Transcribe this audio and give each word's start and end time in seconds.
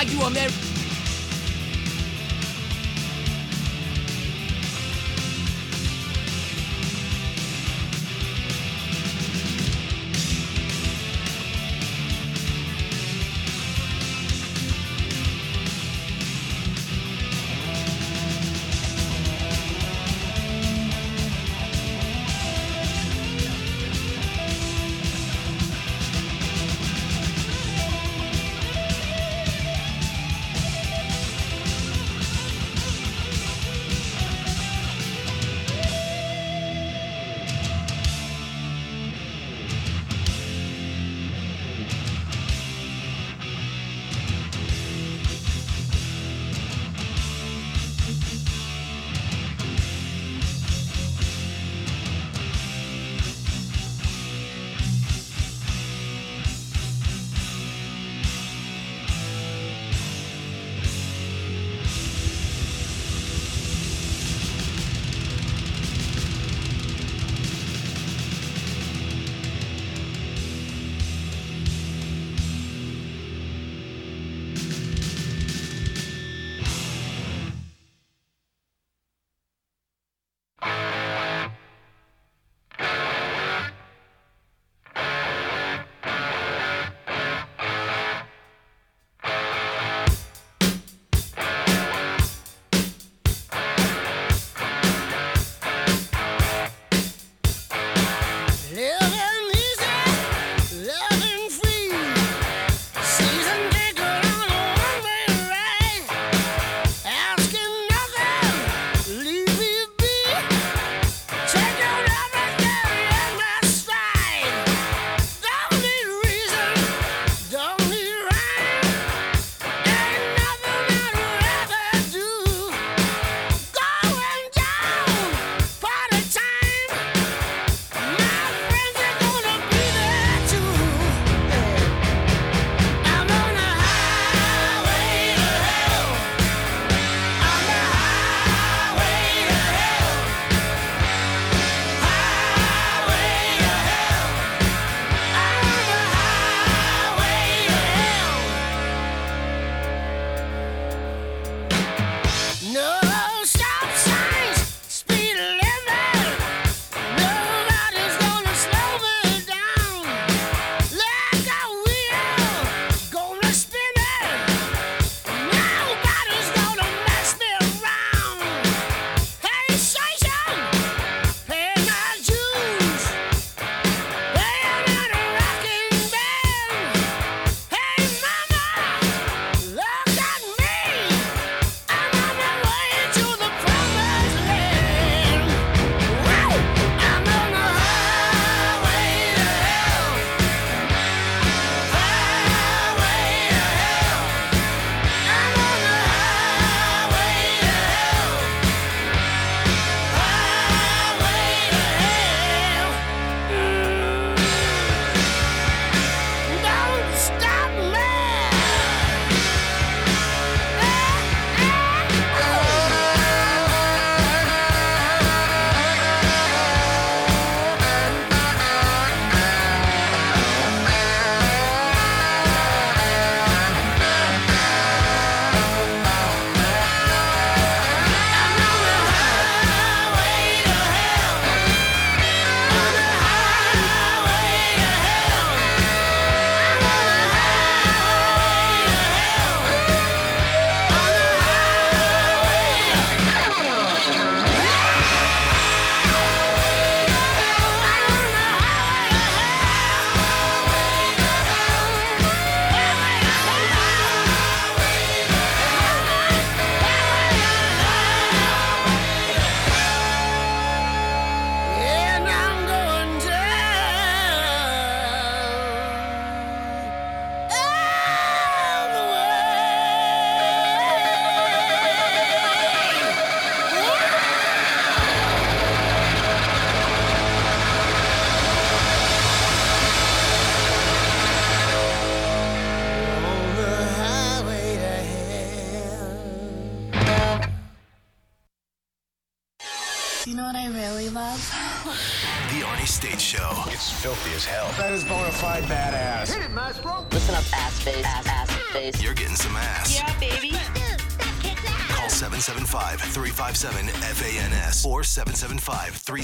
like 0.00 0.10
you, 0.14 0.22
American. 0.22 0.59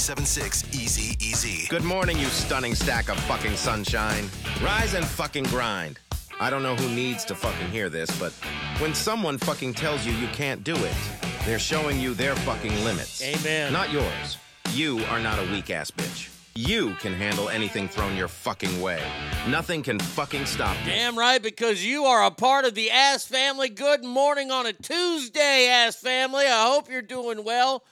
775-376-EASY-EASY. 0.07 1.69
Good 1.69 1.83
morning, 1.83 2.17
you 2.17 2.27
stunning 2.27 2.77
stack 2.77 3.09
of 3.09 3.19
fucking 3.25 3.57
sunshine. 3.57 4.29
Rise 4.63 4.95
and 4.95 5.05
fucking 5.05 5.45
grind. 5.45 5.99
I 6.39 6.49
don't 6.49 6.63
know 6.63 6.77
who 6.77 6.89
needs 6.95 7.25
to 7.25 7.35
fucking 7.35 7.71
hear 7.71 7.89
this, 7.89 8.17
but 8.21 8.31
when 8.79 8.95
someone 8.95 9.37
fucking 9.37 9.75
tells 9.75 10.07
you 10.07 10.13
you 10.13 10.29
can't 10.29 10.63
do 10.63 10.77
it, 10.77 10.95
they're 11.45 11.59
showing 11.59 11.99
you 11.99 12.15
their 12.15 12.37
fucking 12.37 12.85
limits. 12.85 13.21
Amen. 13.21 13.73
Not 13.73 13.91
yours. 13.91 14.39
You 14.71 15.01
are 15.07 15.19
not 15.19 15.41
a 15.41 15.51
weak 15.51 15.71
ass 15.71 15.91
bitch. 15.91 16.29
You 16.55 16.95
can 17.01 17.13
handle 17.13 17.49
anything 17.49 17.89
thrown 17.89 18.17
your 18.17 18.29
fucking 18.29 18.81
way. 18.81 19.03
Nothing 19.49 19.83
can 19.83 19.99
fucking 19.99 20.47
stop 20.47 20.77
you. 20.85 20.93
Damn 20.93 21.19
right, 21.19 21.43
because 21.43 21.85
you 21.85 22.05
are 22.05 22.25
a 22.25 22.31
part 22.31 22.65
of 22.65 22.77
the 22.77 22.93
Ass 22.93 23.27
family. 23.27 23.69
Good 23.69 24.05
morning 24.05 24.51
on 24.53 24.67
a 24.67 24.73
Tuesday, 24.73 25.69
Ass 25.69 25.97
family. 25.97 26.47
I 26.47 26.71
hope 26.73 26.89
you're 26.89 27.03
doing 27.03 27.45
well. 27.45 27.85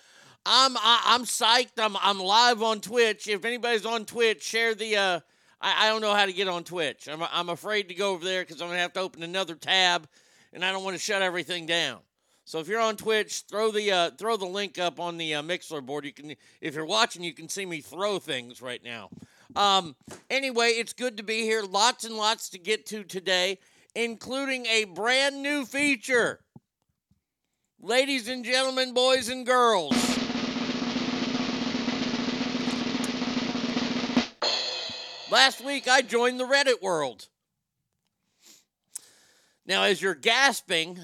I'm 0.47 0.77
I, 0.77 1.03
I'm 1.07 1.25
psyched. 1.25 1.79
I'm 1.79 1.97
I'm 1.97 2.19
live 2.19 2.63
on 2.63 2.81
Twitch. 2.81 3.29
If 3.29 3.45
anybody's 3.45 3.87
on 3.87 4.05
Twitch, 4.05 4.43
share 4.43 4.75
the. 4.75 4.97
Uh, 4.97 5.21
I, 5.61 5.87
I 5.87 5.89
don't 5.89 6.03
know 6.03 6.15
how 6.15 6.27
to 6.27 6.33
get 6.33 6.49
on 6.49 6.65
Twitch. 6.65 7.09
I'm 7.09 7.23
I'm 7.33 7.49
afraid 7.49 7.89
to 7.89 7.95
go 7.95 8.11
over 8.11 8.25
there 8.25 8.43
because 8.43 8.61
I'm 8.61 8.69
gonna 8.69 8.81
have 8.81 8.93
to 8.95 9.01
open 9.01 9.23
another 9.23 9.55
tab, 9.55 10.07
and 10.53 10.65
I 10.65 10.71
don't 10.71 10.85
want 10.85 10.97
to 10.97 11.03
shut 11.03 11.23
everything 11.23 11.65
down. 11.65 12.01
So 12.45 12.59
if 12.59 12.69
you're 12.69 12.81
on 12.81 12.97
Twitch, 12.97 13.45
throw 13.49 13.71
the 13.71 13.91
uh, 13.91 14.11
throw 14.19 14.37
the 14.37 14.45
link 14.45 14.79
up 14.79 15.01
on 15.01 15.17
the 15.17 15.37
uh, 15.37 15.43
Mixler 15.43 15.85
board. 15.85 16.05
You 16.05 16.13
can, 16.13 16.35
if 16.61 16.75
you're 16.75 16.85
watching, 16.85 17.25
you 17.25 17.33
can 17.33 17.49
see 17.49 17.65
me 17.65 17.81
throw 17.81 18.19
things 18.19 18.61
right 18.61 18.85
now. 18.85 19.09
Um, 19.57 19.97
anyway, 20.29 20.71
it's 20.71 20.93
good 20.93 21.17
to 21.17 21.23
be 21.23 21.43
here. 21.43 21.63
Lots 21.63 22.05
and 22.05 22.17
lots 22.17 22.51
to 22.51 22.59
get 22.59 22.85
to 22.87 23.03
today, 23.03 23.61
including 23.95 24.67
a 24.67 24.85
brand 24.85 25.43
new 25.43 25.65
feature. 25.65 26.41
Ladies 27.81 28.29
and 28.29 28.45
gentlemen, 28.45 28.93
boys 28.93 29.31
and 29.31 29.47
girls. 29.47 30.14
Last 35.35 35.65
week, 35.65 35.89
I 35.89 36.01
joined 36.01 36.39
the 36.39 36.45
Reddit 36.45 36.81
world. 36.81 37.27
Now, 39.67 39.83
as 39.83 40.01
you're 40.01 40.15
gasping, 40.15 40.97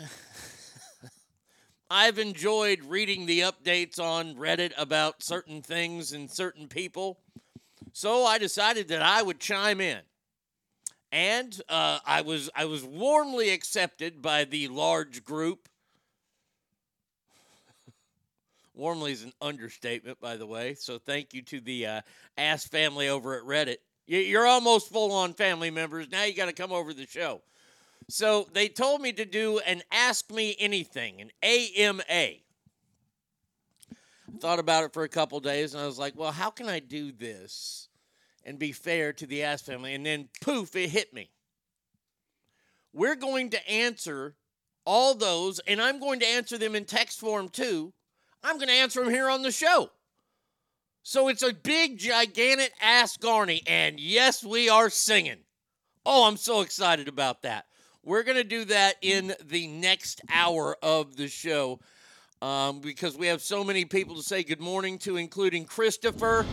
I've 1.91 2.17
enjoyed 2.21 2.85
reading 2.85 3.27
the 3.27 3.41
updates 3.41 3.99
on 3.99 4.37
Reddit 4.37 4.71
about 4.79 5.25
certain 5.25 5.63
things 5.63 6.13
and 6.13 6.31
certain 6.31 6.69
people. 6.69 7.19
So 7.93 8.25
I 8.25 8.39
decided 8.39 8.87
that 8.91 9.03
I 9.03 9.21
would 9.21 9.41
chime 9.41 9.81
in. 9.81 9.99
And 11.11 11.61
uh, 11.69 11.99
I 12.07 12.21
was 12.21 12.51
I 12.55 12.67
was 12.67 12.85
warmly 12.85 13.51
accepted 13.51 14.23
by 14.23 14.45
the 14.45 14.69
large 14.69 15.25
group. 15.25 15.69
warmly 18.75 19.11
is 19.11 19.25
an 19.25 19.33
understatement, 19.43 20.21
by 20.21 20.37
the 20.37 20.47
way. 20.47 20.75
So 20.75 21.01
thank 21.01 21.35
you 21.35 21.43
to 21.43 21.61
the 21.61 21.87
uh, 21.87 22.01
Ass 22.39 22.69
family 22.69 23.09
over 23.09 23.37
at 23.37 23.43
Reddit. 23.43 23.79
You're 24.07 24.47
almost 24.47 24.91
full 24.91 25.13
on 25.13 25.35
family 25.35 25.71
members. 25.71 26.11
Now 26.11 26.25
you 26.25 26.35
got 26.35 26.47
to 26.47 26.53
come 26.53 26.73
over 26.73 26.91
to 26.91 26.97
the 26.97 27.07
show. 27.07 27.43
So 28.09 28.49
they 28.53 28.69
told 28.69 29.01
me 29.01 29.13
to 29.13 29.25
do 29.25 29.61
an 29.61 29.83
Ask 29.93 30.33
Me 30.33 30.57
Anything, 30.59 31.21
an 31.21 31.31
AMA. 31.43 32.03
I 32.09 32.41
thought 34.41 34.59
about 34.59 34.85
it 34.85 34.93
for 34.93 35.05
a 35.05 35.09
couple 35.09 35.39
days 35.39 35.75
and 35.75 35.83
I 35.83 35.87
was 35.87 35.99
like, 35.99 36.17
well, 36.17 36.33
how 36.33 36.51
can 36.51 36.69
I 36.69 36.81
do 36.81 37.13
this 37.13 37.89
and 38.45 38.59
be 38.59 38.73
fair 38.73 39.13
to 39.13 39.27
the 39.27 39.45
Ask 39.45 39.67
family? 39.67 39.95
And 39.95 40.05
then 40.05 40.29
poof, 40.41 40.75
it 40.75 40.91
hit 40.91 41.15
me. 41.15 41.31
We're 42.93 43.17
going 43.17 43.51
to 43.51 43.71
answer 43.71 44.35
all 44.85 45.15
those, 45.15 45.61
and 45.61 45.81
I'm 45.81 46.01
going 46.01 46.19
to 46.21 46.27
answer 46.27 46.59
them 46.59 46.75
in 46.75 46.85
text 46.85 47.21
form 47.21 47.49
too. 47.49 47.93
I'm 48.43 48.57
going 48.57 48.69
to 48.69 48.75
answer 48.75 49.05
them 49.05 49.13
here 49.13 49.29
on 49.29 49.43
the 49.43 49.53
show. 49.53 49.91
So 51.03 51.29
it's 51.29 51.43
a 51.43 51.55
big, 51.55 51.99
gigantic 51.99 52.73
ass 52.81 53.17
Arnie, 53.17 53.63
and 53.67 53.99
yes, 53.99 54.45
we 54.45 54.69
are 54.69 54.91
singing. 54.91 55.39
Oh, 56.05 56.27
I'm 56.27 56.37
so 56.37 56.61
excited 56.61 57.09
about 57.09 57.43
that. 57.43 57.67
We're 58.05 58.23
going 58.23 58.37
to 58.37 58.45
do 58.45 58.65
that 58.67 58.97
in 59.01 59.35
the 59.45 59.67
next 59.67 60.21
hour 60.31 60.77
of 60.83 61.17
the 61.17 61.29
show 61.29 61.81
um, 62.43 62.81
because 62.81 63.17
we 63.17 63.27
have 63.29 63.41
so 63.43 63.65
many 63.65 63.85
people 63.85 64.17
to 64.17 64.23
say 64.23 64.43
good 64.43 64.61
morning 64.61 64.99
to, 65.01 65.17
including 65.17 65.65
Christopher. 65.65 66.47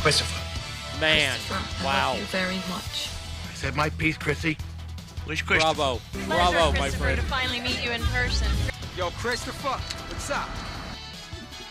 Christopher. 0.00 1.00
Man, 1.00 1.36
Christopher, 1.46 1.82
I 1.82 1.84
wow. 1.84 2.10
love 2.10 2.18
you 2.20 2.24
very 2.26 2.56
much. 2.70 3.08
I 3.48 3.54
said 3.54 3.74
my 3.74 3.90
piece, 3.90 4.16
Chrissy. 4.16 4.56
Where's 5.24 5.42
Christopher? 5.42 5.74
Bravo. 5.74 6.00
Pleasure, 6.12 6.26
Bravo, 6.28 6.72
my 6.72 6.78
Christopher, 6.78 7.04
friend. 7.04 7.20
to 7.20 7.26
finally 7.26 7.60
meet 7.60 7.84
you 7.84 7.90
in 7.90 8.02
person. 8.02 8.48
Yo, 8.96 9.10
Christopher, 9.10 9.78
what's 10.08 10.30
up? 10.30 10.48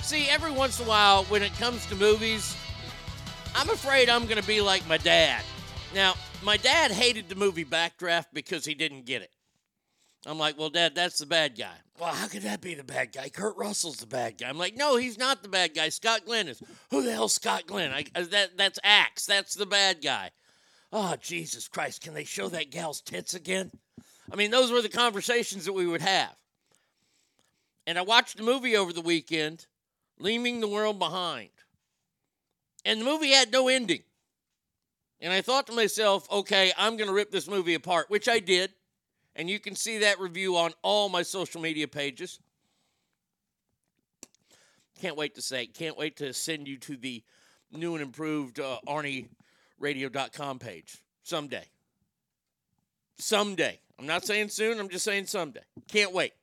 See, 0.10 0.28
every 0.28 0.50
once 0.50 0.80
in 0.80 0.88
a 0.88 0.90
while, 0.90 1.24
when 1.26 1.44
it 1.44 1.54
comes 1.60 1.86
to 1.86 1.96
movies, 1.96 2.58
I'm 3.54 3.70
afraid 3.70 4.10
I'm 4.10 4.24
going 4.24 4.42
to 4.42 4.48
be 4.48 4.60
like 4.60 4.88
my 4.90 4.98
dad. 4.98 5.44
Now, 5.94 6.16
my 6.42 6.58
dad 6.58 6.90
hated 6.90 7.30
the 7.30 7.36
movie 7.36 7.64
Backdraft 7.64 8.26
because 8.34 8.66
he 8.66 8.74
didn't 8.74 9.06
get 9.06 9.22
it. 9.22 9.30
I'm 10.26 10.40
like, 10.40 10.58
well, 10.58 10.72
Dad, 10.72 10.96
that's 10.96 11.20
the 11.20 11.28
bad 11.28 11.56
guy. 11.56 11.76
Well, 12.00 12.12
how 12.12 12.28
could 12.28 12.42
that 12.42 12.60
be 12.60 12.74
the 12.74 12.84
bad 12.84 13.14
guy? 13.14 13.30
Kurt 13.30 13.56
Russell's 13.56 13.98
the 13.98 14.08
bad 14.08 14.40
guy. 14.40 14.50
I'm 14.50 14.58
like, 14.58 14.76
no, 14.76 14.96
he's 14.96 15.20
not 15.20 15.44
the 15.44 15.48
bad 15.48 15.76
guy. 15.76 15.90
Scott 15.90 16.26
Glenn 16.26 16.48
is. 16.48 16.60
Who 16.90 17.04
the 17.04 17.12
hell's 17.12 17.36
Scott 17.36 17.68
Glenn? 17.68 17.92
I, 17.92 18.04
uh, 18.16 18.24
that 18.32 18.58
that's 18.58 18.80
Axe. 18.84 19.28
That's 19.28 19.54
the 19.54 19.68
bad 19.68 20.02
guy. 20.02 20.32
Oh, 20.92 21.18
Jesus 21.22 21.68
Christ! 21.68 22.02
Can 22.02 22.16
they 22.16 22.24
show 22.24 22.50
that 22.50 22.72
gal's 22.72 23.02
tits 23.02 23.36
again? 23.36 23.70
I 24.32 24.38
mean, 24.38 24.50
those 24.50 24.72
were 24.72 24.82
the 24.82 24.90
conversations 24.90 25.66
that 25.66 25.74
we 25.74 25.86
would 25.86 26.02
have. 26.02 26.36
And 27.86 28.00
I 28.00 28.02
watched 28.02 28.38
the 28.38 28.44
movie 28.44 28.76
over 28.76 28.92
the 28.92 29.02
weekend, 29.02 29.68
Leaving 30.20 30.60
the 30.60 30.68
World 30.68 31.00
Behind. 31.00 31.50
And 32.86 33.02
the 33.02 33.06
movie 33.06 33.32
had 33.32 33.52
no 33.52 33.68
ending. 33.68 34.04
And 35.22 35.34
I 35.34 35.42
thought 35.42 35.68
to 35.68 35.74
myself, 35.74 36.32
okay, 36.32 36.72
I'm 36.78 36.96
going 36.96 37.08
to 37.08 37.14
rip 37.14 37.32
this 37.32 37.48
movie 37.48 37.74
apart, 37.74 38.10
which 38.10 38.30
I 38.30 38.40
did. 38.40 38.72
And 39.36 39.50
you 39.50 39.60
can 39.60 39.76
see 39.76 40.00
that 40.00 40.20
review 40.20 40.58
on 40.58 40.72
all 40.82 41.10
my 41.10 41.24
social 41.24 41.62
media 41.62 41.88
pages. 41.88 42.40
Can't 45.00 45.16
wait 45.16 45.36
to 45.36 45.42
say, 45.42 45.66
can't 45.66 45.98
wait 45.98 46.18
to 46.18 46.34
send 46.34 46.68
you 46.68 46.78
to 46.80 46.98
the 46.98 47.24
new 47.72 47.94
and 47.94 48.02
improved 48.02 48.60
uh, 48.60 48.80
ArnieRadio.com 48.88 50.60
page 50.60 50.98
someday. 51.24 51.66
Someday. 53.18 53.80
I'm 53.98 54.08
not 54.08 54.26
saying 54.26 54.50
soon, 54.50 54.80
I'm 54.80 54.90
just 54.90 55.06
saying 55.06 55.28
someday. 55.28 55.62
Can't 55.88 56.14
wait. 56.14 56.34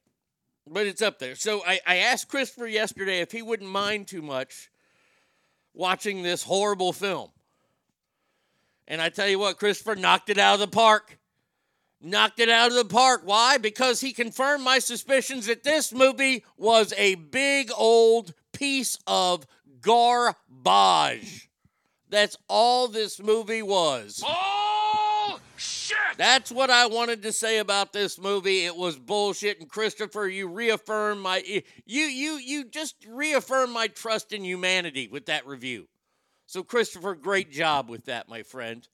But 0.68 0.86
it's 0.86 1.02
up 1.02 1.18
there. 1.18 1.36
So 1.36 1.62
I, 1.64 1.80
I 1.86 1.96
asked 1.98 2.28
Christopher 2.28 2.66
yesterday 2.66 3.20
if 3.20 3.30
he 3.30 3.42
wouldn't 3.42 3.70
mind 3.70 4.08
too 4.08 4.22
much 4.22 4.70
watching 5.74 6.22
this 6.22 6.42
horrible 6.42 6.92
film. 6.92 7.30
And 8.88 9.00
I 9.00 9.08
tell 9.08 9.28
you 9.28 9.38
what, 9.38 9.58
Christopher 9.58 9.94
knocked 9.94 10.30
it 10.30 10.38
out 10.38 10.54
of 10.54 10.60
the 10.60 10.68
park. 10.68 11.18
Knocked 12.00 12.40
it 12.40 12.48
out 12.48 12.68
of 12.68 12.76
the 12.76 12.84
park. 12.84 13.22
Why? 13.24 13.58
Because 13.58 14.00
he 14.00 14.12
confirmed 14.12 14.64
my 14.64 14.78
suspicions 14.78 15.46
that 15.46 15.64
this 15.64 15.92
movie 15.92 16.44
was 16.56 16.92
a 16.96 17.14
big 17.14 17.70
old 17.76 18.34
piece 18.52 18.98
of 19.06 19.46
garbage. 19.80 21.48
That's 22.08 22.36
all 22.48 22.88
this 22.88 23.20
movie 23.20 23.62
was. 23.62 24.22
Oh! 24.24 24.75
That's 26.16 26.50
what 26.50 26.70
I 26.70 26.86
wanted 26.86 27.22
to 27.22 27.32
say 27.32 27.58
about 27.58 27.92
this 27.92 28.18
movie. 28.18 28.64
It 28.64 28.74
was 28.74 28.98
bullshit. 28.98 29.60
And 29.60 29.68
Christopher, 29.68 30.26
you 30.26 30.48
reaffirm 30.48 31.20
my 31.20 31.42
you 31.84 32.02
you 32.02 32.32
you 32.38 32.64
just 32.64 32.96
reaffirm 33.08 33.70
my 33.72 33.88
trust 33.88 34.32
in 34.32 34.44
humanity 34.44 35.08
with 35.08 35.26
that 35.26 35.46
review. 35.46 35.88
So 36.46 36.62
Christopher, 36.62 37.14
great 37.14 37.50
job 37.50 37.90
with 37.90 38.06
that, 38.06 38.28
my 38.28 38.42
friend. 38.42 38.86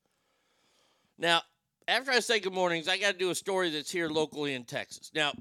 Now, 1.19 1.43
after 1.87 2.11
I 2.11 2.21
say 2.21 2.41
good 2.41 2.55
mornings, 2.55 2.89
I 2.89 2.99
got 2.99 3.13
to 3.13 3.19
do 3.19 3.31
a 3.31 3.35
story 3.35 3.71
that's 3.71 3.91
here 3.91 4.09
locally 4.09 4.55
in 4.55 4.65
Texas. 4.65 5.11
Now, 5.15 5.33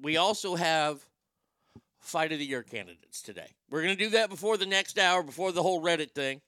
we 0.00 0.16
also 0.16 0.54
have 0.54 1.04
fight 2.00 2.32
of 2.32 2.38
the 2.38 2.44
year 2.44 2.62
candidates 2.62 3.22
today. 3.22 3.48
We're 3.70 3.82
going 3.82 3.96
to 3.96 4.04
do 4.04 4.10
that 4.10 4.28
before 4.28 4.56
the 4.56 4.66
next 4.66 4.98
hour, 4.98 5.22
before 5.22 5.52
the 5.52 5.62
whole 5.62 5.82
Reddit 5.82 6.10
thing. 6.10 6.42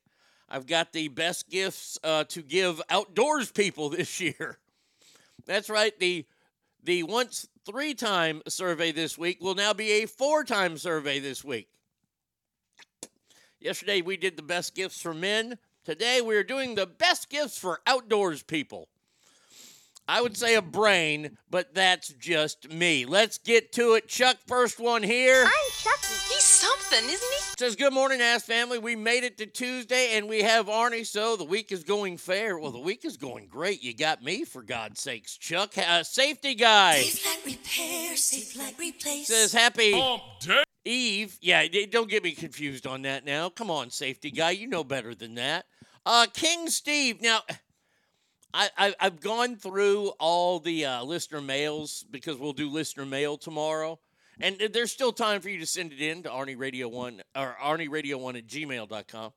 I've 0.49 0.66
got 0.66 0.93
the 0.93 1.09
best 1.09 1.49
gifts 1.49 1.99
uh, 2.05 2.25
to 2.25 2.43
give 2.43 2.81
outdoors 2.90 3.50
people 3.50 3.88
this 3.90 4.21
year. 4.21 4.59
That's 5.47 5.71
right. 5.71 5.99
The 5.99 6.26
the 6.83 7.03
once 7.03 7.49
three 7.65 7.95
time 7.95 8.43
survey 8.49 8.93
this 8.93 9.19
week 9.19 9.41
will 9.41 9.55
now 9.55 9.73
be 9.73 10.03
a 10.03 10.07
four 10.07 10.45
time 10.45 10.79
survey 10.79 11.19
this 11.19 11.45
week. 11.45 11.69
Yesterday 13.61 14.03
we 14.03 14.17
did 14.17 14.37
the 14.37 14.43
best 14.43 14.75
gifts 14.75 15.00
for 15.00 15.15
men. 15.15 15.59
Today 15.85 16.21
we 16.21 16.37
are 16.37 16.45
doing 16.45 16.75
the 16.75 16.87
best 16.87 17.29
gifts 17.29 17.59
for 17.59 17.81
outdoors 17.87 18.43
people. 18.43 18.88
I 20.09 20.21
would 20.21 20.37
say 20.37 20.55
a 20.55 20.62
brain, 20.62 21.37
but 21.50 21.75
that's 21.75 22.12
just 22.12 22.71
me. 22.71 23.07
Let's 23.07 23.38
get 23.38 23.73
to 23.73 23.95
it. 23.95 24.07
Chuck, 24.07 24.37
first 24.47 24.79
one 24.79 25.03
here. 25.03 25.45
I'm. 25.45 26.25
He's 26.67 26.87
something, 26.89 27.09
isn't 27.11 27.33
he? 27.33 27.41
Says, 27.59 27.77
Good 27.77 27.93
morning, 27.93 28.21
ass 28.21 28.45
family. 28.45 28.79
We 28.79 28.97
made 28.97 29.25
it 29.25 29.39
to 29.39 29.47
Tuesday 29.47 30.17
and 30.17 30.29
we 30.29 30.43
have 30.43 30.67
Arnie, 30.67 31.07
so 31.07 31.37
the 31.37 31.45
week 31.45 31.73
is 31.73 31.85
going 31.85 32.17
fair. 32.17 32.59
Well, 32.59 32.73
the 32.73 32.79
week 32.79 33.05
is 33.05 33.17
going 33.17 33.47
great. 33.47 33.83
You 33.83 33.95
got 33.95 34.23
me, 34.23 34.45
for 34.45 34.63
God's 34.63 35.01
sakes. 35.01 35.37
Chuck, 35.37 35.77
uh, 35.79 36.03
safety 36.03 36.55
guy. 36.55 37.01
Safe 37.01 37.27
like 37.27 37.47
repair, 37.47 38.17
safe 38.17 38.57
like 38.59 38.79
replace. 38.79 39.29
Says, 39.29 39.53
Happy 39.53 40.01
Eve. 40.85 41.37
Yeah, 41.41 41.67
don't 41.91 42.11
get 42.11 42.23
me 42.23 42.33
confused 42.33 42.87
on 42.87 43.03
that 43.03 43.25
now. 43.25 43.49
Come 43.49 43.71
on, 43.71 43.91
safety 43.91 44.31
guy. 44.31 44.51
You 44.51 44.67
know 44.67 44.85
better 44.85 45.15
than 45.15 45.35
that. 45.37 45.67
Uh, 46.05 46.27
King 46.33 46.69
Steve. 46.69 47.21
Now, 47.21 47.41
I, 48.55 48.71
I, 48.79 48.95
I've 49.01 49.21
gone 49.21 49.57
through 49.57 50.13
all 50.19 50.61
the 50.61 50.87
uh, 50.87 51.05
listener 51.05 51.41
mails 51.41 52.05
because 52.11 52.37
we'll 52.37 52.53
do 52.53 52.71
listener 52.71 53.05
mail 53.05 53.37
tomorrow. 53.37 53.99
And 54.40 54.61
there's 54.73 54.93
still 54.93 55.12
time 55.12 55.40
for 55.40 55.49
you 55.49 55.59
to 55.61 55.66
send 55.66 55.93
it 55.93 56.00
in 56.00 56.23
to 56.25 56.28
Arnie 56.28 56.59
Radio 56.59 56.88
1 56.88 57.23
or 57.37 57.57
Arnie 57.62 57.90
Radio 57.90 58.19
1 58.19 58.37
at 58.37 58.47
gmail.com. 58.47 59.33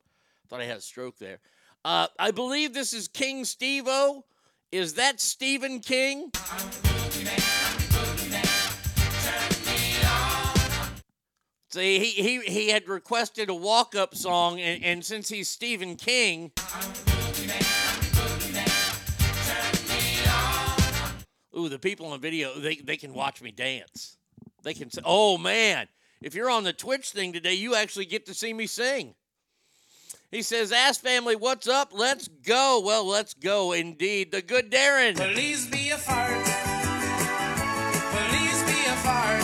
Thought 0.50 0.62
I 0.62 0.66
had 0.66 0.78
a 0.78 0.82
stroke 0.82 1.18
there. 1.18 1.40
Uh, 1.86 2.08
I 2.20 2.32
believe 2.32 2.74
this 2.74 2.92
is 2.92 3.08
King 3.08 3.46
Steve 3.46 3.86
O. 3.88 4.26
Is 4.72 4.96
that 4.96 5.22
Stephen 5.22 5.80
King? 5.80 6.32
See, 11.72 12.00
he, 12.00 12.06
he, 12.22 12.40
he 12.42 12.70
had 12.70 12.88
requested 12.88 13.50
a 13.50 13.54
walk 13.54 13.96
up 13.96 14.16
song, 14.16 14.60
and, 14.60 14.84
and 14.84 15.06
since 15.06 15.30
he's 15.30 15.48
Stephen 15.48 15.96
King. 15.96 16.52
Ooh, 21.58 21.70
the 21.70 21.80
people 21.80 22.08
on 22.08 22.20
video, 22.20 22.60
they, 22.60 22.76
they 22.76 22.98
can 22.98 23.14
watch 23.14 23.42
me 23.42 23.52
dance. 23.52 24.18
They 24.64 24.74
can 24.74 24.90
say, 24.92 25.02
oh 25.06 25.38
man, 25.38 25.88
if 26.22 26.36
you're 26.36 26.50
on 26.50 26.64
the 26.64 26.74
Twitch 26.74 27.12
thing 27.12 27.34
today, 27.34 27.54
you 27.54 27.76
actually 27.76 28.06
get 28.06 28.26
to 28.26 28.34
see 28.34 28.54
me 28.54 28.68
sing. 28.68 29.16
He 30.32 30.42
says, 30.44 30.72
Ask 30.72 31.02
family, 31.02 31.36
what's 31.36 31.68
up? 31.68 31.90
Let's 31.92 32.28
go. 32.28 32.82
Well, 32.86 33.04
let's 33.06 33.34
go 33.34 33.72
indeed. 33.72 34.32
The 34.32 34.42
good 34.44 34.70
Darren. 34.72 35.16
Please 35.16 35.66
be 35.68 35.90
a 35.90 35.98
fart. 35.98 36.30
Please 38.12 38.64
be 38.64 38.80
a 38.86 38.96
fart. 39.02 39.42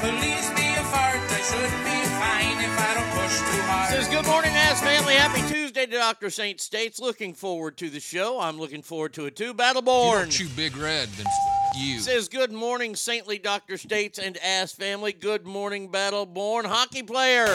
Please 0.00 0.50
be 0.50 0.66
a 0.74 0.84
fart. 0.92 1.20
I 1.30 1.40
should 1.40 1.72
be 1.84 1.98
fine 2.20 2.58
if 2.60 2.78
I 2.78 2.94
don't 2.94 3.10
push 3.22 3.38
too 3.38 3.62
hard. 3.62 3.90
Says, 3.94 4.08
Good 4.08 4.26
morning, 4.26 4.50
Ass 4.52 4.82
Family. 4.82 5.14
Happy 5.14 5.40
Tuesday 5.50 5.86
to 5.86 5.92
Dr. 5.92 6.28
Saint 6.28 6.60
States. 6.60 7.00
Looking 7.00 7.32
forward 7.32 7.78
to 7.78 7.88
the 7.88 8.00
show. 8.00 8.40
I'm 8.40 8.58
looking 8.58 8.82
forward 8.82 9.14
to 9.14 9.24
it 9.24 9.36
too. 9.36 9.54
Battleborn. 9.54 10.30
Chew 10.30 10.48
Big 10.50 10.76
Red, 10.76 11.08
then 11.10 11.26
f- 11.26 11.63
you. 11.74 11.98
Says, 12.00 12.28
Good 12.28 12.52
morning, 12.52 12.94
Saintly 12.96 13.38
Dr. 13.38 13.76
States 13.78 14.18
and 14.18 14.36
Ass 14.38 14.72
Family. 14.72 15.12
Good 15.12 15.46
morning, 15.46 15.90
Battleborn. 15.90 16.64
Hockey 16.64 17.02
player. 17.02 17.46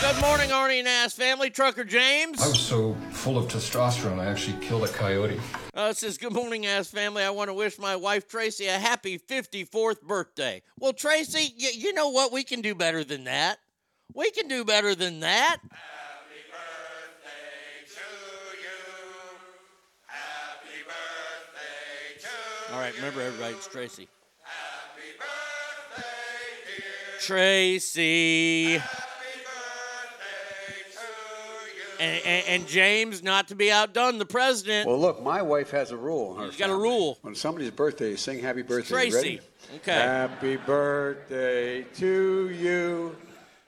Good 0.00 0.18
morning, 0.22 0.48
Arnie 0.48 0.78
and 0.78 0.88
Ass 0.88 1.12
Family. 1.12 1.50
Trucker 1.50 1.84
James. 1.84 2.40
I 2.40 2.48
was 2.48 2.58
so 2.58 2.94
full 3.10 3.36
of 3.36 3.48
testosterone, 3.48 4.18
I 4.18 4.26
actually 4.26 4.56
killed 4.66 4.84
a 4.84 4.88
coyote. 4.88 5.38
Uh, 5.74 5.92
says, 5.92 6.16
Good 6.16 6.32
morning, 6.32 6.64
ass 6.64 6.88
family. 6.88 7.22
I 7.22 7.28
want 7.30 7.48
to 7.48 7.54
wish 7.54 7.78
my 7.78 7.96
wife 7.96 8.26
Tracy 8.26 8.66
a 8.66 8.78
happy 8.78 9.18
54th 9.18 10.00
birthday. 10.00 10.62
Well, 10.78 10.94
Tracy, 10.94 11.54
y- 11.60 11.72
you 11.74 11.92
know 11.92 12.08
what? 12.08 12.32
We 12.32 12.44
can 12.44 12.62
do 12.62 12.74
better 12.74 13.04
than 13.04 13.24
that. 13.24 13.58
We 14.14 14.30
can 14.30 14.48
do 14.48 14.64
better 14.64 14.94
than 14.94 15.20
that. 15.20 15.58
All 22.80 22.86
right, 22.86 22.96
remember 22.96 23.20
everybody, 23.20 23.52
it's 23.52 23.66
Tracy. 23.66 24.08
Tracy. 27.20 28.76
And, 28.76 28.82
and, 32.00 32.46
and 32.46 32.66
James, 32.66 33.22
not 33.22 33.48
to 33.48 33.54
be 33.54 33.70
outdone, 33.70 34.16
the 34.16 34.24
president. 34.24 34.88
Well, 34.88 34.98
look, 34.98 35.22
my 35.22 35.42
wife 35.42 35.70
has 35.72 35.90
a 35.90 35.96
rule. 35.98 36.42
She's 36.46 36.56
got 36.56 36.70
a 36.70 36.74
rule. 36.74 37.18
When 37.20 37.34
somebody's 37.34 37.70
birthday, 37.70 38.16
sing 38.16 38.40
happy 38.40 38.62
birthday. 38.62 39.10
Tracy. 39.10 39.40
Okay. 39.76 39.92
Happy 39.92 40.56
birthday 40.56 41.82
to 41.82 42.48
you. 42.48 43.14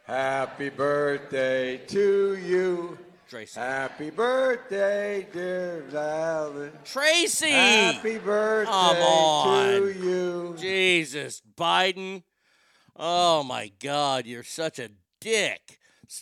Happy 0.06 0.70
birthday 0.70 1.76
to 1.88 2.36
you. 2.36 2.96
Tracy. 3.32 3.58
Happy 3.58 4.10
birthday, 4.10 5.26
dear 5.32 5.82
Alan. 5.96 6.70
Tracy. 6.84 7.48
Happy 7.48 8.18
birthday 8.18 8.70
Come 8.70 8.96
on. 8.98 9.80
to 9.80 9.94
you. 9.98 10.54
Jesus, 10.60 11.40
Biden. 11.56 12.24
Oh 12.94 13.42
my 13.42 13.72
God, 13.80 14.26
you're 14.26 14.42
such 14.42 14.78
a 14.78 14.90
dick. 15.18 15.78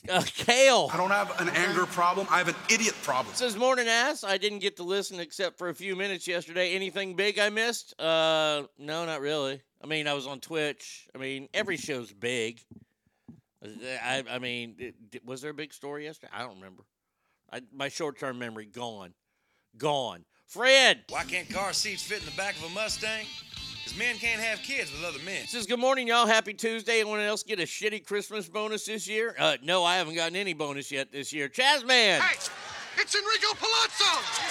Uh, 0.09 0.23
Kale. 0.25 0.89
I 0.93 0.97
don't 0.97 1.11
have 1.11 1.41
an 1.41 1.49
anger 1.49 1.85
problem. 1.85 2.29
I 2.31 2.39
have 2.39 2.47
an 2.47 2.55
idiot 2.73 2.95
problem. 3.03 3.35
Says 3.35 3.57
morning 3.57 3.89
ass. 3.89 4.23
I 4.23 4.39
didn't 4.39 4.61
get 4.61 4.77
to 4.77 4.85
listen 4.85 5.19
except 5.19 5.59
for 5.59 5.69
a 5.69 5.75
few 5.75 5.97
minutes 5.97 6.29
yesterday. 6.29 6.77
Anything 6.77 7.17
big 7.17 7.41
I 7.41 7.49
missed? 7.49 8.01
Uh, 8.01 8.63
no, 8.79 9.05
not 9.05 9.21
really. 9.21 9.61
I 9.83 9.89
mean, 9.89 10.07
I 10.07 10.15
was 10.15 10.29
on 10.29 10.39
Twitch. 10.39 11.09
I 11.13 11.19
mean, 11.19 11.49
every 11.53 11.77
show's 11.77 12.13
big. 12.13 12.61
I, 13.65 14.23
I 14.31 14.39
mean, 14.39 14.77
it- 14.79 15.27
was 15.27 15.43
there 15.43 15.51
a 15.51 15.55
big 15.55 15.73
story 15.75 16.05
yesterday? 16.05 16.31
I 16.33 16.43
don't 16.43 16.55
remember. 16.55 16.85
I, 17.53 17.61
my 17.75 17.89
short-term 17.89 18.39
memory 18.39 18.67
gone, 18.67 19.13
gone. 19.77 20.25
Fred. 20.47 21.05
Why 21.09 21.25
can't 21.25 21.49
car 21.49 21.73
seats 21.73 22.03
fit 22.03 22.21
in 22.21 22.25
the 22.27 22.37
back 22.37 22.57
of 22.57 22.65
a 22.65 22.71
Mustang? 22.71 23.27
Because 23.83 23.99
men 23.99 24.17
can't 24.17 24.41
have 24.41 24.59
kids 24.63 24.93
with 24.93 25.05
other 25.05 25.23
men. 25.25 25.47
Says 25.47 25.67
good 25.67 25.79
morning, 25.79 26.09
y'all. 26.09 26.27
Happy 26.27 26.53
Tuesday. 26.55 27.01
Anyone 27.01 27.21
else 27.21 27.43
get 27.43 27.61
a 27.61 27.65
shitty 27.65 28.05
Christmas 28.05 28.49
bonus 28.49 28.85
this 28.85 29.09
year? 29.09 29.35
Uh, 29.39 29.57
no, 29.63 29.85
I 29.85 29.97
haven't 29.97 30.15
gotten 30.15 30.37
any 30.37 30.53
bonus 30.53 30.91
yet 30.91 31.13
this 31.13 31.33
year. 31.33 31.49
Chazman. 31.49 32.21
Hey, 32.21 32.51
it's 32.99 33.15
Enrico 33.15 33.55
Palazzo! 33.55 34.50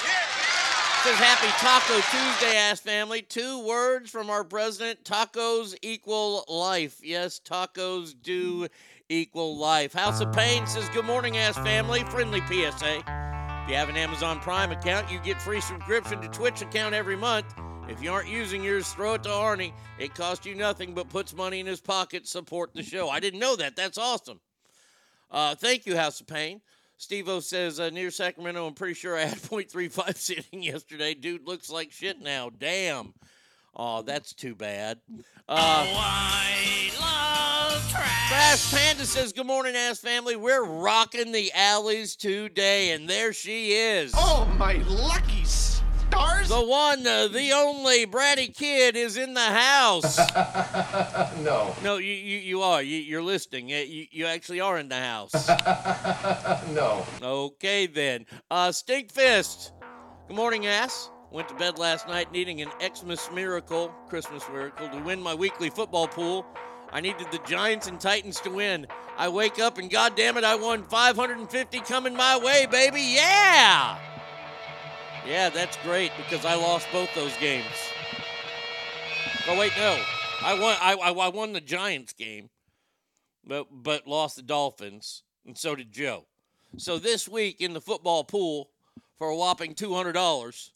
Says 1.04 1.16
happy 1.16 1.48
Taco 1.60 1.94
Tuesday, 1.94 2.58
ass 2.58 2.82
family. 2.82 3.22
Two 3.22 3.66
words 3.66 4.12
from 4.12 4.30
our 4.30 4.44
president 4.44 5.02
tacos 5.06 5.74
equal 5.82 6.44
life. 6.50 7.00
Yes, 7.02 7.40
tacos 7.40 8.14
do 8.22 8.68
equal 9.08 9.58
life. 9.58 9.94
House 9.94 10.20
of 10.20 10.34
Pain 10.34 10.68
says 10.68 10.90
good 10.90 11.06
morning, 11.06 11.38
ass 11.38 11.56
family. 11.60 12.04
Friendly 12.10 12.42
PSA. 12.42 12.98
If 12.98 13.70
you 13.70 13.76
have 13.76 13.88
an 13.88 13.96
Amazon 13.96 14.42
Prime 14.42 14.74
account, 14.74 15.10
you 15.10 15.20
get 15.20 15.42
free 15.42 15.62
subscription 15.62 16.20
to 16.20 16.28
Twitch 16.28 16.62
account 16.62 16.94
every 16.94 17.16
month. 17.16 17.46
If 17.88 18.04
you 18.04 18.12
aren't 18.12 18.28
using 18.28 18.62
yours, 18.62 18.92
throw 18.92 19.14
it 19.14 19.24
to 19.24 19.30
Arnie. 19.30 19.72
It 20.00 20.14
costs 20.14 20.46
you 20.46 20.54
nothing 20.54 20.94
but 20.94 21.08
puts 21.08 21.34
money 21.34 21.62
in 21.62 21.66
his 21.66 21.80
pocket. 21.80 22.28
Support 22.28 22.74
the 22.74 22.84
show. 22.84 23.08
I 23.10 23.22
didn't 23.22 23.40
know 23.40 23.56
that. 23.56 23.78
That's 23.78 23.98
awesome. 23.98 24.42
Uh, 25.32 25.56
thank 25.56 25.86
you, 25.86 25.96
House 25.96 26.20
of 26.20 26.28
Pain. 26.28 26.60
Steve 27.00 27.30
O 27.30 27.40
says, 27.40 27.80
uh, 27.80 27.90
near 27.90 28.12
Sacramento, 28.12 28.68
I'm 28.68 28.74
pretty 28.74 28.94
sure 28.94 29.16
I 29.18 29.22
had 29.22 29.38
0.35 29.38 30.18
sitting 30.18 30.62
yesterday. 30.62 31.14
Dude 31.14 31.48
looks 31.48 31.70
like 31.70 31.94
shit 31.94 32.22
now. 32.22 32.50
Damn. 32.60 33.14
Oh, 33.74 34.02
that's 34.02 34.34
too 34.34 34.54
bad. 34.54 35.00
Uh, 35.48 35.86
Trash 38.28 38.72
Panda 38.72 39.06
says, 39.06 39.32
Good 39.32 39.48
morning, 39.48 39.76
ass 39.78 40.00
family. 40.00 40.36
We're 40.36 40.66
rocking 40.66 41.32
the 41.32 41.52
alleys 41.54 42.18
today, 42.18 42.92
and 42.92 43.10
there 43.10 43.32
she 43.32 43.72
is. 43.72 44.12
Oh, 44.16 44.46
my 44.58 44.74
lucky 44.90 45.46
stars! 46.10 46.50
The 46.50 46.62
one, 46.64 47.06
uh, 47.06 47.28
the 47.28 47.52
only 47.54 48.06
Bratty 48.06 48.56
Kid 48.56 48.96
is 48.96 49.18
in 49.18 49.34
the 49.34 49.42
house. 49.42 50.18
no. 51.44 51.76
no, 51.84 51.98
you, 51.98 52.14
you, 52.14 52.38
you 52.40 52.62
are. 52.62 52.82
You, 52.82 52.98
you're 52.98 53.24
listening. 53.24 53.70
You, 53.70 54.08
you 54.12 54.26
actually 54.26 54.62
are 54.62 54.78
in 54.78 54.90
the 54.90 55.00
house. 55.00 55.48
no. 56.74 57.06
Okay, 57.22 57.88
then. 57.88 58.26
Uh, 58.50 58.72
Stink 58.72 59.12
Fist. 59.12 59.74
Good 60.28 60.36
morning, 60.36 60.68
ass. 60.68 61.10
Went 61.32 61.48
to 61.50 61.56
bed 61.56 61.78
last 61.78 62.08
night 62.08 62.32
needing 62.32 62.62
an 62.62 62.70
Xmas 62.82 63.30
miracle, 63.32 63.90
Christmas 64.08 64.44
miracle, 64.50 64.90
to 64.90 64.98
win 65.04 65.22
my 65.22 65.36
weekly 65.36 65.70
football 65.70 66.08
pool. 66.08 66.46
I 66.92 67.02
needed 67.02 67.28
the 67.32 67.40
Giants 67.46 67.88
and 67.88 68.00
Titans 68.00 68.40
to 68.42 68.50
win. 68.50 68.88
I 69.16 69.30
wake 69.30 69.60
up 69.60 69.78
and 69.78 69.92
goddamn 69.92 70.38
it, 70.38 70.44
I 70.44 70.56
won 70.56 70.82
550 70.84 71.82
coming 71.82 72.16
my 72.16 72.40
way, 72.40 72.66
baby. 72.66 73.02
Yeah! 73.02 74.09
Yeah, 75.30 75.50
that's 75.50 75.78
great 75.84 76.12
because 76.18 76.44
I 76.44 76.56
lost 76.56 76.88
both 76.92 77.14
those 77.14 77.38
games. 77.38 77.66
Oh 79.48 79.60
wait, 79.60 79.72
no, 79.78 80.02
I 80.42 80.60
won. 80.60 80.76
I, 80.82 80.96
I, 80.96 81.12
I 81.12 81.30
won 81.30 81.54
the 81.54 81.62
Giants 81.62 82.14
game, 82.14 82.50
but 83.46 83.68
but 83.72 84.08
lost 84.08 84.38
the 84.38 84.42
Dolphins, 84.42 85.22
and 85.46 85.56
so 85.56 85.76
did 85.76 85.92
Joe. 85.92 86.26
So 86.78 86.98
this 86.98 87.30
week 87.30 87.62
in 87.62 87.74
the 87.74 87.82
football 87.82 88.24
pool, 88.24 88.72
for 89.20 89.30
a 89.30 89.36
whopping 89.36 89.76
two 89.76 89.94
hundred 89.94 90.14
dollars, 90.14 90.72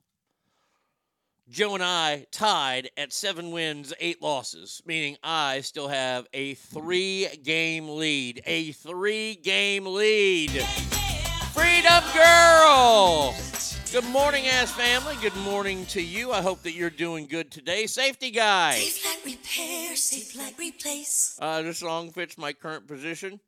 Joe 1.49 1.73
and 1.73 1.83
I 1.83 2.27
tied 2.29 2.91
at 2.95 3.11
seven 3.11 3.49
wins, 3.51 3.91
eight 3.99 4.21
losses, 4.21 4.83
meaning 4.85 5.17
I 5.23 5.61
still 5.61 5.87
have 5.87 6.27
a 6.31 6.53
three-game 6.53 7.89
lead. 7.89 8.43
A 8.45 8.71
three-game 8.71 9.85
lead. 9.87 10.51
Freedom 11.53 12.03
Girl. 12.13 13.35
Good 13.93 14.05
morning, 14.05 14.47
ass 14.47 14.71
family. 14.71 15.15
Good 15.21 15.35
morning 15.35 15.85
to 15.85 16.01
you. 16.01 16.31
I 16.31 16.41
hope 16.41 16.63
that 16.63 16.71
you're 16.73 16.89
doing 16.89 17.27
good 17.27 17.51
today. 17.51 17.85
Safety 17.85 18.31
guy. 18.31 18.73
Safe 18.73 19.05
like 19.05 19.23
repair, 19.23 19.95
safe 19.95 20.35
like 20.35 20.57
replace. 20.57 21.37
Uh, 21.39 21.61
this 21.61 21.77
song 21.77 22.09
fits 22.09 22.35
my 22.35 22.53
current 22.53 22.87
position. 22.87 23.39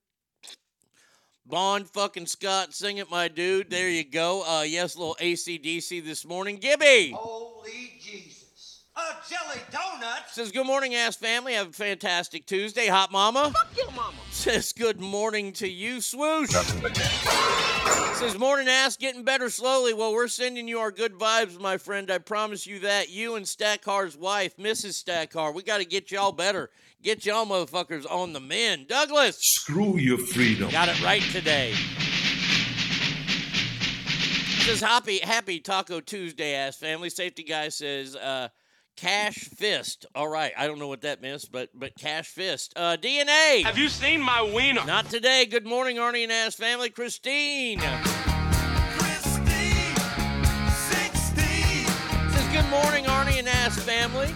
Bon 1.47 1.83
fucking 1.83 2.27
Scott, 2.27 2.75
sing 2.75 2.97
it, 2.97 3.09
my 3.09 3.27
dude. 3.27 3.71
There 3.71 3.89
you 3.89 4.03
go. 4.03 4.43
Uh, 4.47 4.61
yes, 4.61 4.95
little 4.95 5.17
ACDC 5.19 6.05
this 6.05 6.23
morning. 6.23 6.57
Gibby 6.57 7.15
Holy 7.15 7.93
Jesus. 7.99 8.83
A 8.95 9.01
jelly 9.27 9.61
donut? 9.71 10.29
says, 10.29 10.51
Good 10.51 10.67
morning, 10.67 10.93
ass 10.93 11.15
family. 11.15 11.53
Have 11.53 11.69
a 11.69 11.73
fantastic 11.73 12.45
Tuesday. 12.45 12.85
Hot 12.85 13.11
mama. 13.11 13.51
Fuck 13.51 13.75
your 13.75 13.89
mama. 13.93 14.17
Says, 14.45 14.73
Good 14.73 15.01
morning 15.01 15.53
to 15.53 15.67
you, 15.67 15.99
swoosh. 16.01 16.51
Says, 16.51 18.37
Morning, 18.37 18.67
ass. 18.67 18.95
Getting 18.95 19.23
better 19.23 19.49
slowly. 19.49 19.91
Well, 19.91 20.13
we're 20.13 20.27
sending 20.27 20.67
you 20.67 20.77
our 20.77 20.91
good 20.91 21.15
vibes, 21.15 21.59
my 21.59 21.79
friend. 21.79 22.11
I 22.11 22.19
promise 22.19 22.67
you 22.67 22.77
that. 22.81 23.09
You 23.09 23.37
and 23.37 23.47
Stackar's 23.47 24.15
wife, 24.15 24.55
Mrs. 24.57 25.03
Stackar, 25.03 25.51
we 25.51 25.63
got 25.63 25.79
to 25.79 25.83
get 25.83 26.11
y'all 26.11 26.31
better. 26.31 26.69
Get 27.01 27.25
y'all 27.25 27.47
motherfuckers 27.47 28.05
on 28.07 28.33
the 28.33 28.39
men. 28.39 28.85
Douglas. 28.87 29.39
Screw 29.41 29.97
your 29.97 30.19
freedom. 30.19 30.69
Got 30.69 30.89
it 30.89 31.01
right 31.01 31.23
today. 31.23 31.73
Says 34.59 34.79
happy 34.79 35.21
happy 35.23 35.59
Taco 35.59 36.01
Tuesday, 36.01 36.53
ass 36.53 36.77
family. 36.77 37.09
Safety 37.09 37.41
guy 37.41 37.69
says 37.69 38.15
uh, 38.15 38.49
cash 38.95 39.35
fist. 39.35 40.05
All 40.15 40.27
right, 40.27 40.51
I 40.57 40.67
don't 40.67 40.79
know 40.79 40.87
what 40.87 41.01
that 41.01 41.21
means, 41.21 41.45
but 41.45 41.69
but 41.73 41.95
cash 41.95 42.27
fist. 42.27 42.73
Uh, 42.75 42.97
DNA. 42.97 43.63
Have 43.63 43.77
you 43.77 43.89
seen 43.89 44.21
my 44.21 44.41
wiener? 44.41 44.85
Not 44.85 45.09
today. 45.09 45.45
Good 45.45 45.65
morning, 45.65 45.97
Arnie 45.97 46.23
and 46.23 46.31
ass 46.31 46.55
family. 46.55 46.89
Christine. 46.89 47.79
Christine 48.97 50.25
Says 52.31 52.47
good 52.53 52.69
morning, 52.69 53.05
Arnie 53.05 53.39
and 53.39 53.47
ass 53.47 53.77
family. 53.83 54.33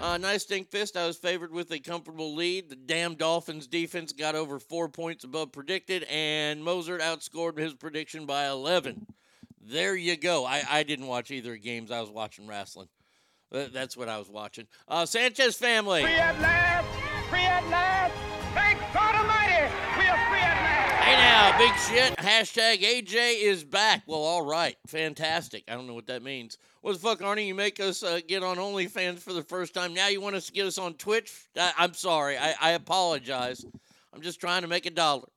Uh, 0.00 0.18
nice 0.18 0.42
stink 0.42 0.70
fist. 0.70 0.96
I 0.98 1.06
was 1.06 1.16
favored 1.16 1.50
with 1.50 1.70
a 1.70 1.78
comfortable 1.78 2.34
lead. 2.34 2.68
The 2.68 2.76
damn 2.76 3.14
Dolphins 3.14 3.66
defense 3.66 4.12
got 4.12 4.34
over 4.34 4.58
four 4.58 4.88
points 4.88 5.24
above 5.24 5.52
predicted, 5.52 6.02
and 6.10 6.62
Mostert 6.62 7.00
outscored 7.00 7.58
his 7.58 7.72
prediction 7.72 8.26
by 8.26 8.46
11. 8.48 9.06
There 9.62 9.96
you 9.96 10.18
go. 10.18 10.44
I, 10.44 10.62
I 10.68 10.82
didn't 10.82 11.06
watch 11.06 11.30
either 11.30 11.56
games. 11.56 11.90
I 11.90 12.02
was 12.02 12.10
watching 12.10 12.46
wrestling. 12.46 12.88
That- 13.54 13.72
That's 13.72 13.96
what 13.96 14.08
I 14.08 14.18
was 14.18 14.28
watching. 14.28 14.66
Uh, 14.88 15.06
Sanchez 15.06 15.54
family. 15.56 16.02
Free 16.02 16.12
at 16.14 16.40
last! 16.40 16.88
Free 17.30 17.38
at 17.44 17.64
last! 17.68 18.12
Thank 18.52 18.80
God 18.92 19.14
Almighty! 19.14 19.72
We 19.96 20.06
are 20.08 20.28
free 20.28 20.38
at 20.40 20.58
last! 20.60 21.04
Hey 21.04 21.16
now, 21.16 21.56
big 21.56 21.72
shit. 21.78 22.16
Hashtag 22.18 22.80
AJ 22.82 23.42
is 23.42 23.62
back. 23.62 24.02
Well, 24.08 24.18
all 24.22 24.42
right. 24.42 24.74
Fantastic. 24.88 25.62
I 25.68 25.74
don't 25.74 25.86
know 25.86 25.94
what 25.94 26.08
that 26.08 26.24
means. 26.24 26.58
What 26.80 26.94
the 26.94 26.98
fuck, 26.98 27.20
Arnie? 27.20 27.46
You 27.46 27.54
make 27.54 27.78
us 27.78 28.02
uh, 28.02 28.18
get 28.26 28.42
on 28.42 28.56
OnlyFans 28.56 29.20
for 29.20 29.32
the 29.32 29.42
first 29.44 29.72
time. 29.72 29.94
Now 29.94 30.08
you 30.08 30.20
want 30.20 30.34
us 30.34 30.46
to 30.46 30.52
get 30.52 30.66
us 30.66 30.76
on 30.78 30.94
Twitch? 30.94 31.32
I- 31.56 31.72
I'm 31.78 31.94
sorry. 31.94 32.36
I-, 32.36 32.54
I 32.60 32.70
apologize. 32.72 33.64
I'm 34.12 34.20
just 34.20 34.40
trying 34.40 34.62
to 34.62 34.68
make 34.68 34.86
a 34.86 34.90
dollar. 34.90 35.28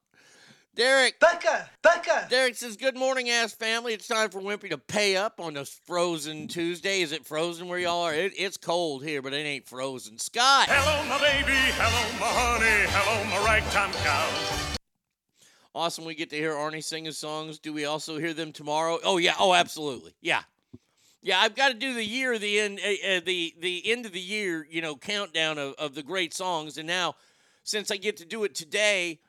Derek. 0.77 1.19
Becca! 1.19 1.71
Becca! 1.81 2.27
Derek 2.29 2.53
says, 2.53 2.77
Good 2.77 2.95
morning, 2.95 3.31
ass 3.31 3.51
family. 3.51 3.95
It's 3.95 4.07
time 4.07 4.29
for 4.29 4.39
Wimpy 4.39 4.69
to 4.69 4.77
pay 4.77 5.17
up 5.17 5.39
on 5.39 5.55
this 5.55 5.81
frozen 5.87 6.47
Tuesday. 6.47 7.01
Is 7.01 7.11
it 7.11 7.25
frozen 7.25 7.67
where 7.67 7.79
y'all 7.79 8.03
are? 8.03 8.13
It, 8.13 8.33
it's 8.37 8.57
cold 8.57 9.03
here, 9.03 9.23
but 9.23 9.33
it 9.33 9.37
ain't 9.37 9.67
frozen. 9.67 10.19
Scott. 10.19 10.67
Hello, 10.69 11.03
my 11.09 11.19
baby. 11.19 11.57
Hello, 11.73 12.19
my 12.19 12.27
honey. 12.27 12.85
Hello, 12.91 13.23
my 13.25 13.43
ragtime 13.43 13.91
cow. 14.03 14.77
Awesome. 15.73 16.05
We 16.05 16.13
get 16.13 16.29
to 16.29 16.35
hear 16.35 16.53
Arnie 16.53 16.83
sing 16.83 17.05
his 17.05 17.17
songs. 17.17 17.57
Do 17.57 17.73
we 17.73 17.85
also 17.85 18.19
hear 18.19 18.35
them 18.35 18.51
tomorrow? 18.51 18.99
Oh 19.03 19.17
yeah. 19.17 19.33
Oh, 19.39 19.55
absolutely. 19.55 20.13
Yeah. 20.21 20.43
Yeah, 21.23 21.39
I've 21.39 21.55
got 21.55 21.69
to 21.69 21.73
do 21.73 21.95
the 21.95 22.05
year, 22.05 22.37
the 22.37 22.59
end, 22.59 22.79
uh, 22.85 23.15
uh, 23.15 23.21
the 23.25 23.55
the 23.59 23.81
end 23.91 24.05
of 24.05 24.11
the 24.11 24.19
year, 24.19 24.67
you 24.69 24.83
know, 24.83 24.95
countdown 24.95 25.57
of, 25.57 25.73
of 25.79 25.95
the 25.95 26.03
great 26.03 26.35
songs. 26.35 26.77
And 26.77 26.85
now, 26.85 27.15
since 27.63 27.89
I 27.89 27.97
get 27.97 28.17
to 28.17 28.25
do 28.25 28.43
it 28.43 28.53
today, 28.53 29.19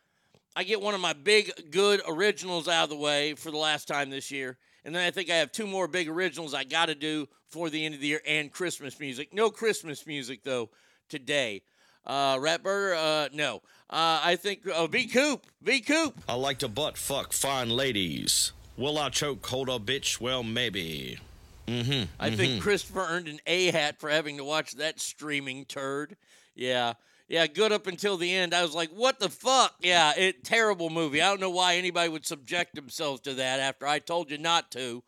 I 0.57 0.65
get 0.65 0.81
one 0.81 0.95
of 0.95 1.01
my 1.01 1.13
big, 1.13 1.53
good 1.71 2.01
originals 2.09 2.69
out 2.69 2.85
of 2.85 2.91
the 2.91 2.97
way 2.97 3.35
for 3.35 3.51
the 3.51 3.57
last 3.57 3.87
time 3.87 4.11
this 4.11 4.31
year. 4.31 4.57
And 4.85 4.95
then 4.95 5.07
I 5.07 5.11
think 5.11 5.31
I 5.31 5.37
have 5.37 5.53
two 5.53 5.67
more 5.67 5.87
big 5.87 6.09
originals 6.09 6.55
I 6.55 6.65
got 6.65 6.87
to 6.87 6.95
do 6.95 7.29
for 7.49 7.71
the 7.71 7.85
end 7.85 7.95
of 7.95 8.01
the 8.01 8.09
year 8.09 8.23
and 8.27 8.51
Christmas 8.51 8.99
music. 8.99 9.33
No 9.33 9.51
Christmas 9.51 10.07
music, 10.07 10.45
though, 10.45 10.71
today. 11.09 11.63
Uh, 12.07 12.37
Ratburger, 12.37 12.97
uh, 12.97 13.29
no. 13.33 13.57
Uh, 13.91 14.21
I 14.23 14.37
think, 14.37 14.61
oh, 14.75 14.87
V 14.87 15.07
Coop, 15.07 15.47
V 15.63 15.81
Coop. 15.81 16.19
I 16.29 16.35
like 16.35 16.59
to 16.59 16.69
butt 16.69 16.97
fuck 16.97 17.33
fine 17.33 17.71
ladies. 17.71 18.53
Will 18.77 18.99
I 18.99 19.11
choke 19.11 19.47
hold 19.47 19.69
a 19.69 19.79
bitch? 19.79 20.21
Well, 20.21 20.43
maybe. 20.43 21.19
Mm-hmm. 21.67 22.05
I 22.19 22.31
think 22.31 22.63
Christopher 22.63 23.01
earned 23.01 23.29
an 23.29 23.41
A 23.47 23.71
hat 23.71 23.99
for 23.99 24.09
having 24.09 24.39
to 24.39 24.45
watch 24.45 24.73
that 24.73 25.01
streaming 25.01 25.65
turd. 25.67 26.17
Yeah. 26.55 26.95
Yeah, 27.29 27.47
good 27.47 27.73
up 27.73 27.87
until 27.87 28.17
the 28.17 28.35
end. 28.35 28.55
I 28.55 28.63
was 28.63 28.75
like, 28.75 28.89
what 28.91 29.21
the 29.21 29.29
fuck? 29.29 29.75
Yeah, 29.81 30.15
it 30.17 30.45
terrible 30.45 30.89
movie. 30.89 31.21
I 31.21 31.29
don't 31.29 31.41
know 31.41 31.51
why 31.51 31.77
anybody 31.77 32.09
would 32.09 32.25
subject 32.25 32.75
themselves 32.75 33.21
to 33.23 33.35
that 33.35 33.61
after 33.61 33.87
I 33.87 33.99
told 33.99 34.31
you 34.31 34.39
not 34.39 34.71
to. 34.73 35.03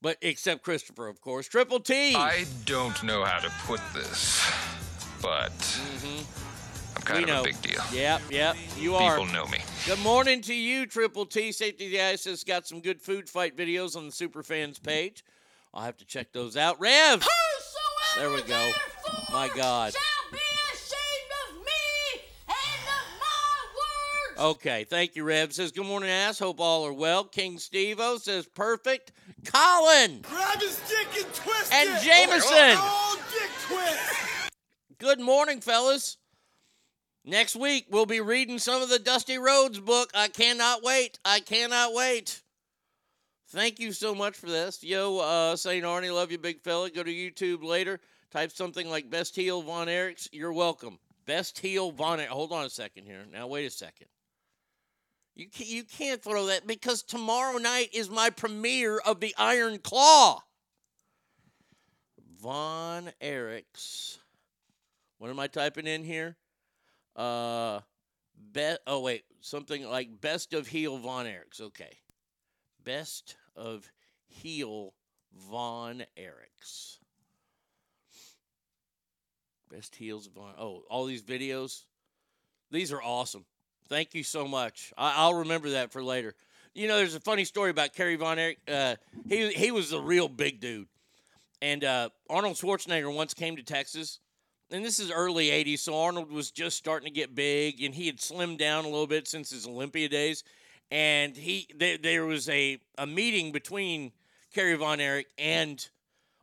But 0.00 0.18
except 0.22 0.62
Christopher, 0.62 1.08
of 1.08 1.20
course. 1.20 1.48
Triple 1.48 1.80
T. 1.80 2.14
I 2.14 2.44
don't 2.66 3.02
know 3.02 3.24
how 3.24 3.40
to 3.40 3.50
put 3.66 3.80
this, 3.92 4.48
but 5.20 5.50
mm-hmm. 5.50 6.96
I'm 6.96 7.02
kind 7.02 7.18
We 7.18 7.22
of 7.24 7.28
know. 7.28 7.40
a 7.40 7.44
big 7.44 7.60
deal. 7.62 7.82
Yep, 7.92 8.20
yep. 8.30 8.56
You 8.78 8.94
are. 8.94 9.18
People 9.18 9.32
know 9.32 9.46
me. 9.48 9.58
Good 9.86 9.98
morning 9.98 10.40
to 10.42 10.54
you, 10.54 10.86
Triple 10.86 11.26
T. 11.26 11.50
Safety 11.50 11.90
Guy 11.90 12.14
says 12.14 12.44
got 12.44 12.68
some 12.68 12.80
good 12.80 13.00
food 13.00 13.28
fight 13.28 13.56
videos 13.56 13.96
on 13.96 14.06
the 14.06 14.12
Superfans 14.12 14.80
page. 14.80 15.24
I'll 15.74 15.82
have 15.82 15.96
to 15.96 16.04
check 16.04 16.32
those 16.32 16.56
out. 16.56 16.78
Rev. 16.78 17.26
There 18.16 18.30
we 18.30 18.42
go. 18.42 18.70
My 19.32 19.48
God. 19.48 19.94
Okay, 24.38 24.84
thank 24.84 25.16
you, 25.16 25.24
Rev. 25.24 25.52
Says, 25.52 25.72
good 25.72 25.86
morning, 25.86 26.10
ass. 26.10 26.38
Hope 26.38 26.60
all 26.60 26.86
are 26.86 26.92
well. 26.92 27.24
King 27.24 27.58
Steve-O 27.58 28.18
says, 28.18 28.46
perfect. 28.46 29.10
Colin 29.44 30.20
Grab 30.22 30.60
his 30.60 30.80
dick 30.88 31.08
and 31.24 31.34
twist 31.34 31.74
and 31.74 31.88
it! 31.88 32.02
Jameson. 32.02 32.76
Oh, 32.78 33.20
dick 33.32 33.50
twist! 33.66 34.52
Good 34.98 35.18
morning, 35.18 35.60
fellas. 35.60 36.18
Next 37.24 37.56
week, 37.56 37.86
we'll 37.90 38.06
be 38.06 38.20
reading 38.20 38.60
some 38.60 38.80
of 38.80 38.88
the 38.88 39.00
Dusty 39.00 39.38
Rhodes 39.38 39.80
book. 39.80 40.12
I 40.14 40.28
cannot 40.28 40.84
wait. 40.84 41.18
I 41.24 41.40
cannot 41.40 41.92
wait. 41.92 42.40
Thank 43.48 43.80
you 43.80 43.90
so 43.90 44.14
much 44.14 44.36
for 44.36 44.46
this. 44.46 44.84
Yo, 44.84 45.18
uh, 45.18 45.56
St. 45.56 45.84
Arnie, 45.84 46.14
love 46.14 46.30
you, 46.30 46.38
big 46.38 46.60
fella. 46.60 46.90
Go 46.90 47.02
to 47.02 47.10
YouTube 47.10 47.64
later. 47.64 47.98
Type 48.30 48.52
something 48.52 48.88
like 48.88 49.10
Best 49.10 49.34
Heel 49.34 49.62
Von 49.62 49.88
Erichs. 49.88 50.28
You're 50.30 50.52
welcome. 50.52 51.00
Best 51.26 51.58
Heel 51.58 51.90
Von 51.90 52.20
Erich. 52.20 52.30
Hold 52.30 52.52
on 52.52 52.66
a 52.66 52.70
second 52.70 53.04
here. 53.04 53.24
Now, 53.32 53.48
wait 53.48 53.66
a 53.66 53.70
second. 53.70 54.06
You 55.38 55.46
can't, 55.48 55.70
you 55.70 55.84
can't 55.84 56.20
throw 56.20 56.46
that 56.46 56.66
because 56.66 57.04
tomorrow 57.04 57.58
night 57.58 57.90
is 57.94 58.10
my 58.10 58.28
premiere 58.28 58.98
of 58.98 59.20
the 59.20 59.32
Iron 59.38 59.78
Claw. 59.78 60.42
Von 62.42 63.12
Erichs. 63.22 64.18
What 65.18 65.30
am 65.30 65.38
I 65.38 65.46
typing 65.46 65.86
in 65.86 66.02
here? 66.02 66.36
Uh, 67.14 67.80
be- 68.52 68.76
oh 68.88 69.00
wait, 69.00 69.22
something 69.40 69.88
like 69.88 70.20
best 70.20 70.54
of 70.54 70.66
heel 70.66 70.98
Von 70.98 71.26
Erichs. 71.26 71.60
Okay, 71.60 71.96
best 72.82 73.36
of 73.54 73.88
heel 74.26 74.92
Von 75.50 76.02
Erichs. 76.18 76.98
Best 79.70 79.94
heels 79.94 80.26
Von. 80.26 80.54
Oh, 80.58 80.82
all 80.90 81.04
these 81.04 81.22
videos. 81.22 81.84
These 82.72 82.92
are 82.92 83.02
awesome. 83.02 83.44
Thank 83.88 84.14
you 84.14 84.22
so 84.22 84.46
much. 84.46 84.92
I- 84.98 85.14
I'll 85.16 85.34
remember 85.34 85.70
that 85.70 85.92
for 85.92 86.02
later. 86.02 86.34
You 86.74 86.88
know, 86.88 86.96
there's 86.96 87.14
a 87.14 87.20
funny 87.20 87.44
story 87.44 87.70
about 87.70 87.94
Kerry 87.94 88.16
Von 88.16 88.38
Erich. 88.38 88.58
Uh, 88.68 88.96
he 89.28 89.52
he 89.52 89.70
was 89.70 89.92
a 89.92 90.00
real 90.00 90.28
big 90.28 90.60
dude, 90.60 90.86
and 91.60 91.82
uh, 91.82 92.10
Arnold 92.30 92.56
Schwarzenegger 92.56 93.12
once 93.12 93.34
came 93.34 93.56
to 93.56 93.62
Texas 93.62 94.20
and 94.70 94.84
this 94.84 94.98
is 94.98 95.10
early 95.10 95.48
80s, 95.48 95.78
so 95.80 95.98
Arnold 95.98 96.30
was 96.30 96.50
just 96.50 96.76
starting 96.76 97.06
to 97.08 97.14
get 97.14 97.34
big, 97.34 97.82
and 97.82 97.94
he 97.94 98.06
had 98.06 98.18
slimmed 98.18 98.58
down 98.58 98.84
a 98.84 98.88
little 98.88 99.06
bit 99.06 99.26
since 99.26 99.50
his 99.50 99.66
Olympia 99.66 100.08
days. 100.08 100.44
And 100.90 101.36
he 101.36 101.68
there, 101.76 101.98
there 101.98 102.26
was 102.26 102.48
a, 102.48 102.78
a 102.96 103.06
meeting 103.06 103.52
between 103.52 104.12
Kerry 104.54 104.74
Von 104.74 105.00
Erich 105.00 105.28
and 105.38 105.86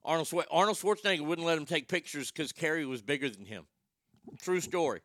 Arnold 0.04 0.32
Arnold 0.52 0.78
Schwarzenegger 0.78 1.26
wouldn't 1.26 1.48
let 1.48 1.58
him 1.58 1.66
take 1.66 1.88
pictures 1.88 2.32
because 2.32 2.52
Kerry 2.52 2.86
was 2.86 3.02
bigger 3.02 3.30
than 3.30 3.46
him. 3.46 3.66
True 4.42 4.62
story. 4.62 5.02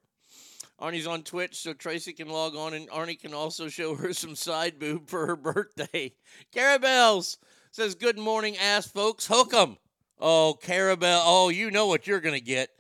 Arnie's 0.81 1.07
on 1.07 1.23
Twitch, 1.23 1.57
so 1.57 1.73
Tracy 1.75 2.13
can 2.13 2.29
log 2.29 2.57
on, 2.57 2.73
and 2.75 2.89
Arnie 2.89 3.21
can 3.21 3.35
also 3.35 3.69
show 3.69 3.95
her 3.95 4.13
some 4.15 4.35
side 4.35 4.79
boob 4.79 5.09
for 5.09 5.27
her 5.27 5.37
birthday. 5.37 6.13
Carabels 6.55 7.37
says, 7.71 7.95
"Good 7.95 8.19
morning, 8.19 8.57
ass 8.57 8.87
folks. 8.87 9.27
Hook 9.27 9.53
'em." 9.55 9.77
Oh, 10.19 10.57
Carabel. 10.63 11.21
Oh, 11.25 11.49
you 11.49 11.71
know 11.71 11.87
what 11.87 12.07
you're 12.07 12.21
gonna 12.21 12.41
get. 12.41 12.71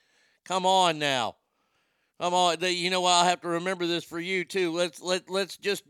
Come 0.44 0.66
on 0.66 0.98
now. 0.98 1.36
On. 2.18 2.58
They- 2.58 2.72
You 2.72 2.90
know 2.90 3.00
what? 3.00 3.12
I'll 3.12 3.24
have 3.24 3.40
to 3.42 3.48
remember 3.48 3.86
this 3.86 4.04
for 4.04 4.20
you 4.20 4.44
too. 4.44 4.72
Let's 4.72 5.00
let 5.00 5.30
let's 5.30 5.56
just 5.56 5.84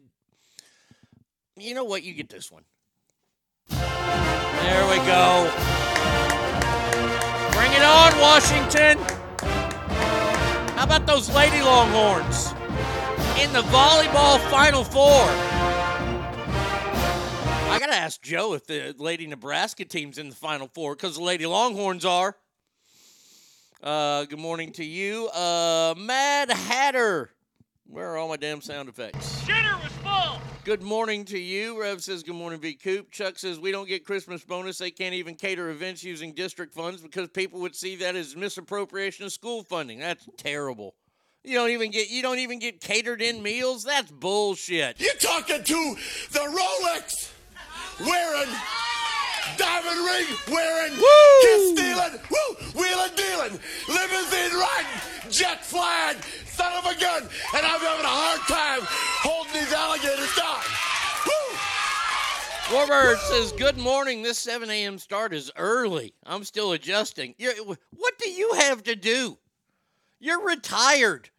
You 1.56 1.74
know 1.74 1.84
what? 1.84 2.02
You 2.04 2.14
get 2.14 2.28
this 2.28 2.50
one. 2.52 2.62
There 3.68 4.86
we 4.88 4.96
go. 5.06 5.50
Bring 7.52 7.72
it 7.72 7.82
on, 7.82 8.18
Washington. 8.20 8.98
How 10.80 10.86
about 10.86 11.06
those 11.06 11.28
Lady 11.34 11.60
Longhorns 11.60 12.52
in 13.38 13.52
the 13.52 13.60
volleyball 13.68 14.40
Final 14.50 14.82
Four? 14.82 15.26
I 17.68 17.76
gotta 17.78 17.94
ask 17.94 18.22
Joe 18.22 18.54
if 18.54 18.66
the 18.66 18.94
Lady 18.96 19.26
Nebraska 19.26 19.84
team's 19.84 20.16
in 20.16 20.30
the 20.30 20.34
Final 20.34 20.68
Four 20.68 20.94
because 20.94 21.16
the 21.16 21.22
Lady 21.22 21.44
Longhorns 21.44 22.06
are. 22.06 22.34
Uh, 23.82 24.24
good 24.24 24.38
morning 24.38 24.72
to 24.72 24.82
you, 24.82 25.28
uh, 25.34 25.94
Mad 25.98 26.50
Hatter. 26.50 27.28
Where 27.90 28.12
are 28.12 28.18
all 28.18 28.28
my 28.28 28.36
damn 28.36 28.60
sound 28.60 28.88
effects? 28.88 29.42
Shitter 29.42 29.82
was 29.82 29.92
full. 29.94 30.40
Good 30.62 30.80
morning 30.80 31.24
to 31.24 31.38
you. 31.38 31.80
Rev 31.80 32.00
says, 32.00 32.22
Good 32.22 32.36
morning, 32.36 32.60
V 32.60 32.74
Coop. 32.74 33.10
Chuck 33.10 33.36
says, 33.36 33.58
We 33.58 33.72
don't 33.72 33.88
get 33.88 34.04
Christmas 34.04 34.44
bonus. 34.44 34.78
They 34.78 34.92
can't 34.92 35.14
even 35.14 35.34
cater 35.34 35.70
events 35.70 36.04
using 36.04 36.32
district 36.32 36.72
funds 36.72 37.02
because 37.02 37.28
people 37.30 37.58
would 37.60 37.74
see 37.74 37.96
that 37.96 38.14
as 38.14 38.36
misappropriation 38.36 39.24
of 39.24 39.32
school 39.32 39.64
funding. 39.64 39.98
That's 39.98 40.28
terrible. 40.36 40.94
You 41.42 41.56
don't 41.56 41.70
even 41.70 41.90
get 41.90 42.10
you 42.10 42.22
don't 42.22 42.38
even 42.38 42.60
get 42.60 42.80
catered 42.80 43.20
in 43.20 43.42
meals? 43.42 43.82
That's 43.82 44.10
bullshit. 44.12 45.00
You're 45.00 45.14
talking 45.14 45.64
to 45.64 45.96
the 46.30 46.38
Rolex 46.38 47.32
wearing, 47.98 48.48
diamond 49.60 50.00
ring 50.00 50.28
wearing, 50.48 50.92
kiss 50.96 51.62
stealing, 51.76 52.16
woo, 52.32 52.50
wheeling 52.80 53.14
dealing, 53.14 53.60
limousine 53.92 54.56
riding, 54.56 55.00
jet 55.28 55.62
flying, 55.64 56.16
son 56.46 56.72
of 56.80 56.86
a 56.86 56.98
gun, 56.98 57.22
and 57.54 57.66
I'm 57.66 57.80
having 57.80 58.08
a 58.08 58.08
hard 58.08 58.40
time 58.48 58.80
holding 59.20 59.52
these 59.52 59.72
alligators 59.72 60.34
down. 60.34 60.64
Warbird 62.70 63.18
says, 63.18 63.50
Good 63.50 63.78
morning. 63.78 64.22
This 64.22 64.38
7 64.38 64.70
a.m. 64.70 64.98
start 64.98 65.34
is 65.34 65.50
early. 65.56 66.14
I'm 66.24 66.44
still 66.44 66.70
adjusting. 66.70 67.34
You're, 67.36 67.52
what 67.64 68.16
do 68.16 68.30
you 68.30 68.52
have 68.58 68.84
to 68.84 68.94
do? 68.94 69.38
You're 70.20 70.40
retired. 70.46 71.30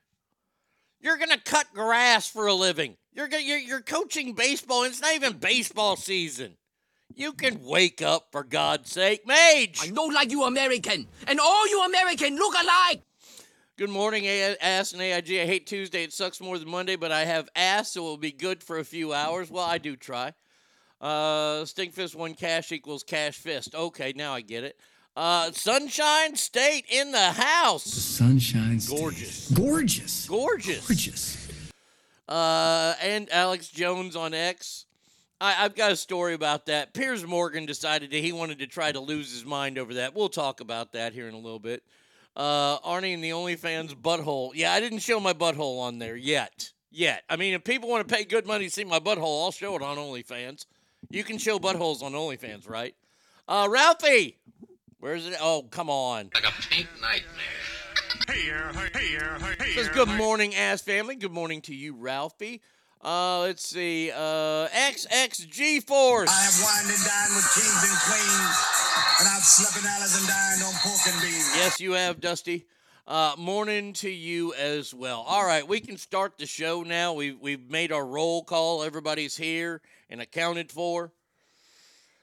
You're 0.99 1.15
going 1.15 1.29
to 1.29 1.39
cut 1.39 1.67
grass 1.73 2.27
for 2.27 2.47
a 2.47 2.53
living. 2.53 2.97
You're, 3.13 3.29
gonna, 3.29 3.43
you're, 3.43 3.60
you're 3.60 3.81
coaching 3.81 4.34
baseball, 4.34 4.84
and 4.84 4.91
it's 4.91 5.01
not 5.01 5.15
even 5.15 5.38
baseball 5.38 5.95
season. 5.95 6.57
You 7.15 7.34
can 7.34 7.63
wake 7.63 8.02
up, 8.02 8.28
for 8.32 8.43
God's 8.43 8.91
sake. 8.91 9.26
Mage! 9.28 9.80
I 9.82 9.88
know 9.91 10.06
like 10.06 10.32
you 10.32 10.43
American, 10.43 11.08
and 11.28 11.39
all 11.39 11.67
you 11.67 11.84
American 11.84 12.36
look 12.36 12.54
alike. 12.54 13.02
Good 13.78 13.89
morning, 13.89 14.26
A- 14.26 14.58
Ass 14.62 14.93
and 14.93 15.02
AIG. 15.02 15.32
I 15.41 15.45
hate 15.45 15.65
Tuesday. 15.65 16.04
It 16.04 16.13
sucks 16.13 16.39
more 16.39 16.58
than 16.60 16.69
Monday, 16.69 16.95
but 16.95 17.12
I 17.12 17.26
have 17.26 17.50
ass, 17.56 17.91
so 17.93 18.02
it 18.02 18.04
will 18.04 18.17
be 18.17 18.32
good 18.32 18.63
for 18.63 18.78
a 18.78 18.84
few 18.86 19.13
hours. 19.13 19.50
Well, 19.50 19.65
I 19.65 19.78
do 19.78 19.95
try. 19.95 20.34
Uh, 21.00 21.63
Stinkfist 21.63 22.13
one 22.15 22.36
cash 22.36 22.71
equals 22.71 23.04
cash 23.04 23.38
fist. 23.38 23.74
Okay, 23.74 24.13
now 24.15 24.34
I 24.34 24.41
get 24.41 24.63
it. 24.63 24.78
Uh, 25.15 25.52
Sunshine 25.52 26.36
State 26.36 26.86
in 26.89 27.12
the 27.12 27.32
house. 27.32 27.84
Sunshine 27.84 28.80
State. 28.80 28.97
Gorgeous. 29.00 29.52
Gorgeous. 29.52 30.28
Gorgeous. 30.28 30.88
Gorgeous. 30.88 31.47
Uh, 32.30 32.93
and 33.02 33.30
Alex 33.32 33.67
Jones 33.67 34.15
on 34.15 34.34
X. 34.34 34.86
I, 35.41 35.65
I've 35.65 35.75
got 35.75 35.91
a 35.91 35.95
story 35.95 36.36
about 36.36 36.67
that. 36.67 36.93
Piers 36.93 37.25
Morgan 37.25 37.65
decided 37.65 38.12
that 38.12 38.17
he 38.17 38.32
wanted 38.32 38.60
to 38.60 38.67
try 38.67 38.91
to 38.91 38.99
lose 38.99 39.32
his 39.32 39.43
mind 39.43 39.80
over 39.80 39.95
that. 39.95 40.15
We'll 40.15 40.30
talk 40.30 40.62
about 40.62 40.93
that 40.93 41.13
here 41.13 41.27
in 41.27 41.34
a 41.34 41.39
little 41.39 41.60
bit. 41.60 41.84
Uh, 42.36 42.77
Arnie 42.80 43.15
and 43.15 43.23
the 43.23 43.32
OnlyFans 43.32 43.95
butthole. 43.95 44.51
Yeah, 44.54 44.71
I 44.71 44.80
didn't 44.80 44.99
show 44.99 45.19
my 45.19 45.34
butthole 45.34 45.82
on 45.82 45.97
there 45.97 46.15
yet. 46.15 46.69
Yet. 46.91 47.23
I 47.27 47.38
mean, 47.38 47.56
if 47.56 47.63
people 47.63 47.89
want 47.89 48.08
to 48.08 48.15
pay 48.15 48.23
good 48.23 48.45
money 48.45 48.65
to 48.65 48.71
see 48.71 48.84
my 48.84 48.99
butthole, 48.99 49.43
I'll 49.43 49.51
show 49.51 49.75
it 49.75 49.82
on 49.82 49.97
OnlyFans. 49.97 50.67
You 51.10 51.23
can 51.23 51.39
show 51.39 51.58
buttholes 51.58 52.04
on 52.04 52.13
OnlyFans, 52.13 52.69
right? 52.69 52.93
Uh, 53.47 53.67
Ralphie, 53.69 54.38
where's 54.99 55.25
it? 55.25 55.36
Oh, 55.41 55.63
come 55.71 55.89
on. 55.89 56.30
Like 56.36 56.47
a 56.47 56.62
pink 56.69 56.88
nightmare. 57.01 57.23
Hey, 58.27 58.41
hey, 58.41 58.89
hey, 58.93 59.17
hey, 59.39 59.56
hey, 59.60 59.73
Says 59.73 59.89
good 59.89 60.08
morning, 60.08 60.54
ass 60.54 60.82
family. 60.82 61.15
Good 61.15 61.32
morning 61.32 61.62
to 61.62 61.75
you, 61.75 61.95
Ralphie. 61.95 62.62
Uh, 63.03 63.39
let's 63.39 63.67
see. 63.67 64.11
Uh, 64.11 64.67
XXG 64.67 65.83
Force. 65.87 66.29
I 66.29 66.41
have 66.43 66.59
wined 66.61 66.93
and 66.93 67.03
dined 67.03 67.35
with 67.35 67.49
kings 67.55 67.83
and 67.89 67.97
queens, 68.05 68.57
and 69.19 69.27
I've 69.27 69.43
slept 69.43 69.77
in 69.83 69.89
alleys 69.89 70.17
and 70.19 70.27
dined 70.27 70.61
on 70.63 70.73
pork 70.83 70.99
and 71.07 71.21
beans. 71.21 71.51
Yes, 71.55 71.79
you 71.79 71.93
have, 71.93 72.21
Dusty. 72.21 72.67
Uh, 73.07 73.33
morning 73.39 73.93
to 73.93 74.09
you 74.09 74.53
as 74.53 74.93
well. 74.93 75.21
All 75.21 75.43
right, 75.43 75.67
we 75.67 75.79
can 75.79 75.97
start 75.97 76.37
the 76.37 76.45
show 76.45 76.83
now. 76.83 77.13
We've 77.13 77.39
we've 77.39 77.69
made 77.71 77.91
our 77.91 78.05
roll 78.05 78.43
call. 78.43 78.83
Everybody's 78.83 79.35
here 79.35 79.81
and 80.11 80.21
accounted 80.21 80.71
for. 80.71 81.11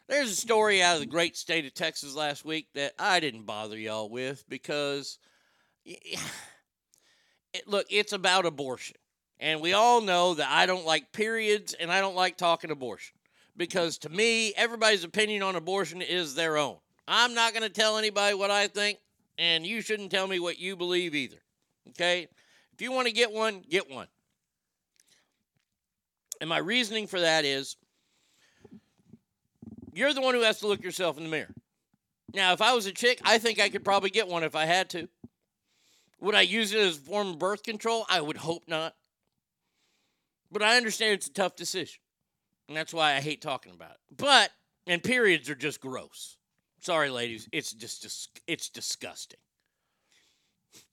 There's 0.06 0.30
a 0.30 0.36
story 0.36 0.80
out 0.80 0.94
of 0.94 1.00
the 1.00 1.06
great 1.06 1.36
state 1.36 1.66
of 1.66 1.74
Texas 1.74 2.14
last 2.14 2.44
week 2.44 2.68
that 2.74 2.94
I 3.00 3.18
didn't 3.18 3.42
bother 3.44 3.76
y'all 3.76 4.08
with 4.08 4.48
because, 4.48 5.18
it, 5.84 6.20
look, 7.66 7.86
it's 7.90 8.12
about 8.12 8.46
abortion. 8.46 8.96
And 9.40 9.60
we 9.60 9.72
all 9.72 10.00
know 10.00 10.34
that 10.34 10.48
I 10.50 10.66
don't 10.66 10.86
like 10.86 11.12
periods 11.12 11.74
and 11.74 11.92
I 11.92 12.00
don't 12.00 12.16
like 12.16 12.36
talking 12.36 12.70
abortion 12.70 13.14
because 13.56 13.98
to 13.98 14.08
me, 14.08 14.52
everybody's 14.56 15.04
opinion 15.04 15.42
on 15.42 15.56
abortion 15.56 16.02
is 16.02 16.34
their 16.34 16.56
own. 16.56 16.76
I'm 17.06 17.34
not 17.34 17.52
going 17.52 17.62
to 17.62 17.68
tell 17.68 17.98
anybody 17.98 18.34
what 18.34 18.50
I 18.50 18.66
think, 18.66 18.98
and 19.38 19.66
you 19.66 19.80
shouldn't 19.80 20.10
tell 20.10 20.26
me 20.26 20.38
what 20.38 20.58
you 20.58 20.76
believe 20.76 21.14
either. 21.14 21.38
Okay? 21.90 22.28
If 22.72 22.82
you 22.82 22.92
want 22.92 23.06
to 23.06 23.12
get 23.12 23.32
one, 23.32 23.62
get 23.68 23.90
one. 23.90 24.08
And 26.40 26.48
my 26.48 26.58
reasoning 26.58 27.06
for 27.06 27.20
that 27.20 27.44
is 27.44 27.76
you're 29.92 30.14
the 30.14 30.20
one 30.20 30.34
who 30.34 30.42
has 30.42 30.60
to 30.60 30.68
look 30.68 30.82
yourself 30.82 31.16
in 31.16 31.24
the 31.24 31.30
mirror. 31.30 31.52
Now, 32.34 32.52
if 32.52 32.60
I 32.60 32.74
was 32.74 32.86
a 32.86 32.92
chick, 32.92 33.20
I 33.24 33.38
think 33.38 33.58
I 33.58 33.68
could 33.68 33.84
probably 33.84 34.10
get 34.10 34.28
one 34.28 34.44
if 34.44 34.54
I 34.54 34.66
had 34.66 34.90
to. 34.90 35.08
Would 36.20 36.34
I 36.34 36.42
use 36.42 36.72
it 36.72 36.80
as 36.80 36.96
a 36.96 37.00
form 37.00 37.28
of 37.28 37.38
birth 37.38 37.62
control? 37.62 38.04
I 38.08 38.20
would 38.20 38.36
hope 38.36 38.64
not. 38.68 38.94
But 40.50 40.62
I 40.62 40.76
understand 40.76 41.14
it's 41.14 41.26
a 41.26 41.32
tough 41.32 41.56
decision. 41.56 42.00
And 42.68 42.76
that's 42.76 42.92
why 42.92 43.14
I 43.14 43.20
hate 43.20 43.40
talking 43.40 43.72
about 43.72 43.92
it. 43.92 44.16
But, 44.16 44.50
and 44.86 45.02
periods 45.02 45.48
are 45.50 45.54
just 45.54 45.80
gross. 45.80 46.36
Sorry, 46.80 47.10
ladies. 47.10 47.48
It's 47.52 47.72
just, 47.72 48.02
just 48.02 48.40
it's 48.46 48.68
disgusting. 48.68 49.40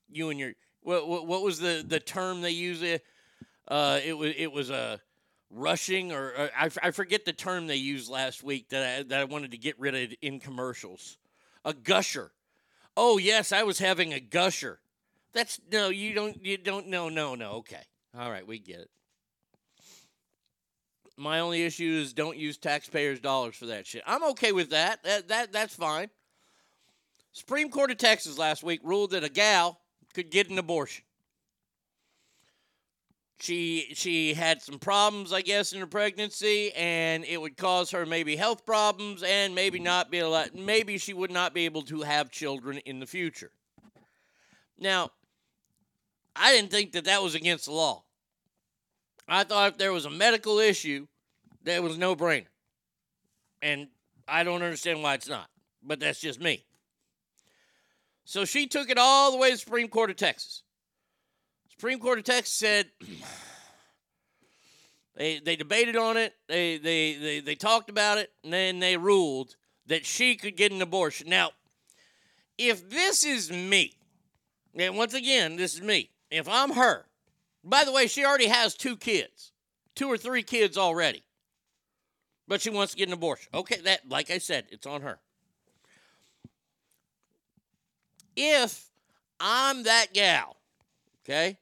You 0.10 0.30
and 0.30 0.40
your, 0.40 0.54
what, 0.82 1.08
what, 1.08 1.28
what 1.28 1.42
was 1.42 1.60
the, 1.60 1.84
the 1.86 2.00
term 2.00 2.42
they 2.42 2.52
use? 2.52 2.84
Uh, 3.68 4.00
it 4.06 4.18
was, 4.18 4.34
it 4.38 4.52
was 4.52 4.70
a, 4.70 5.00
rushing 5.52 6.12
or, 6.12 6.34
or 6.38 6.50
I, 6.58 6.70
I 6.84 6.92
forget 6.92 7.26
the 7.26 7.34
term 7.34 7.68
they 7.68 7.76
used 7.76 8.10
last 8.10 8.44
week 8.44 8.70
that 8.70 9.00
I, 9.00 9.04
that 9.04 9.20
I 9.20 9.24
wanted 9.24 9.52
to 9.52 9.58
get 9.58 9.80
rid 9.80 9.96
of 9.96 10.18
in 10.22 10.40
commercials. 10.40 11.18
A 11.64 11.74
gusher. 11.74 12.32
Oh 12.98 13.18
yes, 13.18 13.52
I 13.52 13.64
was 13.64 13.80
having 13.80 14.14
a 14.14 14.20
gusher. 14.20 14.80
That's 15.34 15.60
no, 15.72 15.90
you 15.90 16.14
don't 16.14 16.44
you 16.46 16.58
don't 16.58 16.88
no 16.88 17.10
no 17.10 17.36
no. 17.36 17.52
Okay. 17.54 17.82
All 18.18 18.30
right, 18.30 18.46
we 18.46 18.60
get 18.60 18.80
it. 18.80 18.90
My 21.18 21.40
only 21.40 21.64
issue 21.64 22.00
is 22.02 22.14
don't 22.14 22.38
use 22.38 22.58
taxpayers' 22.58 23.20
dollars 23.20 23.56
for 23.56 23.68
that 23.68 23.88
shit. 23.88 24.04
I'm 24.06 24.24
okay 24.32 24.52
with 24.52 24.72
that. 24.72 25.04
That 25.04 25.28
that 25.30 25.52
that's 25.52 25.76
fine. 25.76 26.10
Supreme 27.32 27.70
Court 27.70 27.92
of 27.92 27.98
Texas 27.98 28.38
last 28.38 28.64
week 28.64 28.82
ruled 28.84 29.12
that 29.12 29.24
a 29.24 29.30
gal 29.30 29.80
could 30.14 30.30
get 30.30 30.50
an 30.50 30.58
abortion 30.58 31.06
she 33.40 33.88
she 33.94 34.34
had 34.34 34.62
some 34.62 34.80
problems 34.80 35.34
i 35.34 35.42
guess 35.42 35.74
in 35.74 35.80
her 35.80 35.88
pregnancy 35.88 36.72
and 36.74 37.26
it 37.26 37.40
would 37.40 37.58
cause 37.58 37.92
her 37.92 38.06
maybe 38.06 38.36
health 38.36 38.66
problems 38.66 39.24
and 39.24 39.54
maybe 39.54 39.78
not 39.78 40.10
be 40.10 40.20
able 40.20 40.42
maybe 40.54 40.98
she 40.98 41.14
would 41.14 41.32
not 41.32 41.54
be 41.54 41.66
able 41.66 41.82
to 41.82 42.02
have 42.02 42.32
children 42.32 42.78
in 42.86 43.00
the 43.00 43.06
future 43.06 43.52
now 44.80 45.10
i 46.36 46.54
didn't 46.54 46.72
think 46.72 46.94
that 46.94 47.06
that 47.06 47.22
was 47.22 47.36
against 47.36 47.66
the 47.66 47.72
law 47.72 48.05
i 49.28 49.44
thought 49.44 49.74
if 49.74 49.78
there 49.78 49.94
was 49.94 50.06
a 50.06 50.10
medical 50.10 50.60
issue 50.60 51.08
that 51.64 51.82
was 51.82 51.98
no 51.98 52.16
brainer 52.16 52.46
and 53.62 53.88
i 54.28 54.44
don't 54.44 54.62
understand 54.62 55.02
why 55.02 55.14
it's 55.14 55.30
not 55.30 55.50
but 55.84 56.00
that's 56.00 56.20
just 56.20 56.42
me 56.42 56.66
so 58.24 58.46
she 58.46 58.68
took 58.68 58.90
it 58.90 58.98
all 58.98 59.32
the 59.32 59.38
way 59.38 59.50
to 59.50 59.56
the 59.56 59.60
supreme 59.60 59.88
court 59.88 60.10
of 60.10 60.16
texas 60.16 60.64
Supreme 61.78 62.00
Court 62.00 62.20
of 62.20 62.24
Texas 62.24 62.54
said 62.54 62.90
they 65.16 65.40
they 65.40 65.58
debated 65.58 65.98
on 65.98 66.16
it, 66.16 66.34
they, 66.48 66.78
they 66.78 67.16
they 67.16 67.40
they 67.42 67.56
talked 67.56 67.90
about 67.90 68.18
it, 68.18 68.32
and 68.44 68.54
then 68.54 68.80
they 68.80 68.96
ruled 68.96 69.56
that 69.88 70.06
she 70.06 70.36
could 70.36 70.56
get 70.56 70.72
an 70.72 70.82
abortion. 70.82 71.30
Now, 71.30 71.52
if 72.58 72.90
this 72.90 73.26
is 73.26 73.52
me, 73.52 73.94
and 74.74 74.96
once 74.96 75.14
again, 75.14 75.58
this 75.58 75.76
is 75.76 75.82
me. 75.82 76.12
If 76.32 76.48
I'm 76.48 76.72
her, 76.72 77.06
by 77.66 77.84
the 77.84 77.92
way, 77.92 78.08
she 78.08 78.24
already 78.24 78.48
has 78.48 78.76
two 78.76 78.96
kids, 78.96 79.52
two 79.96 80.08
or 80.08 80.18
three 80.18 80.44
kids 80.44 80.78
already, 80.78 81.24
but 82.48 82.62
she 82.62 82.70
wants 82.70 82.94
to 82.94 82.98
get 82.98 83.08
an 83.08 83.14
abortion. 83.14 83.50
Okay, 83.54 83.82
that 83.82 84.08
like 84.08 84.30
I 84.30 84.38
said, 84.38 84.66
it's 84.70 84.86
on 84.86 85.02
her. 85.02 85.20
If 88.36 88.90
I'm 89.40 89.84
that 89.84 90.14
gal, 90.14 90.58
okay, 91.24 91.58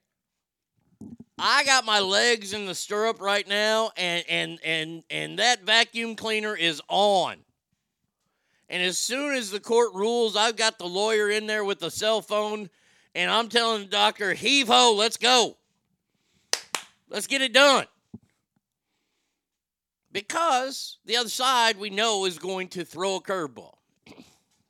I 1.39 1.63
got 1.63 1.85
my 1.85 1.99
legs 1.99 2.51
in 2.51 2.65
the 2.65 2.75
stirrup 2.75 3.21
right 3.21 3.47
now, 3.47 3.91
and 3.95 4.25
and 4.27 4.59
and 4.63 5.03
and 5.09 5.39
that 5.39 5.63
vacuum 5.63 6.15
cleaner 6.15 6.55
is 6.55 6.81
on. 6.89 7.37
And 8.67 8.83
as 8.83 8.97
soon 8.97 9.35
as 9.35 9.51
the 9.51 9.59
court 9.59 9.93
rules, 9.93 10.35
I've 10.35 10.55
got 10.55 10.79
the 10.79 10.87
lawyer 10.87 11.29
in 11.29 11.47
there 11.47 11.63
with 11.63 11.79
the 11.79 11.91
cell 11.91 12.21
phone, 12.21 12.69
and 13.13 13.31
I'm 13.31 13.47
telling 13.47 13.83
the 13.83 13.89
doctor, 13.89 14.33
heave 14.33 14.67
ho, 14.67 14.95
let's 14.97 15.17
go. 15.17 15.57
Let's 17.13 17.27
get 17.27 17.43
it 17.43 17.53
done. 17.53 17.85
Because 20.11 20.97
the 21.05 21.15
other 21.17 21.29
side 21.29 21.77
we 21.77 21.91
know 21.91 22.25
is 22.25 22.39
going 22.39 22.69
to 22.69 22.83
throw 22.83 23.15
a 23.15 23.21
curveball. 23.21 23.75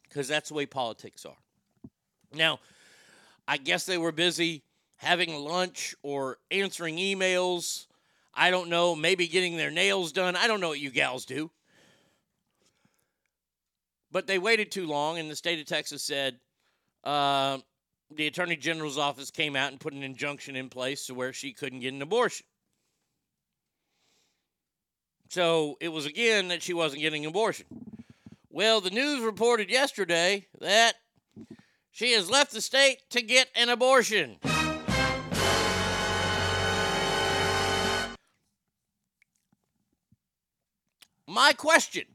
Because 0.04 0.28
that's 0.28 0.50
the 0.50 0.54
way 0.54 0.68
politics 0.68 1.26
are. 1.26 1.90
Now, 2.36 2.60
I 3.48 3.58
guess 3.58 3.88
they 3.88 3.98
were 3.98 4.12
busy 4.12 4.62
having 4.98 5.34
lunch 5.34 5.96
or 6.04 6.38
answering 6.52 6.98
emails. 6.98 7.88
I 8.32 8.52
don't 8.52 8.70
know, 8.70 8.96
maybe 8.96 9.28
getting 9.28 9.58
their 9.58 9.72
nails 9.72 10.12
done. 10.12 10.36
I 10.36 10.46
don't 10.46 10.60
know 10.60 10.68
what 10.68 10.80
you 10.80 10.92
gals 10.92 11.26
do. 11.26 11.50
But 14.12 14.28
they 14.28 14.38
waited 14.38 14.70
too 14.72 14.86
long, 14.86 15.18
and 15.18 15.32
the 15.32 15.36
state 15.36 15.60
of 15.60 15.66
Texas 15.66 16.04
said 16.04 16.40
uh, 17.04 17.58
the 18.16 18.28
attorney 18.28 18.56
general's 18.56 18.98
office 18.98 19.32
came 19.32 19.56
out 19.56 19.72
and 19.72 19.80
put 19.80 19.94
an 19.94 20.04
injunction 20.04 20.56
in 20.56 20.70
place 20.70 21.06
to 21.08 21.14
where 21.14 21.34
she 21.34 21.54
couldn't 21.54 21.80
get 21.80 21.94
an 21.94 22.02
abortion. 22.02 22.46
So 25.30 25.78
it 25.80 25.90
was 25.90 26.06
again 26.06 26.50
that 26.50 26.62
she 26.62 26.74
wasn't 26.74 27.02
getting 27.02 27.26
an 27.26 27.30
abortion. 27.30 27.66
Well, 28.50 28.82
the 28.82 28.92
news 28.92 29.22
reported 29.22 29.70
yesterday 29.70 30.46
that 30.60 30.94
she 31.92 32.12
has 32.14 32.30
left 32.30 32.52
the 32.52 32.62
state 32.62 32.98
to 33.10 33.22
get 33.22 33.48
an 33.56 33.70
abortion. 33.70 34.38
My 41.28 41.54
question 41.54 42.06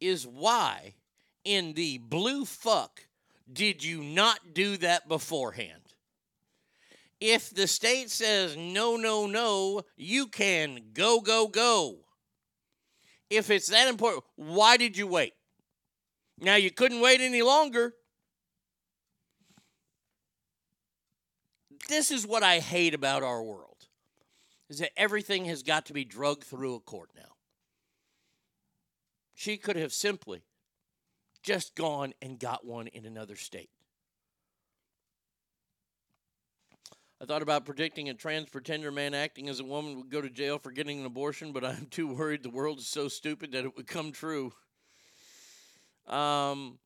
is 0.00 0.26
why 0.26 0.94
in 1.44 1.74
the 1.74 1.98
blue 1.98 2.44
fuck 2.44 3.06
did 3.52 3.84
you 3.84 4.02
not 4.02 4.54
do 4.54 4.76
that 4.78 5.08
beforehand? 5.08 5.80
If 7.20 7.50
the 7.50 7.66
state 7.66 8.10
says 8.10 8.56
no, 8.56 8.96
no, 8.96 9.26
no, 9.26 9.82
you 9.96 10.26
can 10.26 10.80
go, 10.92 11.20
go, 11.20 11.48
go. 11.48 11.98
If 13.30 13.50
it's 13.50 13.70
that 13.70 13.88
important, 13.88 14.24
why 14.36 14.76
did 14.76 14.96
you 14.96 15.06
wait? 15.06 15.32
Now 16.40 16.56
you 16.56 16.70
couldn't 16.70 17.00
wait 17.00 17.20
any 17.20 17.42
longer. 17.42 17.94
This 21.88 22.10
is 22.10 22.26
what 22.26 22.42
I 22.42 22.58
hate 22.58 22.94
about 22.94 23.22
our 23.22 23.42
world. 23.42 23.86
Is 24.68 24.78
that 24.78 24.90
everything 24.96 25.44
has 25.46 25.62
got 25.62 25.86
to 25.86 25.92
be 25.92 26.04
drugged 26.04 26.44
through 26.44 26.74
a 26.74 26.80
court 26.80 27.10
now. 27.14 27.34
She 29.34 29.56
could 29.56 29.76
have 29.76 29.92
simply 29.92 30.42
just 31.44 31.76
gone 31.76 32.14
and 32.20 32.40
got 32.40 32.66
one 32.66 32.88
in 32.88 33.04
another 33.06 33.36
state. 33.36 33.70
I 37.22 37.26
thought 37.26 37.42
about 37.42 37.64
predicting 37.64 38.08
a 38.08 38.14
trans 38.14 38.48
pretender 38.48 38.90
man 38.90 39.14
acting 39.14 39.48
as 39.48 39.60
a 39.60 39.64
woman 39.64 39.96
would 39.96 40.10
go 40.10 40.20
to 40.20 40.28
jail 40.28 40.58
for 40.58 40.72
getting 40.72 40.98
an 40.98 41.06
abortion, 41.06 41.52
but 41.52 41.64
I'm 41.64 41.86
too 41.90 42.08
worried 42.08 42.42
the 42.42 42.50
world 42.50 42.80
is 42.80 42.88
so 42.88 43.06
stupid 43.06 43.52
that 43.52 43.64
it 43.64 43.76
would 43.76 43.86
come 43.86 44.10
true. 44.10 44.52
Um, 46.06 46.78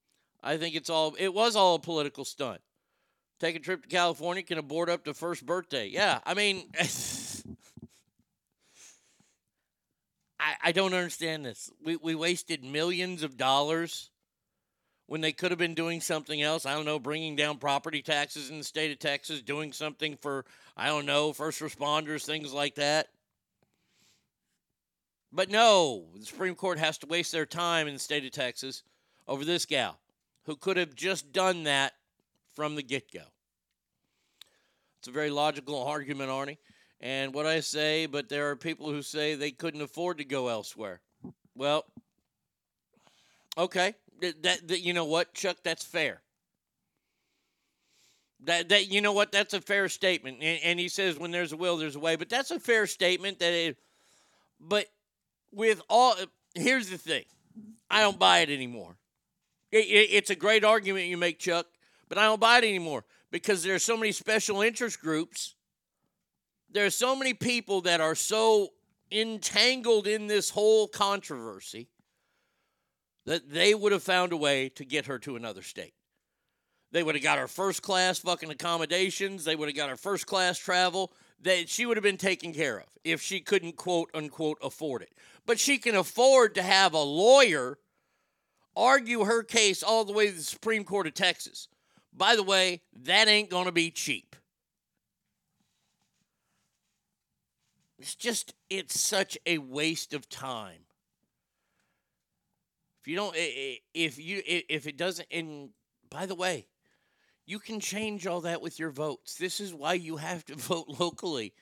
I 0.43 0.59
think 0.59 0.77
it's 0.77 0.91
all 0.91 1.15
it 1.19 1.33
was 1.33 1.57
all 1.57 1.77
a 1.77 1.81
political 1.81 2.25
stunt. 2.25 2.61
Take 3.41 3.57
a 3.57 3.61
trip 3.61 3.83
to 3.83 3.89
California, 3.89 4.43
can 4.43 4.59
abort 4.59 4.91
up 4.91 5.05
to 5.05 5.15
first 5.15 5.47
birthday. 5.47 5.89
Yeah, 5.89 6.19
I 6.27 6.35
mean, 6.35 6.71
I, 10.41 10.55
I 10.65 10.73
don't 10.73 10.95
understand 10.95 11.45
this. 11.45 11.71
We 11.85 11.97
we 11.97 12.15
wasted 12.15 12.65
millions 12.65 13.23
of 13.23 13.37
dollars 13.37 14.11
when 15.09 15.23
they 15.23 15.33
could 15.33 15.51
have 15.51 15.59
been 15.59 15.75
doing 15.75 16.01
something 16.01 16.41
else. 16.41 16.67
I 16.67 16.75
don't 16.75 16.85
know, 16.85 16.99
bringing 16.99 17.35
down 17.35 17.57
property 17.57 18.03
taxes 18.03 18.51
in 18.51 18.59
the 18.59 18.65
state 18.65 18.93
of 18.93 18.99
Texas, 18.99 19.43
doing 19.43 19.73
something 19.73 20.17
for 20.21 20.45
I 20.77 20.87
don't 20.87 21.07
know, 21.07 21.33
first 21.33 21.61
responders, 21.61 22.25
things 22.25 22.53
like 22.53 22.77
that. 22.77 23.09
But 25.33 25.51
no, 25.51 26.05
the 26.17 26.25
Supreme 26.25 26.55
Court 26.55 26.79
has 26.79 26.99
to 26.99 27.07
waste 27.07 27.33
their 27.33 27.47
time 27.47 27.89
in 27.89 27.95
the 27.95 28.01
state 28.01 28.25
of 28.25 28.31
Texas 28.31 28.83
over 29.27 29.45
this 29.45 29.67
gal 29.67 29.99
who 30.45 30.57
could 30.57 30.77
have 30.77 30.95
just 30.95 31.33
done 31.33 31.65
that 31.65 31.93
from 32.55 32.75
the 32.75 32.83
get 32.83 33.13
go. 33.13 33.25
It's 34.99 35.09
a 35.09 35.13
very 35.13 35.31
logical 35.31 35.83
argument, 35.83 36.31
Arnie. 36.31 36.59
And 37.01 37.33
what 37.33 37.47
I 37.47 37.61
say, 37.61 38.07
but 38.07 38.29
there 38.29 38.51
are 38.51 38.57
people 38.57 38.91
who 38.91 39.03
say 39.03 39.35
they 39.35 39.53
couldn't 39.53 39.83
afford 39.83 40.19
to 40.19 40.25
go 40.25 40.49
elsewhere. 40.49 41.01
Well, 41.55 41.85
okay. 43.57 43.95
That, 44.21 44.69
that, 44.69 44.81
you 44.81 44.93
know 44.93 45.05
what, 45.05 45.35
Chuck, 45.35 45.59
that's 45.63 45.85
fair. 45.85 46.23
That, 48.45 48.69
that 48.69 48.89
you 48.89 49.01
know 49.01 49.13
what? 49.13 49.33
That's 49.33 49.55
a 49.55 49.61
fair 49.61 49.89
statement. 49.89 50.39
And, 50.41 50.61
and, 50.63 50.81
he 50.81 50.89
says 50.89 51.19
when 51.19 51.31
there's 51.31 51.53
a 51.53 51.57
will 51.57 51.77
there's 51.77 51.97
a 51.97 52.01
way. 52.01 52.17
But 52.17 52.29
that's 52.29 52.51
a 52.51 52.61
fair 52.61 52.87
statement 52.87 53.41
that 53.41 53.53
it 53.53 53.77
but 54.61 54.87
with 55.53 55.83
all 55.89 56.15
here's 56.55 56.89
the 56.89 56.99
thing. 56.99 57.25
I 57.91 58.01
don't 58.01 58.19
buy 58.19 58.41
it 58.41 58.51
anymore. 58.51 58.97
It, 59.73 59.87
it, 59.87 60.09
it's 60.13 60.31
a 60.31 60.37
great 60.37 60.65
argument 60.65 61.07
you 61.07 61.17
make 61.17 61.39
chuck 61.39 61.67
but 62.09 62.19
i 62.19 62.23
don't 62.23 62.41
buy 62.41 62.59
it 62.59 62.65
anymore 62.65 63.05
because 63.31 63.63
there 63.63 63.75
are 63.75 63.81
so 63.81 63.97
many 63.97 64.13
special 64.13 64.63
interest 64.63 65.01
groups. 65.01 65.55
There 66.71 66.87
are 66.87 66.91
so 66.91 67.15
many 67.15 67.35
people 67.35 67.83
that 67.83 68.01
are 68.01 68.15
so 68.15 68.69
entangled 69.11 70.07
in 70.07 70.27
this 70.27 70.51
whole 70.51 70.89
controversy 70.89 71.89
that 73.29 73.51
they 73.51 73.75
would 73.75 73.93
have 73.93 74.03
found 74.03 74.33
a 74.33 74.39
way 74.39 74.71
to 74.71 74.87
get 74.87 75.05
her 75.05 75.19
to 75.19 75.37
another 75.37 75.61
state. 75.61 75.93
They 76.93 77.03
would 77.03 77.15
have 77.15 77.23
got 77.23 77.37
her 77.37 77.47
first 77.47 77.83
class 77.83 78.19
fucking 78.19 78.49
accommodations. 78.49 79.45
They 79.45 79.55
would 79.55 79.69
have 79.69 79.77
got 79.77 79.91
her 79.91 79.99
first 79.99 80.27
class 80.27 80.59
travel. 80.59 81.13
That 81.43 81.69
she 81.69 81.85
would 81.85 81.99
have 81.99 82.05
been 82.05 82.17
taken 82.17 82.55
care 82.55 82.79
of 82.79 82.87
if 83.05 83.21
she 83.21 83.41
couldn't 83.41 83.77
quote 83.77 84.11
unquote 84.15 84.57
afford 84.63 85.03
it. 85.03 85.13
But 85.45 85.61
she 85.61 85.77
can 85.77 85.95
afford 85.95 86.55
to 86.55 86.63
have 86.63 86.95
a 86.95 87.03
lawyer 87.03 87.79
argue 88.75 89.25
her 89.25 89.43
case 89.43 89.83
all 89.83 90.07
the 90.07 90.13
way 90.15 90.29
to 90.29 90.33
the 90.33 90.43
Supreme 90.43 90.85
Court 90.85 91.07
of 91.07 91.13
Texas. 91.13 91.69
By 92.17 92.35
the 92.35 92.43
way, 92.43 92.81
that 93.03 93.29
ain't 93.29 93.51
going 93.51 93.67
to 93.67 93.73
be 93.73 93.91
cheap. 93.91 94.37
It's 97.99 98.15
just, 98.15 98.55
it's 98.71 98.99
such 98.99 99.37
a 99.45 99.59
waste 99.59 100.15
of 100.15 100.31
time. 100.31 100.88
You 103.09 103.17
don't, 103.17 103.35
if 103.37 104.19
you, 104.19 104.43
if 104.45 104.87
it 104.87 104.99
doesn't, 104.99 105.27
and 105.31 105.71
by 106.11 106.27
the 106.27 106.35
way, 106.35 106.67
you 107.47 107.59
can 107.59 107.81
change 107.81 108.27
all 108.27 108.43
that 108.43 108.61
with 108.61 108.79
your 108.79 108.91
votes. 108.91 109.37
This 109.37 109.61
is 109.61 109.73
why 109.73 109.95
you 109.95 110.19
have 110.19 110.45
to 110.47 110.55
vote 110.57 110.87
locally 111.01 111.55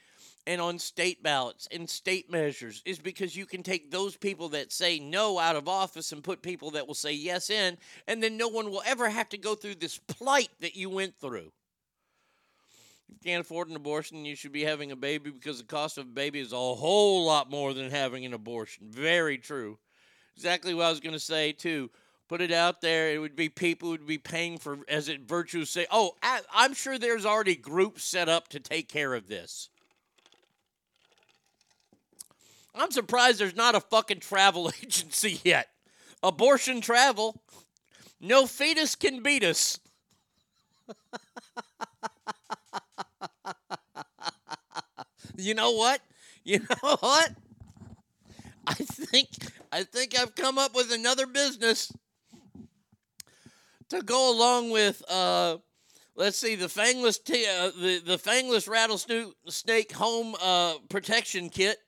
and 0.48 0.60
on 0.60 0.78
state 0.80 1.22
ballots 1.22 1.68
and 1.70 1.88
state 1.88 2.30
measures, 2.30 2.82
is 2.84 2.98
because 2.98 3.36
you 3.36 3.46
can 3.46 3.62
take 3.62 3.90
those 3.90 4.16
people 4.16 4.48
that 4.50 4.72
say 4.72 4.98
no 4.98 5.38
out 5.38 5.54
of 5.54 5.68
office 5.68 6.10
and 6.10 6.22
put 6.22 6.42
people 6.42 6.72
that 6.72 6.86
will 6.86 6.94
say 6.94 7.12
yes 7.12 7.48
in, 7.48 7.78
and 8.08 8.20
then 8.20 8.36
no 8.36 8.48
one 8.48 8.70
will 8.70 8.82
ever 8.84 9.08
have 9.08 9.28
to 9.28 9.38
go 9.38 9.54
through 9.54 9.76
this 9.76 9.98
plight 9.98 10.50
that 10.60 10.74
you 10.74 10.90
went 10.90 11.16
through. 11.16 11.52
If 13.08 13.10
you 13.10 13.16
can't 13.24 13.40
afford 13.40 13.68
an 13.68 13.76
abortion, 13.76 14.24
you 14.24 14.34
should 14.34 14.52
be 14.52 14.64
having 14.64 14.90
a 14.90 14.96
baby 14.96 15.30
because 15.30 15.58
the 15.58 15.64
cost 15.64 15.96
of 15.96 16.06
a 16.06 16.10
baby 16.10 16.40
is 16.40 16.52
a 16.52 16.56
whole 16.56 17.24
lot 17.24 17.50
more 17.50 17.72
than 17.72 17.90
having 17.90 18.24
an 18.24 18.34
abortion. 18.34 18.88
Very 18.90 19.38
true. 19.38 19.78
Exactly 20.36 20.74
what 20.74 20.86
I 20.86 20.90
was 20.90 21.00
going 21.00 21.14
to 21.14 21.20
say, 21.20 21.52
too. 21.52 21.90
Put 22.28 22.40
it 22.40 22.52
out 22.52 22.80
there. 22.80 23.10
It 23.10 23.18
would 23.18 23.36
be 23.36 23.48
people 23.48 23.90
would 23.90 24.06
be 24.06 24.18
paying 24.18 24.58
for, 24.58 24.78
as 24.88 25.08
it 25.08 25.22
virtue 25.22 25.64
say, 25.64 25.86
oh, 25.90 26.12
I'm 26.22 26.74
sure 26.74 26.98
there's 26.98 27.24
already 27.24 27.56
groups 27.56 28.04
set 28.04 28.28
up 28.28 28.48
to 28.48 28.60
take 28.60 28.88
care 28.88 29.14
of 29.14 29.28
this. 29.28 29.68
I'm 32.74 32.90
surprised 32.90 33.38
there's 33.38 33.56
not 33.56 33.74
a 33.74 33.80
fucking 33.80 34.20
travel 34.20 34.70
agency 34.82 35.40
yet. 35.44 35.68
Abortion 36.22 36.80
travel. 36.80 37.40
No 38.20 38.46
fetus 38.46 38.94
can 38.94 39.22
beat 39.22 39.44
us. 39.44 39.78
you 45.36 45.54
know 45.54 45.72
what? 45.72 46.00
You 46.44 46.60
know 46.82 46.96
what? 47.00 47.30
I 48.68 48.74
think 48.74 49.28
I 49.70 49.82
think 49.84 50.18
I've 50.18 50.34
come 50.34 50.58
up 50.58 50.74
with 50.74 50.92
another 50.92 51.26
business 51.26 51.92
to 53.90 54.02
go 54.02 54.36
along 54.36 54.70
with 54.70 55.02
uh 55.08 55.58
let's 56.16 56.38
see 56.38 56.56
the 56.56 56.66
fangless 56.66 57.22
t- 57.22 57.46
uh, 57.46 57.70
the 57.80 58.00
the 58.04 58.18
fangless 58.18 58.68
rattlesnake 58.68 59.92
home 59.92 60.34
uh, 60.42 60.74
protection 60.88 61.48
kit 61.48 61.78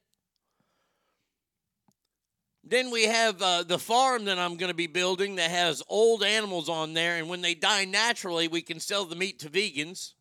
then 2.64 2.91
we 2.91 3.05
have 3.05 3.41
uh, 3.41 3.62
the 3.62 3.79
farm 3.79 4.26
that 4.26 4.39
I'm 4.39 4.59
going 4.59 4.68
to 4.68 4.76
be 4.76 4.87
building 4.87 5.37
that 5.37 5.51
has 5.51 5.83
old 5.89 6.22
animals 6.22 6.68
on 6.68 6.93
there, 6.93 7.16
and 7.16 7.26
when 7.26 7.41
they 7.41 7.55
die 7.55 7.87
naturally, 7.87 8.47
we 8.47 8.61
can 8.61 8.79
sell 8.79 9.07
the 9.07 9.16
meat 9.16 9.39
to 9.39 9.49
vegans. 9.49 10.12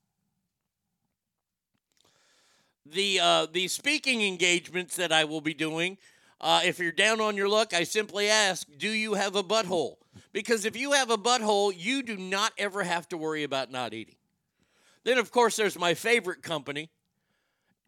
the 2.94 3.20
uh, 3.20 3.48
the 3.52 3.68
speaking 3.68 4.22
engagements 4.22 4.96
that 4.96 5.12
I 5.12 5.26
will 5.26 5.42
be 5.42 5.54
doing. 5.54 5.98
Uh, 6.40 6.62
if 6.64 6.80
you're 6.80 6.92
down 6.92 7.20
on 7.20 7.36
your 7.36 7.50
luck, 7.50 7.74
I 7.74 7.84
simply 7.84 8.30
ask, 8.30 8.68
do 8.78 8.90
you 8.90 9.16
have 9.16 9.36
a 9.36 9.44
butthole? 9.44 9.96
Because 10.34 10.66
if 10.66 10.78
you 10.78 10.92
have 10.92 11.10
a 11.10 11.18
butthole, 11.18 11.74
you 11.76 12.04
do 12.04 12.18
not 12.18 12.54
ever 12.58 12.84
have 12.84 13.10
to 13.10 13.18
worry 13.18 13.44
about 13.44 13.72
not 13.72 13.94
eating. 13.94 14.16
Then, 15.04 15.18
of 15.18 15.32
course, 15.32 15.56
there's 15.56 15.80
my 15.80 15.94
favorite 15.94 16.44
company, 16.44 16.90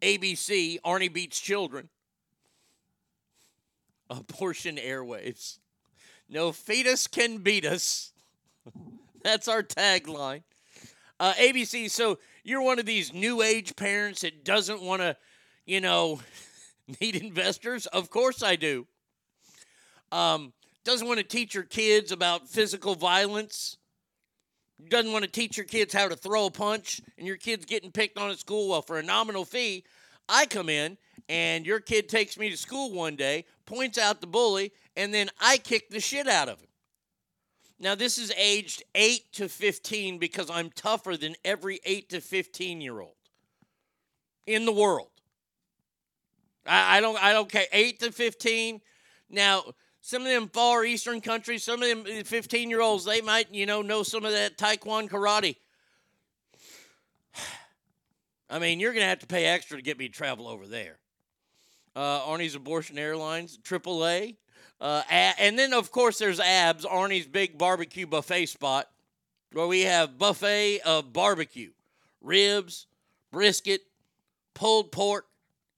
ABC, 0.02 0.80
Arnie 0.80 1.12
Beats 1.12 1.38
Children. 1.38 1.88
Abortion 4.10 4.76
Airwaves. 4.76 5.58
No 6.28 6.50
fetus 6.50 7.06
can 7.06 7.38
beat 7.38 7.64
us. 7.64 8.12
That's 9.22 9.48
our 9.48 9.62
tagline. 9.62 10.42
Uh, 11.20 11.32
ABC, 11.34 11.90
so 11.90 12.18
you're 12.42 12.62
one 12.62 12.78
of 12.78 12.86
these 12.86 13.12
new 13.12 13.42
age 13.42 13.76
parents 13.76 14.22
that 14.22 14.44
doesn't 14.44 14.82
want 14.82 15.02
to, 15.02 15.16
you 15.66 15.80
know, 15.80 16.20
need 17.00 17.16
investors? 17.16 17.86
Of 17.86 18.10
course 18.10 18.42
I 18.42 18.56
do. 18.56 18.86
Um, 20.12 20.52
doesn't 20.84 21.06
want 21.06 21.18
to 21.18 21.24
teach 21.24 21.54
your 21.54 21.64
kids 21.64 22.12
about 22.12 22.48
physical 22.48 22.94
violence. 22.94 23.76
Doesn't 24.88 25.12
want 25.12 25.24
to 25.24 25.30
teach 25.30 25.56
your 25.56 25.66
kids 25.66 25.92
how 25.92 26.08
to 26.08 26.16
throw 26.16 26.46
a 26.46 26.50
punch, 26.50 27.00
and 27.18 27.26
your 27.26 27.36
kid's 27.36 27.66
getting 27.66 27.92
picked 27.92 28.18
on 28.18 28.30
at 28.30 28.38
school. 28.38 28.70
Well, 28.70 28.82
for 28.82 28.98
a 28.98 29.02
nominal 29.02 29.44
fee, 29.44 29.84
I 30.28 30.46
come 30.46 30.68
in 30.68 30.96
and 31.28 31.66
your 31.66 31.80
kid 31.80 32.08
takes 32.08 32.38
me 32.38 32.50
to 32.50 32.56
school 32.56 32.92
one 32.92 33.14
day, 33.14 33.44
points 33.66 33.98
out 33.98 34.20
the 34.20 34.26
bully, 34.26 34.72
and 34.96 35.12
then 35.12 35.28
I 35.40 35.58
kick 35.58 35.90
the 35.90 36.00
shit 36.00 36.26
out 36.26 36.48
of 36.48 36.60
him. 36.60 36.68
Now, 37.78 37.94
this 37.94 38.18
is 38.18 38.32
aged 38.36 38.82
8 38.94 39.32
to 39.34 39.48
15 39.48 40.18
because 40.18 40.50
I'm 40.50 40.70
tougher 40.70 41.16
than 41.16 41.34
every 41.44 41.80
8 41.84 42.10
to 42.10 42.20
15 42.20 42.80
year 42.80 43.00
old 43.00 43.14
in 44.46 44.64
the 44.64 44.72
world. 44.72 45.09
I, 46.66 46.98
I 46.98 47.00
don't 47.00 47.22
I 47.22 47.32
don't 47.32 47.48
care. 47.48 47.66
8 47.72 48.00
to 48.00 48.12
15. 48.12 48.80
Now, 49.30 49.64
some 50.00 50.22
of 50.22 50.28
them 50.28 50.48
far 50.48 50.84
eastern 50.84 51.20
countries, 51.20 51.62
some 51.62 51.82
of 51.82 51.88
them 51.88 52.24
15 52.24 52.70
year 52.70 52.80
olds, 52.80 53.04
they 53.04 53.20
might, 53.20 53.52
you 53.54 53.66
know, 53.66 53.82
know 53.82 54.02
some 54.02 54.24
of 54.24 54.32
that 54.32 54.58
taekwondo 54.58 55.08
karate. 55.08 55.56
I 58.50 58.58
mean, 58.58 58.80
you're 58.80 58.92
going 58.92 59.04
to 59.04 59.08
have 59.08 59.20
to 59.20 59.26
pay 59.26 59.46
extra 59.46 59.76
to 59.76 59.82
get 59.82 59.98
me 59.98 60.08
to 60.08 60.14
travel 60.14 60.48
over 60.48 60.66
there. 60.66 60.98
Uh, 61.94 62.20
Arnie's 62.20 62.54
Abortion 62.54 62.98
Airlines, 62.98 63.58
AAA. 63.58 64.36
Uh, 64.80 65.02
and 65.10 65.58
then, 65.58 65.74
of 65.74 65.90
course, 65.92 66.18
there's 66.18 66.40
ABS, 66.40 66.86
Arnie's 66.86 67.26
Big 67.26 67.58
Barbecue 67.58 68.06
Buffet 68.06 68.46
Spot, 68.46 68.88
where 69.52 69.66
we 69.66 69.82
have 69.82 70.16
buffet 70.16 70.80
of 70.80 71.12
barbecue, 71.12 71.70
ribs, 72.22 72.86
brisket, 73.30 73.82
pulled 74.54 74.90
pork, 74.90 75.26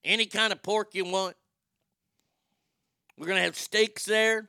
any 0.04 0.26
kind 0.26 0.52
of 0.52 0.62
pork 0.62 0.94
you 0.94 1.04
want. 1.04 1.36
We're 3.18 3.26
going 3.26 3.38
to 3.38 3.44
have 3.44 3.56
steaks 3.56 4.04
there. 4.04 4.48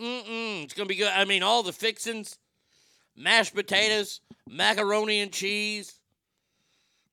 Mm-mm, 0.00 0.64
it's 0.64 0.74
going 0.74 0.86
to 0.86 0.92
be 0.92 0.96
good. 0.96 1.12
I 1.14 1.24
mean, 1.24 1.42
all 1.42 1.62
the 1.62 1.72
fixings, 1.72 2.38
mashed 3.16 3.54
potatoes, 3.54 4.20
macaroni 4.48 5.20
and 5.20 5.32
cheese. 5.32 6.00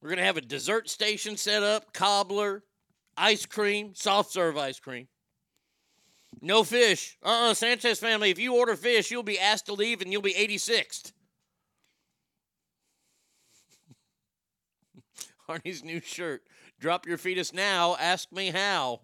We're 0.01 0.09
going 0.09 0.19
to 0.19 0.25
have 0.25 0.37
a 0.37 0.41
dessert 0.41 0.89
station 0.89 1.37
set 1.37 1.61
up, 1.61 1.93
cobbler, 1.93 2.63
ice 3.17 3.45
cream, 3.45 3.93
soft 3.93 4.31
serve 4.31 4.57
ice 4.57 4.79
cream. 4.79 5.07
No 6.41 6.63
fish. 6.63 7.17
Uh 7.23 7.49
uh 7.49 7.53
Sanchez 7.53 7.99
family, 7.99 8.29
if 8.29 8.39
you 8.39 8.55
order 8.55 8.75
fish, 8.75 9.11
you'll 9.11 9.23
be 9.23 9.39
asked 9.39 9.65
to 9.65 9.73
leave 9.73 10.01
and 10.01 10.11
you'll 10.11 10.21
be 10.21 10.33
86th. 10.33 11.11
Arnie's 15.49 15.83
new 15.83 15.99
shirt. 15.99 16.43
Drop 16.79 17.05
your 17.05 17.17
fetus 17.17 17.53
now. 17.53 17.97
Ask 17.99 18.31
me 18.31 18.51
how. 18.51 19.01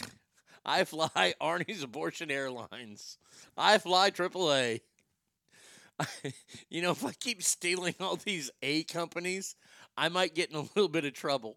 I 0.66 0.84
fly 0.84 1.34
Arnie's 1.40 1.84
Abortion 1.84 2.30
Airlines. 2.30 3.18
I 3.56 3.78
fly 3.78 4.10
AAA. 4.10 4.80
you 6.68 6.82
know, 6.82 6.90
if 6.90 7.04
I 7.04 7.12
keep 7.12 7.42
stealing 7.42 7.94
all 8.00 8.16
these 8.16 8.50
A 8.62 8.82
companies, 8.84 9.54
I 9.96 10.08
might 10.08 10.34
get 10.34 10.50
in 10.50 10.56
a 10.56 10.68
little 10.74 10.88
bit 10.88 11.04
of 11.04 11.12
trouble. 11.12 11.56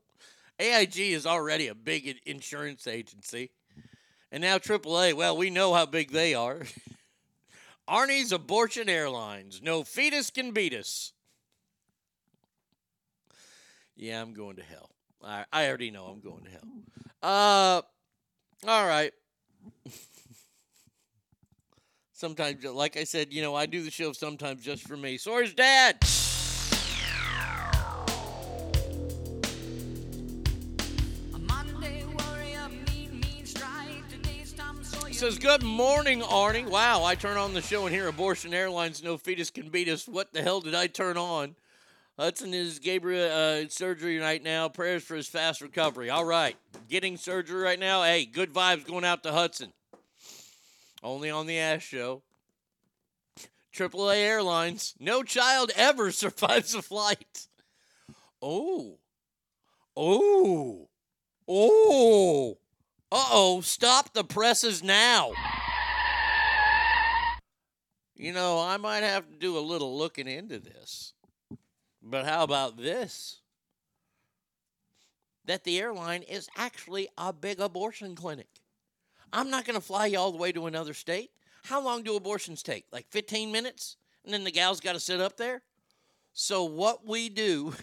AIG 0.60 1.00
is 1.00 1.26
already 1.26 1.68
a 1.68 1.76
big 1.76 2.20
insurance 2.26 2.86
agency. 2.86 3.50
And 4.32 4.42
now 4.42 4.60
AAA, 4.60 5.14
well, 5.14 5.36
we 5.36 5.50
know 5.50 5.74
how 5.74 5.88
big 5.88 6.12
they 6.12 6.36
are. 6.36 6.62
Arnie's 7.90 8.32
Abortion 8.32 8.88
Airlines. 8.88 9.62
No 9.64 9.84
fetus 9.84 10.30
can 10.30 10.52
beat 10.52 10.74
us. 10.74 11.14
Yeah, 14.02 14.20
I'm 14.20 14.34
going 14.34 14.56
to 14.56 14.64
hell. 14.64 14.90
I, 15.24 15.46
I 15.54 15.68
already 15.68 15.92
know 15.92 16.06
I'm 16.06 16.22
going 16.22 16.44
to 16.46 16.50
hell. 16.50 16.64
Uh, 17.22 17.82
all 18.68 18.88
right. 18.88 19.14
sometimes, 22.12 22.64
like 22.66 22.98
I 22.98 23.04
said, 23.04 23.32
you 23.32 23.44
know, 23.44 23.54
I 23.54 23.68
do 23.68 23.84
the 23.84 23.92
show 23.92 24.12
sometimes 24.12 24.64
just 24.64 24.88
for 24.88 24.98
me. 24.98 25.20
So 25.20 25.38
is 25.38 25.54
Dad. 25.54 26.00
says, 35.14 35.38
Good 35.38 35.62
morning, 35.62 36.22
Arnie. 36.22 36.68
Wow, 36.68 37.04
I 37.04 37.14
turn 37.14 37.38
on 37.38 37.54
the 37.54 37.62
show 37.62 37.86
and 37.86 37.94
hear 37.94 38.08
Abortion 38.08 38.56
Airlines, 38.56 39.04
no 39.04 39.20
fetus 39.20 39.52
can 39.52 39.70
beat 39.70 39.88
us. 39.88 40.08
What 40.08 40.34
the 40.34 40.42
hell 40.42 40.60
did 40.60 40.74
I 40.74 40.88
turn 40.88 41.16
on? 41.16 41.56
Hudson 42.22 42.54
is 42.54 42.78
Gabriel 42.78 43.32
uh, 43.32 43.68
surgery 43.68 44.20
right 44.20 44.44
now. 44.44 44.70
Prayers 44.70 45.04
for 45.04 45.16
his 45.16 45.28
fast 45.28 45.60
recovery. 45.60 46.12
All 46.12 46.24
right, 46.24 46.56
getting 46.88 47.18
surgery 47.18 47.64
right 47.64 47.80
now. 47.80 48.04
Hey, 48.04 48.26
good 48.26 48.54
vibes 48.54 48.86
going 48.86 49.04
out 49.04 49.24
to 49.24 49.32
Hudson. 49.32 49.74
Only 51.02 51.32
on 51.32 51.48
the 51.48 51.58
Ash 51.58 51.84
Show. 51.84 52.22
AAA 53.76 54.18
Airlines. 54.18 54.94
No 55.00 55.24
child 55.24 55.72
ever 55.76 56.12
survives 56.12 56.76
a 56.76 56.84
flight. 56.84 57.48
Oh. 58.40 59.00
Oh. 59.98 60.90
Oh. 61.48 62.58
Uh 63.12 63.30
oh, 63.32 63.62
stop 63.62 64.14
the 64.14 64.24
presses 64.24 64.84
now. 64.84 65.32
You 68.16 68.32
know, 68.32 68.60
I 68.60 68.78
might 68.78 69.02
have 69.02 69.28
to 69.28 69.36
do 69.40 69.58
a 69.58 69.60
little 69.60 69.98
looking 69.98 70.28
into 70.28 70.60
this. 70.60 71.14
But 72.02 72.26
how 72.26 72.44
about 72.44 72.78
this? 72.78 73.40
That 75.46 75.64
the 75.64 75.80
airline 75.80 76.24
is 76.24 76.50
actually 76.58 77.10
a 77.18 77.32
big 77.34 77.60
abortion 77.60 78.16
clinic. 78.16 78.48
I'm 79.34 79.50
not 79.50 79.66
going 79.66 79.80
to 79.80 79.86
fly 79.86 80.08
you 80.08 80.20
all 80.20 80.32
the 80.32 80.38
way 80.38 80.52
to 80.52 80.66
another 80.66 80.94
state. 80.94 81.32
How 81.64 81.82
long 81.84 82.04
do 82.04 82.16
abortions 82.16 82.64
take? 82.64 82.86
Like 82.92 83.08
15 83.10 83.52
minutes? 83.52 83.98
And 84.26 84.34
then 84.34 84.44
the 84.44 84.52
gal's 84.52 84.80
got 84.80 84.94
to 84.94 85.00
sit 85.00 85.22
up 85.22 85.38
there? 85.38 85.62
So, 86.34 86.64
what 86.64 87.06
we 87.06 87.30
do 87.30 87.74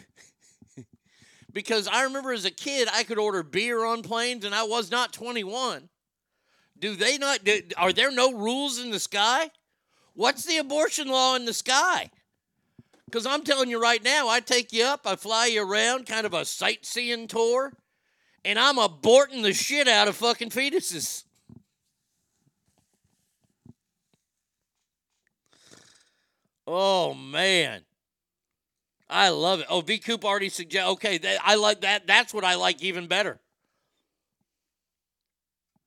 because 1.53 1.87
I 1.89 2.05
remember 2.05 2.33
as 2.33 2.45
a 2.45 2.51
kid 2.51 2.89
I 2.93 3.03
could 3.03 3.19
order 3.19 3.43
beer 3.43 3.85
on 3.85 4.03
planes 4.03 4.45
and 4.45 4.55
I 4.55 4.63
was 4.65 4.91
not 4.91 5.13
21. 5.13 5.89
Do 6.79 6.95
they 6.95 7.19
not 7.19 7.45
do, 7.45 7.61
are 7.77 7.93
there 7.93 8.11
no 8.11 8.33
rules 8.33 8.79
in 8.79 8.91
the 8.91 9.01
sky? 9.01 9.51
What's 10.15 10.45
the 10.45 10.59
abortion 10.59 11.09
law 11.09 11.35
in 11.37 11.45
the 11.45 11.53
sky? 11.53 12.11
Cuz 13.11 13.27
I'm 13.27 13.43
telling 13.43 13.71
you 13.71 13.81
right 13.81 14.03
now, 14.03 14.29
I 14.29 14.41
take 14.41 14.73
you 14.73 14.85
up, 14.85 15.03
I 15.07 15.17
fly 15.17 15.47
you 15.47 15.63
around, 15.63 16.07
kind 16.07 16.27
of 16.27 16.35
a 16.35 16.45
sightseeing 16.45 17.27
tour, 17.27 17.73
and 18.45 18.59
I'm 18.59 18.77
aborting 18.77 19.43
the 19.43 19.55
shit 19.55 19.89
out 19.89 20.09
of 20.09 20.17
fucking 20.17 20.51
fetuses. 20.51 21.25
Oh 26.67 27.15
man. 27.15 27.83
I 29.11 29.31
love 29.31 29.61
it. 29.61 29.67
Oh, 29.71 29.81
V 29.81 29.99
Coop 29.99 30.25
already 30.25 30.51
suggest. 30.51 30.87
Okay, 30.89 31.17
that, 31.17 31.39
I 31.43 31.55
like 31.55 31.81
that. 31.81 32.07
That's 32.07 32.35
what 32.35 32.45
I 32.45 32.57
like 32.57 32.83
even 32.83 33.07
better. 33.07 33.41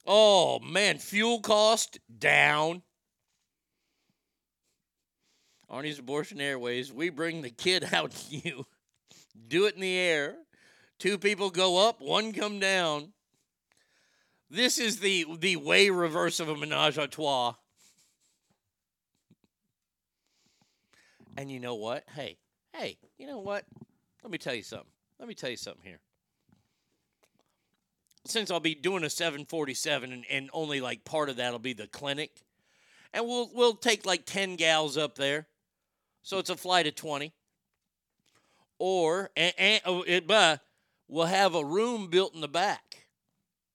Oh 0.08 0.60
man, 0.60 0.98
fuel 0.98 1.40
cost 1.40 2.00
down. 2.18 2.82
Arnie's 5.72 6.00
Abortion 6.00 6.42
Airways. 6.42 6.92
We 6.92 7.10
bring 7.10 7.42
the 7.42 7.50
kid 7.50 7.88
out 7.94 8.12
to 8.12 8.36
you. 8.36 8.66
Do 9.48 9.66
it 9.66 9.76
in 9.76 9.82
the 9.82 9.98
air. 9.98 10.36
Two 11.00 11.18
people 11.18 11.50
go 11.50 11.88
up, 11.88 12.02
one 12.02 12.34
come 12.34 12.60
down. 12.60 13.14
This 14.50 14.78
is 14.78 15.00
the 15.00 15.26
the 15.40 15.56
way 15.56 15.90
reverse 15.90 16.42
of 16.42 16.50
a 16.50 16.56
menage 16.56 16.98
a 16.98 17.08
trois. 17.08 17.56
And 21.38 21.50
you 21.50 21.62
know 21.62 21.76
what? 21.76 22.04
Hey, 22.14 22.38
hey, 22.74 22.98
you 23.18 23.26
know 23.26 23.40
what? 23.40 23.64
Let 24.22 24.32
me 24.32 24.38
tell 24.38 24.54
you 24.54 24.64
something. 24.64 24.92
Let 25.18 25.30
me 25.30 25.34
tell 25.34 25.50
you 25.50 25.56
something 25.56 25.84
here. 25.84 26.02
Since 28.26 28.52
I'll 28.52 28.60
be 28.60 28.76
doing 28.76 29.04
a 29.06 29.10
747 29.10 30.12
and, 30.12 30.26
and 30.30 30.50
only 30.54 30.82
like 30.82 31.06
part 31.06 31.30
of 31.30 31.38
that'll 31.38 31.58
be 31.58 31.74
the 31.74 31.88
clinic, 31.88 32.44
and 33.14 33.26
we'll 33.26 33.50
we'll 33.54 33.76
take 33.76 34.06
like 34.06 34.26
10 34.26 34.58
gals 34.58 34.98
up 34.98 35.16
there. 35.16 35.48
So 36.24 36.40
it's 36.40 36.50
a 36.50 36.58
flight 36.58 36.88
of 36.88 36.96
20. 36.96 37.34
or 38.80 39.30
and, 39.36 39.54
and 39.58 39.82
oh, 39.86 40.04
it, 40.08 40.28
but 40.28 40.62
we'll 41.08 41.26
have 41.26 41.56
a 41.56 41.64
room 41.66 42.08
built 42.08 42.34
in 42.36 42.42
the 42.42 42.48
back. 42.48 43.06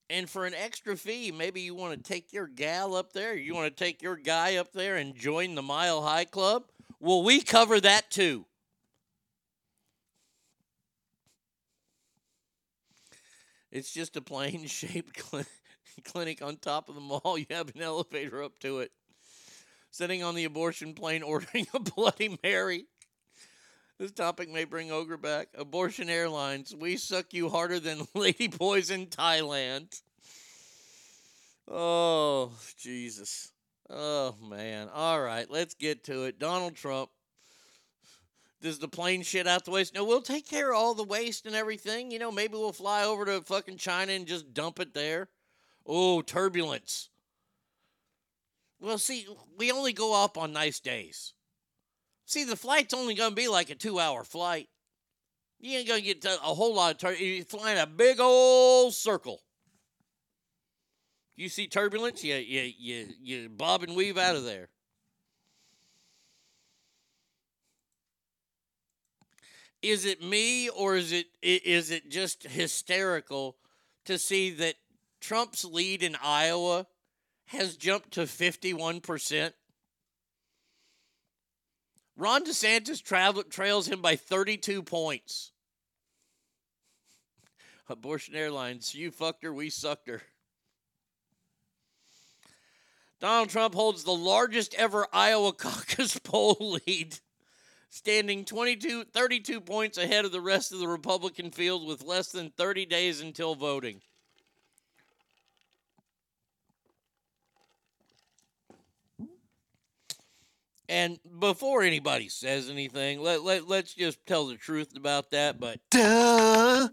And 0.09 0.31
for 0.31 0.47
an 0.47 0.55
extra 0.55 0.97
fee, 0.97 1.33
maybe 1.33 1.61
you 1.63 1.75
want 1.75 1.97
to 1.97 2.09
take 2.09 2.33
your 2.33 2.47
gal 2.47 2.95
up 2.95 3.13
there, 3.13 3.35
you 3.35 3.55
want 3.55 3.75
to 3.77 3.85
take 3.85 4.03
your 4.03 4.17
guy 4.17 4.57
up 4.57 4.73
there 4.73 4.97
and 4.97 5.15
join 5.17 5.55
the 5.55 5.63
Mile 5.63 6.03
High 6.03 6.25
Club. 6.25 6.65
Well, 7.01 7.23
we 7.25 7.41
cover 7.43 7.81
that 7.81 8.11
too. 8.11 8.47
It's 13.71 13.93
just 13.93 14.17
a 14.17 14.21
plane 14.23 14.67
shaped 14.69 15.21
cl- 15.21 15.45
clinic 16.05 16.43
on 16.43 16.57
top 16.57 16.89
of 16.89 16.95
the 16.95 17.01
mall. 17.01 17.37
You 17.39 17.47
have 17.51 17.75
an 17.75 17.83
elevator 17.83 18.43
up 18.43 18.59
to 18.61 18.81
it. 18.81 18.93
Sitting 19.97 20.23
on 20.23 20.35
the 20.35 20.45
abortion 20.45 20.93
plane, 20.93 21.23
ordering 21.23 21.67
a 21.73 21.81
Bloody 21.81 22.39
Mary. 22.43 22.85
This 23.99 24.11
topic 24.11 24.51
may 24.51 24.65
bring 24.65 24.93
Ogre 24.93 25.17
back. 25.17 25.49
Abortion 25.57 26.11
Airlines. 26.11 26.75
We 26.79 26.99
suck 26.99 27.33
you 27.33 27.49
harder 27.49 27.81
than 27.81 28.07
lady 28.15 28.47
boys 28.47 28.91
in 28.91 29.07
Thailand. 29.07 29.99
Oh, 31.67 32.53
Jesus. 32.77 33.53
Oh, 33.89 34.35
man. 34.47 34.91
All 34.93 35.19
right, 35.19 35.51
let's 35.51 35.73
get 35.73 36.05
to 36.05 36.25
it. 36.25 36.39
Donald 36.39 36.75
Trump. 36.75 37.09
Does 38.61 38.79
the 38.79 38.89
plane 38.89 39.23
shit 39.23 39.47
out 39.47 39.65
the 39.65 39.71
waste? 39.71 39.95
No, 39.95 40.05
we'll 40.05 40.21
take 40.21 40.47
care 40.47 40.73
of 40.73 40.77
all 40.77 40.93
the 40.93 41.05
waste 41.05 41.47
and 41.47 41.57
everything. 41.57 42.11
You 42.11 42.19
know, 42.19 42.31
maybe 42.31 42.53
we'll 42.53 42.73
fly 42.73 43.05
over 43.05 43.25
to 43.25 43.41
fucking 43.41 43.79
China 43.79 44.13
and 44.13 44.27
just 44.27 44.53
dump 44.53 44.79
it 44.79 44.93
there. 44.93 45.31
Oh, 45.87 46.21
turbulence. 46.21 47.09
Well, 48.81 48.99
see, 48.99 49.27
we 49.57 49.73
only 49.73 49.93
go 49.93 50.23
up 50.23 50.37
on 50.37 50.53
nice 50.53 50.81
days. 50.81 51.33
See, 52.27 52.45
the 52.45 52.57
flight's 52.57 52.93
only 52.93 53.15
going 53.15 53.31
to 53.31 53.37
be 53.37 53.49
like 53.49 53.71
a 53.71 53.75
two 53.75 53.99
hour 53.99 54.25
flight. 54.25 54.69
You 55.59 55.79
ain't 55.79 55.89
going 55.89 56.03
to 56.03 56.15
get 56.15 56.25
a 56.25 56.55
whole 56.55 56.75
lot 56.75 56.93
of 56.93 56.99
turbulence. 56.99 57.21
You're 57.23 57.45
flying 57.61 57.79
a 57.79 57.87
big 57.87 58.21
old 58.21 58.95
circle. 58.95 59.41
You 61.37 61.49
see 61.49 61.67
turbulence, 61.67 62.25
you, 62.25 62.35
you, 62.37 62.73
you, 62.79 63.07
you 63.21 63.49
bob 63.49 63.83
and 63.83 63.95
weave 63.95 64.19
out 64.19 64.37
of 64.37 64.45
there. 64.45 64.69
Is 69.83 70.05
it 70.05 70.23
me 70.23 70.69
or 70.69 70.97
is 70.97 71.13
it 71.13 71.27
is 71.43 71.91
it 71.91 72.11
just 72.11 72.43
hysterical 72.45 73.57
to 74.07 74.19
see 74.19 74.51
that 74.51 74.75
Trump's 75.21 75.65
lead 75.65 76.03
in 76.03 76.17
Iowa 76.21 76.87
has 77.47 77.77
jumped 77.77 78.13
to 78.13 78.23
51%? 78.23 79.53
Ron 82.17 82.45
DeSantis 82.45 83.03
travel, 83.03 83.43
trails 83.43 83.87
him 83.89 84.01
by 84.01 84.17
32 84.17 84.83
points. 84.83 85.53
Abortion 87.89 88.35
Airlines, 88.35 88.95
you 88.95 89.11
fucked 89.11 89.43
her, 89.45 89.53
we 89.53 89.71
sucked 89.71 90.09
her. 90.09 90.23
Donald 93.21 93.49
Trump 93.49 93.75
holds 93.75 94.05
the 94.05 94.13
largest 94.13 94.75
ever 94.75 95.07
Iowa 95.13 95.53
caucus 95.59 96.19
poll 96.19 96.81
lead, 96.87 97.19
standing 97.91 98.45
22, 98.45 99.05
32 99.05 99.61
points 99.61 99.99
ahead 99.99 100.25
of 100.25 100.33
the 100.33 100.41
rest 100.41 100.73
of 100.73 100.79
the 100.79 100.89
Republican 100.89 101.51
field 101.51 101.87
with 101.87 102.03
less 102.03 102.33
than 102.33 102.51
30 102.51 102.87
days 102.87 103.21
until 103.21 103.55
voting. 103.55 104.01
And 110.89 111.19
before 111.41 111.83
anybody 111.83 112.29
says 112.29 112.71
anything, 112.71 113.21
let, 113.21 113.43
let, 113.43 113.67
let's 113.67 113.95
just 113.95 114.25
tell 114.27 114.47
the 114.47 114.57
truth 114.57 114.97
about 114.97 115.31
that. 115.31 115.59
But, 115.59 115.81
duh. 115.91 116.89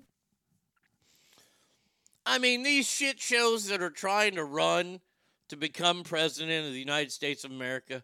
I 2.26 2.38
mean, 2.40 2.64
these 2.64 2.88
shit 2.88 3.20
shows 3.20 3.68
that 3.68 3.82
are 3.82 3.90
trying 3.90 4.36
to 4.36 4.44
run 4.44 5.02
to 5.50 5.58
become 5.58 6.04
president 6.04 6.66
of 6.66 6.74
the 6.74 6.80
United 6.80 7.12
States 7.12 7.44
of 7.44 7.52
America, 7.52 8.04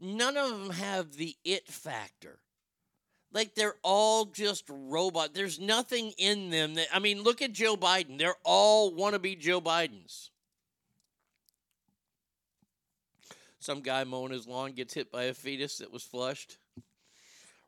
none 0.00 0.36
of 0.36 0.50
them 0.50 0.70
have 0.70 1.14
the 1.14 1.36
it 1.44 1.68
factor. 1.68 2.40
Like 3.30 3.54
they're 3.54 3.76
all 3.82 4.24
just 4.24 4.64
robot. 4.68 5.34
There's 5.34 5.60
nothing 5.60 6.12
in 6.16 6.50
them 6.50 6.74
that 6.74 6.88
I 6.92 6.98
mean, 6.98 7.22
look 7.22 7.42
at 7.42 7.52
Joe 7.52 7.76
Biden. 7.76 8.18
They're 8.18 8.34
all 8.42 8.92
wannabe 8.92 9.38
Joe 9.38 9.60
Bidens. 9.60 10.30
Some 13.60 13.80
guy 13.80 14.04
mowing 14.04 14.32
his 14.32 14.46
lawn 14.46 14.72
gets 14.72 14.94
hit 14.94 15.10
by 15.10 15.24
a 15.24 15.34
fetus 15.34 15.78
that 15.78 15.92
was 15.92 16.02
flushed. 16.02 16.58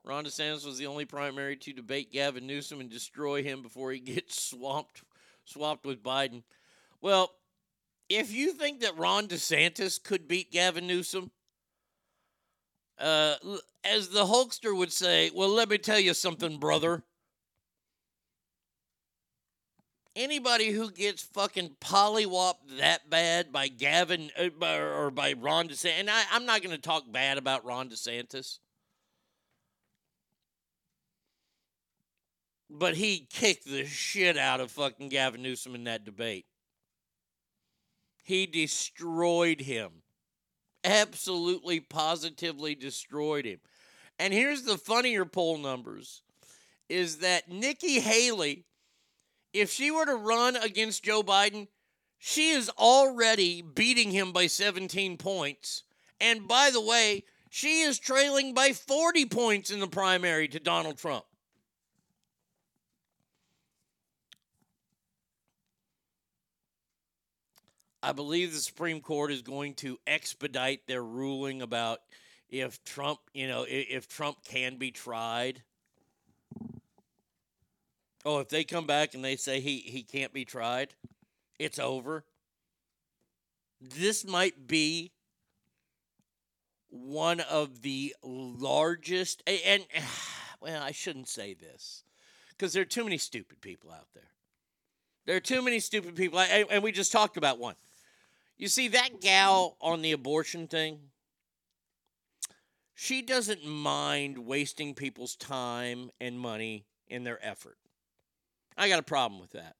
Ron 0.04 0.24
DeSantis 0.24 0.64
was 0.64 0.78
the 0.78 0.86
only 0.86 1.04
primary 1.04 1.56
to 1.56 1.72
debate 1.72 2.12
Gavin 2.12 2.46
Newsom 2.46 2.80
and 2.80 2.88
destroy 2.88 3.42
him 3.42 3.62
before 3.62 3.92
he 3.92 4.00
gets 4.00 4.42
swamped 4.50 5.02
swapped 5.44 5.84
with 5.84 6.02
Biden. 6.02 6.42
Well, 7.00 7.32
if 8.08 8.32
you 8.32 8.52
think 8.52 8.80
that 8.80 8.96
Ron 8.96 9.26
DeSantis 9.26 10.02
could 10.02 10.28
beat 10.28 10.52
Gavin 10.52 10.86
Newsom, 10.86 11.30
uh, 12.98 13.34
as 13.84 14.10
the 14.10 14.24
Hulkster 14.24 14.76
would 14.76 14.92
say, 14.92 15.30
well, 15.34 15.48
let 15.48 15.70
me 15.70 15.78
tell 15.78 15.98
you 15.98 16.14
something, 16.14 16.58
brother. 16.58 17.02
Anybody 20.16 20.70
who 20.70 20.90
gets 20.90 21.22
fucking 21.22 21.76
pollywopped 21.80 22.78
that 22.78 23.08
bad 23.08 23.52
by 23.52 23.68
Gavin 23.68 24.30
uh, 24.38 24.48
by, 24.58 24.76
or 24.76 25.10
by 25.10 25.34
Ron 25.34 25.68
DeSantis, 25.68 26.00
and 26.00 26.10
I, 26.10 26.24
I'm 26.32 26.46
not 26.46 26.62
going 26.62 26.74
to 26.74 26.82
talk 26.82 27.04
bad 27.10 27.38
about 27.38 27.64
Ron 27.64 27.88
DeSantis, 27.88 28.58
but 32.68 32.96
he 32.96 33.28
kicked 33.30 33.66
the 33.66 33.84
shit 33.84 34.36
out 34.36 34.60
of 34.60 34.72
fucking 34.72 35.10
Gavin 35.10 35.42
Newsom 35.42 35.76
in 35.76 35.84
that 35.84 36.04
debate. 36.04 36.46
He 38.22 38.46
destroyed 38.46 39.60
him. 39.60 39.90
Absolutely, 40.82 41.80
positively 41.80 42.74
destroyed 42.74 43.44
him. 43.44 43.60
And 44.18 44.32
here's 44.32 44.62
the 44.62 44.76
funnier 44.76 45.24
poll 45.24 45.58
numbers 45.58 46.22
is 46.88 47.18
that 47.18 47.48
Nikki 47.48 48.00
Haley, 48.00 48.64
if 49.52 49.70
she 49.70 49.90
were 49.90 50.06
to 50.06 50.14
run 50.14 50.56
against 50.56 51.04
Joe 51.04 51.22
Biden, 51.22 51.68
she 52.18 52.50
is 52.50 52.70
already 52.78 53.62
beating 53.62 54.10
him 54.10 54.32
by 54.32 54.46
17 54.46 55.16
points. 55.16 55.84
And 56.20 56.46
by 56.46 56.70
the 56.70 56.80
way, 56.80 57.24
she 57.48 57.80
is 57.80 57.98
trailing 57.98 58.54
by 58.54 58.72
40 58.72 59.26
points 59.26 59.70
in 59.70 59.80
the 59.80 59.88
primary 59.88 60.46
to 60.48 60.60
Donald 60.60 60.98
Trump. 60.98 61.24
I 68.02 68.12
believe 68.12 68.52
the 68.52 68.58
Supreme 68.60 69.00
Court 69.00 69.30
is 69.30 69.42
going 69.42 69.74
to 69.74 69.98
expedite 70.06 70.86
their 70.86 71.02
ruling 71.02 71.60
about 71.60 72.00
if 72.48 72.82
Trump, 72.84 73.20
you 73.34 73.46
know, 73.46 73.66
if 73.68 74.08
Trump 74.08 74.38
can 74.44 74.76
be 74.76 74.90
tried. 74.90 75.62
Oh, 78.24 78.38
if 78.40 78.48
they 78.48 78.64
come 78.64 78.86
back 78.86 79.14
and 79.14 79.24
they 79.24 79.36
say 79.36 79.60
he, 79.60 79.78
he 79.78 80.02
can't 80.02 80.32
be 80.32 80.44
tried, 80.44 80.94
it's 81.58 81.78
over. 81.78 82.24
This 83.80 84.26
might 84.26 84.66
be 84.66 85.12
one 86.90 87.40
of 87.40 87.82
the 87.82 88.14
largest, 88.22 89.42
and, 89.46 89.86
and 89.94 90.04
well, 90.60 90.82
I 90.82 90.92
shouldn't 90.92 91.28
say 91.28 91.54
this 91.54 92.04
because 92.50 92.72
there 92.72 92.82
are 92.82 92.86
too 92.86 93.04
many 93.04 93.16
stupid 93.16 93.60
people 93.60 93.90
out 93.90 94.08
there. 94.14 94.24
There 95.26 95.36
are 95.36 95.40
too 95.40 95.62
many 95.62 95.80
stupid 95.80 96.16
people, 96.16 96.40
and 96.40 96.82
we 96.82 96.92
just 96.92 97.12
talked 97.12 97.36
about 97.36 97.58
one. 97.58 97.74
You 98.58 98.68
see, 98.68 98.88
that 98.88 99.20
gal 99.20 99.76
on 99.80 100.02
the 100.02 100.12
abortion 100.12 100.66
thing, 100.66 100.98
she 102.94 103.22
doesn't 103.22 103.64
mind 103.64 104.38
wasting 104.38 104.94
people's 104.94 105.36
time 105.36 106.10
and 106.20 106.38
money 106.38 106.84
in 107.08 107.24
their 107.24 107.38
effort. 107.46 107.78
I 108.76 108.88
got 108.88 108.98
a 108.98 109.04
problem 109.04 109.40
with 109.40 109.52
that. 109.52 109.76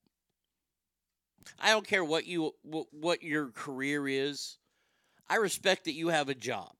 I 1.59 1.71
don't 1.71 1.87
care 1.87 2.05
what 2.05 2.27
you 2.27 2.53
what 2.63 3.23
your 3.23 3.49
career 3.49 4.07
is. 4.07 4.59
I 5.29 5.37
respect 5.37 5.85
that 5.85 5.95
you 5.95 6.09
have 6.09 6.29
a 6.29 6.35
job. 6.35 6.73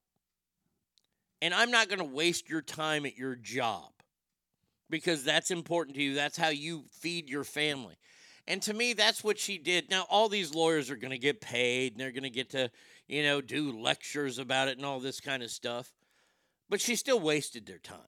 And 1.43 1.55
I'm 1.55 1.71
not 1.71 1.89
going 1.89 2.01
to 2.01 2.05
waste 2.05 2.51
your 2.51 2.61
time 2.61 3.07
at 3.07 3.17
your 3.17 3.35
job 3.35 3.91
because 4.91 5.25
that's 5.25 5.51
important 5.51 5.97
to 5.97 6.03
you. 6.03 6.15
That's 6.15 6.37
how 6.37 6.49
you 6.49 6.85
feed 7.01 7.31
your 7.31 7.45
family. 7.45 7.97
And 8.47 8.61
to 8.63 8.75
me, 8.75 8.93
that's 8.93 9.23
what 9.23 9.39
she 9.39 9.57
did. 9.59 9.91
Now, 9.91 10.07
all 10.11 10.29
these 10.29 10.55
lawyers 10.55 10.91
are 10.91 10.97
going 10.97 11.13
to 11.13 11.19
get 11.19 11.41
paid 11.41 11.93
and 11.93 12.01
they're 12.01 12.11
going 12.11 12.25
to 12.25 12.31
get 12.31 12.51
to, 12.51 12.71
you 13.07 13.23
know, 13.23 13.41
do 13.41 13.79
lectures 13.79 14.39
about 14.39 14.69
it 14.69 14.77
and 14.77 14.85
all 14.85 15.01
this 15.01 15.21
kind 15.21 15.43
of 15.43 15.51
stuff. 15.51 15.93
But 16.69 16.81
she 16.81 16.97
still 16.97 17.21
wasted 17.21 17.67
their 17.67 17.79
time. 17.79 17.99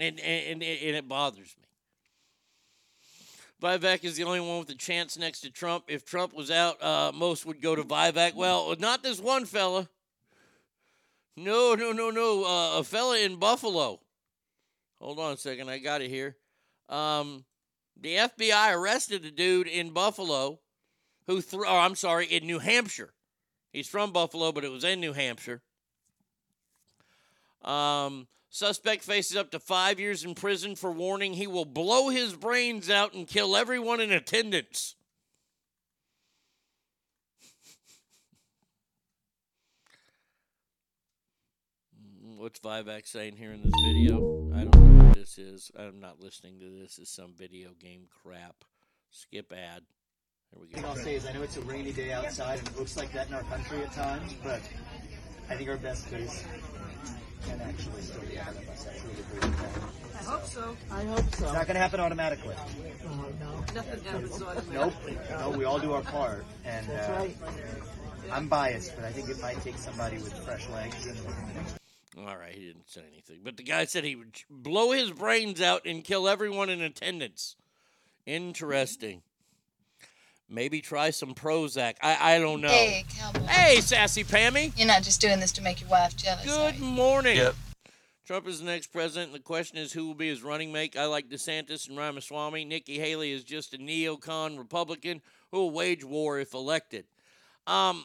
And, 0.00 0.18
and, 0.20 0.62
and 0.62 0.62
it 0.62 1.08
bothers 1.08 1.54
me. 1.60 1.66
Vivek 3.62 4.04
is 4.04 4.16
the 4.16 4.24
only 4.24 4.40
one 4.40 4.58
with 4.60 4.70
a 4.70 4.74
chance 4.74 5.18
next 5.18 5.42
to 5.42 5.50
Trump. 5.50 5.84
If 5.88 6.06
Trump 6.06 6.34
was 6.34 6.50
out, 6.50 6.82
uh, 6.82 7.12
most 7.14 7.44
would 7.44 7.60
go 7.60 7.76
to 7.76 7.82
Vivek. 7.82 8.34
Well, 8.34 8.74
not 8.78 9.02
this 9.02 9.20
one 9.20 9.44
fella. 9.44 9.88
No, 11.36 11.74
no, 11.74 11.92
no, 11.92 12.10
no. 12.10 12.44
Uh, 12.44 12.78
a 12.78 12.84
fella 12.84 13.18
in 13.18 13.36
Buffalo. 13.36 14.00
Hold 15.00 15.18
on 15.18 15.32
a 15.32 15.36
second. 15.36 15.68
I 15.68 15.78
got 15.78 16.00
it 16.00 16.08
here. 16.08 16.36
Um, 16.88 17.44
the 18.00 18.16
FBI 18.16 18.74
arrested 18.74 19.24
a 19.24 19.30
dude 19.30 19.66
in 19.66 19.90
Buffalo 19.90 20.58
who 21.26 21.40
threw, 21.40 21.66
oh, 21.66 21.78
I'm 21.78 21.94
sorry, 21.94 22.26
in 22.26 22.46
New 22.46 22.58
Hampshire. 22.58 23.12
He's 23.72 23.86
from 23.86 24.12
Buffalo, 24.12 24.52
but 24.52 24.64
it 24.64 24.70
was 24.70 24.84
in 24.84 25.00
New 25.00 25.12
Hampshire. 25.12 25.60
Um, 27.62 28.26
suspect 28.50 29.04
faces 29.04 29.36
up 29.36 29.50
to 29.52 29.60
five 29.60 29.98
years 29.98 30.24
in 30.24 30.34
prison 30.34 30.74
for 30.74 30.90
warning 30.90 31.32
he 31.32 31.46
will 31.46 31.64
blow 31.64 32.08
his 32.08 32.34
brains 32.34 32.90
out 32.90 33.14
and 33.14 33.26
kill 33.26 33.56
everyone 33.56 34.00
in 34.00 34.12
attendance. 34.12 34.96
What's 42.36 42.58
Vivek 42.60 43.06
saying 43.06 43.36
here 43.36 43.52
in 43.52 43.62
this 43.62 43.72
video? 43.84 44.50
I 44.54 44.64
don't 44.64 44.74
know 44.74 45.04
what 45.04 45.14
this 45.14 45.36
is. 45.36 45.70
I'm 45.78 46.00
not 46.00 46.20
listening 46.20 46.58
to 46.60 46.70
this. 46.80 46.98
It's 46.98 47.10
some 47.10 47.34
video 47.36 47.70
game 47.78 48.06
crap. 48.22 48.64
Skip 49.10 49.52
ad. 49.52 49.82
There 50.50 50.62
we 50.62 50.68
go. 50.68 50.88
I'll 50.88 50.96
say 50.96 51.16
is 51.16 51.26
I 51.26 51.32
know 51.32 51.42
it's 51.42 51.58
a 51.58 51.60
rainy 51.62 51.92
day 51.92 52.12
outside 52.12 52.58
and 52.60 52.68
it 52.68 52.78
looks 52.78 52.96
like 52.96 53.12
that 53.12 53.28
in 53.28 53.34
our 53.34 53.42
country 53.42 53.82
at 53.82 53.92
times, 53.92 54.34
but 54.42 54.62
I 55.50 55.54
think 55.54 55.68
our 55.68 55.76
best 55.76 56.10
case 56.10 56.44
can 57.46 57.60
actually 57.60 58.02
still 58.02 58.22
be 58.22 58.36
ahead 58.36 58.56
of 58.56 58.68
us. 58.68 58.86
I 58.86 58.98
truly 58.98 59.22
believe 59.40 59.58
that. 59.58 60.20
I 60.20 60.22
hope 60.24 60.46
so. 60.46 60.76
I 60.90 61.04
hope 61.04 61.18
so. 61.18 61.24
It's 61.24 61.40
not 61.40 61.66
going 61.66 61.74
to 61.74 61.80
happen 61.80 62.00
automatically. 62.00 62.54
Oh, 63.06 63.26
no. 63.40 63.64
Nothing 63.74 64.04
happens 64.04 64.42
automatically. 64.42 64.74
Nope. 64.74 65.40
No, 65.40 65.50
we 65.50 65.64
all 65.64 65.78
do 65.78 65.92
our 65.92 66.02
part. 66.02 66.44
And 66.64 66.86
That's 66.86 67.08
uh, 67.08 67.12
right. 67.12 67.36
I'm 68.32 68.48
biased, 68.48 68.94
but 68.96 69.04
I 69.04 69.12
think 69.12 69.28
it 69.28 69.40
might 69.40 69.60
take 69.62 69.76
somebody 69.78 70.16
with 70.18 70.32
fresh 70.44 70.68
legs 70.70 71.06
and 71.06 71.18
All 72.26 72.36
right, 72.36 72.54
he 72.54 72.66
didn't 72.66 72.88
say 72.88 73.02
anything. 73.10 73.40
But 73.42 73.56
the 73.56 73.62
guy 73.62 73.86
said 73.86 74.04
he 74.04 74.16
would 74.16 74.36
blow 74.48 74.92
his 74.92 75.10
brains 75.10 75.60
out 75.60 75.86
and 75.86 76.04
kill 76.04 76.28
everyone 76.28 76.68
in 76.68 76.80
attendance. 76.80 77.56
Interesting. 78.26 79.22
Maybe 80.50 80.80
try 80.80 81.10
some 81.10 81.34
Prozac. 81.34 81.94
I, 82.02 82.34
I 82.34 82.38
don't 82.40 82.60
know. 82.60 82.68
Hey, 82.68 83.04
cowboy. 83.16 83.46
Hey, 83.46 83.80
sassy 83.80 84.24
Pammy. 84.24 84.72
You're 84.76 84.88
not 84.88 85.02
just 85.02 85.20
doing 85.20 85.38
this 85.38 85.52
to 85.52 85.62
make 85.62 85.80
your 85.80 85.88
wife 85.88 86.16
jealous. 86.16 86.44
Good 86.44 86.80
morning. 86.80 87.40
Trump 88.26 88.46
is 88.46 88.60
the 88.60 88.66
next 88.66 88.88
president, 88.88 89.32
the 89.32 89.40
question 89.40 89.76
is 89.76 89.92
who 89.92 90.06
will 90.06 90.14
be 90.14 90.28
his 90.28 90.42
running 90.42 90.70
mate. 90.70 90.96
I 90.96 91.06
like 91.06 91.28
DeSantis 91.28 91.88
and 91.88 91.98
Ramaswamy. 91.98 92.64
Nikki 92.64 92.96
Haley 92.96 93.32
is 93.32 93.42
just 93.42 93.74
a 93.74 93.78
neocon 93.78 94.56
Republican 94.56 95.20
who 95.50 95.58
will 95.58 95.70
wage 95.72 96.04
war 96.04 96.38
if 96.38 96.54
elected. 96.54 97.06
Um, 97.66 98.04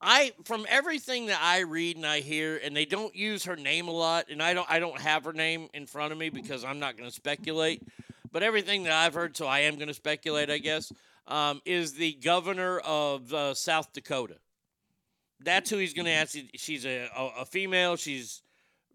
I 0.00 0.32
from 0.44 0.64
everything 0.68 1.26
that 1.26 1.40
I 1.42 1.60
read 1.60 1.96
and 1.96 2.06
I 2.06 2.20
hear, 2.20 2.60
and 2.62 2.76
they 2.76 2.84
don't 2.84 3.16
use 3.16 3.44
her 3.46 3.56
name 3.56 3.88
a 3.88 3.92
lot, 3.92 4.26
and 4.30 4.40
I 4.40 4.54
don't 4.54 4.70
I 4.70 4.78
don't 4.78 5.00
have 5.00 5.24
her 5.24 5.32
name 5.32 5.68
in 5.74 5.86
front 5.86 6.12
of 6.12 6.18
me 6.18 6.28
because 6.28 6.64
I'm 6.64 6.78
not 6.78 6.96
going 6.96 7.08
to 7.08 7.14
speculate. 7.14 7.82
But 8.30 8.42
everything 8.44 8.84
that 8.84 8.92
I've 8.92 9.14
heard, 9.14 9.36
so 9.36 9.46
I 9.46 9.60
am 9.60 9.74
going 9.74 9.88
to 9.88 9.94
speculate, 9.94 10.50
I 10.50 10.58
guess, 10.58 10.92
um, 11.26 11.60
is 11.64 11.94
the 11.94 12.12
governor 12.14 12.78
of 12.80 13.32
uh, 13.32 13.54
South 13.54 13.92
Dakota. 13.92 14.36
That's 15.40 15.70
who 15.70 15.78
he's 15.78 15.94
going 15.94 16.06
to 16.06 16.12
ask. 16.12 16.36
She's 16.54 16.86
a, 16.86 17.08
a, 17.16 17.30
a 17.40 17.44
female. 17.44 17.96
She's 17.96 18.42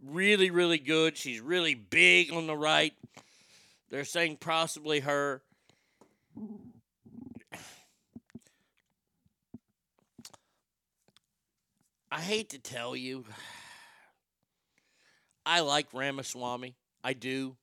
really, 0.04 0.50
really 0.50 0.80
good. 0.80 1.18
She's 1.18 1.40
really 1.40 1.76
big 1.76 2.32
on 2.32 2.48
the 2.48 2.56
right. 2.56 2.94
They're 3.90 4.06
saying 4.06 4.38
possibly 4.38 5.02
her. 5.02 5.42
I 12.12 12.22
hate 12.22 12.50
to 12.52 12.60
tell 12.60 12.96
you, 12.96 13.26
I 15.46 15.60
like 15.60 15.88
Ramaswamy. 15.94 16.76
I 17.04 17.14
do. 17.14 17.56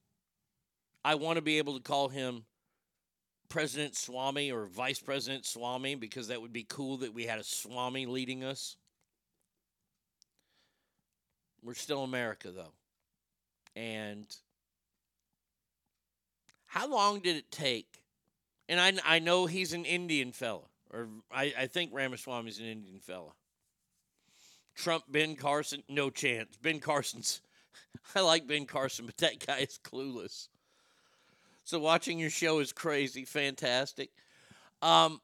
I 1.04 1.16
want 1.16 1.36
to 1.36 1.42
be 1.42 1.58
able 1.58 1.74
to 1.74 1.82
call 1.82 2.08
him 2.08 2.44
President 3.48 3.96
Swami 3.96 4.50
or 4.50 4.66
Vice 4.66 4.98
President 4.98 5.46
Swami 5.46 5.94
because 5.94 6.28
that 6.28 6.40
would 6.40 6.52
be 6.52 6.64
cool 6.68 6.98
that 6.98 7.14
we 7.14 7.24
had 7.24 7.38
a 7.38 7.44
Swami 7.44 8.06
leading 8.06 8.44
us. 8.44 8.76
We're 11.62 11.74
still 11.74 12.04
America, 12.04 12.50
though. 12.50 12.72
And 13.74 14.26
how 16.66 16.88
long 16.88 17.20
did 17.20 17.36
it 17.36 17.50
take? 17.50 18.02
And 18.68 18.80
I, 18.80 19.16
I 19.16 19.18
know 19.18 19.46
he's 19.46 19.72
an 19.72 19.84
Indian 19.84 20.32
fella, 20.32 20.62
or 20.92 21.08
I, 21.32 21.52
I 21.58 21.66
think 21.66 21.92
Ramaswamy's 21.92 22.58
an 22.58 22.66
Indian 22.66 22.98
fella. 22.98 23.32
Trump, 24.74 25.04
Ben 25.08 25.36
Carson, 25.36 25.82
no 25.88 26.10
chance. 26.10 26.56
Ben 26.60 26.80
Carson's, 26.80 27.40
I 28.14 28.20
like 28.20 28.46
Ben 28.46 28.66
Carson, 28.66 29.06
but 29.06 29.16
that 29.18 29.44
guy 29.44 29.58
is 29.58 29.78
clueless. 29.82 30.48
So 31.66 31.80
watching 31.80 32.20
your 32.20 32.30
show 32.30 32.60
is 32.60 32.72
crazy, 32.72 33.24
fantastic. 33.24 34.10
Um, 34.82 35.20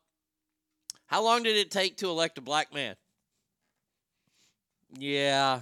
how 1.06 1.22
long 1.22 1.44
did 1.44 1.56
it 1.56 1.70
take 1.70 1.98
to 1.98 2.08
elect 2.08 2.36
a 2.36 2.40
black 2.40 2.74
man? 2.74 2.96
Yeah, 4.98 5.60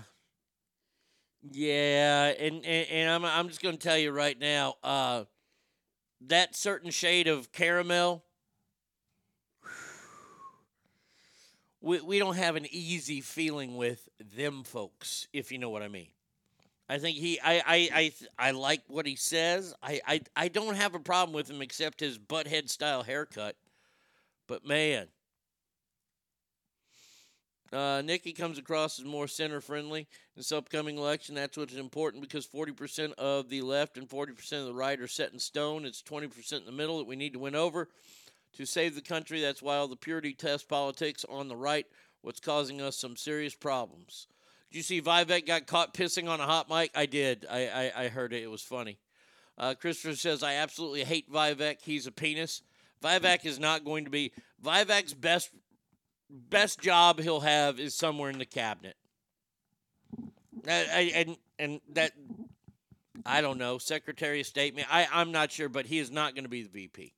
yeah, 1.53 2.29
and 2.29 2.65
and, 2.65 2.89
and 2.91 3.11
I'm 3.11 3.25
I'm 3.27 3.49
just 3.49 3.61
to 3.61 3.77
tell 3.77 3.99
you 3.99 4.11
right 4.11 4.39
now, 4.39 4.77
uh, 4.83 5.25
that 6.23 6.57
certain 6.57 6.91
shade 6.91 7.29
of 7.29 7.53
caramel. 7.53 8.25
We, 11.83 12.01
we 12.01 12.19
don't 12.19 12.37
have 12.37 12.57
an 12.57 12.67
easy 12.71 13.21
feeling 13.21 13.77
with 13.77 14.09
them 14.19 14.65
folks, 14.65 15.29
if 15.33 15.51
you 15.53 15.59
know 15.59 15.71
what 15.71 15.83
I 15.83 15.89
mean. 15.89 16.09
I 16.91 16.99
think 16.99 17.19
he 17.19 17.39
I 17.41 17.63
I 17.65 17.89
I, 17.95 18.13
I 18.49 18.51
like 18.51 18.83
what 18.89 19.07
he 19.07 19.15
says. 19.15 19.73
I, 19.81 20.01
I 20.05 20.21
I 20.35 20.49
don't 20.49 20.75
have 20.75 20.97
a 20.97 20.99
problem 20.99 21.33
with 21.33 21.49
him 21.49 21.63
except 21.63 22.01
his 22.01 22.19
butthead 22.19 22.69
style 22.69 23.05
haircut. 23.05 23.55
But 24.49 24.67
man, 24.67 25.07
uh, 27.73 28.03
Nikki 28.05 28.33
comes 28.33 28.59
across 28.59 28.99
as 28.99 29.05
more 29.05 29.29
center 29.29 29.61
friendly 29.61 30.01
in 30.01 30.07
this 30.35 30.51
upcoming 30.51 30.99
election. 30.99 31.37
That's 31.37 31.57
what's 31.57 31.77
important 31.77 32.23
because 32.23 32.45
40% 32.45 33.13
of 33.13 33.49
the 33.49 33.63
left 33.63 33.97
and 33.97 34.09
40% 34.09 34.53
of 34.55 34.67
the 34.67 34.75
right 34.75 34.99
are 34.99 35.07
set 35.07 35.33
in 35.33 35.39
stone. 35.39 35.85
It's 35.85 36.03
20% 36.03 36.53
in 36.55 36.67
the 36.67 36.73
middle 36.73 36.99
that 36.99 37.07
we 37.07 37.15
need 37.15 37.35
to 37.35 37.39
win 37.39 37.55
over 37.55 37.89
to 38.55 38.67
save 38.67 38.97
the 38.97 39.01
country. 39.01 39.41
That's 39.41 39.63
why 39.63 39.77
all 39.77 39.87
the 39.87 39.95
purity 39.95 40.35
test 40.35 40.69
politics 40.69 41.25
on 41.29 41.47
the 41.47 41.55
right, 41.55 41.87
what's 42.23 42.41
causing 42.41 42.81
us 42.81 42.97
some 42.97 43.15
serious 43.15 43.55
problems. 43.55 44.27
Did 44.71 44.79
you 44.79 44.83
see 44.83 45.03
Vivek 45.03 45.47
got 45.47 45.67
caught 45.67 45.95
pissing 45.95 46.29
on 46.29 46.41
a 46.41 46.47
hot 46.47 46.69
mic? 46.69 46.93
I 46.95 47.07
did. 47.07 47.45
I, 47.51 47.67
I, 47.69 48.05
I 48.05 48.09
heard 48.09 48.33
it. 48.33 48.43
It 48.43 48.51
was 48.51 48.63
funny. 48.63 48.99
Uh, 49.59 49.75
Christopher 49.75 50.15
says, 50.15 50.43
I 50.43 50.55
absolutely 50.55 51.05
hate 51.05 51.31
Vivek. 51.31 51.83
He's 51.83 52.07
a 52.07 52.13
penis. 52.13 52.63
Vivek 53.03 53.45
is 53.45 53.59
not 53.59 53.85
going 53.85 54.05
to 54.05 54.11
be. 54.11 54.33
Vivek's 54.65 55.15
best 55.15 55.51
best 56.31 56.81
job 56.81 57.19
he'll 57.19 57.41
have 57.41 57.81
is 57.81 57.95
somewhere 57.95 58.31
in 58.31 58.39
the 58.39 58.47
cabinet. 58.47 58.97
I, 60.69 60.73
I, 60.73 61.13
and 61.15 61.37
and 61.59 61.81
that 61.95 62.13
I 63.27 63.41
don't 63.41 63.59
know 63.59 63.79
Secretary 63.79 64.41
of 64.41 64.47
State. 64.47 64.79
I 64.91 65.09
I'm 65.13 65.33
not 65.33 65.51
sure, 65.51 65.69
but 65.69 65.87
he 65.87 65.99
is 65.99 66.11
not 66.11 66.35
going 66.35 66.45
to 66.45 66.51
be 66.51 66.63
the 66.63 66.69
VP. 66.69 67.15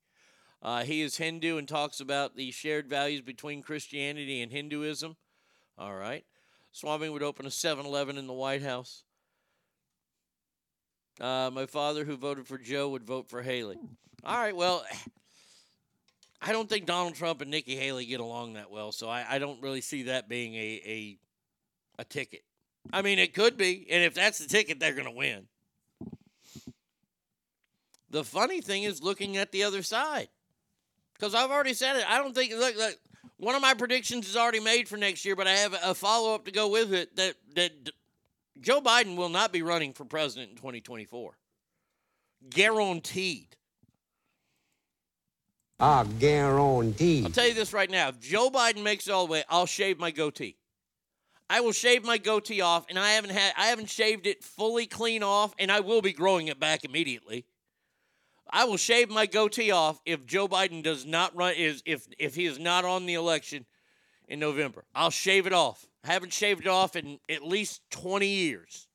Uh, 0.62 0.84
he 0.84 1.02
is 1.02 1.16
Hindu 1.16 1.58
and 1.58 1.68
talks 1.68 2.00
about 2.00 2.36
the 2.36 2.52
shared 2.52 2.88
values 2.88 3.20
between 3.20 3.62
Christianity 3.62 4.40
and 4.40 4.52
Hinduism. 4.52 5.16
All 5.76 5.94
right. 5.94 6.24
Swami 6.72 7.08
would 7.08 7.22
open 7.22 7.46
a 7.46 7.50
7 7.50 7.84
Eleven 7.84 8.16
in 8.18 8.26
the 8.26 8.32
White 8.32 8.62
House. 8.62 9.04
Uh, 11.20 11.50
my 11.52 11.66
father, 11.66 12.04
who 12.04 12.16
voted 12.16 12.46
for 12.46 12.58
Joe, 12.58 12.88
would 12.88 13.04
vote 13.04 13.28
for 13.28 13.42
Haley. 13.42 13.78
All 14.24 14.38
right. 14.38 14.56
Well, 14.56 14.84
I 16.44 16.50
don't 16.50 16.68
think 16.68 16.86
Donald 16.86 17.14
Trump 17.14 17.40
and 17.40 17.50
Nikki 17.50 17.76
Haley 17.76 18.06
get 18.06 18.18
along 18.18 18.54
that 18.54 18.70
well, 18.70 18.90
so 18.90 19.08
I, 19.08 19.24
I 19.28 19.38
don't 19.38 19.62
really 19.62 19.80
see 19.80 20.04
that 20.04 20.28
being 20.28 20.54
a, 20.54 20.82
a 20.84 21.18
a 22.00 22.04
ticket. 22.04 22.42
I 22.92 23.02
mean, 23.02 23.20
it 23.20 23.32
could 23.32 23.56
be, 23.56 23.86
and 23.88 24.02
if 24.02 24.14
that's 24.14 24.38
the 24.38 24.48
ticket, 24.48 24.80
they're 24.80 24.94
going 24.94 25.04
to 25.04 25.12
win. 25.12 25.46
The 28.10 28.24
funny 28.24 28.60
thing 28.60 28.82
is 28.82 29.00
looking 29.00 29.36
at 29.36 29.52
the 29.52 29.62
other 29.62 29.82
side, 29.82 30.28
because 31.14 31.32
I've 31.32 31.50
already 31.50 31.74
said 31.74 31.96
it. 31.96 32.10
I 32.10 32.18
don't 32.18 32.34
think 32.34 32.52
look, 32.52 32.76
look 32.76 32.98
one 33.42 33.56
of 33.56 33.60
my 33.60 33.74
predictions 33.74 34.28
is 34.28 34.36
already 34.36 34.60
made 34.60 34.88
for 34.88 34.96
next 34.96 35.24
year, 35.24 35.34
but 35.34 35.48
I 35.48 35.52
have 35.52 35.74
a 35.82 35.94
follow 35.96 36.32
up 36.32 36.44
to 36.44 36.52
go 36.52 36.68
with 36.68 36.94
it 36.94 37.16
that 37.16 37.34
that 37.56 37.72
Joe 38.60 38.80
Biden 38.80 39.16
will 39.16 39.28
not 39.28 39.52
be 39.52 39.62
running 39.62 39.92
for 39.92 40.04
president 40.04 40.50
in 40.50 40.56
2024. 40.56 41.36
Guaranteed. 42.50 43.56
I 45.80 46.04
guarantee. 46.04 47.24
I'll 47.24 47.32
tell 47.32 47.48
you 47.48 47.54
this 47.54 47.72
right 47.72 47.90
now. 47.90 48.08
If 48.08 48.20
Joe 48.20 48.48
Biden 48.48 48.84
makes 48.84 49.08
it 49.08 49.10
all 49.10 49.26
the 49.26 49.32
way, 49.32 49.44
I'll 49.48 49.66
shave 49.66 49.98
my 49.98 50.12
goatee. 50.12 50.56
I 51.50 51.60
will 51.60 51.72
shave 51.72 52.04
my 52.04 52.18
goatee 52.18 52.60
off, 52.60 52.86
and 52.88 52.96
I 52.96 53.10
haven't 53.12 53.32
had 53.32 53.54
I 53.56 53.66
haven't 53.66 53.90
shaved 53.90 54.28
it 54.28 54.44
fully 54.44 54.86
clean 54.86 55.24
off, 55.24 55.52
and 55.58 55.72
I 55.72 55.80
will 55.80 56.00
be 56.00 56.12
growing 56.12 56.46
it 56.46 56.60
back 56.60 56.84
immediately. 56.84 57.44
I 58.52 58.64
will 58.64 58.76
shave 58.76 59.08
my 59.08 59.24
goatee 59.24 59.70
off 59.70 59.98
if 60.04 60.26
Joe 60.26 60.46
Biden 60.46 60.82
does 60.82 61.06
not 61.06 61.34
run 61.34 61.54
is 61.54 61.82
if 61.86 62.06
if 62.18 62.34
he 62.34 62.44
is 62.44 62.58
not 62.58 62.84
on 62.84 63.06
the 63.06 63.14
election 63.14 63.64
in 64.28 64.38
November. 64.38 64.84
I'll 64.94 65.10
shave 65.10 65.46
it 65.46 65.54
off. 65.54 65.86
I 66.04 66.12
haven't 66.12 66.34
shaved 66.34 66.60
it 66.60 66.66
off 66.66 66.94
in 66.94 67.18
at 67.30 67.42
least 67.42 67.80
20 67.90 68.26
years. 68.26 68.88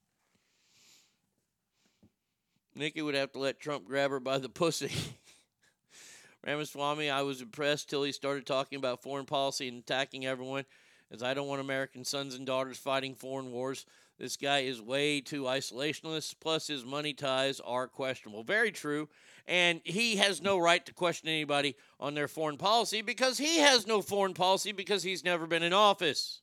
Nikki 2.75 3.01
would 3.01 3.15
have 3.15 3.31
to 3.31 3.39
let 3.39 3.59
Trump 3.59 3.85
grab 3.85 4.11
her 4.11 4.19
by 4.19 4.37
the 4.37 4.49
pussy. 4.49 4.91
Ramaswamy, 6.45 7.09
I 7.09 7.23
was 7.23 7.41
impressed 7.41 7.89
till 7.89 8.03
he 8.03 8.11
started 8.11 8.45
talking 8.45 8.77
about 8.77 9.01
foreign 9.01 9.25
policy 9.25 9.67
and 9.67 9.79
attacking 9.79 10.25
everyone, 10.25 10.65
as 11.11 11.23
I 11.23 11.33
don't 11.33 11.47
want 11.47 11.61
American 11.61 12.05
sons 12.05 12.35
and 12.35 12.45
daughters 12.45 12.77
fighting 12.77 13.15
foreign 13.15 13.51
wars. 13.51 13.85
This 14.17 14.35
guy 14.35 14.59
is 14.59 14.81
way 14.81 15.21
too 15.21 15.43
isolationist, 15.43 16.35
plus 16.39 16.67
his 16.67 16.83
money 16.83 17.13
ties 17.13 17.59
are 17.59 17.87
questionable. 17.87 18.43
Very 18.43 18.71
true. 18.71 19.09
And 19.47 19.79
he 19.83 20.15
has 20.17 20.41
no 20.41 20.57
right 20.57 20.83
to 20.85 20.93
question 20.93 21.29
anybody 21.29 21.75
on 21.99 22.15
their 22.15 22.27
foreign 22.27 22.57
policy 22.57 23.01
because 23.01 23.37
he 23.37 23.59
has 23.59 23.85
no 23.85 24.01
foreign 24.01 24.33
policy 24.33 24.71
because 24.71 25.03
he's 25.03 25.23
never 25.23 25.45
been 25.45 25.63
in 25.63 25.71
office. 25.71 26.41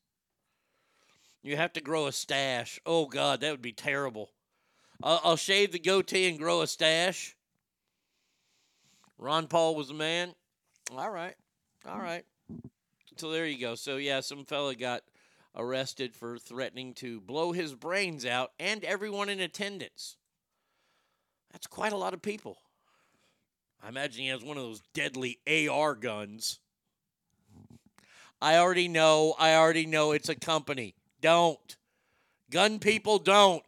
You 1.43 1.57
have 1.57 1.73
to 1.75 1.81
grow 1.81 2.07
a 2.07 2.13
stash. 2.13 2.81
Oh, 2.87 3.07
God, 3.07 3.41
that 3.41 3.51
would 3.51 3.61
be 3.61 3.73
terrible. 3.73 4.31
I'll, 5.03 5.21
I'll 5.23 5.37
shave 5.37 5.73
the 5.73 5.79
goatee 5.79 6.29
and 6.29 6.39
grow 6.39 6.63
a 6.63 6.67
stash. 6.67 7.37
Ron 9.19 9.49
Paul 9.49 9.75
was 9.75 9.91
a 9.91 9.95
man. 9.95 10.35
All 10.97 11.11
right. 11.11 11.35
All 11.87 11.99
right. 11.99 12.25
So 13.17 13.31
there 13.31 13.47
you 13.47 13.59
go. 13.59 13.75
So, 13.75 13.97
yeah, 13.97 14.21
some 14.21 14.45
fella 14.45 14.75
got 14.75 15.03
arrested 15.57 16.15
for 16.15 16.39
threatening 16.39 16.95
to 16.95 17.21
blow 17.21 17.53
his 17.53 17.75
brains 17.75 18.27
out 18.27 18.53
and 18.59 18.85
everyone 18.85 19.29
in 19.29 19.41
attendance. 19.41 20.17
That's 21.53 21.67
quite 21.67 21.93
a 21.93 21.97
lot 21.97 22.15
of 22.15 22.23
people. 22.23 22.59
I 23.83 23.89
imagine 23.89 24.23
he 24.23 24.29
has 24.29 24.43
one 24.43 24.57
of 24.57 24.63
those 24.63 24.83
deadly 24.93 25.39
AR 25.47 25.95
guns. 25.95 26.59
I 28.41 28.57
already 28.57 28.89
know. 28.89 29.35
I 29.39 29.55
already 29.55 29.87
know 29.87 30.13
it's 30.13 30.29
a 30.29 30.35
company. 30.35 30.95
Don't. 31.21 31.77
Gun 32.51 32.79
people 32.79 33.19
don't. 33.19 33.63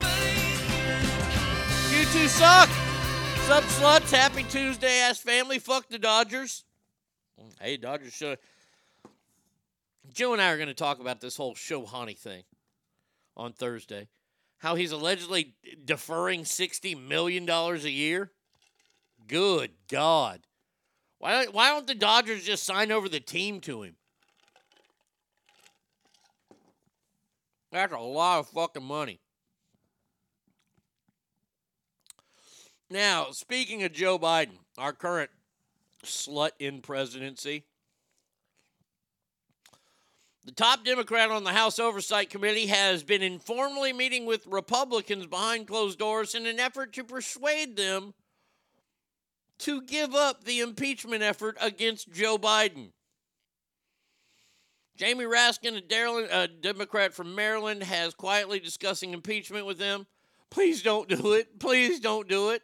You 1.90 2.04
two 2.12 2.28
suck. 2.28 2.68
Sup, 3.46 3.62
sluts? 3.64 4.10
Happy 4.10 4.42
Tuesday, 4.42 4.98
ass 5.00 5.18
family. 5.18 5.58
Fuck 5.58 5.88
the 5.88 5.98
Dodgers. 5.98 6.64
Hey, 7.60 7.76
Dodgers 7.76 8.12
should. 8.12 8.38
Joe 10.16 10.32
and 10.32 10.40
I 10.40 10.50
are 10.50 10.56
going 10.56 10.68
to 10.68 10.74
talk 10.74 10.98
about 10.98 11.20
this 11.20 11.36
whole 11.36 11.54
Shohani 11.54 12.16
thing 12.16 12.44
on 13.36 13.52
Thursday. 13.52 14.08
How 14.56 14.74
he's 14.74 14.90
allegedly 14.90 15.56
deferring 15.84 16.44
$60 16.44 17.06
million 17.06 17.46
a 17.46 17.76
year. 17.76 18.32
Good 19.28 19.72
God. 19.90 20.46
Why, 21.18 21.44
why 21.48 21.68
don't 21.68 21.86
the 21.86 21.94
Dodgers 21.94 22.44
just 22.44 22.64
sign 22.64 22.90
over 22.90 23.10
the 23.10 23.20
team 23.20 23.60
to 23.60 23.82
him? 23.82 23.96
That's 27.70 27.92
a 27.92 27.98
lot 27.98 28.38
of 28.38 28.48
fucking 28.48 28.84
money. 28.84 29.20
Now, 32.88 33.32
speaking 33.32 33.82
of 33.82 33.92
Joe 33.92 34.18
Biden, 34.18 34.60
our 34.78 34.94
current 34.94 35.30
slut 36.02 36.52
in 36.58 36.80
presidency, 36.80 37.64
the 40.46 40.52
top 40.52 40.84
Democrat 40.84 41.30
on 41.30 41.42
the 41.42 41.52
House 41.52 41.80
Oversight 41.80 42.30
Committee 42.30 42.66
has 42.66 43.02
been 43.02 43.20
informally 43.20 43.92
meeting 43.92 44.26
with 44.26 44.46
Republicans 44.46 45.26
behind 45.26 45.66
closed 45.66 45.98
doors 45.98 46.36
in 46.36 46.46
an 46.46 46.60
effort 46.60 46.92
to 46.92 47.02
persuade 47.02 47.76
them 47.76 48.14
to 49.58 49.82
give 49.82 50.14
up 50.14 50.44
the 50.44 50.60
impeachment 50.60 51.24
effort 51.24 51.58
against 51.60 52.12
Joe 52.12 52.38
Biden. 52.38 52.92
Jamie 54.96 55.24
Raskin, 55.24 55.76
a 55.76 55.80
Darrell- 55.80 56.28
a 56.30 56.46
Democrat 56.46 57.12
from 57.12 57.34
Maryland, 57.34 57.82
has 57.82 58.14
quietly 58.14 58.60
discussing 58.60 59.14
impeachment 59.14 59.66
with 59.66 59.78
them. 59.78 60.06
Please 60.48 60.80
don't 60.80 61.08
do 61.08 61.32
it. 61.32 61.58
Please 61.58 61.98
don't 61.98 62.28
do 62.28 62.50
it. 62.50 62.62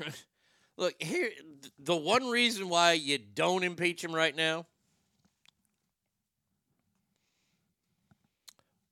Look, 0.76 1.00
here 1.00 1.30
the 1.78 1.96
one 1.96 2.26
reason 2.26 2.68
why 2.68 2.94
you 2.94 3.18
don't 3.18 3.62
impeach 3.62 4.02
him 4.02 4.12
right 4.12 4.34
now 4.34 4.66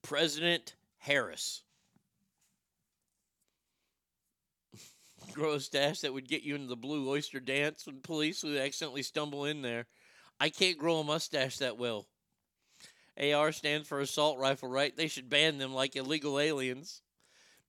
President 0.05 0.75
Harris. 0.99 1.63
Grow 5.33 5.53
a 5.53 5.59
stash 5.59 6.01
that 6.01 6.13
would 6.13 6.29
get 6.29 6.43
you 6.43 6.53
into 6.53 6.67
the 6.67 6.75
blue 6.75 7.09
oyster 7.09 7.39
dance 7.39 7.87
when 7.87 8.01
police 8.01 8.43
would 8.43 8.55
accidentally 8.55 9.01
stumble 9.01 9.45
in 9.45 9.63
there. 9.63 9.87
I 10.39 10.49
can't 10.49 10.77
grow 10.77 10.99
a 10.99 11.03
mustache 11.03 11.57
that 11.57 11.77
well. 11.77 12.05
AR 13.19 13.51
stands 13.51 13.87
for 13.87 13.99
assault 13.99 14.37
rifle, 14.37 14.69
right? 14.69 14.95
They 14.95 15.07
should 15.07 15.29
ban 15.29 15.57
them 15.57 15.73
like 15.73 15.95
illegal 15.95 16.39
aliens. 16.39 17.01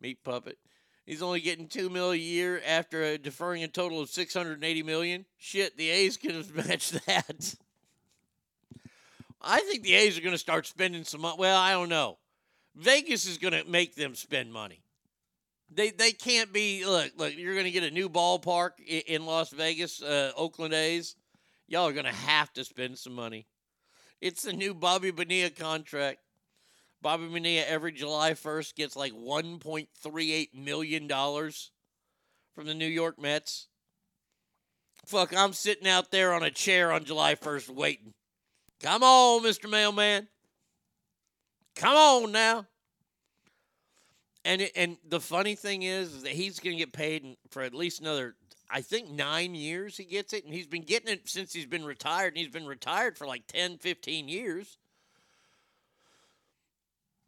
Meat 0.01 0.23
puppet. 0.23 0.59
He's 1.07 1.23
only 1.23 1.41
getting 1.41 1.69
two 1.69 1.89
mil 1.89 2.11
a 2.11 2.17
year 2.17 2.61
after 2.67 3.03
uh, 3.03 3.17
deferring 3.17 3.63
a 3.63 3.69
total 3.69 4.01
of 4.01 4.11
six 4.11 4.35
hundred 4.35 4.55
and 4.55 4.65
eighty 4.65 4.83
million. 4.83 5.25
Shit, 5.39 5.79
the 5.79 5.89
A's 5.89 6.17
could 6.17 6.35
have 6.35 6.55
matched 6.69 7.07
that. 7.07 7.55
I 9.41 9.61
think 9.61 9.85
the 9.85 9.95
A's 9.95 10.19
are 10.19 10.23
going 10.23 10.33
to 10.33 10.39
start 10.39 10.67
spending 10.67 11.05
some 11.05 11.23
money. 11.23 11.37
Well, 11.39 11.57
I 11.57 11.71
don't 11.71 11.89
know. 11.89 12.19
Vegas 12.77 13.27
is 13.27 13.39
going 13.39 13.55
to 13.55 13.69
make 13.69 13.95
them 13.95 14.15
spend 14.15 14.53
money. 14.53 14.83
They 15.69 15.91
they 15.91 16.13
can't 16.13 16.53
be 16.53 16.87
look 16.87 17.13
look. 17.17 17.37
You're 17.37 17.55
going 17.55 17.65
to 17.65 17.73
get 17.73 17.83
a 17.83 17.91
new 17.91 18.09
ballpark 18.09 18.73
in, 18.87 19.03
in 19.07 19.27
Las 19.27 19.51
Vegas, 19.51 20.01
uh, 20.01 20.31
Oakland 20.37 20.75
A's. 20.75 21.17
Y'all 21.67 21.89
are 21.89 21.93
going 21.93 22.05
to 22.05 22.13
have 22.13 22.53
to 22.53 22.65
spend 22.65 22.99
some 22.99 23.15
money. 23.15 23.47
It's 24.21 24.43
the 24.43 24.53
new 24.53 24.75
Bobby 24.75 25.11
Bonilla 25.11 25.51
contract. 25.51 26.19
Bobby 27.03 27.27
Bonilla 27.27 27.65
every 27.67 27.93
July 27.93 28.33
1st 28.33 28.75
gets 28.75 28.97
like 28.97 29.13
$1.38 29.13 30.55
million 30.55 31.09
from 31.09 32.67
the 32.67 32.75
New 32.75 32.87
York 32.87 33.21
Mets. 33.21 33.69
Fuck, 35.05 35.37
I'm 35.37 35.53
sitting 35.53 35.87
out 35.87 36.11
there 36.11 36.33
on 36.33 36.43
a 36.43 36.51
chair 36.51 36.93
on 36.93 37.05
July 37.05 37.35
1st 37.35 37.71
waiting. 37.71 38.15
Come 38.81 39.03
on, 39.03 39.43
Mr. 39.43 39.69
Mailman. 39.69 40.29
Come 41.77 41.97
on 41.97 42.33
now. 42.33 42.67
And 44.45 44.69
and 44.75 44.97
the 45.09 45.21
funny 45.21 45.55
thing 45.55 45.83
is, 45.83 46.15
is 46.15 46.23
that 46.23 46.33
he's 46.33 46.61
going 46.61 46.77
to 46.77 46.79
get 46.79 46.93
paid 46.93 47.37
for 47.51 47.63
at 47.63 47.75
least 47.75 48.01
another, 48.01 48.35
I 48.71 48.81
think, 48.81 49.11
nine 49.11 49.55
years 49.55 49.97
he 49.97 50.05
gets 50.05 50.33
it. 50.33 50.45
And 50.45 50.55
he's 50.55 50.67
been 50.67 50.83
getting 50.83 51.09
it 51.09 51.29
since 51.29 51.53
he's 51.53 51.67
been 51.67 51.85
retired. 51.85 52.29
And 52.29 52.39
he's 52.39 52.49
been 52.49 52.67
retired 52.67 53.19
for 53.19 53.27
like 53.27 53.47
10, 53.47 53.79
15 53.79 54.29
years 54.29 54.79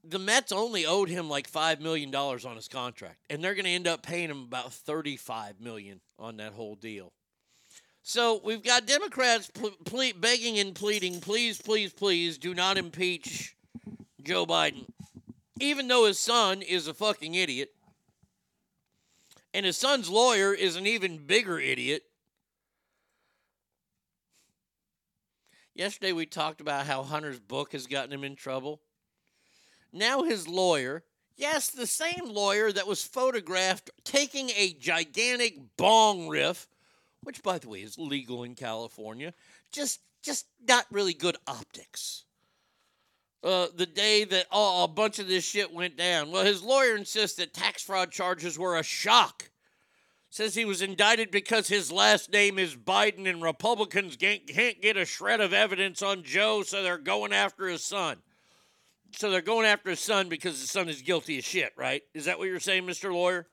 the 0.09 0.19
Mets 0.19 0.53
only 0.53 0.87
owed 0.87 1.09
him 1.09 1.29
like 1.29 1.47
five 1.47 1.81
million 1.81 2.11
dollars 2.11 2.45
on 2.45 2.57
his 2.57 2.69
contract, 2.69 3.19
and 3.29 3.43
they're 3.43 3.55
going 3.55 3.65
to 3.65 3.71
end 3.71 3.87
up 3.87 4.03
paying 4.03 4.31
him 4.31 4.43
about 4.43 4.73
35 4.73 5.61
million 5.61 6.01
on 6.19 6.37
that 6.39 6.53
whole 6.53 6.75
deal. 6.75 7.13
So 8.03 8.41
we've 8.43 8.63
got 8.63 8.87
Democrats 8.87 9.51
ple- 9.53 9.77
ple- 9.85 10.13
begging 10.17 10.59
and 10.59 10.75
pleading, 10.75 11.21
please, 11.21 11.61
please, 11.61 11.93
please, 11.93 12.39
do 12.39 12.55
not 12.55 12.79
impeach 12.79 13.55
Joe 14.29 14.45
Biden, 14.45 14.85
even 15.59 15.89
though 15.89 16.05
his 16.05 16.19
son 16.19 16.61
is 16.61 16.87
a 16.87 16.93
fucking 16.93 17.35
idiot, 17.35 17.71
and 19.55 19.65
his 19.65 19.79
son's 19.79 20.11
lawyer 20.11 20.53
is 20.53 20.77
an 20.77 20.87
even 20.87 21.17
bigger 21.17 21.59
idiot. 21.59 22.03
Yesterday 25.75 26.13
we 26.13 26.27
talked 26.27 26.61
about 26.61 26.85
how 26.85 27.05
Hunter's 27.05 27.41
book 27.41 27.73
has 27.73 27.87
gotten 27.87 28.13
him 28.13 28.23
in 28.23 28.37
trouble. 28.37 28.83
Now 29.95 30.25
his 30.25 30.47
lawyer, 30.47 31.05
yes, 31.39 31.71
the 31.71 31.87
same 31.87 32.27
lawyer 32.27 32.71
that 32.71 32.87
was 32.87 33.03
photographed 33.03 33.89
taking 34.05 34.51
a 34.51 34.75
gigantic 34.79 35.57
bong 35.79 36.29
riff, 36.29 36.69
which 37.23 37.43
by 37.43 37.57
the 37.59 37.71
way 37.71 37.79
is 37.79 37.97
legal 37.97 38.45
in 38.45 38.55
California, 38.55 39.33
just 39.73 40.01
just 40.23 40.45
not 40.69 40.85
really 40.91 41.15
good 41.15 41.39
optics. 41.47 42.27
Uh, 43.43 43.69
the 43.77 43.87
day 43.87 44.25
that 44.25 44.47
oh, 44.51 44.83
a 44.83 44.89
bunch 44.89 45.21
of 45.21 45.29
this 45.29 45.45
shit 45.45 45.73
went 45.73 45.97
down. 45.97 46.33
Well, 46.33 46.45
his 46.45 46.63
lawyer 46.63 46.97
insists 46.97 47.37
that 47.37 47.55
tax 47.55 47.83
fraud 47.83 48.11
charges 48.11 48.59
were 48.59 48.77
a 48.77 48.83
shock. 48.83 49.51
Says 50.31 50.55
he 50.55 50.65
was 50.65 50.83
indicted 50.83 51.31
because 51.31 51.69
his 51.69 51.91
last 51.91 52.33
name 52.33 52.59
is 52.59 52.77
Biden 52.77 53.29
and 53.29 53.41
Republicans 53.41 54.17
can't, 54.17 54.47
can't 54.47 54.83
get 54.83 54.97
a 54.97 55.05
shred 55.05 55.41
of 55.41 55.53
evidence 55.53 56.03
on 56.03 56.23
Joe, 56.23 56.63
so 56.63 56.83
they're 56.83 56.99
going 56.99 57.33
after 57.33 57.67
his 57.67 57.85
son. 57.85 58.19
So 59.17 59.31
they're 59.31 59.41
going 59.41 59.65
after 59.67 59.91
his 59.91 60.01
son 60.01 60.29
because 60.29 60.61
his 60.61 60.71
son 60.71 60.89
is 60.89 61.01
guilty 61.01 61.39
as 61.39 61.45
shit, 61.45 61.73
right? 61.77 62.03
Is 62.13 62.27
that 62.27 62.39
what 62.39 62.49
you're 62.49 62.61
saying, 62.61 62.85
Mr. 62.85 63.13
Lawyer? 63.13 63.47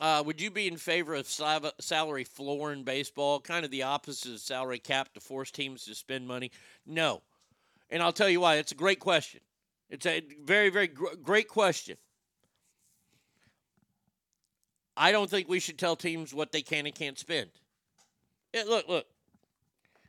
Uh, 0.00 0.22
would 0.24 0.40
you 0.40 0.50
be 0.50 0.66
in 0.66 0.76
favor 0.76 1.14
of 1.14 1.26
sal- 1.26 1.72
salary 1.78 2.24
floor 2.24 2.72
in 2.72 2.82
baseball? 2.82 3.40
Kind 3.40 3.64
of 3.64 3.70
the 3.70 3.82
opposite 3.82 4.32
of 4.32 4.40
salary 4.40 4.78
cap 4.78 5.12
to 5.14 5.20
force 5.20 5.50
teams 5.50 5.84
to 5.84 5.94
spend 5.94 6.26
money? 6.26 6.50
No. 6.86 7.22
And 7.90 8.02
I'll 8.02 8.12
tell 8.12 8.30
you 8.30 8.40
why. 8.40 8.56
It's 8.56 8.72
a 8.72 8.76
great 8.76 9.00
question. 9.00 9.40
It's 9.90 10.06
a 10.06 10.22
very, 10.42 10.70
very 10.70 10.86
gr- 10.86 11.14
great 11.22 11.48
question. 11.48 11.98
I 14.96 15.12
don't 15.12 15.28
think 15.28 15.48
we 15.48 15.60
should 15.60 15.78
tell 15.78 15.96
teams 15.96 16.32
what 16.32 16.52
they 16.52 16.62
can 16.62 16.86
and 16.86 16.94
can't 16.94 17.18
spend. 17.18 17.50
Yeah, 18.54 18.64
look, 18.66 18.88
look. 18.88 19.06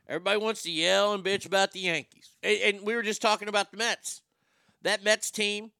Everybody 0.08 0.38
wants 0.38 0.62
to 0.62 0.70
yell 0.70 1.12
and 1.14 1.24
bitch 1.24 1.46
about 1.46 1.72
the 1.72 1.80
Yankees. 1.80 2.30
And, 2.42 2.76
and 2.76 2.86
we 2.86 2.94
were 2.94 3.02
just 3.02 3.22
talking 3.22 3.48
about 3.48 3.70
the 3.70 3.78
Mets. 3.78 4.22
That 4.82 5.02
Mets 5.02 5.30
team, 5.30 5.70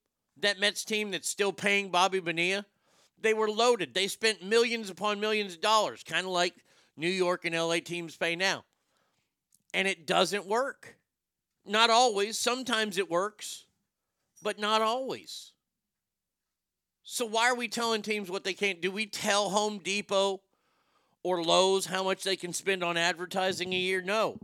that 0.40 0.58
Mets 0.58 0.84
team 0.84 1.10
that's 1.10 1.28
still 1.28 1.52
paying 1.52 1.90
Bobby 1.90 2.20
Bonilla, 2.20 2.64
they 3.24 3.34
were 3.34 3.50
loaded. 3.50 3.94
They 3.94 4.06
spent 4.06 4.44
millions 4.44 4.90
upon 4.90 5.18
millions 5.18 5.54
of 5.54 5.60
dollars, 5.60 6.04
kind 6.04 6.26
of 6.26 6.32
like 6.32 6.54
New 6.96 7.08
York 7.08 7.44
and 7.44 7.54
LA 7.54 7.78
teams 7.78 8.16
pay 8.16 8.36
now. 8.36 8.64
And 9.72 9.88
it 9.88 10.06
doesn't 10.06 10.46
work. 10.46 10.96
Not 11.66 11.90
always. 11.90 12.38
Sometimes 12.38 12.98
it 12.98 13.10
works, 13.10 13.64
but 14.42 14.58
not 14.58 14.82
always. 14.82 15.52
So 17.02 17.26
why 17.26 17.48
are 17.50 17.56
we 17.56 17.68
telling 17.68 18.02
teams 18.02 18.30
what 18.30 18.44
they 18.44 18.54
can't 18.54 18.80
do? 18.80 18.90
We 18.90 19.06
tell 19.06 19.50
Home 19.50 19.78
Depot 19.78 20.40
or 21.22 21.42
Lowe's 21.42 21.86
how 21.86 22.04
much 22.04 22.22
they 22.22 22.36
can 22.36 22.52
spend 22.52 22.84
on 22.84 22.96
advertising 22.96 23.72
a 23.72 23.78
year? 23.78 24.00
No. 24.00 24.38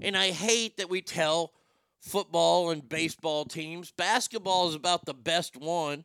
And 0.00 0.16
I 0.16 0.30
hate 0.30 0.76
that 0.76 0.90
we 0.90 1.00
tell 1.00 1.52
football 2.00 2.70
and 2.70 2.86
baseball 2.88 3.44
teams. 3.44 3.90
Basketball 3.92 4.68
is 4.68 4.74
about 4.74 5.06
the 5.06 5.14
best 5.14 5.56
one 5.56 6.04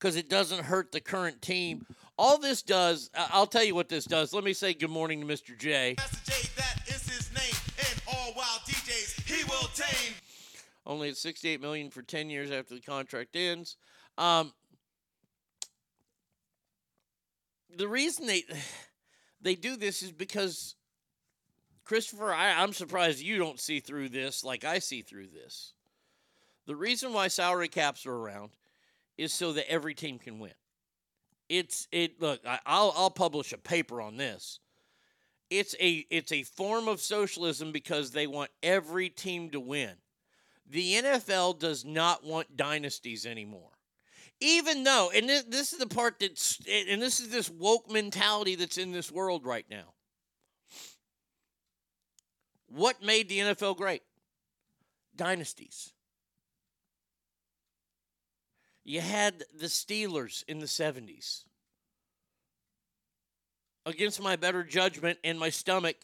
because 0.00 0.16
it 0.16 0.30
doesn't 0.30 0.64
hurt 0.64 0.92
the 0.92 1.00
current 1.00 1.42
team. 1.42 1.84
All 2.16 2.38
this 2.38 2.62
does, 2.62 3.10
I'll 3.14 3.46
tell 3.46 3.64
you 3.64 3.74
what 3.74 3.88
this 3.88 4.04
does. 4.04 4.32
Let 4.32 4.44
me 4.44 4.54
say 4.54 4.72
good 4.72 4.90
morning 4.90 5.20
to 5.20 5.26
Mr. 5.26 5.56
J. 5.56 5.96
He 9.26 9.44
will 9.44 9.68
tame. 9.74 10.14
Only 10.86 11.10
at 11.10 11.16
68 11.16 11.60
million 11.60 11.90
for 11.90 12.02
10 12.02 12.30
years 12.30 12.50
after 12.50 12.74
the 12.74 12.80
contract 12.80 13.36
ends. 13.36 13.76
Um, 14.16 14.52
the 17.76 17.88
reason 17.88 18.26
they 18.26 18.44
they 19.40 19.54
do 19.54 19.76
this 19.76 20.02
is 20.02 20.12
because 20.12 20.74
Christopher, 21.84 22.32
I, 22.32 22.62
I'm 22.62 22.72
surprised 22.72 23.20
you 23.20 23.38
don't 23.38 23.60
see 23.60 23.80
through 23.80 24.08
this 24.08 24.44
like 24.44 24.64
I 24.64 24.78
see 24.78 25.02
through 25.02 25.28
this. 25.28 25.74
The 26.66 26.76
reason 26.76 27.12
why 27.12 27.28
salary 27.28 27.68
caps 27.68 28.06
are 28.06 28.14
around 28.14 28.50
is 29.20 29.32
so 29.32 29.52
that 29.52 29.70
every 29.70 29.94
team 29.94 30.18
can 30.18 30.38
win. 30.38 30.54
It's 31.48 31.86
it. 31.92 32.20
Look, 32.20 32.40
I, 32.46 32.58
I'll 32.64 32.92
I'll 32.96 33.10
publish 33.10 33.52
a 33.52 33.58
paper 33.58 34.00
on 34.00 34.16
this. 34.16 34.60
It's 35.50 35.74
a 35.80 36.06
it's 36.10 36.32
a 36.32 36.42
form 36.42 36.88
of 36.88 37.00
socialism 37.00 37.70
because 37.70 38.12
they 38.12 38.26
want 38.26 38.50
every 38.62 39.10
team 39.10 39.50
to 39.50 39.60
win. 39.60 39.92
The 40.68 40.94
NFL 40.94 41.58
does 41.58 41.84
not 41.84 42.24
want 42.24 42.56
dynasties 42.56 43.26
anymore. 43.26 43.70
Even 44.40 44.84
though, 44.84 45.10
and 45.14 45.28
this, 45.28 45.42
this 45.42 45.72
is 45.74 45.78
the 45.78 45.86
part 45.86 46.20
that's, 46.20 46.58
and 46.66 47.02
this 47.02 47.20
is 47.20 47.28
this 47.28 47.50
woke 47.50 47.90
mentality 47.90 48.54
that's 48.54 48.78
in 48.78 48.90
this 48.90 49.12
world 49.12 49.44
right 49.44 49.66
now. 49.68 49.92
What 52.68 53.02
made 53.02 53.28
the 53.28 53.40
NFL 53.40 53.76
great? 53.76 54.02
Dynasties. 55.14 55.92
You 58.90 59.00
had 59.00 59.44
the 59.56 59.66
Steelers 59.66 60.42
in 60.48 60.58
the 60.58 60.66
70s. 60.66 61.44
Against 63.86 64.20
my 64.20 64.34
better 64.34 64.64
judgment 64.64 65.16
and 65.22 65.38
my 65.38 65.48
stomach, 65.48 65.94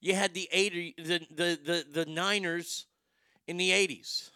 you 0.00 0.14
had 0.14 0.32
the 0.32 0.48
80, 0.52 0.94
the, 0.98 1.26
the, 1.34 1.58
the, 1.64 2.04
the 2.04 2.06
Niners 2.08 2.86
in 3.48 3.56
the 3.56 3.70
80s. 3.70 4.30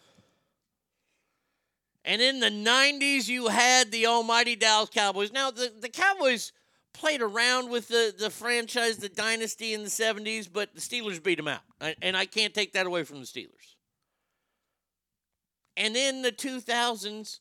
And 2.03 2.21
in 2.21 2.41
the 2.41 2.49
90s, 2.49 3.29
you 3.29 3.47
had 3.47 3.89
the 3.89 4.07
almighty 4.07 4.57
Dallas 4.57 4.89
Cowboys. 4.89 5.31
Now, 5.31 5.49
the, 5.49 5.71
the 5.79 5.87
Cowboys 5.87 6.51
played 6.93 7.21
around 7.21 7.69
with 7.69 7.87
the, 7.87 8.13
the 8.19 8.29
franchise, 8.29 8.97
the 8.97 9.07
dynasty 9.07 9.73
in 9.73 9.83
the 9.83 9.89
70s, 9.89 10.49
but 10.51 10.75
the 10.75 10.81
Steelers 10.81 11.23
beat 11.23 11.37
them 11.37 11.47
out. 11.47 11.61
And 12.01 12.17
I 12.17 12.25
can't 12.25 12.53
take 12.53 12.73
that 12.73 12.85
away 12.85 13.05
from 13.05 13.21
the 13.21 13.25
Steelers. 13.25 13.75
And 15.77 15.95
in 15.95 16.21
the 16.21 16.33
2000s, 16.33 17.39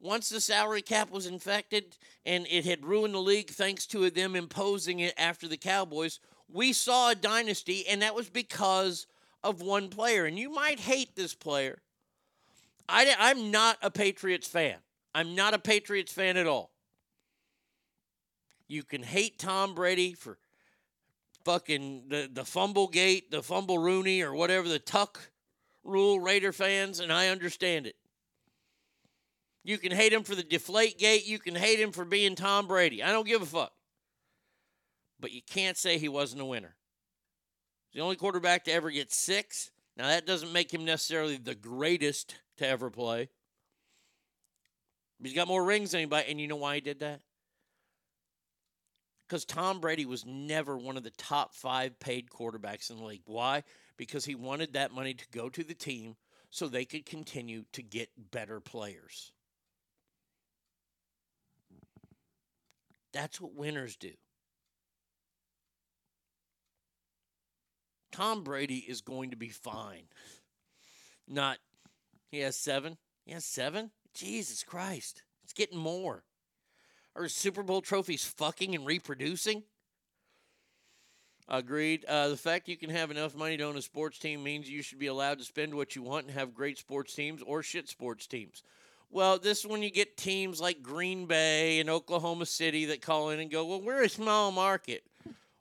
once 0.00 0.28
the 0.28 0.40
salary 0.40 0.82
cap 0.82 1.10
was 1.10 1.26
infected 1.26 1.96
and 2.24 2.46
it 2.50 2.64
had 2.64 2.84
ruined 2.84 3.14
the 3.14 3.18
league 3.18 3.50
thanks 3.50 3.86
to 3.86 4.08
them 4.10 4.34
imposing 4.34 5.00
it 5.00 5.14
after 5.18 5.46
the 5.46 5.56
Cowboys, 5.56 6.20
we 6.52 6.72
saw 6.72 7.10
a 7.10 7.14
dynasty, 7.14 7.86
and 7.86 8.02
that 8.02 8.14
was 8.14 8.28
because 8.28 9.06
of 9.44 9.62
one 9.62 9.88
player. 9.88 10.24
And 10.24 10.38
you 10.38 10.50
might 10.50 10.80
hate 10.80 11.14
this 11.14 11.34
player. 11.34 11.80
I, 12.88 13.14
I'm 13.18 13.50
not 13.50 13.78
a 13.82 13.90
Patriots 13.90 14.48
fan. 14.48 14.76
I'm 15.14 15.34
not 15.34 15.54
a 15.54 15.58
Patriots 15.58 16.12
fan 16.12 16.36
at 16.36 16.46
all. 16.46 16.70
You 18.68 18.82
can 18.82 19.02
hate 19.02 19.38
Tom 19.38 19.74
Brady 19.74 20.14
for 20.14 20.38
fucking 21.44 22.04
the, 22.08 22.28
the 22.32 22.44
fumble 22.44 22.88
gate, 22.88 23.30
the 23.30 23.42
fumble 23.42 23.78
Rooney, 23.78 24.22
or 24.22 24.34
whatever 24.34 24.68
the 24.68 24.78
tuck 24.78 25.20
rule, 25.84 26.20
Raider 26.20 26.52
fans, 26.52 27.00
and 27.00 27.12
I 27.12 27.28
understand 27.28 27.86
it. 27.86 27.96
You 29.62 29.78
can 29.78 29.92
hate 29.92 30.12
him 30.12 30.22
for 30.22 30.34
the 30.34 30.42
deflate 30.42 30.98
gate. 30.98 31.26
You 31.26 31.38
can 31.38 31.54
hate 31.54 31.78
him 31.78 31.92
for 31.92 32.04
being 32.04 32.34
Tom 32.34 32.66
Brady. 32.66 33.02
I 33.02 33.12
don't 33.12 33.26
give 33.26 33.42
a 33.42 33.46
fuck. 33.46 33.72
But 35.18 35.32
you 35.32 35.42
can't 35.42 35.76
say 35.76 35.98
he 35.98 36.08
wasn't 36.08 36.40
a 36.40 36.46
winner. 36.46 36.74
He's 37.90 37.98
the 37.98 38.04
only 38.04 38.16
quarterback 38.16 38.64
to 38.64 38.72
ever 38.72 38.90
get 38.90 39.12
six. 39.12 39.70
Now, 39.96 40.06
that 40.06 40.26
doesn't 40.26 40.52
make 40.52 40.72
him 40.72 40.84
necessarily 40.84 41.36
the 41.36 41.54
greatest 41.54 42.36
to 42.56 42.66
ever 42.66 42.88
play. 42.88 43.28
He's 45.22 45.34
got 45.34 45.48
more 45.48 45.62
rings 45.62 45.90
than 45.90 46.00
anybody. 46.00 46.30
And 46.30 46.40
you 46.40 46.48
know 46.48 46.56
why 46.56 46.76
he 46.76 46.80
did 46.80 47.00
that? 47.00 47.20
Because 49.28 49.44
Tom 49.44 49.80
Brady 49.80 50.06
was 50.06 50.24
never 50.24 50.76
one 50.76 50.96
of 50.96 51.04
the 51.04 51.10
top 51.10 51.54
five 51.54 52.00
paid 52.00 52.30
quarterbacks 52.30 52.90
in 52.90 52.96
the 52.96 53.04
league. 53.04 53.22
Why? 53.26 53.62
Because 53.96 54.24
he 54.24 54.34
wanted 54.34 54.72
that 54.72 54.92
money 54.92 55.12
to 55.12 55.24
go 55.30 55.48
to 55.50 55.62
the 55.62 55.74
team 55.74 56.16
so 56.48 56.66
they 56.66 56.84
could 56.84 57.04
continue 57.04 57.64
to 57.72 57.82
get 57.82 58.08
better 58.32 58.58
players. 58.58 59.32
That's 63.12 63.40
what 63.40 63.54
winners 63.54 63.96
do. 63.96 64.12
Tom 68.12 68.42
Brady 68.42 68.84
is 68.88 69.00
going 69.00 69.30
to 69.30 69.36
be 69.36 69.48
fine. 69.48 70.04
Not, 71.28 71.58
he 72.30 72.40
has 72.40 72.56
seven. 72.56 72.96
He 73.24 73.32
has 73.32 73.44
seven? 73.44 73.90
Jesus 74.14 74.62
Christ. 74.62 75.22
It's 75.44 75.52
getting 75.52 75.78
more. 75.78 76.24
Are 77.16 77.28
Super 77.28 77.62
Bowl 77.62 77.80
trophies 77.80 78.24
fucking 78.24 78.74
and 78.74 78.86
reproducing? 78.86 79.62
Agreed. 81.48 82.04
Uh, 82.04 82.28
the 82.28 82.36
fact 82.36 82.68
you 82.68 82.76
can 82.76 82.90
have 82.90 83.10
enough 83.10 83.34
money 83.34 83.56
to 83.56 83.64
own 83.64 83.76
a 83.76 83.82
sports 83.82 84.18
team 84.18 84.42
means 84.42 84.70
you 84.70 84.82
should 84.82 85.00
be 85.00 85.08
allowed 85.08 85.38
to 85.38 85.44
spend 85.44 85.74
what 85.74 85.96
you 85.96 86.02
want 86.02 86.26
and 86.26 86.34
have 86.34 86.54
great 86.54 86.78
sports 86.78 87.14
teams 87.14 87.42
or 87.42 87.62
shit 87.62 87.88
sports 87.88 88.28
teams. 88.28 88.62
Well, 89.12 89.38
this 89.38 89.60
is 89.60 89.66
when 89.66 89.82
you 89.82 89.90
get 89.90 90.16
teams 90.16 90.60
like 90.60 90.82
Green 90.82 91.26
Bay 91.26 91.80
and 91.80 91.90
Oklahoma 91.90 92.46
City 92.46 92.86
that 92.86 93.02
call 93.02 93.30
in 93.30 93.40
and 93.40 93.50
go, 93.50 93.64
well, 93.64 93.82
we're 93.82 94.04
a 94.04 94.08
small 94.08 94.52
market. 94.52 95.02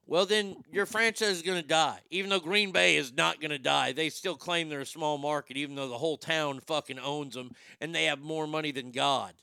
Well, 0.05 0.25
then 0.27 0.55
your 0.71 0.85
franchise 0.85 1.37
is 1.37 1.41
going 1.41 1.61
to 1.61 1.67
die. 1.67 1.99
Even 2.11 2.29
though 2.29 2.39
Green 2.39 2.71
Bay 2.71 2.95
is 2.95 3.13
not 3.13 3.39
going 3.39 3.51
to 3.51 3.59
die, 3.59 3.91
they 3.91 4.09
still 4.09 4.35
claim 4.35 4.69
they're 4.69 4.81
a 4.81 4.85
small 4.85 5.17
market, 5.17 5.57
even 5.57 5.75
though 5.75 5.87
the 5.87 5.97
whole 5.97 6.17
town 6.17 6.59
fucking 6.59 6.99
owns 6.99 7.33
them 7.33 7.51
and 7.81 7.93
they 7.93 8.05
have 8.05 8.19
more 8.19 8.47
money 8.47 8.71
than 8.71 8.91
God. 8.91 9.33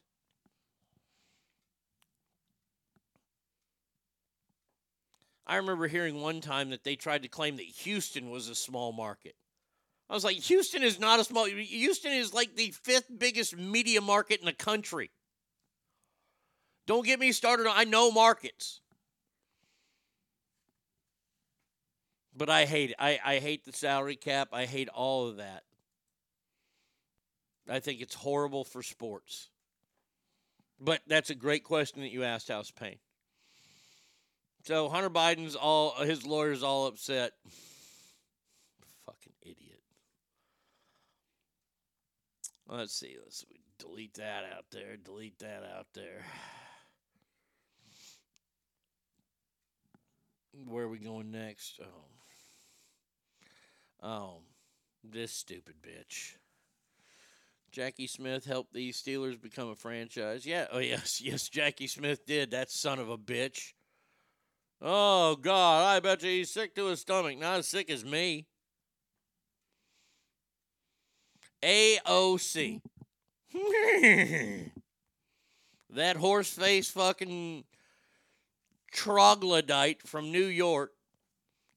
I 5.48 5.56
remember 5.56 5.86
hearing 5.86 6.20
one 6.20 6.40
time 6.40 6.70
that 6.70 6.82
they 6.82 6.96
tried 6.96 7.22
to 7.22 7.28
claim 7.28 7.56
that 7.56 7.66
Houston 7.66 8.30
was 8.30 8.48
a 8.48 8.54
small 8.54 8.92
market. 8.92 9.36
I 10.08 10.14
was 10.14 10.24
like, 10.24 10.36
Houston 10.36 10.82
is 10.82 11.00
not 11.00 11.18
a 11.18 11.24
small. 11.24 11.46
Houston 11.46 12.12
is 12.12 12.32
like 12.32 12.54
the 12.54 12.72
fifth 12.82 13.10
biggest 13.18 13.56
media 13.56 14.00
market 14.00 14.40
in 14.40 14.46
the 14.46 14.52
country. 14.52 15.10
Don't 16.86 17.04
get 17.04 17.18
me 17.18 17.32
started. 17.32 17.66
I 17.68 17.84
know 17.84 18.12
markets, 18.12 18.80
but 22.36 22.48
I 22.48 22.64
hate. 22.64 22.94
I, 22.98 23.18
I 23.24 23.38
hate 23.38 23.64
the 23.64 23.72
salary 23.72 24.14
cap. 24.14 24.48
I 24.52 24.64
hate 24.64 24.88
all 24.88 25.26
of 25.26 25.38
that. 25.38 25.64
I 27.68 27.80
think 27.80 28.00
it's 28.00 28.14
horrible 28.14 28.62
for 28.62 28.82
sports. 28.82 29.48
But 30.78 31.00
that's 31.08 31.30
a 31.30 31.34
great 31.34 31.64
question 31.64 32.02
that 32.02 32.12
you 32.12 32.22
asked, 32.22 32.48
House 32.48 32.70
Payne. 32.70 32.98
So 34.64 34.88
Hunter 34.88 35.10
Biden's 35.10 35.56
all 35.56 35.94
his 36.02 36.26
lawyers 36.26 36.62
all 36.62 36.86
upset. 36.86 37.32
Fucking 39.06 39.32
idiot. 39.42 39.80
Let's 42.68 42.94
see. 42.94 43.16
Let's 43.22 43.44
delete 43.78 44.14
that 44.14 44.44
out 44.56 44.64
there. 44.70 44.96
Delete 44.96 45.38
that 45.40 45.62
out 45.76 45.86
there. 45.94 46.24
Where 50.66 50.84
are 50.84 50.88
we 50.88 50.98
going 50.98 51.30
next? 51.30 51.80
Oh. 51.82 52.06
Oh. 54.02 54.40
This 55.04 55.32
stupid 55.32 55.76
bitch. 55.82 56.34
Jackie 57.70 58.06
Smith 58.06 58.44
helped 58.44 58.72
the 58.72 58.90
Steelers 58.90 59.40
become 59.40 59.68
a 59.68 59.76
franchise. 59.76 60.46
Yeah, 60.46 60.66
oh 60.72 60.78
yes, 60.78 61.20
yes, 61.24 61.48
Jackie 61.48 61.86
Smith 61.86 62.24
did. 62.26 62.50
That 62.50 62.70
son 62.70 62.98
of 62.98 63.10
a 63.10 63.18
bitch. 63.18 63.74
Oh 64.80 65.36
God, 65.36 65.84
I 65.84 66.00
bet 66.00 66.22
you 66.22 66.30
he's 66.30 66.50
sick 66.50 66.74
to 66.74 66.86
his 66.86 67.00
stomach. 67.00 67.38
Not 67.38 67.58
as 67.58 67.68
sick 67.68 67.90
as 67.90 68.04
me. 68.04 68.46
AOC. 71.62 72.80
that 75.90 76.16
horse 76.16 76.50
face 76.50 76.90
fucking 76.90 77.64
troglodyte 78.92 80.02
from 80.06 80.30
New 80.30 80.44
York 80.44 80.92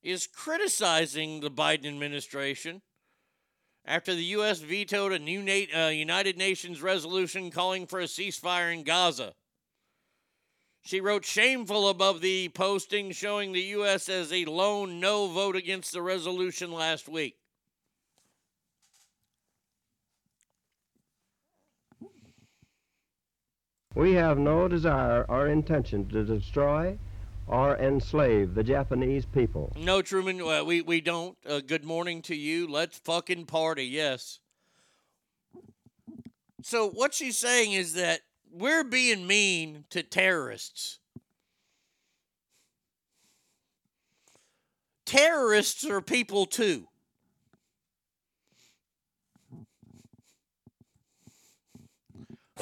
is 0.02 0.28
criticizing 0.28 1.40
the 1.40 1.52
Biden 1.52 1.86
administration 1.88 2.82
after 3.86 4.14
the 4.14 4.24
U.S. 4.24 4.60
vetoed 4.60 5.14
a 5.14 5.20
new 5.20 5.42
Na- 5.42 5.86
uh, 5.86 5.90
United 5.90 6.38
Nations 6.38 6.82
resolution 6.82 7.50
calling 7.52 7.88
for 7.88 8.00
a 8.00 8.06
ceasefire 8.06 8.74
in 8.74 8.84
Gaza. 8.84 9.34
She 10.82 11.02
wrote 11.02 11.26
shameful 11.26 11.90
above 11.90 12.22
the 12.22 12.50
posting 12.50 13.12
showing 13.12 13.52
the 13.52 13.62
U.S. 13.62 14.08
as 14.08 14.32
a 14.32 14.46
lone 14.46 15.00
no 15.00 15.28
vote 15.28 15.56
against 15.56 15.92
the 15.92 16.02
resolution 16.02 16.72
last 16.72 17.10
week. 17.10 17.36
We 23.96 24.14
have 24.14 24.38
no 24.38 24.68
desire 24.68 25.26
or 25.28 25.48
intention 25.48 26.08
to 26.10 26.24
destroy 26.24 27.00
or 27.48 27.76
enslave 27.78 28.54
the 28.54 28.64
Japanese 28.64 29.26
people. 29.26 29.74
No, 29.76 30.04
Truman, 30.04 30.40
uh, 30.42 30.64
we, 30.64 30.82
we 30.82 31.02
don't. 31.02 31.36
Uh, 31.44 31.60
good 31.66 31.84
morning 31.84 32.22
to 32.24 32.36
you. 32.36 32.68
Let's 32.68 33.00
fucking 33.00 33.48
party, 33.48 33.86
yes. 33.86 34.40
So, 36.62 36.88
what 36.88 37.16
she's 37.16 37.40
saying 37.40 37.72
is 37.72 37.96
that 37.96 38.22
we're 38.52 38.84
being 38.84 39.26
mean 39.26 39.86
to 39.90 40.04
terrorists. 40.04 41.00
Terrorists 45.08 45.84
are 45.86 46.02
people 46.02 46.46
too. 46.46 46.88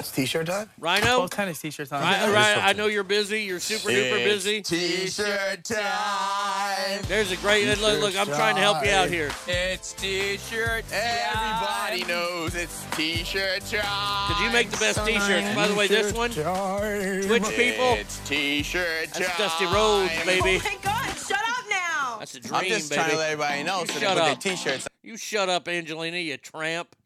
It's 0.08 0.16
t-shirt 0.16 0.46
time? 0.46 0.70
Rhino? 0.78 1.18
Both 1.18 1.32
tennis 1.32 1.60
t-shirts 1.60 1.92
on. 1.92 2.00
Right, 2.00 2.32
right, 2.32 2.56
I 2.64 2.72
know 2.72 2.86
you're 2.86 3.04
busy. 3.04 3.42
You're 3.42 3.60
super 3.60 3.90
duper 3.90 4.24
busy. 4.24 4.62
T-shirt 4.62 5.64
time. 5.64 7.00
There's 7.08 7.30
a 7.30 7.36
great 7.36 7.66
look. 7.78 8.00
Look, 8.00 8.18
I'm 8.18 8.26
trying 8.26 8.54
to 8.54 8.62
help 8.62 8.82
you 8.82 8.90
out 8.90 9.10
here. 9.10 9.30
It's 9.46 9.92
t-shirt 9.92 10.86
Everybody 10.90 12.04
knows 12.04 12.54
it's 12.54 12.86
t-shirt 12.92 13.66
time. 13.66 14.28
Did 14.34 14.46
you 14.46 14.50
make 14.50 14.70
the 14.70 14.78
best 14.78 15.04
t-shirts? 15.04 15.54
By 15.54 15.68
the 15.68 15.74
way, 15.74 15.88
this 15.88 16.14
one, 16.14 16.30
Twitch 16.30 17.42
people, 17.54 17.92
It's 17.92 18.18
t-shirt 18.26 19.10
that's 19.12 19.36
Dusty 19.36 19.66
Rhodes, 19.66 20.10
oh 20.10 20.24
baby. 20.24 20.58
Oh 20.58 20.70
my 20.70 20.78
God! 20.82 21.16
Shut 21.18 21.38
up 21.38 21.64
now. 21.68 22.16
That's 22.18 22.34
a 22.34 22.40
dream, 22.40 22.54
I'm 22.54 22.64
just 22.64 22.88
baby. 22.88 22.98
trying 22.98 23.10
to 23.10 23.16
let 23.18 23.32
everybody 23.32 23.62
know 23.62 23.80
You 23.80 23.86
so 23.88 23.92
they 23.92 24.00
shut 24.00 24.16
put 24.16 24.24
their 24.24 24.32
up. 24.32 24.40
t-shirts 24.40 24.88
You 25.02 25.18
shut 25.18 25.50
up, 25.50 25.68
Angelina, 25.68 26.16
you 26.16 26.38
tramp. 26.38 26.96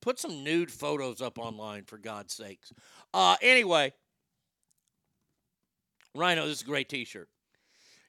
Put 0.00 0.18
some 0.18 0.44
nude 0.44 0.70
photos 0.70 1.22
up 1.22 1.38
online, 1.38 1.84
for 1.84 1.98
God's 1.98 2.34
sakes. 2.34 2.72
Uh, 3.14 3.36
anyway, 3.40 3.92
Rhino, 6.14 6.46
this 6.46 6.58
is 6.58 6.62
a 6.62 6.66
great 6.66 6.88
T-shirt. 6.88 7.28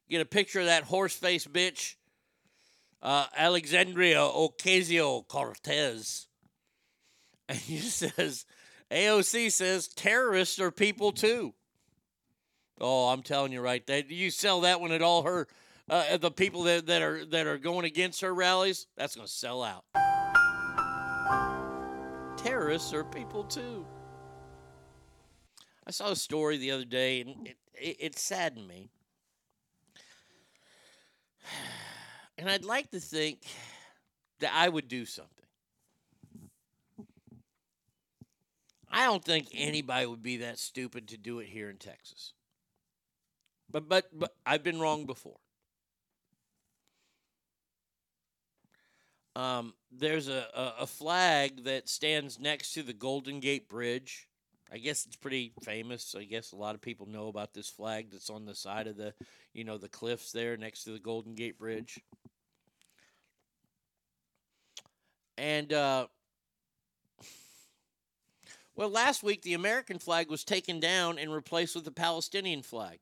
Get 0.09 0.21
a 0.21 0.25
picture 0.25 0.59
of 0.59 0.65
that 0.65 0.83
horse 0.83 1.15
face 1.15 1.45
bitch, 1.45 1.95
uh, 3.01 3.27
Alexandria 3.35 4.17
Ocasio 4.17 5.27
Cortez, 5.27 6.27
and 7.49 7.57
he 7.57 7.77
says, 7.77 8.45
AOC 8.91 9.51
says 9.51 9.87
terrorists 9.87 10.59
are 10.59 10.71
people 10.71 11.11
too. 11.11 11.53
Oh, 12.81 13.09
I'm 13.09 13.23
telling 13.23 13.51
you 13.51 13.61
right. 13.61 13.85
there. 13.85 14.03
you 14.07 14.31
sell 14.31 14.61
that 14.61 14.81
one 14.81 14.91
at 14.91 15.01
all 15.01 15.23
her 15.23 15.47
uh, 15.89 16.17
the 16.17 16.31
people 16.31 16.63
that, 16.63 16.85
that 16.87 17.01
are 17.01 17.25
that 17.25 17.47
are 17.47 17.57
going 17.57 17.85
against 17.85 18.21
her 18.21 18.33
rallies, 18.33 18.87
that's 18.95 19.15
going 19.15 19.27
to 19.27 19.33
sell 19.33 19.63
out. 19.63 19.85
Terrorists 22.43 22.93
are 22.93 23.03
people 23.03 23.43
too. 23.43 23.85
I 25.85 25.91
saw 25.91 26.11
a 26.11 26.15
story 26.15 26.57
the 26.57 26.71
other 26.71 26.85
day, 26.85 27.19
and 27.19 27.47
it, 27.47 27.57
it, 27.73 27.97
it 27.99 28.19
saddened 28.19 28.67
me. 28.67 28.89
And 32.37 32.49
I'd 32.49 32.63
like 32.63 32.89
to 32.91 33.01
think 33.01 33.41
that 34.39 34.53
I 34.55 34.69
would 34.69 34.87
do 34.87 35.03
something. 35.05 35.45
I 38.89 39.03
don't 39.03 39.25
think 39.25 39.49
anybody 39.53 40.05
would 40.05 40.23
be 40.23 40.37
that 40.37 40.57
stupid 40.57 41.09
to 41.09 41.17
do 41.17 41.39
it 41.39 41.47
here 41.47 41.69
in 41.69 41.75
Texas. 41.75 42.31
But 43.69 43.89
but 43.89 44.07
but 44.17 44.33
I've 44.45 44.63
been 44.63 44.79
wrong 44.79 45.05
before. 45.05 45.39
Um, 49.39 49.73
there's 49.89 50.27
a, 50.27 50.47
a, 50.53 50.73
a 50.81 50.87
flag 50.87 51.63
that 51.63 51.87
stands 51.87 52.41
next 52.41 52.73
to 52.73 52.83
the 52.83 52.91
Golden 52.91 53.39
Gate 53.39 53.69
Bridge. 53.69 54.27
I 54.69 54.79
guess 54.79 55.05
it's 55.05 55.15
pretty 55.15 55.53
famous. 55.63 56.13
I 56.13 56.25
guess 56.25 56.51
a 56.51 56.57
lot 56.57 56.75
of 56.75 56.81
people 56.81 57.07
know 57.07 57.29
about 57.29 57.53
this 57.53 57.69
flag 57.69 58.11
that's 58.11 58.29
on 58.29 58.45
the 58.45 58.53
side 58.53 58.87
of 58.87 58.97
the, 58.97 59.13
you 59.53 59.63
know, 59.63 59.77
the 59.77 59.87
cliffs 59.87 60.33
there 60.33 60.57
next 60.57 60.83
to 60.83 60.91
the 60.91 60.99
Golden 60.99 61.35
Gate 61.35 61.57
Bridge. 61.57 62.01
And 65.37 65.71
uh, 65.71 66.07
well, 68.75 68.89
last 68.89 69.23
week 69.23 69.43
the 69.43 69.53
American 69.53 69.99
flag 69.99 70.29
was 70.29 70.43
taken 70.43 70.81
down 70.81 71.17
and 71.17 71.31
replaced 71.31 71.75
with 71.75 71.85
the 71.85 71.91
Palestinian 71.91 72.61
flag. 72.61 72.99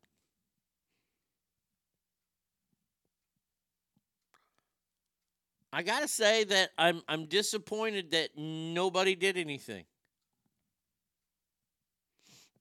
I 5.71 5.83
gotta 5.83 6.07
say 6.07 6.43
that 6.45 6.71
I'm 6.77 7.01
I'm 7.07 7.25
disappointed 7.25 8.11
that 8.11 8.29
nobody 8.37 9.15
did 9.15 9.37
anything. 9.37 9.85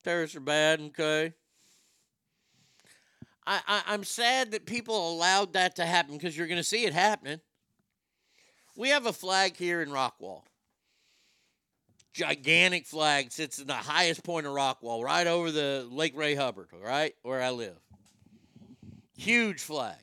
Terrorists 0.03 0.35
are 0.35 0.41
bad, 0.41 0.81
okay. 0.81 1.33
I, 3.45 3.61
I 3.65 3.81
I'm 3.87 4.03
sad 4.03 4.51
that 4.51 4.65
people 4.65 5.13
allowed 5.13 5.53
that 5.53 5.77
to 5.77 5.85
happen 5.85 6.15
because 6.17 6.37
you're 6.37 6.47
gonna 6.47 6.63
see 6.63 6.85
it 6.85 6.93
happening. 6.93 7.39
We 8.75 8.89
have 8.89 9.05
a 9.05 9.13
flag 9.13 9.55
here 9.57 9.81
in 9.81 9.89
Rockwall. 9.89 10.43
Gigantic 12.13 12.85
flag 12.85 13.31
sits 13.31 13.59
in 13.59 13.67
the 13.67 13.73
highest 13.73 14.23
point 14.23 14.47
of 14.47 14.53
Rockwall, 14.53 15.03
right 15.03 15.27
over 15.27 15.51
the 15.51 15.87
Lake 15.89 16.15
Ray 16.15 16.35
Hubbard, 16.35 16.69
right 16.83 17.13
where 17.21 17.41
I 17.41 17.51
live. 17.51 17.77
Huge 19.15 19.61
flag 19.61 19.97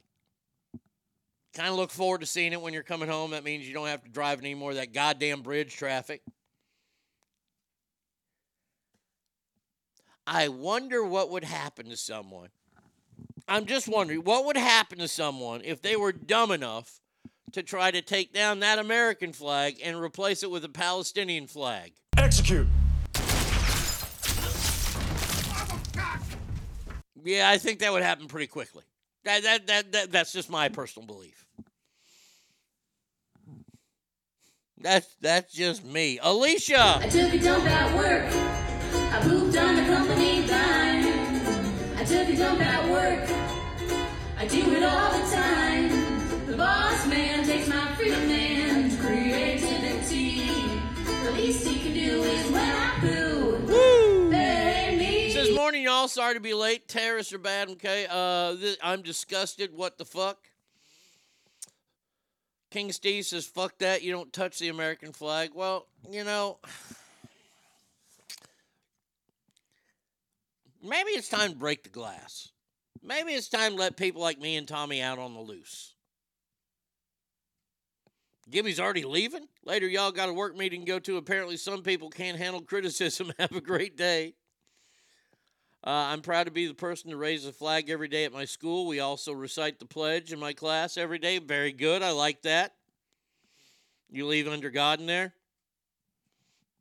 kind 1.55 1.69
of 1.69 1.77
look 1.77 1.91
forward 1.91 2.21
to 2.21 2.27
seeing 2.27 2.53
it 2.53 2.61
when 2.61 2.75
you're 2.75 2.83
coming 2.83 3.09
home. 3.09 3.31
That 3.31 3.45
means 3.45 3.67
you 3.67 3.75
don't 3.75 3.87
have 3.87 4.03
to 4.05 4.11
drive 4.11 4.41
any 4.41 4.55
more 4.55 4.71
of 4.71 4.77
that 4.77 4.93
goddamn 4.93 5.43
bridge 5.43 5.77
traffic. 5.77 6.23
I 10.27 10.49
wonder 10.49 11.05
what 11.05 11.31
would 11.31 11.45
happen 11.45 11.91
to 11.91 11.97
someone. 11.97 12.49
I'm 13.47 13.67
just 13.67 13.89
wondering 13.89 14.21
what 14.21 14.47
would 14.47 14.57
happen 14.57 14.99
to 14.99 15.09
someone 15.09 15.61
if 15.65 15.83
they 15.83 15.97
were 15.97 16.13
dumb 16.13 16.51
enough 16.51 17.01
to 17.53 17.63
try 17.63 17.91
to 17.91 18.03
take 18.03 18.33
down 18.33 18.61
that 18.61 18.79
American 18.79 19.33
flag 19.33 19.77
and 19.83 20.01
replace 20.01 20.43
it 20.43 20.51
with 20.51 20.65
a 20.65 20.69
Palestinian 20.69 21.47
flag. 21.47 21.93
Execute. 22.17 22.67
Yeah, 27.23 27.49
I 27.49 27.59
think 27.59 27.79
that 27.79 27.93
would 27.93 28.03
happen 28.03 28.27
pretty 28.27 28.49
quickly. 28.49 28.85
That, 29.25 29.43
that, 29.43 29.67
that, 29.67 29.93
that, 29.93 30.13
that's 30.13 30.33
just 30.33 30.51
my 30.51 30.69
personal 30.69 31.07
belief. 31.07 31.44
That's 34.85 35.17
that's 35.23 35.51
just 35.51 35.83
me. 35.83 36.19
Alicia. 36.23 36.99
I 37.01 37.09
took 37.09 37.33
a 37.33 37.39
dump 37.39 37.65
at 37.65 37.97
work. 37.97 38.27
I 39.15 39.19
pooped 39.23 39.57
on 39.57 39.77
the 39.77 39.83
company 39.85 40.47
dime. 40.47 41.97
I 41.97 42.05
took 42.05 42.29
a 42.29 42.37
dump 42.37 42.61
at 42.61 42.91
work. 42.91 43.27
I 44.37 44.47
do 44.47 44.75
it 44.75 44.83
all 44.83 45.11
the 45.11 45.35
time. 45.35 46.45
The 46.45 46.55
boss 46.59 47.07
man 47.07 47.47
takes 47.47 47.67
my 47.67 47.95
freedom 47.95 48.31
and 48.31 49.01
creativity. 49.01 50.51
The 51.25 51.31
least 51.31 51.67
he 51.67 51.81
can 51.81 51.95
do 51.95 52.23
is 52.23 52.51
when 52.51 52.61
I 52.61 52.99
poo. 53.01 53.57
Woo! 53.67 54.31
Hey. 54.33 55.31
Says 55.33 55.57
morning, 55.57 55.85
y'all. 55.85 56.09
Sorry 56.09 56.35
to 56.35 56.41
be 56.41 56.53
late. 56.53 56.89
Terrorists 56.89 57.33
are 57.33 57.39
bad. 57.39 57.71
Okay. 57.71 58.07
Uh, 58.11 58.55
th- 58.57 58.79
I'm 58.83 59.01
disgusted. 59.01 59.75
What 59.75 59.97
the 59.97 60.05
fuck? 60.05 60.37
King 62.75 62.91
Steve 62.91 63.25
says, 63.25 63.47
"Fuck 63.47 63.79
that. 63.79 64.03
You 64.03 64.11
don't 64.11 64.33
touch 64.33 64.59
the 64.59 64.69
American 64.69 65.13
flag." 65.13 65.53
Well, 65.55 65.87
you 66.11 66.25
know, 66.25 66.59
maybe 70.83 71.11
it's 71.11 71.29
time 71.29 71.53
to 71.53 71.57
break 71.57 71.85
the 71.85 71.89
glass. 71.89 72.51
Maybe 73.01 73.33
it's 73.33 73.49
time 73.49 73.75
to 73.75 73.79
let 73.79 73.97
people 73.97 74.21
like 74.23 74.41
me 74.41 74.57
and 74.57 74.67
Tommy 74.67 75.01
out 75.01 75.21
on 75.21 75.35
the 75.35 75.41
loose. 75.41 75.95
Gibby's 78.51 78.81
already 78.81 79.05
leaving. 79.05 79.47
Later, 79.65 79.87
y'all 79.87 80.11
got 80.11 80.29
a 80.29 80.33
work 80.33 80.57
meeting 80.57 80.81
to 80.81 80.87
go 80.87 80.99
to. 80.99 81.17
Apparently, 81.17 81.57
some 81.57 81.85
people 81.85 82.11
can't 82.11 82.37
handle 82.37 82.61
criticism. 82.61 83.33
Have 83.39 83.55
a 83.55 83.61
great 83.61 83.97
day. 83.97 84.35
Uh, 85.87 85.91
I'm 85.91 86.23
proud 86.23 86.45
to 86.45 86.51
be 86.51 86.67
the 86.67 86.73
person 86.73 87.11
to 87.11 87.17
raise 87.19 87.45
the 87.45 87.53
flag 87.53 87.91
every 87.91 88.09
day 88.09 88.25
at 88.25 88.33
my 88.33 88.47
school. 88.47 88.87
We 88.87 89.01
also 89.01 89.33
recite 89.33 89.79
the 89.79 89.85
pledge 89.85 90.33
in 90.33 90.39
my 90.39 90.55
class 90.55 90.97
every 90.97 91.19
day. 91.19 91.39
Very 91.39 91.73
good. 91.73 92.03
I 92.03 92.13
like 92.13 92.41
that. 92.43 92.73
You 94.11 94.27
leave 94.27 94.49
under 94.49 94.71
God 94.71 95.01
in 95.01 95.07
there? 95.07 95.35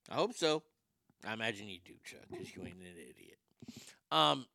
I 0.10 0.16
hope 0.16 0.36
so. 0.36 0.64
I 1.28 1.34
imagine 1.34 1.68
you 1.68 1.80
do, 1.84 1.94
Chuck, 2.06 2.22
because 2.32 2.56
you 2.56 2.62
ain't 2.62 2.76
an 2.76 2.94
idiot. 2.94 3.38
Um, 4.10 4.46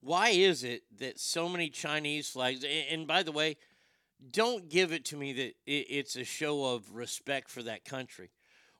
why 0.00 0.30
is 0.30 0.64
it 0.64 0.82
that 0.98 1.20
so 1.20 1.48
many 1.48 1.68
Chinese 1.68 2.28
flags, 2.28 2.64
and, 2.90 3.06
by 3.06 3.22
the 3.22 3.30
way, 3.30 3.56
don't 4.32 4.68
give 4.68 4.92
it 4.92 5.04
to 5.06 5.16
me 5.16 5.32
that 5.34 5.54
it, 5.66 5.86
it's 5.90 6.16
a 6.16 6.24
show 6.24 6.74
of 6.74 6.92
respect 6.92 7.50
for 7.50 7.62
that 7.62 7.84
country. 7.84 8.30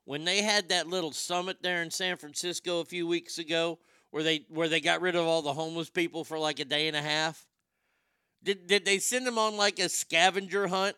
When 0.09 0.25
they 0.25 0.41
had 0.41 0.69
that 0.69 0.87
little 0.87 1.11
summit 1.11 1.61
there 1.61 1.83
in 1.83 1.91
San 1.91 2.17
Francisco 2.17 2.79
a 2.79 2.85
few 2.85 3.05
weeks 3.05 3.37
ago, 3.37 3.77
where 4.09 4.23
they 4.23 4.43
where 4.49 4.67
they 4.67 4.81
got 4.81 5.01
rid 5.01 5.15
of 5.15 5.27
all 5.27 5.43
the 5.43 5.53
homeless 5.53 5.91
people 5.91 6.23
for 6.23 6.39
like 6.39 6.59
a 6.59 6.65
day 6.65 6.87
and 6.87 6.97
a 6.97 7.01
half, 7.03 7.45
did 8.41 8.65
did 8.65 8.85
they 8.85 8.97
send 8.97 9.27
them 9.27 9.37
on 9.37 9.55
like 9.55 9.77
a 9.77 9.87
scavenger 9.87 10.67
hunt? 10.67 10.95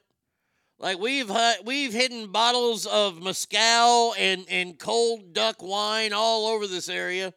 Like 0.80 0.97
we've 0.97 1.30
we've 1.66 1.91
hidden 1.91 2.32
bottles 2.32 2.86
of 2.86 3.22
mezcal 3.22 4.16
and 4.18 4.45
and 4.49 4.80
cold 4.80 5.34
duck 5.34 5.62
wine 5.62 6.14
all 6.14 6.47
over 6.47 6.66
this 6.66 6.88
area. 6.88 7.34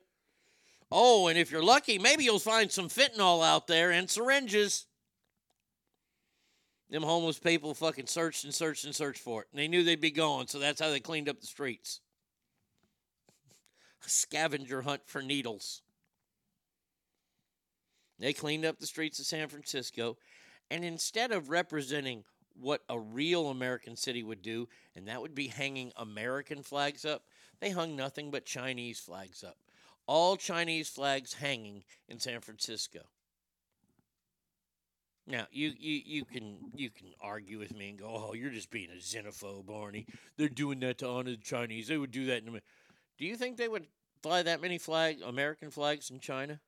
Oh, 0.93 1.27
and 1.27 1.37
if 1.37 1.51
you're 1.51 1.61
lucky, 1.61 1.99
maybe 1.99 2.23
you'll 2.23 2.39
find 2.39 2.71
some 2.71 2.89
fentanyl 2.89 3.45
out 3.45 3.67
there 3.67 3.91
and 3.91 4.09
syringes. 4.09 4.87
Them 6.95 7.03
homeless 7.03 7.41
people 7.41 7.75
fucking 7.75 8.07
searched 8.07 8.45
and 8.45 8.55
searched 8.55 8.85
and 8.85 8.95
searched 8.95 9.21
for 9.21 9.43
it. 9.43 9.49
And 9.51 9.59
they 9.59 9.67
knew 9.67 9.83
they'd 9.83 10.01
be 10.01 10.13
gone, 10.13 10.47
so 10.47 10.61
that's 10.61 10.81
how 10.81 10.91
they 10.91 11.01
cleaned 11.01 11.29
up 11.29 11.41
the 11.41 11.47
streets. 11.49 12.01
A 14.07 14.09
scavenger 14.09 14.83
hunt 14.83 15.01
for 15.05 15.21
needles. 15.21 15.83
They 18.21 18.33
cleaned 18.33 18.65
up 18.65 18.79
the 18.79 18.87
streets 18.87 19.19
of 19.19 19.27
San 19.27 19.49
Francisco, 19.49 20.19
and 20.71 20.85
instead 20.85 21.33
of 21.33 21.51
representing 21.51 22.23
what 22.55 22.83
a 22.89 22.97
real 22.97 23.49
American 23.51 23.97
city 23.97 24.23
would 24.23 24.41
do, 24.41 24.69
and 24.95 25.09
that 25.09 25.21
would 25.21 25.35
be 25.35 25.49
hanging 25.49 25.91
American 25.97 26.63
flags 26.63 27.05
up, 27.05 27.25
they 27.59 27.71
hung 27.71 27.97
nothing 27.97 28.31
but 28.31 28.47
Chinese 28.47 29.01
flags 29.01 29.43
up. 29.43 29.57
All 30.07 30.37
Chinese 30.37 30.91
flags 30.91 31.35
hanging 31.35 31.83
in 32.09 32.21
San 32.21 32.39
Francisco. 32.39 33.01
Now 35.27 35.47
you, 35.51 35.73
you 35.79 36.03
you 36.05 36.25
can 36.25 36.59
you 36.75 36.91
can 36.91 37.09
argue 37.21 37.59
with 37.59 37.75
me 37.75 37.91
and 37.91 37.99
go, 37.99 38.07
oh, 38.09 38.35
you're 38.35 38.51
just 38.51 38.71
being 38.71 38.91
a 38.91 39.01
xenophobe, 39.01 39.67
Barney. 39.67 40.07
They're 40.37 40.49
doing 40.49 40.81
that 40.81 40.99
to 40.99 41.09
honor 41.09 41.31
the 41.31 41.37
Chinese. 41.39 41.89
They 41.89 41.97
would 41.97 42.11
do 42.11 42.27
that 42.27 42.43
in 42.43 42.49
America. 42.49 42.67
Do 43.19 43.25
you 43.25 43.37
think 43.37 43.57
they 43.57 43.69
would 43.69 43.87
fly 44.23 44.43
that 44.43 44.61
many 44.61 44.79
flag 44.79 45.23
American 45.25 45.71
flags 45.71 46.11
in 46.11 46.21
China? 46.21 46.61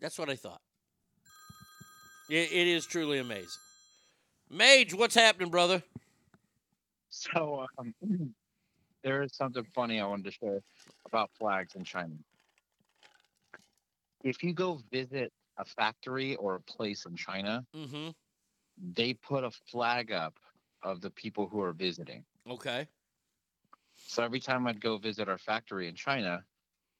That's 0.00 0.18
what 0.18 0.30
I 0.30 0.36
thought. 0.36 0.62
It, 2.30 2.52
it 2.52 2.66
is 2.68 2.86
truly 2.86 3.18
amazing. 3.18 3.60
Mage, 4.50 4.94
what's 4.94 5.14
happening, 5.14 5.50
brother? 5.50 5.82
So 7.10 7.66
um, 7.78 7.94
there 9.04 9.22
is 9.22 9.34
something 9.34 9.64
funny 9.74 10.00
I 10.00 10.06
wanted 10.06 10.26
to 10.26 10.30
share 10.32 10.60
about 11.06 11.30
flags 11.38 11.74
in 11.74 11.84
China. 11.84 12.14
If 14.22 14.42
you 14.42 14.52
go 14.54 14.76
visit 14.90 15.32
a 15.56 15.64
factory 15.64 16.36
or 16.36 16.54
a 16.56 16.60
place 16.60 17.04
in 17.06 17.16
China, 17.16 17.66
Mm-hmm. 17.74 18.10
they 18.76 19.14
put 19.14 19.44
a 19.44 19.50
flag 19.50 20.10
up 20.12 20.38
of 20.82 21.00
the 21.00 21.10
people 21.10 21.48
who 21.48 21.60
are 21.60 21.72
visiting. 21.72 22.24
Okay. 22.46 22.88
So 23.96 24.22
every 24.22 24.40
time 24.40 24.66
I'd 24.66 24.80
go 24.80 24.98
visit 24.98 25.28
our 25.28 25.38
factory 25.38 25.88
in 25.88 25.94
China, 25.94 26.44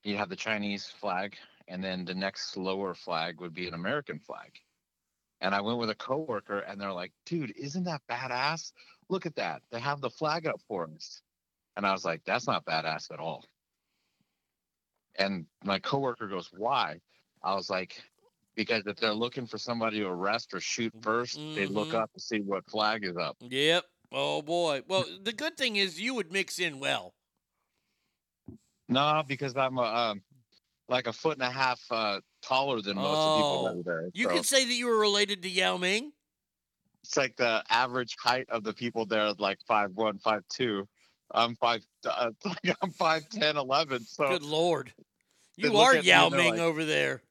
you'd 0.03 0.17
have 0.19 0.29
the 0.29 0.37
Chinese 0.37 0.89
flag, 0.91 1.37
and 1.69 1.83
then 1.83 2.05
the 2.05 2.15
next 2.15 2.57
lower 2.57 2.95
flag 2.95 3.41
would 3.41 3.55
be 3.55 3.69
an 3.69 3.75
American 3.75 4.19
flag. 4.21 4.61
And 5.41 5.55
I 5.55 5.61
went 5.63 5.79
with 5.79 5.91
a 5.91 5.95
coworker, 5.97 6.61
and 6.61 6.81
they're 6.81 6.93
like, 6.93 7.13
"Dude, 7.25 7.53
isn't 7.57 7.85
that 7.85 8.07
badass? 8.07 8.73
Look 9.09 9.27
at 9.27 9.37
that! 9.37 9.63
They 9.71 9.81
have 9.81 10.01
the 10.01 10.11
flag 10.11 10.47
up 10.47 10.61
for 10.63 10.89
us." 10.89 11.23
And 11.77 11.87
I 11.87 11.93
was 11.93 12.05
like, 12.05 12.25
"That's 12.25 12.47
not 12.47 12.65
badass 12.65 13.11
at 13.13 13.21
all." 13.21 13.45
And 15.19 15.47
my 15.65 15.79
coworker 15.79 16.29
goes, 16.29 16.53
"Why?" 16.53 17.01
I 17.43 17.55
was 17.55 17.71
like, 17.71 18.03
"Because 18.55 18.83
if 18.87 18.97
they're 18.97 19.15
looking 19.15 19.47
for 19.47 19.59
somebody 19.59 19.99
to 20.01 20.07
arrest 20.07 20.53
or 20.55 20.61
shoot 20.61 20.93
1st 21.01 21.55
they 21.55 21.67
look 21.67 21.89
Mhm. 21.89 21.95
up 22.03 22.13
to 22.13 22.21
see 22.21 22.41
what 22.41 22.69
flag 22.71 23.05
is 23.05 23.17
up." 23.17 23.37
Yep. 23.41 23.85
Oh 24.13 24.43
boy. 24.43 24.83
Well, 24.89 25.05
the 25.23 25.33
good 25.33 25.57
thing 25.57 25.77
is 25.77 26.01
you 26.01 26.15
would 26.15 26.33
mix 26.33 26.59
in 26.59 26.81
well. 26.81 27.15
No, 28.89 29.23
because 29.27 29.57
I'm 29.57 29.79
a, 29.79 29.83
um, 29.83 30.23
like 30.89 31.07
a 31.07 31.13
foot 31.13 31.35
and 31.39 31.43
a 31.47 31.51
half 31.51 31.81
uh, 31.91 32.21
taller 32.43 32.83
than 32.83 32.97
most 32.97 33.07
of 33.17 33.37
the 33.39 33.43
people 33.43 33.65
that 33.65 33.71
Oh. 33.75 33.79
are 33.79 33.83
there. 34.03 34.11
You 34.15 34.27
so 34.29 34.35
could 34.35 34.47
say 34.47 34.65
that 34.65 34.73
you 34.75 34.87
were 34.87 34.99
related 34.99 35.43
to 35.43 35.49
Yao 35.49 35.77
Ming. 35.77 36.13
it's 37.05 37.17
like 37.17 37.37
the 37.37 37.63
average 37.71 38.15
height 38.21 38.49
of 38.51 38.63
the 38.65 38.75
people 38.75 39.07
there 39.07 39.27
is 39.29 39.39
like 39.39 39.59
five 39.67 39.93
one, 39.93 40.19
five 40.19 40.43
two. 40.49 40.87
I'm 41.33 41.55
five. 41.57 41.83
Uh, 42.05 42.33
I'm 42.83 42.91
five 42.91 43.29
ten, 43.31 43.57
eleven. 43.57 44.05
So 44.05 44.29
Good 44.29 44.43
lord. 44.43 44.93
You 45.57 45.77
are 45.77 45.95
Yao 45.97 46.29
Ming 46.29 46.51
like- 46.55 46.59
over 46.61 46.85
there. 46.85 47.23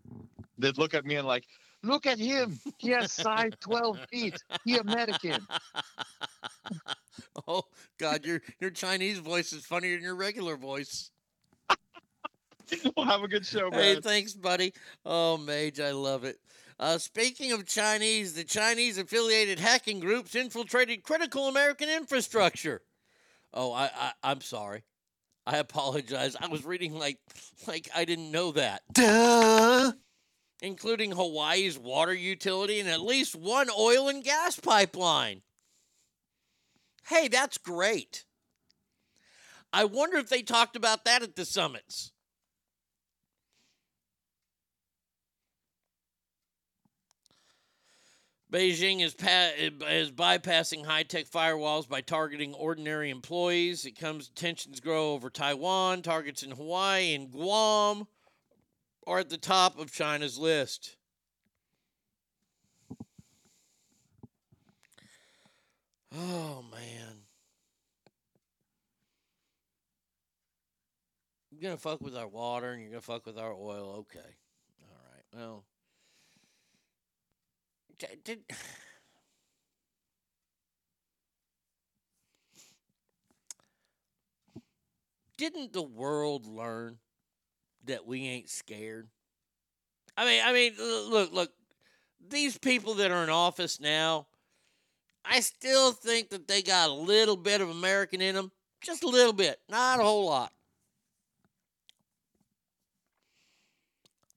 They'd 0.59 0.77
look 0.77 0.93
at 0.93 1.05
me 1.05 1.15
and 1.15 1.27
like, 1.27 1.45
look 1.83 2.05
at 2.05 2.19
him. 2.19 2.59
He 2.77 2.89
has 2.91 3.11
size 3.11 3.51
twelve 3.59 3.99
feet. 4.11 4.37
He 4.65 4.77
American. 4.77 5.45
Oh 7.47 7.63
God, 7.97 8.25
your 8.25 8.41
your 8.59 8.69
Chinese 8.69 9.19
voice 9.19 9.53
is 9.53 9.65
funnier 9.65 9.95
than 9.95 10.03
your 10.03 10.15
regular 10.15 10.55
voice. 10.55 11.11
well, 12.95 13.05
have 13.05 13.23
a 13.23 13.27
good 13.27 13.45
show, 13.45 13.69
man. 13.69 13.79
Hey, 13.79 13.99
thanks, 14.01 14.33
buddy. 14.33 14.73
Oh, 15.05 15.37
Mage, 15.37 15.79
I 15.79 15.91
love 15.91 16.23
it. 16.23 16.39
Uh, 16.79 16.97
speaking 16.97 17.51
of 17.51 17.65
Chinese, 17.65 18.33
the 18.33 18.43
Chinese 18.43 18.97
affiliated 18.97 19.59
hacking 19.59 19.99
groups 19.99 20.35
infiltrated 20.35 21.03
critical 21.03 21.47
American 21.47 21.89
infrastructure. 21.89 22.81
Oh, 23.53 23.73
I, 23.73 23.89
I 23.97 24.11
I'm 24.23 24.41
sorry. 24.41 24.83
I 25.45 25.57
apologize. 25.57 26.35
I 26.39 26.47
was 26.47 26.63
reading 26.63 26.93
like 26.93 27.17
like 27.67 27.89
I 27.95 28.05
didn't 28.05 28.31
know 28.31 28.51
that. 28.53 28.83
Duh. 28.93 29.91
Including 30.61 31.11
Hawaii's 31.11 31.77
water 31.77 32.13
utility 32.13 32.79
and 32.79 32.89
at 32.89 33.01
least 33.01 33.35
one 33.35 33.69
oil 33.77 34.09
and 34.09 34.23
gas 34.23 34.59
pipeline. 34.59 35.41
Hey, 37.07 37.27
that's 37.27 37.57
great. 37.57 38.25
I 39.71 39.85
wonder 39.85 40.17
if 40.17 40.29
they 40.29 40.41
talked 40.41 40.75
about 40.75 41.05
that 41.05 41.23
at 41.23 41.35
the 41.35 41.45
summits. 41.45 42.11
Beijing 48.51 49.01
is, 49.01 49.13
pa- 49.13 49.51
is 49.57 50.11
bypassing 50.11 50.83
high 50.83 51.03
tech 51.03 51.25
firewalls 51.29 51.87
by 51.87 52.01
targeting 52.01 52.55
ordinary 52.55 53.11
employees. 53.11 53.85
It 53.85 53.99
comes 53.99 54.29
tensions 54.29 54.79
grow 54.79 55.13
over 55.13 55.29
Taiwan. 55.29 56.01
Targets 56.01 56.41
in 56.41 56.51
Hawaii 56.51 57.13
and 57.13 57.31
Guam 57.31 58.07
are 59.09 59.17
at 59.17 59.29
the 59.29 59.37
top 59.37 59.79
of 59.79 59.91
China's 59.91 60.37
list. 60.37 60.97
Oh, 66.15 66.63
man. 66.71 67.23
You're 71.49 71.61
going 71.61 71.75
to 71.75 71.81
fuck 71.81 72.01
with 72.01 72.15
our 72.15 72.27
water 72.27 72.71
and 72.71 72.81
you're 72.81 72.91
going 72.91 73.01
to 73.01 73.05
fuck 73.05 73.25
with 73.25 73.39
our 73.39 73.51
oil. 73.51 73.95
Okay. 73.97 74.19
All 74.83 75.01
right. 75.11 75.23
Well, 75.33 75.65
D- 77.97 78.05
did 78.23 78.41
didn't 85.37 85.73
the 85.73 85.81
world 85.81 86.45
learn 86.45 86.99
that 87.89 88.07
we 88.07 88.25
ain't 88.27 88.49
scared? 88.49 89.07
I 90.17 90.25
mean, 90.25 90.41
I 90.43 90.53
mean, 90.53 90.73
look, 90.77 91.31
look, 91.31 91.51
these 92.29 92.57
people 92.57 92.95
that 92.95 93.11
are 93.11 93.23
in 93.23 93.29
office 93.29 93.79
now, 93.79 94.27
I 95.23 95.41
still 95.41 95.91
think 95.91 96.29
that 96.29 96.47
they 96.47 96.61
got 96.61 96.89
a 96.89 96.93
little 96.93 97.37
bit 97.37 97.61
of 97.61 97.69
American 97.69 98.21
in 98.21 98.35
them, 98.35 98.51
just 98.81 99.03
a 99.03 99.07
little 99.07 99.33
bit, 99.33 99.59
not 99.69 99.99
a 99.99 100.03
whole 100.03 100.25
lot. 100.25 100.51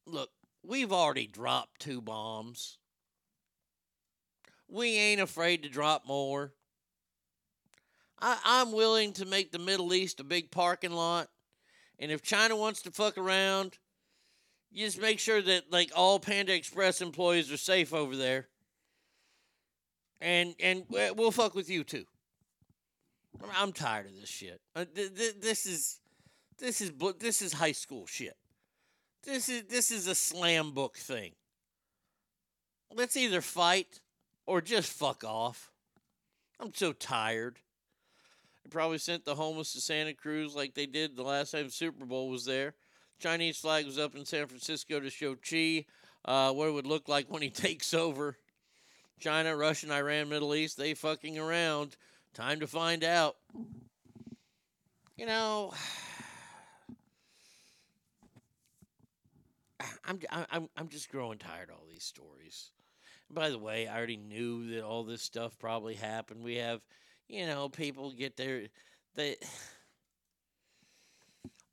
Look, 0.07 0.31
we've 0.63 0.93
already 0.93 1.27
dropped 1.27 1.81
two 1.81 2.01
bombs. 2.01 2.79
We 4.69 4.97
ain't 4.97 5.21
afraid 5.21 5.63
to 5.63 5.69
drop 5.69 6.07
more. 6.07 6.53
I, 8.21 8.39
I'm 8.45 8.73
willing 8.73 9.13
to 9.15 9.25
make 9.25 9.53
the 9.53 9.59
Middle 9.59 9.93
East 9.93 10.21
a 10.21 10.25
big 10.25 10.51
parking 10.51 10.93
lot. 10.93 11.29
And 11.99 12.11
if 12.11 12.23
China 12.23 12.57
wants 12.57 12.83
to 12.83 12.91
fuck 12.91 13.17
around, 13.19 13.79
You 14.75 14.87
just 14.87 14.99
make 15.01 15.19
sure 15.19 15.43
that 15.43 15.71
like 15.71 15.93
all 15.95 16.19
Panda 16.19 16.55
Express 16.55 17.03
employees 17.03 17.53
are 17.53 17.59
safe 17.59 17.93
over 17.93 18.17
there. 18.17 18.49
And 20.21 20.55
and 20.61 20.87
we- 20.89 21.11
we'll 21.11 21.31
fuck 21.31 21.55
with 21.55 21.69
you 21.69 21.85
too. 21.85 22.07
I'm 23.55 23.73
tired 23.73 24.07
of 24.07 24.15
this 24.15 24.31
shit. 24.31 24.61
Uh, 24.75 24.87
th- 24.95 25.15
th- 25.15 25.41
this 25.41 25.67
is 25.67 26.01
this 26.59 26.81
is 26.81 26.93
this 27.19 27.43
is 27.43 27.53
high 27.53 27.73
school 27.73 28.07
shit. 28.07 28.37
This 29.25 29.49
is 29.51 29.65
this 29.69 29.91
is 29.91 30.07
a 30.07 30.15
slam 30.15 30.73
book 30.73 30.97
thing. 30.97 31.35
Let's 32.95 33.17
either 33.17 33.41
fight 33.43 34.01
or 34.47 34.61
just 34.63 34.91
fuck 34.93 35.25
off. 35.25 35.71
I'm 36.61 36.73
so 36.75 36.93
tired. 36.93 37.59
Probably 38.71 38.99
sent 38.99 39.25
the 39.25 39.35
homeless 39.35 39.73
to 39.73 39.81
Santa 39.81 40.15
Cruz 40.15 40.55
like 40.55 40.75
they 40.75 40.87
did 40.87 41.17
the 41.17 41.23
last 41.23 41.51
time 41.51 41.69
Super 41.69 42.07
Bowl 42.07 42.29
was 42.29 42.45
there. 42.45 42.75
Chinese 43.19 43.59
flag 43.59 43.87
was 43.87 43.99
up 43.99 44.15
in 44.15 44.25
San 44.25 44.47
Francisco 44.47 44.99
to 44.99 45.11
show 45.11 45.37
Xi 45.41 45.87
uh, 46.25 46.53
what 46.53 46.69
it 46.69 46.73
would 46.73 46.87
look 46.87 47.09
like 47.09 47.31
when 47.31 47.43
he 47.43 47.51
takes 47.55 47.93
over. 47.93 48.39
China, 49.21 49.57
Russia, 49.57 49.87
and 49.87 49.93
Iran, 49.93 50.29
Middle 50.29 50.55
East, 50.55 50.77
they 50.77 50.95
fucking 50.95 51.39
around. 51.39 51.97
Time 52.35 52.61
to 52.61 52.67
find 52.67 53.05
out. 53.05 53.37
You 55.17 55.27
know, 55.27 55.73
I'm 60.05 60.19
I'm 60.51 60.69
I'm 60.77 60.89
just 60.89 61.11
growing 61.11 61.39
tired 61.39 61.69
of 61.71 61.77
all 61.77 61.87
these 61.91 62.05
stories. 62.05 62.73
By 63.31 63.51
the 63.51 63.59
way, 63.59 63.87
I 63.87 63.97
already 63.97 64.17
knew 64.17 64.71
that 64.71 64.85
all 64.85 65.05
this 65.05 65.23
stuff 65.23 65.59
probably 65.59 65.95
happened. 65.95 66.43
We 66.43 66.57
have, 66.57 66.83
you 67.33 67.47
know, 67.47 67.69
people 67.69 68.13
get 68.13 68.37
their 68.37 68.65
they 69.15 69.37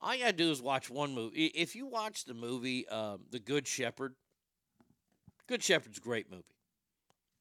all 0.01 0.15
you 0.15 0.21
gotta 0.21 0.33
do 0.33 0.49
is 0.49 0.61
watch 0.61 0.89
one 0.89 1.13
movie. 1.13 1.45
If 1.47 1.75
you 1.75 1.85
watch 1.85 2.25
the 2.25 2.33
movie 2.33 2.87
um, 2.87 3.19
The 3.31 3.39
Good 3.39 3.67
Shepherd, 3.67 4.15
Good 5.47 5.61
Shepherd's 5.61 5.97
a 5.97 6.01
great 6.01 6.31
movie. 6.31 6.43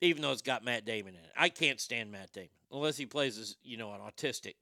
Even 0.00 0.22
though 0.22 0.32
it's 0.32 0.42
got 0.42 0.64
Matt 0.64 0.84
Damon 0.84 1.14
in 1.14 1.20
it. 1.20 1.30
I 1.36 1.48
can't 1.48 1.80
stand 1.80 2.12
Matt 2.12 2.32
Damon 2.32 2.50
unless 2.72 2.96
he 2.96 3.06
plays 3.06 3.38
as, 3.38 3.56
you 3.62 3.76
know, 3.76 3.92
an 3.92 4.00
autistic. 4.00 4.54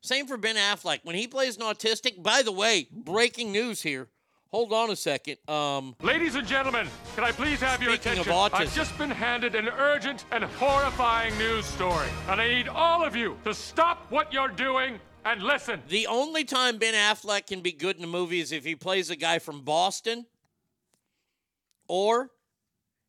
Same 0.00 0.26
for 0.26 0.36
Ben 0.36 0.56
Affleck. 0.56 1.00
When 1.02 1.16
he 1.16 1.26
plays 1.26 1.56
an 1.56 1.62
autistic, 1.62 2.22
by 2.22 2.42
the 2.42 2.52
way, 2.52 2.88
breaking 2.92 3.52
news 3.52 3.82
here. 3.82 4.08
Hold 4.54 4.72
on 4.72 4.90
a 4.90 4.94
second. 4.94 5.38
Um, 5.48 5.96
Ladies 6.00 6.36
and 6.36 6.46
gentlemen, 6.46 6.86
can 7.16 7.24
I 7.24 7.32
please 7.32 7.58
have 7.58 7.82
your 7.82 7.94
attention? 7.94 8.32
I've 8.32 8.72
just 8.72 8.96
been 8.96 9.10
handed 9.10 9.56
an 9.56 9.68
urgent 9.68 10.26
and 10.30 10.44
horrifying 10.44 11.36
news 11.38 11.64
story, 11.64 12.06
and 12.28 12.40
I 12.40 12.46
need 12.46 12.68
all 12.68 13.04
of 13.04 13.16
you 13.16 13.36
to 13.42 13.52
stop 13.52 14.06
what 14.10 14.32
you're 14.32 14.46
doing 14.46 15.00
and 15.24 15.42
listen. 15.42 15.82
The 15.88 16.06
only 16.06 16.44
time 16.44 16.78
Ben 16.78 16.94
Affleck 16.94 17.48
can 17.48 17.62
be 17.62 17.72
good 17.72 17.96
in 17.96 18.04
a 18.04 18.06
movie 18.06 18.38
is 18.38 18.52
if 18.52 18.64
he 18.64 18.76
plays 18.76 19.10
a 19.10 19.16
guy 19.16 19.40
from 19.40 19.62
Boston 19.62 20.24
or 21.88 22.30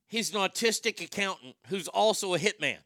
he's 0.08 0.34
an 0.34 0.42
autistic 0.42 1.00
accountant 1.00 1.58
who's 1.68 1.88
also 1.88 2.34
a 2.34 2.40
hitman. 2.40 2.80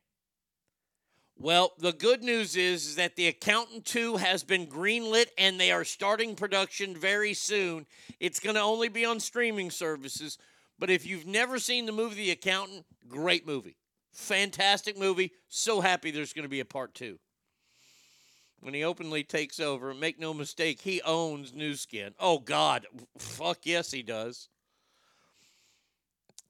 Well, 1.42 1.72
the 1.78 1.94
good 1.94 2.22
news 2.22 2.58
is, 2.58 2.86
is 2.86 2.96
that 2.98 3.16
The 3.16 3.28
Accountant 3.28 3.86
2 3.86 4.18
has 4.18 4.44
been 4.44 4.68
greenlit 4.68 5.28
and 5.38 5.58
they 5.58 5.72
are 5.72 5.86
starting 5.86 6.36
production 6.36 6.98
very 6.98 7.34
soon. 7.34 7.86
It's 8.20 8.42
going 8.42 8.56
to 8.56 8.62
only 8.62 8.90
be 8.90 9.06
on 9.06 9.22
streaming 9.22 9.72
services. 9.72 10.38
But 10.78 10.90
if 10.90 11.06
you've 11.08 11.26
never 11.26 11.58
seen 11.58 11.86
the 11.86 11.94
movie 11.94 12.16
The 12.16 12.32
Accountant, 12.32 12.86
great 13.08 13.48
movie. 13.48 13.78
Fantastic 14.12 15.00
movie. 15.00 15.32
So 15.48 15.80
happy 15.80 16.12
there's 16.12 16.34
going 16.34 16.44
to 16.44 16.50
be 16.50 16.60
a 16.60 16.66
part 16.66 16.94
two 16.94 17.20
when 18.60 18.74
he 18.74 18.84
openly 18.84 19.24
takes 19.24 19.62
over. 19.62 19.94
Make 19.94 20.20
no 20.20 20.34
mistake, 20.34 20.82
he 20.82 21.02
owns 21.04 21.54
New 21.54 21.76
Skin. 21.76 22.14
Oh 22.20 22.40
God, 22.40 22.86
fuck 23.18 23.60
yes, 23.64 23.92
he 23.92 24.04
does. 24.04 24.50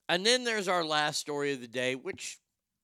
And 0.07 0.26
then 0.26 0.44
there's 0.44 0.68
our 0.68 0.84
last 0.84 1.20
story 1.20 1.53
of 1.53 1.61
the 1.61 1.68
day, 1.68 1.94
which, 1.94 2.40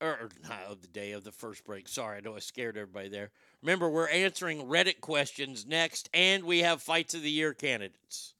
or 0.06 0.26
or 0.26 0.30
not 0.48 0.64
of 0.70 0.82
the 0.82 0.88
day 0.88 1.12
of 1.12 1.24
the 1.24 1.32
first 1.32 1.66
break. 1.66 1.88
Sorry, 1.88 2.18
I 2.18 2.22
know 2.22 2.36
I 2.36 2.40
scared 2.40 2.78
everybody 2.78 3.10
there. 3.10 3.32
Remember, 3.62 3.90
we're 3.90 4.10
answering 4.10 4.68
Reddit 4.68 5.02
questions 5.02 5.66
next, 5.66 6.10
and 6.14 6.44
we 6.44 6.60
have 6.60 6.82
fights 6.82 7.14
of 7.14 7.22
the 7.22 7.32
year 7.32 7.54
candidates. 7.54 8.34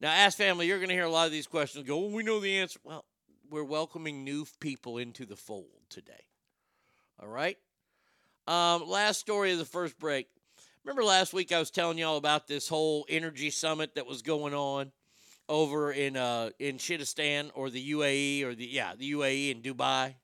Now, 0.00 0.10
Ask 0.10 0.38
Family, 0.38 0.66
you're 0.66 0.78
going 0.78 0.90
to 0.90 0.94
hear 0.94 1.04
a 1.04 1.10
lot 1.10 1.26
of 1.26 1.32
these 1.32 1.46
questions. 1.46 1.86
Go, 1.86 1.98
well, 1.98 2.10
we 2.10 2.22
know 2.22 2.38
the 2.40 2.58
answer. 2.58 2.78
Well, 2.84 3.04
we're 3.50 3.64
welcoming 3.64 4.22
new 4.24 4.46
people 4.60 4.98
into 4.98 5.26
the 5.26 5.36
fold 5.36 5.66
today. 5.88 6.24
All 7.20 7.28
right. 7.28 7.56
Um, 8.46 8.88
last 8.88 9.18
story 9.18 9.52
of 9.52 9.58
the 9.58 9.64
first 9.64 9.98
break. 9.98 10.28
Remember 10.84 11.04
last 11.04 11.32
week 11.32 11.52
I 11.52 11.58
was 11.58 11.70
telling 11.70 11.98
y'all 11.98 12.16
about 12.16 12.46
this 12.46 12.68
whole 12.68 13.04
energy 13.08 13.50
summit 13.50 13.96
that 13.96 14.06
was 14.06 14.22
going 14.22 14.54
on 14.54 14.92
over 15.48 15.92
in 15.92 16.16
uh 16.16 16.50
in 16.58 16.76
Shitistan 16.76 17.50
or 17.54 17.70
the 17.70 17.92
UAE 17.92 18.44
or 18.44 18.54
the 18.54 18.66
yeah 18.66 18.94
the 18.96 19.12
UAE 19.12 19.50
in 19.50 19.62
Dubai. 19.62 20.14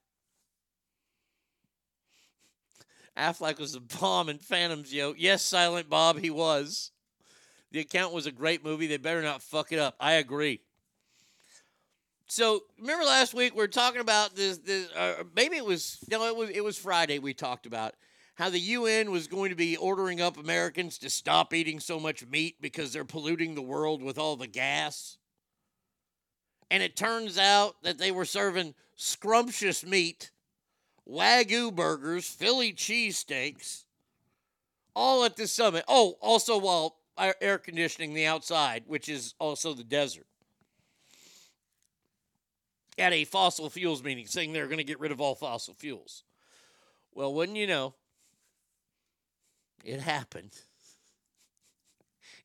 Affleck 3.17 3.59
was 3.59 3.75
a 3.75 3.81
bomb 3.81 4.29
in 4.29 4.39
Phantoms, 4.39 4.93
yo. 4.93 5.15
Yes, 5.17 5.43
Silent 5.43 5.89
Bob, 5.89 6.19
he 6.19 6.31
was. 6.31 6.91
The 7.71 7.81
account 7.81 8.13
was 8.13 8.27
a 8.27 8.33
great 8.33 8.65
movie. 8.65 8.87
They 8.87 8.97
better 8.97 9.23
not 9.23 9.43
fuck 9.43 9.73
it 9.73 9.79
up. 9.79 9.97
I 9.99 10.15
agree. 10.15 10.61
So 12.27 12.63
remember 12.81 13.05
last 13.05 13.35
week 13.35 13.55
we 13.55 13.59
were 13.59 13.69
talking 13.69 14.01
about 14.01 14.35
this. 14.35 14.59
this 14.59 14.91
uh, 14.93 15.25
maybe 15.37 15.57
it 15.57 15.65
was 15.65 15.99
no, 16.11 16.25
it 16.27 16.37
was 16.37 16.51
it 16.51 16.65
was 16.65 16.79
Friday. 16.79 17.19
We 17.19 17.35
talked 17.35 17.67
about 17.67 17.95
how 18.35 18.51
the 18.51 18.59
UN 18.59 19.11
was 19.11 19.27
going 19.27 19.51
to 19.51 19.57
be 19.57 19.77
ordering 19.77 20.21
up 20.21 20.37
Americans 20.37 20.99
to 20.99 21.11
stop 21.11 21.55
eating 21.55 21.79
so 21.79 22.01
much 22.01 22.27
meat 22.27 22.57
because 22.61 22.93
they're 22.93 23.05
polluting 23.05 23.55
the 23.55 23.63
world 23.63 24.03
with 24.03 24.19
all 24.19 24.37
the 24.37 24.47
gas. 24.47 25.19
And 26.71 26.83
it 26.83 26.97
turns 26.97 27.39
out 27.39 27.77
that 27.83 27.99
they 27.99 28.11
were 28.11 28.25
serving 28.25 28.75
scrumptious 28.97 29.85
meat, 29.85 30.31
wagyu 31.09 31.75
burgers, 31.75 32.27
Philly 32.27 32.73
cheesesteaks, 32.73 33.85
all 34.95 35.25
at 35.25 35.37
the 35.37 35.47
summit. 35.47 35.85
Oh, 35.89 36.17
also 36.21 36.59
while 36.59 36.97
air- 37.19 37.59
conditioning 37.59 38.15
the 38.15 38.27
outside, 38.27 38.85
which 38.87 39.09
is 39.09 39.35
also 39.39 39.75
the 39.75 39.85
desert 39.85 40.27
at 42.99 43.13
a 43.13 43.25
fossil 43.25 43.69
fuels 43.69 44.03
meeting 44.03 44.27
saying 44.27 44.53
they're 44.53 44.67
going 44.67 44.79
to 44.79 44.85
get 44.85 45.01
rid 45.01 45.13
of 45.13 45.21
all 45.21 45.35
fossil 45.35 45.75
fuels. 45.75 46.23
Well, 47.13 47.35
wouldn't 47.35 47.59
you 47.59 47.67
know, 47.67 47.95
it 49.85 50.01
happened. 50.01 50.53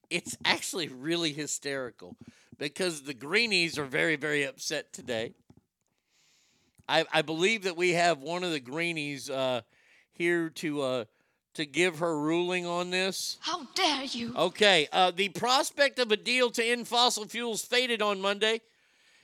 It's 0.10 0.38
actually 0.44 0.88
really 0.88 1.34
hysterical 1.34 2.16
because 2.58 3.04
the 3.04 3.14
greenies 3.14 3.78
are 3.78 3.86
very, 3.86 4.16
very 4.16 4.44
upset 4.44 4.92
today. 4.92 5.34
I, 6.90 7.06
I 7.14 7.22
believe 7.22 7.64
that 7.64 7.78
we 7.78 7.92
have 7.92 8.20
one 8.20 8.44
of 8.44 8.52
the 8.52 8.60
greenies 8.60 9.30
uh, 9.30 9.62
here 10.12 10.50
to 10.50 10.82
uh, 10.82 11.06
to 11.54 11.66
give 11.66 12.00
her 12.00 12.20
ruling 12.20 12.66
on 12.66 12.90
this. 12.90 13.38
How 13.42 13.68
dare 13.76 14.04
you? 14.06 14.34
Okay, 14.36 14.88
uh, 14.92 15.12
the 15.12 15.30
prospect 15.30 16.00
of 16.00 16.12
a 16.12 16.18
deal 16.18 16.50
to 16.52 16.64
end 16.64 16.88
fossil 16.88 17.26
fuels 17.26 17.62
faded 17.62 18.02
on 18.02 18.20
Monday 18.20 18.62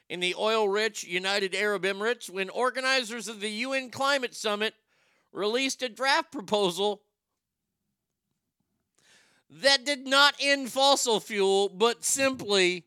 in 0.10 0.20
the 0.20 0.36
oil 0.38 0.70
rich 0.70 1.04
United 1.04 1.56
Arab 1.56 1.84
Emirates 1.84 2.30
when 2.30 2.52
organizers 2.52 3.28
of 3.28 3.40
the 3.40 3.50
UN 3.50 3.90
Climate 3.90 4.36
Summit 4.36 4.76
released 5.32 5.82
a 5.82 5.90
draft 5.90 6.32
proposal 6.32 7.02
that 9.50 9.86
did 9.86 10.06
not 10.06 10.36
end 10.40 10.70
fossil 10.70 11.20
fuel, 11.20 11.70
but 11.70 12.06
simply 12.06 12.86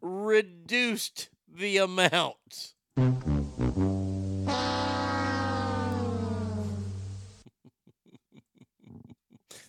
reduced 0.00 1.28
the 1.56 1.78
amount. 1.78 2.74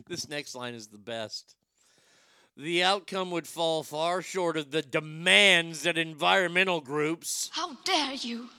this 0.07 0.29
next 0.29 0.55
line 0.55 0.73
is 0.73 0.87
the 0.87 0.97
best. 0.97 1.55
The 2.55 2.83
outcome 2.83 3.29
would 3.31 3.47
fall 3.47 3.83
far 3.83 4.21
short 4.21 4.57
of 4.57 4.71
the 4.71 4.81
demands 4.81 5.83
that 5.83 5.97
environmental 5.97 6.81
groups 6.81 7.49
How 7.53 7.75
dare 7.83 8.13
you? 8.13 8.49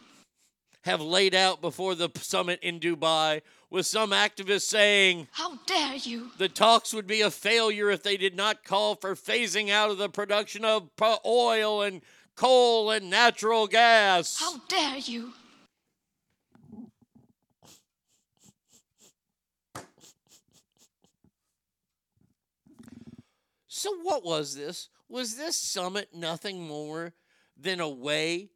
have 0.83 1.01
laid 1.01 1.35
out 1.35 1.61
before 1.61 1.95
the 1.95 2.09
summit 2.17 2.59
in 2.63 2.81
Dubai, 2.81 3.43
with 3.69 3.85
some 3.87 4.11
activists 4.11 4.63
saying 4.63 5.27
How 5.33 5.57
dare 5.67 5.97
you? 5.97 6.31
the 6.39 6.49
talks 6.49 6.95
would 6.95 7.07
be 7.07 7.21
a 7.23 7.31
failure 7.31 7.91
if 7.91 8.03
they 8.05 8.17
did 8.17 8.37
not 8.37 8.65
call 8.65 8.95
for 8.95 9.15
phasing 9.15 9.71
out 9.71 9.91
of 9.91 9.99
the 9.99 10.09
production 10.09 10.65
of 10.65 10.89
oil 11.27 11.83
and 11.83 12.03
coal 12.39 12.93
and 12.93 13.11
natural 13.11 13.67
gas. 13.67 14.39
How 14.39 14.59
dare 14.69 14.99
you? 14.99 15.33
So, 23.67 23.93
what 24.03 24.25
was 24.25 24.55
this? 24.55 24.89
Was 25.09 25.37
this 25.37 25.57
summit 25.57 26.11
nothing 26.15 26.67
more 26.67 27.13
than 27.57 27.81
a 27.81 27.89
way 27.89 28.51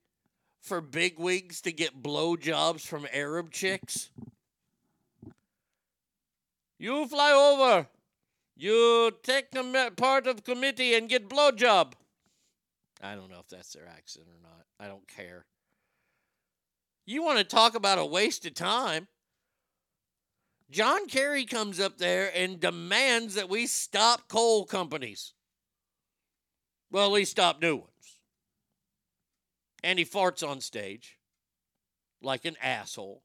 for 0.60 0.80
bigwigs 0.80 1.60
to 1.62 1.72
get 1.72 2.02
blowjobs 2.02 2.86
from 2.86 3.06
Arab 3.12 3.50
chicks? 3.50 4.10
You 6.78 7.06
fly 7.06 7.32
over. 7.32 7.88
You 8.56 9.12
take 9.22 9.46
part 9.96 10.26
of 10.26 10.44
committee 10.44 10.94
and 10.94 11.08
get 11.08 11.28
blowjob. 11.28 11.94
I 13.02 13.14
don't 13.14 13.30
know 13.30 13.40
if 13.40 13.48
that's 13.48 13.72
their 13.72 13.88
accent 13.88 14.26
or 14.28 14.40
not. 14.42 14.64
I 14.78 14.86
don't 14.86 15.06
care. 15.08 15.44
You 17.04 17.22
want 17.22 17.38
to 17.38 17.44
talk 17.44 17.74
about 17.74 17.98
a 17.98 18.06
waste 18.06 18.46
of 18.46 18.54
time? 18.54 19.08
John 20.70 21.06
Kerry 21.06 21.44
comes 21.44 21.80
up 21.80 21.98
there 21.98 22.30
and 22.34 22.60
demands 22.60 23.34
that 23.34 23.50
we 23.50 23.66
stop 23.66 24.28
coal 24.28 24.64
companies. 24.64 25.34
Well, 26.90 27.06
at 27.06 27.12
least 27.12 27.32
stop 27.32 27.60
new 27.60 27.76
ones. 27.76 27.88
And 29.82 29.98
he 29.98 30.04
farts 30.04 30.46
on 30.46 30.60
stage 30.60 31.18
like 32.22 32.44
an 32.44 32.56
asshole, 32.62 33.22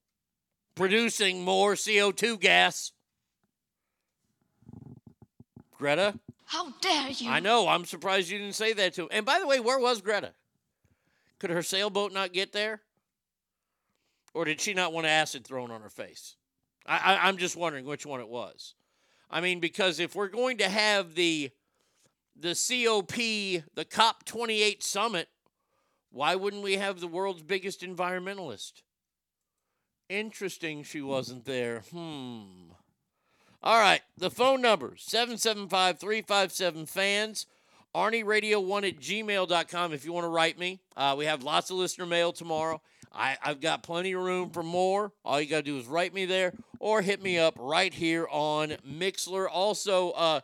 producing 0.75 1.43
more 1.43 1.75
CO2 1.75 2.39
gas. 2.39 2.91
Greta? 5.77 6.19
How 6.47 6.71
dare 6.79 7.09
you? 7.09 7.29
I 7.29 7.41
know. 7.41 7.67
I'm 7.67 7.83
surprised 7.83 8.29
you 8.29 8.37
didn't 8.39 8.55
say 8.55 8.71
that 8.71 8.93
to 8.93 9.03
him. 9.03 9.07
And 9.11 9.25
by 9.25 9.39
the 9.39 9.47
way, 9.47 9.59
where 9.59 9.79
was 9.79 10.01
Greta? 10.01 10.31
Could 11.39 11.49
her 11.49 11.61
sailboat 11.61 12.13
not 12.13 12.31
get 12.31 12.53
there? 12.53 12.81
Or 14.33 14.45
did 14.45 14.61
she 14.61 14.73
not 14.73 14.93
want 14.93 15.07
acid 15.07 15.45
thrown 15.45 15.71
on 15.71 15.81
her 15.81 15.89
face? 15.89 16.37
I, 16.85 16.97
I, 16.97 17.27
I'm 17.27 17.37
just 17.37 17.57
wondering 17.57 17.85
which 17.85 18.05
one 18.05 18.21
it 18.21 18.29
was. 18.29 18.75
I 19.29 19.41
mean, 19.41 19.59
because 19.59 19.99
if 19.99 20.15
we're 20.15 20.29
going 20.29 20.57
to 20.59 20.69
have 20.69 21.15
the 21.15 21.51
the 22.39 22.53
COP, 22.53 23.13
the 23.13 23.85
COP28 23.85 24.83
summit, 24.83 25.27
why 26.11 26.35
wouldn't 26.35 26.63
we 26.63 26.75
have 26.75 27.01
the 27.01 27.07
world's 27.07 27.41
biggest 27.41 27.81
environmentalist? 27.81 28.83
Interesting 30.07 30.83
she 30.83 31.01
wasn't 31.01 31.43
there. 31.43 31.81
Hmm. 31.91 32.71
All 33.63 33.79
right, 33.79 34.01
the 34.15 34.29
phone 34.29 34.61
number 34.61 34.93
775 34.97 35.99
357 35.99 36.85
fans. 36.85 37.47
Arnie 37.95 38.23
Radio 38.23 38.59
1 38.59 38.83
at 38.85 38.99
gmail.com 38.99 39.93
if 39.93 40.05
you 40.05 40.13
want 40.13 40.25
to 40.25 40.29
write 40.29 40.59
me. 40.59 40.79
Uh, 40.95 41.15
we 41.17 41.25
have 41.25 41.41
lots 41.41 41.71
of 41.71 41.77
listener 41.77 42.05
mail 42.05 42.31
tomorrow. 42.31 42.79
I, 43.11 43.37
I've 43.43 43.59
got 43.59 43.81
plenty 43.81 44.11
of 44.11 44.21
room 44.21 44.51
for 44.51 44.61
more. 44.61 45.11
All 45.25 45.41
you 45.41 45.49
got 45.49 45.57
to 45.57 45.63
do 45.63 45.77
is 45.77 45.87
write 45.87 46.13
me 46.13 46.25
there 46.25 46.53
or 46.79 47.01
hit 47.01 47.23
me 47.23 47.39
up 47.39 47.55
right 47.57 47.91
here 47.91 48.27
on 48.29 48.75
Mixlr. 48.87 49.47
Also, 49.51 50.11
uh, 50.11 50.41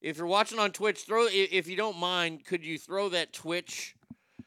if 0.00 0.18
you're 0.18 0.26
watching 0.26 0.58
on 0.58 0.72
Twitch, 0.72 1.04
throw 1.04 1.28
if 1.30 1.68
you 1.68 1.76
don't 1.76 1.98
mind, 1.98 2.44
could 2.44 2.64
you 2.64 2.78
throw 2.78 3.08
that 3.10 3.32
Twitch? 3.32 3.94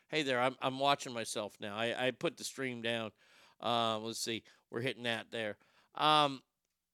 Hey 0.10 0.24
there, 0.24 0.42
I'm, 0.42 0.58
I'm 0.62 0.80
watching 0.80 1.14
myself 1.14 1.56
now. 1.62 1.78
I, 1.78 2.08
I 2.08 2.12
put 2.12 2.36
the 2.36 2.44
stream 2.44 2.82
down. 2.82 3.12
Uh, 3.62 4.00
let's 4.00 4.20
see, 4.20 4.44
we're 4.70 4.82
hitting 4.82 5.04
that 5.04 5.28
there. 5.32 5.56
Um, 5.96 6.42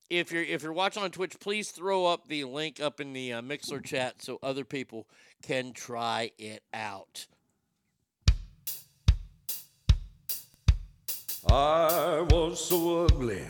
if 0.09 0.31
you're 0.31 0.43
if 0.43 0.63
you're 0.63 0.73
watching 0.73 1.03
on 1.03 1.11
Twitch, 1.11 1.39
please 1.39 1.71
throw 1.71 2.05
up 2.05 2.27
the 2.27 2.43
link 2.43 2.79
up 2.79 2.99
in 2.99 3.13
the 3.13 3.33
uh, 3.33 3.41
Mixlr 3.41 3.83
chat 3.83 4.21
so 4.21 4.39
other 4.43 4.63
people 4.63 5.07
can 5.41 5.73
try 5.73 6.31
it 6.37 6.63
out. 6.73 7.27
I 11.47 12.25
was 12.31 12.63
so 12.63 13.05
ugly. 13.05 13.43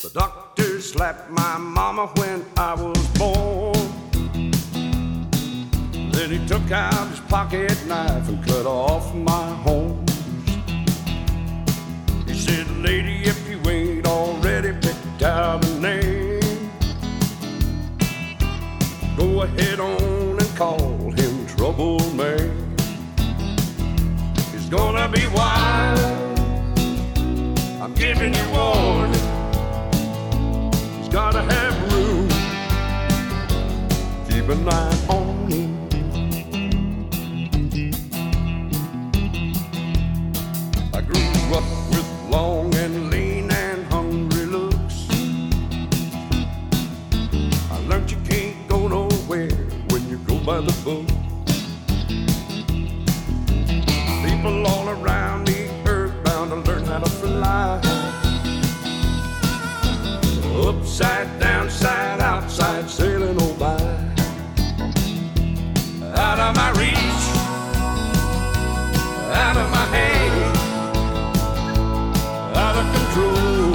The 0.00 0.10
doctor 0.10 0.80
slapped 0.80 1.30
my 1.30 1.58
mama 1.58 2.06
when 2.16 2.44
I 2.56 2.74
was 2.74 3.06
born. 3.18 3.74
Then 6.12 6.30
he 6.30 6.46
took 6.46 6.70
out 6.70 7.08
his 7.08 7.20
pocket 7.20 7.86
knife 7.86 8.28
and 8.28 8.44
cut 8.46 8.66
off 8.66 9.14
my 9.14 9.54
horns. 9.56 10.10
He 12.26 12.34
said, 12.34 12.66
Lady, 12.78 13.28
a 15.36 15.80
name, 15.80 16.70
go 19.18 19.42
ahead 19.42 19.78
on 19.80 20.38
and 20.38 20.56
call 20.56 21.10
him 21.10 21.46
Trouble 21.46 22.00
Man. 22.14 22.74
He's 24.52 24.68
gonna 24.70 25.08
be 25.10 25.26
wild. 25.28 25.98
I'm 27.82 27.92
giving 27.94 28.34
you 28.34 28.48
warning. 28.50 29.12
He's 30.98 31.08
gotta 31.10 31.42
have 31.42 31.92
room. 31.92 32.28
Keep 34.30 34.48
an 34.48 34.68
eye 34.68 35.06
on 35.08 35.50
him. 35.50 35.88
I 40.94 41.00
grew 41.02 41.56
up 41.58 41.64
with 41.90 42.30
long 42.30 42.75
by 50.46 50.60
the 50.60 50.72
book. 50.84 51.04
People 54.24 54.64
all 54.64 54.88
around 54.90 55.48
me 55.48 55.66
earthbound 55.84 56.50
to 56.50 56.56
learn 56.70 56.84
how 56.84 57.00
to 57.00 57.10
fly. 57.10 57.80
Upside 60.68 61.40
down, 61.40 61.68
side 61.68 62.20
outside, 62.20 62.88
sailing 62.88 63.36
on 63.40 63.58
by. 63.58 63.74
Out 66.14 66.38
of 66.38 66.54
my 66.54 66.70
reach, 66.78 67.24
out 69.34 69.56
of 69.56 69.68
my 69.76 69.86
hand, 69.96 70.56
out 72.54 72.76
of 72.80 72.86
control. 72.94 73.74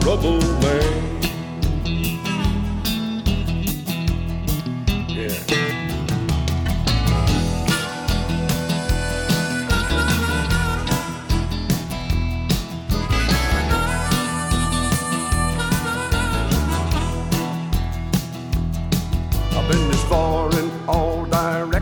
Trouble 0.00 0.40
man. 0.62 0.89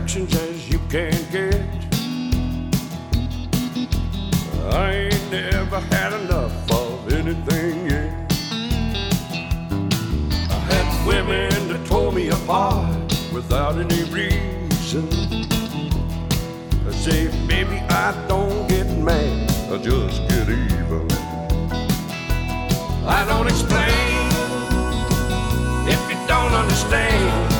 Directions 0.09 0.35
as 0.35 0.69
you 0.69 0.79
can 0.89 1.11
get. 1.31 1.61
I 4.73 4.91
ain't 4.91 5.31
never 5.31 5.79
had 5.79 6.13
enough 6.21 6.71
of 6.71 7.13
anything 7.13 7.89
yet. 7.89 8.31
I 10.49 10.59
had 10.71 11.07
women 11.07 11.67
that 11.67 11.85
tore 11.85 12.11
me 12.11 12.29
apart 12.29 12.95
without 13.31 13.77
any 13.77 14.03
reason. 14.05 15.07
I 16.87 16.91
say, 16.91 17.27
baby, 17.47 17.77
I 17.89 18.25
don't 18.27 18.67
get 18.67 18.87
mad, 18.97 19.51
I 19.71 19.77
just 19.77 20.27
get 20.29 20.49
even. 20.49 21.07
I 23.05 23.25
don't 23.27 23.47
explain 23.47 24.29
if 25.87 26.01
you 26.09 26.17
don't 26.27 26.53
understand. 26.53 27.58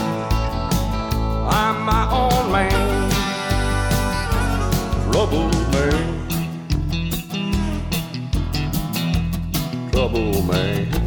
I'm 1.61 1.83
my 1.83 2.09
own 2.09 2.51
man, 2.53 3.11
trouble 5.11 5.49
man, 5.73 5.99
trouble 9.91 10.41
man. 10.43 10.98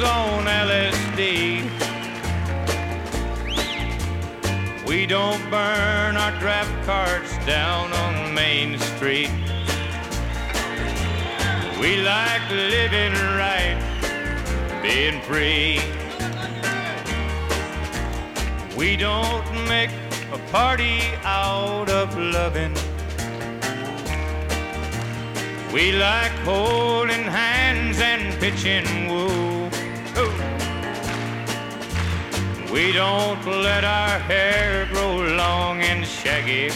On 0.00 0.44
LSD. 0.44 1.64
We 4.86 5.06
don't 5.06 5.42
burn 5.50 6.16
our 6.16 6.38
draft 6.38 6.72
cards 6.86 7.36
down 7.44 7.92
on 7.92 8.32
Main 8.32 8.78
Street. 8.78 9.30
We 11.80 12.00
like 12.02 12.48
living 12.50 13.12
right, 13.36 13.78
being 14.82 15.20
free. 15.22 15.80
We 18.76 18.96
don't 18.96 19.68
make 19.68 19.90
a 20.32 20.38
party 20.52 21.00
out 21.24 21.90
of 21.90 22.16
loving. 22.16 22.74
We 25.72 25.92
like 25.92 26.32
holding 26.44 27.24
hands 27.24 28.00
and 28.00 28.38
pitching 28.40 29.08
woo. 29.08 29.47
We 32.72 32.92
don't 32.92 33.44
let 33.46 33.84
our 33.84 34.18
hair 34.18 34.86
grow 34.92 35.16
long 35.16 35.80
and 35.80 36.06
shaggy 36.06 36.70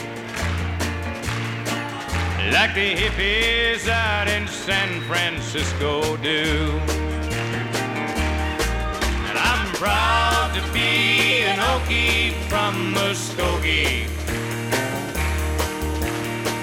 like 2.53 2.75
the 2.75 2.95
hippies 2.95 3.89
out 3.89 4.29
in 4.29 4.47
San 4.47 5.01
Francisco 5.03 6.17
do. 6.19 6.81
And 9.29 9.39
I'm 9.39 9.67
proud 9.75 10.53
to 10.55 10.73
be 10.73 11.43
an 11.45 11.59
Okie 11.59 12.33
from 12.51 12.95
Muskogee, 12.95 14.05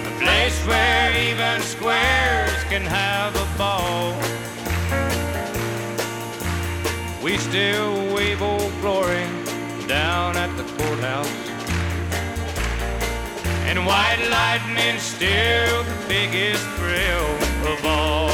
a 0.05 0.19
place 0.21 0.59
where 0.67 1.11
even 1.29 1.61
squares 1.61 2.63
can 2.65 2.83
have 2.83 3.35
a 3.35 3.47
ball. 3.57 4.13
We 7.23 7.37
still 7.37 8.13
wave 8.13 8.41
old 8.41 8.68
down 9.87 10.35
at 10.35 10.51
the 10.57 10.63
courthouse. 10.63 11.27
And 13.69 13.85
white 13.85 14.23
lightning's 14.31 15.03
still 15.03 15.83
the 15.83 16.05
biggest 16.07 16.65
thrill 16.77 17.29
of 17.71 17.85
all. 17.85 18.29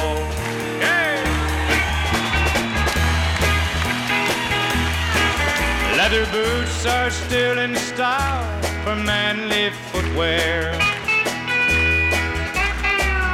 Leather 5.98 6.26
boots 6.32 6.86
are 6.86 7.10
still 7.10 7.58
in 7.58 7.76
style 7.76 8.62
for 8.84 8.96
manly 8.96 9.72
footwear. 9.92 10.72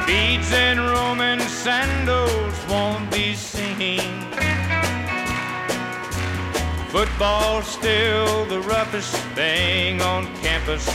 Beads 0.07 0.51
and 0.53 0.79
Roman 0.79 1.39
sandals 1.41 2.55
won't 2.69 3.11
be 3.11 3.35
seen. 3.35 4.30
Football's 6.91 7.67
still 7.67 8.43
the 8.47 8.59
roughest 8.59 9.15
thing 9.33 10.01
on 10.01 10.27
campus. 10.41 10.85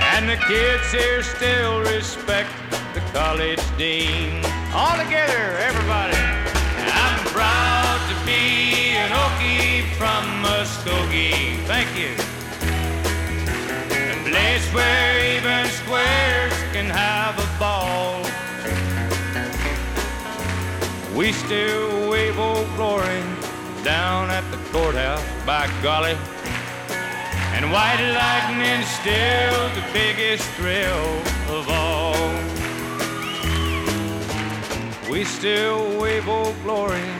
And 0.00 0.26
the 0.26 0.38
kids 0.48 0.90
here 0.90 1.22
still 1.22 1.80
respect 1.80 2.48
the 2.94 3.00
college 3.12 3.60
dean. 3.76 4.42
All 4.72 4.96
together, 4.96 5.58
everybody. 5.60 6.16
And 6.16 6.88
I'm 6.88 7.18
proud 7.26 8.00
to 8.08 8.24
be 8.24 8.96
an 8.96 9.10
Okie 9.10 9.92
from 9.98 10.24
Muskogee. 10.42 11.62
Thank 11.66 11.94
you. 11.98 12.14
A 13.92 14.30
place 14.30 14.66
where 14.72 15.36
even 15.36 15.68
squares 15.68 16.54
can 16.72 16.86
have 16.86 17.38
a 17.38 17.58
ball. 17.58 18.24
We 21.14 21.32
still 21.32 22.08
wave 22.08 22.38
old 22.38 22.66
glory 22.74 23.20
down 23.84 24.30
at 24.30 24.44
the 24.50 24.58
courthouse, 24.72 25.24
by 25.46 25.66
golly. 25.82 26.16
And 27.54 27.70
white 27.72 28.02
lightning's 28.14 28.88
still 29.00 29.60
the 29.74 29.84
biggest 29.92 30.44
thrill 30.56 31.22
of 31.56 31.68
all. 31.68 32.14
We 35.10 35.24
still 35.24 36.00
wave 36.00 36.28
old 36.28 36.54
glory 36.62 37.10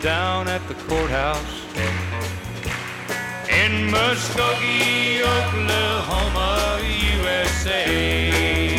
down 0.00 0.48
at 0.48 0.66
the 0.68 0.74
courthouse 0.88 1.66
in 3.48 3.90
Muskogee, 3.90 5.20
Oklahoma, 5.22 6.80
USA. 7.18 8.75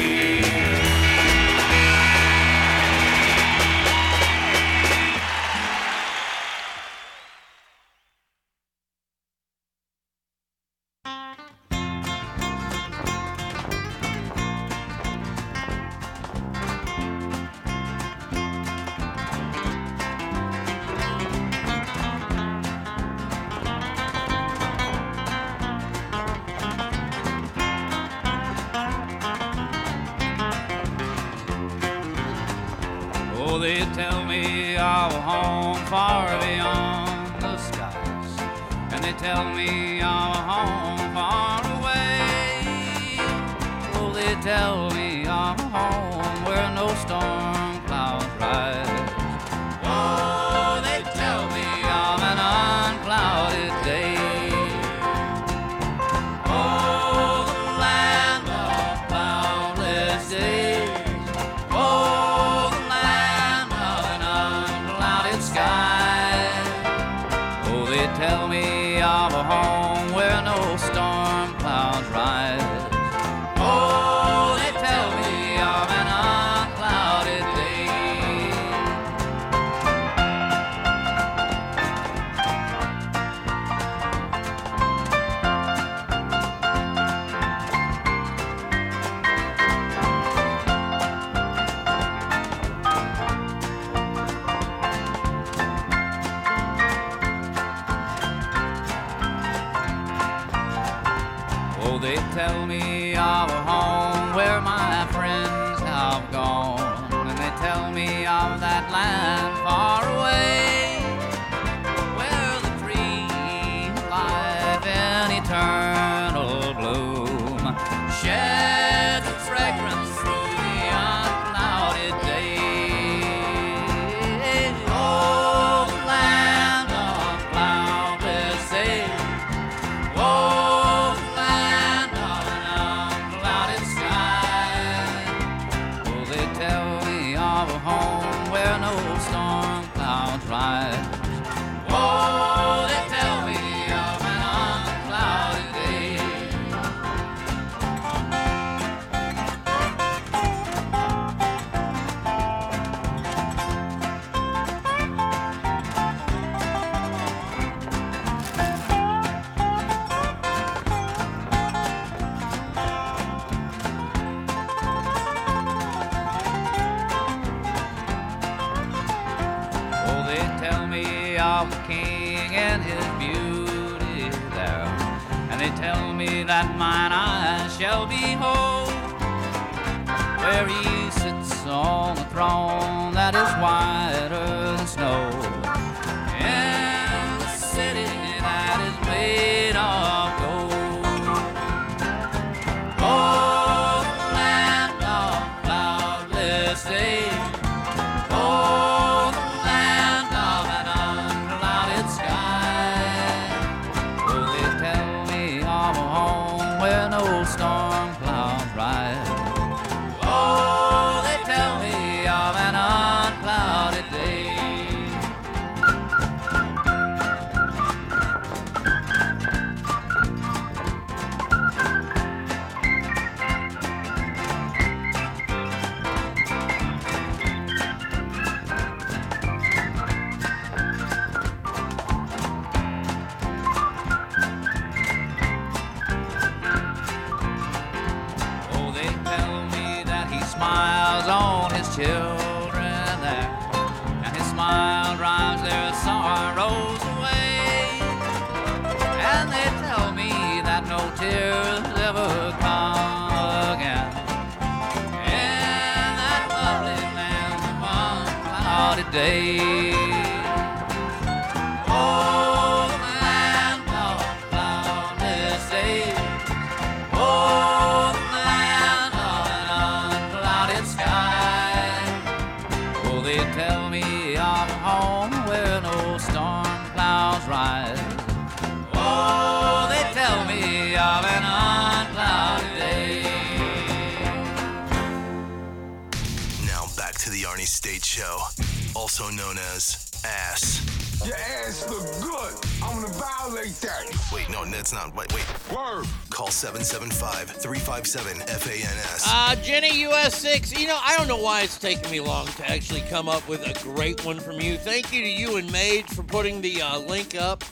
known 289.35 289.57
as 289.75 290.11
ass. 290.25 290.81
Your 291.25 291.35
ass 291.35 291.89
look 291.89 292.03
good. 292.21 292.53
I'm 292.83 293.01
gonna 293.01 293.13
violate 293.13 293.73
that. 293.81 294.31
Wait, 294.33 294.49
no, 294.49 294.65
that's 294.65 294.93
not. 294.93 295.15
Wait, 295.15 295.33
wait. 295.33 295.45
Word. 295.75 296.05
Call 296.29 296.47
775-357-FANS. 296.47 299.23
Uh, 299.25 299.55
Jenny, 299.63 299.89
US6. 300.05 300.79
You 300.79 300.87
know, 300.87 300.99
I 301.03 301.17
don't 301.17 301.27
know 301.27 301.41
why 301.41 301.61
it's 301.61 301.77
taking 301.77 302.11
me 302.11 302.19
long 302.19 302.47
to 302.47 302.69
actually 302.69 303.01
come 303.01 303.27
up 303.27 303.47
with 303.47 303.65
a 303.67 303.73
great 303.83 304.23
one 304.23 304.39
from 304.39 304.61
you. 304.61 304.77
Thank 304.77 305.11
you 305.11 305.21
to 305.21 305.29
you 305.29 305.57
and 305.57 305.71
Mage 305.71 306.05
for 306.05 306.23
putting 306.23 306.61
the 306.61 306.81
uh, 306.81 306.99
link 306.99 307.35
up 307.35 307.63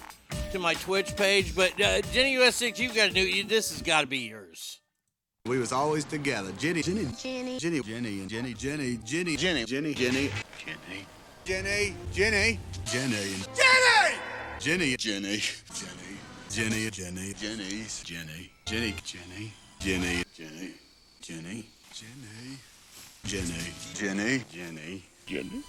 to 0.51 0.59
my 0.59 0.73
Twitch 0.73 1.15
page. 1.15 1.55
But 1.55 1.79
uh, 1.79 2.01
Jenny 2.11 2.35
US6, 2.37 2.79
you've 2.79 2.95
got 2.95 3.07
to 3.07 3.13
do 3.13 3.43
this 3.43 3.71
has 3.71 3.81
got 3.81 4.01
to 4.01 4.07
be 4.07 4.19
yours. 4.19 4.79
We 5.45 5.59
was 5.59 5.71
always 5.71 6.05
together. 6.05 6.51
Jenny, 6.57 6.81
Jenny, 6.81 7.05
Jenny, 7.19 7.59
Jenny, 7.59 7.81
Jenny, 7.81 8.19
and 8.21 8.29
Jenny, 8.29 8.53
Jenny, 8.55 8.97
Jenny, 8.97 9.35
Jenny, 9.35 9.35
Jenny, 9.35 9.65
Jenny, 9.65 9.93
Jenny. 9.93 10.31
Jenny. 10.57 11.05
Jenny, 11.45 11.93
Jenny, 12.11 12.59
Jenny, 12.85 13.35
Jenny, 14.59 14.97
Jenny, 14.97 14.97
Jenny, 14.97 15.37
Jenny, 16.49 16.89
Jenny, 16.89 17.33
Jenny's, 17.35 18.01
Jenny, 18.03 18.51
Jenny, 18.65 18.95
Jenny, 19.05 19.53
Jenny, 19.79 20.23
Jenny, 20.33 20.73
Jenny, 21.21 21.69
Jenny, 21.93 22.57
Jenny, 23.23 23.73
Jenny, 23.93 24.43
Jenny. 24.51 25.03
Jenny. 25.27 25.63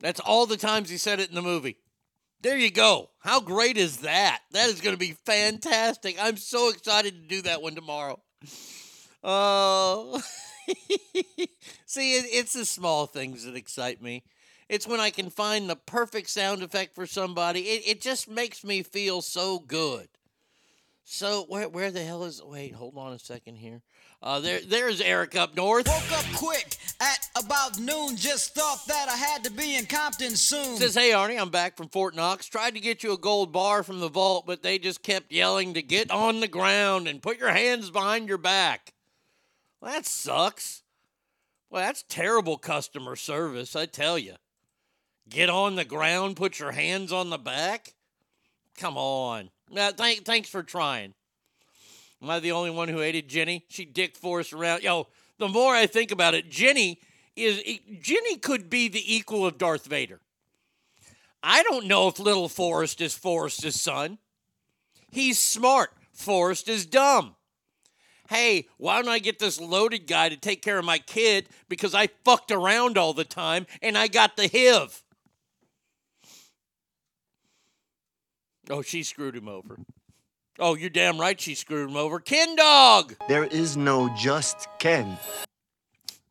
That's 0.00 0.20
all 0.20 0.44
the 0.44 0.58
times 0.58 0.90
he 0.90 0.98
said 0.98 1.18
it 1.18 1.30
in 1.30 1.34
the 1.34 1.40
movie. 1.40 1.78
There 2.42 2.58
you 2.58 2.70
go. 2.70 3.08
How 3.20 3.40
great 3.40 3.78
is 3.78 3.98
that? 3.98 4.40
That 4.52 4.68
is 4.68 4.82
going 4.82 4.94
to 4.94 5.00
be 5.00 5.16
fantastic. 5.24 6.18
I'm 6.20 6.36
so 6.36 6.68
excited 6.68 7.14
to 7.14 7.26
do 7.26 7.40
that 7.42 7.62
one 7.62 7.74
tomorrow. 7.74 8.20
Oh. 9.24 10.20
See, 11.86 12.16
it, 12.18 12.26
it's 12.28 12.52
the 12.52 12.66
small 12.66 13.06
things 13.06 13.46
that 13.46 13.56
excite 13.56 14.02
me. 14.02 14.24
It's 14.68 14.86
when 14.86 15.00
I 15.00 15.10
can 15.10 15.30
find 15.30 15.68
the 15.68 15.76
perfect 15.76 16.28
sound 16.28 16.62
effect 16.62 16.94
for 16.94 17.06
somebody. 17.06 17.60
It, 17.60 17.82
it 17.86 18.00
just 18.00 18.28
makes 18.28 18.62
me 18.62 18.82
feel 18.82 19.22
so 19.22 19.58
good. 19.58 20.08
So 21.04 21.46
where 21.48 21.70
where 21.70 21.90
the 21.90 22.04
hell 22.04 22.24
is? 22.24 22.42
Wait, 22.42 22.74
hold 22.74 22.98
on 22.98 23.14
a 23.14 23.18
second 23.18 23.56
here. 23.56 23.80
Uh, 24.22 24.40
there 24.40 24.60
there's 24.60 25.00
Eric 25.00 25.36
up 25.36 25.56
north. 25.56 25.88
Woke 25.88 26.12
up 26.12 26.26
quick 26.36 26.76
at 27.00 27.30
about 27.34 27.78
noon. 27.78 28.14
Just 28.14 28.54
thought 28.54 28.86
that 28.88 29.08
I 29.08 29.16
had 29.16 29.42
to 29.44 29.50
be 29.50 29.76
in 29.76 29.86
Compton 29.86 30.36
soon. 30.36 30.76
Says, 30.76 30.94
hey 30.94 31.12
Arnie, 31.12 31.40
I'm 31.40 31.48
back 31.48 31.78
from 31.78 31.88
Fort 31.88 32.14
Knox. 32.14 32.46
Tried 32.46 32.74
to 32.74 32.80
get 32.80 33.02
you 33.02 33.14
a 33.14 33.18
gold 33.18 33.52
bar 33.52 33.82
from 33.82 34.00
the 34.00 34.10
vault, 34.10 34.44
but 34.46 34.62
they 34.62 34.78
just 34.78 35.02
kept 35.02 35.32
yelling 35.32 35.72
to 35.74 35.82
get 35.82 36.10
on 36.10 36.40
the 36.40 36.48
ground 36.48 37.08
and 37.08 37.22
put 37.22 37.38
your 37.38 37.52
hands 37.52 37.90
behind 37.90 38.28
your 38.28 38.36
back. 38.36 38.92
Well, 39.80 39.92
that 39.92 40.04
sucks. 40.04 40.82
Well, 41.70 41.82
that's 41.82 42.04
terrible 42.06 42.58
customer 42.58 43.16
service, 43.16 43.74
I 43.74 43.86
tell 43.86 44.18
you. 44.18 44.34
Get 45.28 45.50
on 45.50 45.74
the 45.76 45.84
ground, 45.84 46.36
put 46.36 46.58
your 46.58 46.72
hands 46.72 47.12
on 47.12 47.30
the 47.30 47.38
back. 47.38 47.94
Come 48.76 48.96
on. 48.96 49.50
Now, 49.70 49.90
thank, 49.90 50.24
thanks 50.24 50.48
for 50.48 50.62
trying. 50.62 51.14
Am 52.22 52.30
I 52.30 52.40
the 52.40 52.52
only 52.52 52.70
one 52.70 52.88
who 52.88 52.98
hated 52.98 53.28
Jenny? 53.28 53.64
She 53.68 53.84
dick 53.84 54.16
forced 54.16 54.52
around. 54.52 54.82
Yo, 54.82 55.06
the 55.38 55.48
more 55.48 55.74
I 55.74 55.86
think 55.86 56.10
about 56.10 56.34
it, 56.34 56.50
Jenny 56.50 57.00
is 57.36 57.62
Jenny 58.00 58.36
could 58.36 58.68
be 58.68 58.88
the 58.88 59.14
equal 59.14 59.46
of 59.46 59.58
Darth 59.58 59.86
Vader. 59.86 60.20
I 61.42 61.62
don't 61.62 61.86
know 61.86 62.08
if 62.08 62.18
little 62.18 62.48
Forrest 62.48 63.00
is 63.00 63.14
Forrest's 63.14 63.80
son. 63.80 64.18
He's 65.10 65.38
smart. 65.38 65.92
Forrest 66.12 66.68
is 66.68 66.84
dumb. 66.84 67.36
Hey, 68.28 68.66
why 68.76 69.00
don't 69.00 69.10
I 69.10 69.20
get 69.20 69.38
this 69.38 69.60
loaded 69.60 70.06
guy 70.06 70.28
to 70.28 70.36
take 70.36 70.60
care 70.60 70.78
of 70.78 70.84
my 70.84 70.98
kid 70.98 71.48
because 71.68 71.94
I 71.94 72.08
fucked 72.24 72.50
around 72.50 72.98
all 72.98 73.14
the 73.14 73.24
time 73.24 73.66
and 73.80 73.96
I 73.96 74.08
got 74.08 74.36
the 74.36 74.50
HIV? 74.52 75.02
Oh, 78.70 78.82
she 78.82 79.02
screwed 79.02 79.34
him 79.34 79.48
over. 79.48 79.78
Oh, 80.58 80.74
you're 80.74 80.90
damn 80.90 81.18
right 81.18 81.40
she 81.40 81.54
screwed 81.54 81.88
him 81.88 81.96
over. 81.96 82.18
Ken 82.18 82.56
Dog! 82.56 83.14
There 83.28 83.44
is 83.44 83.76
no 83.76 84.14
just 84.16 84.68
Ken. 84.78 85.16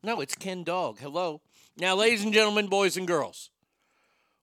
No, 0.04 0.22
it's 0.22 0.36
Ken 0.36 0.64
Dog. 0.64 1.00
Hello. 1.00 1.42
Now, 1.78 1.96
ladies 1.96 2.24
and 2.24 2.34
gentlemen, 2.34 2.68
boys 2.68 2.98
and 2.98 3.08
girls, 3.08 3.50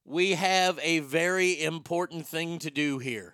we 0.04 0.32
have 0.32 0.78
a 0.82 1.00
very 1.00 1.62
important 1.62 2.26
thing 2.26 2.58
to 2.60 2.70
do 2.70 2.98
here. 2.98 3.32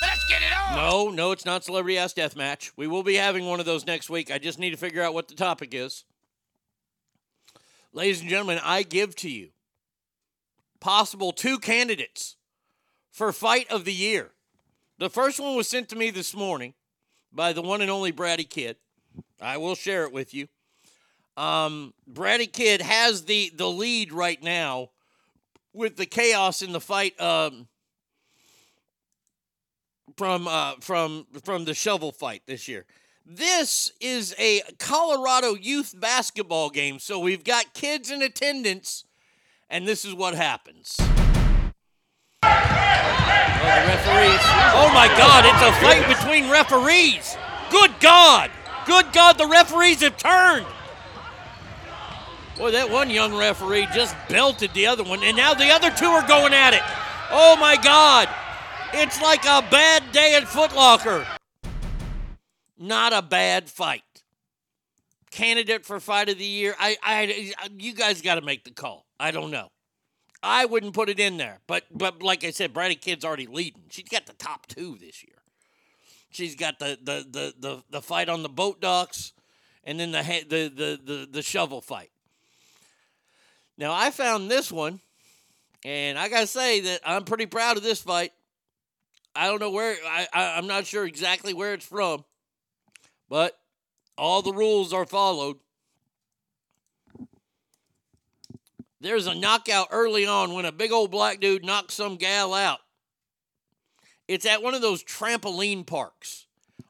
Let's 0.00 0.26
get 0.28 0.42
it 0.42 0.52
on. 0.56 0.76
No, 0.76 1.10
no, 1.10 1.32
it's 1.32 1.44
not 1.44 1.64
Celebrity 1.64 1.98
Ass 1.98 2.14
Deathmatch. 2.14 2.70
We 2.76 2.86
will 2.86 3.02
be 3.02 3.14
having 3.16 3.46
one 3.46 3.60
of 3.60 3.66
those 3.66 3.86
next 3.86 4.08
week. 4.08 4.30
I 4.30 4.38
just 4.38 4.58
need 4.58 4.70
to 4.70 4.76
figure 4.76 5.02
out 5.02 5.14
what 5.14 5.28
the 5.28 5.34
topic 5.34 5.74
is. 5.74 6.04
Ladies 7.92 8.20
and 8.20 8.30
gentlemen, 8.30 8.60
I 8.62 8.82
give 8.82 9.14
to 9.16 9.30
you 9.30 9.50
possible 10.84 11.32
two 11.32 11.58
candidates 11.58 12.36
for 13.10 13.32
Fight 13.32 13.66
of 13.70 13.86
the 13.86 13.92
Year. 13.92 14.32
The 14.98 15.08
first 15.08 15.40
one 15.40 15.56
was 15.56 15.66
sent 15.66 15.88
to 15.88 15.96
me 15.96 16.10
this 16.10 16.36
morning 16.36 16.74
by 17.32 17.54
the 17.54 17.62
one 17.62 17.80
and 17.80 17.90
only 17.90 18.10
Brady 18.10 18.44
Kid. 18.44 18.76
I 19.40 19.56
will 19.56 19.76
share 19.76 20.04
it 20.04 20.12
with 20.12 20.34
you. 20.34 20.46
Um, 21.38 21.94
Brady 22.06 22.46
Kid 22.46 22.82
has 22.82 23.24
the 23.24 23.50
the 23.54 23.68
lead 23.68 24.12
right 24.12 24.40
now 24.42 24.90
with 25.72 25.96
the 25.96 26.04
chaos 26.04 26.60
in 26.60 26.72
the 26.72 26.82
fight 26.82 27.18
um, 27.18 27.66
from 30.18 30.46
uh, 30.46 30.74
from 30.80 31.26
from 31.44 31.64
the 31.64 31.72
shovel 31.72 32.12
fight 32.12 32.42
this 32.44 32.68
year. 32.68 32.84
This 33.24 33.90
is 34.02 34.34
a 34.38 34.60
Colorado 34.78 35.54
youth 35.54 35.98
basketball 35.98 36.68
game, 36.68 36.98
so 36.98 37.18
we've 37.18 37.42
got 37.42 37.72
kids 37.72 38.10
in 38.10 38.20
attendance 38.20 39.04
And 39.70 39.86
this 39.86 40.04
is 40.04 40.14
what 40.14 40.34
happens. 40.34 40.96
Oh, 41.00 41.06
the 42.42 43.86
referees. 43.86 44.40
Oh 44.74 44.90
my 44.94 45.08
God, 45.16 45.44
it's 45.46 45.62
a 45.62 45.72
fight 45.80 46.06
between 46.06 46.50
referees. 46.50 47.36
Good 47.70 47.92
God. 48.00 48.50
Good 48.86 49.12
God, 49.12 49.38
the 49.38 49.46
referees 49.46 50.02
have 50.02 50.16
turned. 50.16 50.66
Boy, 52.58 52.70
that 52.70 52.90
one 52.90 53.10
young 53.10 53.34
referee 53.34 53.88
just 53.92 54.14
belted 54.28 54.72
the 54.74 54.86
other 54.86 55.02
one, 55.02 55.24
and 55.24 55.36
now 55.36 55.54
the 55.54 55.70
other 55.70 55.90
two 55.90 56.06
are 56.06 56.26
going 56.28 56.52
at 56.52 56.74
it. 56.74 56.82
Oh 57.30 57.56
my 57.58 57.76
God. 57.76 58.28
It's 58.92 59.20
like 59.20 59.44
a 59.44 59.66
bad 59.70 60.12
day 60.12 60.36
at 60.36 60.46
Foot 60.46 60.74
Locker. 60.74 61.26
Not 62.78 63.12
a 63.12 63.22
bad 63.22 63.68
fight. 63.68 64.02
Candidate 65.32 65.84
for 65.84 65.98
fight 65.98 66.28
of 66.28 66.38
the 66.38 66.44
year. 66.44 66.76
I, 66.78 66.96
I, 67.02 67.54
you 67.76 67.92
guys 67.92 68.22
got 68.22 68.36
to 68.36 68.40
make 68.40 68.62
the 68.62 68.70
call. 68.70 69.03
I 69.24 69.30
don't 69.30 69.50
know. 69.50 69.70
I 70.42 70.66
wouldn't 70.66 70.92
put 70.92 71.08
it 71.08 71.18
in 71.18 71.38
there, 71.38 71.60
but 71.66 71.84
but 71.90 72.22
like 72.22 72.44
I 72.44 72.50
said, 72.50 72.74
Brady 72.74 72.94
Kid's 72.94 73.24
already 73.24 73.46
leading. 73.46 73.84
She's 73.88 74.06
got 74.06 74.26
the 74.26 74.34
top 74.34 74.66
two 74.66 74.98
this 75.00 75.24
year. 75.24 75.38
She's 76.28 76.54
got 76.54 76.78
the 76.78 76.98
the 77.02 77.26
the 77.30 77.54
the, 77.58 77.82
the 77.88 78.02
fight 78.02 78.28
on 78.28 78.42
the 78.42 78.50
boat 78.50 78.82
docks, 78.82 79.32
and 79.82 79.98
then 79.98 80.10
the 80.10 80.20
the, 80.46 80.68
the 80.68 81.00
the 81.02 81.28
the 81.30 81.42
shovel 81.42 81.80
fight. 81.80 82.10
Now 83.78 83.94
I 83.94 84.10
found 84.10 84.50
this 84.50 84.70
one, 84.70 85.00
and 85.86 86.18
I 86.18 86.28
gotta 86.28 86.46
say 86.46 86.80
that 86.80 87.00
I'm 87.06 87.24
pretty 87.24 87.46
proud 87.46 87.78
of 87.78 87.82
this 87.82 88.02
fight. 88.02 88.32
I 89.34 89.46
don't 89.46 89.58
know 89.58 89.70
where 89.70 89.96
I, 90.06 90.26
I 90.34 90.58
I'm 90.58 90.66
not 90.66 90.84
sure 90.84 91.06
exactly 91.06 91.54
where 91.54 91.72
it's 91.72 91.86
from, 91.86 92.26
but 93.30 93.58
all 94.18 94.42
the 94.42 94.52
rules 94.52 94.92
are 94.92 95.06
followed. 95.06 95.56
There's 99.04 99.26
a 99.26 99.34
knockout 99.34 99.88
early 99.90 100.24
on 100.24 100.54
when 100.54 100.64
a 100.64 100.72
big 100.72 100.90
old 100.90 101.10
black 101.10 101.38
dude 101.38 101.62
knocks 101.62 101.92
some 101.92 102.16
gal 102.16 102.54
out. 102.54 102.78
It's 104.26 104.46
at 104.46 104.62
one 104.62 104.72
of 104.72 104.80
those 104.80 105.04
trampoline 105.04 105.86
parks. 105.86 106.46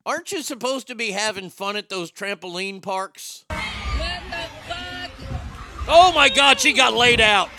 Aren't 0.06 0.30
you 0.30 0.42
supposed 0.42 0.86
to 0.86 0.94
be 0.94 1.10
having 1.10 1.50
fun 1.50 1.74
at 1.74 1.88
those 1.88 2.12
trampoline 2.12 2.80
parks? 2.80 3.44
Oh 5.88 6.12
my 6.14 6.28
God, 6.28 6.60
she 6.60 6.72
got 6.72 6.94
laid 6.94 7.20
out. 7.20 7.50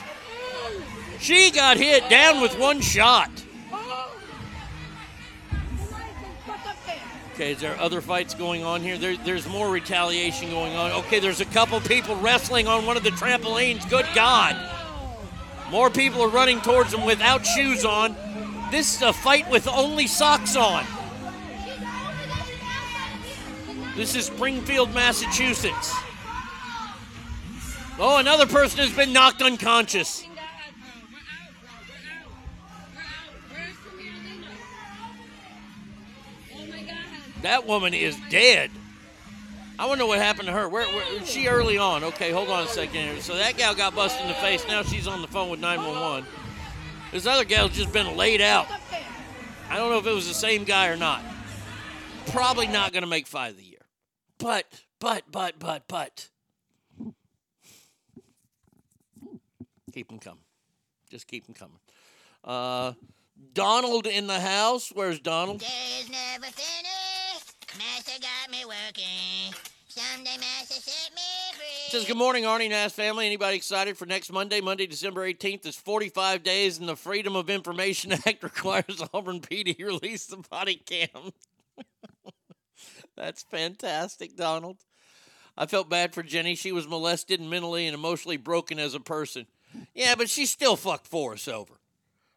She 1.20 1.52
got 1.52 1.76
hit 1.76 2.10
down 2.10 2.40
with 2.40 2.58
one 2.58 2.80
shot. 2.80 3.30
Okay, 7.36 7.52
is 7.52 7.60
there 7.60 7.78
other 7.82 8.00
fights 8.00 8.34
going 8.34 8.64
on 8.64 8.82
here? 8.82 8.98
There, 8.98 9.18
there's 9.18 9.46
more 9.46 9.70
retaliation 9.70 10.50
going 10.52 10.74
on. 10.78 10.92
Okay, 11.04 11.20
there's 11.20 11.42
a 11.42 11.46
couple 11.46 11.78
people 11.82 12.16
wrestling 12.16 12.66
on 12.66 12.86
one 12.86 12.96
of 12.96 13.04
the 13.04 13.10
trampolines. 13.10 13.90
Good 13.90 14.06
God. 14.16 14.56
More 15.70 15.90
people 15.90 16.22
are 16.22 16.30
running 16.30 16.62
towards 16.62 16.92
them 16.92 17.04
without 17.04 17.46
shoes 17.46 17.84
on. 17.84 18.16
This 18.72 18.96
is 18.96 19.02
a 19.02 19.12
fight 19.12 19.50
with 19.52 19.68
only 19.68 20.08
socks 20.08 20.56
on. 20.56 20.86
This 23.98 24.16
is 24.16 24.28
Springfield, 24.28 24.94
Massachusetts. 24.94 25.94
Oh, 28.00 28.18
another 28.18 28.46
person 28.46 28.80
has 28.80 28.96
been 28.96 29.12
knocked 29.12 29.42
unconscious. 29.42 30.26
That 37.46 37.68
woman 37.68 37.94
is 37.94 38.18
dead. 38.32 38.72
I 39.78 39.86
wonder 39.86 40.04
what 40.08 40.18
happened 40.18 40.48
to 40.48 40.52
her. 40.52 40.68
Where, 40.68 40.88
where 40.88 41.26
she 41.28 41.46
early 41.46 41.78
on? 41.78 42.04
Okay, 42.06 42.32
hold 42.32 42.50
on 42.50 42.64
a 42.64 42.68
second 42.68 42.96
here. 42.96 43.22
So 43.22 43.38
that 43.38 43.56
gal 43.56 43.76
got 43.76 43.94
busted 43.94 44.24
in 44.24 44.30
the 44.30 44.34
face. 44.34 44.66
Now 44.68 44.82
she's 44.82 45.06
on 45.06 45.22
the 45.22 45.28
phone 45.28 45.52
with 45.52 45.60
911. 45.60 46.28
This 47.12 47.28
other 47.28 47.46
gal's 47.46 47.70
just 47.70 47.94
been 47.94 48.18
laid 48.18 48.42
out. 48.42 48.66
I 49.70 49.78
don't 49.78 49.92
know 49.92 50.00
if 50.00 50.08
it 50.08 50.12
was 50.12 50.28
the 50.28 50.34
same 50.34 50.64
guy 50.64 50.88
or 50.88 50.98
not. 50.98 51.22
Probably 52.32 52.66
not 52.66 52.94
going 52.94 53.04
to 53.04 53.08
make 53.08 53.28
fight 53.28 53.52
of 53.52 53.58
the 53.58 53.64
year. 53.64 53.86
But, 54.40 54.66
but, 55.00 55.26
but, 55.32 55.60
but, 55.60 55.84
but. 55.88 56.30
Keep 59.94 60.08
them 60.08 60.18
coming. 60.18 60.44
Just 61.12 61.28
keep 61.28 61.46
them 61.46 61.54
coming. 61.54 61.78
Uh, 62.44 62.94
Donald 63.54 64.08
in 64.08 64.26
the 64.26 64.40
house. 64.40 64.92
Where's 64.92 65.20
Donald? 65.20 65.62
Never 65.62 66.46
finished. 66.46 67.25
Master 67.78 68.20
got 68.22 68.52
me 68.52 68.64
working. 68.66 69.54
Someday 69.88 70.38
Master 70.38 70.76
set 70.76 71.12
me 71.14 71.22
free. 71.54 71.90
Says, 71.90 72.06
Good 72.06 72.18
morning, 72.18 72.44
Arnie 72.44 72.70
Nass 72.70 72.94
family. 72.94 73.26
Anybody 73.26 73.58
excited 73.58 73.98
for 73.98 74.06
next 74.06 74.32
Monday? 74.32 74.62
Monday, 74.62 74.88
December 74.88 75.28
18th 75.28 75.66
is 75.66 75.76
45 75.76 76.44
days, 76.44 76.78
and 76.80 76.88
the 76.88 76.96
Freedom 76.96 77.36
of 77.36 77.50
Information 77.50 78.14
Act 78.26 78.44
requires 78.44 79.02
Auburn 79.14 79.42
PD 79.42 79.78
release 79.80 80.26
the 80.26 80.38
body 80.38 80.76
cam. 80.76 81.32
That's 83.18 83.44
fantastic, 83.44 84.36
Donald. 84.36 84.78
I 85.58 85.66
felt 85.66 85.90
bad 85.90 86.14
for 86.14 86.24
Jenny. 86.24 86.56
She 86.56 86.72
was 86.72 86.88
molested 86.88 87.42
mentally 87.42 87.88
and 87.88 87.94
emotionally 87.96 88.38
broken 88.38 88.80
as 88.80 88.94
a 88.94 89.00
person. 89.00 89.48
Yeah, 89.94 90.16
but 90.16 90.30
she 90.30 90.46
still 90.46 90.76
fucked 90.76 91.08
Forrest 91.08 91.50
over. 91.50 91.74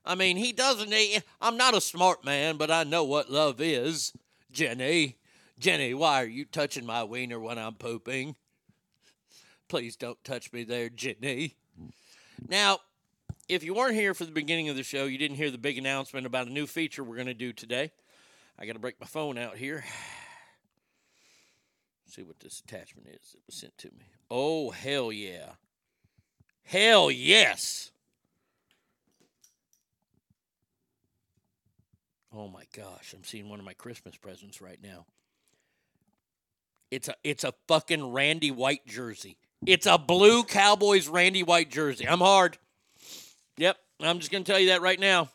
I 0.04 0.14
mean, 0.14 0.36
he 0.36 0.52
doesn't. 0.52 0.92
He, 0.92 1.20
I'm 1.40 1.56
not 1.56 1.76
a 1.76 1.80
smart 1.80 2.24
man, 2.24 2.56
but 2.56 2.70
I 2.70 2.84
know 2.84 3.04
what 3.04 3.30
love 3.30 3.60
is. 3.60 4.12
Jenny, 4.50 5.16
Jenny, 5.58 5.92
why 5.92 6.22
are 6.22 6.26
you 6.26 6.44
touching 6.44 6.86
my 6.86 7.02
wiener 7.02 7.40
when 7.40 7.58
I'm 7.58 7.74
pooping? 7.74 8.36
Please 9.68 9.96
don't 9.96 10.22
touch 10.22 10.52
me 10.52 10.62
there, 10.62 10.88
Jenny. 10.88 11.56
Now, 12.48 12.78
if 13.48 13.64
you 13.64 13.74
weren't 13.74 13.94
here 13.94 14.14
for 14.14 14.24
the 14.24 14.30
beginning 14.30 14.68
of 14.68 14.76
the 14.76 14.84
show, 14.84 15.06
you 15.06 15.18
didn't 15.18 15.36
hear 15.36 15.50
the 15.50 15.58
big 15.58 15.76
announcement 15.76 16.26
about 16.26 16.46
a 16.46 16.52
new 16.52 16.66
feature 16.66 17.02
we're 17.02 17.16
going 17.16 17.26
to 17.26 17.34
do 17.34 17.52
today. 17.52 17.90
I 18.58 18.66
got 18.66 18.74
to 18.74 18.78
break 18.78 19.00
my 19.00 19.06
phone 19.06 19.36
out 19.36 19.56
here. 19.56 19.84
See 22.06 22.22
what 22.22 22.40
this 22.40 22.60
attachment 22.60 23.08
is 23.08 23.32
that 23.32 23.40
was 23.46 23.56
sent 23.56 23.76
to 23.78 23.88
me. 23.88 24.06
Oh, 24.30 24.70
hell 24.70 25.10
yeah. 25.10 25.52
Hell 26.62 27.10
yes. 27.10 27.90
Oh 32.32 32.48
my 32.48 32.64
gosh, 32.74 33.12
I'm 33.14 33.24
seeing 33.24 33.48
one 33.48 33.58
of 33.58 33.64
my 33.64 33.74
Christmas 33.74 34.16
presents 34.16 34.62
right 34.62 34.78
now. 34.82 35.06
It's 36.90 37.08
a 37.08 37.14
it's 37.22 37.44
a 37.44 37.52
fucking 37.66 38.12
Randy 38.12 38.50
White 38.50 38.86
jersey. 38.86 39.38
It's 39.66 39.86
a 39.86 39.98
blue 39.98 40.44
Cowboys 40.44 41.08
Randy 41.08 41.42
White 41.42 41.70
jersey. 41.70 42.08
I'm 42.08 42.20
hard. 42.20 42.58
Yep, 43.56 43.76
I'm 44.00 44.20
just 44.20 44.30
to 44.30 44.40
tell 44.42 44.58
you 44.58 44.68
that 44.68 44.82
right 44.82 45.00
now. 45.00 45.30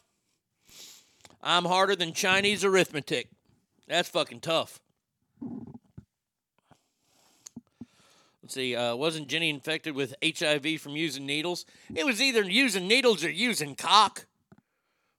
I'm 1.41 1.65
harder 1.65 1.95
than 1.95 2.13
Chinese 2.13 2.63
arithmetic. 2.63 3.29
That's 3.87 4.07
fucking 4.07 4.39
tough. 4.39 4.79
Let's 8.41 8.55
see, 8.55 8.75
uh, 8.75 8.95
wasn't 8.95 9.27
Jenny 9.27 9.49
infected 9.49 9.95
with 9.95 10.15
HIV 10.23 10.81
from 10.81 10.95
using 10.95 11.25
needles? 11.25 11.65
It 11.93 12.05
was 12.05 12.21
either 12.21 12.43
using 12.43 12.87
needles 12.87 13.23
or 13.23 13.29
using 13.29 13.75
cock. 13.75 14.25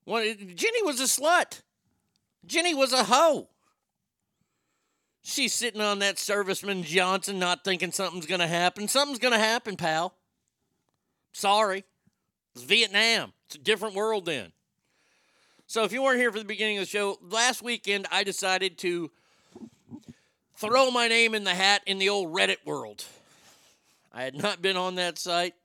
Well, 0.05 0.23
Jenny 0.53 0.83
was 0.83 0.99
a 0.99 1.05
slut. 1.05 1.61
Jenny 2.45 2.75
was 2.75 2.93
a 2.93 3.05
hoe. 3.05 3.49
She's 5.27 5.55
sitting 5.55 5.81
on 5.81 5.97
that 5.99 6.17
serviceman 6.17 6.83
Johnson, 6.83 7.39
not 7.39 7.63
thinking 7.63 7.91
something's 7.91 8.27
going 8.27 8.41
to 8.41 8.47
happen. 8.47 8.87
Something's 8.87 9.17
going 9.17 9.33
to 9.33 9.39
happen, 9.39 9.75
pal. 9.75 10.13
Sorry. 11.33 11.83
It's 12.53 12.63
Vietnam. 12.63 13.33
It's 13.47 13.55
a 13.55 13.57
different 13.57 13.95
world 13.95 14.27
then. 14.27 14.51
So, 15.65 15.83
if 15.83 15.91
you 15.91 16.03
weren't 16.03 16.19
here 16.19 16.31
for 16.31 16.37
the 16.37 16.45
beginning 16.45 16.77
of 16.77 16.83
the 16.83 16.89
show, 16.89 17.17
last 17.23 17.63
weekend 17.63 18.05
I 18.11 18.23
decided 18.23 18.77
to 18.79 19.09
throw 20.57 20.91
my 20.91 21.07
name 21.07 21.33
in 21.33 21.43
the 21.43 21.55
hat 21.55 21.81
in 21.87 21.97
the 21.97 22.09
old 22.09 22.31
Reddit 22.31 22.63
world. 22.63 23.03
I 24.13 24.21
had 24.21 24.35
not 24.35 24.61
been 24.61 24.77
on 24.77 24.93
that 24.95 25.17
site. 25.17 25.55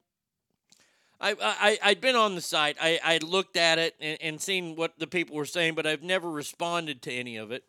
I, 1.20 1.36
I, 1.38 1.78
I'd 1.82 2.00
been 2.00 2.16
on 2.16 2.34
the 2.34 2.40
site. 2.40 2.78
I, 2.80 2.98
I 3.04 3.18
looked 3.18 3.58
at 3.58 3.78
it 3.78 3.94
and, 4.00 4.16
and 4.22 4.40
seen 4.40 4.74
what 4.74 4.98
the 4.98 5.06
people 5.06 5.36
were 5.36 5.44
saying, 5.44 5.74
but 5.74 5.86
I've 5.86 6.02
never 6.02 6.30
responded 6.30 7.02
to 7.02 7.12
any 7.12 7.36
of 7.36 7.52
it. 7.52 7.62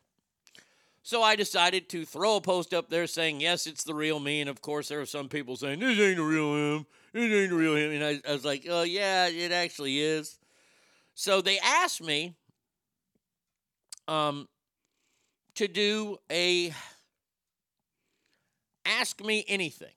So 1.04 1.24
I 1.24 1.36
decided 1.36 1.90
to 1.90 2.06
throw 2.06 2.36
a 2.36 2.42
post 2.42 2.74
up 2.74 2.90
there 2.90 3.08
saying, 3.08 3.42
yes, 3.42 3.66
it's 3.66 3.84
the 3.84 3.94
real 3.94 4.20
me. 4.20 4.42
And 4.42 4.50
of 4.50 4.62
course, 4.62 4.88
there 4.88 5.00
were 5.00 5.06
some 5.06 5.30
people 5.30 5.56
saying, 5.56 5.80
this 5.80 6.00
ain't 6.00 6.18
the 6.18 6.24
real 6.24 6.54
him. 6.54 6.86
This 7.12 7.24
ain't 7.24 7.50
the 7.50 7.56
real 7.56 7.76
him. 7.76 7.92
And 7.92 8.04
I, 8.04 8.30
I 8.30 8.34
was 8.34 8.46
like, 8.46 8.66
oh, 8.70 8.84
yeah, 8.84 9.28
it 9.28 9.52
actually 9.52 10.00
is. 10.00 10.38
So 11.16 11.42
they 11.42 11.58
asked 11.60 12.04
me 12.04 12.36
um, 14.08 14.48
to 15.56 15.68
do 15.68 16.18
a 16.32 16.74
Ask 18.86 19.24
Me 19.24 19.44
Anything. 19.48 19.94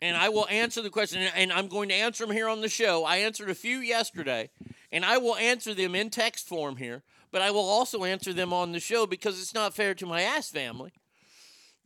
And 0.00 0.16
I 0.16 0.28
will 0.28 0.46
answer 0.48 0.80
the 0.80 0.90
question, 0.90 1.20
and 1.34 1.52
I'm 1.52 1.66
going 1.66 1.88
to 1.88 1.94
answer 1.94 2.24
them 2.24 2.34
here 2.34 2.48
on 2.48 2.60
the 2.60 2.68
show. 2.68 3.04
I 3.04 3.16
answered 3.18 3.50
a 3.50 3.54
few 3.54 3.78
yesterday, 3.78 4.50
and 4.92 5.04
I 5.04 5.18
will 5.18 5.34
answer 5.34 5.74
them 5.74 5.96
in 5.96 6.10
text 6.10 6.46
form 6.46 6.76
here, 6.76 7.02
but 7.30 7.42
I 7.42 7.50
will 7.50 7.68
also 7.68 8.04
answer 8.04 8.32
them 8.32 8.52
on 8.52 8.72
the 8.72 8.80
show 8.80 9.06
because 9.06 9.40
it's 9.40 9.54
not 9.54 9.74
fair 9.74 9.94
to 9.94 10.06
my 10.06 10.22
ass 10.22 10.50
family 10.50 10.92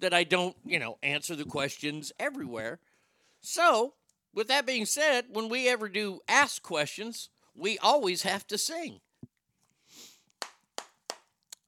that 0.00 0.14
I 0.14 0.24
don't, 0.24 0.56
you 0.64 0.78
know, 0.78 0.98
answer 1.02 1.36
the 1.36 1.44
questions 1.44 2.12
everywhere. 2.18 2.80
So 3.40 3.94
With 4.34 4.48
that 4.48 4.66
being 4.66 4.86
said, 4.86 5.26
when 5.30 5.48
we 5.48 5.68
ever 5.68 5.88
do 5.88 6.20
ask 6.26 6.62
questions, 6.62 7.28
we 7.54 7.78
always 7.78 8.22
have 8.22 8.46
to 8.46 8.56
sing. 8.56 9.00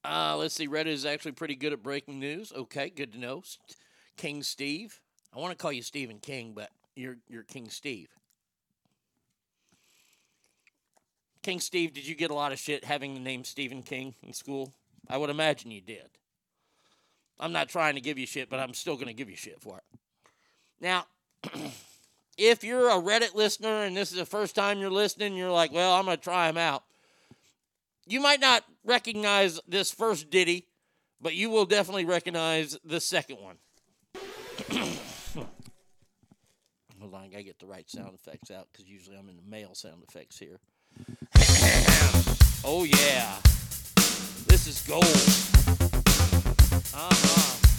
Uh, 0.02 0.36
let's 0.38 0.54
see. 0.54 0.66
Reddit 0.68 0.86
is 0.86 1.04
actually 1.06 1.32
pretty 1.32 1.56
good 1.56 1.72
at 1.72 1.82
breaking 1.82 2.18
news. 2.18 2.52
Okay, 2.54 2.90
good 2.90 3.12
to 3.12 3.18
know. 3.18 3.42
King 4.16 4.42
Steve. 4.42 5.00
I 5.34 5.38
want 5.38 5.52
to 5.52 5.60
call 5.60 5.72
you 5.72 5.82
Stephen 5.82 6.18
King, 6.18 6.52
but 6.54 6.70
you're 6.94 7.16
you're 7.28 7.42
King 7.42 7.68
Steve. 7.68 8.08
King 11.44 11.60
Steve, 11.60 11.92
did 11.92 12.08
you 12.08 12.14
get 12.14 12.30
a 12.30 12.34
lot 12.34 12.52
of 12.52 12.58
shit 12.58 12.84
having 12.84 13.12
the 13.12 13.20
name 13.20 13.44
Stephen 13.44 13.82
King 13.82 14.14
in 14.22 14.32
school? 14.32 14.72
I 15.10 15.18
would 15.18 15.28
imagine 15.28 15.70
you 15.70 15.82
did. 15.82 16.08
I'm 17.38 17.52
not 17.52 17.68
trying 17.68 17.96
to 17.96 18.00
give 18.00 18.18
you 18.18 18.26
shit, 18.26 18.48
but 18.48 18.60
I'm 18.60 18.72
still 18.72 18.94
going 18.94 19.08
to 19.08 19.12
give 19.12 19.28
you 19.28 19.36
shit 19.36 19.60
for 19.60 19.76
it. 19.76 19.84
Now, 20.80 21.04
if 22.38 22.64
you're 22.64 22.88
a 22.88 22.94
Reddit 22.94 23.34
listener 23.34 23.84
and 23.84 23.94
this 23.94 24.10
is 24.10 24.16
the 24.16 24.24
first 24.24 24.54
time 24.54 24.78
you're 24.78 24.88
listening, 24.88 25.36
you're 25.36 25.50
like, 25.50 25.70
well, 25.70 25.92
I'm 25.92 26.06
going 26.06 26.16
to 26.16 26.22
try 26.22 26.48
him 26.48 26.56
out. 26.56 26.82
You 28.06 28.20
might 28.20 28.40
not 28.40 28.64
recognize 28.82 29.60
this 29.68 29.92
first 29.92 30.30
ditty, 30.30 30.68
but 31.20 31.34
you 31.34 31.50
will 31.50 31.66
definitely 31.66 32.06
recognize 32.06 32.78
the 32.86 33.00
second 33.00 33.36
one. 33.36 33.56
Hold 36.98 37.14
on, 37.14 37.20
I 37.20 37.28
got 37.28 37.36
to 37.36 37.44
get 37.44 37.58
the 37.58 37.66
right 37.66 37.90
sound 37.90 38.14
effects 38.14 38.50
out 38.50 38.68
because 38.72 38.88
usually 38.88 39.18
I'm 39.18 39.28
in 39.28 39.36
the 39.36 39.42
male 39.46 39.74
sound 39.74 40.02
effects 40.08 40.38
here. 40.38 40.58
Oh, 42.64 42.84
yeah. 42.84 43.38
This 44.46 44.66
is 44.66 44.82
gold. 44.86 45.04
Uh 46.94 47.08
huh. 47.10 47.73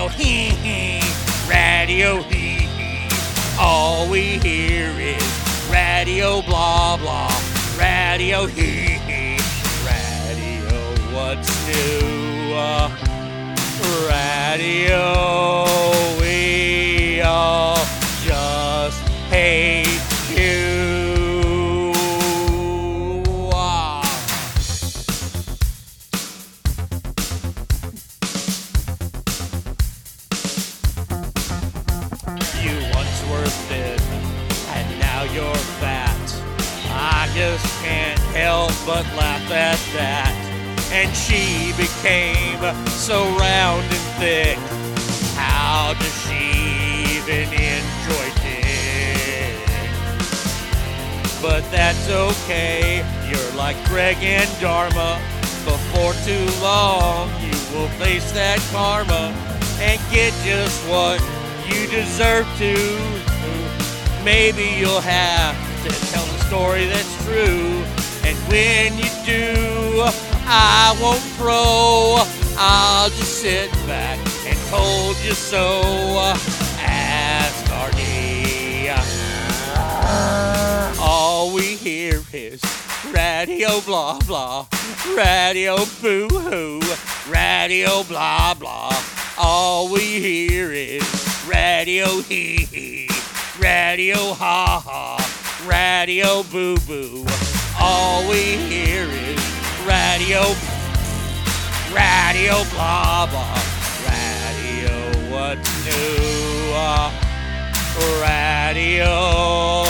Radio 0.00 0.08
hee 0.16 0.48
hee, 0.62 1.00
radio 1.46 2.22
hee 2.22 2.66
hee. 2.76 3.08
All 3.58 4.08
we 4.08 4.38
hear 4.38 4.88
is 4.98 5.22
radio 5.70 6.40
blah 6.40 6.96
blah, 6.96 7.30
radio 7.78 8.46
hee 8.46 8.98
hee, 9.06 9.36
radio 9.84 10.80
what's 11.12 11.50
new? 11.66 12.54
Uh, 12.54 12.88
radio 14.08 15.00
but 38.86 39.04
laugh 39.16 39.50
at 39.50 39.78
that. 39.94 40.32
And 40.92 41.14
she 41.14 41.72
became 41.76 42.58
so 42.88 43.24
round 43.36 43.84
and 43.84 44.06
thick. 44.18 44.58
How 45.36 45.94
does 45.94 46.16
she 46.24 47.18
even 47.18 47.48
enjoy 47.52 48.26
dick? 48.42 48.60
But 51.40 51.62
that's 51.70 52.08
okay, 52.08 53.04
you're 53.28 53.56
like 53.56 53.76
Greg 53.86 54.16
and 54.20 54.50
Dharma. 54.60 55.20
Before 55.64 56.12
too 56.24 56.46
long, 56.60 57.30
you 57.40 57.54
will 57.72 57.88
face 58.00 58.32
that 58.32 58.58
karma 58.72 59.32
and 59.80 60.00
get 60.10 60.32
just 60.44 60.82
what 60.88 61.20
you 61.66 61.86
deserve 61.86 62.46
to. 62.58 62.74
Maybe 64.24 64.64
you'll 64.78 65.00
have 65.00 65.56
to 65.84 65.90
tell 66.10 66.24
a 66.24 66.38
story 66.44 66.86
that's 66.86 67.24
true. 67.24 67.84
When 68.50 68.98
you 68.98 69.10
do, 69.24 70.02
I 70.44 70.98
won't 71.00 71.22
throw. 71.38 72.16
I'll 72.58 73.08
just 73.10 73.40
sit 73.42 73.70
back 73.86 74.18
and 74.44 74.58
hold 74.72 75.16
you 75.24 75.34
so. 75.34 75.80
Ask 76.80 77.64
Arnie. 77.66 78.90
All 81.00 81.54
we 81.54 81.76
hear 81.76 82.24
is 82.32 82.60
radio 83.14 83.80
blah 83.82 84.18
blah, 84.26 84.66
radio 85.16 85.76
boo 86.02 86.28
hoo, 86.28 86.80
radio 87.30 88.02
blah 88.02 88.54
blah. 88.54 89.00
All 89.38 89.92
we 89.92 90.00
hear 90.00 90.72
is 90.72 91.04
radio 91.46 92.20
hee 92.22 92.64
hee, 92.64 93.08
radio 93.60 94.34
ha 94.34 94.82
ha, 94.84 95.66
radio 95.68 96.42
boo 96.42 96.76
boo. 96.88 97.24
All 97.82 98.28
we 98.28 98.56
hear 98.56 99.04
is 99.04 99.40
radio, 99.86 100.54
radio 101.92 102.62
blah 102.74 103.26
blah, 103.26 103.62
radio 104.06 105.10
what's 105.30 105.84
new. 105.84 106.72
Uh, 106.74 107.10
radio 108.20 109.84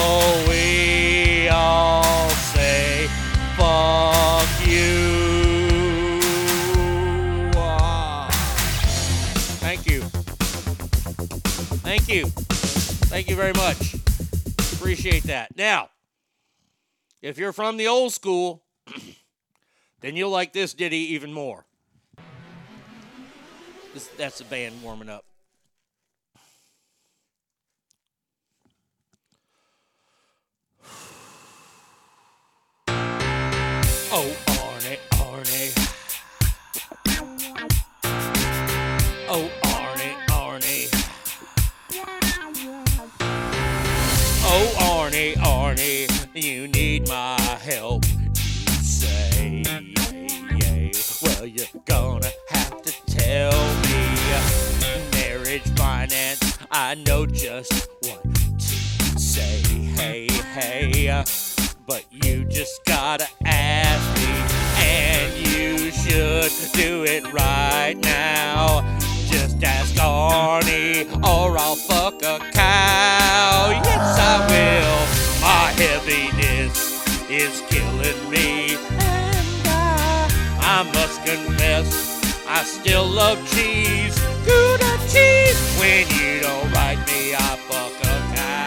we 0.48 1.48
all 1.48 2.28
say 2.30 3.08
fuck 3.56 4.48
you. 4.66 6.20
Ah. 7.56 8.28
Thank 9.60 9.86
you. 9.90 10.02
Thank 11.82 12.08
you. 12.08 12.26
Thank 12.26 13.28
you 13.28 13.36
very 13.36 13.52
much. 13.54 13.94
Appreciate 14.74 15.24
that. 15.24 15.56
Now, 15.56 15.88
if 17.22 17.36
you're 17.36 17.52
from 17.52 17.76
the 17.76 17.86
old 17.86 18.14
school, 18.14 18.62
then 20.00 20.16
you'll 20.16 20.30
like 20.30 20.54
this 20.54 20.72
ditty 20.72 21.12
even 21.14 21.32
more. 21.32 21.66
This, 23.92 24.06
that's 24.16 24.38
the 24.38 24.44
band 24.44 24.82
warming 24.82 25.08
up. 25.10 25.24
Oh, 34.12 34.26
Arnie, 34.46 34.98
Arnie. 35.12 35.70
Oh, 39.28 39.48
Arnie, 39.62 40.16
Arnie. 40.26 40.88
Oh, 44.42 44.74
Arnie, 44.80 45.34
Arnie 45.36 46.19
you 46.34 46.68
need 46.68 47.08
my 47.08 47.40
help. 47.40 48.04
You 48.06 48.72
say, 48.82 49.62
well, 51.22 51.46
you're 51.46 51.66
gonna 51.84 52.30
have 52.50 52.82
to 52.82 52.92
tell 53.06 53.52
me 53.82 55.10
marriage 55.12 55.68
finance. 55.76 56.58
I 56.70 56.94
know 57.06 57.26
just 57.26 57.88
what 58.02 58.22
to 58.34 59.18
say. 59.18 59.60
Hey, 59.96 60.28
hey, 60.54 61.24
but 61.86 62.04
you 62.10 62.44
just 62.44 62.84
gotta 62.84 63.26
ask 63.44 64.20
me, 64.20 64.32
and 64.84 65.32
you 65.48 65.90
should 65.90 66.52
do 66.72 67.04
it 67.04 67.32
right 67.32 67.96
now. 68.02 68.98
Just 69.26 69.62
ask 69.64 69.94
Arnie, 69.96 71.06
or 71.24 71.58
I'll 71.58 71.76
fuck 71.76 72.22
a 72.22 72.38
cow. 72.52 73.70
Yes, 73.84 74.18
I 74.18 74.46
will. 74.48 75.19
Heaviness 75.80 77.00
is 77.30 77.62
killing 77.70 78.30
me, 78.30 78.74
and 78.74 79.66
I, 79.66 80.28
I 80.60 80.82
must 80.92 81.24
confess, 81.24 82.20
I 82.46 82.62
still 82.64 83.06
love 83.06 83.38
cheese. 83.50 84.14
Gouda 84.44 84.98
cheese. 85.08 85.56
When 85.80 86.06
you 86.10 86.42
don't 86.42 86.70
like 86.74 86.98
me, 87.06 87.34
I 87.34 87.56
fuck 87.66 87.94
a 87.98 88.20
cow. 88.36 88.66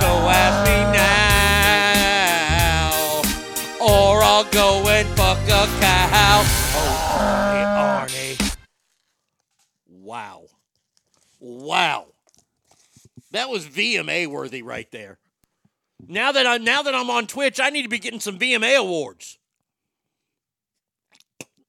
So 0.00 0.08
ask 0.26 0.64
me 0.64 0.78
now, 2.56 2.96
or 3.78 4.22
I'll 4.22 4.44
go 4.44 4.88
and 4.88 5.06
fuck 5.18 5.36
a 5.48 5.66
cow. 5.82 6.44
Oh, 6.78 7.18
Arnie, 7.20 8.38
Arnie. 8.38 8.56
Wow. 9.86 10.46
Wow. 11.40 12.06
That 13.32 13.50
was 13.50 13.66
VMA 13.66 14.28
worthy 14.28 14.62
right 14.62 14.90
there. 14.90 15.18
Now 16.10 16.32
that 16.32 16.46
I'm 16.46 16.64
now 16.64 16.82
that 16.82 16.94
I'm 16.94 17.10
on 17.10 17.26
Twitch, 17.26 17.60
I 17.60 17.68
need 17.68 17.82
to 17.82 17.88
be 17.88 17.98
getting 17.98 18.18
some 18.18 18.38
VMA 18.38 18.78
awards. 18.78 19.38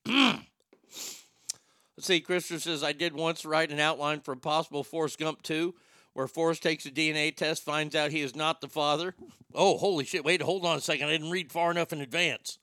Let's 1.99 2.07
see, 2.07 2.22
Christopher 2.22 2.61
says 2.61 2.82
I 2.82 2.94
did 2.94 3.14
once 3.14 3.44
write 3.44 3.70
an 3.72 3.82
outline 3.82 4.22
for 4.22 4.32
a 4.32 4.38
possible 4.38 4.86
Forrest 4.86 5.20
Gump 5.20 5.41
2, 5.41 5.76
where 6.14 6.28
Forrest 6.28 6.64
takes 6.64 6.86
a 6.86 6.91
DNA 6.91 7.36
test, 7.36 7.66
finds 7.66 7.94
out 7.94 8.11
he 8.11 8.22
is 8.22 8.38
not 8.38 8.61
the 8.61 8.70
father. 8.70 9.14
Oh, 9.53 9.78
holy 9.78 10.06
shit. 10.06 10.24
Wait, 10.24 10.41
hold 10.41 10.66
on 10.66 10.78
a 10.78 10.82
second. 10.82 11.07
I 11.07 11.11
didn't 11.11 11.32
read 11.32 11.52
far 11.52 11.72
enough 11.72 11.91
in 11.91 11.99
advance. 12.02 12.57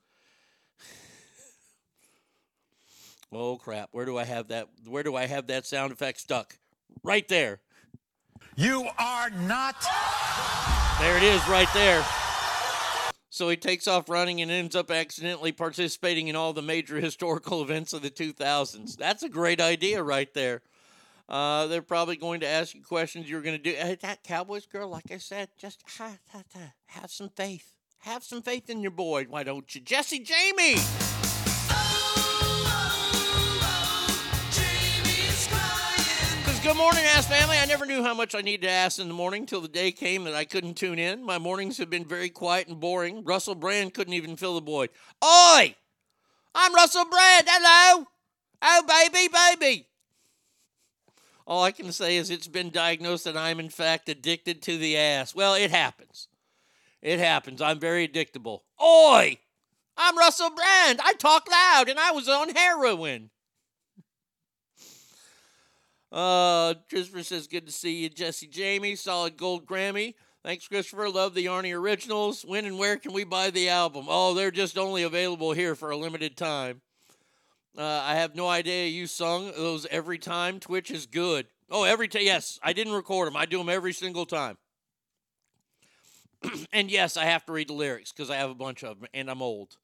Oh 3.33 3.57
crap. 3.57 3.89
Where 3.91 4.07
do 4.07 4.17
I 4.17 4.25
have 4.25 4.49
that 4.49 4.69
where 4.87 5.03
do 5.03 5.17
I 5.17 5.27
have 5.27 5.49
that 5.49 5.67
sound 5.67 5.93
effect 5.93 6.21
stuck? 6.21 6.59
Right 7.03 7.27
there. 7.27 7.61
You 8.59 8.89
are 8.99 9.29
not. 9.29 9.77
There 10.99 11.15
it 11.19 11.23
is 11.23 11.47
right 11.47 11.69
there. 11.75 12.03
So 13.29 13.51
he 13.51 13.57
takes 13.59 13.87
off 13.87 14.09
running 14.09 14.41
and 14.41 14.51
ends 14.51 14.75
up 14.75 14.91
accidentally 14.91 15.53
participating 15.53 16.29
in 16.29 16.37
all 16.37 16.55
the 16.55 16.63
major 16.63 16.97
historical 17.01 17.61
events 17.61 17.93
of 17.93 18.01
the 18.01 18.09
2000s. 18.09 18.97
That's 18.97 19.23
a 19.23 19.29
great 19.29 19.61
idea 19.61 20.03
right 20.03 20.33
there. 20.33 20.63
Uh, 21.29 21.67
they're 21.67 21.83
probably 21.83 22.17
going 22.17 22.41
to 22.41 22.47
ask 22.47 22.75
you 22.75 22.83
questions 22.83 23.29
you're 23.29 23.43
going 23.43 23.59
to 23.59 23.63
do. 23.63 23.77
Hey, 23.77 23.99
that 24.01 24.25
Cowboys 24.25 24.65
girl, 24.65 24.89
like 24.89 25.11
I 25.11 25.19
said, 25.19 25.51
just 25.59 25.83
ha, 25.99 26.13
ha, 26.33 26.43
ha, 26.55 26.73
have 26.87 27.11
some 27.11 27.29
faith. 27.29 27.75
Have 27.99 28.25
some 28.25 28.41
faith 28.41 28.71
in 28.71 28.81
your 28.81 28.91
boy. 28.91 29.27
Why 29.29 29.43
don't 29.43 29.75
you? 29.75 29.83
Jesse 29.83 30.21
Jamie! 30.21 30.81
Good 36.67 36.77
morning, 36.77 37.05
Ass 37.05 37.29
Family. 37.29 37.57
I 37.59 37.65
never 37.67 37.87
knew 37.87 38.03
how 38.03 38.13
much 38.13 38.35
I 38.35 38.41
needed 38.41 38.63
to 38.63 38.73
ask 38.73 38.99
in 38.99 39.07
the 39.07 39.15
morning 39.15 39.47
till 39.47 39.61
the 39.61 39.69
day 39.69 39.93
came 39.93 40.25
that 40.25 40.35
I 40.35 40.45
couldn't 40.45 40.75
tune 40.75 40.99
in. 40.99 41.23
My 41.23 41.39
mornings 41.39 41.79
have 41.79 41.91
been 41.91 42.05
very 42.05 42.29
quiet 42.29 42.67
and 42.67 42.81
boring. 42.81 43.23
Russell 43.23 43.55
Brand 43.55 43.95
couldn't 43.95 44.15
even 44.15 44.35
fill 44.35 44.57
the 44.57 44.61
void. 44.61 44.91
Oi! 45.25 45.77
I'm 46.57 46.75
Russell 46.75 47.05
Brand. 47.05 47.45
Hello! 47.47 48.07
Oh, 48.63 48.83
baby, 48.83 49.33
baby. 49.33 49.87
All 51.47 51.63
I 51.63 51.71
can 51.71 51.93
say 51.93 52.17
is 52.17 52.31
it's 52.31 52.49
been 52.49 52.71
diagnosed 52.71 53.27
that 53.27 53.37
I'm, 53.37 53.61
in 53.61 53.71
fact, 53.71 54.09
addicted 54.09 54.61
to 54.63 54.77
the 54.77 54.97
ass. 54.97 55.37
Well, 55.37 55.55
it 55.55 55.71
happens. 55.71 56.27
It 57.01 57.21
happens. 57.21 57.63
I'm 57.63 57.79
very 57.79 58.09
addictable. 58.09 58.63
Oi! 58.83 59.39
I'm 59.97 60.19
Russell 60.19 60.51
Brand. 60.51 60.99
I 61.01 61.13
talk 61.13 61.49
loud 61.49 61.89
and 61.89 62.01
I 62.01 62.11
was 62.11 62.29
on 62.29 62.49
heroin. 62.57 63.31
Uh, 66.17 66.73
Christopher 66.89 67.23
says, 67.23 67.47
good 67.47 67.67
to 67.67 67.73
see 67.73 67.97
you, 67.97 68.09
Jesse 68.09 68.47
Jamie. 68.47 68.97
Solid 68.97 69.37
gold 69.37 69.67
Grammy. 69.67 70.15
Thanks, 70.43 70.67
Christopher. 70.67 71.11
Love 71.11 71.35
the 71.35 71.45
Arnie 71.45 71.79
originals. 71.79 72.43
When 72.43 72.65
and 72.65 72.79
where 72.79 72.97
can 72.97 73.13
we 73.13 73.25
buy 73.25 73.51
the 73.51 73.69
album? 73.69 74.07
Oh, 74.09 74.33
they're 74.33 74.51
just 74.51 74.79
only 74.79 75.03
available 75.03 75.53
here 75.53 75.75
for 75.75 75.91
a 75.91 75.97
limited 75.97 76.35
time. 76.35 76.81
Uh, 77.77 77.83
I 77.83 78.15
have 78.15 78.35
no 78.35 78.49
idea 78.49 78.87
you 78.87 79.07
sung 79.07 79.53
those 79.55 79.85
every 79.91 80.17
time. 80.17 80.59
Twitch 80.59 80.91
is 80.91 81.05
good. 81.05 81.49
Oh, 81.69 81.85
every 81.85 82.09
time. 82.09 82.23
Yes, 82.25 82.59
I 82.63 82.73
didn't 82.73 82.95
record 82.95 83.27
them. 83.27 83.37
I 83.37 83.45
do 83.45 83.59
them 83.59 83.69
every 83.69 83.93
single 83.93 84.25
time. 84.25 84.57
and 86.73 86.91
yes, 86.91 87.19
I 87.19 87.27
have 87.27 87.45
to 87.45 87.53
read 87.53 87.69
the 87.69 87.75
lyrics 87.75 88.13
because 88.13 88.31
I 88.31 88.37
have 88.37 88.49
a 88.49 88.55
bunch 88.55 88.83
of 88.85 89.01
them 89.01 89.09
and 89.13 89.31
I'm 89.31 89.43
old. 89.43 89.77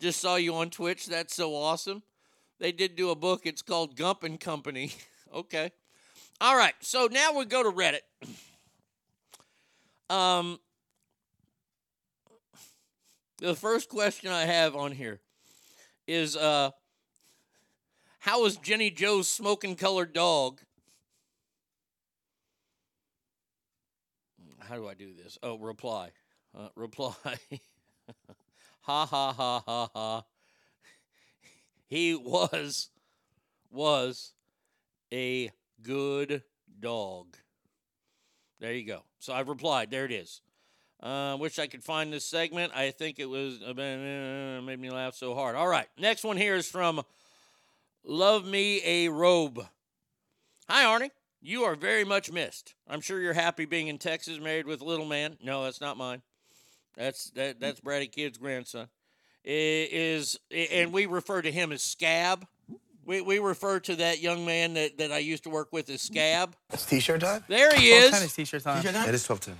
Just 0.00 0.18
saw 0.18 0.34
you 0.34 0.56
on 0.56 0.70
Twitch. 0.70 1.06
That's 1.06 1.36
so 1.36 1.54
awesome. 1.54 2.02
They 2.58 2.72
did 2.72 2.96
do 2.96 3.10
a 3.10 3.14
book. 3.14 3.42
It's 3.44 3.62
called 3.62 3.94
Gump 3.94 4.24
and 4.24 4.40
Company. 4.40 4.90
okay. 5.34 5.70
All 6.40 6.56
right. 6.56 6.74
So 6.80 7.08
now 7.10 7.36
we 7.36 7.44
go 7.44 7.62
to 7.62 7.70
Reddit. 7.70 8.00
Um, 10.10 10.58
the 13.38 13.54
first 13.54 13.88
question 13.88 14.30
I 14.30 14.44
have 14.44 14.74
on 14.74 14.92
here 14.92 15.20
is 16.06 16.36
uh, 16.36 16.70
how 18.20 18.44
is 18.46 18.56
Jenny 18.56 18.90
Joe's 18.90 19.28
smoking 19.28 19.76
colored 19.76 20.12
dog? 20.12 20.60
How 24.60 24.76
do 24.76 24.86
I 24.86 24.94
do 24.94 25.12
this? 25.14 25.38
Oh, 25.42 25.58
reply. 25.58 26.10
Uh, 26.56 26.68
reply. 26.74 27.14
ha 28.82 29.06
ha 29.06 29.32
ha 29.32 29.62
ha 29.64 29.90
ha. 29.94 30.24
He 31.86 32.14
was 32.14 32.90
was 33.70 34.32
a 35.12 35.50
good 35.82 36.42
dog. 36.80 37.36
There 38.60 38.72
you 38.72 38.86
go. 38.86 39.02
So 39.18 39.32
I've 39.32 39.48
replied. 39.48 39.90
There 39.90 40.04
it 40.04 40.12
is. 40.12 40.40
Uh, 41.00 41.36
wish 41.38 41.58
I 41.58 41.68
could 41.68 41.84
find 41.84 42.12
this 42.12 42.24
segment. 42.24 42.72
I 42.74 42.90
think 42.90 43.18
it 43.20 43.26
was 43.26 43.60
uh, 43.62 43.72
made 44.64 44.80
me 44.80 44.90
laugh 44.90 45.14
so 45.14 45.34
hard. 45.34 45.54
All 45.54 45.68
right, 45.68 45.86
next 45.96 46.24
one 46.24 46.36
here 46.36 46.56
is 46.56 46.68
from 46.68 47.02
Love 48.04 48.44
Me 48.44 48.80
a 48.84 49.08
Robe. 49.08 49.64
Hi, 50.68 50.84
Arnie. 50.84 51.10
You 51.40 51.62
are 51.64 51.76
very 51.76 52.04
much 52.04 52.32
missed. 52.32 52.74
I'm 52.88 53.00
sure 53.00 53.20
you're 53.20 53.32
happy 53.32 53.64
being 53.64 53.86
in 53.86 53.98
Texas, 53.98 54.40
married 54.40 54.66
with 54.66 54.80
little 54.82 55.06
man. 55.06 55.36
No, 55.40 55.62
that's 55.62 55.80
not 55.80 55.96
mine. 55.96 56.20
That's 56.96 57.30
that. 57.30 57.60
That's 57.60 57.78
Brady 57.78 58.08
Kid's 58.08 58.38
grandson. 58.38 58.88
I- 59.46 59.88
Is 59.92 60.36
and 60.50 60.92
we 60.92 61.06
refer 61.06 61.42
to 61.42 61.52
him 61.52 61.70
as 61.70 61.80
Scab. 61.80 62.44
We, 63.08 63.22
we 63.22 63.38
refer 63.38 63.80
to 63.80 63.96
that 63.96 64.20
young 64.20 64.44
man 64.44 64.74
that, 64.74 64.98
that 64.98 65.10
I 65.10 65.16
used 65.16 65.44
to 65.44 65.48
work 65.48 65.72
with 65.72 65.88
as 65.88 66.02
Scab. 66.02 66.54
It's 66.70 66.84
t-shirt 66.84 67.22
time? 67.22 67.42
There 67.48 67.74
he 67.74 67.88
Twelve 67.88 68.04
is. 68.04 68.10
ten 68.10 68.22
is 68.22 68.34
t-shirt 68.34 68.62
time. 68.62 68.86
It 68.86 69.14
is 69.14 69.24
12 69.24 69.40
10. 69.40 69.56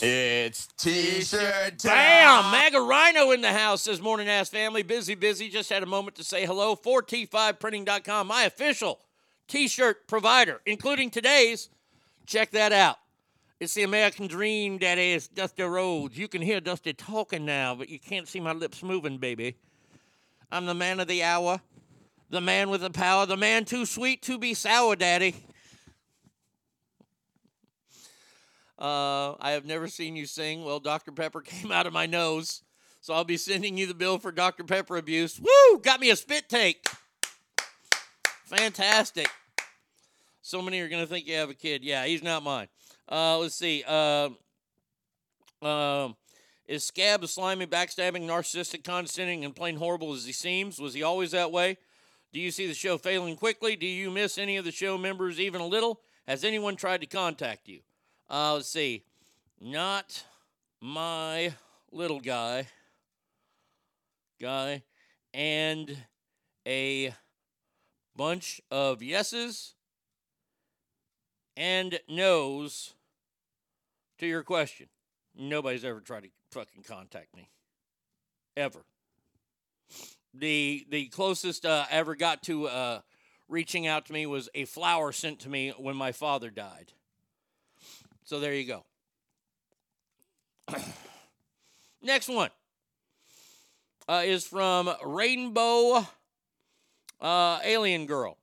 It's 0.00 0.66
t-shirt 0.78 1.78
time. 1.78 1.92
Bam! 1.92 2.50
MAGA 2.50 2.80
Rhino 2.80 3.32
in 3.32 3.42
the 3.42 3.52
house 3.52 3.82
says, 3.82 4.00
Morning 4.00 4.30
ass 4.30 4.48
family. 4.48 4.82
Busy, 4.82 5.14
busy. 5.14 5.50
Just 5.50 5.68
had 5.68 5.82
a 5.82 5.86
moment 5.86 6.16
to 6.16 6.24
say 6.24 6.46
hello. 6.46 6.74
4T5printing.com, 6.74 8.26
my 8.26 8.44
official 8.44 8.98
t 9.46 9.68
shirt 9.68 10.08
provider, 10.08 10.62
including 10.64 11.10
today's. 11.10 11.68
Check 12.24 12.52
that 12.52 12.72
out. 12.72 12.96
It's 13.60 13.74
the 13.74 13.82
American 13.82 14.26
dream, 14.26 14.78
Daddy. 14.78 15.12
It's 15.12 15.28
Dusty 15.28 15.64
Rhodes. 15.64 16.16
You 16.16 16.28
can 16.28 16.40
hear 16.40 16.60
Dusty 16.60 16.94
talking 16.94 17.44
now, 17.44 17.74
but 17.74 17.90
you 17.90 17.98
can't 17.98 18.26
see 18.26 18.40
my 18.40 18.52
lips 18.52 18.82
moving, 18.82 19.18
baby. 19.18 19.56
I'm 20.50 20.64
the 20.64 20.72
man 20.72 20.98
of 20.98 21.08
the 21.08 21.22
hour, 21.22 21.60
the 22.30 22.40
man 22.40 22.70
with 22.70 22.82
the 22.82 22.90
power, 22.90 23.26
the 23.26 23.36
man 23.36 23.64
too 23.64 23.86
sweet 23.86 24.22
to 24.22 24.38
be 24.38 24.54
sour, 24.54 24.96
Daddy. 24.96 25.34
Uh, 28.78 29.34
I 29.40 29.52
have 29.52 29.64
never 29.64 29.88
seen 29.88 30.14
you 30.14 30.26
sing. 30.26 30.64
Well, 30.64 30.78
Dr. 30.78 31.10
Pepper 31.10 31.40
came 31.44 31.72
out 31.72 31.86
of 31.86 31.92
my 31.92 32.06
nose. 32.06 32.62
So 33.00 33.14
I'll 33.14 33.24
be 33.24 33.36
sending 33.36 33.78
you 33.78 33.86
the 33.86 33.94
bill 33.94 34.18
for 34.18 34.30
Dr. 34.30 34.64
Pepper 34.64 34.96
abuse. 34.96 35.40
Woo! 35.40 35.78
Got 35.80 36.00
me 36.00 36.10
a 36.10 36.16
spit 36.16 36.48
take. 36.48 36.86
Fantastic. 38.44 39.28
So 40.42 40.62
many 40.62 40.80
are 40.80 40.88
going 40.88 41.02
to 41.02 41.08
think 41.08 41.26
you 41.26 41.36
have 41.36 41.50
a 41.50 41.54
kid. 41.54 41.84
Yeah, 41.84 42.06
he's 42.06 42.22
not 42.22 42.42
mine. 42.42 42.68
Uh, 43.10 43.38
let's 43.38 43.54
see. 43.54 43.84
Uh, 43.86 44.30
um, 45.62 46.16
is 46.66 46.84
Scab 46.84 47.22
a 47.24 47.28
slimy, 47.28 47.66
backstabbing, 47.66 48.26
narcissistic, 48.26 48.84
condescending, 48.84 49.44
and 49.44 49.54
plain 49.54 49.76
horrible 49.76 50.12
as 50.12 50.24
he 50.24 50.32
seems? 50.32 50.78
Was 50.78 50.94
he 50.94 51.02
always 51.02 51.30
that 51.32 51.50
way? 51.50 51.78
Do 52.32 52.40
you 52.40 52.50
see 52.50 52.66
the 52.66 52.74
show 52.74 52.98
failing 52.98 53.36
quickly? 53.36 53.76
Do 53.76 53.86
you 53.86 54.10
miss 54.10 54.38
any 54.38 54.56
of 54.56 54.64
the 54.64 54.72
show 54.72 54.98
members 54.98 55.40
even 55.40 55.60
a 55.60 55.66
little? 55.66 56.00
Has 56.26 56.44
anyone 56.44 56.76
tried 56.76 57.00
to 57.00 57.06
contact 57.06 57.68
you? 57.68 57.80
Uh, 58.28 58.54
let's 58.54 58.68
see. 58.68 59.04
Not 59.60 60.24
my 60.80 61.54
little 61.90 62.20
guy. 62.20 62.66
Guy. 64.40 64.82
And 65.32 65.96
a 66.66 67.14
bunch 68.14 68.60
of 68.70 69.02
yeses 69.02 69.74
and 71.56 71.98
no's 72.08 72.94
to 74.18 74.26
your 74.26 74.42
question. 74.42 74.88
Nobody's 75.36 75.84
ever 75.84 76.00
tried 76.00 76.24
to 76.24 76.28
fucking 76.52 76.82
contact 76.82 77.34
me. 77.34 77.50
Ever. 78.56 78.84
The 80.34 80.86
the 80.90 81.06
closest 81.06 81.64
uh, 81.64 81.86
I 81.90 81.94
ever 81.94 82.14
got 82.14 82.42
to 82.44 82.68
uh, 82.68 83.00
reaching 83.48 83.86
out 83.86 84.06
to 84.06 84.12
me 84.12 84.26
was 84.26 84.48
a 84.54 84.64
flower 84.64 85.12
sent 85.12 85.40
to 85.40 85.48
me 85.48 85.72
when 85.78 85.96
my 85.96 86.12
father 86.12 86.50
died. 86.50 86.92
So 88.24 88.40
there 88.40 88.54
you 88.54 88.66
go. 88.66 88.84
Next 92.02 92.28
one 92.28 92.50
uh, 94.08 94.22
is 94.24 94.44
from 94.44 94.90
Rainbow 95.04 96.06
uh, 97.20 97.58
Alien 97.64 98.06
Girl. 98.06 98.36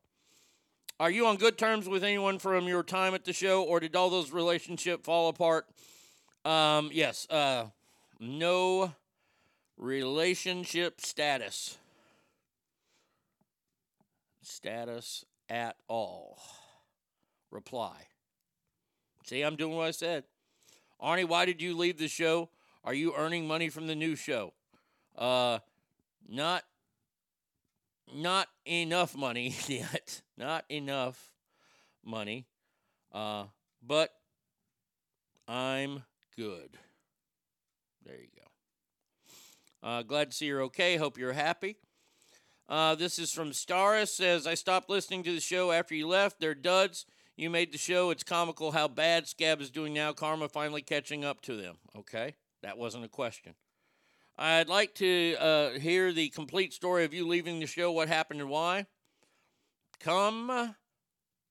Are 1.00 1.12
you 1.12 1.28
on 1.28 1.36
good 1.36 1.58
terms 1.58 1.90
with 1.90 2.04
anyone 2.04 2.40
from 2.40 2.68
your 2.68 2.82
time 2.82 3.14
at 3.14 3.26
the 3.26 3.34
show, 3.34 3.64
or 3.64 3.80
did 3.80 3.96
all 3.96 4.10
those 4.10 4.32
relationships 4.32 5.04
fall 5.06 5.28
apart? 5.28 5.68
Um, 6.46 6.90
yes. 6.94 7.28
Uh, 7.30 7.66
no 8.20 8.94
relationship 9.78 11.02
status. 11.02 11.78
Status 14.42 15.26
at 15.50 15.76
all. 15.88 16.40
Reply. 17.52 18.08
See, 19.26 19.42
I'm 19.42 19.56
doing 19.56 19.76
what 19.76 19.88
I 19.88 19.92
said. 19.92 20.24
Arnie, 21.02 21.28
why 21.28 21.46
did 21.46 21.62
you 21.62 21.76
leave 21.76 21.98
the 21.98 22.08
show? 22.08 22.50
Are 22.84 22.94
you 22.94 23.14
earning 23.16 23.48
money 23.48 23.70
from 23.70 23.88
the 23.88 23.96
new 23.96 24.16
show? 24.16 24.54
Uh, 25.18 25.60
not 26.28 26.64
not 28.14 28.48
enough 28.66 29.16
money 29.16 29.56
yet. 29.68 30.22
Not 30.38 30.66
enough 30.70 31.32
money. 32.04 32.46
Uh, 33.12 33.46
but 33.82 34.12
I'm 35.48 36.04
good. 36.36 36.78
There 38.06 38.16
you 38.16 38.28
go. 38.36 38.45
Uh, 39.86 40.02
glad 40.02 40.32
to 40.32 40.36
see 40.36 40.48
you're 40.48 40.64
okay. 40.64 40.98
Hope 40.98 41.16
you're 41.16 41.34
happy. 41.34 41.78
Uh, 42.68 42.96
this 42.96 43.20
is 43.20 43.32
from 43.32 43.52
Staris. 43.52 44.08
Says 44.08 44.48
I 44.48 44.56
stopped 44.56 44.90
listening 44.90 45.22
to 45.24 45.36
the 45.36 45.40
show 45.40 45.72
after 45.72 45.94
you 45.94 46.08
left. 46.08 46.40
They're 46.40 46.56
duds. 46.56 47.06
You 47.38 47.52
made 47.52 47.72
the 47.72 47.78
show. 47.78 48.10
It's 48.10 48.24
comical 48.24 48.72
how 48.72 48.88
bad 48.88 49.28
Scab 49.28 49.62
is 49.62 49.70
doing 49.70 49.94
now. 49.94 50.12
Karma 50.12 50.50
finally 50.50 50.82
catching 50.82 51.24
up 51.24 51.42
to 51.42 51.56
them. 51.56 51.76
Okay, 51.96 52.34
that 52.64 52.80
wasn't 52.80 53.06
a 53.06 53.10
question. 53.10 53.54
I'd 54.38 54.70
like 54.70 54.96
to 54.96 55.36
uh, 55.40 55.70
hear 55.80 56.12
the 56.12 56.30
complete 56.30 56.74
story 56.74 57.06
of 57.06 57.14
you 57.14 57.28
leaving 57.28 57.60
the 57.60 57.68
show, 57.68 57.92
what 57.92 58.08
happened 58.08 58.42
and 58.42 58.50
why. 58.50 58.88
Come 60.00 60.76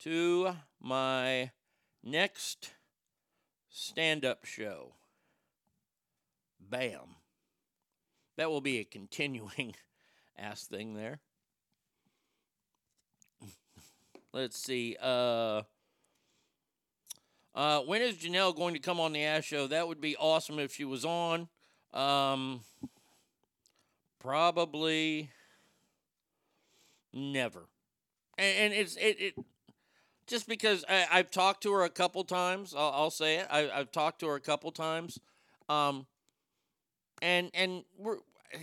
to 0.00 0.56
my 0.80 1.52
next 2.02 2.72
stand 3.70 4.24
up 4.24 4.44
show. 4.44 4.94
Bam. 6.58 7.16
That 8.36 8.50
will 8.50 8.60
be 8.60 8.78
a 8.78 8.84
continuing 8.84 9.74
ass 10.38 10.64
thing 10.64 10.94
there. 10.94 11.20
Let's 14.32 14.58
see. 14.58 14.96
Uh, 15.00 15.62
uh, 17.54 17.80
when 17.80 18.02
is 18.02 18.16
Janelle 18.16 18.56
going 18.56 18.74
to 18.74 18.80
come 18.80 18.98
on 18.98 19.12
the 19.12 19.22
ass 19.22 19.44
show? 19.44 19.68
That 19.68 19.86
would 19.86 20.00
be 20.00 20.16
awesome 20.16 20.58
if 20.58 20.74
she 20.74 20.84
was 20.84 21.04
on. 21.04 21.48
Um, 21.92 22.62
probably 24.18 25.30
never. 27.12 27.68
And, 28.36 28.58
and 28.58 28.74
it's 28.74 28.96
it, 28.96 29.20
it 29.20 29.34
just 30.26 30.48
because 30.48 30.84
I, 30.88 31.06
I've 31.12 31.30
talked 31.30 31.62
to 31.62 31.72
her 31.72 31.84
a 31.84 31.90
couple 31.90 32.24
times. 32.24 32.74
I'll, 32.76 32.90
I'll 32.90 33.10
say 33.10 33.36
it. 33.36 33.46
I, 33.48 33.70
I've 33.70 33.92
talked 33.92 34.18
to 34.20 34.26
her 34.26 34.34
a 34.34 34.40
couple 34.40 34.72
times. 34.72 35.20
Um, 35.68 36.06
and 37.24 37.50
and 37.54 37.84
we're 37.98 38.18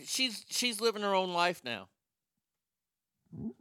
she's 0.06 0.46
she's 0.50 0.80
living 0.80 1.02
her 1.02 1.14
own 1.14 1.34
life 1.34 1.62
now. 1.66 1.90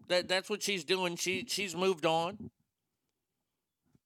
That 0.09 0.29
that's 0.29 0.49
what 0.51 0.63
she's 0.63 0.85
doing. 0.85 1.17
She 1.17 1.45
she's 1.49 1.75
moved 1.75 2.07
on. 2.07 2.51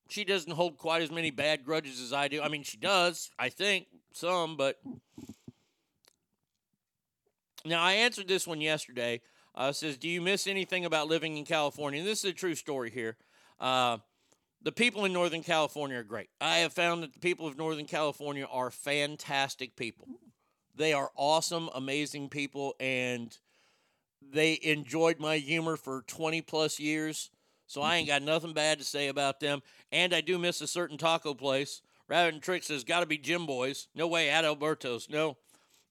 She 0.09 0.25
doesn't 0.25 0.53
hold 0.53 0.79
quite 0.79 1.03
as 1.03 1.11
many 1.11 1.31
bad 1.31 1.65
grudges 1.65 2.01
as 2.01 2.13
I 2.13 2.29
do. 2.29 2.43
I 2.43 2.49
mean, 2.49 2.63
she 2.63 2.77
does, 2.77 3.31
I 3.39 3.49
think, 3.49 3.87
some, 4.13 4.57
but 4.57 4.77
now, 7.65 7.83
I 7.83 7.95
answered 7.95 8.29
this 8.29 8.47
one 8.47 8.61
yesterday. 8.61 9.23
Uh, 9.55 9.73
says, 9.73 9.97
Do 9.97 10.09
you 10.09 10.21
miss 10.21 10.47
anything 10.47 10.85
about 10.85 11.09
living 11.09 11.39
in 11.39 11.45
California? 11.45 12.01
And 12.01 12.09
this 12.09 12.25
is 12.25 12.31
a 12.31 12.35
true 12.35 12.55
story 12.55 12.91
here. 12.91 13.17
Uh, 13.59 13.99
the 14.63 14.73
people 14.73 15.05
in 15.05 15.13
Northern 15.13 15.43
California 15.43 15.99
are 15.99 16.03
great. 16.03 16.29
I 16.41 16.59
have 16.59 16.73
found 16.73 17.03
that 17.03 17.15
the 17.15 17.21
people 17.21 17.47
of 17.47 17.57
Northern 17.57 17.87
California 17.87 18.47
are 18.51 18.71
fantastic 18.71 19.77
people. 19.77 20.09
They 20.77 20.93
are 20.93 21.11
awesome, 21.17 21.71
amazing 21.75 22.29
people, 22.29 22.75
and 22.81 23.37
they 24.21 24.59
enjoyed 24.63 25.21
my 25.21 25.39
humor 25.39 25.77
for 25.77 26.03
20 26.03 26.43
plus 26.43 26.81
years. 26.81 27.31
So 27.67 27.81
I 27.81 27.97
ain't 27.97 28.09
got 28.09 28.23
nothing 28.23 28.53
bad 28.53 28.79
to 28.79 28.85
say 28.85 29.09
about 29.09 29.41
them. 29.41 29.63
And 29.93 30.15
I 30.15 30.21
do 30.21 30.39
miss 30.39 30.61
a 30.61 30.67
certain 30.67 30.99
taco 30.99 31.35
place. 31.35 31.83
Rabbit 32.09 32.35
and 32.35 32.43
Trick 32.43 32.63
says, 32.63 32.85
Gotta 32.85 33.07
be 33.07 33.19
Jimboy's. 33.19 33.89
No 33.95 34.07
way, 34.07 34.29
at 34.29 34.45
Alberto's. 34.45 35.09
No. 35.09 35.37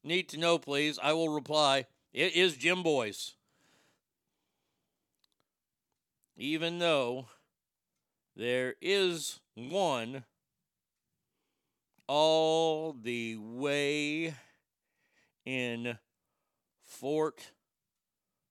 Need 0.04 0.30
to 0.30 0.38
know, 0.38 0.58
please. 0.58 1.00
I 1.02 1.14
will 1.14 1.30
reply. 1.30 1.86
It 2.12 2.36
is 2.36 2.58
Jimboy's. 2.58 3.36
Even 6.36 6.80
though 6.80 7.28
there 8.36 8.76
is 8.82 9.40
one 9.56 10.26
all 12.08 12.94
the 12.94 13.38
way 13.38 14.34
in 15.46 15.98
Fort 16.84 17.52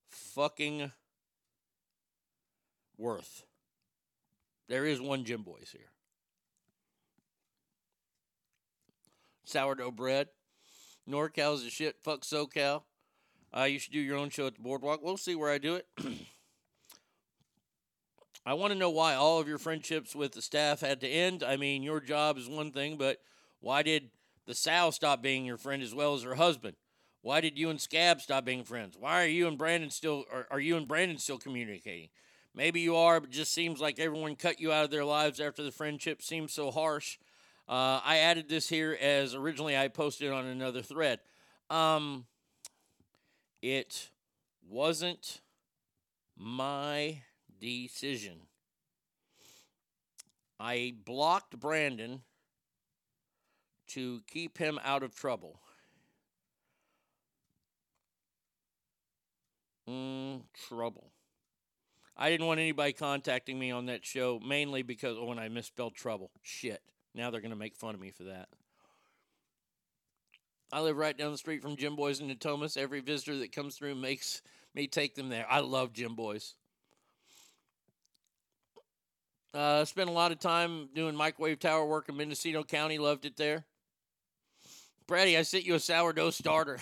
fucking 0.09 0.93
Worth. 2.99 3.45
There 4.69 4.85
is 4.85 5.01
one 5.01 5.25
Jimboy's 5.25 5.71
here. 5.71 5.91
Sourdough 9.45 9.91
bread. 9.93 10.29
NorCal's 11.09 11.65
the 11.65 11.71
shit. 11.71 11.97
Fuck 12.03 12.23
SoCal. 12.23 12.83
Uh, 13.57 13.65
you 13.65 13.79
should 13.79 13.93
do 13.93 14.01
your 14.01 14.17
own 14.17 14.31
show 14.31 14.47
at 14.47 14.55
the 14.55 14.63
boardwalk. 14.63 15.03
We'll 15.03 15.17
see 15.17 15.35
where 15.35 15.51
I 15.51 15.59
do 15.59 15.75
it. 15.75 15.87
I 18.47 18.55
want 18.55 18.73
to 18.73 18.79
know 18.79 18.91
why 18.91 19.15
all 19.15 19.41
of 19.41 19.47
your 19.47 19.59
friendships 19.59 20.17
with 20.17 20.33
the 20.33 20.43
staff 20.43 20.81
had 20.81 21.01
to 21.01 21.09
end. 21.09 21.43
I 21.43 21.57
mean, 21.57 21.83
your 21.83 22.01
job 22.01 22.39
is 22.39 22.49
one 22.49 22.73
thing, 22.73 22.97
but 22.97 23.19
why 23.61 23.83
did 23.83 24.11
the 24.47 24.55
Sal 24.55 24.91
stop 24.91 25.23
being 25.23 25.45
your 25.45 25.59
friend 25.59 25.83
as 25.83 25.95
well 25.95 26.15
as 26.15 26.23
her 26.23 26.35
husband? 26.35 26.77
Why 27.23 27.41
did 27.41 27.57
you 27.57 27.71
and 27.71 27.81
Scab 27.81 28.21
stop 28.21 28.45
being 28.45 28.65
friends? 28.65 28.97
Why 28.99 29.23
are 29.23 29.29
you 29.29 29.47
and 29.47 29.57
Brandon 29.57 29.91
still 29.91 30.25
are, 30.33 30.47
are 30.51 30.61
you 30.61 30.77
and 30.77 30.89
Brandon 30.89 31.19
still 31.19 31.39
communicating? 31.39 32.09
Maybe 32.55 32.81
you 32.81 32.97
are, 32.97 33.21
but 33.21 33.31
just 33.31 33.55
seems 33.55 33.81
like 33.81 33.99
everyone 33.99 34.37
cut 34.37 34.61
you 34.61 34.73
out 34.73 34.85
of 34.85 34.91
their 34.91 35.05
lives 35.05 35.41
after 35.41 35.63
the 35.63 35.71
friendship 35.71 36.21
seems 36.21 36.53
so 36.53 36.71
harsh. 36.71 37.19
Uh, 37.69 38.01
I 38.05 38.19
added 38.19 38.49
this 38.49 38.69
here 38.69 38.99
as 39.01 39.35
originally 39.35 39.77
I 39.77 39.89
posted 39.89 40.33
on 40.33 40.45
another 40.45 40.83
thread. 40.83 41.21
Um, 41.71 42.27
it 43.63 44.11
wasn't 44.69 45.41
my 46.37 47.23
decision. 47.59 48.41
I 50.59 50.95
blocked 51.05 51.59
Brandon 51.59 52.23
to 53.89 54.23
keep 54.27 54.59
him 54.59 54.79
out 54.85 55.03
of 55.03 55.15
trouble. 55.15 55.62
Mm, 59.89 60.43
trouble. 60.69 61.11
I 62.17 62.31
didn't 62.31 62.47
want 62.47 62.61
anybody 62.61 62.93
contacting 62.93 63.59
me 63.59 63.71
on 63.71 63.87
that 63.87 64.05
show, 64.05 64.39
mainly 64.45 64.83
because 64.83 65.17
oh, 65.19 65.25
when 65.25 65.39
I 65.39 65.49
misspelled 65.49 65.95
trouble. 65.95 66.31
Shit. 66.43 66.83
Now 67.15 67.31
they're 67.31 67.41
going 67.41 67.51
to 67.51 67.57
make 67.57 67.77
fun 67.77 67.95
of 67.95 68.01
me 68.01 68.11
for 68.11 68.25
that. 68.25 68.49
I 70.73 70.81
live 70.81 70.97
right 70.97 71.17
down 71.17 71.33
the 71.33 71.39
street 71.39 71.63
from 71.63 71.77
Jimboy's 71.77 72.21
in 72.21 72.29
Natomas. 72.29 72.77
Every 72.77 73.01
visitor 73.01 73.37
that 73.39 73.53
comes 73.53 73.77
through 73.77 73.95
makes 73.95 74.41
me 74.75 74.87
take 74.87 75.15
them 75.15 75.29
there. 75.29 75.47
I 75.51 75.61
love 75.61 75.93
Jimboy's. 75.93 76.55
Uh, 79.53 79.85
spent 79.85 80.09
a 80.09 80.13
lot 80.13 80.33
of 80.33 80.39
time 80.39 80.89
doing 80.95 81.15
microwave 81.15 81.59
tower 81.59 81.85
work 81.85 82.09
in 82.09 82.17
Mendocino 82.17 82.63
County. 82.63 82.97
Loved 82.97 83.27
it 83.27 83.37
there. 83.37 83.67
Brady, 85.13 85.37
I 85.37 85.43
sent 85.43 85.67
you 85.67 85.75
a 85.75 85.79
sourdough 85.79 86.31
starter. 86.31 86.79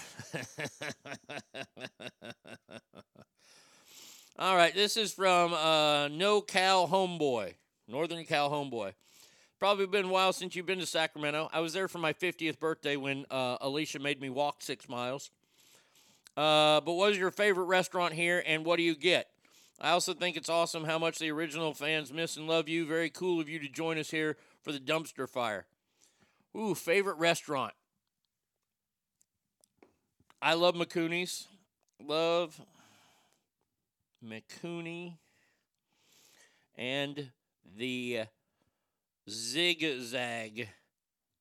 All 4.39 4.55
right, 4.55 4.73
this 4.73 4.97
is 4.97 5.13
from 5.13 5.53
uh, 5.53 6.07
No 6.07 6.41
Cal 6.41 6.87
Homeboy, 6.87 7.55
Northern 7.89 8.25
Cal 8.25 8.49
Homeboy. 8.49 8.93
Probably 9.59 9.87
been 9.87 10.05
a 10.05 10.09
while 10.09 10.33
since 10.33 10.55
you've 10.55 10.67
been 10.67 10.79
to 10.79 10.87
Sacramento. 10.87 11.51
I 11.53 11.59
was 11.59 11.73
there 11.73 11.89
for 11.89 11.99
my 11.99 12.13
50th 12.13 12.61
birthday 12.61 12.95
when 12.95 13.27
uh, 13.33 13.57
Alicia 13.61 13.99
made 13.99 14.21
me 14.21 14.31
walk 14.31 14.63
six 14.63 14.89
miles. 14.89 15.33
Uh, 16.37 16.81
but 16.83 16.93
what 16.93 17.11
is 17.11 17.19
your 17.19 17.33
favorite 17.33 17.65
restaurant 17.65 18.15
here, 18.15 18.45
and 18.47 18.65
what 18.65 18.77
do 18.77 18.85
you 18.85 18.95
get? 18.95 19.27
I 19.81 19.91
also 19.91 20.15
think 20.15 20.37
it's 20.37 20.49
awesome 20.49 20.85
how 20.85 21.01
much 21.01 21.19
the 21.19 21.33
original 21.33 21.75
fans 21.75 22.13
miss 22.13 22.37
and 22.37 22.47
love 22.47 22.69
you. 22.69 22.87
Very 22.87 23.11
cool 23.11 23.41
of 23.41 23.49
you 23.49 23.59
to 23.59 23.69
join 23.69 23.99
us 23.99 24.13
here 24.13 24.37
for 24.63 24.71
the 24.71 24.79
dumpster 24.79 25.29
fire. 25.29 25.67
Ooh, 26.57 26.77
favorite 26.77 27.17
restaurant. 27.17 27.73
I 30.43 30.55
love 30.55 30.75
Mikuni's. 30.75 31.47
Love 32.03 32.59
Mikuni 34.25 35.19
and 36.79 37.31
the 37.77 38.21
zigzag 39.29 40.69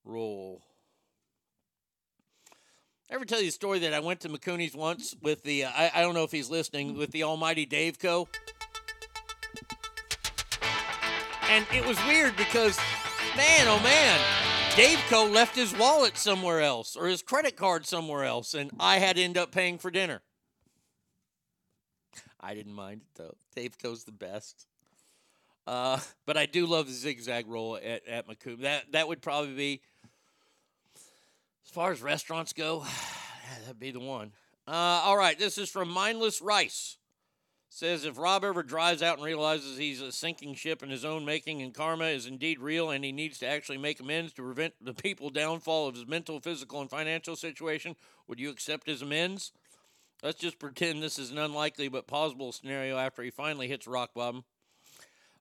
roll. 0.04 0.62
Ever 3.08 3.24
tell 3.24 3.40
you 3.40 3.48
a 3.48 3.52
story 3.52 3.78
that 3.80 3.94
I 3.94 4.00
went 4.00 4.20
to 4.20 4.28
Mikuni's 4.28 4.74
once 4.74 5.16
with 5.22 5.42
the, 5.44 5.64
uh, 5.64 5.70
I, 5.74 5.90
I 5.94 6.00
don't 6.02 6.14
know 6.14 6.24
if 6.24 6.30
he's 6.30 6.50
listening, 6.50 6.96
with 6.96 7.10
the 7.10 7.22
almighty 7.22 7.64
Dave 7.64 7.98
Co. 7.98 8.28
And 11.50 11.66
it 11.74 11.84
was 11.86 11.98
weird 12.06 12.36
because, 12.36 12.78
man, 13.34 13.66
oh 13.66 13.80
man, 13.82 14.20
Dave 14.76 14.98
Co 15.08 15.26
left 15.26 15.56
his 15.56 15.76
wallet 15.76 16.16
somewhere 16.16 16.60
else 16.60 16.96
or 16.96 17.06
his 17.06 17.22
credit 17.22 17.56
card 17.56 17.84
somewhere 17.86 18.24
else, 18.24 18.54
and 18.54 18.70
I 18.78 18.98
had 18.98 19.16
to 19.16 19.22
end 19.22 19.36
up 19.36 19.50
paying 19.50 19.78
for 19.78 19.90
dinner. 19.90 20.22
I 22.40 22.54
didn't 22.54 22.72
mind 22.72 23.02
it 23.02 23.18
though. 23.18 23.36
Dave 23.54 23.76
Co's 23.78 24.04
the 24.04 24.12
best. 24.12 24.66
Uh, 25.66 26.00
but 26.24 26.36
I 26.36 26.46
do 26.46 26.66
love 26.66 26.86
the 26.86 26.92
zigzag 26.92 27.46
roll 27.46 27.76
at, 27.76 28.06
at 28.08 28.28
Mikuni. 28.28 28.62
That 28.62 28.92
that 28.92 29.08
would 29.08 29.20
probably 29.20 29.54
be 29.54 29.80
as 31.66 31.70
far 31.72 31.92
as 31.92 32.02
restaurants 32.02 32.52
go, 32.52 32.84
that'd 33.62 33.78
be 33.78 33.90
the 33.90 34.00
one. 34.00 34.32
Uh, 34.66 35.02
all 35.04 35.16
right, 35.16 35.38
this 35.38 35.58
is 35.58 35.68
from 35.68 35.88
Mindless 35.90 36.40
Rice. 36.40 36.96
Says 37.72 38.04
if 38.04 38.18
Rob 38.18 38.44
ever 38.44 38.64
drives 38.64 39.00
out 39.00 39.18
and 39.18 39.24
realizes 39.24 39.78
he's 39.78 40.00
a 40.00 40.10
sinking 40.10 40.56
ship 40.56 40.82
in 40.82 40.90
his 40.90 41.04
own 41.04 41.24
making 41.24 41.62
and 41.62 41.72
karma 41.72 42.06
is 42.06 42.26
indeed 42.26 42.58
real 42.58 42.90
and 42.90 43.04
he 43.04 43.12
needs 43.12 43.38
to 43.38 43.46
actually 43.46 43.78
make 43.78 44.00
amends 44.00 44.32
to 44.34 44.42
prevent 44.42 44.74
the 44.80 44.92
people 44.92 45.30
downfall 45.30 45.86
of 45.86 45.94
his 45.94 46.06
mental, 46.06 46.40
physical, 46.40 46.80
and 46.80 46.90
financial 46.90 47.36
situation, 47.36 47.94
would 48.26 48.40
you 48.40 48.50
accept 48.50 48.88
his 48.88 49.02
amends? 49.02 49.52
Let's 50.20 50.40
just 50.40 50.58
pretend 50.58 51.00
this 51.00 51.18
is 51.18 51.30
an 51.30 51.38
unlikely 51.38 51.88
but 51.88 52.08
plausible 52.08 52.50
scenario 52.50 52.98
after 52.98 53.22
he 53.22 53.30
finally 53.30 53.68
hits 53.68 53.86
rock 53.86 54.14
bottom. 54.14 54.42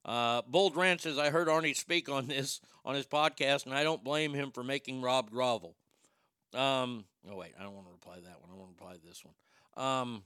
Uh, 0.05 0.43
Bold 0.47 0.75
Ranch 0.75 1.01
says, 1.01 1.17
I 1.17 1.31
heard 1.31 1.47
Arnie 1.47 1.75
speak 1.75 2.09
on 2.09 2.27
this 2.27 2.61
on 2.85 2.95
his 2.95 3.07
podcast, 3.07 3.65
and 3.65 3.73
I 3.73 3.83
don't 3.83 4.03
blame 4.03 4.33
him 4.33 4.51
for 4.51 4.63
making 4.63 5.01
Rob 5.01 5.31
grovel. 5.31 5.75
Um, 6.53 7.05
oh, 7.29 7.35
wait, 7.35 7.53
I 7.59 7.63
don't 7.63 7.73
want 7.73 7.87
to 7.87 7.91
reply 7.91 8.15
to 8.15 8.21
that 8.21 8.39
one. 8.39 8.49
I 8.51 8.55
want 8.55 8.77
to 8.77 8.83
reply 8.83 8.93
to 8.95 9.05
this 9.05 9.23
one. 9.25 9.85
Um, 9.85 10.23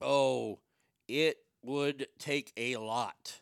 oh, 0.00 0.58
it 1.08 1.38
would 1.62 2.06
take 2.18 2.52
a 2.56 2.76
lot. 2.76 3.40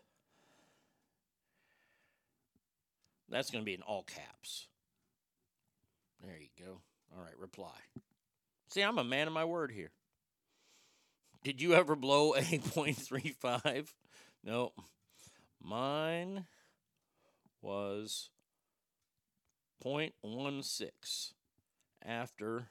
That's 3.29 3.51
going 3.51 3.63
to 3.63 3.67
be 3.67 3.75
in 3.75 3.83
all 3.83 4.03
caps. 4.03 4.67
There 6.23 6.37
you 6.39 6.65
go. 6.65 6.81
All 7.17 7.23
right, 7.23 7.39
reply. 7.39 7.79
See, 8.71 8.83
I'm 8.83 8.99
a 8.99 9.05
man 9.05 9.27
of 9.27 9.33
my 9.33 9.45
word 9.45 9.71
here. 9.73 9.91
Did 11.43 11.63
you 11.63 11.75
ever 11.75 11.97
blow 11.97 12.35
a 12.35 12.41
.35? 12.43 13.89
No. 14.45 14.73
Mine 15.63 16.47
was 17.63 18.31
0.16 19.85 21.33
after 22.05 22.69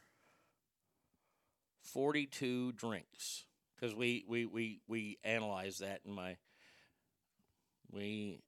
42 1.94 2.74
drinks 2.74 3.46
because 3.76 3.96
we, 3.96 4.26
we, 4.28 4.46
we, 4.46 4.82
we 4.88 5.18
analyzed 5.24 5.82
that 5.82 6.02
in 6.06 6.14
my 6.14 6.38
we 7.92 8.40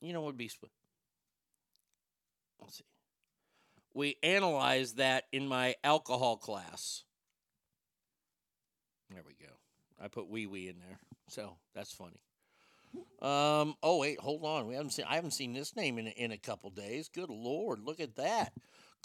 you 0.00 0.12
know 0.12 0.22
would 0.22 0.36
be 0.36 0.50
let's 2.60 2.78
see 2.78 2.84
we 3.94 4.16
analyzed 4.22 4.98
that 4.98 5.24
in 5.32 5.48
my 5.48 5.74
alcohol 5.82 6.36
class 6.36 7.02
there 9.10 9.22
we 9.26 9.34
go 9.34 9.52
i 10.00 10.06
put 10.06 10.28
wee 10.28 10.46
wee 10.46 10.68
in 10.68 10.76
there 10.78 10.98
so 11.28 11.56
that's 11.74 11.92
funny 11.92 12.20
um. 13.20 13.74
Oh 13.82 13.98
wait, 13.98 14.20
hold 14.20 14.44
on. 14.44 14.66
We 14.66 14.74
haven't 14.74 14.90
seen. 14.90 15.04
I 15.08 15.16
haven't 15.16 15.32
seen 15.32 15.52
this 15.52 15.74
name 15.74 15.98
in 15.98 16.06
in 16.06 16.32
a 16.32 16.38
couple 16.38 16.70
days. 16.70 17.08
Good 17.08 17.30
lord, 17.30 17.80
look 17.80 18.00
at 18.00 18.16
that. 18.16 18.52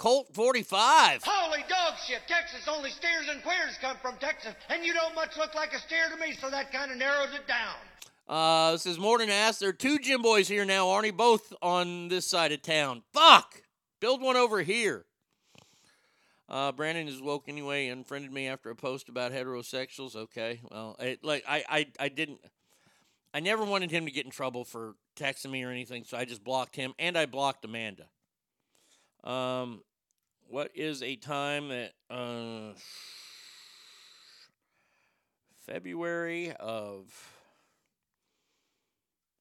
Colt 0.02 0.34
forty 0.34 0.64
five. 0.64 1.22
Holy 1.24 1.64
dog 1.70 1.94
shit! 2.08 2.22
Texas 2.28 2.68
only 2.68 2.90
steers 2.90 3.28
and 3.30 3.44
queers 3.44 3.78
come 3.80 3.98
from 4.02 4.16
Texas, 4.20 4.56
and 4.72 4.84
you 4.84 4.96
don't 4.96 5.14
much 5.14 5.38
look 5.38 5.54
like 5.54 5.74
a 5.74 5.80
steer 5.80 6.10
to 6.10 6.18
me, 6.18 6.34
so 6.34 6.50
that 6.50 6.72
kind 6.72 6.92
of 6.92 6.98
narrows 6.98 7.36
it 7.36 7.48
down. 7.48 7.76
Uh, 8.28 8.72
this 8.72 8.88
is 8.88 8.98
Morning 8.98 9.30
Ass. 9.30 9.60
There 9.60 9.70
are 9.70 9.74
two 9.74 10.00
Jimboy's 10.00 10.48
here 10.48 10.66
now, 10.66 10.88
Arnie, 10.88 11.16
both 11.16 11.54
on 11.62 12.08
this 12.08 12.26
side 12.26 12.52
of 12.52 12.64
town. 12.64 13.04
Fuck! 13.14 13.62
Build 14.00 14.24
one 14.24 14.38
over 14.38 14.64
here. 14.64 15.06
Uh, 16.50 16.72
Brandon 16.72 17.08
is 17.08 17.22
woke 17.22 17.48
anyway. 17.48 17.88
Unfriended 17.88 18.34
me 18.34 18.48
after 18.48 18.72
a 18.72 18.76
post 18.76 19.08
about 19.08 19.32
heterosexuals. 19.32 20.16
Okay, 20.16 20.62
well, 20.72 20.96
it, 20.98 21.24
like 21.24 21.44
I, 21.48 21.64
I, 21.70 21.88
I 22.00 22.10
didn't. 22.10 22.40
I 23.36 23.40
never 23.40 23.64
wanted 23.64 23.92
him 23.92 24.06
to 24.06 24.12
get 24.12 24.26
in 24.26 24.32
trouble 24.32 24.66
for 24.66 24.96
texting 25.16 25.52
me 25.52 25.64
or 25.64 25.70
anything, 25.70 26.06
so 26.06 26.18
I 26.18 26.26
just 26.26 26.44
blocked 26.44 26.76
him 26.76 26.96
and 26.98 27.16
I 27.16 27.28
blocked 27.28 27.64
Amanda. 27.66 28.08
Um, 29.24 29.84
what 30.52 30.70
is 30.76 31.02
a 31.02 31.16
time 31.16 31.70
that 31.70 31.94
uh, 32.10 32.74
February 35.66 36.54
of 36.60 37.06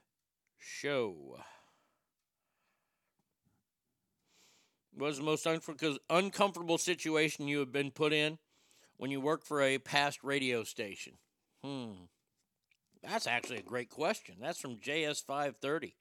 show. 0.57 1.41
What 4.99 5.11
is 5.11 5.19
the 5.19 5.25
most 5.25 5.45
uncom- 5.45 5.99
uncomfortable 6.11 6.77
situation 6.77 7.47
you 7.47 7.61
have 7.61 7.71
been 7.71 7.93
put 7.93 8.13
in 8.13 8.39
when 8.97 9.13
you 9.13 9.21
work 9.21 9.45
for 9.45 9.63
a 9.63 9.79
past 9.79 10.25
radio 10.25 10.65
station? 10.65 11.15
Hmm. 11.63 11.93
That's 13.03 13.29
actually 13.29 13.59
a 13.59 13.63
great 13.63 13.91
question. 13.91 14.37
That's 14.41 14.61
from 14.61 14.79
JS530. 14.79 15.93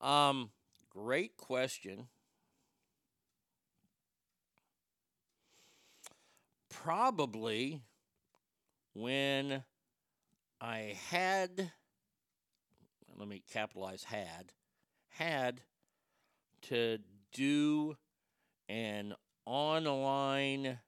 Um, 0.00 0.50
great 0.90 1.36
question. 1.36 2.08
Probably 6.70 7.82
when 8.94 9.64
I 10.62 10.96
had 11.10 11.72
let 13.18 13.28
me 13.28 13.42
capitalize 13.52 14.04
had, 14.04 14.52
had 15.08 15.60
to 16.62 16.98
do 17.32 17.96
an 18.68 19.14
online 19.46 20.80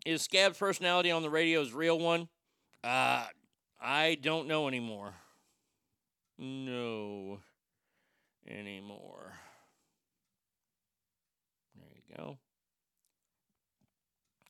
is 0.06 0.22
Scab's 0.22 0.58
personality 0.58 1.10
on 1.10 1.22
the 1.22 1.30
radio 1.30 1.60
his 1.60 1.72
real 1.72 1.98
one? 1.98 2.28
Uh, 2.82 3.26
I 3.80 4.18
don't 4.20 4.46
know 4.46 4.68
anymore. 4.68 5.14
No 6.38 7.40
anymore. 8.48 9.32
There 11.76 11.90
you 11.94 12.16
go. 12.16 12.38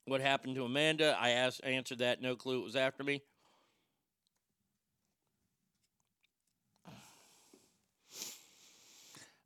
What 0.07 0.21
happened 0.21 0.57
to 0.57 0.65
Amanda? 0.65 1.17
I 1.19 1.31
asked, 1.31 1.63
answered 1.65 1.99
that. 1.99 2.21
No 2.21 2.37
clue. 2.37 2.61
It 2.61 2.65
was 2.65 2.77
after 2.77 3.03
me. 3.03 3.23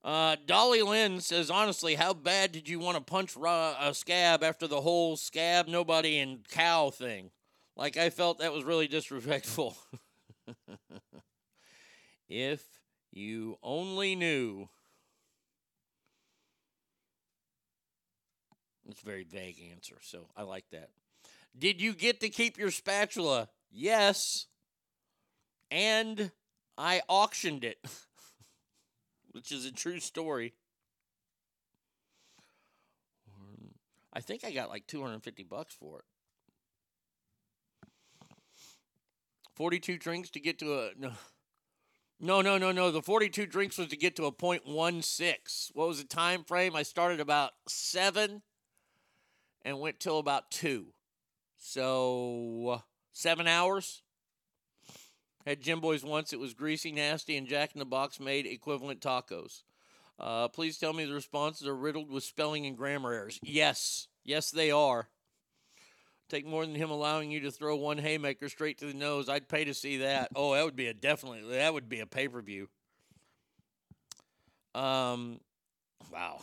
Uh, 0.03 0.37
Dolly 0.47 0.81
Lynn 0.81 1.21
says, 1.21 1.51
honestly, 1.51 1.95
how 1.95 2.15
bad 2.15 2.53
did 2.53 2.69
you 2.69 2.79
want 2.79 2.97
to 2.97 3.03
punch 3.03 3.37
a 3.37 3.91
scab 3.93 4.43
after 4.43 4.67
the 4.67 4.81
whole 4.81 5.17
scab, 5.17 5.69
nobody, 5.69 6.19
and 6.19 6.49
cow 6.49 6.91
thing? 6.91 7.31
Like, 7.77 7.97
I 7.97 8.11
felt 8.11 8.39
that 8.39 8.53
was 8.53 8.65
really 8.65 8.89
disrespectful. 8.89 9.77
if 12.29 12.65
you 13.13 13.59
only 13.63 14.15
knew. 14.15 14.69
It's 18.89 19.03
a 19.03 19.05
very 19.05 19.25
vague 19.25 19.61
answer, 19.73 19.97
so 20.01 20.29
I 20.37 20.43
like 20.43 20.65
that. 20.71 20.91
Did 21.57 21.81
you 21.81 21.93
get 21.93 22.21
to 22.21 22.29
keep 22.29 22.59
your 22.59 22.71
spatula? 22.71 23.49
Yes. 23.71 24.47
And 25.71 26.31
I 26.79 27.03
auctioned 27.09 27.65
it, 27.65 27.79
which 29.33 29.53
is 29.53 29.67
a 29.67 29.73
true 29.73 30.01
story. 30.01 30.55
I 34.13 34.21
think 34.21 34.43
I 34.45 34.51
got 34.51 34.69
like 34.69 34.87
250 34.87 35.45
bucks 35.45 35.75
for 35.75 36.01
it. 36.01 36.05
42 39.55 39.99
drinks 39.99 40.31
to 40.31 40.41
get 40.41 40.59
to 40.61 40.75
a 40.75 40.91
no. 40.99 41.13
No, 42.21 42.41
no, 42.41 42.59
no, 42.59 42.73
no. 42.73 42.91
The 42.91 43.03
42 43.03 43.47
drinks 43.47 43.79
was 43.79 43.89
to 43.89 43.97
get 43.97 44.17
to 44.17 44.27
a 44.27 44.33
.16. 44.33 45.71
What 45.75 45.89
was 45.89 45.99
the 45.99 46.09
time 46.09 46.43
frame? 46.43 46.75
I 46.75 46.83
started 46.83 47.21
about 47.21 47.53
7 47.69 48.43
and 49.63 49.81
went 49.81 50.01
till 50.01 50.19
about 50.19 50.51
2. 50.51 50.87
So, 51.57 52.83
7 53.13 53.47
hours. 53.47 54.03
Had 55.47 55.63
Jimboy's 55.63 56.05
once. 56.05 56.33
It 56.33 56.41
was 56.41 56.55
greasy, 56.55 56.93
nasty, 56.93 57.37
and 57.37 57.47
Jack 57.47 57.71
in 57.75 57.79
the 57.79 57.85
Box 57.87 58.19
made 58.19 58.47
equivalent 58.47 59.01
tacos. 59.01 59.63
Uh, 60.19 60.49
please 60.49 60.77
tell 60.77 60.93
me 60.93 61.05
the 61.05 61.15
responses 61.15 61.69
are 61.69 61.77
riddled 61.77 62.11
with 62.11 62.25
spelling 62.25 62.67
and 62.67 62.77
grammar 62.77 63.13
errors. 63.13 63.39
Yes. 63.43 64.09
Yes, 64.25 64.51
they 64.51 64.71
are. 64.71 65.09
Take 66.29 66.47
more 66.47 66.67
than 66.67 66.75
him 66.75 66.91
allowing 66.91 67.31
you 67.31 67.41
to 67.41 67.51
throw 67.51 67.77
one 67.77 67.97
haymaker 67.97 68.49
straight 68.49 68.79
to 68.79 68.87
the 68.87 68.95
nose. 68.95 69.29
I'd 69.29 69.49
pay 69.49 69.65
to 69.65 69.73
see 69.73 69.99
that. 69.99 70.29
Oh, 70.37 70.55
that 70.55 70.65
would 70.65 70.77
be 70.77 70.89
a 70.89 70.95
definitely 70.95 71.43
that 71.57 71.73
would 71.73 71.89
be 71.89 72.01
a 72.01 72.07
pay 72.07 72.29
per 72.29 72.43
view. 72.43 72.69
Um, 74.75 75.41
wow. 76.13 76.41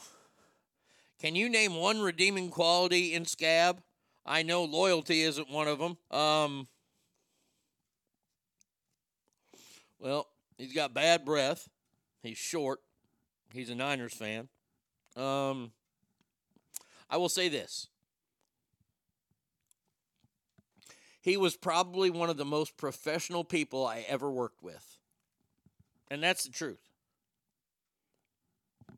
Can 1.20 1.36
you 1.36 1.50
name 1.50 1.76
one 1.76 2.02
redeeming 2.02 2.50
quality 2.50 3.14
in 3.14 3.26
Scab? 3.26 3.82
I 4.26 4.42
know 4.42 4.64
loyalty 4.64 5.22
isn't 5.22 5.50
one 5.50 5.68
of 5.68 5.78
them. 5.78 5.98
Um, 6.10 6.68
well, 10.00 10.28
he's 10.58 10.74
got 10.74 10.94
bad 10.94 11.24
breath. 11.24 11.70
He's 12.24 12.38
short. 12.38 12.80
He's 13.54 13.70
a 13.70 13.76
Niners 13.76 14.14
fan. 14.14 14.50
Um, 15.16 15.72
I 17.10 17.18
will 17.18 17.30
say 17.30 17.50
this. 17.50 17.88
He 21.26 21.38
was 21.38 21.58
probably 21.58 22.12
one 22.12 22.30
of 22.30 22.38
the 22.38 22.46
most 22.46 22.78
professional 22.78 23.44
people 23.44 23.84
I 23.84 24.06
ever 24.08 24.30
worked 24.30 24.62
with. 24.62 25.00
And 26.12 26.22
that's 26.22 26.44
the 26.44 26.52
truth. 26.52 26.78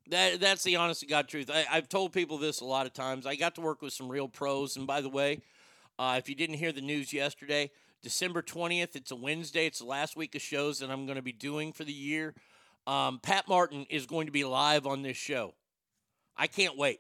That 0.09 0.41
that's 0.41 0.61
the 0.61 0.75
honest 0.75 0.99
to 0.99 1.05
God 1.05 1.29
truth. 1.29 1.49
I, 1.49 1.61
have 1.73 1.87
told 1.87 2.11
people 2.11 2.37
this 2.37 2.59
a 2.59 2.65
lot 2.65 2.85
of 2.85 2.91
times. 2.91 3.25
I 3.25 3.35
got 3.35 3.55
to 3.55 3.61
work 3.61 3.81
with 3.81 3.93
some 3.93 4.09
real 4.09 4.27
pros. 4.27 4.75
And 4.75 4.85
by 4.85 4.99
the 4.99 5.07
way, 5.07 5.39
uh, 5.97 6.15
if 6.17 6.27
you 6.27 6.35
didn't 6.35 6.57
hear 6.57 6.73
the 6.73 6.81
news 6.81 7.13
yesterday, 7.13 7.71
December 8.03 8.41
20th, 8.41 8.97
it's 8.97 9.11
a 9.11 9.15
Wednesday. 9.15 9.65
It's 9.65 9.79
the 9.79 9.85
last 9.85 10.17
week 10.17 10.35
of 10.35 10.41
shows 10.41 10.79
that 10.79 10.91
I'm 10.91 11.05
going 11.05 11.15
to 11.15 11.21
be 11.21 11.31
doing 11.31 11.71
for 11.71 11.85
the 11.85 11.93
year. 11.93 12.33
Um, 12.85 13.19
Pat 13.23 13.47
Martin 13.47 13.85
is 13.89 14.05
going 14.05 14.25
to 14.25 14.33
be 14.33 14.43
live 14.43 14.85
on 14.85 15.01
this 15.01 15.15
show. 15.15 15.53
I 16.35 16.47
can't 16.47 16.77
wait. 16.77 16.99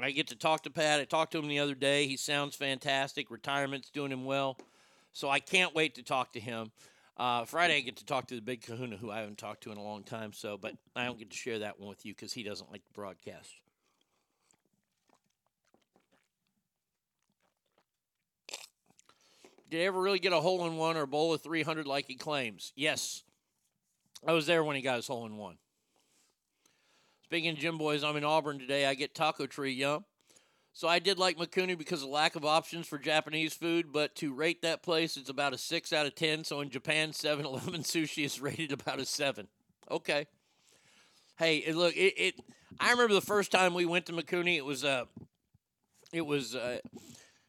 I 0.00 0.10
get 0.10 0.28
to 0.28 0.36
talk 0.36 0.64
to 0.64 0.70
Pat. 0.70 1.00
I 1.00 1.04
talked 1.04 1.32
to 1.32 1.38
him 1.38 1.48
the 1.48 1.60
other 1.60 1.74
day. 1.74 2.06
He 2.06 2.16
sounds 2.16 2.56
fantastic. 2.56 3.30
Retirement's 3.30 3.90
doing 3.90 4.10
him 4.10 4.24
well. 4.24 4.58
So 5.12 5.30
I 5.30 5.38
can't 5.38 5.74
wait 5.74 5.94
to 5.94 6.02
talk 6.02 6.32
to 6.32 6.40
him. 6.40 6.72
Uh, 7.16 7.44
Friday, 7.44 7.76
I 7.76 7.80
get 7.80 7.96
to 7.98 8.04
talk 8.04 8.26
to 8.28 8.34
the 8.34 8.40
big 8.40 8.62
kahuna 8.62 8.96
who 8.96 9.10
I 9.10 9.20
haven't 9.20 9.38
talked 9.38 9.62
to 9.62 9.72
in 9.72 9.78
a 9.78 9.82
long 9.82 10.02
time. 10.02 10.32
So, 10.32 10.58
but 10.58 10.74
I 10.96 11.04
don't 11.04 11.18
get 11.18 11.30
to 11.30 11.36
share 11.36 11.60
that 11.60 11.78
one 11.78 11.88
with 11.88 12.04
you 12.04 12.12
because 12.12 12.32
he 12.32 12.42
doesn't 12.42 12.70
like 12.72 12.82
the 12.84 12.92
broadcast. 12.92 13.50
Did 19.70 19.78
he 19.78 19.86
ever 19.86 20.00
really 20.00 20.18
get 20.18 20.32
a 20.32 20.40
hole 20.40 20.66
in 20.66 20.76
one 20.76 20.96
or 20.96 21.02
a 21.02 21.06
bowl 21.06 21.32
of 21.32 21.42
300 21.42 21.86
like 21.86 22.06
he 22.06 22.16
claims? 22.16 22.72
Yes. 22.76 23.22
I 24.26 24.32
was 24.32 24.46
there 24.46 24.64
when 24.64 24.76
he 24.76 24.82
got 24.82 24.96
his 24.96 25.06
hole 25.06 25.26
in 25.26 25.36
one. 25.36 25.56
Speaking 27.24 27.52
of 27.52 27.56
Jimboy's, 27.56 28.04
I'm 28.04 28.16
in 28.16 28.24
Auburn 28.24 28.58
today. 28.58 28.84
I 28.84 28.92
get 28.92 29.14
Taco 29.14 29.46
Tree, 29.46 29.72
yum. 29.72 30.04
So 30.74 30.88
I 30.88 30.98
did 30.98 31.18
like 31.18 31.38
Mikuni 31.38 31.78
because 31.78 32.02
of 32.02 32.10
lack 32.10 32.36
of 32.36 32.44
options 32.44 32.86
for 32.86 32.98
Japanese 32.98 33.54
food, 33.54 33.92
but 33.92 34.14
to 34.16 34.34
rate 34.34 34.60
that 34.62 34.82
place, 34.82 35.16
it's 35.16 35.30
about 35.30 35.54
a 35.54 35.58
6 35.58 35.92
out 35.92 36.04
of 36.04 36.14
10. 36.14 36.44
So 36.44 36.60
in 36.60 36.68
Japan, 36.68 37.14
7 37.14 37.46
Eleven 37.46 37.80
sushi 37.82 38.24
is 38.24 38.40
rated 38.42 38.72
about 38.72 39.00
a 39.00 39.06
7. 39.06 39.48
Okay. 39.90 40.26
Hey, 41.38 41.72
look, 41.72 41.96
it, 41.96 42.14
it 42.18 42.34
I 42.78 42.90
remember 42.90 43.14
the 43.14 43.20
first 43.22 43.50
time 43.50 43.72
we 43.72 43.86
went 43.86 44.06
to 44.06 44.12
Mikuni, 44.12 44.56
it 44.56 44.64
was 44.64 44.84
uh 44.84 45.04
it 46.12 46.26
was 46.26 46.54
uh 46.54 46.78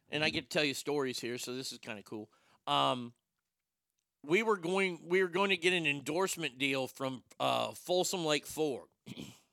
and 0.09 0.23
I 0.23 0.29
get 0.29 0.49
to 0.49 0.57
tell 0.57 0.65
you 0.65 0.73
stories 0.73 1.19
here, 1.19 1.37
so 1.37 1.53
this 1.53 1.71
is 1.71 1.79
kind 1.79 1.99
of 1.99 2.05
cool. 2.05 2.29
Um 2.65 3.13
we 4.23 4.41
were 4.41 4.57
going 4.57 4.99
we 5.07 5.21
were 5.21 5.29
going 5.29 5.49
to 5.49 5.57
get 5.57 5.73
an 5.73 5.85
endorsement 5.85 6.57
deal 6.57 6.87
from 6.87 7.23
uh 7.39 7.71
Folsom 7.73 8.23
Lake 8.23 8.45
Ford. 8.45 8.87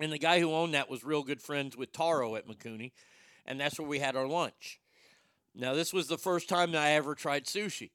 And 0.00 0.12
the 0.12 0.18
guy 0.18 0.40
who 0.40 0.52
owned 0.52 0.74
that 0.74 0.88
was 0.88 1.04
real 1.04 1.22
good 1.22 1.42
friends 1.42 1.76
with 1.76 1.92
Taro 1.92 2.36
at 2.36 2.46
Mikuni, 2.46 2.92
and 3.46 3.60
that's 3.60 3.78
where 3.78 3.88
we 3.88 3.98
had 3.98 4.16
our 4.16 4.26
lunch. 4.26 4.80
Now, 5.54 5.74
this 5.74 5.92
was 5.92 6.06
the 6.06 6.18
first 6.18 6.48
time 6.48 6.72
that 6.72 6.82
I 6.82 6.90
ever 6.92 7.14
tried 7.14 7.46
sushi, 7.46 7.90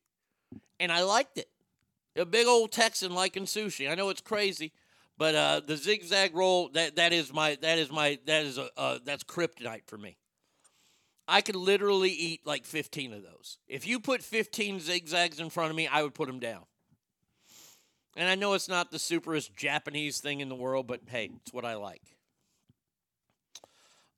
and 0.79 0.91
I 0.91 1.03
liked 1.03 1.37
it. 1.37 1.49
A 2.15 2.25
big 2.25 2.45
old 2.45 2.71
Texan 2.71 3.13
liking 3.13 3.45
sushi. 3.45 3.89
I 3.89 3.95
know 3.95 4.09
it's 4.09 4.21
crazy, 4.21 4.73
but 5.17 5.33
uh, 5.33 5.61
the 5.65 5.77
zigzag 5.77 6.35
roll 6.35 6.69
that 6.69 6.97
that 6.97 7.13
is 7.13 7.33
my 7.33 7.57
that 7.61 7.77
is 7.79 7.91
my 7.91 8.19
that 8.25 8.45
is 8.45 8.57
a 8.57 8.69
uh, 8.77 8.99
that's 9.03 9.23
kryptonite 9.23 9.85
for 9.87 9.97
me. 9.97 10.17
I 11.27 11.41
could 11.41 11.55
literally 11.55 12.11
eat 12.11 12.45
like 12.45 12.65
15 12.65 13.13
of 13.13 13.23
those. 13.23 13.57
If 13.67 13.87
you 13.87 13.99
put 13.99 14.21
15 14.21 14.81
zigzags 14.81 15.39
in 15.39 15.49
front 15.49 15.69
of 15.69 15.75
me, 15.75 15.87
I 15.87 16.03
would 16.03 16.13
put 16.13 16.27
them 16.27 16.39
down. 16.39 16.63
And 18.15 18.29
I 18.29 18.35
know 18.35 18.53
it's 18.53 18.69
not 18.69 18.91
the 18.91 18.97
superest 18.97 19.55
Japanese 19.55 20.19
thing 20.19 20.39
in 20.39 20.49
the 20.49 20.55
world, 20.55 20.85
but 20.85 21.01
hey, 21.07 21.31
it's 21.41 21.53
what 21.53 21.65
I 21.65 21.75
like. 21.75 22.01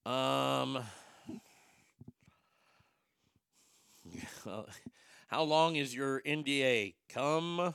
Um, 0.06 0.84
how 5.28 5.44
long 5.44 5.78
is 5.78 5.96
your 5.96 6.22
NDA? 6.22 6.96
Come 7.10 7.74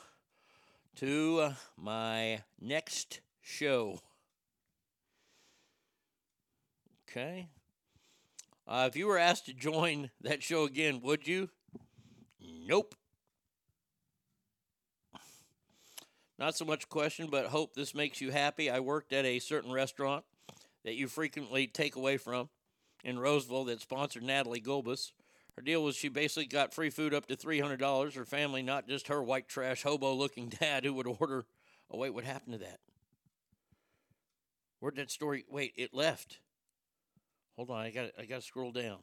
to 0.96 1.52
my 1.76 2.42
next 2.60 3.20
show. 3.40 3.98
Okay. 7.08 7.48
Uh, 8.68 8.86
if 8.88 8.94
you 8.94 9.06
were 9.06 9.18
asked 9.18 9.46
to 9.46 9.54
join 9.54 10.10
that 10.20 10.42
show 10.42 10.64
again, 10.64 11.00
would 11.02 11.26
you? 11.26 11.48
Nope. 12.40 12.94
Not 16.40 16.56
so 16.56 16.64
much 16.64 16.88
question, 16.88 17.28
but 17.30 17.46
hope 17.46 17.74
this 17.74 17.94
makes 17.94 18.22
you 18.22 18.30
happy. 18.30 18.70
I 18.70 18.80
worked 18.80 19.12
at 19.12 19.26
a 19.26 19.38
certain 19.40 19.70
restaurant 19.70 20.24
that 20.84 20.94
you 20.94 21.06
frequently 21.06 21.66
take 21.66 21.96
away 21.96 22.16
from. 22.16 22.48
in 23.04 23.18
Roseville 23.18 23.64
that 23.64 23.80
sponsored 23.80 24.22
Natalie 24.22 24.60
Gulbis. 24.60 25.12
Her 25.56 25.62
deal 25.62 25.82
was 25.82 25.96
she 25.96 26.08
basically 26.08 26.46
got 26.46 26.72
free 26.74 26.90
food 26.90 27.12
up 27.12 27.26
to 27.26 27.36
$300. 27.36 28.14
Her 28.14 28.24
family, 28.24 28.62
not 28.62 28.88
just 28.88 29.08
her 29.08 29.22
white 29.22 29.48
trash 29.48 29.82
hobo 29.82 30.14
looking 30.14 30.48
dad 30.60 30.84
who 30.84 30.94
would 30.94 31.06
order. 31.06 31.44
Oh, 31.90 31.98
wait, 31.98 32.14
what 32.14 32.24
happened 32.24 32.54
to 32.54 32.58
that? 32.60 32.80
Where'd 34.80 34.96
that 34.96 35.10
story? 35.10 35.44
Wait, 35.50 35.74
it 35.76 35.92
left. 35.92 36.38
Hold 37.56 37.70
on, 37.70 37.80
I 37.84 37.90
got 37.90 38.10
I 38.18 38.24
got 38.24 38.36
to 38.36 38.46
scroll 38.46 38.72
down. 38.72 38.98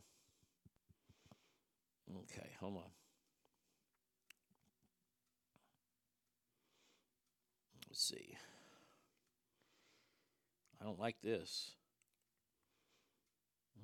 Okay, 2.09 2.49
hold 2.59 2.77
on. 2.77 2.96
Let's 7.97 8.09
see. 8.09 8.37
I 10.79 10.85
don't 10.85 10.99
like 10.99 11.15
this. 11.23 11.71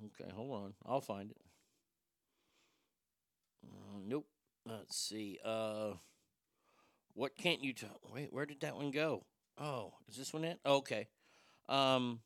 Okay, 0.04 0.30
hold 0.32 0.52
on. 0.52 0.74
I'll 0.86 1.00
find 1.00 1.32
it. 1.32 1.40
Uh, 3.64 3.98
nope. 4.06 4.28
Let's 4.64 4.96
see. 4.96 5.40
Uh, 5.44 5.94
what 7.14 7.36
can't 7.36 7.64
you 7.64 7.72
tell? 7.72 7.98
Wait, 8.12 8.32
where 8.32 8.46
did 8.46 8.60
that 8.60 8.76
one 8.76 8.92
go? 8.92 9.24
Oh, 9.58 9.94
is 10.08 10.16
this 10.16 10.32
one 10.32 10.44
it? 10.44 10.60
Okay. 10.64 11.08
Um, 11.68 12.20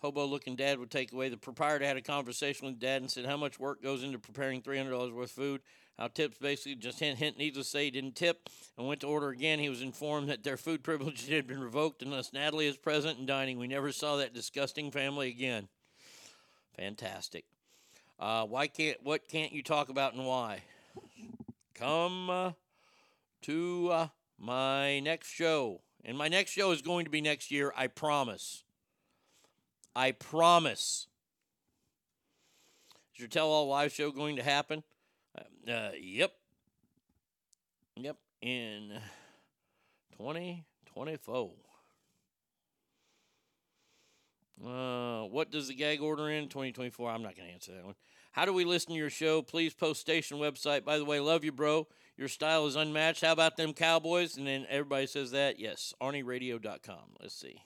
hobo 0.00 0.24
looking 0.24 0.56
dad 0.56 0.78
would 0.78 0.90
take 0.90 1.12
away. 1.12 1.28
The 1.28 1.36
proprietor 1.36 1.84
had 1.84 1.98
a 1.98 2.02
conversation 2.02 2.66
with 2.66 2.78
dad 2.78 3.02
and 3.02 3.10
said 3.10 3.26
how 3.26 3.36
much 3.36 3.60
work 3.60 3.82
goes 3.82 4.02
into 4.02 4.18
preparing 4.18 4.62
$300 4.62 5.12
worth 5.12 5.24
of 5.24 5.30
food. 5.30 5.60
How 6.00 6.08
tips 6.08 6.38
basically 6.38 6.76
just 6.76 6.98
hint, 6.98 7.18
hint, 7.18 7.36
needless 7.36 7.66
to 7.66 7.72
say, 7.72 7.84
he 7.84 7.90
didn't 7.90 8.16
tip 8.16 8.48
and 8.78 8.88
went 8.88 9.02
to 9.02 9.06
order 9.06 9.28
again. 9.28 9.58
He 9.58 9.68
was 9.68 9.82
informed 9.82 10.30
that 10.30 10.42
their 10.42 10.56
food 10.56 10.82
privileges 10.82 11.28
had 11.28 11.46
been 11.46 11.60
revoked 11.60 12.00
unless 12.00 12.32
Natalie 12.32 12.66
is 12.66 12.78
present 12.78 13.18
and 13.18 13.26
dining. 13.26 13.58
We 13.58 13.66
never 13.66 13.92
saw 13.92 14.16
that 14.16 14.32
disgusting 14.32 14.90
family 14.90 15.28
again. 15.28 15.68
Fantastic. 16.74 17.44
Uh, 18.18 18.46
why 18.46 18.66
can't 18.66 18.96
what 19.02 19.28
can't 19.28 19.52
you 19.52 19.62
talk 19.62 19.90
about 19.90 20.14
and 20.14 20.24
why? 20.24 20.62
Come 21.74 22.30
uh, 22.30 22.52
to 23.42 23.88
uh, 23.92 24.08
my 24.38 25.00
next 25.00 25.28
show, 25.28 25.82
and 26.02 26.16
my 26.16 26.28
next 26.28 26.52
show 26.52 26.70
is 26.70 26.80
going 26.80 27.04
to 27.04 27.10
be 27.10 27.20
next 27.20 27.50
year. 27.50 27.74
I 27.76 27.88
promise. 27.88 28.64
I 29.94 30.12
promise. 30.12 31.08
Is 33.14 33.20
your 33.20 33.28
tell 33.28 33.48
all 33.48 33.68
live 33.68 33.92
show 33.92 34.10
going 34.10 34.36
to 34.36 34.42
happen? 34.42 34.82
Uh, 35.36 35.70
uh, 35.70 35.90
yep. 36.00 36.32
Yep. 37.96 38.16
In 38.42 39.00
2024. 40.16 41.50
Uh, 44.64 45.22
what 45.24 45.50
does 45.50 45.68
the 45.68 45.74
gag 45.74 46.02
order 46.02 46.28
in 46.28 46.48
2024? 46.48 47.10
I'm 47.10 47.22
not 47.22 47.34
going 47.34 47.48
to 47.48 47.54
answer 47.54 47.72
that 47.72 47.84
one. 47.84 47.94
How 48.32 48.44
do 48.44 48.52
we 48.52 48.64
listen 48.64 48.90
to 48.90 48.98
your 48.98 49.10
show? 49.10 49.42
Please 49.42 49.74
post 49.74 50.00
station 50.00 50.38
website. 50.38 50.84
By 50.84 50.98
the 50.98 51.04
way, 51.04 51.18
love 51.18 51.44
you, 51.44 51.52
bro. 51.52 51.88
Your 52.16 52.28
style 52.28 52.66
is 52.66 52.76
unmatched. 52.76 53.22
How 53.22 53.32
about 53.32 53.56
them 53.56 53.72
Cowboys? 53.72 54.36
And 54.36 54.46
then 54.46 54.66
everybody 54.68 55.06
says 55.06 55.30
that. 55.30 55.58
Yes, 55.58 55.94
ArnieRadio.com. 56.02 57.16
Let's 57.20 57.34
see. 57.34 57.62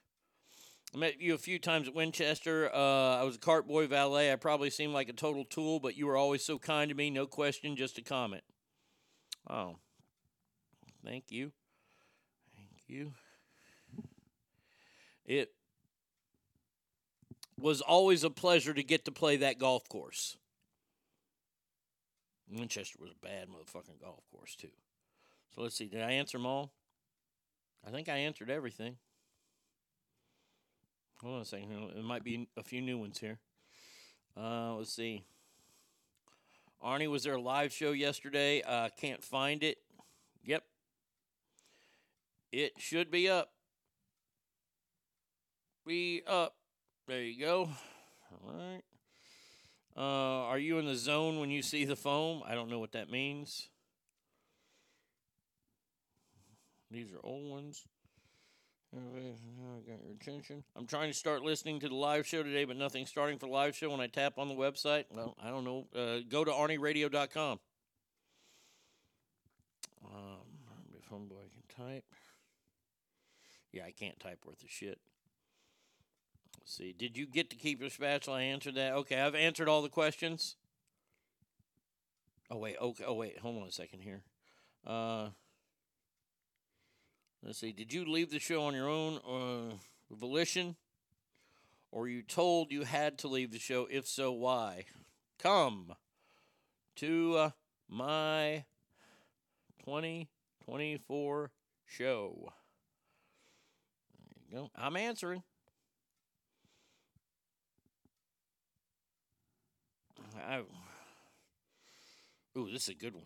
I 0.95 0.99
met 0.99 1.21
you 1.21 1.35
a 1.35 1.39
few 1.39 1.59
times 1.59 1.87
at 1.87 1.95
Winchester. 1.95 2.75
Uh, 2.75 3.17
I 3.17 3.23
was 3.23 3.37
a 3.37 3.39
cart 3.39 3.69
boy 3.69 3.87
valet. 3.87 4.33
I 4.33 4.37
probably 4.37 4.71
seemed 4.71 4.95
like 4.95 5.11
a 5.11 5.13
total 5.13 5.45
tool, 5.45 5.81
but 5.81 5.97
you 5.97 6.07
were 6.07 6.17
always 6.17 6.43
so 6.43 6.59
kind 6.59 6.89
to 6.89 6.95
me. 6.95 7.11
No 7.11 7.27
question, 7.27 7.77
just 7.77 7.99
a 7.99 8.03
comment. 8.03 8.43
Oh, 9.49 9.77
thank 11.05 11.31
you. 11.31 11.53
Thank 12.57 12.89
you. 12.89 13.13
It 15.27 15.51
was 17.61 17.81
always 17.81 18.25
a 18.25 18.31
pleasure 18.31 18.75
to 18.75 18.83
get 18.83 19.05
to 19.05 19.13
play 19.13 19.37
that 19.37 19.59
golf 19.59 19.89
course. 19.89 20.37
Winchester 22.51 22.99
was 23.01 23.11
a 23.11 23.27
bad 23.27 23.49
motherfucking 23.49 24.01
golf 24.01 24.25
course, 24.31 24.55
too. 24.55 24.69
So 25.55 25.63
let's 25.63 25.77
see. 25.77 25.87
Did 25.87 26.03
I 26.03 26.13
answer 26.13 26.39
them 26.39 26.47
all? 26.47 26.73
I 27.87 27.91
think 27.91 28.09
I 28.09 28.17
answered 28.19 28.51
everything. 28.51 28.97
Hold 31.23 31.37
on 31.37 31.43
a 31.43 31.45
second. 31.45 31.93
There 31.95 32.03
might 32.03 32.25
be 32.25 32.49
a 32.57 32.63
few 32.63 32.81
new 32.81 32.99
ones 32.99 33.19
here. 33.19 33.39
Uh, 34.37 34.75
let's 34.75 34.93
see. 34.93 35.25
Arnie, 36.85 37.11
was 37.11 37.25
there 37.25 37.35
a 37.35 37.41
live 37.41 37.73
show 37.73 37.91
yesterday? 37.91 38.63
Uh, 38.63 38.89
can't 38.97 39.23
find 39.23 39.65
it. 39.65 39.79
Yep. 40.45 40.63
It 42.53 42.73
should 42.79 43.11
be 43.11 43.29
up. 43.29 43.51
Be 45.85 46.23
up. 46.27 46.55
There 47.09 47.23
you 47.23 47.41
go. 47.41 47.71
All 48.31 48.53
right. 48.55 48.83
Uh, 49.97 50.45
are 50.45 50.59
you 50.59 50.79
in 50.79 50.85
the 50.85 50.95
zone 50.95 51.41
when 51.41 51.49
you 51.49 51.63
see 51.63 51.87
the 51.87 51.97
foam? 51.97 52.43
I 52.47 52.55
don't 52.55 52.69
know 52.69 52.81
what 52.81 52.93
that 52.93 53.11
means. 53.11 53.69
These 56.91 57.11
are 57.15 57.21
old 57.25 57.51
ones. 57.51 57.87
I 58.95 58.99
got 59.91 60.05
your 60.05 60.15
attention. 60.21 60.63
I'm 60.77 60.87
trying 60.87 61.11
to 61.11 61.17
start 61.17 61.41
listening 61.43 61.81
to 61.81 61.89
the 61.89 61.95
live 61.95 62.27
show 62.27 62.43
today, 62.43 62.67
but 62.67 62.77
nothing's 62.77 63.09
starting 63.09 63.39
for 63.39 63.47
the 63.47 63.53
live 63.53 63.75
show 63.75 63.89
when 63.89 64.01
I 64.01 64.07
tap 64.07 64.35
on 64.37 64.49
the 64.49 64.55
website. 64.55 65.05
Well, 65.11 65.35
I 65.43 65.49
don't 65.49 65.65
know. 65.65 65.87
Uh, 65.97 66.19
go 66.29 66.45
to 66.45 66.51
ArnieRadio.com. 66.51 67.59
Um, 70.05 70.39
if 70.99 71.09
homeboy 71.09 71.49
can 71.55 71.87
type. 71.87 72.05
Yeah, 73.73 73.85
I 73.85 73.93
can't 73.93 74.21
type 74.21 74.41
worth 74.45 74.63
a 74.63 74.69
shit. 74.69 74.99
See. 76.69 76.95
Did 76.97 77.17
you 77.17 77.27
get 77.27 77.49
to 77.49 77.57
keep 77.57 77.81
your 77.81 77.89
spatula? 77.89 78.41
I 78.41 78.43
answered 78.43 78.75
that. 78.75 78.93
Okay, 78.93 79.19
I've 79.19 79.35
answered 79.35 79.71
all 79.71 79.81
the 79.81 79.89
questions. 79.89 80.57
Oh 82.51 82.59
wait. 82.59 82.77
Okay. 82.79 83.05
Oh 83.07 83.15
wait. 83.15 83.39
Hold 83.39 83.63
on 83.63 83.69
a 83.69 83.73
second 83.73 84.01
here. 84.01 84.21
Uh. 84.87 85.29
Let's 87.43 87.59
see. 87.59 87.73
Did 87.73 87.95
you 87.95 88.05
leave 88.05 88.31
the 88.31 88.39
show 88.39 88.65
on 88.65 88.75
your 88.75 88.89
own 88.89 89.17
uh, 89.27 89.77
volition? 90.15 90.77
Or 91.91 92.07
you 92.07 92.21
told 92.21 92.71
you 92.71 92.83
had 92.83 93.17
to 93.21 93.29
leave 93.29 93.51
the 93.51 93.59
show? 93.59 93.89
If 93.91 94.07
so, 94.07 94.31
why? 94.33 94.85
Come 95.39 95.95
to 96.97 97.37
uh, 97.37 97.51
my 97.89 98.65
2024 99.87 101.51
show. 101.87 102.53
There 104.51 104.61
you 104.61 104.65
go. 104.65 104.71
I'm 104.77 104.97
answering. 104.97 105.45
I, 110.37 110.63
ooh, 112.57 112.71
this 112.71 112.83
is 112.83 112.89
a 112.89 112.95
good 112.95 113.15
one. 113.15 113.25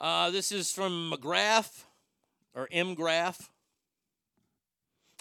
Uh, 0.00 0.30
this 0.30 0.52
is 0.52 0.70
from 0.72 1.12
McGrath 1.12 1.84
or 2.54 2.68
M. 2.70 2.94
I 2.98 3.32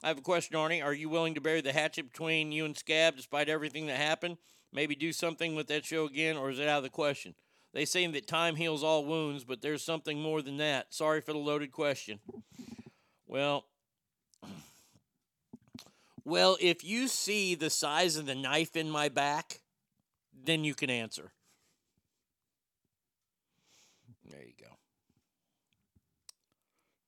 have 0.04 0.18
a 0.18 0.22
question, 0.22 0.58
Arnie. 0.58 0.84
Are 0.84 0.94
you 0.94 1.08
willing 1.08 1.36
to 1.36 1.42
bury 1.42 1.62
the 1.62 1.72
hatchet 1.72 2.12
between 2.12 2.52
you 2.52 2.66
and 2.66 2.78
Scab 2.78 3.16
despite 3.16 3.48
everything 3.48 3.88
that 3.88 3.98
happened? 3.98 4.38
Maybe 4.74 4.96
do 4.96 5.14
something 5.14 5.56
with 5.56 5.68
that 5.68 5.86
show 5.86 6.06
again, 6.06 6.36
or 6.36 6.50
is 6.50 6.60
it 6.60 6.68
out 6.68 6.80
of 6.80 6.84
the 6.84 6.90
question? 6.90 7.36
They 7.74 7.86
say 7.86 8.06
that 8.06 8.28
time 8.28 8.56
heals 8.56 8.84
all 8.84 9.06
wounds, 9.06 9.44
but 9.44 9.62
there's 9.62 9.84
something 9.84 10.20
more 10.22 10.42
than 10.42 10.58
that. 10.58 10.94
Sorry 10.94 11.22
for 11.22 11.32
the 11.32 11.40
loaded 11.40 11.72
question. 11.72 12.20
Well, 13.26 13.66
well, 16.26 16.58
if 16.62 16.84
you 16.84 17.08
see 17.08 17.56
the 17.56 17.70
size 17.70 18.16
of 18.16 18.26
the 18.26 18.36
knife 18.36 18.76
in 18.76 18.90
my 18.90 19.10
back, 19.10 19.62
then 20.46 20.64
you 20.64 20.74
can 20.74 20.90
answer. 20.90 21.32
There 24.30 24.42
you 24.42 24.54
go. 24.60 24.72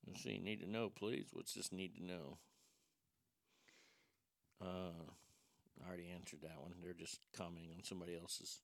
Let's 0.08 0.24
see. 0.24 0.38
Need 0.38 0.62
to 0.62 0.70
know, 0.70 0.90
please. 0.90 1.28
What's 1.32 1.54
this 1.54 1.72
need 1.72 1.96
to 1.96 2.04
know? 2.04 2.38
Uh, 4.62 5.12
I 5.84 5.88
already 5.88 6.10
answered 6.14 6.40
that 6.44 6.62
one. 6.62 6.74
They're 6.84 6.94
just 6.94 7.20
commenting 7.36 7.72
on 7.76 7.84
somebody 7.84 8.16
else's. 8.16 8.60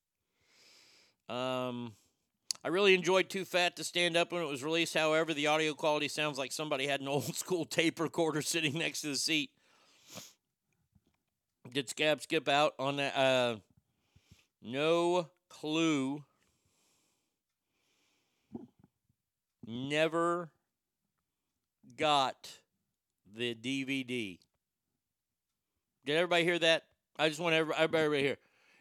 Um, 1.29 1.93
I 2.63 2.67
really 2.67 2.93
enjoyed 2.93 3.29
Too 3.29 3.45
Fat 3.45 3.75
to 3.77 3.83
Stand 3.83 4.17
Up 4.17 4.31
when 4.31 4.43
it 4.43 4.49
was 4.49 4.63
released. 4.63 4.93
However, 4.93 5.33
the 5.33 5.47
audio 5.47 5.73
quality 5.73 6.07
sounds 6.07 6.37
like 6.37 6.51
somebody 6.51 6.87
had 6.87 7.01
an 7.01 7.07
old 7.09 7.35
school 7.35 7.65
tape 7.65 7.99
recorder 7.99 8.41
sitting 8.41 8.77
next 8.77 9.01
to 9.01 9.07
the 9.07 9.15
seat. 9.15 9.51
Did 11.73 11.89
Scab 11.89 12.21
skip 12.21 12.49
out 12.49 12.73
on 12.77 12.97
that? 12.97 13.17
Uh, 13.17 13.55
no 14.61 15.29
clue. 15.49 16.23
Never 19.65 20.49
got 21.97 22.49
the 23.33 23.55
DVD. 23.55 24.37
Did 26.05 26.15
everybody 26.17 26.43
hear 26.43 26.59
that? 26.59 26.83
I 27.17 27.29
just 27.29 27.39
want 27.39 27.55
everybody, 27.55 27.81
everybody 27.81 28.21
hear. 28.21 28.37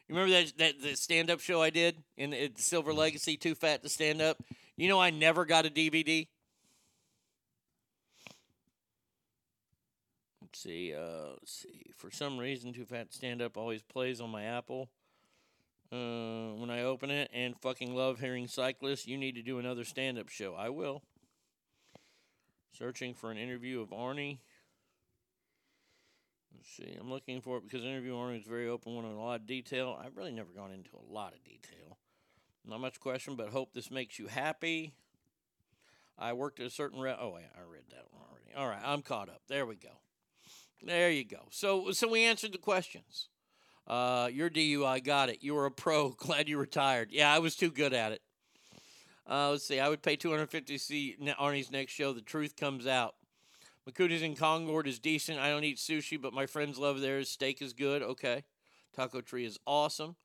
You 0.08 0.16
remember 0.16 0.32
that 0.32 0.58
that 0.58 0.82
the 0.82 0.96
stand 0.96 1.30
up 1.30 1.38
show 1.38 1.62
I 1.62 1.70
did 1.70 1.96
in 2.16 2.30
the 2.30 2.50
Silver 2.56 2.92
Legacy, 2.92 3.36
Too 3.36 3.54
Fat 3.54 3.82
to 3.84 3.88
Stand 3.88 4.20
Up? 4.20 4.42
You 4.76 4.88
know, 4.88 5.00
I 5.00 5.10
never 5.10 5.44
got 5.44 5.66
a 5.66 5.70
DVD. 5.70 6.26
Let's 10.50 10.62
see. 10.62 10.92
Uh, 10.92 11.30
let's 11.30 11.52
see. 11.52 11.92
For 11.96 12.10
some 12.10 12.36
reason, 12.36 12.72
Too 12.72 12.84
Fat 12.84 13.12
Stand 13.12 13.40
Up 13.40 13.56
always 13.56 13.82
plays 13.82 14.20
on 14.20 14.30
my 14.30 14.42
Apple 14.42 14.88
uh, 15.92 16.54
when 16.56 16.70
I 16.70 16.82
open 16.82 17.10
it, 17.10 17.30
and 17.32 17.56
fucking 17.60 17.94
love 17.94 18.18
hearing 18.18 18.48
cyclists. 18.48 19.06
You 19.06 19.16
need 19.16 19.36
to 19.36 19.42
do 19.42 19.58
another 19.60 19.84
stand 19.84 20.18
up 20.18 20.28
show. 20.28 20.54
I 20.54 20.68
will. 20.70 21.02
Searching 22.72 23.14
for 23.14 23.30
an 23.30 23.38
interview 23.38 23.80
of 23.80 23.90
Arnie. 23.90 24.38
Let's 26.52 26.68
see. 26.76 26.96
I'm 26.98 27.10
looking 27.10 27.40
for 27.40 27.58
it 27.58 27.62
because 27.62 27.84
interview 27.84 28.14
Arnie 28.14 28.40
is 28.40 28.46
very 28.46 28.68
open, 28.68 28.94
went 28.94 29.06
into 29.06 29.18
a 29.18 29.22
lot 29.22 29.40
of 29.40 29.46
detail. 29.46 29.98
I've 30.04 30.16
really 30.16 30.32
never 30.32 30.50
gone 30.50 30.72
into 30.72 30.90
a 30.96 31.12
lot 31.12 31.32
of 31.32 31.44
detail. 31.44 31.98
Not 32.66 32.80
much 32.80 32.98
question, 32.98 33.36
but 33.36 33.50
hope 33.50 33.72
this 33.72 33.90
makes 33.90 34.18
you 34.18 34.26
happy. 34.26 34.94
I 36.18 36.32
worked 36.32 36.58
at 36.58 36.66
a 36.66 36.70
certain 36.70 37.00
re- 37.00 37.16
oh 37.18 37.30
wait, 37.30 37.46
I 37.56 37.60
read 37.70 37.84
that 37.90 38.06
one 38.10 38.22
already. 38.30 38.54
All 38.56 38.68
right, 38.68 38.82
I'm 38.84 39.02
caught 39.02 39.28
up. 39.28 39.42
There 39.48 39.64
we 39.64 39.76
go. 39.76 39.90
There 40.82 41.10
you 41.10 41.24
go. 41.24 41.48
So 41.50 41.90
so 41.92 42.08
we 42.08 42.24
answered 42.24 42.52
the 42.52 42.58
questions. 42.58 43.28
Uh, 43.86 44.28
your 44.32 44.48
DUI 44.48 45.02
got 45.02 45.28
it. 45.28 45.38
You 45.42 45.54
were 45.54 45.66
a 45.66 45.70
pro. 45.70 46.10
Glad 46.18 46.48
you 46.48 46.58
retired. 46.58 47.08
Yeah, 47.10 47.32
I 47.32 47.38
was 47.38 47.56
too 47.56 47.70
good 47.70 47.92
at 47.92 48.12
it. 48.12 48.22
Uh, 49.28 49.50
let's 49.50 49.66
see. 49.66 49.80
I 49.80 49.88
would 49.88 50.02
pay 50.02 50.16
250 50.16 50.72
to 50.72 50.78
see 50.78 51.16
Arnie's 51.38 51.70
next 51.70 51.92
show. 51.92 52.12
The 52.12 52.20
truth 52.20 52.56
comes 52.56 52.86
out. 52.86 53.14
Makuta's 53.88 54.22
in 54.22 54.36
Concord 54.36 54.86
is 54.86 54.98
decent. 54.98 55.38
I 55.38 55.50
don't 55.50 55.64
eat 55.64 55.78
sushi, 55.78 56.20
but 56.20 56.32
my 56.32 56.46
friends 56.46 56.78
love 56.78 57.00
theirs. 57.00 57.30
Steak 57.30 57.62
is 57.62 57.72
good. 57.72 58.02
Okay. 58.02 58.44
Taco 58.94 59.20
Tree 59.20 59.44
is 59.44 59.58
awesome. 59.66 60.16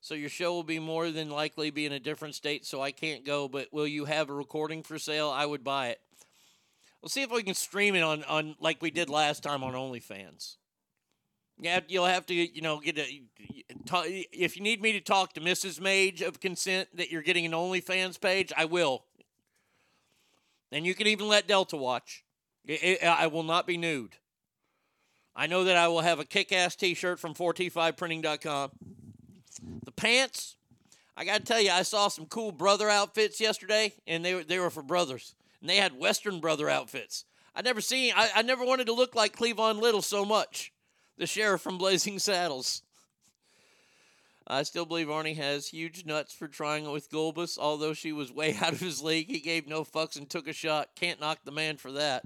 So 0.00 0.14
your 0.14 0.28
show 0.28 0.52
will 0.52 0.64
be 0.64 0.78
more 0.78 1.10
than 1.10 1.30
likely 1.30 1.70
be 1.70 1.86
in 1.86 1.92
a 1.92 2.00
different 2.00 2.34
state, 2.34 2.64
so 2.64 2.80
I 2.80 2.92
can't 2.92 3.24
go. 3.24 3.48
But 3.48 3.68
will 3.72 3.86
you 3.86 4.04
have 4.04 4.30
a 4.30 4.34
recording 4.34 4.82
for 4.82 4.98
sale? 4.98 5.30
I 5.30 5.44
would 5.44 5.64
buy 5.64 5.88
it. 5.88 6.00
We'll 7.02 7.08
see 7.08 7.22
if 7.22 7.30
we 7.30 7.42
can 7.42 7.54
stream 7.54 7.94
it 7.94 8.02
on, 8.02 8.24
on 8.24 8.56
like 8.60 8.82
we 8.82 8.90
did 8.90 9.08
last 9.08 9.42
time 9.42 9.62
on 9.62 9.74
OnlyFans. 9.74 10.56
Yeah, 11.60 11.80
you'll 11.88 12.06
have 12.06 12.26
to, 12.26 12.34
you 12.34 12.60
know, 12.60 12.80
get 12.80 12.98
a. 12.98 13.22
If 14.32 14.56
you 14.56 14.62
need 14.62 14.80
me 14.80 14.92
to 14.92 15.00
talk 15.00 15.32
to 15.34 15.40
Mrs. 15.40 15.80
Mage 15.80 16.22
of 16.22 16.40
consent 16.40 16.88
that 16.94 17.10
you're 17.10 17.22
getting 17.22 17.46
an 17.46 17.52
OnlyFans 17.52 18.20
page, 18.20 18.52
I 18.56 18.64
will. 18.64 19.04
And 20.70 20.86
you 20.86 20.94
can 20.94 21.06
even 21.06 21.28
let 21.28 21.48
Delta 21.48 21.76
watch. 21.76 22.24
I- 22.68 23.28
will 23.32 23.42
not 23.42 23.66
be 23.66 23.76
nude. 23.76 24.16
I 25.34 25.46
know 25.46 25.64
that 25.64 25.76
I 25.76 25.88
will 25.88 26.00
have 26.00 26.18
a 26.18 26.24
kick-ass 26.24 26.76
T-shirt 26.76 27.18
from 27.18 27.32
4T5printing.com. 27.32 28.70
The 29.84 29.92
pants, 29.92 30.56
I 31.16 31.24
got 31.24 31.38
to 31.38 31.44
tell 31.44 31.60
you, 31.60 31.70
I 31.70 31.82
saw 31.82 32.08
some 32.08 32.26
cool 32.26 32.52
brother 32.52 32.90
outfits 32.90 33.40
yesterday, 33.40 33.94
and 34.06 34.24
they 34.24 34.34
were 34.34 34.44
they 34.44 34.58
were 34.58 34.70
for 34.70 34.82
brothers, 34.82 35.34
and 35.60 35.68
they 35.68 35.76
had 35.76 35.98
Western 35.98 36.40
brother 36.40 36.68
outfits. 36.68 37.24
I 37.54 37.62
never 37.62 37.80
seen. 37.80 38.12
I, 38.16 38.30
I 38.36 38.42
never 38.42 38.64
wanted 38.64 38.86
to 38.86 38.92
look 38.92 39.14
like 39.14 39.36
Cleavon 39.36 39.80
Little 39.80 40.02
so 40.02 40.24
much, 40.24 40.72
the 41.16 41.26
sheriff 41.26 41.60
from 41.60 41.78
Blazing 41.78 42.18
Saddles. 42.18 42.82
I 44.50 44.62
still 44.62 44.86
believe 44.86 45.08
Arnie 45.08 45.36
has 45.36 45.68
huge 45.68 46.06
nuts 46.06 46.32
for 46.32 46.48
trying 46.48 46.90
with 46.90 47.10
Gulbis, 47.10 47.58
although 47.58 47.92
she 47.92 48.12
was 48.12 48.32
way 48.32 48.56
out 48.62 48.72
of 48.72 48.80
his 48.80 49.02
league. 49.02 49.28
He 49.28 49.40
gave 49.40 49.68
no 49.68 49.84
fucks 49.84 50.16
and 50.16 50.28
took 50.28 50.48
a 50.48 50.52
shot. 50.52 50.90
Can't 50.96 51.20
knock 51.20 51.40
the 51.44 51.52
man 51.52 51.76
for 51.76 51.92
that. 51.92 52.24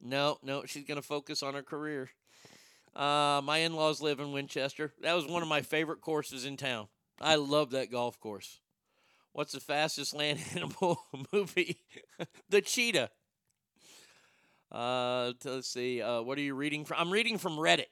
No, 0.00 0.38
no, 0.42 0.64
she's 0.64 0.84
going 0.84 1.00
to 1.00 1.06
focus 1.06 1.42
on 1.42 1.54
her 1.54 1.62
career. 1.62 2.10
Uh, 2.94 3.40
my 3.44 3.58
in 3.58 3.74
laws 3.74 4.00
live 4.00 4.18
in 4.18 4.32
Winchester. 4.32 4.92
That 5.02 5.14
was 5.14 5.26
one 5.26 5.42
of 5.42 5.48
my 5.48 5.62
favorite 5.62 6.00
courses 6.00 6.44
in 6.44 6.56
town. 6.56 6.88
I 7.20 7.36
love 7.36 7.70
that 7.70 7.90
golf 7.90 8.18
course. 8.18 8.58
What's 9.32 9.52
the 9.52 9.60
fastest 9.60 10.14
land 10.14 10.40
animal 10.54 11.00
movie? 11.32 11.80
the 12.48 12.60
cheetah. 12.60 13.10
Uh, 14.70 15.32
let's 15.44 15.68
see. 15.68 16.02
Uh, 16.02 16.20
what 16.22 16.38
are 16.38 16.42
you 16.42 16.54
reading 16.54 16.84
from? 16.84 16.98
I'm 17.00 17.10
reading 17.10 17.38
from 17.38 17.56
Reddit. 17.56 17.86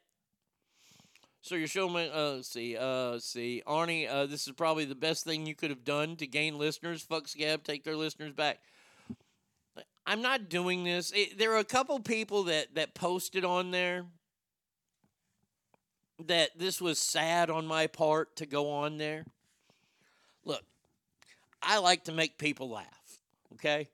So 1.43 1.55
you're 1.55 1.69
showing 1.69 1.95
me. 1.95 2.11
Uh, 2.13 2.33
let's 2.33 2.49
see. 2.49 2.77
Uh, 2.77 3.11
let's 3.13 3.27
see. 3.27 3.63
Arnie, 3.67 4.11
uh, 4.11 4.27
this 4.27 4.47
is 4.47 4.53
probably 4.53 4.85
the 4.85 4.97
best 4.97 5.25
thing 5.25 5.47
you 5.47 5.55
could 5.55 5.71
have 5.71 5.85
done 5.85 6.17
to 6.17 6.27
gain 6.27 6.59
listeners. 6.59 7.03
Fuck 7.03 7.29
Scab, 7.29 7.63
take 7.63 7.85
their 7.85 7.97
listeners 7.97 8.33
back. 8.33 8.59
I'm 10.07 10.23
not 10.23 10.49
doing 10.49 10.85
this. 10.85 11.13
It, 11.15 11.39
there 11.39 11.53
are 11.53 11.59
a 11.59 11.65
couple 11.65 11.99
people 12.01 12.45
that 12.45 12.75
that 12.75 12.95
posted 12.95 13.45
on 13.45 13.71
there 13.71 14.07
that 16.27 16.51
this 16.59 16.81
was 16.81 16.99
sad 16.99 17.51
on 17.51 17.67
my 17.67 17.87
part 17.87 18.37
to 18.37 18.47
go 18.47 18.71
on 18.71 18.99
there. 18.99 19.25
Look, 20.45 20.63
I 21.63 21.79
like 21.79 22.05
to 22.05 22.13
make 22.13 22.39
people 22.39 22.71
laugh, 22.71 23.21
okay? 23.55 23.89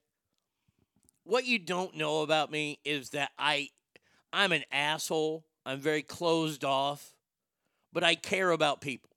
What 1.24 1.46
you 1.46 1.58
don't 1.58 1.96
know 1.96 2.22
about 2.22 2.50
me 2.50 2.78
is 2.84 3.10
that 3.10 3.30
I 3.38 3.68
I'm 4.32 4.52
an 4.52 4.64
asshole. 4.72 5.44
I'm 5.64 5.78
very 5.78 6.02
closed 6.02 6.64
off, 6.64 7.14
but 7.92 8.02
I 8.02 8.14
care 8.14 8.50
about 8.50 8.80
people. 8.80 9.10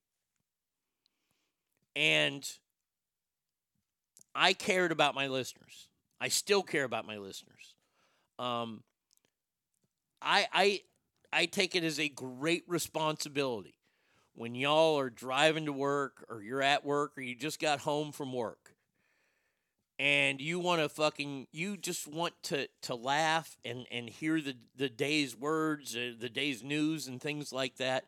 And 1.96 2.48
I 4.36 4.54
cared 4.54 4.92
about 4.92 5.16
my 5.16 5.28
listeners. 5.28 5.88
I 6.20 6.28
still 6.28 6.62
care 6.62 6.84
about 6.84 7.08
my 7.08 7.18
listeners. 7.18 7.74
Um, 8.38 8.84
I 10.22 10.48
I 10.52 10.82
I 11.32 11.46
take 11.46 11.76
it 11.76 11.84
as 11.84 12.00
a 12.00 12.10
great 12.10 12.64
responsibility 12.68 13.76
when 14.36 14.54
y'all 14.54 15.00
are 15.00 15.10
driving 15.10 15.66
to 15.66 15.74
work 15.74 16.26
or 16.30 16.42
you're 16.42 16.62
at 16.62 16.86
work 16.86 17.18
or 17.18 17.22
you 17.22 17.36
just 17.36 17.60
got 17.60 17.80
home 17.80 18.12
from 18.12 18.34
work 18.34 18.76
and 19.98 20.42
you 20.42 20.60
want 20.60 20.82
to 20.82 20.90
fucking 20.90 21.48
you 21.52 21.78
just 21.78 22.08
want 22.08 22.34
to 22.44 22.68
to 22.82 22.96
laugh 22.96 23.58
and 23.64 23.86
and 23.92 24.10
hear 24.10 24.42
the 24.42 24.56
the 24.76 24.90
day's 24.90 25.36
words 25.36 25.96
uh, 25.96 26.12
the 26.20 26.30
day's 26.30 26.64
news 26.64 27.08
and 27.08 27.22
things 27.22 27.54
like 27.54 27.78
that 27.78 28.06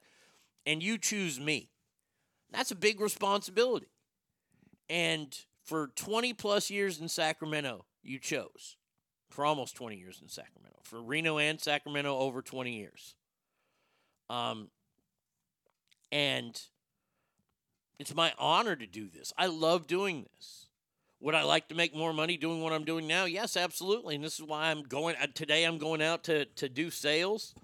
and 0.65 0.83
you 0.83 0.97
choose 0.97 1.39
me. 1.39 1.69
That's 2.51 2.71
a 2.71 2.75
big 2.75 2.99
responsibility. 2.99 3.87
And 4.89 5.33
for 5.63 5.91
20 5.95 6.33
plus 6.33 6.69
years 6.69 6.99
in 6.99 7.07
Sacramento 7.07 7.85
you 8.03 8.19
chose. 8.19 8.75
For 9.29 9.45
almost 9.45 9.75
20 9.75 9.97
years 9.97 10.19
in 10.21 10.29
Sacramento. 10.29 10.79
For 10.83 11.01
Reno 11.01 11.37
and 11.37 11.59
Sacramento 11.59 12.17
over 12.17 12.41
20 12.41 12.77
years. 12.77 13.15
Um 14.29 14.69
and 16.11 16.61
it's 17.99 18.13
my 18.13 18.33
honor 18.37 18.75
to 18.75 18.85
do 18.85 19.09
this 19.09 19.33
I 19.37 19.47
love 19.47 19.87
doing 19.87 20.25
this 20.35 20.67
would 21.19 21.33
I 21.33 21.43
like 21.43 21.69
to 21.69 21.75
make 21.75 21.95
more 21.95 22.13
money 22.13 22.37
doing 22.37 22.61
what 22.61 22.73
I'm 22.73 22.83
doing 22.83 23.07
now? 23.07 23.25
Yes, 23.25 23.57
absolutely. 23.57 24.15
And 24.15 24.23
this 24.23 24.35
is 24.39 24.45
why 24.45 24.69
I'm 24.69 24.83
going 24.83 25.15
uh, 25.21 25.27
today. 25.33 25.63
I'm 25.63 25.79
going 25.79 26.01
out 26.01 26.23
to 26.25 26.45
to 26.45 26.69
do 26.69 26.91
sales. 26.91 27.55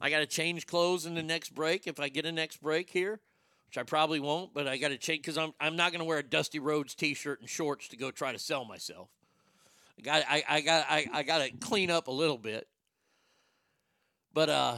I 0.00 0.10
got 0.10 0.18
to 0.20 0.26
change 0.26 0.66
clothes 0.66 1.06
in 1.06 1.14
the 1.14 1.22
next 1.22 1.54
break 1.54 1.86
if 1.86 2.00
I 2.00 2.08
get 2.08 2.26
a 2.26 2.32
next 2.32 2.60
break 2.60 2.90
here, 2.90 3.20
which 3.66 3.78
I 3.78 3.84
probably 3.84 4.18
won't. 4.18 4.52
But 4.52 4.66
I 4.66 4.78
got 4.78 4.88
to 4.88 4.98
change 4.98 5.20
because 5.20 5.38
I'm 5.38 5.52
I'm 5.60 5.76
not 5.76 5.92
going 5.92 6.00
to 6.00 6.04
wear 6.04 6.18
a 6.18 6.22
Dusty 6.24 6.58
Rhodes 6.58 6.94
T-shirt 6.94 7.40
and 7.40 7.48
shorts 7.48 7.88
to 7.88 7.96
go 7.96 8.10
try 8.10 8.32
to 8.32 8.38
sell 8.38 8.64
myself. 8.64 9.08
I 9.98 10.02
got 10.02 10.24
I, 10.28 10.42
I 10.48 10.60
got 10.60 10.86
I, 10.88 11.06
I 11.12 11.22
got 11.22 11.38
to 11.38 11.50
clean 11.52 11.90
up 11.90 12.08
a 12.08 12.12
little 12.12 12.38
bit. 12.38 12.66
But 14.34 14.48
uh, 14.48 14.76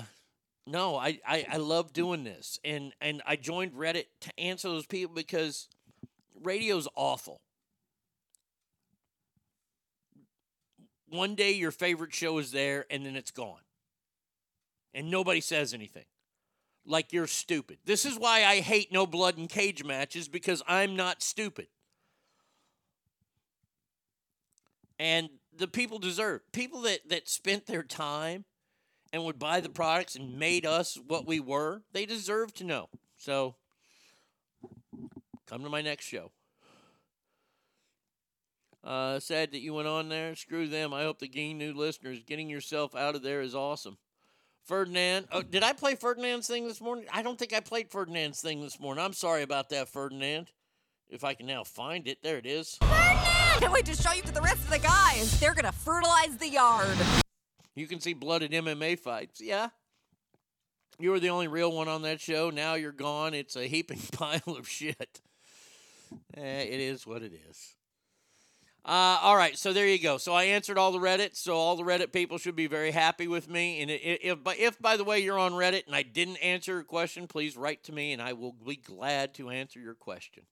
no, 0.66 0.96
I, 0.96 1.20
I 1.26 1.46
I 1.52 1.56
love 1.58 1.92
doing 1.92 2.24
this, 2.24 2.58
and 2.64 2.92
and 3.00 3.22
I 3.26 3.36
joined 3.36 3.72
Reddit 3.72 4.06
to 4.22 4.40
answer 4.40 4.68
those 4.68 4.86
people 4.86 5.14
because 5.14 5.68
radio's 6.42 6.88
awful. 6.94 7.40
one 11.14 11.34
day 11.34 11.52
your 11.52 11.70
favorite 11.70 12.12
show 12.12 12.38
is 12.38 12.50
there 12.50 12.84
and 12.90 13.06
then 13.06 13.16
it's 13.16 13.30
gone. 13.30 13.60
And 14.92 15.10
nobody 15.10 15.40
says 15.40 15.72
anything. 15.72 16.04
Like 16.84 17.12
you're 17.12 17.26
stupid. 17.26 17.78
This 17.84 18.04
is 18.04 18.18
why 18.18 18.44
I 18.44 18.60
hate 18.60 18.92
no 18.92 19.06
blood 19.06 19.38
and 19.38 19.48
cage 19.48 19.84
matches 19.84 20.28
because 20.28 20.62
I'm 20.68 20.96
not 20.96 21.22
stupid. 21.22 21.68
And 24.98 25.28
the 25.56 25.66
people 25.66 25.98
deserve. 25.98 26.40
People 26.52 26.82
that, 26.82 27.08
that 27.08 27.28
spent 27.28 27.66
their 27.66 27.82
time 27.82 28.44
and 29.14 29.24
would 29.24 29.38
buy 29.38 29.60
the 29.60 29.68
products 29.68 30.16
and 30.16 30.40
made 30.40 30.66
us 30.66 30.98
what 31.06 31.24
we 31.24 31.38
were, 31.38 31.82
they 31.92 32.04
deserve 32.04 32.52
to 32.52 32.64
know. 32.64 32.88
So 33.16 33.54
come 35.46 35.62
to 35.62 35.70
my 35.70 35.82
next 35.82 36.04
show. 36.04 36.32
Uh, 38.82 39.20
sad 39.20 39.52
that 39.52 39.60
you 39.60 39.72
went 39.72 39.86
on 39.86 40.08
there. 40.08 40.34
Screw 40.34 40.66
them. 40.66 40.92
I 40.92 41.04
hope 41.04 41.20
to 41.20 41.28
gain 41.28 41.58
new 41.58 41.72
listeners. 41.72 42.24
Getting 42.26 42.50
yourself 42.50 42.96
out 42.96 43.14
of 43.14 43.22
there 43.22 43.40
is 43.40 43.54
awesome. 43.54 43.98
Ferdinand. 44.64 45.28
Oh, 45.30 45.42
did 45.42 45.62
I 45.62 45.74
play 45.74 45.94
Ferdinand's 45.94 46.48
thing 46.48 46.66
this 46.66 46.80
morning? 46.80 47.04
I 47.12 47.22
don't 47.22 47.38
think 47.38 47.54
I 47.54 47.60
played 47.60 47.92
Ferdinand's 47.92 48.40
thing 48.40 48.62
this 48.62 48.80
morning. 48.80 49.04
I'm 49.04 49.12
sorry 49.12 49.42
about 49.42 49.68
that, 49.70 49.88
Ferdinand. 49.88 50.50
If 51.08 51.22
I 51.22 51.34
can 51.34 51.46
now 51.46 51.62
find 51.62 52.08
it. 52.08 52.18
There 52.24 52.38
it 52.38 52.46
is. 52.46 52.78
Ferdinand! 52.80 53.60
Can't 53.60 53.72
wait 53.72 53.86
to 53.86 53.94
show 53.94 54.12
you 54.12 54.22
to 54.22 54.32
the 54.32 54.40
rest 54.40 54.58
of 54.58 54.70
the 54.70 54.80
guys. 54.80 55.38
They're 55.38 55.54
gonna 55.54 55.70
fertilize 55.70 56.36
the 56.36 56.48
yard. 56.48 57.23
You 57.74 57.86
can 57.86 58.00
see 58.00 58.12
blood 58.12 58.42
at 58.42 58.50
MMA 58.50 58.98
fights. 58.98 59.40
Yeah. 59.40 59.68
You 60.98 61.10
were 61.10 61.20
the 61.20 61.30
only 61.30 61.48
real 61.48 61.72
one 61.72 61.88
on 61.88 62.02
that 62.02 62.20
show. 62.20 62.50
Now 62.50 62.74
you're 62.74 62.92
gone. 62.92 63.34
It's 63.34 63.56
a 63.56 63.66
heaping 63.66 64.00
pile 64.12 64.40
of 64.46 64.68
shit. 64.68 65.20
Eh, 66.36 66.62
it 66.62 66.80
is 66.80 67.06
what 67.06 67.22
it 67.22 67.32
is. 67.50 67.74
Uh, 68.86 69.18
all 69.22 69.36
right, 69.36 69.56
so 69.56 69.72
there 69.72 69.88
you 69.88 69.98
go. 69.98 70.18
So 70.18 70.34
I 70.34 70.44
answered 70.44 70.76
all 70.76 70.92
the 70.92 70.98
Reddit. 70.98 71.36
So 71.36 71.54
all 71.54 71.74
the 71.74 71.82
Reddit 71.82 72.12
people 72.12 72.36
should 72.36 72.54
be 72.54 72.66
very 72.66 72.90
happy 72.90 73.26
with 73.26 73.48
me. 73.48 73.80
And 73.80 73.90
if, 73.90 74.38
if 74.46 74.78
by 74.78 74.98
the 74.98 75.04
way 75.04 75.20
you're 75.20 75.38
on 75.38 75.52
Reddit 75.52 75.86
and 75.86 75.96
I 75.96 76.02
didn't 76.02 76.36
answer 76.36 76.74
your 76.74 76.84
question, 76.84 77.26
please 77.26 77.56
write 77.56 77.82
to 77.84 77.92
me 77.92 78.12
and 78.12 78.20
I 78.20 78.34
will 78.34 78.52
be 78.52 78.76
glad 78.76 79.34
to 79.34 79.48
answer 79.48 79.80
your 79.80 79.94
question. 79.94 80.44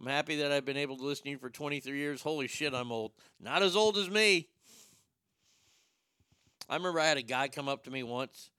I'm 0.00 0.06
happy 0.06 0.36
that 0.36 0.50
I've 0.50 0.64
been 0.64 0.78
able 0.78 0.96
to 0.96 1.04
listen 1.04 1.24
to 1.24 1.30
you 1.30 1.38
for 1.38 1.50
23 1.50 1.96
years. 1.96 2.22
Holy 2.22 2.48
shit, 2.48 2.74
I'm 2.74 2.90
old. 2.90 3.12
Not 3.38 3.62
as 3.62 3.76
old 3.76 3.98
as 3.98 4.08
me. 4.08 4.48
I 6.68 6.76
remember 6.76 7.00
I 7.00 7.06
had 7.06 7.18
a 7.18 7.22
guy 7.22 7.48
come 7.48 7.68
up 7.68 7.84
to 7.84 7.90
me 7.90 8.02
once. 8.02 8.50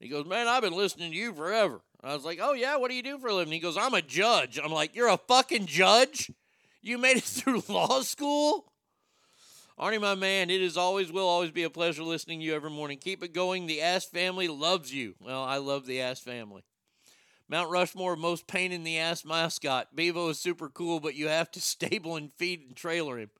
He 0.00 0.08
goes, 0.08 0.26
Man, 0.26 0.48
I've 0.48 0.62
been 0.62 0.76
listening 0.76 1.12
to 1.12 1.16
you 1.16 1.32
forever. 1.32 1.80
I 2.02 2.14
was 2.14 2.24
like, 2.24 2.38
Oh, 2.42 2.52
yeah, 2.52 2.76
what 2.76 2.90
do 2.90 2.96
you 2.96 3.02
do 3.02 3.18
for 3.18 3.28
a 3.28 3.34
living? 3.34 3.52
He 3.52 3.60
goes, 3.60 3.76
I'm 3.76 3.94
a 3.94 4.02
judge. 4.02 4.58
I'm 4.62 4.72
like, 4.72 4.94
You're 4.94 5.08
a 5.08 5.20
fucking 5.28 5.66
judge? 5.66 6.30
You 6.80 6.98
made 6.98 7.18
it 7.18 7.22
through 7.24 7.62
law 7.68 8.02
school? 8.02 8.72
Arnie, 9.78 10.00
my 10.00 10.14
man, 10.14 10.50
it 10.50 10.60
is 10.60 10.76
always, 10.76 11.10
will 11.10 11.26
always 11.26 11.50
be 11.50 11.62
a 11.62 11.70
pleasure 11.70 12.02
listening 12.02 12.40
to 12.40 12.44
you 12.44 12.54
every 12.54 12.70
morning. 12.70 12.98
Keep 12.98 13.24
it 13.24 13.32
going. 13.32 13.66
The 13.66 13.80
Ass 13.80 14.04
family 14.04 14.46
loves 14.46 14.92
you. 14.92 15.14
Well, 15.18 15.42
I 15.42 15.56
love 15.56 15.86
the 15.86 16.00
Ass 16.02 16.20
family. 16.20 16.62
Mount 17.52 17.70
Rushmore, 17.70 18.16
most 18.16 18.46
pain 18.46 18.72
in 18.72 18.82
the 18.82 18.98
ass 18.98 19.26
mascot. 19.26 19.94
Bevo 19.94 20.30
is 20.30 20.40
super 20.40 20.70
cool, 20.70 21.00
but 21.00 21.14
you 21.14 21.28
have 21.28 21.50
to 21.50 21.60
stable 21.60 22.16
and 22.16 22.32
feed 22.38 22.62
and 22.66 22.74
trailer 22.74 23.18
him. 23.18 23.30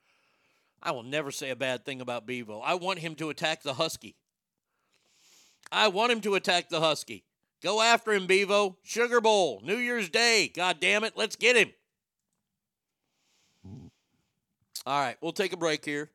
I 0.82 0.90
will 0.90 1.04
never 1.04 1.30
say 1.30 1.50
a 1.50 1.56
bad 1.56 1.84
thing 1.84 2.00
about 2.00 2.26
Bevo. 2.26 2.58
I 2.60 2.74
want 2.74 2.98
him 2.98 3.14
to 3.16 3.30
attack 3.30 3.62
the 3.62 3.74
Husky. 3.74 4.16
I 5.70 5.88
want 5.88 6.10
him 6.12 6.20
to 6.22 6.34
attack 6.34 6.68
the 6.68 6.80
Husky. 6.80 7.24
Go 7.62 7.80
after 7.80 8.12
him, 8.12 8.26
Bevo. 8.26 8.76
Sugar 8.82 9.20
Bowl, 9.20 9.62
New 9.64 9.76
Year's 9.76 10.08
Day. 10.08 10.50
God 10.54 10.78
damn 10.80 11.04
it, 11.04 11.12
let's 11.16 11.36
get 11.36 11.56
him. 11.56 11.72
All 14.84 15.00
right, 15.00 15.16
we'll 15.20 15.32
take 15.32 15.52
a 15.52 15.56
break 15.56 15.84
here. 15.84 16.10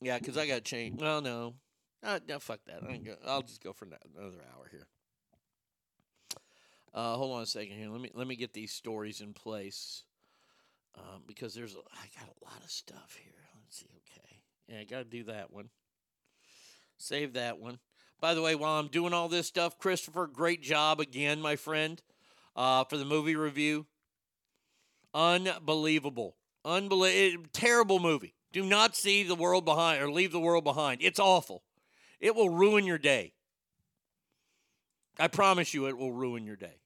Yeah, 0.00 0.18
because 0.18 0.36
I 0.36 0.48
got 0.48 0.56
to 0.56 0.60
change. 0.60 1.00
No. 1.00 1.54
Uh, 2.02 2.18
no, 2.28 2.40
fuck 2.40 2.58
that. 2.66 2.82
I 2.82 2.94
ain't 2.94 3.04
go, 3.04 3.14
I'll 3.24 3.42
just 3.42 3.62
go 3.62 3.72
for 3.72 3.84
ano- 3.84 3.96
another 4.18 4.42
hour 4.52 4.68
here. 4.68 4.88
Uh, 6.92 7.14
hold 7.14 7.36
on 7.36 7.42
a 7.42 7.46
second 7.46 7.76
here. 7.76 7.88
Let 7.88 8.00
me 8.00 8.10
let 8.12 8.26
me 8.26 8.34
get 8.34 8.52
these 8.52 8.72
stories 8.72 9.20
in 9.20 9.32
place 9.32 10.02
um, 10.96 11.22
because 11.26 11.54
there's 11.54 11.74
a, 11.74 11.78
I 11.78 12.06
got 12.18 12.28
a 12.28 12.44
lot 12.44 12.62
of 12.62 12.70
stuff 12.70 13.16
here. 13.22 13.32
Let's 13.64 13.78
see. 13.78 13.86
Okay, 13.86 14.40
yeah, 14.68 14.80
I 14.80 14.84
got 14.84 14.98
to 14.98 15.04
do 15.04 15.24
that 15.24 15.52
one. 15.52 15.68
Save 16.98 17.34
that 17.34 17.58
one. 17.58 17.78
By 18.20 18.34
the 18.34 18.42
way, 18.42 18.54
while 18.54 18.78
I'm 18.78 18.88
doing 18.88 19.12
all 19.12 19.28
this 19.28 19.48
stuff, 19.48 19.78
Christopher, 19.78 20.28
great 20.28 20.62
job 20.62 21.00
again, 21.00 21.40
my 21.40 21.56
friend, 21.56 22.00
uh, 22.54 22.84
for 22.84 22.96
the 22.96 23.04
movie 23.04 23.34
review. 23.34 23.86
Unbelievable, 25.12 26.36
unbelievable, 26.64 27.48
terrible 27.52 27.98
movie. 27.98 28.34
Do 28.52 28.64
not 28.64 28.94
see 28.94 29.22
the 29.24 29.34
world 29.34 29.64
behind 29.64 30.02
or 30.02 30.10
leave 30.10 30.30
the 30.30 30.40
world 30.40 30.64
behind. 30.64 31.02
It's 31.02 31.18
awful. 31.18 31.64
It 32.20 32.36
will 32.36 32.50
ruin 32.50 32.86
your 32.86 32.98
day. 32.98 33.32
I 35.18 35.28
promise 35.28 35.74
you, 35.74 35.88
it 35.88 35.98
will 35.98 36.12
ruin 36.12 36.46
your 36.46 36.56
day. 36.56 36.78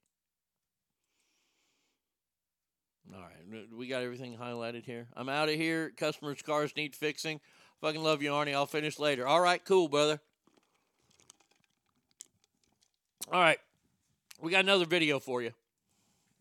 All 3.14 3.20
right, 3.20 3.35
we 3.76 3.86
got 3.86 4.02
everything 4.02 4.36
highlighted 4.36 4.84
here. 4.84 5.06
I'm 5.16 5.28
out 5.28 5.48
of 5.48 5.54
here. 5.54 5.92
Customers' 5.96 6.42
cars 6.42 6.74
need 6.76 6.94
fixing. 6.94 7.40
Fucking 7.80 8.02
love 8.02 8.22
you, 8.22 8.30
Arnie. 8.30 8.54
I'll 8.54 8.66
finish 8.66 8.98
later. 8.98 9.26
All 9.26 9.40
right, 9.40 9.64
cool, 9.64 9.88
brother. 9.88 10.20
All 13.32 13.40
right, 13.40 13.58
we 14.40 14.52
got 14.52 14.60
another 14.60 14.86
video 14.86 15.18
for 15.18 15.42
you, 15.42 15.50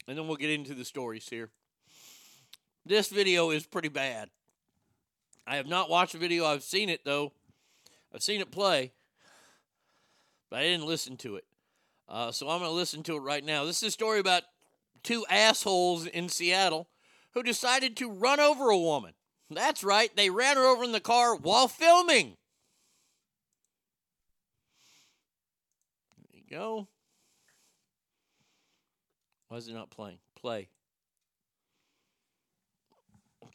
and 0.08 0.16
then 0.16 0.28
we'll 0.28 0.38
get 0.38 0.52
into 0.52 0.76
the 0.76 0.86
stories 0.86 1.28
here. 1.28 1.50
This 2.86 3.10
video 3.10 3.50
is 3.50 3.66
pretty 3.66 3.90
bad. 3.90 4.30
I 5.48 5.56
have 5.56 5.66
not 5.68 5.90
watched 5.90 6.14
the 6.14 6.20
video. 6.20 6.46
I've 6.46 6.62
seen 6.62 6.90
it 6.90 7.04
though. 7.04 7.32
I've 8.14 8.22
seen 8.22 8.40
it 8.40 8.52
play, 8.52 8.92
but 10.50 10.60
I 10.60 10.64
didn't 10.64 10.86
listen 10.86 11.18
to 11.18 11.38
it. 11.38 11.46
Uh, 12.08 12.32
so 12.32 12.50
I'm 12.50 12.60
going 12.60 12.70
to 12.70 12.76
listen 12.76 13.02
to 13.04 13.16
it 13.16 13.22
right 13.22 13.44
now. 13.44 13.66
This 13.66 13.82
is 13.82 13.90
a 13.90 13.92
story 13.92 14.20
about 14.20 14.44
two 15.02 15.26
assholes 15.30 16.06
in 16.06 16.30
Seattle 16.30 16.88
who 17.36 17.44
decided 17.44 17.98
to 17.98 18.10
run 18.10 18.40
over 18.40 18.70
a 18.70 18.78
woman. 18.78 19.14
That's 19.52 19.84
right, 19.84 20.10
they 20.16 20.30
ran 20.30 20.56
her 20.56 20.66
over 20.66 20.84
in 20.84 20.94
the 20.94 21.00
car 21.00 21.36
while 21.36 21.68
filming. 21.68 22.38
There 26.18 26.42
you 26.42 26.58
go. 26.58 26.88
Why 29.50 29.58
is 29.58 29.68
it 29.68 29.74
not 29.74 29.92
playing? 29.92 30.18
Play. 30.40 30.70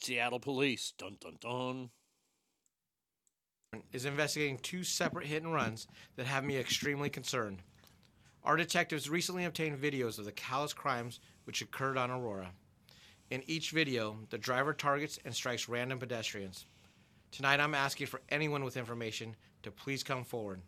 Seattle 0.01 0.39
police. 0.39 0.93
Dun 0.97 1.17
dun 1.21 1.37
dun. 1.41 1.91
is 3.93 4.05
investigating 4.05 4.59
two 4.59 4.85
separate 4.85 5.27
hit 5.27 5.43
and 5.43 5.53
runs 5.53 5.89
that 6.17 6.27
have 6.27 6.45
me 6.45 6.57
extremely 6.57 7.11
concerned. 7.11 7.63
Our 8.45 8.57
detectives 8.57 9.11
recently 9.11 9.45
obtained 9.45 9.83
videos 9.83 10.19
of 10.19 10.25
the 10.25 10.33
callous 10.33 10.73
crimes 10.73 11.21
which 11.45 11.61
occurred 11.61 11.99
on 11.99 12.11
Aurora. 12.11 12.53
In 13.31 13.45
each 13.47 13.71
video, 13.71 14.17
the 14.31 14.39
driver 14.39 14.75
targets 14.75 15.21
and 15.25 15.33
strikes 15.33 15.69
random 15.69 16.01
pedestrians. 16.01 16.67
Tonight, 17.31 17.61
I'm 17.61 17.75
asking 17.75 18.09
for 18.09 18.21
anyone 18.29 18.65
with 18.65 18.77
information 18.77 19.37
to 19.63 19.71
please 19.71 20.03
come 20.03 20.25
forward. 20.25 20.61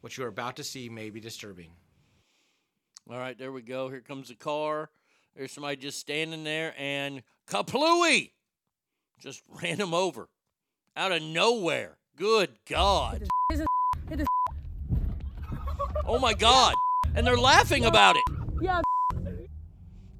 What 0.00 0.18
you 0.18 0.24
are 0.24 0.28
about 0.28 0.56
to 0.56 0.64
see 0.64 0.88
may 0.88 1.10
be 1.10 1.20
disturbing. 1.20 1.70
All 3.08 3.16
right, 3.16 3.38
there 3.38 3.52
we 3.52 3.62
go. 3.62 3.88
Here 3.88 4.00
comes 4.00 4.28
a 4.30 4.34
car. 4.34 4.90
There's 5.36 5.52
somebody 5.52 5.76
just 5.76 6.00
standing 6.00 6.42
there, 6.42 6.74
and 6.76 7.22
kaplooey! 7.46 8.32
Just 9.20 9.42
ran 9.62 9.78
him 9.78 9.94
over 9.94 10.28
out 10.96 11.12
of 11.12 11.22
nowhere. 11.22 11.96
Good 12.16 12.50
God. 12.68 13.28
Oh 16.04 16.18
my 16.18 16.34
God. 16.34 16.74
And 17.14 17.24
they're 17.24 17.38
laughing 17.38 17.84
about 17.84 18.16
it. 18.16 18.24
Yeah. 18.60 18.80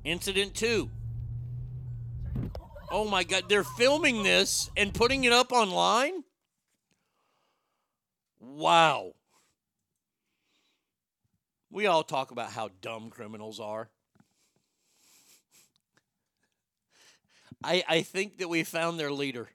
Incident 0.04 0.54
two. 0.54 0.88
Oh 2.90 3.04
my 3.04 3.22
God. 3.22 3.44
They're 3.48 3.64
filming 3.64 4.22
this 4.22 4.70
and 4.76 4.92
putting 4.92 5.24
it 5.24 5.32
up 5.32 5.52
online? 5.52 6.24
Wow. 8.40 9.12
We 11.70 11.86
all 11.86 12.02
talk 12.02 12.32
about 12.32 12.50
how 12.50 12.70
dumb 12.82 13.10
criminals 13.10 13.60
are. 13.60 13.88
I, 17.62 17.84
I 17.88 18.02
think 18.02 18.38
that 18.38 18.48
we 18.48 18.64
found 18.64 18.98
their 18.98 19.12
leader. 19.12 19.50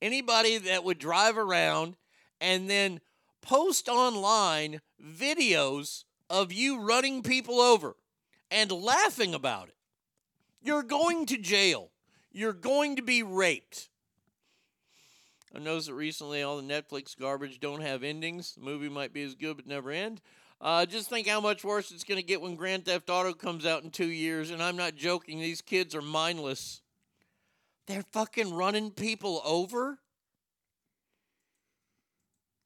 Anybody 0.00 0.58
that 0.58 0.84
would 0.84 0.98
drive 0.98 1.38
around 1.38 1.96
and 2.40 2.68
then 2.68 3.00
post 3.40 3.88
online 3.88 4.82
videos 5.02 6.04
of 6.28 6.52
you 6.52 6.80
running 6.80 7.22
people 7.22 7.60
over 7.60 7.96
and 8.50 8.70
laughing 8.70 9.34
about 9.34 9.68
it. 9.68 9.76
You're 10.62 10.82
going 10.82 11.26
to 11.26 11.38
jail. 11.38 11.90
You're 12.36 12.52
going 12.52 12.96
to 12.96 13.02
be 13.02 13.22
raped. 13.22 13.88
I 15.54 15.58
noticed 15.58 15.86
that 15.86 15.94
recently 15.94 16.42
all 16.42 16.58
the 16.58 16.62
Netflix 16.62 17.18
garbage 17.18 17.60
don't 17.60 17.80
have 17.80 18.02
endings. 18.02 18.56
The 18.56 18.60
movie 18.60 18.90
might 18.90 19.14
be 19.14 19.22
as 19.22 19.34
good 19.34 19.56
but 19.56 19.66
never 19.66 19.90
end. 19.90 20.20
Uh, 20.60 20.84
just 20.84 21.08
think 21.08 21.26
how 21.26 21.40
much 21.40 21.64
worse 21.64 21.90
it's 21.90 22.04
going 22.04 22.20
to 22.20 22.26
get 22.26 22.42
when 22.42 22.54
Grand 22.54 22.84
Theft 22.84 23.08
Auto 23.08 23.32
comes 23.32 23.64
out 23.64 23.84
in 23.84 23.90
two 23.90 24.10
years. 24.10 24.50
And 24.50 24.62
I'm 24.62 24.76
not 24.76 24.96
joking, 24.96 25.40
these 25.40 25.62
kids 25.62 25.94
are 25.94 26.02
mindless. 26.02 26.82
They're 27.86 28.04
fucking 28.12 28.52
running 28.52 28.90
people 28.90 29.40
over? 29.42 30.00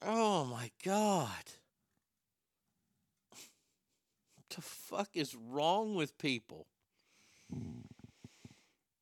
Oh 0.05 0.43
my 0.43 0.69
god. 0.83 1.29
What 3.29 4.49
the 4.53 4.61
fuck 4.61 5.11
is 5.13 5.33
wrong 5.33 5.95
with 5.95 6.17
people? 6.17 6.67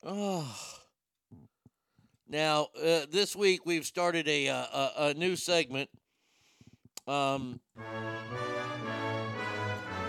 Oh. 0.03 0.47
Now, 2.27 2.67
uh, 2.81 3.01
this 3.11 3.35
week 3.35 3.65
we've 3.65 3.85
started 3.85 4.27
a, 4.27 4.47
uh, 4.47 4.55
a, 4.55 4.91
a 4.97 5.13
new 5.15 5.35
segment. 5.35 5.89
Um, 7.07 7.59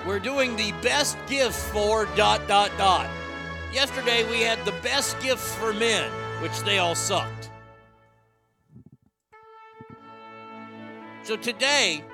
we're 0.07 0.21
doing 0.21 0.55
the 0.57 0.73
best 0.83 1.17
gifts 1.27 1.69
for 1.71 2.07
dot 2.15 2.47
dot 2.47 2.71
dot. 2.79 3.09
Yesterday 3.73 4.29
we 4.31 4.43
had 4.43 4.65
the 4.65 4.73
best 4.83 5.19
gifts 5.21 5.55
for 5.55 5.73
men, 5.73 6.11
which 6.43 6.59
they 6.61 6.79
all 6.79 6.95
sucked. 6.95 7.51
So 11.23 11.37
today 11.37 12.05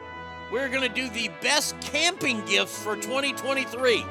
we're 0.53 0.69
going 0.69 0.82
to 0.82 0.94
do 0.94 1.09
the 1.11 1.31
best 1.40 1.78
camping 1.81 2.44
gifts 2.47 2.81
for 2.82 2.94
2023. 2.97 4.05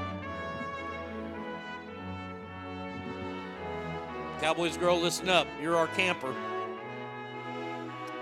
Cowboys 4.46 4.78
girl, 4.78 5.02
listen 5.02 5.28
up. 5.28 5.48
You're 5.60 5.76
our 5.76 5.88
camper. 5.88 6.32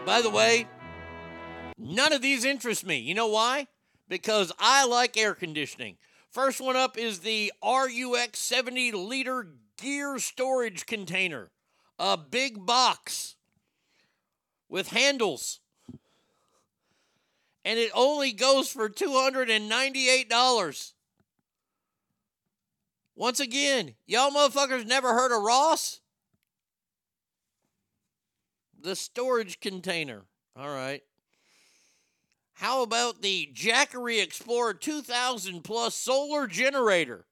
By 0.05 0.21
the 0.21 0.29
way, 0.29 0.67
none 1.77 2.13
of 2.13 2.21
these 2.21 2.45
interest 2.45 2.85
me. 2.85 2.97
You 2.97 3.13
know 3.13 3.27
why? 3.27 3.67
Because 4.07 4.53
I 4.57 4.85
like 4.85 5.17
air 5.17 5.35
conditioning. 5.35 5.97
First 6.29 6.61
one 6.61 6.77
up 6.77 6.97
is 6.97 7.19
the 7.19 7.51
RUX 7.61 8.39
70 8.39 8.93
liter 8.93 9.49
gear 9.75 10.17
storage 10.17 10.85
container, 10.85 11.51
a 11.99 12.15
big 12.15 12.65
box 12.65 13.35
with 14.69 14.91
handles. 14.91 15.59
And 17.65 17.77
it 17.77 17.91
only 17.93 18.31
goes 18.31 18.69
for 18.69 18.87
$298. 18.87 20.93
Once 23.13 23.41
again, 23.41 23.95
y'all 24.05 24.31
motherfuckers 24.31 24.87
never 24.87 25.09
heard 25.09 25.35
of 25.35 25.43
Ross? 25.43 25.99
The 28.83 28.95
storage 28.97 29.61
container. 29.61 30.23
All 30.57 30.69
right. 30.69 31.01
How 32.55 32.83
about 32.83 33.21
the 33.21 33.49
Jackery 33.53 34.21
Explorer 34.21 34.73
2000 34.73 35.63
plus 35.63 35.95
solar 35.95 36.47
generator? 36.47 37.25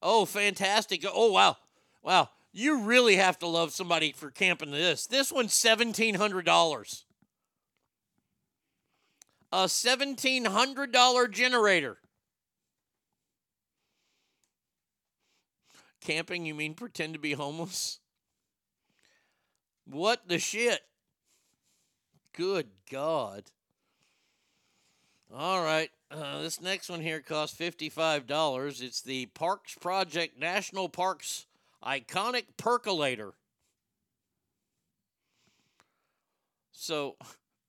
Oh, 0.00 0.24
fantastic. 0.24 1.04
Oh, 1.12 1.32
wow. 1.32 1.56
Wow. 2.02 2.30
You 2.52 2.82
really 2.82 3.16
have 3.16 3.38
to 3.40 3.46
love 3.46 3.72
somebody 3.72 4.12
for 4.12 4.30
camping 4.30 4.70
this. 4.70 5.06
This 5.06 5.32
one's 5.32 5.54
$1,700. 5.54 7.04
A 9.52 9.64
$1,700 9.64 11.30
generator. 11.30 11.98
Camping, 16.00 16.46
you 16.46 16.54
mean 16.54 16.74
pretend 16.74 17.14
to 17.14 17.18
be 17.18 17.32
homeless? 17.32 18.00
What 19.84 20.28
the 20.28 20.38
shit? 20.38 20.80
Good 22.34 22.68
God. 22.90 23.44
All 25.34 25.62
right. 25.62 25.90
Uh, 26.10 26.42
this 26.42 26.60
next 26.60 26.88
one 26.88 27.00
here 27.00 27.20
costs 27.20 27.58
$55. 27.58 28.82
It's 28.82 29.00
the 29.02 29.26
Parks 29.26 29.74
Project 29.74 30.38
National 30.38 30.88
Parks 30.88 31.46
Iconic 31.84 32.44
Percolator. 32.56 33.32
So 36.72 37.16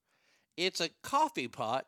it's 0.58 0.82
a 0.82 0.90
coffee 1.02 1.48
pot 1.48 1.86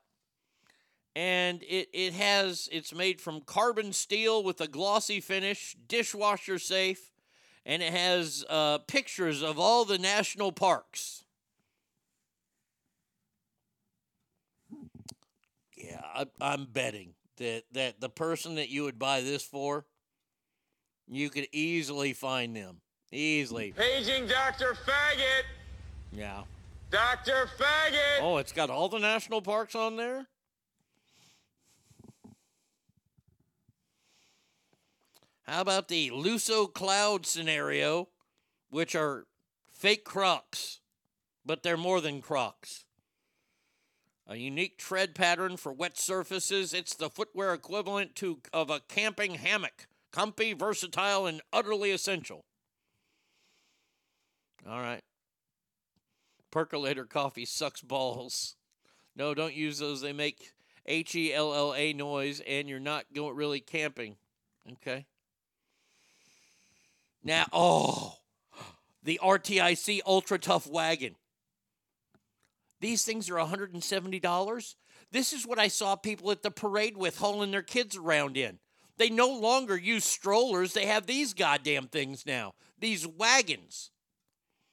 and 1.16 1.64
it, 1.64 1.88
it 1.94 2.14
has 2.14 2.68
it's 2.72 2.94
made 2.94 3.22
from 3.22 3.42
carbon 3.42 3.94
steel 3.94 4.44
with 4.44 4.60
a 4.60 4.68
glossy 4.68 5.22
finish, 5.22 5.76
dishwasher 5.88 6.60
safe, 6.60 7.12
and 7.66 7.82
it 7.82 7.94
has 7.94 8.44
uh, 8.50 8.80
pictures 8.80 9.42
of 9.42 9.58
all 9.58 9.86
the 9.86 9.98
national 9.98 10.52
parks. 10.52 11.24
Yeah, 15.78 16.05
I, 16.16 16.26
I'm 16.40 16.66
betting 16.66 17.14
that 17.38 17.64
that 17.74 18.00
the 18.00 18.10
person 18.10 18.56
that 18.56 18.70
you 18.70 18.84
would 18.84 18.98
buy 18.98 19.22
this 19.22 19.44
for, 19.44 19.86
you 21.08 21.30
could 21.30 21.48
easily 21.52 22.14
find 22.14 22.56
them 22.56 22.82
easily. 23.12 23.74
Paging 23.76 24.28
Dr. 24.28 24.74
Faggot! 24.86 25.44
Yeah. 26.12 26.44
Dr. 26.92 27.50
Faggot! 27.58 28.22
Oh, 28.22 28.38
it's 28.38 28.52
got 28.52 28.70
all 28.70 28.90
the 28.90 29.00
national 29.00 29.42
parks 29.42 29.76
on 29.76 29.98
there. 29.98 30.28
How 35.44 35.62
about 35.62 35.90
the 35.90 36.10
Luso 36.10 36.72
Cloud 36.72 37.26
scenario, 37.26 38.10
which 38.70 38.96
are 38.96 39.28
fake 39.72 40.04
Crocs, 40.04 40.80
but 41.46 41.62
they're 41.62 41.78
more 41.78 42.02
than 42.02 42.22
Crocs? 42.22 42.85
A 44.28 44.38
unique 44.38 44.78
tread 44.78 45.14
pattern 45.14 45.56
for 45.56 45.72
wet 45.72 45.98
surfaces. 45.98 46.74
It's 46.74 46.96
the 46.96 47.10
footwear 47.10 47.54
equivalent 47.54 48.16
to 48.16 48.40
of 48.52 48.70
a 48.70 48.80
camping 48.80 49.36
hammock. 49.36 49.88
Comfy, 50.12 50.54
versatile, 50.54 51.28
and 51.28 51.42
utterly 51.54 51.92
essential. 51.92 52.46
All 54.68 54.80
right. 54.80 55.04
Percolator 56.50 57.06
coffee 57.06 57.46
sucks 57.46 57.82
balls. 57.82 58.56
No, 59.16 59.34
don't 59.34 59.54
use 59.54 59.78
those. 59.78 60.02
They 60.02 60.14
make 60.14 60.54
H 60.86 61.16
E 61.16 61.34
L 61.34 61.54
L 61.54 61.76
A 61.76 61.94
noise, 61.94 62.42
and 62.48 62.68
you're 62.68 62.80
not 62.80 63.06
going 63.14 63.36
really 63.36 63.60
camping. 63.60 64.16
Okay. 64.72 65.06
Now, 67.24 67.46
oh, 67.52 68.18
the 69.04 69.20
RTIC 69.22 70.00
Ultra 70.06 70.40
Tough 70.40 70.68
Wagon. 70.68 71.16
These 72.82 73.06
things 73.06 73.30
are 73.30 73.36
$170. 73.36 74.76
This 75.12 75.34
is 75.34 75.48
what 75.48 75.60
I 75.60 75.68
saw 75.68 75.96
people 75.96 76.32
at 76.32 76.44
the 76.44 76.52
parade 76.52 76.98
with 76.98 77.18
hauling 77.18 77.52
their 77.52 77.62
kids 77.62 77.96
around 77.96 78.38
in. 78.38 78.60
They 78.98 79.10
no 79.10 79.28
longer 79.28 79.78
use 79.78 80.06
strollers, 80.06 80.74
they 80.74 80.86
have 80.86 81.06
these 81.06 81.34
goddamn 81.34 81.88
things 81.88 82.26
now. 82.26 82.54
These 82.80 83.08
wagons. 83.08 83.92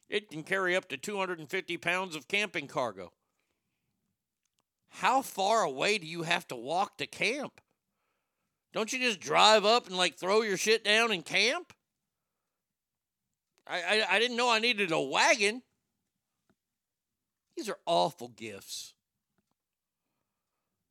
It 0.09 0.31
can 0.31 0.43
carry 0.43 0.77
up 0.77 0.89
to 0.91 0.97
250 0.97 1.77
pounds 1.79 2.15
of 2.15 2.29
camping 2.29 2.69
cargo. 2.69 3.13
How 4.91 5.23
far 5.23 5.63
away 5.63 5.99
do 5.99 6.07
you 6.07 6.23
have 6.23 6.47
to 6.49 6.57
walk 6.57 6.99
to 6.99 7.07
camp? 7.07 7.61
Don't 8.73 8.93
you 8.93 8.99
just 8.99 9.21
drive 9.21 9.65
up 9.65 9.87
and 9.87 9.97
like 9.97 10.17
throw 10.17 10.43
your 10.43 10.57
shit 10.57 10.85
down 10.85 11.13
and 11.13 11.25
camp? 11.25 11.73
I, 13.67 13.83
I, 13.83 14.17
I 14.17 14.19
didn't 14.19 14.37
know 14.37 14.51
I 14.51 14.59
needed 14.59 14.93
a 14.93 15.01
wagon. 15.01 15.63
These 17.57 17.69
are 17.69 17.79
awful 17.87 18.29
gifts. 18.29 18.95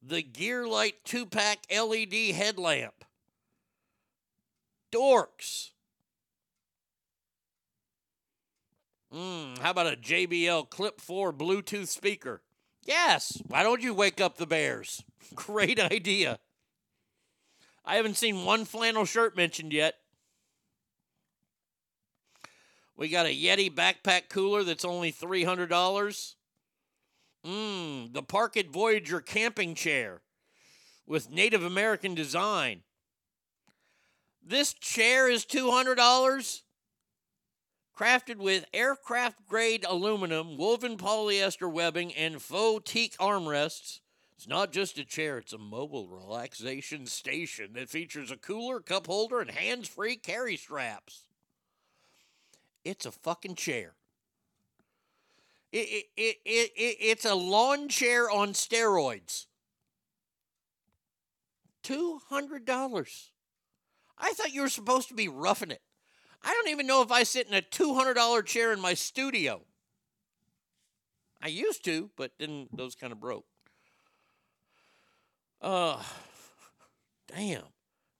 The 0.01 0.21
Gearlight 0.21 1.03
2 1.05 1.25
pack 1.25 1.59
LED 1.69 2.33
headlamp. 2.33 3.05
Dorks. 4.91 5.69
Mm, 9.13 9.57
how 9.59 9.71
about 9.71 9.93
a 9.93 9.97
JBL 9.97 10.69
Clip 10.69 10.99
4 10.99 11.33
Bluetooth 11.33 11.87
speaker? 11.87 12.41
Yes. 12.83 13.41
Why 13.47 13.63
don't 13.63 13.81
you 13.81 13.93
wake 13.93 14.21
up 14.21 14.37
the 14.37 14.47
bears? 14.47 15.03
Great 15.35 15.79
idea. 15.79 16.39
I 17.83 17.95
haven't 17.95 18.17
seen 18.17 18.45
one 18.45 18.65
flannel 18.65 19.05
shirt 19.05 19.35
mentioned 19.35 19.73
yet. 19.73 19.95
We 22.95 23.09
got 23.09 23.25
a 23.25 23.29
Yeti 23.29 23.73
backpack 23.73 24.29
cooler 24.29 24.63
that's 24.63 24.85
only 24.85 25.11
$300. 25.11 26.35
Mmm, 27.45 28.13
the 28.13 28.23
Parkit 28.23 28.69
Voyager 28.69 29.19
camping 29.19 29.73
chair 29.75 30.21
with 31.07 31.29
Native 31.29 31.63
American 31.63 32.13
design. 32.13 32.83
This 34.43 34.73
chair 34.73 35.29
is 35.29 35.45
$200. 35.45 36.61
Crafted 37.97 38.37
with 38.37 38.65
aircraft 38.73 39.45
grade 39.47 39.85
aluminum, 39.87 40.57
woven 40.57 40.97
polyester 40.97 41.71
webbing, 41.71 42.13
and 42.13 42.41
faux 42.41 42.91
teak 42.91 43.15
armrests. 43.17 43.99
It's 44.35 44.47
not 44.47 44.71
just 44.71 44.97
a 44.97 45.05
chair, 45.05 45.37
it's 45.37 45.53
a 45.53 45.59
mobile 45.59 46.07
relaxation 46.07 47.05
station 47.05 47.73
that 47.73 47.89
features 47.89 48.31
a 48.31 48.37
cooler, 48.37 48.79
cup 48.79 49.05
holder, 49.05 49.39
and 49.39 49.51
hands 49.51 49.87
free 49.87 50.15
carry 50.15 50.57
straps. 50.57 51.25
It's 52.83 53.05
a 53.05 53.11
fucking 53.11 53.55
chair. 53.55 53.93
It, 55.71 55.77
it, 55.77 56.05
it, 56.17 56.37
it, 56.45 56.71
it, 56.75 56.97
it's 56.99 57.25
a 57.25 57.33
lawn 57.33 57.87
chair 57.87 58.29
on 58.29 58.49
steroids. 58.53 59.45
$200. 61.83 63.29
I 64.17 64.33
thought 64.33 64.53
you 64.53 64.61
were 64.61 64.69
supposed 64.69 65.07
to 65.07 65.13
be 65.13 65.27
roughing 65.27 65.71
it. 65.71 65.81
I 66.43 66.53
don't 66.53 66.69
even 66.69 66.87
know 66.87 67.01
if 67.01 67.11
I 67.11 67.23
sit 67.23 67.47
in 67.47 67.53
a 67.53 67.61
$200 67.61 68.45
chair 68.45 68.73
in 68.73 68.79
my 68.79 68.93
studio. 68.93 69.61
I 71.41 71.47
used 71.47 71.83
to, 71.85 72.11
but 72.17 72.31
then 72.37 72.67
those 72.73 72.95
kind 72.95 73.11
of 73.11 73.19
broke. 73.19 73.45
Uh, 75.61 76.01
damn. 77.27 77.63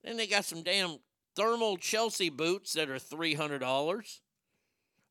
Then 0.04 0.18
they 0.18 0.28
got 0.28 0.46
some 0.46 0.64
damn 0.64 0.98
thermal 1.36 1.78
Chelsea 1.78 2.30
boots 2.30 2.74
that 2.74 2.90
are 2.90 2.98
$300. 2.98 4.20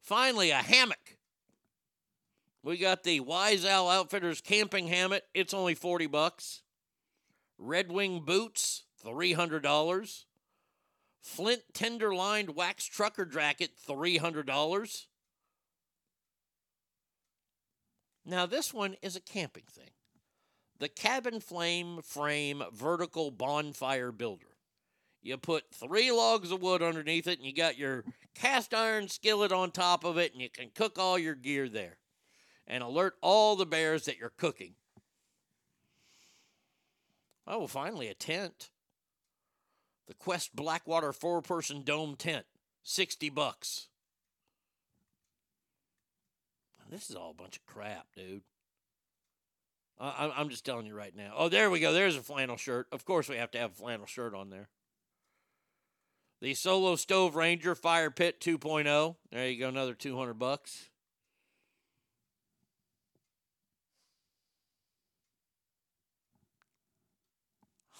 Finally, 0.03 0.51
a 0.51 0.57
hammock. 0.57 1.19
We 2.63 2.77
got 2.77 3.05
the 3.05 3.21
Wise 3.21 3.65
Owl 3.65 3.89
Outfitters 3.89 4.43
camping 4.43 4.89
hammock. 4.89 5.23
It's 5.33 5.55
only 5.55 5.75
40 5.75 6.07
bucks. 6.07 6.63
Red 7.59 7.91
Wing 7.91 8.23
boots, 8.25 8.85
$300. 9.05 10.25
Flint 11.23 11.63
tender 11.73 12.15
lined 12.15 12.55
wax 12.55 12.85
trucker 12.85 13.25
jacket, 13.25 13.71
$300. 13.89 15.07
Now, 18.27 18.47
this 18.47 18.75
one 18.75 18.97
is 19.03 19.17
a 19.17 19.21
camping 19.21 19.65
thing. 19.71 19.91
The 20.79 20.89
Cabin 20.89 21.41
Flame 21.41 22.01
Frame 22.03 22.63
Vertical 22.73 23.31
Bonfire 23.31 24.13
Builder. 24.13 24.47
You 25.23 25.37
put 25.37 25.65
three 25.75 26.11
logs 26.11 26.51
of 26.51 26.63
wood 26.63 26.83
underneath 26.83 27.27
it, 27.27 27.39
and 27.39 27.47
you 27.47 27.55
got 27.55 27.79
your 27.79 28.05
cast 28.35 28.73
iron 28.73 29.09
skillet 29.09 29.53
on 29.53 29.71
top 29.71 30.05
of 30.05 30.17
it, 30.19 30.33
and 30.33 30.41
you 30.41 30.49
can 30.49 30.71
cook 30.75 30.99
all 30.99 31.19
your 31.19 31.35
gear 31.35 31.69
there 31.69 32.00
and 32.71 32.85
alert 32.85 33.17
all 33.21 33.57
the 33.57 33.67
bears 33.67 34.05
that 34.05 34.17
you're 34.17 34.33
cooking. 34.37 34.75
Oh, 37.47 37.59
well, 37.59 37.69
finally, 37.69 38.07
a 38.07 38.15
tent. 38.15 38.71
The 40.07 40.15
Quest 40.15 40.55
Blackwater 40.55 41.13
four 41.13 41.43
person 41.43 41.83
dome 41.83 42.15
tent, 42.15 42.47
60 42.85 43.29
bucks. 43.31 43.89
This 46.89 47.11
is 47.11 47.15
all 47.15 47.31
a 47.31 47.35
bunch 47.35 47.57
of 47.57 47.67
crap, 47.67 48.07
dude. 48.17 48.43
I- 49.99 50.33
I'm 50.37 50.49
just 50.49 50.65
telling 50.65 50.87
you 50.87 50.95
right 50.95 51.15
now. 51.15 51.35
Oh, 51.37 51.49
there 51.49 51.71
we 51.71 51.79
go. 51.79 51.93
There's 51.93 52.17
a 52.17 52.23
flannel 52.23 52.57
shirt. 52.57 52.89
Of 52.91 53.05
course, 53.05 53.29
we 53.29 53.37
have 53.37 53.51
to 53.53 53.59
have 53.59 53.73
a 53.73 53.75
flannel 53.75 54.07
shirt 54.07 54.35
on 54.35 54.51
there. 54.51 54.69
The 56.41 56.55
Solo 56.55 56.97
Stove 56.97 57.37
Ranger 57.37 57.75
Fire 57.75 58.11
Pit 58.11 58.41
2.0. 58.41 59.17
There 59.31 59.49
you 59.49 59.61
go, 59.61 59.69
another 59.69 59.95
200 59.95 60.35
bucks. 60.35 60.89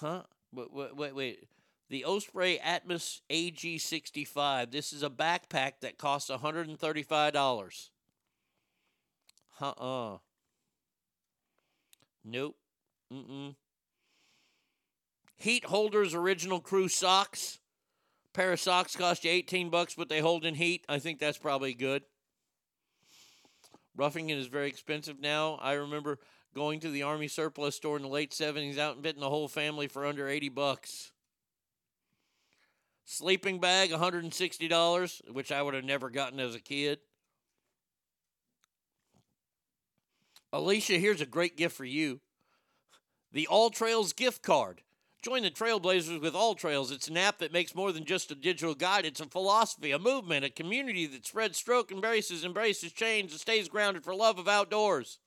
Huh? 0.01 0.23
Wait, 0.53 0.73
wait, 0.73 0.97
wait, 0.97 1.15
wait. 1.15 1.49
The 1.91 2.05
Osprey 2.05 2.59
Atmos 2.65 3.21
AG65. 3.31 4.71
This 4.71 4.93
is 4.93 5.03
a 5.03 5.11
backpack 5.11 5.73
that 5.83 5.99
costs 5.99 6.31
$135. 6.31 7.91
Uh-uh. 9.61 10.19
Nope. 12.25 12.57
Mm-mm. 13.13 13.55
Heat 15.37 15.65
holders 15.65 16.15
original 16.15 16.61
crew 16.61 16.89
socks. 16.89 17.59
Pair 18.33 18.53
of 18.53 18.61
socks 18.61 18.95
cost 18.95 19.25
you 19.25 19.31
18 19.31 19.69
bucks, 19.69 19.95
but 19.95 20.09
they 20.09 20.21
hold 20.21 20.45
in 20.45 20.55
heat. 20.55 20.85
I 20.89 20.99
think 20.99 21.19
that's 21.19 21.39
probably 21.39 21.75
good. 21.75 22.03
Roughing 23.97 24.31
it 24.31 24.39
is 24.39 24.47
very 24.47 24.69
expensive 24.69 25.21
now. 25.21 25.59
I 25.61 25.73
remember 25.73 26.21
going 26.55 26.81
to 26.81 26.91
the 26.91 27.03
Army 27.03 27.29
surplus 27.29 27.77
store 27.77 27.97
in 27.97 28.03
the 28.03 28.09
late 28.09 28.33
70s 28.33 28.79
out 28.79 28.95
and 28.95 29.03
bidding 29.03 29.21
the 29.21 29.29
whole 29.29 29.49
family 29.49 29.87
for 29.87 30.07
under 30.07 30.29
80 30.29 30.49
bucks. 30.51 31.13
Sleeping 33.05 33.59
bag, 33.59 33.91
$160, 33.91 35.33
which 35.33 35.51
I 35.51 35.63
would 35.63 35.75
have 35.75 35.85
never 35.85 36.11
gotten 36.11 36.41
as 36.41 36.55
a 36.55 36.61
kid. 36.61 36.99
Alicia, 40.53 40.95
here's 40.95 41.21
a 41.21 41.27
great 41.27 41.57
gift 41.57 41.77
for 41.77 41.85
you 41.85 42.21
the 43.33 43.47
All 43.47 43.71
Trails 43.71 44.13
gift 44.13 44.43
card. 44.43 44.83
Join 45.23 45.43
the 45.43 45.51
Trailblazers 45.51 46.21
with 46.21 46.35
All 46.35 46.55
Trails. 46.55 46.91
It's 46.91 47.09
an 47.09 47.17
app 47.17 47.39
that 47.39 47.53
makes 47.53 47.75
more 47.75 47.93
than 47.93 48.07
just 48.07 48.31
a 48.31 48.35
digital 48.35 48.75
guide. 48.75 49.05
It's 49.05 49.21
a 49.21 49.27
philosophy, 49.27 49.91
a 49.91 49.99
movement, 49.99 50.47
a 50.47 50.51
community 50.51 51.07
that 51.07 51.27
spreads 51.27 51.59
stroke, 51.59 51.93
embraces, 51.93 52.43
embraces 52.43 52.93
change, 52.93 53.31
and 53.31 53.41
stays 53.41 53.69
grounded 53.69 54.03
for 54.03 54.15
love 54.15 54.39
of 54.39 54.49
outdoors. 54.49 55.19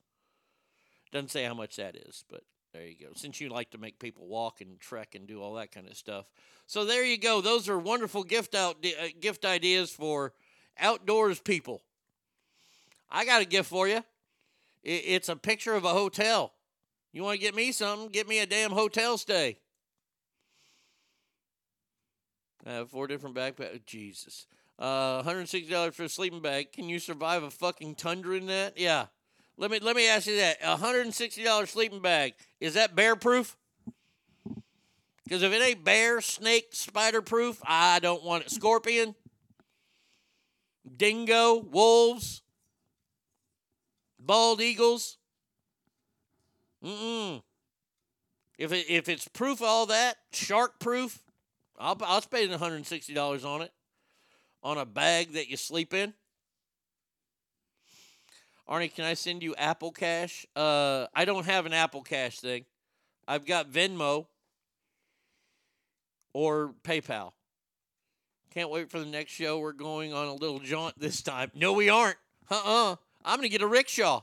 Doesn't 1.14 1.30
say 1.30 1.44
how 1.44 1.54
much 1.54 1.76
that 1.76 1.94
is, 1.94 2.24
but 2.28 2.42
there 2.72 2.84
you 2.84 2.96
go. 3.00 3.12
Since 3.14 3.40
you 3.40 3.48
like 3.48 3.70
to 3.70 3.78
make 3.78 4.00
people 4.00 4.26
walk 4.26 4.60
and 4.60 4.80
trek 4.80 5.14
and 5.14 5.28
do 5.28 5.40
all 5.40 5.54
that 5.54 5.70
kind 5.70 5.86
of 5.86 5.96
stuff, 5.96 6.26
so 6.66 6.84
there 6.84 7.04
you 7.04 7.16
go. 7.18 7.40
Those 7.40 7.68
are 7.68 7.78
wonderful 7.78 8.24
gift 8.24 8.52
out 8.52 8.84
uh, 8.84 9.06
gift 9.20 9.44
ideas 9.44 9.92
for 9.92 10.32
outdoors 10.76 11.38
people. 11.38 11.82
I 13.08 13.24
got 13.24 13.42
a 13.42 13.44
gift 13.44 13.68
for 13.70 13.86
you. 13.86 13.98
It, 14.82 15.02
it's 15.06 15.28
a 15.28 15.36
picture 15.36 15.74
of 15.74 15.84
a 15.84 15.90
hotel. 15.90 16.52
You 17.12 17.22
want 17.22 17.38
to 17.38 17.40
get 17.40 17.54
me 17.54 17.70
something? 17.70 18.08
Get 18.08 18.26
me 18.26 18.40
a 18.40 18.46
damn 18.46 18.72
hotel 18.72 19.16
stay. 19.16 19.58
I 22.66 22.72
have 22.72 22.90
four 22.90 23.06
different 23.06 23.36
backpacks. 23.36 23.86
Jesus. 23.86 24.48
Uh, 24.80 25.22
$160 25.22 25.94
for 25.94 26.02
a 26.02 26.08
sleeping 26.08 26.42
bag. 26.42 26.72
Can 26.72 26.88
you 26.88 26.98
survive 26.98 27.44
a 27.44 27.52
fucking 27.52 27.94
tundra 27.94 28.36
in 28.36 28.46
that? 28.46 28.76
Yeah. 28.76 29.06
Let 29.56 29.70
me 29.70 29.78
let 29.78 29.94
me 29.94 30.08
ask 30.08 30.26
you 30.26 30.36
that. 30.36 30.58
A 30.62 30.76
$160 30.76 31.68
sleeping 31.68 32.00
bag. 32.00 32.34
Is 32.60 32.74
that 32.74 32.96
bear 32.96 33.14
proof? 33.14 33.56
Because 35.24 35.42
if 35.42 35.52
it 35.52 35.62
ain't 35.62 35.84
bear, 35.84 36.20
snake, 36.20 36.68
spider 36.72 37.22
proof, 37.22 37.60
I 37.64 37.98
don't 37.98 38.22
want 38.22 38.44
it. 38.44 38.50
Scorpion, 38.50 39.14
dingo, 40.96 41.56
wolves, 41.56 42.42
bald 44.18 44.60
eagles. 44.60 45.16
Mm-mm. 46.84 47.42
If 48.58 48.72
it, 48.72 48.86
if 48.88 49.08
it's 49.08 49.26
proof 49.28 49.60
of 49.60 49.66
all 49.66 49.86
that, 49.86 50.16
shark 50.32 50.78
proof, 50.78 51.20
I'll 51.78 51.96
I'll 52.02 52.20
spend 52.20 52.50
one 52.50 52.58
hundred 52.58 52.76
and 52.76 52.86
sixty 52.86 53.14
dollars 53.14 53.44
on 53.44 53.62
it, 53.62 53.72
on 54.62 54.78
a 54.78 54.84
bag 54.84 55.32
that 55.32 55.48
you 55.48 55.56
sleep 55.56 55.94
in. 55.94 56.12
Arnie, 58.68 58.94
can 58.94 59.04
I 59.04 59.14
send 59.14 59.42
you 59.42 59.54
Apple 59.56 59.92
Cash? 59.92 60.46
Uh, 60.56 61.06
I 61.14 61.24
don't 61.24 61.44
have 61.44 61.66
an 61.66 61.72
Apple 61.74 62.02
Cash 62.02 62.40
thing. 62.40 62.64
I've 63.28 63.44
got 63.44 63.70
Venmo 63.70 64.26
or 66.32 66.74
PayPal. 66.82 67.32
Can't 68.52 68.70
wait 68.70 68.90
for 68.90 68.98
the 68.98 69.06
next 69.06 69.32
show. 69.32 69.58
We're 69.58 69.72
going 69.72 70.12
on 70.12 70.28
a 70.28 70.34
little 70.34 70.60
jaunt 70.60 70.98
this 70.98 71.22
time. 71.22 71.50
No, 71.54 71.72
we 71.72 71.88
aren't. 71.88 72.16
Uh-uh. 72.50 72.96
I'm 73.24 73.38
gonna 73.38 73.48
get 73.48 73.62
a 73.62 73.66
rickshaw. 73.66 74.22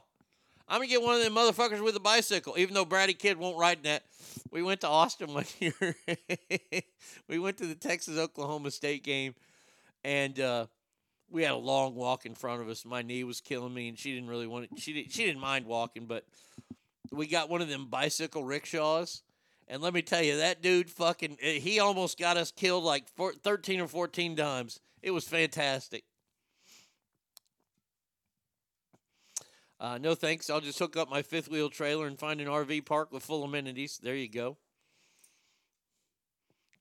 I'm 0.68 0.78
gonna 0.78 0.88
get 0.88 1.02
one 1.02 1.16
of 1.16 1.22
them 1.22 1.36
motherfuckers 1.36 1.84
with 1.84 1.96
a 1.96 2.00
bicycle. 2.00 2.58
Even 2.58 2.74
though 2.74 2.86
Brady 2.86 3.14
Kid 3.14 3.38
won't 3.38 3.58
ride 3.58 3.84
that. 3.84 4.04
We 4.52 4.64
went 4.64 4.82
to 4.82 4.88
Austin 4.88 5.34
one 5.34 5.46
year. 5.60 5.96
we 7.28 7.40
went 7.40 7.58
to 7.58 7.68
the 7.68 7.76
Texas 7.76 8.18
Oklahoma 8.18 8.72
State 8.72 9.04
game, 9.04 9.36
and 10.04 10.40
uh, 10.40 10.68
we 11.32 11.44
had 11.44 11.52
a 11.52 11.58
long 11.58 11.96
walk 11.96 12.26
in 12.26 12.36
front 12.36 12.62
of 12.62 12.70
us. 12.70 12.86
My 12.86 13.02
knee 13.02 13.24
was 13.24 13.42
killing 13.42 13.74
me, 13.74 13.88
and 13.88 13.98
she 13.98 14.14
didn't 14.14 14.30
really 14.30 14.48
want 14.48 14.66
it. 14.66 14.72
She 14.80 14.94
didn't, 14.94 15.12
she 15.12 15.26
didn't 15.26 15.42
mind 15.42 15.66
walking, 15.66 16.06
but 16.06 16.26
we 17.12 17.28
got 17.28 17.50
one 17.50 17.62
of 17.62 17.70
them 17.70 17.88
bicycle 17.88 18.44
rickshaws. 18.44 19.24
And 19.68 19.82
let 19.82 19.94
me 19.94 20.02
tell 20.02 20.22
you, 20.22 20.38
that 20.38 20.62
dude 20.62 20.90
fucking, 20.90 21.38
eh, 21.42 21.60
he 21.60 21.80
almost 21.80 22.20
got 22.20 22.36
us 22.36 22.52
killed 22.52 22.84
like 22.84 23.08
four, 23.08 23.34
13 23.34 23.80
or 23.80 23.88
14 23.88 24.36
times. 24.36 24.80
It 25.02 25.12
was 25.12 25.28
fantastic. 25.28 26.04
Uh, 29.80 29.98
no 29.98 30.14
thanks. 30.14 30.50
I'll 30.50 30.62
just 30.62 30.78
hook 30.78 30.96
up 30.98 31.10
my 31.10 31.22
fifth 31.22 31.50
wheel 31.50 31.70
trailer 31.70 32.06
and 32.06 32.20
find 32.20 32.40
an 32.42 32.48
RV 32.48 32.86
park 32.86 33.12
with 33.12 33.24
full 33.24 33.44
amenities. 33.44 34.00
There 34.04 34.16
you 34.16 34.30
go. 34.30 34.58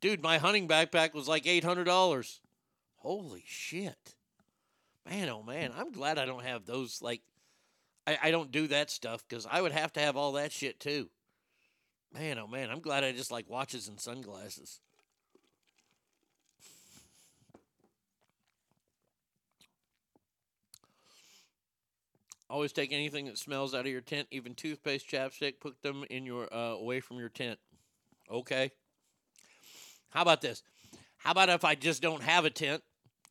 Dude, 0.00 0.22
my 0.22 0.38
hunting 0.38 0.66
backpack 0.66 1.14
was 1.14 1.28
like 1.28 1.44
$800. 1.44 2.40
Holy 2.96 3.44
shit. 3.46 4.14
Man, 5.10 5.28
oh 5.28 5.42
man, 5.42 5.72
I'm 5.76 5.90
glad 5.90 6.18
I 6.18 6.24
don't 6.24 6.44
have 6.44 6.64
those. 6.64 7.02
Like, 7.02 7.20
I, 8.06 8.16
I 8.24 8.30
don't 8.30 8.52
do 8.52 8.68
that 8.68 8.90
stuff 8.90 9.24
because 9.28 9.44
I 9.50 9.60
would 9.60 9.72
have 9.72 9.92
to 9.94 10.00
have 10.00 10.16
all 10.16 10.32
that 10.32 10.52
shit 10.52 10.78
too. 10.78 11.10
Man, 12.14 12.38
oh 12.38 12.46
man, 12.46 12.70
I'm 12.70 12.80
glad 12.80 13.02
I 13.02 13.10
just 13.10 13.32
like 13.32 13.50
watches 13.50 13.88
and 13.88 13.98
sunglasses. 13.98 14.80
Always 22.48 22.72
take 22.72 22.92
anything 22.92 23.26
that 23.26 23.38
smells 23.38 23.74
out 23.74 23.86
of 23.86 23.92
your 23.92 24.00
tent, 24.00 24.28
even 24.30 24.54
toothpaste, 24.54 25.08
chapstick. 25.08 25.60
Put 25.60 25.82
them 25.82 26.04
in 26.10 26.24
your 26.24 26.52
uh, 26.52 26.74
away 26.74 27.00
from 27.00 27.18
your 27.18 27.28
tent. 27.28 27.58
Okay. 28.30 28.70
How 30.10 30.22
about 30.22 30.40
this? 30.40 30.62
How 31.18 31.32
about 31.32 31.48
if 31.48 31.64
I 31.64 31.74
just 31.74 32.02
don't 32.02 32.22
have 32.22 32.44
a 32.44 32.50
tent, 32.50 32.82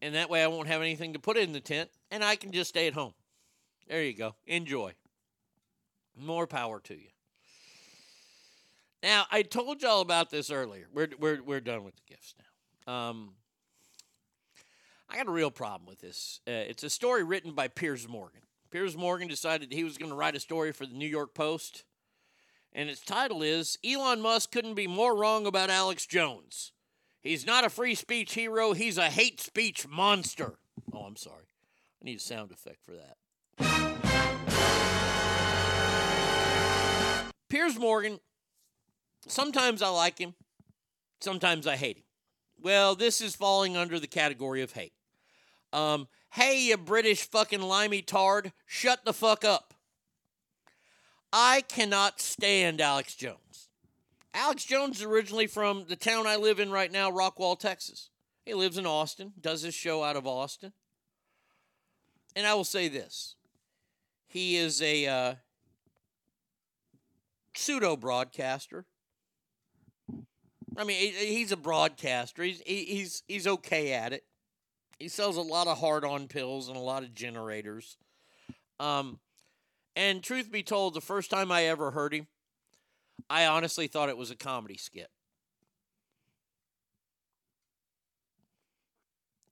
and 0.02 0.16
that 0.16 0.30
way 0.30 0.44
I 0.44 0.48
won't 0.48 0.68
have 0.68 0.82
anything 0.82 1.14
to 1.14 1.20
put 1.20 1.38
in 1.38 1.52
the 1.52 1.60
tent, 1.60 1.90
and 2.12 2.24
I 2.24 2.36
can 2.36 2.52
just 2.52 2.70
stay 2.70 2.88
at 2.88 2.94
home. 2.94 3.14
There 3.88 4.04
you 4.04 4.14
go. 4.14 4.36
Enjoy. 4.46 4.94
More 6.16 6.48
power 6.48 6.80
to 6.82 6.94
you. 6.94 7.10
Now, 9.02 9.26
I 9.32 9.44
told 9.44 9.82
y'all 9.82 10.02
about 10.02 10.30
this 10.30 10.52
earlier. 10.52 10.88
We're, 10.94 11.10
we're, 11.18 11.42
we're 11.42 11.62
done 11.62 11.84
with 11.84 11.96
the 11.96 12.02
gifts 12.08 12.36
now. 12.38 12.94
Um, 12.94 13.32
I 15.10 15.16
got 15.16 15.28
a 15.28 15.32
real 15.32 15.52
problem 15.52 15.88
with 15.88 16.00
this. 16.00 16.42
Uh, 16.48 16.52
it's 16.52 16.84
a 16.84 16.90
story 16.90 17.24
written 17.24 17.54
by 17.54 17.68
Piers 17.68 18.08
Morgan. 18.08 18.42
Piers 18.72 18.96
Morgan 18.96 19.28
decided 19.28 19.72
he 19.72 19.84
was 19.84 19.98
going 19.98 20.12
to 20.12 20.16
write 20.16 20.36
a 20.36 20.40
story 20.40 20.72
for 20.72 20.86
the 20.86 20.94
New 20.94 21.08
York 21.08 21.34
Post, 21.34 21.86
and 22.74 22.90
its 22.90 23.02
title 23.02 23.42
is 23.42 23.80
Elon 23.84 24.22
Musk 24.22 24.52
couldn't 24.52 24.76
be 24.76 24.86
more 24.86 25.16
wrong 25.16 25.48
about 25.48 25.72
Alex 25.72 26.06
Jones. 26.06 26.74
He's 27.22 27.46
not 27.46 27.66
a 27.66 27.70
free 27.70 27.96
speech 27.96 28.34
hero, 28.34 28.74
he's 28.74 28.98
a 28.98 29.10
hate 29.10 29.42
speech 29.42 29.88
monster. 29.88 30.60
Oh, 30.94 31.00
I'm 31.00 31.18
sorry. 31.18 31.44
I 32.02 32.06
need 32.06 32.18
a 32.18 32.22
sound 32.22 32.52
effect 32.52 32.80
for 32.84 32.94
that. 32.94 33.18
Piers 37.50 37.78
Morgan, 37.78 38.20
sometimes 39.28 39.82
I 39.82 39.90
like 39.90 40.18
him, 40.20 40.36
sometimes 41.20 41.68
I 41.68 41.76
hate 41.76 41.98
him. 41.98 42.04
Well, 42.62 42.96
this 42.96 43.22
is 43.22 43.36
falling 43.36 43.76
under 43.76 44.00
the 44.00 44.08
category 44.08 44.62
of 44.62 44.74
hate. 44.74 44.94
Um, 45.74 46.08
hey, 46.32 46.62
you 46.62 46.78
British 46.78 47.30
fucking 47.30 47.62
limey 47.62 48.02
tard, 48.02 48.54
shut 48.66 49.04
the 49.04 49.14
fuck 49.14 49.44
up. 49.44 49.74
I 51.34 51.62
cannot 51.68 52.22
stand 52.22 52.82
Alex 52.82 53.16
Jones. 53.16 53.49
Alex 54.34 54.64
Jones 54.64 54.98
is 54.98 55.04
originally 55.04 55.48
from 55.48 55.86
the 55.88 55.96
town 55.96 56.28
I 56.28 56.36
live 56.36 56.60
in 56.60 56.72
right 56.72 56.92
now, 56.92 57.12
Rockwall, 57.12 57.58
Texas. 57.58 58.10
He 58.46 58.54
lives 58.54 58.78
in 58.78 58.86
Austin, 58.86 59.34
does 59.40 59.62
his 59.62 59.76
show 59.76 60.04
out 60.04 60.16
of 60.16 60.28
Austin. 60.28 60.74
And 62.36 62.46
I 62.46 62.54
will 62.54 62.64
say 62.64 62.88
this 62.88 63.36
he 64.28 64.56
is 64.56 64.82
a 64.82 65.08
uh, 65.08 65.36
pseudo 67.56 67.96
broadcaster. 67.96 68.86
I 70.78 70.84
mean, 70.84 71.14
he's 71.14 71.52
a 71.52 71.58
broadcaster. 71.58 72.44
He's 72.44 72.62
he's 72.62 73.24
he's 73.28 73.48
okay 73.48 73.94
at 73.94 74.14
it. 74.14 74.24
He 75.00 75.08
sells 75.08 75.38
a 75.38 75.42
lot 75.42 75.68
of 75.68 75.80
hard-on 75.80 76.28
pills 76.28 76.68
and 76.68 76.78
a 76.78 76.82
lot 76.82 77.04
of 77.04 77.14
generators. 77.14 77.98
Um, 78.80 79.20
and 79.96 80.22
truth 80.22 80.52
be 80.52 80.64
told, 80.64 80.94
the 80.94 81.02
first 81.02 81.32
time 81.32 81.52
I 81.52 81.64
ever 81.66 81.92
heard 81.92 82.14
him, 82.14 82.28
I 83.30 83.46
honestly 83.46 83.88
thought 83.88 84.10
it 84.10 84.18
was 84.18 84.32
a 84.32 84.36
comedy 84.36 84.78
skit. 84.78 85.10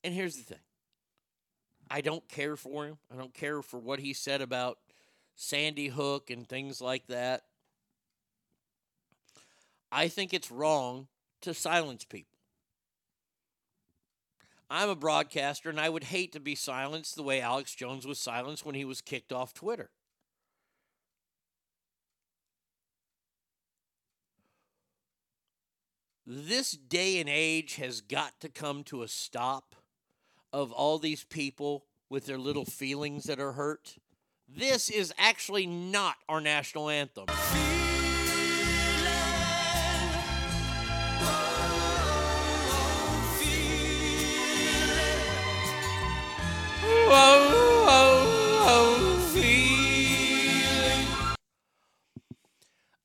And 0.04 0.14
here's 0.14 0.36
the 0.36 0.44
thing. 0.44 0.60
I 1.90 2.02
don't 2.02 2.28
care 2.28 2.56
for 2.56 2.86
him. 2.86 2.98
I 3.12 3.18
don't 3.18 3.34
care 3.34 3.62
for 3.62 3.80
what 3.80 4.00
he 4.00 4.14
said 4.14 4.42
about 4.42 4.78
Sandy 5.36 5.88
Hook 5.88 6.30
and 6.30 6.48
things 6.48 6.82
like 6.82 7.08
that. 7.08 7.44
I 9.92 10.08
think 10.08 10.34
it's 10.34 10.52
wrong 10.52 11.08
to 11.42 11.54
silence 11.54 12.04
people. 12.04 12.38
I'm 14.70 14.90
a 14.90 14.96
broadcaster 14.96 15.70
and 15.70 15.80
I 15.80 15.88
would 15.88 16.06
hate 16.06 16.34
to 16.34 16.40
be 16.40 16.56
silenced 16.56 17.16
the 17.16 17.24
way 17.24 17.40
Alex 17.40 17.74
Jones 17.74 18.06
was 18.06 18.20
silenced 18.20 18.66
when 18.66 18.76
he 18.76 18.84
was 18.84 19.00
kicked 19.02 19.32
off 19.32 19.54
Twitter. 19.54 19.92
This 26.30 26.72
day 26.72 27.22
and 27.22 27.30
age 27.30 27.76
has 27.76 28.02
got 28.02 28.42
to 28.42 28.50
come 28.50 28.84
to 28.86 29.02
a 29.02 29.08
stop 29.08 29.76
of 30.52 30.74
all 30.74 31.00
these 31.00 31.24
people 31.24 31.86
with 32.10 32.26
their 32.26 32.38
little 32.38 32.66
feelings 32.66 33.24
that 33.24 33.40
are 33.40 33.54
hurt. 33.54 33.96
This 34.46 34.90
is 34.90 35.14
actually 35.18 35.66
not 35.66 36.18
our 36.28 36.42
national 36.42 36.90
anthem. 36.90 37.28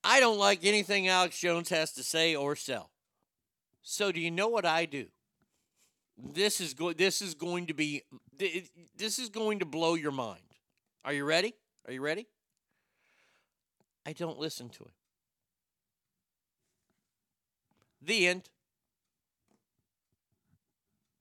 I 0.05 0.18
don't 0.18 0.39
like 0.39 0.65
anything 0.65 1.07
Alex 1.07 1.39
Jones 1.39 1.68
has 1.68 1.92
to 1.92 2.02
say 2.02 2.34
or 2.34 2.57
sell. 2.57 2.91
So 3.83 4.12
do 4.12 4.20
you 4.20 4.31
know 4.31 4.49
what 4.49 4.65
I 4.65 4.86
do? 4.86 5.07
This 6.17 6.61
is 6.61 6.75
go- 6.75 6.93
this 6.93 7.20
is 7.20 7.35
going 7.35 7.67
to 7.67 7.75
be 7.75 8.02
this 8.97 9.19
is 9.19 9.28
going 9.28 9.59
to 9.59 9.65
blow 9.65 9.94
your 9.94 10.12
mind. 10.12 10.43
Are 11.05 11.12
you 11.12 11.25
ready? 11.25 11.55
Are 11.86 11.93
you 11.93 12.01
ready? 12.01 12.27
I 14.07 14.12
don't 14.12 14.39
listen 14.39 14.69
to 14.70 14.85
him. 14.85 14.93
The 18.01 18.27
end. 18.27 18.51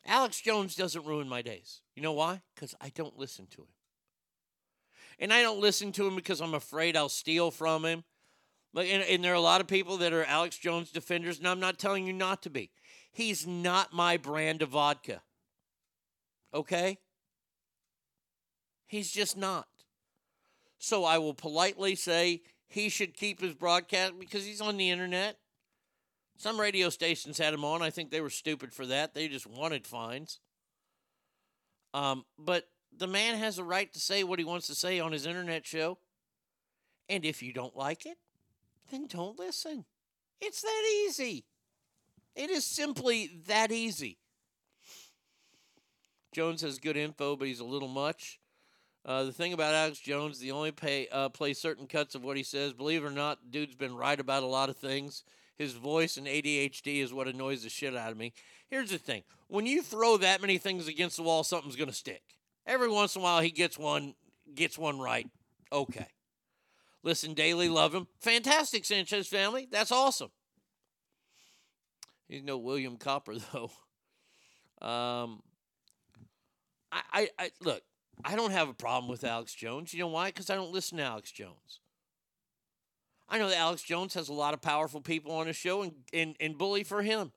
Alex 0.06 0.42
Jones 0.42 0.76
doesn't 0.76 1.06
ruin 1.06 1.30
my 1.30 1.42
days. 1.42 1.82
You 1.96 2.02
know 2.02 2.14
why? 2.14 2.42
Because 2.56 2.76
I 2.82 2.90
don't 2.90 3.18
listen 3.18 3.48
to 3.52 3.62
him. 3.62 3.68
And 5.20 5.32
I 5.32 5.44
don't 5.44 5.60
listen 5.60 5.92
to 5.94 6.08
him 6.08 6.16
because 6.16 6.42
I'm 6.42 6.56
afraid 6.56 6.98
I'll 6.98 7.10
steal 7.10 7.52
from 7.52 7.86
him. 7.86 8.04
But 8.74 8.86
and, 8.86 9.04
and 9.04 9.24
there 9.24 9.34
are 9.34 9.36
a 9.36 9.42
lot 9.42 9.62
of 9.62 9.68
people 9.68 9.98
that 9.98 10.14
are 10.14 10.24
Alex 10.24 10.58
Jones 10.58 10.92
defenders, 10.92 11.40
and 11.40 11.48
I'm 11.48 11.60
not 11.60 11.78
telling 11.78 12.08
you 12.08 12.14
not 12.14 12.44
to 12.44 12.50
be. 12.50 12.72
He's 13.12 13.46
not 13.46 13.94
my 13.94 14.18
brand 14.18 14.62
of 14.62 14.70
vodka. 14.70 15.22
Okay? 16.54 16.98
He's 18.88 19.12
just 19.12 19.38
not. 19.38 19.68
So 20.80 21.04
I 21.04 21.18
will 21.18 21.34
politely 21.34 21.96
say 21.96 22.42
he 22.68 22.90
should 22.90 23.14
keep 23.14 23.42
his 23.42 23.54
broadcast 23.54 24.14
because 24.20 24.46
he's 24.46 24.62
on 24.62 24.78
the 24.78 24.90
internet. 24.90 25.38
Some 26.38 26.60
radio 26.60 26.90
stations 26.90 27.38
had 27.38 27.54
him 27.54 27.64
on. 27.64 27.82
I 27.82 27.90
think 27.90 28.10
they 28.10 28.22
were 28.22 28.30
stupid 28.30 28.74
for 28.74 28.86
that. 28.88 29.14
They 29.14 29.28
just 29.28 29.46
wanted 29.46 29.86
fines. 29.86 30.40
Um, 31.94 32.26
but 32.40 32.68
the 32.98 33.08
man 33.08 33.38
has 33.38 33.60
a 33.60 33.64
right 33.64 33.92
to 33.94 34.00
say 34.00 34.24
what 34.24 34.40
he 34.40 34.46
wants 34.46 34.68
to 34.68 34.76
say 34.76 35.00
on 35.00 35.12
his 35.12 35.26
internet 35.26 35.66
show. 35.66 35.98
And 37.10 37.26
if 37.26 37.44
you 37.44 37.54
don't 37.54 37.76
like 37.76 38.06
it, 38.06 38.18
then 38.92 39.08
don't 39.08 39.40
listen. 39.40 39.86
It's 40.40 40.62
that 40.62 40.84
easy. 41.06 41.46
It 42.36 42.50
is 42.50 42.66
simply 42.66 43.30
that 43.48 43.72
easy. 43.72 44.18
Jones 46.34 46.62
has 46.62 46.80
good 46.80 46.98
info, 46.98 47.36
but 47.36 47.48
he's 47.48 47.60
a 47.60 47.66
little 47.66 47.90
much. 47.90 48.40
Uh, 49.04 49.24
the 49.24 49.34
thing 49.34 49.52
about 49.52 49.74
Alex 49.74 50.00
Jones, 50.00 50.40
the 50.40 50.52
only 50.52 50.72
pay 50.72 51.08
uh, 51.12 51.30
play 51.30 51.54
certain 51.54 51.88
cuts 51.88 52.16
of 52.16 52.24
what 52.24 52.38
he 52.38 52.44
says. 52.44 52.72
Believe 52.72 53.04
it 53.04 53.08
or 53.08 53.12
not, 53.12 53.52
dude's 53.52 53.76
been 53.76 53.96
right 53.96 54.20
about 54.20 54.44
a 54.44 54.48
lot 54.48 54.70
of 54.70 54.78
things. 54.78 55.24
His 55.58 55.74
voice 55.74 56.18
and 56.18 56.28
ADHD 56.28 57.02
is 57.02 57.14
what 57.14 57.28
annoys 57.28 57.64
the 57.64 57.70
shit 57.70 57.96
out 57.96 58.12
of 58.12 58.18
me. 58.18 58.32
Here's 58.70 58.92
the 58.92 59.00
thing: 59.00 59.24
when 59.48 59.66
you 59.66 59.82
throw 59.82 60.18
that 60.18 60.40
many 60.40 60.58
things 60.58 60.88
against 60.88 61.18
the 61.18 61.24
wall, 61.24 61.44
something's 61.44 61.76
gonna 61.76 61.94
stick. 61.94 62.22
Every 62.66 62.90
once 62.90 63.16
in 63.16 63.22
a 63.22 63.24
while, 63.24 63.42
he 63.42 63.50
gets 63.50 63.78
one, 63.78 64.14
gets 64.54 64.78
one 64.78 65.00
right. 65.00 65.28
Okay. 65.72 66.08
Listen 67.04 67.34
daily, 67.34 67.68
love 67.68 67.94
him. 67.94 68.08
Fantastic, 68.20 68.86
Sanchez 68.86 69.28
family. 69.28 69.68
That's 69.72 69.92
awesome. 69.92 70.30
He's 72.28 72.44
no 72.44 72.58
William 72.58 72.98
Cooper 72.98 73.36
though. 73.54 73.72
Um, 74.86 75.42
I, 76.92 77.02
I, 77.12 77.30
I 77.40 77.52
look. 77.62 77.82
I 78.24 78.36
don't 78.36 78.52
have 78.52 78.70
a 78.70 78.74
problem 78.74 79.10
with 79.10 79.24
Alex 79.24 79.54
Jones. 79.54 79.94
You 79.94 80.02
know 80.02 80.08
why? 80.08 80.28
Because 80.28 80.50
I 80.50 80.56
don't 80.56 80.72
listen 80.72 80.98
to 80.98 81.04
Alex 81.04 81.32
Jones. 81.32 81.80
I 83.28 83.38
know 83.38 83.50
that 83.50 83.58
Alex 83.58 83.82
Jones 83.82 84.14
has 84.14 84.30
a 84.30 84.34
lot 84.34 84.54
of 84.54 84.62
powerful 84.62 85.02
people 85.02 85.32
on 85.32 85.48
his 85.48 85.56
show 85.56 85.82
and, 85.82 85.94
and, 86.14 86.36
and 86.40 86.58
bully 86.58 86.84
for 86.84 87.02
him. 87.02 87.32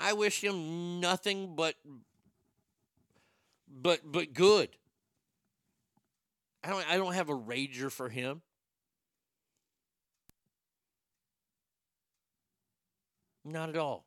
I 0.00 0.14
wish 0.14 0.42
him 0.42 1.00
nothing 1.00 1.54
but 1.54 1.76
but 3.68 4.00
but 4.04 4.34
good. 4.34 4.70
I 6.64 6.70
don't 6.70 6.90
I 6.90 6.96
don't 6.96 7.14
have 7.14 7.28
a 7.28 7.34
rager 7.36 7.90
for 7.90 8.08
him. 8.08 8.42
Not 13.44 13.68
at 13.68 13.76
all. 13.76 14.04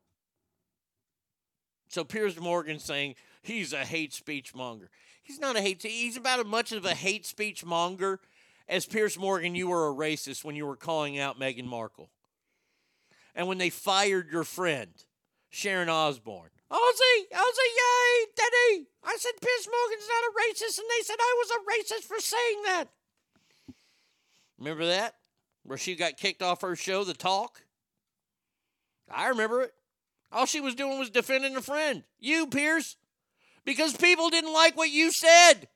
So 1.89 2.03
Piers 2.03 2.39
Morgan 2.39 2.79
saying 2.79 3.15
he's 3.41 3.73
a 3.73 3.85
hate 3.85 4.13
speech 4.13 4.55
monger. 4.55 4.89
He's 5.23 5.39
not 5.39 5.55
a 5.55 5.61
hate. 5.61 5.81
He's 5.81 6.17
about 6.17 6.39
as 6.39 6.45
much 6.45 6.71
of 6.71 6.85
a 6.85 6.93
hate 6.93 7.25
speech 7.25 7.65
monger 7.65 8.19
as 8.67 8.85
Piers 8.85 9.17
Morgan. 9.17 9.55
You 9.55 9.67
were 9.67 9.89
a 9.89 9.93
racist 9.93 10.43
when 10.43 10.55
you 10.55 10.65
were 10.65 10.75
calling 10.75 11.19
out 11.19 11.39
Meghan 11.39 11.65
Markle, 11.65 12.09
and 13.33 13.47
when 13.47 13.57
they 13.57 13.69
fired 13.69 14.31
your 14.31 14.43
friend 14.43 14.91
Sharon 15.49 15.89
Osbourne. 15.89 16.49
Ozzy, 16.71 17.17
Ozzy, 17.31 17.69
yay, 17.77 18.25
Daddy! 18.35 18.87
I 19.03 19.15
said 19.17 19.31
Piers 19.41 19.67
Morgan's 19.69 20.09
not 20.09 20.29
a 20.29 20.35
racist, 20.41 20.79
and 20.79 20.87
they 20.89 21.03
said 21.03 21.17
I 21.19 21.35
was 21.37 21.51
a 21.51 21.65
racist 21.71 22.03
for 22.05 22.19
saying 22.19 22.61
that. 22.65 22.85
Remember 24.57 24.85
that? 24.87 25.15
Where 25.63 25.77
she 25.77 25.95
got 25.95 26.17
kicked 26.17 26.41
off 26.41 26.61
her 26.61 26.75
show, 26.75 27.03
The 27.03 27.13
Talk? 27.13 27.61
I 29.11 29.27
remember 29.27 29.61
it. 29.61 29.73
All 30.31 30.45
she 30.45 30.59
was 30.59 30.75
doing 30.75 30.97
was 30.97 31.09
defending 31.09 31.55
a 31.55 31.61
friend. 31.61 32.03
You, 32.19 32.47
Piers. 32.47 32.97
Because 33.63 33.95
people 33.95 34.29
didn't 34.29 34.53
like 34.53 34.75
what 34.75 34.89
you 34.89 35.11
said. 35.11 35.67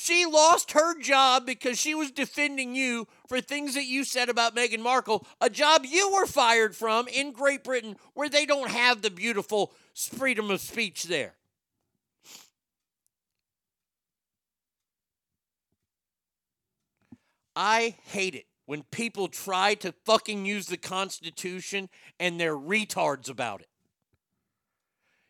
She 0.00 0.24
lost 0.24 0.70
her 0.72 0.96
job 1.00 1.44
because 1.44 1.76
she 1.76 1.92
was 1.92 2.12
defending 2.12 2.76
you 2.76 3.08
for 3.26 3.40
things 3.40 3.74
that 3.74 3.86
you 3.86 4.04
said 4.04 4.28
about 4.28 4.54
Meghan 4.54 4.78
Markle, 4.78 5.26
a 5.40 5.50
job 5.50 5.84
you 5.84 6.12
were 6.12 6.24
fired 6.24 6.76
from 6.76 7.08
in 7.08 7.32
Great 7.32 7.64
Britain 7.64 7.96
where 8.14 8.28
they 8.28 8.46
don't 8.46 8.70
have 8.70 9.02
the 9.02 9.10
beautiful 9.10 9.72
freedom 9.96 10.52
of 10.52 10.60
speech 10.60 11.02
there. 11.02 11.34
I 17.56 17.96
hate 18.04 18.36
it 18.36 18.46
when 18.66 18.84
people 18.92 19.26
try 19.26 19.74
to 19.74 19.90
fucking 20.06 20.46
use 20.46 20.68
the 20.68 20.76
Constitution 20.76 21.88
and 22.20 22.38
they're 22.38 22.56
retards 22.56 23.28
about 23.28 23.62
it. 23.62 23.68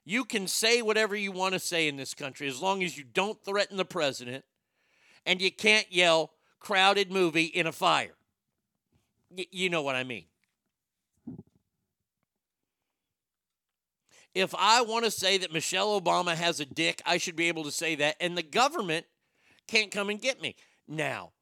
You 0.05 0.27
can 0.27 0.47
say 0.47 0.83
whatever 0.83 1.17
you 1.17 1.33
want 1.33 1.55
to 1.55 1.59
say 1.59 1.89
in 1.89 1.97
this 1.97 2.13
country 2.13 2.47
as 2.49 2.61
long 2.61 2.83
as 2.83 2.99
you 2.99 3.05
don't 3.05 3.43
threaten 3.43 3.79
the 3.79 3.87
president 3.87 4.45
and 5.27 5.41
you 5.41 5.51
can't 5.53 5.93
yell 5.93 6.33
crowded 6.61 7.11
movie 7.11 7.45
in 7.45 7.67
a 7.67 7.73
fire. 7.73 8.15
Y- 9.31 9.47
you 9.51 9.71
know 9.71 9.83
what 9.83 9.97
I 9.97 10.05
mean. 10.05 10.27
If 14.35 14.55
I 14.55 14.83
want 14.83 15.05
to 15.05 15.11
say 15.11 15.39
that 15.39 15.53
Michelle 15.53 16.01
Obama 16.01 16.35
has 16.35 16.61
a 16.61 16.65
dick, 16.67 17.03
I 17.05 17.19
should 17.19 17.37
be 17.37 17.49
able 17.49 17.65
to 17.65 17.73
say 17.73 17.95
that, 17.97 18.17
and 18.21 18.37
the 18.37 18.43
government 18.43 19.07
can't 19.67 19.91
come 19.91 20.11
and 20.11 20.21
get 20.21 20.41
me. 20.41 20.57
Now, 20.89 21.33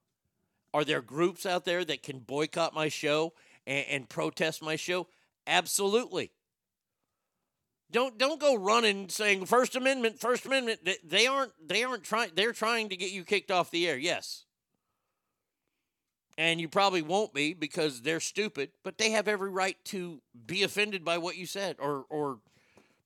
Are 0.75 0.85
there 0.85 1.03
groups 1.03 1.47
out 1.47 1.65
there 1.65 1.85
that 1.85 2.03
can 2.03 2.21
boycott 2.21 2.75
my 2.75 2.89
show 2.91 3.35
and, 3.67 3.87
and 3.89 4.09
protest 4.11 4.63
my 4.63 4.77
show? 4.77 5.09
Absolutely. 5.47 6.33
Don't 7.91 8.19
don't 8.19 8.41
go 8.41 8.57
running 8.57 9.09
saying 9.09 9.47
First 9.47 9.77
Amendment, 9.77 10.19
First 10.19 10.45
Amendment. 10.47 10.81
They- 11.05 11.27
aren't 11.27 11.53
they 11.67 11.85
aren't 11.85 12.05
trying. 12.05 12.31
They're 12.35 12.53
trying 12.53 12.89
to 12.89 12.97
get 12.97 13.11
you 13.13 13.25
kicked 13.25 13.51
off 13.51 13.71
the 13.71 13.87
air. 13.87 13.97
Yes, 13.97 14.45
and 16.37 16.61
you 16.61 16.69
probably 16.69 17.03
won't 17.03 17.33
be 17.33 17.55
because 17.55 18.03
they're 18.03 18.21
stupid. 18.21 18.71
But 18.83 18.99
they 18.99 19.11
have 19.11 19.29
every 19.29 19.51
right 19.51 19.77
to 19.87 20.21
be 20.47 20.63
offended 20.65 21.05
by 21.05 21.19
what 21.19 21.37
you 21.37 21.47
said 21.47 21.77
or 21.79 22.05
or 22.11 22.39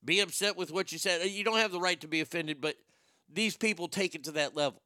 be 0.04 0.20
upset 0.20 0.56
with 0.56 0.72
what 0.72 0.92
you 0.92 0.98
said. 0.98 1.26
You 1.28 1.44
don't 1.44 1.58
have 1.58 1.72
the 1.72 1.80
right 1.80 2.00
to 2.00 2.08
be 2.08 2.20
offended, 2.20 2.60
but 2.60 2.76
these 3.32 3.56
people 3.56 3.86
take 3.86 4.14
it 4.14 4.24
to 4.24 4.32
that 4.32 4.56
level. 4.56 4.82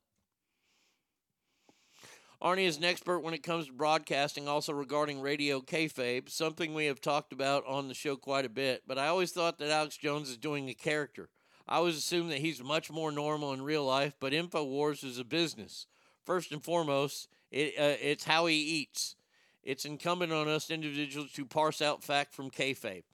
Arnie 2.44 2.66
is 2.66 2.76
an 2.76 2.84
expert 2.84 3.20
when 3.20 3.32
it 3.32 3.42
comes 3.42 3.68
to 3.68 3.72
broadcasting, 3.72 4.46
also 4.46 4.74
regarding 4.74 5.22
radio 5.22 5.62
kayfabe, 5.62 6.28
something 6.28 6.74
we 6.74 6.84
have 6.84 7.00
talked 7.00 7.32
about 7.32 7.64
on 7.66 7.88
the 7.88 7.94
show 7.94 8.16
quite 8.16 8.44
a 8.44 8.50
bit. 8.50 8.82
But 8.86 8.98
I 8.98 9.06
always 9.06 9.32
thought 9.32 9.56
that 9.58 9.70
Alex 9.70 9.96
Jones 9.96 10.28
is 10.28 10.36
doing 10.36 10.68
a 10.68 10.74
character. 10.74 11.30
I 11.66 11.76
always 11.76 11.96
assumed 11.96 12.30
that 12.32 12.40
he's 12.40 12.62
much 12.62 12.90
more 12.90 13.10
normal 13.10 13.54
in 13.54 13.62
real 13.62 13.86
life, 13.86 14.12
but 14.20 14.34
InfoWars 14.34 15.02
is 15.02 15.18
a 15.18 15.24
business. 15.24 15.86
First 16.22 16.52
and 16.52 16.62
foremost, 16.62 17.28
it, 17.50 17.72
uh, 17.78 17.96
it's 18.02 18.24
how 18.24 18.44
he 18.44 18.56
eats. 18.56 19.16
It's 19.62 19.86
incumbent 19.86 20.30
on 20.30 20.46
us 20.46 20.70
individuals 20.70 21.32
to 21.32 21.46
parse 21.46 21.80
out 21.80 22.04
fact 22.04 22.34
from 22.34 22.50
kayfabe. 22.50 23.04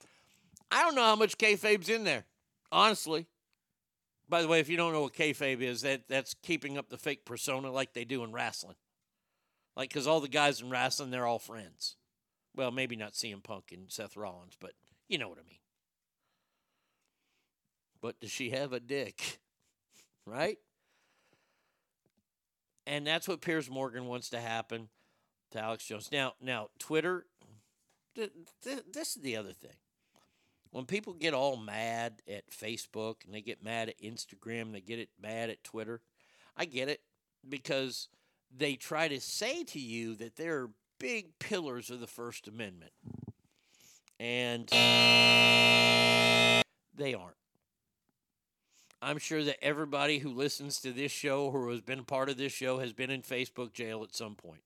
I 0.73 0.83
don't 0.83 0.97
know 0.97 1.05
how 1.05 1.15
much 1.15 1.39
kayfabe's 1.39 1.89
in 1.89 2.03
there, 2.03 2.25
honestly. 2.73 3.27
By 4.29 4.43
the 4.43 4.49
way, 4.49 4.59
if 4.59 4.69
you 4.69 4.77
don't 4.77 4.93
know 4.93 5.03
what 5.03 5.15
kayfabe 5.15 5.61
is, 5.61 5.83
that 5.83 6.09
that's 6.09 6.35
keeping 6.35 6.77
up 6.77 6.89
the 6.89 6.99
fake 6.99 7.25
persona 7.25 7.71
like 7.71 7.93
they 7.93 8.05
do 8.05 8.25
in 8.25 8.33
wrestling. 8.33 8.75
Like, 9.77 9.91
because 9.91 10.07
all 10.07 10.21
the 10.21 10.29
guys 10.29 10.61
in 10.61 10.71
wrestling, 10.71 11.11
they're 11.11 11.27
all 11.27 11.39
friends. 11.39 11.97
Well, 12.55 12.71
maybe 12.71 12.97
not 12.97 13.13
CM 13.13 13.43
Punk 13.43 13.73
and 13.73 13.91
Seth 13.91 14.17
Rollins, 14.17 14.57
but 14.61 14.73
you 15.09 15.19
know 15.19 15.29
what 15.29 15.39
I 15.39 15.49
mean. 15.49 15.59
But 18.01 18.21
does 18.21 18.31
she 18.31 18.51
have 18.51 18.73
a 18.73 18.81
dick? 18.81 19.39
Right? 20.27 20.59
And 22.87 23.05
that's 23.07 23.27
what 23.27 23.41
Piers 23.41 23.71
Morgan 23.71 24.07
wants 24.07 24.31
to 24.31 24.39
happen 24.39 24.91
to 25.51 25.61
Alex 25.61 25.85
Jones. 25.85 26.11
Now, 26.13 26.35
now 26.41 26.69
Twitter. 26.79 27.27
Th- 28.15 28.31
th- 28.63 28.85
this 28.93 29.17
is 29.17 29.23
the 29.23 29.37
other 29.37 29.53
thing. 29.53 29.75
When 30.71 30.85
people 30.85 31.15
get 31.15 31.35
all 31.35 31.57
mad 31.57 32.23
at 32.29 32.51
Facebook 32.51 33.25
and 33.25 33.35
they 33.35 33.41
get 33.41 33.65
mad 33.65 33.89
at 33.89 34.01
Instagram, 34.01 34.73
they 34.73 34.81
get 34.81 35.01
it 35.01 35.09
mad 35.21 35.51
at 35.51 35.65
Twitter. 35.65 36.01
I 36.57 36.65
get 36.65 36.89
it 36.89 37.01
because 37.49 38.09
they 38.57 38.75
try 38.75 39.09
to 39.09 39.21
say 39.21 39.65
to 39.65 39.79
you 39.79 40.15
that 40.17 40.37
they're 40.37 40.69
big 40.99 41.39
pillars 41.39 41.91
of 41.91 42.01
the 42.01 42.07
First 42.07 42.49
Amendment. 42.49 42.93
And 44.19 44.69
they 46.97 47.15
aren't. 47.15 47.37
I'm 49.03 49.17
sure 49.19 49.43
that 49.43 49.65
everybody 49.65 50.19
who 50.19 50.31
listens 50.31 50.81
to 50.83 50.93
this 50.93 51.11
show 51.11 51.47
or 51.47 51.71
has 51.71 51.81
been 51.81 52.05
part 52.05 52.29
of 52.29 52.37
this 52.37 52.53
show 52.53 52.79
has 52.81 52.93
been 52.93 53.11
in 53.11 53.23
Facebook 53.23 53.73
jail 53.73 54.03
at 54.03 54.15
some 54.15 54.35
point. 54.35 54.61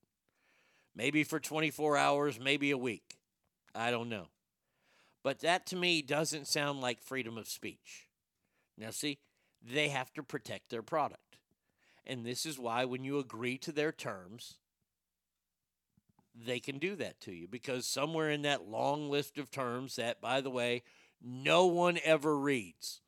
Maybe 0.96 1.22
for 1.22 1.38
24 1.38 1.96
hours, 1.96 2.40
maybe 2.40 2.72
a 2.72 2.78
week. 2.78 3.16
I 3.74 3.92
don't 3.92 4.08
know. 4.08 4.26
But 5.22 5.40
that 5.40 5.66
to 5.66 5.76
me 5.76 6.02
doesn't 6.02 6.48
sound 6.48 6.80
like 6.80 7.00
freedom 7.00 7.38
of 7.38 7.48
speech. 7.48 8.08
Now, 8.76 8.90
see, 8.90 9.18
they 9.62 9.88
have 9.88 10.12
to 10.14 10.22
protect 10.22 10.70
their 10.70 10.82
product. 10.82 11.33
And 12.06 12.24
this 12.24 12.44
is 12.44 12.58
why, 12.58 12.84
when 12.84 13.04
you 13.04 13.18
agree 13.18 13.56
to 13.58 13.72
their 13.72 13.92
terms, 13.92 14.54
they 16.34 16.60
can 16.60 16.78
do 16.78 16.96
that 16.96 17.20
to 17.22 17.32
you 17.32 17.48
because 17.48 17.86
somewhere 17.86 18.28
in 18.28 18.42
that 18.42 18.68
long 18.68 19.08
list 19.08 19.38
of 19.38 19.50
terms, 19.50 19.96
that, 19.96 20.20
by 20.20 20.40
the 20.40 20.50
way, 20.50 20.82
no 21.22 21.66
one 21.66 21.98
ever 22.04 22.36
reads. 22.36 23.00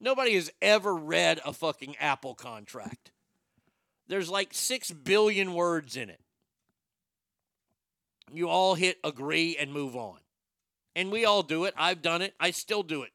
Nobody 0.00 0.34
has 0.34 0.50
ever 0.60 0.94
read 0.94 1.40
a 1.44 1.52
fucking 1.52 1.96
Apple 1.98 2.34
contract. 2.34 3.10
There's 4.06 4.30
like 4.30 4.50
six 4.52 4.90
billion 4.90 5.54
words 5.54 5.96
in 5.96 6.10
it. 6.10 6.20
You 8.32 8.48
all 8.48 8.74
hit 8.74 8.98
agree 9.02 9.56
and 9.58 9.72
move 9.72 9.96
on. 9.96 10.18
And 10.94 11.10
we 11.10 11.24
all 11.24 11.42
do 11.42 11.64
it. 11.64 11.74
I've 11.76 12.02
done 12.02 12.22
it. 12.22 12.34
I 12.38 12.50
still 12.50 12.82
do 12.82 13.02
it. 13.02 13.12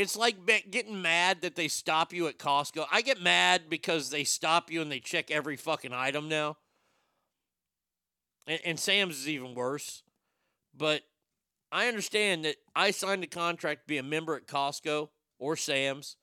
It's 0.00 0.16
like 0.16 0.46
getting 0.70 1.02
mad 1.02 1.42
that 1.42 1.56
they 1.56 1.68
stop 1.68 2.14
you 2.14 2.26
at 2.26 2.38
Costco. 2.38 2.86
I 2.90 3.02
get 3.02 3.20
mad 3.20 3.64
because 3.68 4.08
they 4.08 4.24
stop 4.24 4.70
you 4.70 4.80
and 4.80 4.90
they 4.90 4.98
check 4.98 5.30
every 5.30 5.56
fucking 5.56 5.92
item 5.92 6.26
now. 6.26 6.56
And, 8.46 8.60
and 8.64 8.80
Sam's 8.80 9.18
is 9.18 9.28
even 9.28 9.54
worse. 9.54 10.02
But 10.74 11.02
I 11.70 11.86
understand 11.86 12.46
that 12.46 12.56
I 12.74 12.92
signed 12.92 13.24
a 13.24 13.26
contract 13.26 13.82
to 13.82 13.88
be 13.88 13.98
a 13.98 14.02
member 14.02 14.34
at 14.36 14.46
Costco 14.46 15.10
or 15.38 15.54
Sam's, 15.54 16.16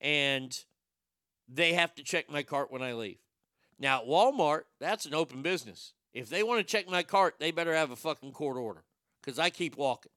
and 0.00 0.58
they 1.48 1.74
have 1.74 1.94
to 1.94 2.02
check 2.02 2.28
my 2.28 2.42
cart 2.42 2.72
when 2.72 2.82
I 2.82 2.94
leave. 2.94 3.18
Now, 3.78 4.00
at 4.00 4.08
Walmart, 4.08 4.62
that's 4.80 5.06
an 5.06 5.14
open 5.14 5.42
business. 5.42 5.92
If 6.12 6.28
they 6.28 6.42
want 6.42 6.58
to 6.58 6.64
check 6.64 6.90
my 6.90 7.04
cart, 7.04 7.36
they 7.38 7.52
better 7.52 7.72
have 7.72 7.92
a 7.92 7.96
fucking 7.96 8.32
court 8.32 8.56
order 8.56 8.82
because 9.22 9.38
I 9.38 9.50
keep 9.50 9.76
walking. 9.76 10.10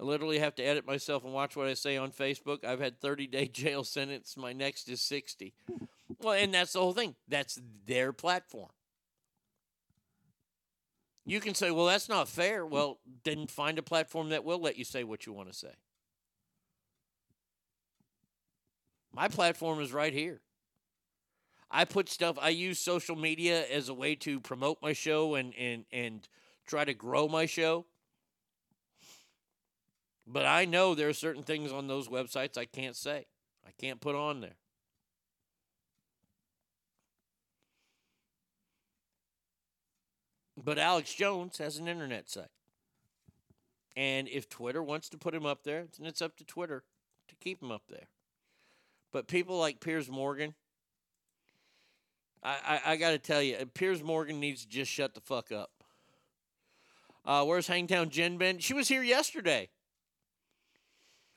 I 0.00 0.04
literally 0.04 0.40
have 0.40 0.54
to 0.56 0.62
edit 0.62 0.86
myself 0.86 1.24
and 1.24 1.32
watch 1.32 1.54
what 1.54 1.68
I 1.68 1.74
say 1.74 1.96
on 1.96 2.10
Facebook. 2.10 2.64
I've 2.64 2.80
had 2.80 3.00
30 3.00 3.26
day 3.28 3.46
jail 3.52 3.84
sentence. 3.84 4.36
My 4.36 4.52
next 4.52 4.88
is 4.88 5.00
60. 5.00 5.54
Well, 6.20 6.34
and 6.34 6.52
that's 6.52 6.72
the 6.72 6.80
whole 6.80 6.92
thing. 6.92 7.14
That's 7.28 7.60
their 7.86 8.12
platform. 8.12 8.70
You 11.26 11.40
can 11.40 11.54
say, 11.54 11.70
well, 11.70 11.86
that's 11.86 12.08
not 12.08 12.28
fair. 12.28 12.66
Well, 12.66 12.98
then 13.24 13.46
find 13.46 13.78
a 13.78 13.82
platform 13.82 14.28
that 14.28 14.44
will 14.44 14.60
let 14.60 14.76
you 14.76 14.84
say 14.84 15.04
what 15.04 15.26
you 15.26 15.32
want 15.32 15.50
to 15.50 15.54
say. 15.56 15.72
My 19.12 19.28
platform 19.28 19.80
is 19.80 19.92
right 19.92 20.12
here. 20.12 20.40
I 21.70 21.84
put 21.84 22.08
stuff, 22.08 22.36
I 22.40 22.50
use 22.50 22.78
social 22.78 23.16
media 23.16 23.64
as 23.66 23.88
a 23.88 23.94
way 23.94 24.14
to 24.16 24.38
promote 24.38 24.78
my 24.82 24.92
show 24.92 25.34
and, 25.34 25.54
and, 25.56 25.84
and 25.92 26.28
try 26.66 26.84
to 26.84 26.94
grow 26.94 27.26
my 27.26 27.46
show. 27.46 27.86
But 30.26 30.46
I 30.46 30.64
know 30.64 30.94
there 30.94 31.08
are 31.08 31.14
certain 31.14 31.42
things 31.42 31.70
on 31.70 31.86
those 31.86 32.08
websites 32.08 32.56
I 32.56 32.64
can't 32.64 32.96
say, 32.96 33.26
I 33.66 33.70
can't 33.78 34.00
put 34.00 34.14
on 34.14 34.40
there. 34.40 34.56
But 40.56 40.78
Alex 40.78 41.12
Jones 41.12 41.58
has 41.58 41.76
an 41.76 41.88
internet 41.88 42.30
site. 42.30 42.48
And 43.96 44.28
if 44.28 44.48
Twitter 44.48 44.82
wants 44.82 45.08
to 45.10 45.18
put 45.18 45.34
him 45.34 45.46
up 45.46 45.62
there, 45.62 45.86
then 45.98 46.06
it's 46.06 46.22
up 46.22 46.36
to 46.36 46.44
Twitter 46.44 46.84
to 47.28 47.34
keep 47.36 47.62
him 47.62 47.70
up 47.70 47.82
there. 47.88 48.08
But 49.12 49.28
people 49.28 49.58
like 49.58 49.80
Piers 49.80 50.08
Morgan, 50.08 50.54
I, 52.42 52.80
I, 52.84 52.92
I 52.92 52.96
got 52.96 53.10
to 53.10 53.18
tell 53.18 53.42
you, 53.42 53.56
Piers 53.74 54.02
Morgan 54.02 54.40
needs 54.40 54.62
to 54.62 54.68
just 54.68 54.90
shut 54.90 55.14
the 55.14 55.20
fuck 55.20 55.52
up. 55.52 55.70
Uh, 57.24 57.44
where's 57.44 57.68
Hangtown 57.68 58.10
Jen 58.10 58.36
been? 58.36 58.58
She 58.58 58.74
was 58.74 58.88
here 58.88 59.02
yesterday. 59.02 59.70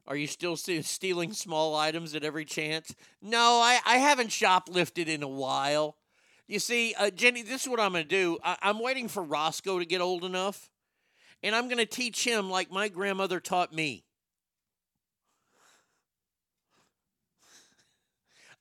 Are 0.07 0.15
you 0.15 0.27
still 0.27 0.55
stealing 0.55 1.33
small 1.33 1.75
items 1.75 2.15
at 2.15 2.23
every 2.23 2.45
chance? 2.45 2.95
No, 3.21 3.59
I, 3.61 3.79
I 3.85 3.97
haven't 3.97 4.29
shoplifted 4.29 5.07
in 5.07 5.21
a 5.21 5.27
while. 5.27 5.97
You 6.47 6.59
see, 6.59 6.93
uh, 6.97 7.09
Jenny, 7.09 7.41
this 7.41 7.63
is 7.63 7.69
what 7.69 7.81
I'm 7.81 7.91
going 7.91 8.05
to 8.05 8.09
do. 8.09 8.37
I, 8.41 8.57
I'm 8.61 8.79
waiting 8.79 9.09
for 9.09 9.21
Roscoe 9.21 9.79
to 9.79 9.85
get 9.85 9.99
old 9.99 10.23
enough, 10.23 10.69
and 11.43 11.53
I'm 11.53 11.67
going 11.67 11.79
to 11.79 11.85
teach 11.85 12.25
him 12.25 12.49
like 12.49 12.71
my 12.71 12.87
grandmother 12.87 13.41
taught 13.41 13.73
me. 13.73 14.05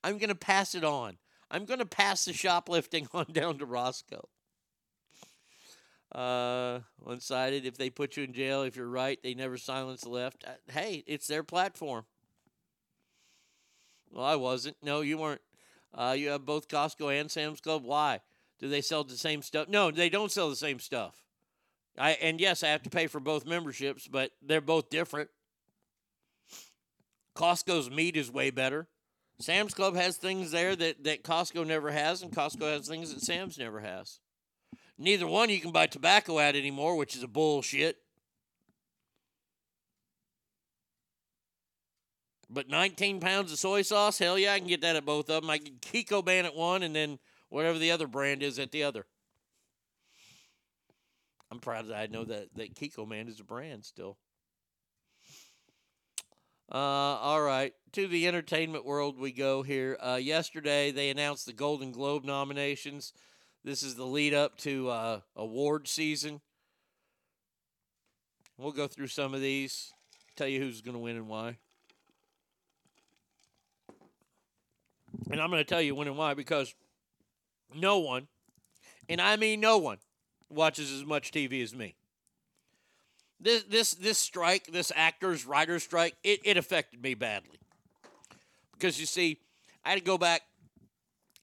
I'm 0.03 0.19
going 0.19 0.31
to 0.31 0.35
pass 0.35 0.75
it 0.75 0.85
on. 0.85 1.17
I'm 1.49 1.65
going 1.65 1.79
to 1.79 1.87
pass 1.87 2.25
the 2.25 2.33
shoplifting 2.33 3.07
on 3.15 3.27
down 3.31 3.59
to 3.59 3.67
Roscoe. 3.67 4.29
Uh, 6.17 6.81
one 6.99 7.21
sided. 7.21 7.67
If 7.67 7.77
they 7.77 7.91
put 7.91 8.17
you 8.17 8.25
in 8.25 8.33
jail, 8.33 8.63
if 8.63 8.75
you're 8.75 8.89
right, 8.89 9.19
they 9.23 9.35
never 9.35 9.59
silence 9.59 10.01
the 10.01 10.09
left. 10.09 10.45
Uh, 10.47 10.53
hey, 10.73 11.05
it's 11.07 11.27
their 11.27 11.43
platform. 11.43 12.07
Well, 14.11 14.25
I 14.25 14.37
wasn't. 14.37 14.79
No, 14.83 15.03
you 15.03 15.19
weren't. 15.19 15.43
Uh, 15.93 16.15
you 16.17 16.31
have 16.31 16.47
both 16.47 16.69
Costco 16.69 17.21
and 17.21 17.31
Sam's 17.31 17.61
Club. 17.61 17.85
Why? 17.85 18.21
Do 18.59 18.69
they 18.69 18.81
sell 18.81 19.05
the 19.05 19.19
same 19.19 19.43
stuff? 19.43 19.69
No, 19.69 19.91
they 19.91 20.09
don't 20.09 20.33
sell 20.33 20.49
the 20.49 20.57
same 20.57 20.79
stuff. 20.79 21.15
I 21.99 22.13
and 22.13 22.41
yes, 22.41 22.63
I 22.63 22.69
have 22.69 22.83
to 22.85 22.91
pay 22.91 23.09
for 23.09 23.21
both 23.21 23.45
memberships, 23.45 24.09
but 24.09 24.31
they're 24.41 24.63
both 24.63 24.89
different. 24.89 25.29
Costco's 27.35 27.91
meat 27.91 28.17
is 28.17 28.31
way 28.31 28.49
better. 28.49 28.89
Sam's 29.39 29.75
Club 29.75 29.95
has 29.97 30.17
things 30.17 30.51
there 30.51 30.75
that, 30.75 31.05
that 31.05 31.23
Costco 31.23 31.67
never 31.67 31.91
has, 31.91 32.23
and 32.23 32.33
Costco 32.33 32.73
has 32.73 32.89
things 32.89 33.13
that 33.13 33.21
Sam's 33.21 33.59
never 33.59 33.81
has. 33.81 34.21
Neither 34.99 35.27
one 35.27 35.51
you 35.51 35.61
can 35.61 35.73
buy 35.73 35.87
tobacco 35.87 36.39
at 36.39 36.57
anymore, 36.57 36.97
which 36.97 37.15
is 37.17 37.23
a 37.23 37.29
bullshit. 37.29 37.99
But 42.49 42.71
19 42.71 43.21
pounds 43.21 43.53
of 43.53 43.59
soy 43.59 43.83
sauce, 43.83 44.19
hell 44.19 44.39
yeah, 44.39 44.53
I 44.53 44.59
can 44.59 44.69
get 44.69 44.81
that 44.83 44.97
at 44.97 45.05
both 45.05 45.29
of 45.29 45.43
them. 45.43 45.51
I 45.51 45.59
can 45.59 45.75
Kikkoman 45.81 46.45
at 46.45 46.55
one 46.55 46.83
and 46.83 46.95
then 46.95 47.19
whatever 47.49 47.79
the 47.79 47.91
other 47.91 48.07
brand 48.07 48.43
is 48.43 48.59
at 48.59 48.71
the 48.71 48.85
other. 48.85 49.05
I'm 51.51 51.59
proud 51.59 51.89
that 51.89 51.97
I 51.97 52.07
know 52.07 52.25
that, 52.25 52.55
that 52.55 52.75
Kikkoman 52.75 53.29
is 53.29 53.41
a 53.41 53.45
brand 53.45 53.85
still. 53.85 54.17
Uh, 56.73 56.77
all 56.77 57.43
right, 57.43 57.75
to 57.93 58.09
the 58.09 58.27
entertainment 58.27 58.85
world 58.85 59.19
we 59.21 59.31
go 59.31 59.63
here. 59.63 59.97
Uh, 60.01 60.19
yesterday, 60.21 60.91
they 60.91 61.11
announced 61.11 61.47
the 61.47 61.53
Golden 61.53 61.93
Globe 61.93 62.25
nominations. 62.25 63.13
This 63.67 63.83
is 63.83 63.97
the 63.97 64.05
lead 64.05 64.33
up 64.33 64.57
to 64.59 64.89
uh, 64.91 65.21
award 65.35 65.89
season. 65.89 66.41
We'll 68.57 68.71
go 68.71 68.87
through 68.87 69.09
some 69.09 69.35
of 69.35 69.41
these, 69.41 69.93
tell 70.37 70.47
you 70.47 70.61
who's 70.61 70.83
going 70.83 70.93
to 70.93 71.01
win 71.01 71.17
and 71.17 71.27
why. 71.27 71.57
And 75.33 75.41
I'm 75.41 75.51
going 75.51 75.59
to 75.59 75.69
tell 75.69 75.83
you 75.83 75.97
when 75.97 76.07
and 76.07 76.17
why 76.17 76.35
because 76.35 76.77
no 77.75 77.99
one, 77.99 78.29
and 79.09 79.21
I 79.21 79.35
mean 79.35 79.59
no 79.59 79.79
one, 79.79 79.99
watches 80.49 80.93
as 80.93 81.05
much 81.05 81.33
TV 81.33 81.61
as 81.61 81.75
me. 81.75 81.97
This 83.41 83.65
this 83.65 83.95
this 83.95 84.17
strike, 84.17 84.69
this 84.69 84.93
actors 84.95 85.45
writers 85.45 85.83
strike, 85.83 86.15
it, 86.23 86.39
it 86.45 86.57
affected 86.57 87.03
me 87.03 87.15
badly. 87.15 87.59
Because 88.75 89.01
you 89.01 89.07
see, 89.07 89.41
I 89.85 89.89
had 89.89 89.99
to 89.99 90.05
go 90.05 90.19
back 90.19 90.43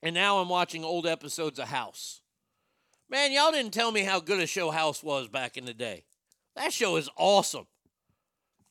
and 0.04 0.14
now 0.14 0.40
I'm 0.40 0.50
watching 0.50 0.84
old 0.84 1.08
episodes 1.08 1.58
of 1.58 1.70
House. 1.70 2.22
Man, 3.10 3.32
y'all 3.32 3.52
didn't 3.52 3.74
tell 3.74 3.92
me 3.92 4.02
how 4.02 4.20
good 4.20 4.42
a 4.42 4.46
show 4.46 4.70
House 4.70 5.02
was 5.02 5.30
back 5.30 5.56
in 5.56 5.64
the 5.64 5.74
day. 5.74 6.04
That 6.58 6.74
show 6.74 6.98
is 6.98 7.10
awesome. 7.16 7.68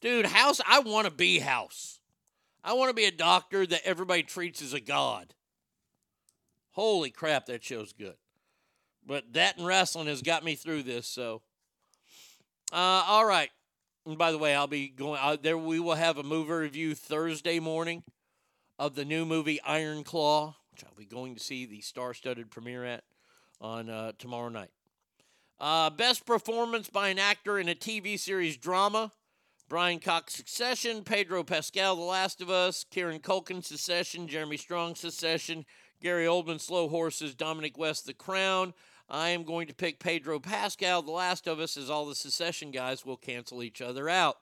Dude, 0.02 0.26
House, 0.26 0.60
I 0.66 0.80
want 0.80 1.06
to 1.06 1.12
be 1.12 1.38
House. 1.38 2.00
I 2.62 2.74
want 2.74 2.90
to 2.90 2.94
be 2.94 3.06
a 3.06 3.10
doctor 3.10 3.66
that 3.66 3.80
everybody 3.84 4.22
treats 4.22 4.60
as 4.60 4.74
a 4.74 4.80
god. 4.80 5.34
Holy 6.72 7.10
crap, 7.10 7.46
that 7.46 7.64
show's 7.64 7.92
good. 7.94 8.14
But 9.04 9.32
that 9.32 9.56
and 9.56 9.66
wrestling 9.66 10.08
has 10.08 10.22
got 10.22 10.44
me 10.44 10.54
through 10.54 10.82
this, 10.82 11.06
so. 11.06 11.40
Uh, 12.72 13.04
all 13.06 13.24
right. 13.24 13.50
And 14.04 14.18
by 14.18 14.32
the 14.32 14.38
way, 14.38 14.54
I'll 14.54 14.66
be 14.66 14.88
going 14.88 15.18
uh, 15.22 15.36
there. 15.40 15.56
We 15.56 15.80
will 15.80 15.94
have 15.94 16.18
a 16.18 16.22
movie 16.22 16.52
review 16.52 16.94
Thursday 16.94 17.58
morning 17.58 18.02
of 18.78 18.94
the 18.96 19.04
new 19.04 19.24
movie 19.24 19.60
Iron 19.62 20.04
Claw, 20.04 20.56
which 20.72 20.84
I'll 20.84 20.94
be 20.96 21.04
going 21.04 21.34
to 21.34 21.40
see 21.40 21.66
the 21.66 21.80
star-studded 21.80 22.50
premiere 22.50 22.84
at 22.84 23.04
on 23.60 23.88
uh, 23.88 24.12
tomorrow 24.18 24.48
night. 24.48 24.70
Uh, 25.60 25.90
best 25.90 26.26
performance 26.26 26.88
by 26.88 27.08
an 27.08 27.18
actor 27.18 27.58
in 27.58 27.68
a 27.68 27.74
TV 27.74 28.18
series 28.18 28.56
drama. 28.56 29.12
Brian 29.68 30.00
Cox 30.00 30.34
Succession, 30.34 31.02
Pedro 31.04 31.44
Pascal 31.44 31.96
The 31.96 32.02
Last 32.02 32.42
of 32.42 32.50
Us, 32.50 32.84
Kieran 32.84 33.20
Culkin 33.20 33.64
Succession, 33.64 34.26
Jeremy 34.28 34.56
Strong 34.56 34.96
Succession, 34.96 35.64
Gary 36.02 36.26
Oldman 36.26 36.60
Slow 36.60 36.88
Horses, 36.88 37.34
Dominic 37.34 37.78
West 37.78 38.06
The 38.06 38.12
Crown. 38.12 38.74
I 39.08 39.28
am 39.28 39.44
going 39.44 39.68
to 39.68 39.74
pick 39.74 39.98
Pedro 39.98 40.40
Pascal 40.40 41.00
The 41.02 41.12
Last 41.12 41.46
of 41.46 41.60
Us 41.60 41.76
as 41.76 41.88
all 41.88 42.06
the 42.06 42.14
Succession 42.14 42.70
guys 42.70 43.06
will 43.06 43.16
cancel 43.16 43.62
each 43.62 43.80
other 43.80 44.08
out. 44.08 44.38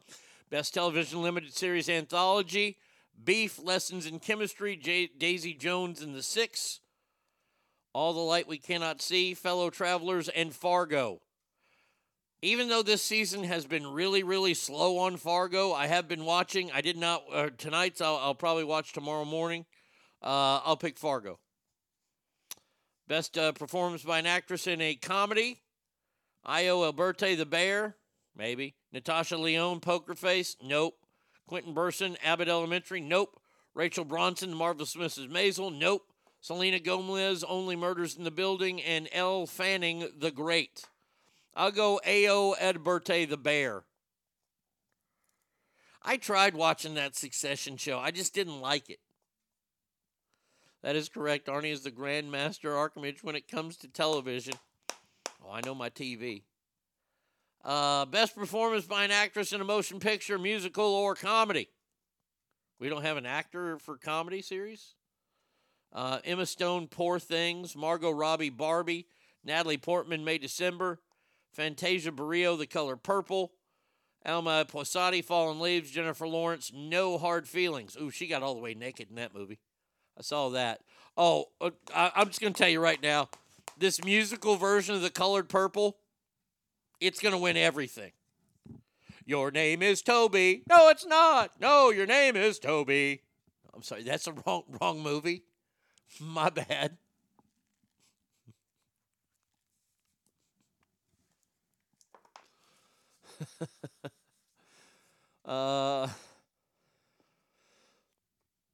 Best 0.48 0.74
Television 0.74 1.22
Limited 1.22 1.54
Series 1.54 1.88
Anthology, 1.88 2.78
Beef, 3.22 3.58
Lessons 3.62 4.06
in 4.06 4.18
Chemistry, 4.18 4.76
J- 4.76 5.10
Daisy 5.18 5.54
Jones 5.54 6.00
and 6.00 6.14
the 6.14 6.22
Six, 6.22 6.80
All 7.92 8.12
the 8.12 8.20
Light 8.20 8.48
We 8.48 8.58
Cannot 8.58 9.02
See, 9.02 9.34
Fellow 9.34 9.70
Travelers, 9.70 10.28
and 10.28 10.54
Fargo. 10.54 11.20
Even 12.42 12.68
though 12.68 12.82
this 12.82 13.02
season 13.02 13.44
has 13.44 13.66
been 13.66 13.86
really, 13.86 14.22
really 14.22 14.54
slow 14.54 14.98
on 14.98 15.18
Fargo, 15.18 15.72
I 15.72 15.86
have 15.88 16.08
been 16.08 16.24
watching. 16.24 16.72
I 16.72 16.80
did 16.80 16.96
not 16.96 17.24
uh, 17.30 17.50
tonight's. 17.58 18.00
I'll, 18.00 18.16
I'll 18.16 18.34
probably 18.34 18.64
watch 18.64 18.92
tomorrow 18.92 19.26
morning. 19.26 19.66
Uh, 20.22 20.60
I'll 20.64 20.76
pick 20.76 20.96
Fargo. 20.96 21.38
Best 23.08 23.36
uh, 23.36 23.52
performance 23.52 24.04
by 24.04 24.18
an 24.18 24.26
actress 24.26 24.66
in 24.66 24.80
a 24.80 24.94
comedy. 24.94 25.60
Ayo 26.46 26.90
Edebiri 26.90 27.36
the 27.36 27.44
Bear, 27.44 27.96
maybe. 28.34 28.76
Natasha 28.92 29.36
Lyonne, 29.36 29.80
Poker 29.80 30.14
Face, 30.14 30.56
nope. 30.62 30.94
Quinta 31.50 31.72
Brunson, 31.72 32.16
Abbott 32.22 32.46
Elementary, 32.46 33.00
nope. 33.00 33.40
Rachel 33.74 34.04
Brosnahan, 34.04 34.52
Marvelous 34.54 34.94
Mrs. 34.94 35.28
Maisel, 35.28 35.76
nope. 35.76 36.12
Selena 36.40 36.78
Gomez, 36.78 37.42
Only 37.42 37.74
Murders 37.74 38.16
in 38.16 38.22
the 38.22 38.30
Building, 38.30 38.80
and 38.80 39.08
Elle 39.10 39.48
Fanning, 39.48 40.08
The 40.16 40.30
Great. 40.30 40.84
I'll 41.56 41.72
go 41.72 42.00
Ayo 42.06 42.56
Edebiri 42.56 43.28
the 43.28 43.36
Bear. 43.36 43.82
I 46.04 46.18
tried 46.18 46.54
watching 46.54 46.94
that 46.94 47.16
Succession 47.16 47.76
show. 47.76 47.98
I 47.98 48.12
just 48.12 48.32
didn't 48.32 48.60
like 48.60 48.88
it. 48.88 49.00
That 50.82 50.94
is 50.94 51.08
correct. 51.08 51.48
Arnie 51.48 51.72
is 51.72 51.82
the 51.82 51.90
Grand 51.90 52.32
Grandmaster 52.32 52.70
Archimage 52.70 53.24
when 53.24 53.34
it 53.34 53.48
comes 53.48 53.76
to 53.78 53.88
television. 53.88 54.54
Oh, 55.44 55.50
I 55.50 55.62
know 55.66 55.74
my 55.74 55.90
TV. 55.90 56.42
Uh, 57.64 58.06
best 58.06 58.34
performance 58.34 58.86
by 58.86 59.04
an 59.04 59.10
actress 59.10 59.52
in 59.52 59.60
a 59.60 59.64
motion 59.64 60.00
picture, 60.00 60.38
musical, 60.38 60.84
or 60.84 61.14
comedy. 61.14 61.68
We 62.78 62.88
don't 62.88 63.02
have 63.02 63.18
an 63.18 63.26
actor 63.26 63.78
for 63.78 63.96
comedy 63.96 64.40
series. 64.40 64.94
Uh, 65.92 66.20
Emma 66.24 66.46
Stone, 66.46 66.88
Poor 66.88 67.18
Things. 67.18 67.76
Margot 67.76 68.10
Robbie, 68.10 68.50
Barbie. 68.50 69.06
Natalie 69.44 69.76
Portman, 69.76 70.24
May 70.24 70.38
December. 70.38 71.00
Fantasia 71.52 72.10
Barrino, 72.10 72.56
The 72.56 72.66
Color 72.66 72.96
Purple. 72.96 73.52
Alma 74.24 74.64
Pöysti, 74.66 75.22
Fallen 75.22 75.60
Leaves. 75.60 75.90
Jennifer 75.90 76.26
Lawrence, 76.26 76.72
No 76.74 77.18
Hard 77.18 77.46
Feelings. 77.46 77.96
Ooh, 78.00 78.10
she 78.10 78.26
got 78.26 78.42
all 78.42 78.54
the 78.54 78.60
way 78.60 78.72
naked 78.72 79.10
in 79.10 79.16
that 79.16 79.34
movie. 79.34 79.58
I 80.18 80.22
saw 80.22 80.48
that. 80.50 80.80
Oh, 81.16 81.46
uh, 81.60 81.70
I, 81.94 82.12
I'm 82.14 82.28
just 82.28 82.40
going 82.40 82.54
to 82.54 82.58
tell 82.58 82.70
you 82.70 82.80
right 82.80 83.02
now 83.02 83.28
this 83.76 84.02
musical 84.04 84.56
version 84.56 84.94
of 84.94 85.02
The 85.02 85.10
Colored 85.10 85.48
Purple, 85.48 85.96
it's 87.00 87.20
going 87.20 87.32
to 87.32 87.38
win 87.38 87.56
everything. 87.56 88.12
Your 89.24 89.50
name 89.50 89.82
is 89.82 90.02
Toby. 90.02 90.62
No, 90.68 90.88
it's 90.88 91.06
not. 91.06 91.52
No, 91.60 91.90
your 91.90 92.06
name 92.06 92.36
is 92.36 92.58
Toby. 92.58 93.22
I'm 93.74 93.82
sorry, 93.82 94.02
that's 94.02 94.26
a 94.26 94.32
wrong 94.32 94.64
wrong 94.80 95.00
movie. 95.02 95.44
My 96.20 96.50
bad. 96.50 96.96
uh 105.44 106.08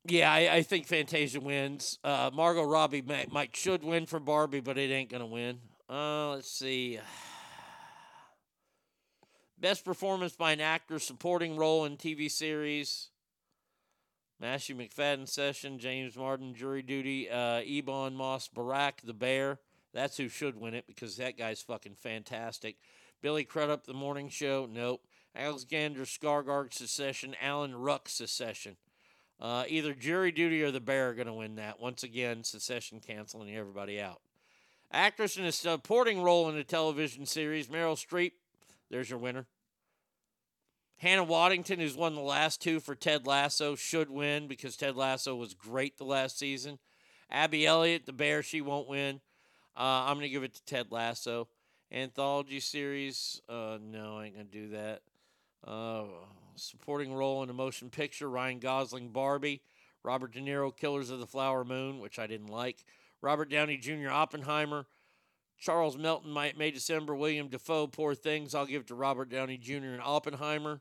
yeah, 0.09 0.31
I, 0.33 0.57
I 0.57 0.63
think 0.63 0.87
Fantasia 0.87 1.41
wins. 1.41 1.99
Uh, 2.05 2.31
Margot 2.33 2.63
Robbie 2.63 3.03
might, 3.03 3.33
might 3.33 3.57
should 3.57 3.83
win 3.83 4.07
for 4.07 4.21
Barbie, 4.21 4.61
but 4.61 4.79
it 4.79 4.91
ain't 4.91 5.11
gonna 5.11 5.27
win. 5.27 5.59
Uh, 5.91 6.31
let's 6.31 6.51
see. 6.51 7.01
Best 9.59 9.87
performance 9.87 10.37
by 10.37 10.53
an 10.53 10.61
actor, 10.61 10.99
supporting 10.99 11.57
role 11.57 11.87
in 11.87 11.97
TV 11.97 12.31
series. 12.31 13.09
Matthew 14.39 14.77
Macfadyen 14.77 15.27
session, 15.27 15.79
James 15.79 16.15
Martin, 16.15 16.55
jury 16.55 16.83
duty, 16.83 17.31
uh, 17.31 17.63
Ebon 17.63 18.15
Moss-Bachrach, 18.15 19.01
the 19.03 19.15
bear. 19.15 19.61
That's 19.95 20.19
who 20.19 20.29
should 20.29 20.61
win 20.61 20.75
it 20.75 20.87
because 20.87 21.17
that 21.17 21.39
guy's 21.39 21.63
fucking 21.63 21.95
fantastic. 21.95 22.77
Billy 23.23 23.45
Crudup, 23.45 23.87
the 23.87 23.95
morning 23.95 24.29
show. 24.29 24.69
Nope. 24.71 25.07
Alexander 25.35 26.03
Skarsgård 26.03 26.75
secession, 26.75 27.35
Alan 27.41 27.75
Ruck 27.75 28.11
secession. 28.11 28.77
Uh, 29.41 29.65
either 29.69 29.95
jury 29.95 30.33
duty 30.33 30.63
or 30.63 30.71
the 30.71 30.81
bear 30.81 31.11
are 31.11 31.15
going 31.15 31.27
to 31.29 31.33
win 31.33 31.57
that. 31.57 31.81
Once 31.81 32.03
again, 32.03 32.45
secession 32.45 33.01
canceling 33.01 33.57
everybody 33.57 33.99
out. 33.99 34.21
Actress 34.93 35.39
in 35.39 35.47
a 35.47 35.53
supporting 35.53 36.23
role 36.23 36.47
in 36.51 36.57
a 36.57 36.65
television 36.65 37.25
series, 37.25 37.69
Meryl 37.69 37.97
Streep. 37.97 38.33
There's 38.91 39.11
your 39.11 39.19
winner. 39.19 39.47
Hannah 40.99 41.27
Waddingham, 41.27 41.79
who's 41.79 41.97
won 41.97 42.15
the 42.15 42.21
last 42.21 42.63
two 42.63 42.81
for 42.81 42.95
Ted 42.95 43.27
Lasso, 43.27 43.75
should 43.75 44.09
win 44.09 44.49
because 44.49 44.77
Ted 44.77 44.97
Lasso 44.97 45.35
was 45.35 45.53
great 45.53 45.99
the 45.99 46.05
last 46.05 46.39
season. 46.39 46.79
Abby 47.31 47.67
Elliott, 47.67 48.07
the 48.07 48.13
bear, 48.13 48.43
she 48.43 48.61
won't 48.61 48.89
win. 48.89 49.21
Uh, 49.77 50.07
I'm 50.07 50.15
going 50.15 50.23
to 50.23 50.31
give 50.31 50.43
it 50.45 50.55
to 50.55 50.65
Ted 50.65 50.87
Lasso. 50.91 51.49
Anthology 51.93 52.61
series, 52.61 53.43
uh, 53.49 53.79
no, 53.83 54.19
I 54.19 54.27
ain't 54.27 54.35
going 54.35 54.47
to 54.47 54.53
do 54.53 54.69
that. 54.71 55.03
Uh, 55.67 56.05
supporting 56.55 57.13
role 57.13 57.43
in 57.43 57.51
a 57.51 57.55
motion 57.55 57.91
picture, 57.91 58.31
Ryan 58.31 58.59
Gosling, 58.59 59.11
Barbie. 59.11 59.61
Robert 60.07 60.33
De 60.33 60.41
Niro, 60.41 60.75
Killers 60.75 61.11
of 61.11 61.19
the 61.19 61.27
Flower 61.27 61.65
Moon, 61.65 61.99
which 61.99 62.21
I 62.21 62.29
didn't 62.29 62.47
like. 62.47 62.85
Robert 63.21 63.51
Downey 63.51 63.77
Jr., 63.77 64.11
Oppenheimer. 64.11 64.87
Charles 65.59 65.97
Melton, 65.97 66.33
May, 66.33 66.53
May 66.57 66.71
December. 66.71 67.15
Willem 67.15 67.49
Dafoe, 67.49 67.87
Poor 67.87 68.15
Things. 68.15 68.55
I'll 68.55 68.67
give 68.67 68.83
it 68.83 68.87
to 68.89 68.95
Robert 68.95 69.31
Downey 69.31 69.57
Jr. 69.57 69.93
and 69.95 70.03
Oppenheimer. 70.03 70.81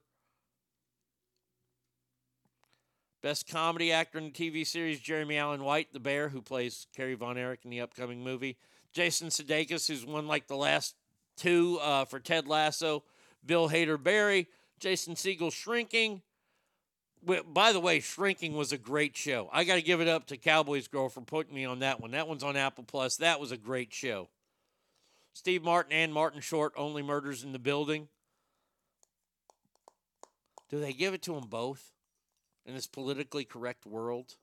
Best 3.22 3.48
comedy 3.48 3.92
actor 3.92 4.20
in 4.20 4.26
the 4.26 4.32
TV 4.32 4.68
series, 4.68 5.00
Jeremy 5.00 5.38
Allen 5.38 5.64
White, 5.64 5.92
the 5.94 6.00
bear, 6.00 6.30
who 6.30 6.42
plays 6.42 6.86
Kerry 6.96 7.16
Von 7.16 7.38
Erich 7.40 7.62
in 7.64 7.72
the 7.72 7.82
upcoming 7.82 8.24
movie. 8.24 8.58
Jason 8.94 9.30
Sudeikis, 9.30 9.88
who's 9.88 10.06
won 10.06 10.28
like 10.28 10.48
the 10.48 10.56
last 10.56 10.96
two 11.36 11.80
uh, 11.82 12.06
for 12.06 12.20
Ted 12.20 12.48
Lasso. 12.48 13.04
Bill 13.44 13.70
Hader 13.70 14.02
Barry. 14.02 14.48
Jason 14.80 15.16
Segel 15.16 15.52
Shrinking. 15.52 16.22
By 17.24 17.74
the 17.74 17.80
way, 17.80 18.00
Shrinking 18.00 18.56
was 18.56 18.72
a 18.72 18.78
great 18.78 19.18
show. 19.18 19.50
I 19.52 19.64
got 19.64 19.76
to 19.76 19.82
give 19.82 20.02
it 20.02 20.08
up 20.08 20.28
to 20.28 20.38
Cowboys 20.38 20.88
Girl 20.88 21.10
for 21.10 21.22
putting 21.22 21.56
me 21.56 21.66
on 21.66 21.80
that 21.80 22.00
one. 22.00 22.12
That 22.12 22.28
one's 22.28 22.44
on 22.44 22.56
Apple 22.56 22.84
Plus. 22.84 23.18
That 23.18 23.40
was 23.40 23.52
a 23.52 23.58
great 23.58 23.92
show. 23.92 24.30
Steve 25.36 25.64
Martin 25.64 25.92
and 25.92 26.14
Martin 26.14 26.40
Short, 26.40 26.72
Only 26.78 27.04
Murders 27.04 27.44
in 27.44 27.52
the 27.52 27.60
Building. 27.60 28.08
Do 30.70 30.80
they 30.80 30.94
give 30.94 31.14
it 31.14 31.22
to 31.24 31.34
them 31.34 31.50
both 31.50 31.92
in 32.66 32.74
this 32.74 32.88
politically 32.88 33.44
correct 33.44 33.86
world? 33.86 34.38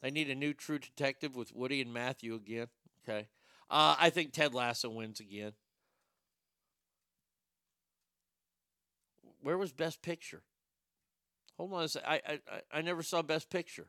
They 0.00 0.10
need 0.10 0.30
a 0.30 0.34
new 0.34 0.54
True 0.54 0.78
Detective 0.78 1.36
with 1.36 1.54
Woody 1.54 1.82
and 1.82 1.92
Matthew 1.92 2.34
again. 2.34 2.68
Okay. 3.06 3.28
Uh, 3.70 3.94
I 4.00 4.08
think 4.08 4.32
Ted 4.32 4.54
Lasso 4.54 4.88
wins 4.88 5.20
again. 5.20 5.52
Where 9.42 9.58
was 9.58 9.70
Best 9.70 10.00
Picture? 10.00 10.42
Hold 11.58 11.74
on 11.74 11.84
a 11.84 11.88
sec. 11.88 12.02
I, 12.06 12.22
I, 12.26 12.32
I- 12.50 12.78
I 12.78 12.80
never 12.80 13.02
saw 13.02 13.20
Best 13.20 13.50
Picture. 13.50 13.88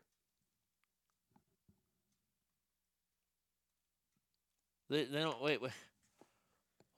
They, 4.93 5.05
they 5.05 5.21
don't 5.21 5.41
wait, 5.41 5.59
wait. 5.59 5.71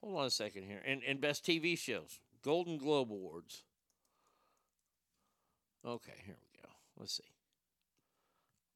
Hold 0.03 0.17
on 0.17 0.25
a 0.25 0.29
second 0.29 0.63
here. 0.63 0.81
And 0.85 1.01
and 1.07 1.21
best 1.21 1.45
TV 1.45 1.77
shows, 1.77 2.19
Golden 2.43 2.77
Globe 2.77 3.09
Awards. 3.09 3.63
Okay, 5.87 6.11
here 6.25 6.35
we 6.35 6.61
go. 6.61 6.69
Let's 6.99 7.15
see. 7.15 7.23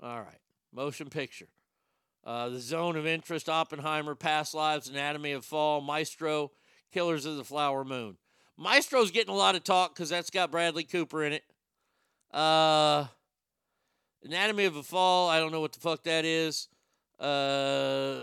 All 0.02 0.22
right, 0.22 0.40
motion 0.74 1.10
picture. 1.10 1.50
Uh, 2.24 2.48
the 2.48 2.62
Zone 2.62 2.96
of 2.96 3.06
Interest, 3.06 3.50
Oppenheimer, 3.50 4.16
Past 4.16 4.54
Lives, 4.54 4.88
Anatomy 4.88 5.34
of 5.34 5.44
Fall, 5.44 5.82
Maestro, 5.82 6.52
Killers 6.94 7.26
of 7.26 7.36
the 7.36 7.44
Flower 7.44 7.84
Moon. 7.84 8.16
Maestro's 8.58 9.12
getting 9.12 9.34
a 9.34 9.38
lot 9.38 9.56
of 9.56 9.66
talk 9.66 9.94
because 9.94 10.10
that's 10.10 10.30
got 10.30 10.50
Bradley 10.50 10.86
Cooper 10.86 11.26
in 11.26 11.34
it. 11.34 11.44
Uh, 12.32 13.08
Anatomy 14.24 14.64
of 14.64 14.78
a 14.78 14.84
Fall, 14.84 15.28
I 15.28 15.40
don't 15.40 15.52
know 15.52 15.62
what 15.62 15.74
the 15.74 15.80
fuck 15.82 16.04
that 16.04 16.24
is. 16.24 16.70
Uh, 17.20 18.22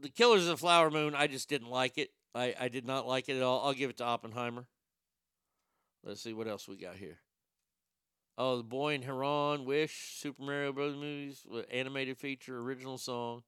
the 0.00 0.08
Killers 0.08 0.42
of 0.42 0.48
the 0.48 0.56
Flower 0.56 0.90
Moon, 0.90 1.14
I 1.14 1.26
just 1.26 1.48
didn't 1.48 1.70
like 1.70 1.98
it. 1.98 2.10
I, 2.34 2.54
I 2.58 2.68
did 2.68 2.86
not 2.86 3.06
like 3.06 3.28
it 3.28 3.36
at 3.36 3.42
all. 3.42 3.66
I'll 3.66 3.72
give 3.74 3.90
it 3.90 3.96
to 3.98 4.04
Oppenheimer. 4.04 4.66
Let's 6.04 6.22
see 6.22 6.32
what 6.32 6.48
else 6.48 6.66
we 6.68 6.76
got 6.76 6.96
here. 6.96 7.18
Oh, 8.38 8.56
The 8.56 8.62
Boy 8.62 8.94
in 8.94 9.02
Heron, 9.02 9.64
Wish, 9.64 10.16
Super 10.18 10.42
Mario 10.42 10.72
Brothers 10.72 10.96
movies, 10.96 11.46
animated 11.70 12.16
feature, 12.16 12.58
original 12.60 12.96
song, 12.96 13.42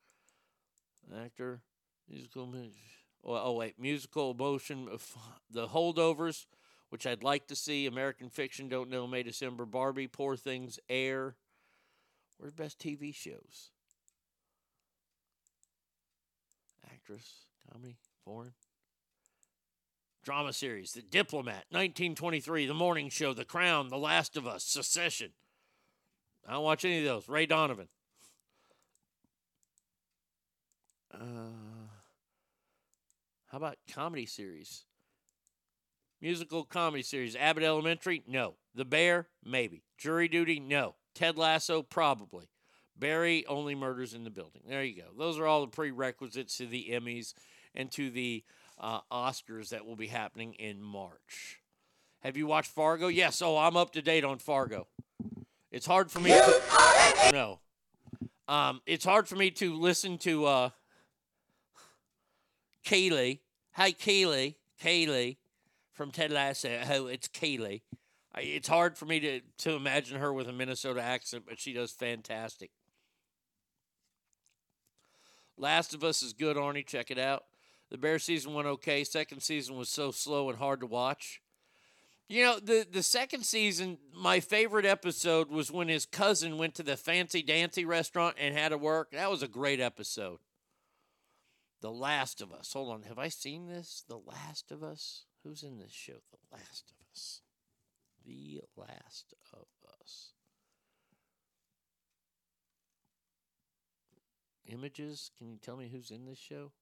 actor, 1.16 1.62
musical. 2.08 2.46
mu- 2.46 2.68
Oh, 3.24 3.36
oh 3.36 3.52
wait, 3.52 3.78
musical 3.78 4.32
emotion, 4.32 4.88
uh, 4.90 4.94
of 4.94 5.16
The 5.48 5.68
Holdovers, 5.68 6.46
which 6.90 7.06
I'd 7.06 7.22
like 7.22 7.46
to 7.46 7.56
see. 7.56 7.86
American 7.86 8.28
Fiction, 8.28 8.68
Don't 8.68 8.90
Know, 8.90 9.06
May 9.06 9.22
December, 9.22 9.64
Barbie, 9.64 10.08
Poor 10.08 10.36
Things, 10.36 10.80
Air. 10.88 11.36
Where's 12.36 12.52
best 12.52 12.80
TV 12.80 13.14
shows? 13.14 13.70
Actress, 17.02 17.46
comedy, 17.70 17.96
foreign. 18.24 18.52
Drama 20.22 20.52
series, 20.52 20.92
The 20.92 21.02
Diplomat, 21.02 21.64
1923, 21.70 22.66
The 22.66 22.74
Morning 22.74 23.08
Show, 23.08 23.34
The 23.34 23.44
Crown, 23.44 23.88
The 23.88 23.98
Last 23.98 24.36
of 24.36 24.46
Us, 24.46 24.62
Secession. 24.62 25.30
I 26.46 26.52
don't 26.52 26.62
watch 26.62 26.84
any 26.84 27.00
of 27.00 27.04
those. 27.04 27.28
Ray 27.28 27.46
Donovan. 27.46 27.88
Uh, 31.12 31.88
how 33.50 33.58
about 33.58 33.78
comedy 33.92 34.26
series? 34.26 34.84
Musical 36.20 36.62
comedy 36.62 37.02
series. 37.02 37.34
Abbott 37.34 37.64
Elementary? 37.64 38.22
No. 38.28 38.54
The 38.76 38.84
Bear? 38.84 39.26
Maybe. 39.44 39.82
Jury 39.98 40.28
Duty? 40.28 40.60
No. 40.60 40.94
Ted 41.16 41.36
Lasso? 41.36 41.82
Probably. 41.82 42.48
Barry? 42.96 43.44
Only 43.46 43.74
Murders 43.74 44.14
in 44.14 44.24
the 44.24 44.30
Building. 44.30 44.62
There 44.68 44.84
you 44.84 44.96
go. 44.96 45.08
Those 45.18 45.38
are 45.38 45.46
all 45.46 45.62
the 45.62 45.70
prerequisites 45.70 46.56
to 46.58 46.66
the 46.66 46.88
Emmys 46.92 47.34
and 47.74 47.90
to 47.92 48.10
the 48.10 48.44
uh, 48.78 49.00
Oscars 49.10 49.70
that 49.70 49.86
will 49.86 49.96
be 49.96 50.08
happening 50.08 50.54
in 50.54 50.82
March. 50.82 51.60
Have 52.20 52.36
you 52.36 52.46
watched 52.46 52.70
Fargo? 52.70 53.08
Yes. 53.08 53.42
Oh, 53.42 53.58
I'm 53.58 53.76
up 53.76 53.92
to 53.92 54.02
date 54.02 54.24
on 54.24 54.38
Fargo. 54.38 54.86
It's 55.70 55.86
hard 55.86 56.10
for 56.10 56.20
me. 56.20 56.30
To, 56.30 57.30
no. 57.32 57.60
Um, 58.46 58.80
it's 58.86 59.04
hard 59.04 59.26
for 59.26 59.36
me 59.36 59.50
to 59.52 59.74
listen 59.74 60.18
to 60.18 60.44
uh, 60.46 60.70
Kaylee. 62.84 63.40
Hi, 63.72 63.92
Kaylee. 63.92 64.56
Kaylee 64.82 65.36
from 65.92 66.10
Ted 66.10 66.30
Lasso. 66.30 66.80
Oh, 66.90 67.06
it's 67.06 67.28
Kaylee. 67.28 67.82
I, 68.34 68.40
it's 68.42 68.68
hard 68.68 68.96
for 68.98 69.06
me 69.06 69.20
to, 69.20 69.40
to 69.58 69.72
imagine 69.72 70.18
her 70.18 70.32
with 70.32 70.48
a 70.48 70.52
Minnesota 70.52 71.02
accent, 71.02 71.44
but 71.48 71.60
she 71.60 71.72
does 71.72 71.92
fantastic. 71.92 72.70
Last 75.62 75.94
of 75.94 76.02
Us 76.02 76.24
is 76.24 76.32
good, 76.32 76.56
Arnie. 76.56 76.84
Check 76.84 77.12
it 77.12 77.18
out. 77.18 77.44
The 77.88 77.96
Bear 77.96 78.18
season 78.18 78.52
went 78.52 78.66
okay. 78.66 79.04
Second 79.04 79.42
season 79.42 79.76
was 79.76 79.88
so 79.88 80.10
slow 80.10 80.50
and 80.50 80.58
hard 80.58 80.80
to 80.80 80.86
watch. 80.86 81.40
You 82.28 82.44
know, 82.44 82.58
the, 82.58 82.84
the 82.90 83.02
second 83.02 83.44
season, 83.44 83.98
my 84.12 84.40
favorite 84.40 84.84
episode 84.84 85.50
was 85.50 85.70
when 85.70 85.86
his 85.86 86.04
cousin 86.04 86.58
went 86.58 86.74
to 86.76 86.82
the 86.82 86.96
fancy 86.96 87.42
dancy 87.42 87.84
restaurant 87.84 88.36
and 88.40 88.56
had 88.56 88.70
to 88.70 88.78
work. 88.78 89.12
That 89.12 89.30
was 89.30 89.44
a 89.44 89.48
great 89.48 89.78
episode. 89.78 90.40
The 91.80 91.92
Last 91.92 92.40
of 92.40 92.52
Us. 92.52 92.72
Hold 92.72 92.92
on. 92.92 93.02
Have 93.02 93.18
I 93.20 93.28
seen 93.28 93.68
this? 93.68 94.02
The 94.08 94.18
Last 94.18 94.72
of 94.72 94.82
Us? 94.82 95.26
Who's 95.44 95.62
in 95.62 95.78
this 95.78 95.92
show? 95.92 96.22
The 96.32 96.56
Last 96.56 96.90
of 96.90 97.06
Us. 97.12 97.40
The 98.26 98.62
Last 98.76 99.34
of 99.52 99.66
Us. 100.00 100.31
Images? 104.66 105.30
Can 105.38 105.50
you 105.50 105.58
tell 105.58 105.76
me 105.76 105.88
who's 105.88 106.10
in 106.10 106.24
this 106.24 106.38
show? 106.38 106.72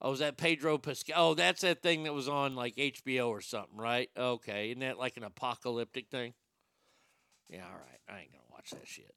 Oh, 0.00 0.12
is 0.12 0.18
that 0.18 0.36
Pedro 0.36 0.78
Pascal? 0.78 1.30
Oh, 1.30 1.34
that's 1.34 1.60
that 1.60 1.82
thing 1.82 2.02
that 2.04 2.12
was 2.12 2.28
on 2.28 2.56
like 2.56 2.74
HBO 2.76 3.28
or 3.28 3.40
something, 3.40 3.76
right? 3.76 4.10
Okay. 4.16 4.70
Isn't 4.70 4.80
that 4.80 4.98
like 4.98 5.16
an 5.16 5.24
apocalyptic 5.24 6.08
thing? 6.10 6.34
Yeah, 7.48 7.64
all 7.64 7.78
right. 7.78 8.00
I 8.08 8.20
ain't 8.20 8.32
going 8.32 8.44
to 8.44 8.52
watch 8.52 8.70
that 8.70 8.88
shit. 8.88 9.14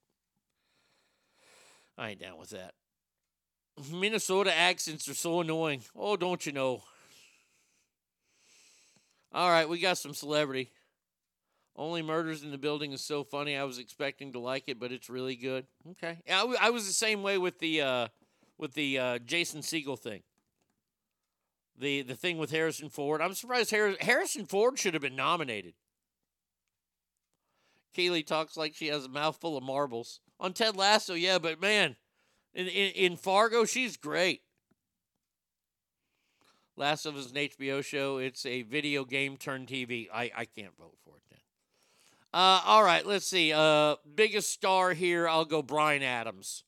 I 1.98 2.12
ain't 2.12 2.22
down 2.22 2.38
with 2.38 2.52
that. 2.52 2.74
Minnesota 3.92 4.56
accents 4.56 5.08
are 5.10 5.14
so 5.14 5.42
annoying. 5.42 5.82
Oh, 5.96 6.18
don't 6.18 6.46
you 6.46 6.52
know? 6.52 6.84
All 9.34 9.50
right, 9.50 9.68
we 9.68 9.80
got 9.80 9.98
some 9.98 10.14
celebrity. 10.14 10.72
Only 11.78 12.02
Murders 12.02 12.44
in 12.44 12.52
the 12.52 12.58
Building 12.58 12.94
is 12.94 13.02
so 13.02 13.24
funny. 13.24 13.58
I 13.58 13.64
was 13.66 13.80
expecting 13.80 14.32
to 14.34 14.40
like 14.40 14.64
it, 14.68 14.80
but 14.80 14.92
it's 14.92 15.10
really 15.10 15.36
good. 15.36 15.66
Okay, 15.92 16.20
I, 16.28 16.40
w- 16.40 16.58
I 16.60 16.70
was 16.70 16.88
the 16.88 16.94
same 16.94 17.22
way 17.22 17.38
with 17.38 17.60
the 17.60 17.82
uh, 17.82 18.08
with 18.58 18.74
the 18.76 18.98
uh, 18.98 19.20
Jason 19.20 19.62
Segel 19.62 20.00
thing. 20.00 20.24
The 21.78 22.02
the 22.02 22.16
thing 22.16 22.38
with 22.38 22.52
Harrison 22.52 22.90
Ford. 22.90 23.22
I'm 23.22 23.34
surprised 23.34 23.72
Har- 23.72 23.98
Harrison 24.00 24.46
Ford 24.46 24.80
should 24.80 24.94
have 24.94 25.02
been 25.04 25.18
nominated. 25.18 25.74
Keely 27.94 28.24
talks 28.24 28.56
like 28.56 28.74
she 28.74 28.88
has 28.88 29.06
a 29.06 29.10
mouthful 29.10 29.58
of 29.58 29.64
marbles. 29.64 30.20
On 30.40 30.54
Ted 30.54 30.76
Lasso, 30.76 31.14
yeah, 31.14 31.40
but 31.40 31.62
man, 31.62 31.96
in, 32.54 32.68
in, 32.68 32.92
in 32.92 33.16
Fargo, 33.18 33.64
she's 33.64 33.96
great. 33.96 34.42
Last 36.78 37.06
of 37.06 37.16
Us 37.16 37.32
an 37.32 37.38
HBO 37.38 37.84
show. 37.84 38.18
It's 38.18 38.46
a 38.46 38.64
video 38.64 39.06
game 39.06 39.38
turned 39.38 39.68
TV. 39.68 40.08
I, 40.14 40.30
I 40.36 40.46
can't 40.46 40.76
vote 40.78 40.98
for 41.06 41.16
it. 41.16 41.25
Uh, 42.36 42.62
all 42.66 42.84
right, 42.84 43.06
let's 43.06 43.26
see. 43.26 43.54
Uh, 43.54 43.96
biggest 44.14 44.52
star 44.52 44.92
here, 44.92 45.26
I'll 45.26 45.46
go 45.46 45.62
Bryan 45.62 46.04
Adams. 46.04 46.66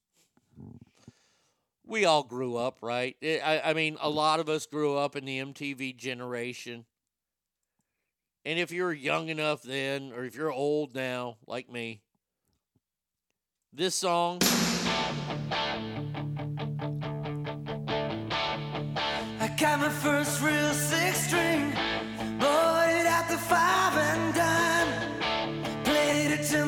We 1.86 2.06
all 2.06 2.24
grew 2.24 2.56
up, 2.56 2.78
right? 2.82 3.18
I- 3.22 3.62
I, 3.66 3.74
mean, 3.74 3.98
a 4.00 4.10
lot 4.10 4.40
of 4.40 4.48
us 4.48 4.66
grew 4.66 4.96
up 4.96 5.18
in 5.18 5.26
the 5.26 5.40
MTV 5.40 5.98
generation. 5.98 6.86
And 8.46 8.58
if 8.58 8.72
you're 8.72 8.94
young 8.94 9.28
enough 9.28 9.62
then, 9.62 10.14
or 10.14 10.24
if 10.24 10.36
you're 10.36 10.54
old 10.54 10.96
now, 10.96 11.36
like 11.48 11.70
me, 11.70 12.00
this 13.74 13.94
song. 13.94 14.40
I 19.42 19.54
got 19.60 19.82
my 19.82 19.90
first 19.90 20.42
real 20.42 20.74
six 20.74 21.28
string, 21.28 21.74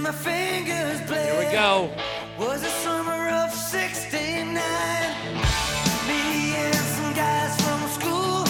my 0.10 0.16
fingers 0.16 1.02
bled. 1.02 1.24
Here 1.24 1.46
we 1.46 1.52
go. 1.52 1.92
Was 2.40 2.62
the 2.62 2.70
summer 2.70 3.30
of 3.30 3.54
'69. 3.54 4.56
Me 6.08 6.56
and 6.56 6.76
some 6.76 7.14
guys 7.14 7.62
from 7.62 7.88
school. 7.90 8.46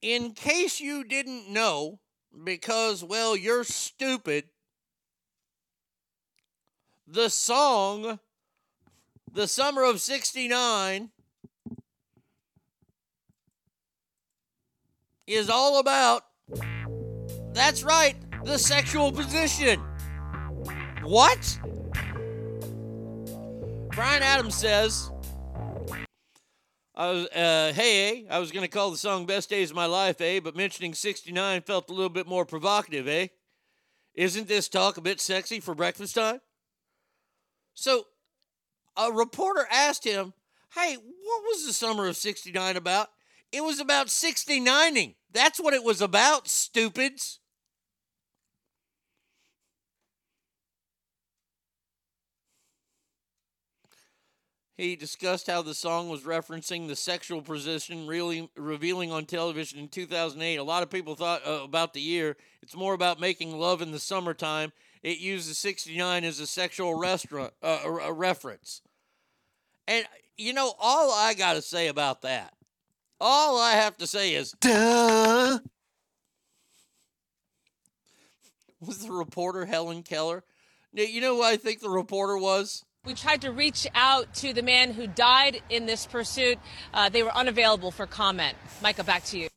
In 0.00 0.32
case 0.32 0.80
you 0.80 1.04
didn't 1.04 1.50
know, 1.50 1.98
because, 2.44 3.04
well, 3.04 3.36
you're 3.36 3.64
stupid, 3.64 4.44
the 7.06 7.28
song 7.28 8.20
The 9.32 9.46
Summer 9.46 9.84
of 9.84 10.00
69 10.00 11.10
is 15.26 15.50
all 15.50 15.78
about 15.78 16.24
That's 17.52 17.82
right, 17.82 18.16
the 18.44 18.58
sexual 18.58 19.12
position. 19.12 19.80
What? 21.02 21.58
Bryan 23.90 24.22
Adams 24.22 24.54
says, 24.54 25.10
I 26.94 27.10
was, 27.10 27.26
uh, 27.28 27.72
hey, 27.74 28.22
eh? 28.22 28.22
I 28.30 28.38
was 28.38 28.52
going 28.52 28.62
to 28.62 28.68
call 28.68 28.90
the 28.90 28.96
song 28.96 29.26
Best 29.26 29.50
Days 29.50 29.70
of 29.70 29.76
My 29.76 29.86
Life, 29.86 30.20
eh? 30.20 30.38
But 30.38 30.54
mentioning 30.54 30.94
69 30.94 31.62
felt 31.62 31.90
a 31.90 31.92
little 31.92 32.08
bit 32.08 32.28
more 32.28 32.44
provocative, 32.44 33.08
eh? 33.08 33.28
Isn't 34.14 34.48
this 34.48 34.68
talk 34.68 34.96
a 34.96 35.00
bit 35.00 35.20
sexy 35.20 35.60
for 35.60 35.74
breakfast 35.74 36.14
time? 36.14 36.40
So, 37.74 38.04
a 38.96 39.10
reporter 39.10 39.66
asked 39.72 40.04
him, 40.04 40.34
hey, 40.74 40.94
what 40.94 41.42
was 41.44 41.66
the 41.66 41.72
summer 41.72 42.06
of 42.06 42.16
69 42.16 42.76
about? 42.76 43.08
It 43.50 43.64
was 43.64 43.80
about 43.80 44.06
69ing. 44.06 45.16
That's 45.32 45.58
what 45.58 45.74
it 45.74 45.82
was 45.82 46.00
about, 46.00 46.48
stupids. 46.48 47.39
He 54.80 54.96
discussed 54.96 55.46
how 55.46 55.60
the 55.60 55.74
song 55.74 56.08
was 56.08 56.22
referencing 56.22 56.88
the 56.88 56.96
sexual 56.96 57.42
position 57.42 58.06
really 58.06 58.48
revealing 58.56 59.12
on 59.12 59.26
television 59.26 59.78
in 59.78 59.88
2008. 59.88 60.56
A 60.56 60.62
lot 60.62 60.82
of 60.82 60.88
people 60.88 61.14
thought 61.14 61.46
uh, 61.46 61.60
about 61.62 61.92
the 61.92 62.00
year. 62.00 62.34
It's 62.62 62.74
more 62.74 62.94
about 62.94 63.20
making 63.20 63.58
love 63.58 63.82
in 63.82 63.92
the 63.92 63.98
summertime. 63.98 64.72
It 65.02 65.18
uses 65.18 65.58
69 65.58 66.24
as 66.24 66.40
a 66.40 66.46
sexual 66.46 66.98
restaurant 66.98 67.52
uh, 67.62 67.80
a- 67.84 68.10
reference. 68.10 68.80
And 69.86 70.06
you 70.38 70.54
know, 70.54 70.72
all 70.80 71.12
I 71.12 71.34
got 71.34 71.56
to 71.56 71.62
say 71.62 71.88
about 71.88 72.22
that, 72.22 72.54
all 73.20 73.60
I 73.60 73.72
have 73.72 73.98
to 73.98 74.06
say 74.06 74.32
is, 74.32 74.52
duh. 74.60 75.58
Was 78.80 79.04
the 79.04 79.12
reporter 79.12 79.66
Helen 79.66 80.02
Keller? 80.04 80.42
You 80.94 81.20
know 81.20 81.36
who 81.36 81.42
I 81.42 81.58
think 81.58 81.80
the 81.80 81.90
reporter 81.90 82.38
was? 82.38 82.86
We 83.06 83.14
tried 83.14 83.40
to 83.42 83.50
reach 83.50 83.86
out 83.94 84.34
to 84.34 84.52
the 84.52 84.62
man 84.62 84.92
who 84.92 85.06
died 85.06 85.62
in 85.70 85.86
this 85.86 86.06
pursuit. 86.06 86.58
Uh, 86.92 87.08
they 87.08 87.22
were 87.22 87.34
unavailable 87.34 87.90
for 87.90 88.06
comment. 88.06 88.56
Micah, 88.82 89.04
back 89.04 89.24
to 89.24 89.38
you. 89.38 89.48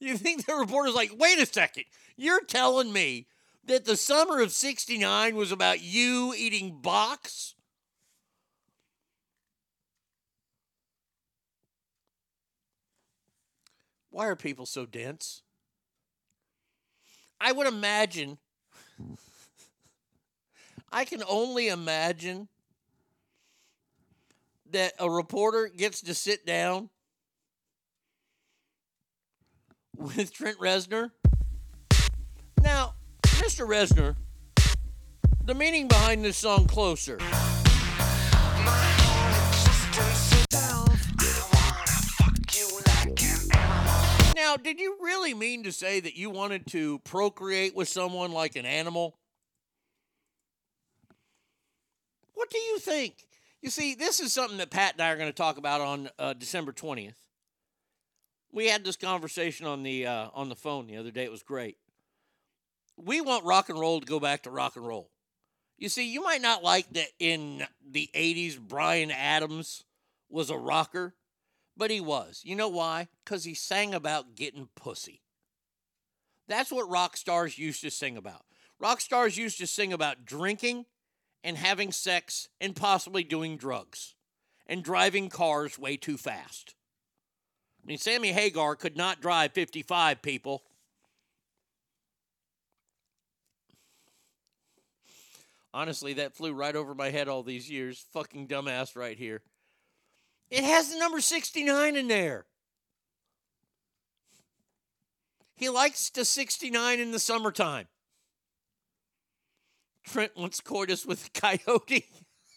You 0.00 0.16
think 0.16 0.46
the 0.46 0.54
reporter's 0.54 0.94
like, 0.94 1.10
wait 1.18 1.40
a 1.40 1.46
second, 1.46 1.84
you're 2.16 2.44
telling 2.44 2.92
me 2.92 3.26
that 3.64 3.84
the 3.84 3.96
summer 3.96 4.40
of 4.40 4.52
69 4.52 5.34
was 5.34 5.50
about 5.50 5.80
you 5.80 6.32
eating 6.36 6.80
box? 6.80 7.56
Why 14.10 14.26
are 14.26 14.36
people 14.36 14.66
so 14.66 14.86
dense? 14.86 15.42
I 17.40 17.52
would 17.52 17.66
imagine, 17.66 18.38
I 20.90 21.04
can 21.04 21.22
only 21.28 21.68
imagine 21.68 22.48
that 24.70 24.94
a 24.98 25.10
reporter 25.10 25.68
gets 25.68 26.00
to 26.02 26.14
sit 26.14 26.46
down 26.46 26.88
with 29.96 30.32
Trent 30.32 30.58
Reznor. 30.58 31.10
Now, 32.62 32.94
Mr. 33.22 33.66
Reznor, 33.66 34.16
the 35.44 35.54
meaning 35.54 35.88
behind 35.88 36.24
this 36.24 36.36
song 36.36 36.66
Closer. 36.66 37.18
Now, 44.34 44.56
did 44.56 44.80
you 44.80 44.96
really 45.02 45.34
mean 45.34 45.64
to 45.64 45.72
say 45.72 46.00
that 46.00 46.16
you 46.16 46.30
wanted 46.30 46.66
to 46.68 47.00
procreate 47.00 47.76
with 47.76 47.88
someone 47.88 48.32
like 48.32 48.56
an 48.56 48.64
animal? 48.64 49.17
What 52.38 52.50
do 52.50 52.58
you 52.58 52.78
think? 52.78 53.26
You 53.62 53.68
see, 53.68 53.96
this 53.96 54.20
is 54.20 54.32
something 54.32 54.58
that 54.58 54.70
Pat 54.70 54.92
and 54.92 55.02
I 55.02 55.10
are 55.10 55.16
going 55.16 55.28
to 55.28 55.32
talk 55.32 55.58
about 55.58 55.80
on 55.80 56.08
uh, 56.20 56.34
December 56.34 56.70
20th. 56.70 57.16
We 58.52 58.68
had 58.68 58.84
this 58.84 58.94
conversation 58.94 59.66
on 59.66 59.82
the 59.82 60.06
uh, 60.06 60.28
on 60.32 60.48
the 60.48 60.54
phone 60.54 60.86
the 60.86 60.98
other 60.98 61.10
day. 61.10 61.24
It 61.24 61.32
was 61.32 61.42
great. 61.42 61.78
We 62.96 63.20
want 63.20 63.44
rock 63.44 63.70
and 63.70 63.80
roll 63.80 63.98
to 63.98 64.06
go 64.06 64.20
back 64.20 64.44
to 64.44 64.50
rock 64.50 64.76
and 64.76 64.86
roll. 64.86 65.10
You 65.78 65.88
see, 65.88 66.08
you 66.08 66.22
might 66.22 66.40
not 66.40 66.62
like 66.62 66.88
that 66.90 67.08
in 67.18 67.66
the 67.84 68.08
80s 68.14 68.56
Bryan 68.56 69.10
Adams 69.10 69.82
was 70.30 70.48
a 70.48 70.56
rocker, 70.56 71.16
but 71.76 71.90
he 71.90 72.00
was. 72.00 72.42
You 72.44 72.54
know 72.54 72.68
why? 72.68 73.08
Cuz 73.24 73.42
he 73.42 73.54
sang 73.54 73.94
about 73.94 74.36
getting 74.36 74.68
pussy. 74.76 75.22
That's 76.46 76.70
what 76.70 76.88
rock 76.88 77.16
stars 77.16 77.58
used 77.58 77.80
to 77.80 77.90
sing 77.90 78.16
about. 78.16 78.44
Rock 78.78 79.00
stars 79.00 79.36
used 79.36 79.58
to 79.58 79.66
sing 79.66 79.92
about 79.92 80.24
drinking 80.24 80.86
and 81.44 81.56
having 81.56 81.92
sex 81.92 82.48
and 82.60 82.74
possibly 82.74 83.24
doing 83.24 83.56
drugs 83.56 84.14
and 84.66 84.82
driving 84.82 85.28
cars 85.28 85.78
way 85.78 85.96
too 85.96 86.16
fast. 86.16 86.74
I 87.82 87.86
mean, 87.86 87.98
Sammy 87.98 88.32
Hagar 88.32 88.76
could 88.76 88.96
not 88.96 89.20
drive 89.20 89.52
55 89.52 90.20
people. 90.20 90.62
Honestly, 95.72 96.14
that 96.14 96.34
flew 96.34 96.52
right 96.52 96.74
over 96.74 96.94
my 96.94 97.10
head 97.10 97.28
all 97.28 97.42
these 97.42 97.70
years. 97.70 98.04
Fucking 98.12 98.48
dumbass 98.48 98.96
right 98.96 99.16
here. 99.16 99.42
It 100.50 100.64
has 100.64 100.90
the 100.90 100.98
number 100.98 101.20
69 101.20 101.96
in 101.96 102.08
there. 102.08 102.46
He 105.54 105.68
likes 105.68 106.10
to 106.10 106.24
69 106.24 107.00
in 107.00 107.10
the 107.10 107.18
summertime. 107.18 107.86
Trent 110.04 110.36
wants 110.36 110.60
coitus 110.60 111.04
with 111.04 111.26
a 111.26 111.40
coyote. 111.40 112.06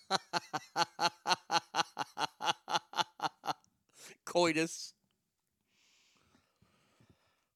coitus. 4.26 4.94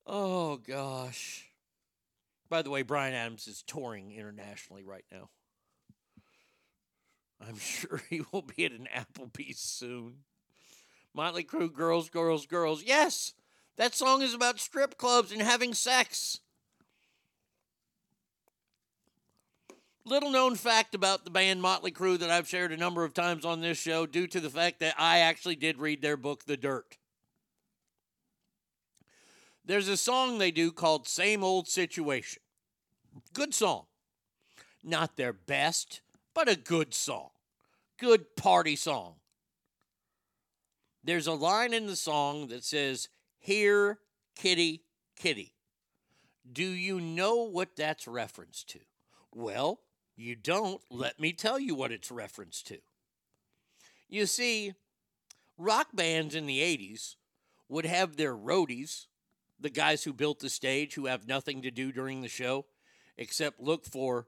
Oh, 0.05 0.57
gosh. 0.57 1.49
By 2.49 2.61
the 2.61 2.69
way, 2.69 2.83
Bryan 2.83 3.13
Adams 3.13 3.47
is 3.47 3.63
touring 3.63 4.11
internationally 4.11 4.83
right 4.83 5.05
now. 5.11 5.29
I'm 7.45 7.57
sure 7.57 8.01
he 8.09 8.21
will 8.31 8.43
be 8.43 8.65
at 8.65 8.71
an 8.71 8.87
Applebee's 8.95 9.59
soon. 9.59 10.17
Motley 11.13 11.43
Crue, 11.43 11.73
Girls, 11.73 12.09
Girls, 12.09 12.45
Girls. 12.45 12.83
Yes, 12.83 13.33
that 13.77 13.95
song 13.95 14.21
is 14.21 14.33
about 14.33 14.59
strip 14.59 14.97
clubs 14.97 15.31
and 15.31 15.41
having 15.41 15.73
sex. 15.73 16.41
Little 20.07 20.29
known 20.29 20.53
fact 20.53 20.93
about 20.93 21.23
the 21.23 21.31
band 21.31 21.63
Motley 21.63 21.91
Crue 21.91 22.19
that 22.19 22.29
I've 22.29 22.47
shared 22.47 22.71
a 22.71 22.77
number 22.77 23.03
of 23.03 23.15
times 23.15 23.43
on 23.43 23.61
this 23.61 23.79
show 23.79 24.05
due 24.05 24.27
to 24.27 24.39
the 24.39 24.51
fact 24.51 24.79
that 24.81 24.93
I 24.99 25.19
actually 25.19 25.55
did 25.55 25.79
read 25.79 26.03
their 26.03 26.15
book, 26.15 26.45
The 26.45 26.57
Dirt. 26.57 26.97
There's 29.65 29.87
a 29.87 29.97
song 29.97 30.37
they 30.37 30.51
do 30.51 30.71
called 30.71 31.07
Same 31.07 31.43
Old 31.43 31.67
Situation. 31.67 32.43
Good 33.33 33.55
song. 33.55 33.85
Not 34.83 35.17
their 35.17 35.33
best, 35.33 36.01
but 36.35 36.47
a 36.47 36.55
good 36.55 36.93
song. 36.93 37.29
Good 37.97 38.35
party 38.35 38.75
song. 38.75 39.15
There's 41.03 41.25
a 41.25 41.33
line 41.33 41.73
in 41.73 41.87
the 41.87 41.95
song 41.95 42.49
that 42.49 42.63
says, 42.63 43.09
Here, 43.39 43.97
kitty, 44.35 44.83
kitty. 45.15 45.53
Do 46.51 46.63
you 46.63 47.01
know 47.01 47.37
what 47.37 47.75
that's 47.75 48.07
reference 48.07 48.63
to? 48.65 48.79
Well, 49.33 49.79
you 50.15 50.35
don't. 50.35 50.81
Mm. 50.81 50.99
Let 50.99 51.19
me 51.19 51.33
tell 51.33 51.59
you 51.59 51.75
what 51.75 51.91
it's 51.91 52.11
reference 52.11 52.61
to. 52.63 52.77
You 54.07 54.25
see, 54.25 54.73
rock 55.57 55.87
bands 55.93 56.35
in 56.35 56.45
the 56.45 56.59
80s 56.59 57.15
would 57.67 57.85
have 57.85 58.15
their 58.15 58.35
roadies, 58.35 59.05
the 59.59 59.69
guys 59.69 60.03
who 60.03 60.13
built 60.13 60.39
the 60.39 60.49
stage 60.49 60.93
who 60.93 61.07
have 61.07 61.27
nothing 61.27 61.61
to 61.63 61.71
do 61.71 61.91
during 61.91 62.21
the 62.21 62.27
show 62.27 62.65
except 63.17 63.61
look 63.61 63.85
for 63.85 64.27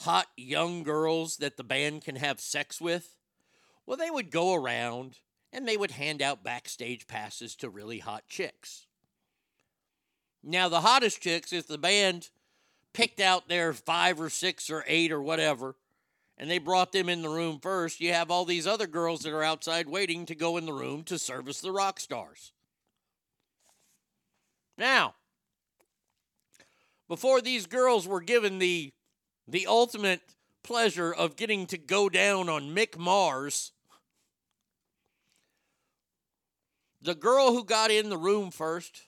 hot 0.00 0.26
young 0.36 0.82
girls 0.82 1.36
that 1.38 1.56
the 1.56 1.64
band 1.64 2.04
can 2.04 2.16
have 2.16 2.40
sex 2.40 2.80
with. 2.80 3.16
Well, 3.86 3.96
they 3.96 4.10
would 4.10 4.30
go 4.30 4.54
around 4.54 5.18
and 5.52 5.68
they 5.68 5.76
would 5.76 5.92
hand 5.92 6.22
out 6.22 6.42
backstage 6.42 7.06
passes 7.06 7.54
to 7.56 7.68
really 7.68 7.98
hot 7.98 8.24
chicks. 8.28 8.86
Now, 10.42 10.68
the 10.68 10.80
hottest 10.80 11.20
chicks, 11.20 11.52
if 11.52 11.66
the 11.66 11.78
band 11.78 12.30
picked 12.94 13.20
out 13.20 13.48
their 13.48 13.74
five 13.74 14.18
or 14.18 14.30
six 14.30 14.70
or 14.70 14.84
eight 14.86 15.12
or 15.12 15.20
whatever, 15.20 15.76
and 16.38 16.50
they 16.50 16.58
brought 16.58 16.92
them 16.92 17.10
in 17.10 17.20
the 17.20 17.28
room 17.28 17.58
first, 17.60 18.00
you 18.00 18.12
have 18.14 18.30
all 18.30 18.46
these 18.46 18.66
other 18.66 18.86
girls 18.86 19.20
that 19.20 19.34
are 19.34 19.42
outside 19.42 19.86
waiting 19.86 20.24
to 20.26 20.34
go 20.34 20.56
in 20.56 20.64
the 20.64 20.72
room 20.72 21.02
to 21.04 21.18
service 21.18 21.60
the 21.60 21.72
rock 21.72 22.00
stars. 22.00 22.52
Now, 24.78 25.14
before 27.06 27.42
these 27.42 27.66
girls 27.66 28.08
were 28.08 28.22
given 28.22 28.58
the 28.58 28.92
the 29.46 29.66
ultimate 29.66 30.22
pleasure 30.62 31.12
of 31.12 31.36
getting 31.36 31.66
to 31.66 31.76
go 31.76 32.08
down 32.08 32.48
on 32.48 32.74
Mick 32.74 32.96
Mars, 32.96 33.72
The 37.04 37.14
girl 37.14 37.52
who 37.52 37.64
got 37.64 37.90
in 37.90 38.08
the 38.08 38.16
room 38.16 38.50
first 38.50 39.02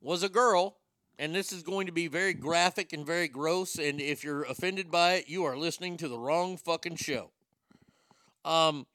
was 0.00 0.22
a 0.22 0.28
girl, 0.30 0.78
and 1.18 1.34
this 1.34 1.52
is 1.52 1.62
going 1.62 1.86
to 1.86 1.92
be 1.92 2.08
very 2.08 2.34
graphic 2.34 2.92
and 2.92 3.06
very 3.06 3.28
gross. 3.28 3.76
And 3.76 4.00
if 4.00 4.22
you're 4.22 4.42
offended 4.42 4.90
by 4.90 5.14
it, 5.14 5.28
you 5.28 5.44
are 5.44 5.56
listening 5.56 5.96
to 5.98 6.08
the 6.08 6.18
wrong 6.18 6.56
fucking 6.56 6.96
show. 6.96 7.30
Um, 8.44 8.86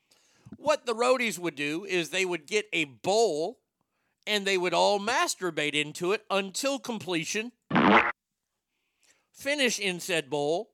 what 0.58 0.86
the 0.86 0.94
roadies 0.94 1.40
would 1.40 1.56
do 1.56 1.86
is 1.86 2.10
they 2.10 2.26
would 2.26 2.46
get 2.46 2.68
a 2.72 2.86
bowl 2.86 3.58
and 4.28 4.46
they 4.46 4.58
would 4.58 4.74
all 4.74 5.00
masturbate 5.00 5.74
into 5.74 6.12
it 6.12 6.24
until 6.30 6.78
completion, 6.78 7.52
finish 9.34 9.80
in 9.80 10.00
said 10.00 10.30
bowl, 10.30 10.70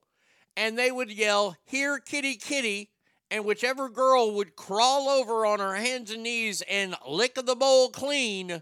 and 0.58 0.78
they 0.78 0.92
would 0.92 1.12
yell, 1.12 1.56
Here, 1.64 2.00
kitty, 2.00 2.36
kitty. 2.36 2.92
And 3.30 3.44
whichever 3.44 3.90
girl 3.90 4.34
would 4.36 4.56
crawl 4.56 5.10
over 5.10 5.46
on 5.46 5.60
her 5.60 5.76
hands 5.76 6.12
and 6.12 6.24
knees 6.24 6.64
and 6.70 6.96
lick 7.06 7.36
the 7.36 7.58
bowl 7.58 7.90
clean 7.90 8.62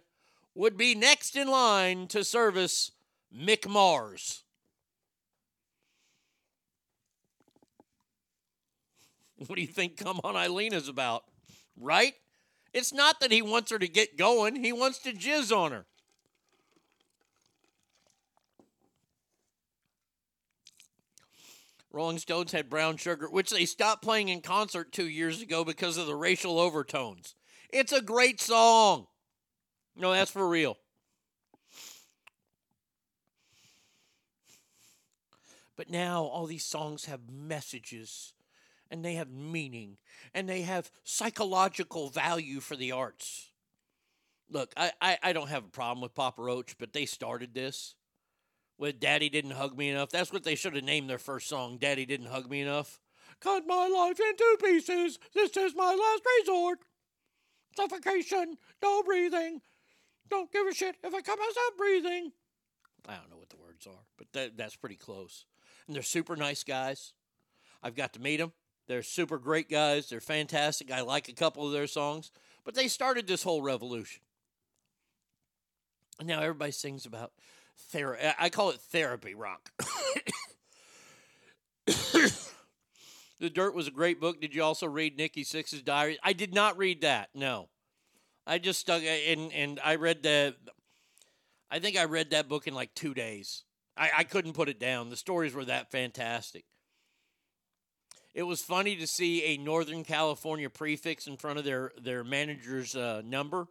would 0.56 0.78
be 0.78 0.96
next 0.96 1.36
in 1.36 1.50
line 1.50 2.08
to 2.08 2.24
service 2.24 2.92
Mick 3.34 3.68
Mars. 3.68 4.44
What 9.48 9.56
do 9.58 9.62
you 9.62 9.68
think 9.68 9.98
Come 9.98 10.22
On 10.24 10.38
Eileen 10.38 10.74
is 10.74 10.88
about? 10.88 11.26
Right? 11.78 12.14
It's 12.74 12.94
not 12.94 13.20
that 13.20 13.32
he 13.32 13.42
wants 13.42 13.70
her 13.70 13.78
to 13.78 13.88
get 13.88 14.18
going, 14.18 14.56
he 14.64 14.72
wants 14.72 15.00
to 15.00 15.12
jizz 15.12 15.56
on 15.56 15.74
her. 15.74 15.86
Rolling 21.92 22.18
Stones 22.18 22.52
had 22.52 22.70
Brown 22.70 22.98
Sugar, 22.98 23.30
which 23.30 23.50
they 23.50 23.66
stopped 23.66 24.04
playing 24.04 24.28
in 24.28 24.42
concert 24.42 24.92
two 24.92 25.08
years 25.08 25.42
ago 25.42 25.64
because 25.64 25.98
of 25.98 26.08
the 26.08 26.16
racial 26.16 26.60
overtones. 26.60 27.36
It's 27.70 27.94
a 27.94 28.02
great 28.02 28.42
song. 28.42 29.08
No, 29.96 30.12
that's 30.12 30.32
for 30.32 30.48
real. 30.48 30.78
But 35.76 35.90
now 35.90 36.24
all 36.24 36.46
these 36.46 36.66
songs 36.66 37.06
have 37.06 37.30
messages 37.30 38.34
and 38.90 39.04
they 39.04 39.16
have 39.16 39.30
meaning 39.30 39.98
and 40.34 40.48
they 40.48 40.62
have 40.62 40.92
psychological 41.04 42.10
value 42.10 42.60
for 42.60 42.76
the 42.76 42.92
arts. 42.92 43.50
Look, 44.50 44.74
I, 44.78 44.92
I, 45.02 45.18
I 45.24 45.34
don't 45.34 45.50
have 45.50 45.66
a 45.66 45.70
problem 45.70 46.02
with 46.02 46.16
Papa 46.16 46.42
Roach, 46.42 46.78
but 46.78 46.94
they 46.94 47.06
started 47.06 47.54
this 47.54 47.96
with 48.78 49.00
Daddy 49.00 49.30
Didn't 49.30 49.52
Hug 49.52 49.78
Me 49.78 49.90
Enough. 49.90 50.12
That's 50.12 50.32
what 50.32 50.44
they 50.44 50.56
should 50.56 50.76
have 50.76 50.84
named 50.84 51.10
their 51.10 51.18
first 51.18 51.48
song, 51.48 51.78
Daddy 51.78 52.06
Didn't 52.06 52.28
Hug 52.28 52.50
Me 52.50 52.62
Enough. 52.62 53.00
Cut 53.40 53.66
my 53.68 53.88
life 53.88 54.20
into 54.20 54.58
pieces. 54.64 55.20
This 55.34 55.58
is 55.58 55.76
my 55.76 55.94
last 55.94 56.24
resort. 56.40 56.80
Suffocation, 57.76 58.58
no 58.82 59.04
breathing. 59.04 59.62
Don't 60.30 60.52
give 60.52 60.68
a 60.68 60.74
shit 60.74 60.96
if 61.04 61.14
I 61.14 61.22
cut 61.22 61.38
myself 61.38 61.78
breathing. 61.78 62.32
I 63.08 63.16
don't 63.16 63.30
know 63.30 63.38
what 63.38 63.50
the 63.50 63.58
words 63.58 63.88
are, 63.88 64.04
but 64.18 64.28
that, 64.34 64.58
that's 64.58 64.76
pretty 64.76 64.96
close. 64.96 65.46
And 65.88 65.96
they're 65.96 66.04
super 66.04 66.36
nice 66.36 66.64
guys. 66.64 67.14
I've 67.84 67.96
got 67.96 68.14
to 68.14 68.22
meet 68.22 68.38
them. 68.38 68.54
They're 68.88 69.04
super 69.04 69.38
great 69.38 69.70
guys. 69.70 70.10
They're 70.10 70.20
fantastic. 70.20 70.92
I 70.92 71.02
like 71.02 71.30
a 71.30 71.34
couple 71.34 71.66
of 71.66 71.74
their 71.74 71.88
songs, 71.88 72.32
but 72.64 72.76
they 72.76 72.88
started 72.88 73.28
this 73.28 73.44
whole 73.44 73.62
revolution. 73.62 74.22
And 76.20 76.28
now 76.28 76.42
everybody 76.42 76.72
sings 76.72 77.06
about 77.06 77.32
therapy. 77.90 78.24
I 78.40 78.50
call 78.50 78.70
it 78.70 78.80
therapy 78.80 79.36
rock. 79.36 79.72
the 81.86 83.50
Dirt 83.54 83.76
was 83.76 83.88
a 83.88 83.92
great 83.92 84.22
book. 84.22 84.40
Did 84.40 84.56
you 84.56 84.64
also 84.64 84.88
read 84.88 85.18
Nikki 85.18 85.44
Sixx's 85.44 85.82
diary? 85.82 86.18
I 86.24 86.34
did 86.34 86.54
not 86.54 86.78
read 86.78 87.02
that. 87.02 87.30
No, 87.34 87.70
I 88.48 88.58
just 88.60 88.80
stuck 88.80 89.02
and 89.04 89.52
and 89.54 89.80
I 89.84 89.96
read 89.96 90.24
the. 90.24 90.56
I 91.72 91.80
think 91.80 91.98
I 91.98 92.06
read 92.06 92.30
that 92.32 92.48
book 92.48 92.68
in 92.68 92.76
like 92.76 92.94
two 92.94 93.14
days. 93.14 93.64
I, 93.98 94.12
I 94.18 94.24
couldn't 94.24 94.54
put 94.54 94.70
it 94.70 94.80
down. 94.80 95.10
The 95.10 95.18
stories 95.18 95.54
were 95.54 95.66
that 95.66 95.92
fantastic. 95.92 96.66
It 98.34 98.44
was 98.44 98.62
funny 98.62 98.96
to 98.98 99.08
see 99.08 99.44
a 99.46 99.58
Northern 99.58 100.04
California 100.04 100.70
prefix 100.70 101.26
in 101.26 101.38
front 101.38 101.58
of 101.58 101.66
their 101.66 101.92
their 102.02 102.24
manager's 102.24 102.96
uh, 102.96 103.22
number 103.26 103.68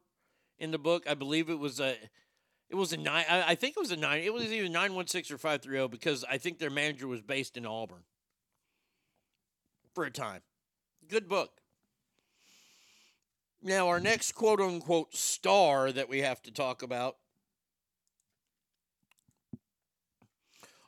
in 0.59 0.71
the 0.71 0.79
book. 0.79 1.05
I 1.09 1.15
believe 1.15 1.51
it 1.51 1.59
was 1.59 1.81
a 1.81 1.97
it 2.71 2.75
was 2.75 2.93
a 2.93 2.97
nine. 2.97 3.27
I, 3.29 3.51
I 3.51 3.55
think 3.55 3.77
it 3.77 3.81
was 3.81 3.91
a 3.91 3.97
nine. 3.97 4.23
It 4.23 4.33
was 4.33 4.51
either 4.53 4.69
nine 4.69 4.95
one 4.95 5.07
six 5.07 5.31
or 5.31 5.39
five 5.39 5.63
three 5.63 5.77
zero 5.77 5.87
because 5.87 6.25
I 6.29 6.39
think 6.39 6.59
their 6.59 6.71
manager 6.71 7.07
was 7.07 7.21
based 7.21 7.57
in 7.57 7.67
Auburn 7.67 8.05
for 9.95 10.05
a 10.05 10.11
time. 10.11 10.41
Good 11.09 11.29
book. 11.29 11.61
Now 13.67 13.89
our 13.89 13.99
next 13.99 14.33
quote 14.33 14.61
unquote 14.61 15.17
star 15.17 15.91
that 15.91 16.11
we 16.11 16.21
have 16.21 16.43
to 16.43 16.51
talk 16.51 16.83
about. 16.83 17.17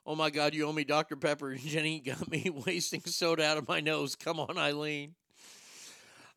Oh 0.04 0.14
my 0.14 0.28
God, 0.28 0.52
you 0.52 0.66
owe 0.66 0.72
me 0.74 0.84
Dr. 0.84 1.16
Pepper. 1.16 1.54
Jenny 1.56 2.00
got 2.00 2.30
me 2.30 2.50
wasting 2.66 3.00
soda 3.06 3.46
out 3.46 3.56
of 3.56 3.66
my 3.66 3.80
nose. 3.80 4.14
Come 4.14 4.38
on, 4.38 4.58
Eileen. 4.58 5.14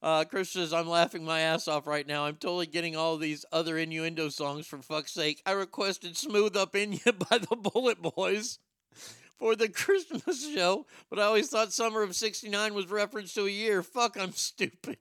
Uh, 0.01 0.23
Chris 0.23 0.51
says, 0.51 0.71
I'm 0.71 0.87
laughing 0.87 1.25
my 1.25 1.41
ass 1.41 1.67
off 1.67 1.85
right 1.85 2.07
now. 2.07 2.23
I'm 2.23 2.37
totally 2.37 2.67
getting 2.67 2.95
all 2.95 3.17
these 3.17 3.43
other 3.51 3.77
innuendo 3.77 4.29
songs 4.29 4.65
for 4.65 4.77
fuck's 4.77 5.11
sake. 5.11 5.41
I 5.45 5.51
requested 5.51 6.15
Smooth 6.15 6.55
Up 6.55 6.73
In 6.73 6.93
You 6.93 7.11
by 7.29 7.37
the 7.37 7.57
Bullet 7.57 8.01
Boys 8.01 8.59
for 9.37 9.57
the 9.57 9.67
Christmas 9.67 10.49
show, 10.53 10.85
but 11.09 11.19
I 11.19 11.23
always 11.23 11.49
thought 11.49 11.73
Summer 11.73 12.01
of 12.01 12.15
69 12.15 12.73
was 12.73 12.89
reference 12.89 13.33
to 13.33 13.45
a 13.45 13.49
year. 13.49 13.83
Fuck, 13.83 14.17
I'm 14.17 14.31
stupid. 14.31 14.99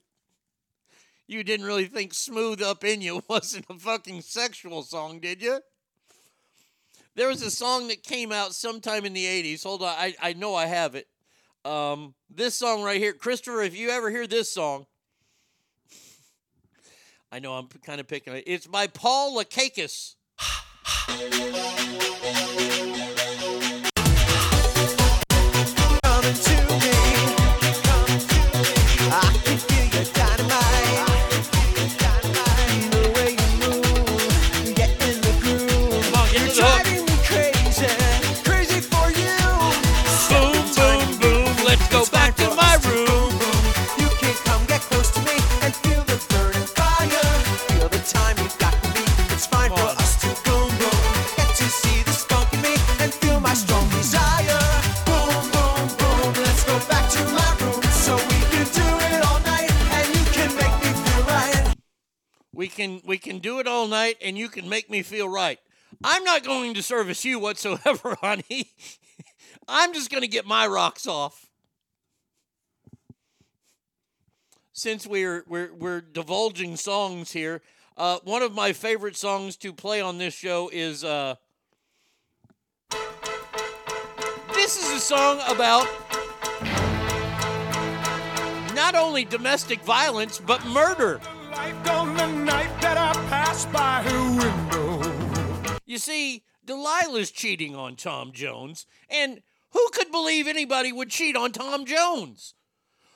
You 1.29 1.45
didn't 1.45 1.67
really 1.67 1.85
think 1.85 2.15
Smooth 2.15 2.63
Up 2.63 2.83
In 2.85 3.03
You 3.03 3.23
wasn't 3.29 3.67
a 3.69 3.79
fucking 3.79 4.23
sexual 4.23 4.83
song, 4.83 5.21
did 5.21 5.43
you? 5.43 5.61
There 7.15 7.29
was 7.29 7.43
a 7.43 7.51
song 7.51 7.89
that 7.89 8.03
came 8.03 8.33
out 8.33 8.55
sometime 8.55 9.05
in 9.05 9.13
the 9.13 9.25
80s. 9.25 9.63
Hold 9.63 9.83
on, 9.83 9.89
I, 9.89 10.15
I 10.21 10.33
know 10.33 10.55
I 10.55 10.67
have 10.67 10.95
it. 10.95 11.07
Um, 11.65 12.15
this 12.31 12.55
song 12.55 12.83
right 12.83 12.99
here, 12.99 13.13
Christopher, 13.13 13.63
if 13.63 13.77
you 13.77 13.91
ever 13.91 14.09
hear 14.11 14.27
this 14.27 14.51
song, 14.51 14.87
I 17.31 17.41
know 17.41 17.53
I'm 17.55 17.69
kind 17.85 18.01
of 18.01 18.09
picking 18.09 18.35
it. 18.35 18.45
It's 18.47 18.67
by 18.67 18.87
Paul 18.87 19.37
Lekakis. 19.37 20.15
can 62.79 63.03
we 63.05 63.19
can 63.19 63.41
do 63.41 63.59
it 63.59 63.67
all 63.67 63.89
night 63.89 64.17
and 64.23 64.39
you 64.39 64.49
can 64.49 64.69
make 64.69 64.89
me 64.89 65.03
feel 65.03 65.29
right. 65.29 65.59
I'm 66.05 66.23
not 66.23 66.45
going 66.45 66.75
to 66.75 66.83
service 66.83 67.25
you 67.25 67.41
whatsoever, 67.41 68.17
honey. 68.23 68.71
I'm 69.67 69.93
just 69.93 70.11
going 70.11 70.23
to 70.23 70.29
get 70.29 70.47
my 70.47 70.67
rocks 70.67 71.07
off. 71.07 71.49
Since 74.73 75.09
we're 75.09 75.43
we're 75.49 75.75
we're 75.75 76.01
divulging 76.01 76.77
songs 76.77 77.33
here, 77.33 77.63
uh, 77.97 78.21
one 78.23 78.43
of 78.43 78.55
my 78.55 78.73
favorite 78.73 79.17
songs 79.17 79.57
to 79.57 79.73
play 79.73 80.01
on 80.01 80.19
this 80.19 80.35
show 80.35 80.71
is 80.73 81.03
uh, 81.03 81.35
this 84.55 84.81
is 84.81 84.89
a 84.91 85.01
song 85.01 85.41
about 85.49 85.89
not 88.73 88.95
only 88.95 89.25
domestic 89.25 89.81
violence 89.81 90.39
but 90.39 90.65
murder. 90.67 91.21
On 91.59 92.15
the 92.15 92.27
night 92.27 92.81
that 92.81 92.97
I 92.97 93.13
passed 93.29 93.73
by 93.73 94.03
her 94.03 94.39
window. 94.39 95.81
You 95.87 95.99
see, 95.99 96.45
Delilah's 96.65 97.33
cheating 97.33 97.75
on 97.75 97.97
Tom 97.97 98.31
Jones, 98.33 98.87
and 99.11 99.43
who 99.73 99.89
could 99.93 100.13
believe 100.13 100.47
anybody 100.47 100.93
would 100.93 101.11
cheat 101.11 101.37
on 101.37 101.51
Tom 101.51 101.85
Jones? 101.85 102.55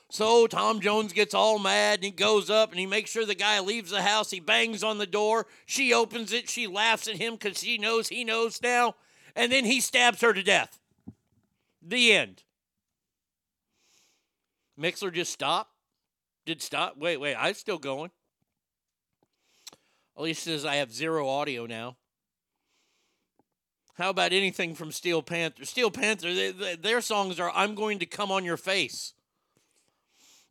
So 0.09 0.45
Tom 0.45 0.81
Jones 0.81 1.13
gets 1.13 1.33
all 1.33 1.57
mad 1.57 1.99
and 1.99 2.03
he 2.03 2.11
goes 2.11 2.49
up 2.49 2.71
and 2.71 2.79
he 2.79 2.85
makes 2.85 3.11
sure 3.11 3.25
the 3.25 3.33
guy 3.33 3.59
leaves 3.61 3.91
the 3.91 4.01
house. 4.01 4.29
He 4.29 4.39
bangs 4.41 4.83
on 4.83 4.97
the 4.97 5.07
door. 5.07 5.47
She 5.65 5.93
opens 5.93 6.33
it. 6.33 6.49
She 6.49 6.67
laughs 6.67 7.07
at 7.07 7.15
him 7.15 7.33
because 7.33 7.59
she 7.59 7.77
knows 7.77 8.09
he 8.09 8.23
knows 8.23 8.61
now. 8.61 8.95
And 9.35 9.51
then 9.51 9.65
he 9.65 9.79
stabs 9.81 10.21
her 10.21 10.33
to 10.33 10.43
death. 10.43 10.79
The 11.81 12.11
end. 12.11 12.43
Mixlr 14.79 15.11
just 15.11 15.31
stopped. 15.31 15.71
Did 16.45 16.61
stop? 16.61 16.97
Wait, 16.97 17.17
wait. 17.17 17.35
I'm 17.35 17.55
still 17.55 17.79
going. 17.79 18.11
Alicia 20.15 20.41
says 20.41 20.65
I 20.65 20.75
have 20.75 20.93
zero 20.93 21.27
audio 21.27 21.65
now. 21.65 21.97
How 23.95 24.09
about 24.09 24.33
anything 24.33 24.73
from 24.73 24.91
Steel 24.91 25.21
Panther? 25.21 25.65
Steel 25.65 25.91
Panther, 25.91 26.33
they, 26.33 26.51
they- 26.51 26.75
their 26.75 27.01
songs 27.01 27.39
are 27.39 27.51
I'm 27.53 27.75
going 27.75 27.99
to 27.99 28.05
come 28.05 28.31
on 28.31 28.43
your 28.45 28.57
face. 28.57 29.13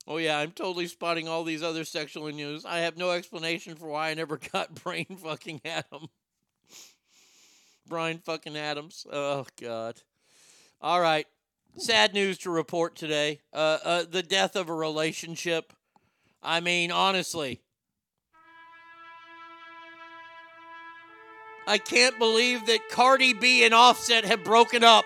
Oh, 0.06 0.16
yeah, 0.16 0.38
I'm 0.38 0.50
totally 0.50 0.88
spotting 0.88 1.28
all 1.28 1.44
these 1.44 1.62
other 1.62 1.84
sexual 1.84 2.26
news. 2.28 2.64
I 2.64 2.78
have 2.78 2.96
no 2.96 3.12
explanation 3.12 3.76
for 3.76 3.86
why 3.86 4.10
I 4.10 4.14
never 4.14 4.36
got 4.52 4.74
Brain 4.82 5.06
fucking 5.22 5.60
Adam. 5.64 6.08
Bryan 7.88 8.18
fucking 8.18 8.56
Adams. 8.56 9.06
Oh, 9.12 9.46
God. 9.60 10.00
All 10.80 11.00
right. 11.00 11.26
Sad 11.76 12.14
news 12.14 12.38
to 12.38 12.50
report 12.50 12.96
today. 12.96 13.40
Uh, 13.52 13.78
uh, 13.84 14.04
the 14.08 14.22
death 14.22 14.56
of 14.56 14.68
a 14.68 14.74
relationship. 14.74 15.72
I 16.42 16.60
mean, 16.60 16.90
honestly. 16.90 17.60
I 21.66 21.78
can't 21.78 22.18
believe 22.18 22.66
that 22.66 22.88
Cardi 22.90 23.32
B 23.34 23.64
and 23.64 23.72
Offset 23.72 24.24
have 24.24 24.42
broken 24.42 24.82
up. 24.82 25.04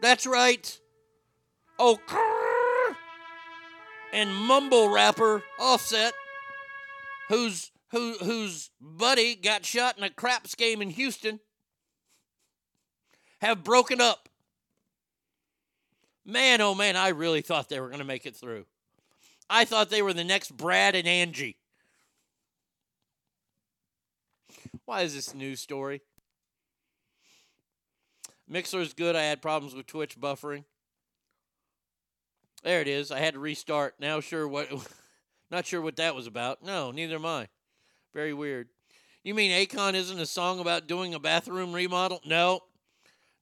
That's 0.00 0.26
right. 0.26 0.78
Oh, 1.78 1.98
and 4.12 4.34
mumble 4.34 4.88
rapper 4.88 5.42
Offset, 5.58 6.12
whose 7.28 7.70
who 7.90 8.14
whose 8.22 8.70
buddy 8.80 9.34
got 9.34 9.64
shot 9.64 9.98
in 9.98 10.04
a 10.04 10.10
craps 10.10 10.54
game 10.54 10.82
in 10.82 10.90
Houston, 10.90 11.40
have 13.40 13.64
broken 13.64 14.00
up. 14.00 14.28
Man, 16.24 16.60
oh 16.60 16.74
man, 16.74 16.96
I 16.96 17.08
really 17.08 17.40
thought 17.42 17.68
they 17.68 17.80
were 17.80 17.88
going 17.88 18.00
to 18.00 18.04
make 18.04 18.26
it 18.26 18.36
through. 18.36 18.66
I 19.48 19.64
thought 19.64 19.88
they 19.88 20.02
were 20.02 20.12
the 20.12 20.24
next 20.24 20.56
Brad 20.56 20.94
and 20.94 21.08
Angie. 21.08 21.56
Why 24.88 25.02
is 25.02 25.14
this 25.14 25.34
news 25.34 25.60
story? 25.60 26.00
Mixlr's 28.50 28.94
good. 28.94 29.16
I 29.16 29.24
had 29.24 29.42
problems 29.42 29.74
with 29.74 29.86
Twitch 29.86 30.18
buffering. 30.18 30.64
There 32.62 32.80
it 32.80 32.88
is. 32.88 33.10
I 33.10 33.18
had 33.18 33.34
to 33.34 33.38
restart. 33.38 33.96
Now 34.00 34.20
sure 34.20 34.48
what 34.48 34.70
not 35.50 35.66
sure 35.66 35.82
what 35.82 35.96
that 35.96 36.14
was 36.14 36.26
about. 36.26 36.62
No, 36.62 36.90
neither 36.90 37.16
am 37.16 37.26
I. 37.26 37.48
Very 38.14 38.32
weird. 38.32 38.70
You 39.22 39.34
mean 39.34 39.50
Akon 39.50 39.92
isn't 39.92 40.18
a 40.18 40.24
song 40.24 40.58
about 40.58 40.86
doing 40.86 41.12
a 41.12 41.20
bathroom 41.20 41.74
remodel? 41.74 42.22
No. 42.24 42.62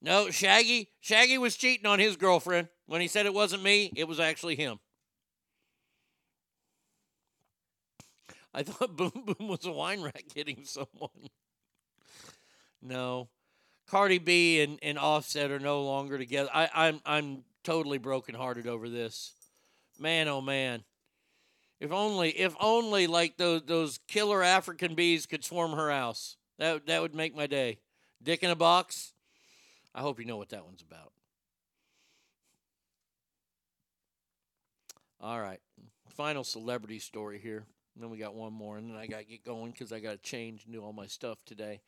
No, 0.02 0.30
Shaggy 0.30 0.90
Shaggy 0.98 1.38
was 1.38 1.54
cheating 1.54 1.86
on 1.86 2.00
his 2.00 2.16
girlfriend. 2.16 2.66
When 2.86 3.00
he 3.00 3.06
said 3.06 3.24
it 3.24 3.34
wasn't 3.34 3.62
me, 3.62 3.92
it 3.94 4.08
was 4.08 4.18
actually 4.18 4.56
him. 4.56 4.80
I 8.56 8.62
thought 8.62 8.96
Boom 8.96 9.12
Boom 9.26 9.48
was 9.48 9.66
a 9.66 9.70
wine 9.72 10.00
rack 10.00 10.24
hitting 10.34 10.64
someone. 10.64 11.28
No. 12.82 13.28
Cardi 13.86 14.18
B 14.18 14.62
and, 14.62 14.78
and 14.82 14.98
Offset 14.98 15.50
are 15.50 15.60
no 15.60 15.82
longer 15.82 16.18
together. 16.18 16.48
I, 16.52 16.68
I'm 16.74 17.00
I'm 17.04 17.44
totally 17.62 17.98
brokenhearted 17.98 18.66
over 18.66 18.88
this. 18.88 19.32
Man, 20.00 20.26
oh 20.26 20.40
man. 20.40 20.82
If 21.78 21.92
only 21.92 22.30
if 22.30 22.56
only 22.58 23.06
like 23.06 23.36
those 23.36 23.62
those 23.66 23.98
killer 24.08 24.42
African 24.42 24.94
bees 24.94 25.26
could 25.26 25.44
swarm 25.44 25.72
her 25.72 25.90
house. 25.90 26.36
That 26.58 26.86
that 26.86 27.02
would 27.02 27.14
make 27.14 27.36
my 27.36 27.46
day. 27.46 27.78
Dick 28.22 28.42
in 28.42 28.50
a 28.50 28.56
box. 28.56 29.12
I 29.94 30.00
hope 30.00 30.18
you 30.18 30.24
know 30.24 30.36
what 30.38 30.48
that 30.48 30.64
one's 30.64 30.82
about. 30.82 31.12
All 35.20 35.40
right. 35.40 35.60
Final 36.08 36.44
celebrity 36.44 36.98
story 36.98 37.38
here. 37.38 37.66
And 37.96 38.02
then 38.02 38.10
we 38.10 38.18
got 38.18 38.34
one 38.34 38.52
more, 38.52 38.76
and 38.76 38.90
then 38.90 38.96
I 38.98 39.06
got 39.06 39.20
to 39.20 39.24
get 39.24 39.42
going 39.42 39.72
because 39.72 39.90
I 39.90 40.00
got 40.00 40.10
to 40.10 40.18
change 40.18 40.64
and 40.64 40.74
do 40.74 40.84
all 40.84 40.92
my 40.92 41.06
stuff 41.06 41.38
today. 41.46 41.80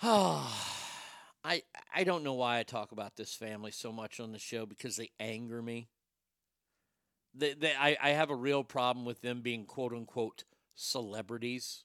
I 0.02 1.62
I 1.92 2.04
don't 2.04 2.22
know 2.22 2.34
why 2.34 2.60
I 2.60 2.62
talk 2.62 2.92
about 2.92 3.16
this 3.16 3.34
family 3.34 3.72
so 3.72 3.90
much 3.90 4.20
on 4.20 4.30
the 4.30 4.38
show 4.38 4.66
because 4.66 4.94
they 4.94 5.10
anger 5.18 5.60
me. 5.60 5.88
They, 7.34 7.54
they, 7.54 7.74
I, 7.74 7.96
I 8.00 8.10
have 8.10 8.30
a 8.30 8.36
real 8.36 8.62
problem 8.62 9.04
with 9.04 9.22
them 9.22 9.40
being 9.40 9.64
quote 9.64 9.92
unquote 9.92 10.44
celebrities. 10.76 11.82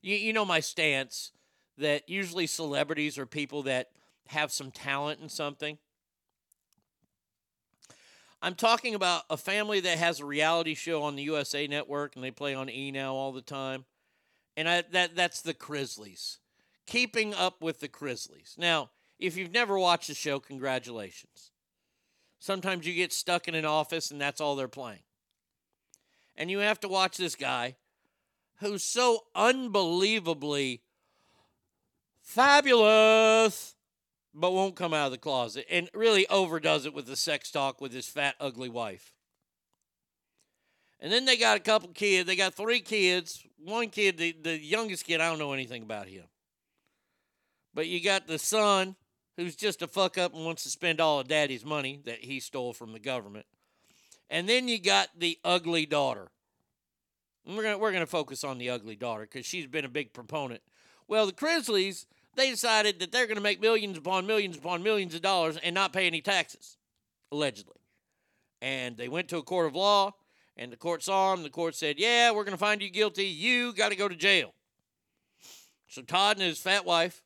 You, 0.00 0.14
you 0.14 0.32
know 0.32 0.44
my 0.44 0.60
stance 0.60 1.32
that 1.78 2.08
usually 2.08 2.46
celebrities 2.46 3.18
are 3.18 3.26
people 3.26 3.64
that 3.64 3.88
have 4.28 4.52
some 4.52 4.70
talent 4.70 5.20
in 5.20 5.28
something. 5.28 5.78
I'm 8.42 8.54
talking 8.54 8.94
about 8.94 9.24
a 9.28 9.36
family 9.36 9.80
that 9.80 9.98
has 9.98 10.20
a 10.20 10.24
reality 10.24 10.74
show 10.74 11.02
on 11.02 11.14
the 11.14 11.22
USA 11.24 11.66
Network 11.66 12.16
and 12.16 12.24
they 12.24 12.30
play 12.30 12.54
on 12.54 12.70
E 12.70 12.90
now 12.90 13.14
all 13.14 13.32
the 13.32 13.42
time. 13.42 13.84
And 14.56 14.68
I, 14.68 14.82
that 14.92 15.14
that's 15.14 15.42
the 15.42 15.54
Chrisleys. 15.54 16.38
Keeping 16.86 17.34
up 17.34 17.62
with 17.62 17.80
the 17.80 17.88
Chrisleys. 17.88 18.58
Now, 18.58 18.90
if 19.18 19.36
you've 19.36 19.52
never 19.52 19.78
watched 19.78 20.08
the 20.08 20.14
show, 20.14 20.40
congratulations. 20.40 21.50
Sometimes 22.38 22.86
you 22.86 22.94
get 22.94 23.12
stuck 23.12 23.46
in 23.46 23.54
an 23.54 23.66
office 23.66 24.10
and 24.10 24.20
that's 24.20 24.40
all 24.40 24.56
they're 24.56 24.68
playing. 24.68 25.02
And 26.36 26.50
you 26.50 26.60
have 26.60 26.80
to 26.80 26.88
watch 26.88 27.18
this 27.18 27.36
guy 27.36 27.76
who's 28.60 28.82
so 28.82 29.24
unbelievably 29.34 30.82
fabulous 32.22 33.74
but 34.34 34.52
won't 34.52 34.76
come 34.76 34.94
out 34.94 35.06
of 35.06 35.12
the 35.12 35.18
closet 35.18 35.66
and 35.70 35.90
really 35.94 36.26
overdoes 36.28 36.86
it 36.86 36.94
with 36.94 37.06
the 37.06 37.16
sex 37.16 37.50
talk 37.50 37.80
with 37.80 37.92
his 37.92 38.06
fat, 38.06 38.34
ugly 38.40 38.68
wife. 38.68 39.12
And 41.00 41.10
then 41.10 41.24
they 41.24 41.36
got 41.36 41.56
a 41.56 41.60
couple 41.60 41.88
kids. 41.88 42.26
They 42.26 42.36
got 42.36 42.54
three 42.54 42.80
kids. 42.80 43.44
One 43.58 43.88
kid, 43.88 44.18
the, 44.18 44.36
the 44.40 44.58
youngest 44.58 45.06
kid, 45.06 45.20
I 45.20 45.28
don't 45.28 45.38
know 45.38 45.52
anything 45.52 45.82
about 45.82 46.08
him. 46.08 46.24
But 47.72 47.86
you 47.86 48.02
got 48.02 48.26
the 48.26 48.38
son, 48.38 48.96
who's 49.36 49.56
just 49.56 49.80
a 49.82 49.88
fuck 49.88 50.18
up 50.18 50.34
and 50.34 50.44
wants 50.44 50.64
to 50.64 50.68
spend 50.68 51.00
all 51.00 51.20
of 51.20 51.28
daddy's 51.28 51.64
money 51.64 52.00
that 52.04 52.24
he 52.24 52.40
stole 52.40 52.72
from 52.72 52.92
the 52.92 52.98
government. 52.98 53.46
And 54.28 54.48
then 54.48 54.68
you 54.68 54.78
got 54.78 55.08
the 55.18 55.38
ugly 55.44 55.86
daughter. 55.86 56.28
And 57.46 57.56
we're 57.56 57.62
gonna 57.62 57.78
we're 57.78 57.92
gonna 57.92 58.06
focus 58.06 58.44
on 58.44 58.58
the 58.58 58.70
ugly 58.70 58.96
daughter 58.96 59.22
because 59.22 59.46
she's 59.46 59.66
been 59.66 59.84
a 59.84 59.88
big 59.88 60.12
proponent. 60.12 60.60
Well, 61.08 61.26
the 61.26 61.32
Chrisleys 61.32 62.06
they 62.36 62.50
decided 62.50 63.00
that 63.00 63.12
they're 63.12 63.26
going 63.26 63.36
to 63.36 63.42
make 63.42 63.60
millions 63.60 63.98
upon 63.98 64.26
millions 64.26 64.56
upon 64.56 64.82
millions 64.82 65.14
of 65.14 65.22
dollars 65.22 65.56
and 65.56 65.74
not 65.74 65.92
pay 65.92 66.06
any 66.06 66.20
taxes, 66.20 66.76
allegedly. 67.32 67.80
And 68.62 68.96
they 68.96 69.08
went 69.08 69.28
to 69.28 69.38
a 69.38 69.42
court 69.42 69.66
of 69.66 69.74
law, 69.74 70.14
and 70.56 70.70
the 70.70 70.76
court 70.76 71.02
saw 71.02 71.34
them. 71.34 71.42
The 71.42 71.50
court 71.50 71.74
said, 71.74 71.98
"Yeah, 71.98 72.30
we're 72.30 72.44
going 72.44 72.52
to 72.52 72.58
find 72.58 72.82
you 72.82 72.90
guilty. 72.90 73.26
You 73.26 73.72
got 73.72 73.90
to 73.90 73.96
go 73.96 74.08
to 74.08 74.16
jail." 74.16 74.54
So 75.88 76.02
Todd 76.02 76.36
and 76.36 76.46
his 76.46 76.60
fat 76.60 76.84
wife 76.84 77.22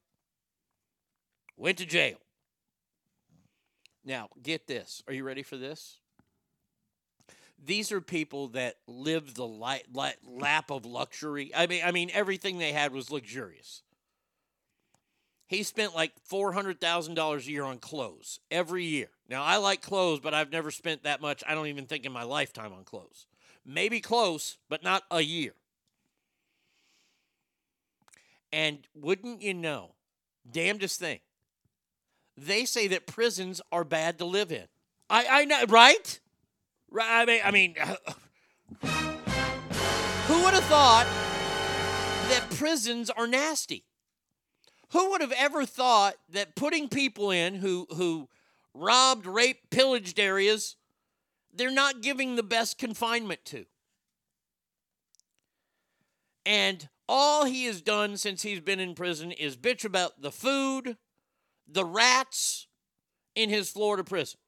went 1.57 1.78
to 1.78 1.86
jail. 1.86 2.16
Now, 4.05 4.28
get 4.42 4.66
this. 4.66 5.02
Are 5.07 5.15
you 5.15 5.24
ready 5.24 5.42
for 5.42 5.57
this? 5.57 5.99
These 7.62 7.92
are 7.92 8.00
people 8.00 8.49
that 8.49 8.76
live 8.86 9.34
the 9.34 9.47
li- 9.47 9.83
li- 9.92 10.12
lap 10.26 10.70
of 10.70 10.84
luxury. 10.84 11.50
I 11.55 11.66
mean, 11.66 11.83
I 11.84 11.91
mean, 11.92 12.10
everything 12.12 12.58
they 12.58 12.73
had 12.73 12.92
was 12.92 13.10
luxurious. 13.10 13.83
He 15.47 15.63
spent 15.63 15.95
like 15.95 16.13
four 16.25 16.53
hundred 16.53 16.81
thousand 16.81 17.15
dollars 17.15 17.47
a 17.47 17.51
year 17.51 17.65
on 17.65 17.79
clothes 17.79 18.41
every 18.51 18.85
year. 18.85 19.09
Now 19.29 19.43
I 19.43 19.59
like 19.59 19.83
clothes, 19.83 20.21
but 20.21 20.35
I've 20.35 20.51
never 20.51 20.71
spent 20.71 21.05
that 21.05 21.21
much. 21.21 21.43
I 21.47 21.55
don't 21.55 21.67
even 21.67 21.87
think 21.87 22.05
in 22.05 22.13
my 22.13 22.23
lifetime 22.23 22.73
on 22.73 22.85
clothes. 22.85 23.27
Maybe 23.65 24.01
close, 24.01 24.59
but 24.69 24.83
not 24.83 25.05
a 25.11 25.21
year. 25.21 25.53
And 28.53 28.87
wouldn't 28.95 29.43
you 29.43 29.55
know, 29.55 29.95
damnedest 30.51 31.01
thing, 31.01 31.21
they 32.37 32.65
say 32.65 32.87
that 32.89 33.07
prisons 33.07 33.61
are 33.73 33.85
bad 33.85 34.19
to 34.19 34.25
live 34.25 34.53
in. 34.53 34.65
I, 35.11 35.27
I 35.29 35.45
know, 35.45 35.65
right? 35.69 36.21
Right. 36.91 37.07
I 37.09 37.25
mean, 37.25 37.41
I 37.45 37.51
mean, 37.51 37.75
who 40.27 40.45
would 40.45 40.55
have 40.55 40.65
thought 40.65 41.07
that 42.29 42.47
prisons 42.51 43.11
are 43.11 43.27
nasty? 43.27 43.85
Who 44.93 45.11
would 45.11 45.21
have 45.21 45.33
ever 45.33 45.67
thought 45.67 46.15
that 46.31 46.55
putting 46.55 46.89
people 46.89 47.31
in 47.31 47.57
who 47.57 47.87
who 47.95 48.29
robbed, 48.75 49.27
raped, 49.27 49.71
pillaged 49.71 50.19
areas, 50.19 50.77
they're 51.53 51.71
not 51.71 52.03
giving 52.03 52.37
the 52.37 52.43
best 52.43 52.79
confinement 52.79 53.45
to? 53.47 53.67
And 56.47 56.89
all 57.09 57.45
he 57.45 57.65
has 57.65 57.81
done 57.81 58.17
since 58.17 58.43
he's 58.43 58.61
been 58.61 58.81
in 58.81 58.95
prison 58.95 59.33
is 59.33 59.57
bitch 59.57 59.85
about 59.85 60.21
the 60.21 60.31
food, 60.33 60.97
the 61.67 61.85
rats 61.85 62.67
in 63.35 63.51
his 63.51 63.71
Florida 63.71 64.05
prison. 64.05 64.39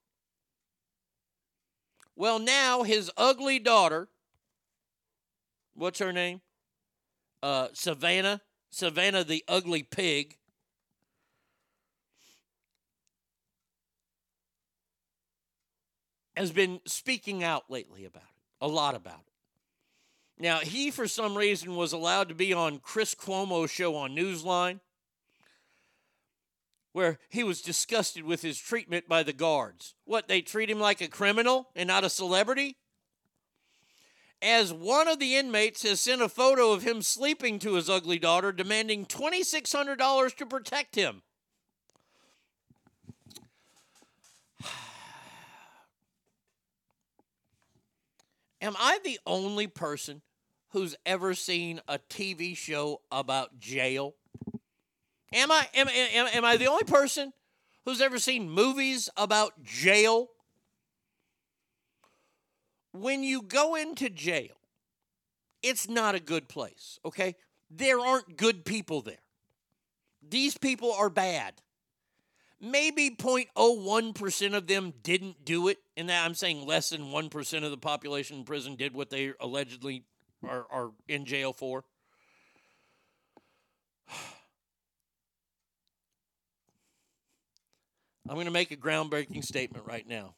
Well, 2.14 2.38
now 2.38 2.82
his 2.82 3.10
ugly 3.16 3.58
daughter, 3.58 4.08
what's 5.74 5.98
her 5.98 6.12
name? 6.12 6.40
Uh, 7.42 7.68
Savannah. 7.72 8.40
Savannah 8.76 9.24
the 9.24 9.42
ugly 9.48 9.82
pig. 9.82 10.36
Has 16.36 16.52
been 16.52 16.80
speaking 16.84 17.42
out 17.42 17.70
lately 17.70 18.04
about 18.04 18.24
it, 18.24 18.42
a 18.60 18.68
lot 18.68 18.94
about 18.94 19.20
it. 19.26 20.42
Now, 20.42 20.58
he, 20.58 20.90
for 20.90 21.08
some 21.08 21.38
reason, 21.38 21.74
was 21.74 21.94
allowed 21.94 22.28
to 22.28 22.34
be 22.34 22.52
on 22.52 22.80
Chris 22.80 23.14
Cuomo's 23.14 23.70
show 23.70 23.96
on 23.96 24.14
Newsline, 24.14 24.80
where 26.92 27.18
he 27.30 27.42
was 27.42 27.62
disgusted 27.62 28.24
with 28.24 28.42
his 28.42 28.58
treatment 28.58 29.08
by 29.08 29.22
the 29.22 29.32
guards. 29.32 29.94
What, 30.04 30.28
they 30.28 30.42
treat 30.42 30.68
him 30.68 30.80
like 30.80 31.00
a 31.00 31.08
criminal 31.08 31.70
and 31.74 31.86
not 31.86 32.04
a 32.04 32.10
celebrity? 32.10 32.76
As 34.42 34.72
one 34.72 35.08
of 35.08 35.18
the 35.18 35.36
inmates 35.36 35.82
has 35.82 36.00
sent 36.00 36.20
a 36.20 36.28
photo 36.28 36.72
of 36.72 36.82
him 36.82 37.02
sleeping 37.02 37.58
to 37.60 37.74
his 37.74 37.88
ugly 37.88 38.18
daughter, 38.18 38.52
demanding 38.52 39.06
$2,600 39.06 40.36
to 40.36 40.46
protect 40.46 40.94
him. 40.94 41.22
Am 48.60 48.76
I 48.78 48.98
the 49.02 49.18
only 49.26 49.66
person 49.66 50.20
who's 50.70 50.94
ever 51.06 51.34
seen 51.34 51.80
a 51.88 51.98
TV 51.98 52.54
show 52.56 53.00
about 53.10 53.58
jail? 53.58 54.14
Am 55.32 55.50
I 55.50 55.66
am, 55.74 55.88
am, 55.88 56.28
am 56.32 56.44
I 56.44 56.56
the 56.56 56.66
only 56.66 56.84
person 56.84 57.32
who's 57.84 58.00
ever 58.00 58.18
seen 58.18 58.50
movies 58.50 59.08
about 59.16 59.62
jail? 59.62 60.28
When 63.00 63.22
you 63.22 63.42
go 63.42 63.74
into 63.74 64.08
jail, 64.08 64.54
it's 65.62 65.88
not 65.88 66.14
a 66.14 66.20
good 66.20 66.48
place, 66.48 66.98
okay? 67.04 67.36
There 67.70 67.98
aren't 67.98 68.36
good 68.36 68.64
people 68.64 69.02
there. 69.02 69.16
These 70.28 70.56
people 70.58 70.92
are 70.92 71.10
bad. 71.10 71.54
Maybe 72.60 73.10
0.01% 73.10 74.54
of 74.54 74.66
them 74.66 74.94
didn't 75.02 75.44
do 75.44 75.68
it, 75.68 75.78
and 75.96 76.10
I'm 76.10 76.34
saying 76.34 76.66
less 76.66 76.90
than 76.90 77.02
1% 77.02 77.64
of 77.64 77.70
the 77.70 77.76
population 77.76 78.38
in 78.38 78.44
prison 78.44 78.76
did 78.76 78.94
what 78.94 79.10
they 79.10 79.32
allegedly 79.40 80.04
are, 80.42 80.66
are 80.70 80.90
in 81.06 81.26
jail 81.26 81.52
for. 81.52 81.84
I'm 88.28 88.34
going 88.34 88.46
to 88.46 88.52
make 88.52 88.70
a 88.70 88.76
groundbreaking 88.76 89.44
statement 89.44 89.84
right 89.86 90.08
now. 90.08 90.34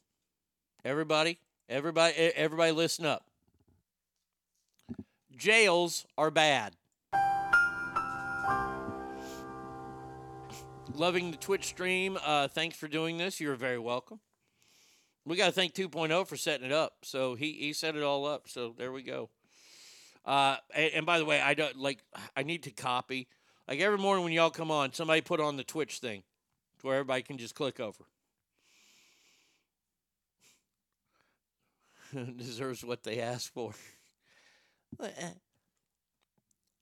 Everybody, 0.85 1.39
everybody, 1.68 2.14
everybody 2.14 2.72
listen 2.72 3.05
up. 3.06 3.24
Jails 5.36 6.06
are 6.16 6.30
bad. 6.30 6.74
Loving 10.94 11.30
the 11.30 11.36
Twitch 11.36 11.66
stream. 11.66 12.18
Uh, 12.24 12.48
thanks 12.48 12.76
for 12.76 12.88
doing 12.88 13.18
this. 13.18 13.40
You're 13.40 13.55
very 13.55 13.78
welcome. 13.78 14.18
We 15.24 15.36
got 15.36 15.47
to 15.47 15.52
thank 15.52 15.74
2.0 15.74 16.26
for 16.26 16.36
setting 16.36 16.66
it 16.66 16.72
up. 16.72 16.94
So 17.02 17.34
he, 17.34 17.52
he 17.52 17.72
set 17.72 17.94
it 17.94 18.02
all 18.02 18.26
up. 18.26 18.48
So 18.48 18.74
there 18.76 18.90
we 18.90 19.02
go. 19.02 19.30
Uh, 20.24 20.56
and, 20.74 20.92
and 20.94 21.06
by 21.06 21.18
the 21.18 21.24
way, 21.24 21.40
I 21.40 21.55
don't 21.55 21.76
like. 21.76 22.00
I 22.36 22.42
need 22.42 22.64
to 22.64 22.70
copy. 22.70 23.28
Like 23.68 23.80
every 23.80 23.98
morning 23.98 24.24
when 24.24 24.32
y'all 24.32 24.50
come 24.50 24.70
on, 24.70 24.92
somebody 24.92 25.20
put 25.20 25.40
on 25.40 25.56
the 25.56 25.64
Twitch 25.64 25.98
thing, 25.98 26.22
where 26.82 26.97
everybody 26.97 27.22
can 27.22 27.38
just 27.38 27.55
click 27.55 27.78
over. 27.78 28.05
Deserves 32.37 32.85
what 32.85 33.03
they 33.03 33.20
ask 33.20 33.53
for. 33.53 33.73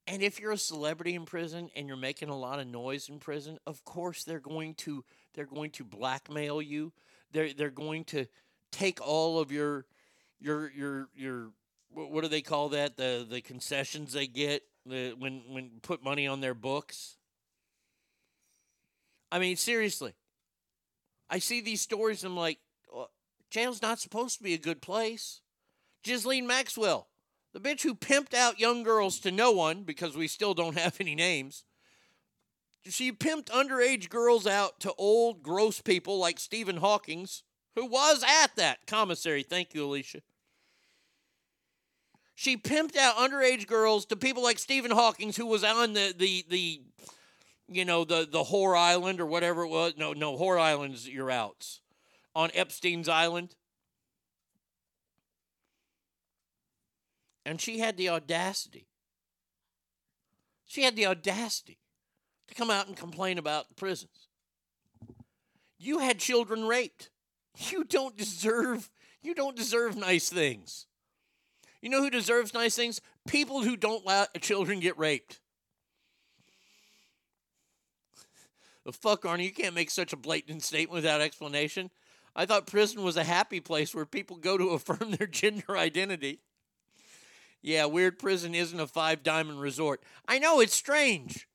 And 0.07 0.23
if 0.23 0.39
you're 0.39 0.53
a 0.53 0.59
celebrity 0.59 1.15
in 1.15 1.25
prison 1.25 1.69
and 1.75 1.89
you're 1.89 1.97
making 1.97 2.29
a 2.29 2.39
lot 2.39 2.61
of 2.61 2.69
noise 2.69 3.09
in 3.09 3.19
prison, 3.19 3.59
of 3.67 3.85
course 3.85 4.23
they're 4.23 4.39
going 4.39 4.75
to 4.75 5.05
they're 5.35 5.47
going 5.47 5.71
to 5.73 5.85
blackmail 5.85 6.63
you. 6.63 6.93
They're 7.33 7.53
they're 7.53 7.71
going 7.71 8.05
to 8.05 8.27
take 8.71 9.01
all 9.05 9.41
of 9.41 9.51
your 9.51 9.85
your 10.39 10.71
your 10.71 11.09
your 11.17 11.51
what 11.93 12.23
do 12.23 12.29
they 12.29 12.43
call 12.43 12.69
that? 12.71 12.97
The 12.97 13.27
the 13.29 13.41
concessions 13.41 14.13
they 14.13 14.29
get 14.29 14.63
the, 14.85 15.15
when 15.19 15.43
when 15.49 15.71
put 15.83 16.05
money 16.05 16.27
on 16.29 16.41
their 16.41 16.55
books. 16.55 17.17
I 19.33 19.41
mean, 19.41 19.57
seriously. 19.57 20.15
I 21.29 21.41
see 21.41 21.61
these 21.61 21.81
stories. 21.81 22.23
I'm 22.23 22.37
like, 22.37 22.59
"Uh, 22.59 22.66
jail's 23.57 23.81
not 23.81 23.99
supposed 23.99 24.37
to 24.37 24.45
be 24.45 24.53
a 24.53 24.59
good 24.59 24.83
place. 24.83 25.41
Ghislaine 26.05 26.47
Maxwell, 26.47 27.09
the 27.55 27.61
bitch 27.61 27.85
who 27.85 27.95
pimped 27.95 28.35
out 28.35 28.61
young 28.61 28.83
girls 28.83 29.19
to 29.21 29.31
no 29.31 29.51
one 29.51 29.83
because 29.83 30.15
we 30.15 30.29
still 30.29 30.53
don't 30.53 30.77
have 30.79 31.01
any 31.01 31.15
names. 31.15 31.65
She 32.85 33.13
pimped 33.13 33.47
underage 33.47 34.11
girls 34.11 34.47
out 34.47 34.79
to 34.81 34.93
old, 34.99 35.43
gross 35.43 35.81
people 35.81 36.19
like 36.19 36.39
Stephen 36.39 36.77
Hawkins, 36.77 37.45
who 37.75 37.87
was 37.87 38.23
at 38.23 38.55
that 38.57 38.87
commissary. 38.87 39.43
Thank 39.43 39.73
you, 39.73 39.87
Alicia. 39.87 40.21
She 42.35 42.59
pimped 42.59 42.97
out 42.99 43.17
underage 43.17 43.67
girls 43.67 44.05
to 44.07 44.17
people 44.17 44.43
like 44.43 44.59
Stephen 44.59 44.91
Hawkins, 44.91 45.39
who 45.39 45.47
was 45.47 45.65
on 45.65 45.95
the 45.95 46.15
the 46.15 46.45
the 46.51 46.83
you 47.69 47.87
know 47.87 48.05
the 48.05 48.29
the 48.31 48.45
whore 48.45 48.79
island 48.79 49.19
or 49.19 49.27
whatever 49.27 49.63
it 49.63 49.69
was. 49.69 49.95
No, 49.97 50.13
no, 50.13 50.37
whore 50.37 50.61
island's 50.61 51.09
your 51.09 51.31
outs 51.31 51.81
on 52.37 52.51
Epstein's 52.53 53.09
island. 53.09 53.55
And 57.47 57.59
she 57.59 57.79
had 57.79 57.97
the 57.97 58.11
audacity. 58.11 58.89
She 60.67 60.83
had 60.83 60.97
the 60.97 61.07
audacity 61.07 61.79
to 62.49 62.55
come 62.55 62.71
out 62.71 62.89
and 62.89 62.97
complain 62.97 63.39
about 63.39 63.69
the 63.69 63.75
prisons. 63.75 64.29
You 65.79 66.01
had 66.01 66.19
children 66.19 66.67
raped. 66.67 67.11
You 67.71 67.85
don't 67.85 68.19
deserve 68.19 68.91
you 69.23 69.35
don't 69.35 69.57
deserve 69.57 69.97
nice 69.97 70.29
things. 70.29 70.87
You 71.81 71.89
know 71.89 72.03
who 72.03 72.11
deserves 72.11 72.53
nice 72.53 72.77
things? 72.77 73.01
People 73.27 73.63
who 73.63 73.77
don't 73.77 74.05
let 74.05 74.41
children 74.43 74.79
get 74.79 74.99
raped. 74.99 75.41
The 78.85 78.93
fuck, 78.93 79.23
Arnie, 79.23 79.45
you 79.45 79.53
can't 79.53 79.75
make 79.75 79.91
such 79.91 80.13
a 80.13 80.17
blatant 80.17 80.63
statement 80.63 80.95
without 80.95 81.21
explanation. 81.21 81.91
I 82.37 82.45
thought 82.45 82.67
prison 82.67 83.03
was 83.03 83.17
a 83.17 83.25
happy 83.25 83.61
place 83.61 83.95
where 83.95 84.05
people 84.05 84.37
go 84.37 84.59
to 84.59 84.69
affirm 84.71 85.13
their 85.13 85.27
gender 85.27 85.77
identity. 85.77 86.41
Yeah, 87.63 87.87
Weird 87.87 88.19
Prison 88.21 88.55
isn't 88.55 88.79
a 88.79 88.87
five 88.87 89.25
diamond 89.25 89.61
resort. 89.61 90.03
I 90.29 90.39
know, 90.39 90.61
it's 90.61 90.75
strange. 90.75 91.49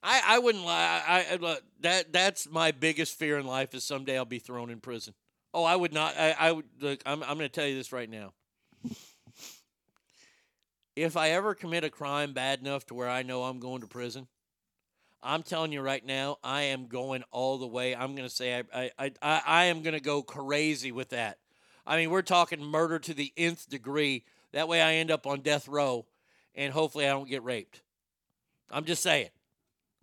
I, 0.00 0.20
I 0.24 0.38
wouldn't 0.38 0.64
lie. 0.64 1.02
I, 1.08 1.34
I 1.34 1.58
that 1.80 2.12
that's 2.12 2.48
my 2.48 2.72
biggest 2.72 3.18
fear 3.18 3.38
in 3.38 3.46
life 3.46 3.74
is 3.74 3.84
someday 3.84 4.18
I'll 4.18 4.26
be 4.26 4.38
thrown 4.38 4.70
in 4.70 4.80
prison. 4.80 5.14
Oh, 5.54 5.64
I 5.64 5.74
would 5.74 5.94
not. 5.94 6.14
I, 6.18 6.32
I 6.38 6.52
would 6.52 6.66
look. 6.78 7.00
I'm 7.06 7.22
I'm 7.22 7.38
going 7.38 7.48
to 7.48 7.48
tell 7.48 7.66
you 7.66 7.74
this 7.74 7.90
right 7.90 8.08
now. 8.08 8.34
If 10.94 11.16
I 11.16 11.30
ever 11.30 11.54
commit 11.54 11.84
a 11.84 11.90
crime 11.90 12.34
bad 12.34 12.60
enough 12.60 12.86
to 12.86 12.94
where 12.94 13.08
I 13.08 13.22
know 13.22 13.44
I'm 13.44 13.58
going 13.58 13.80
to 13.80 13.86
prison, 13.86 14.28
I'm 15.24 15.42
telling 15.42 15.72
you 15.72 15.80
right 15.80 16.04
now, 16.04 16.36
I 16.44 16.62
am 16.64 16.86
going 16.86 17.24
all 17.30 17.56
the 17.56 17.66
way. 17.66 17.96
I'm 17.96 18.14
going 18.14 18.28
to 18.28 18.34
say 18.34 18.62
I 18.72 18.90
I 18.98 19.12
I, 19.22 19.42
I 19.46 19.64
am 19.64 19.82
going 19.82 19.94
to 19.94 20.00
go 20.00 20.22
crazy 20.22 20.92
with 20.92 21.08
that. 21.08 21.38
I 21.86 21.96
mean, 21.96 22.10
we're 22.10 22.22
talking 22.22 22.62
murder 22.62 22.98
to 22.98 23.14
the 23.14 23.32
nth 23.36 23.68
degree. 23.68 24.24
That 24.52 24.68
way, 24.68 24.82
I 24.82 24.94
end 24.94 25.10
up 25.10 25.26
on 25.26 25.40
death 25.40 25.66
row, 25.66 26.04
and 26.54 26.72
hopefully, 26.72 27.06
I 27.06 27.10
don't 27.10 27.28
get 27.28 27.42
raped. 27.42 27.80
I'm 28.70 28.84
just 28.84 29.02
saying. 29.02 29.30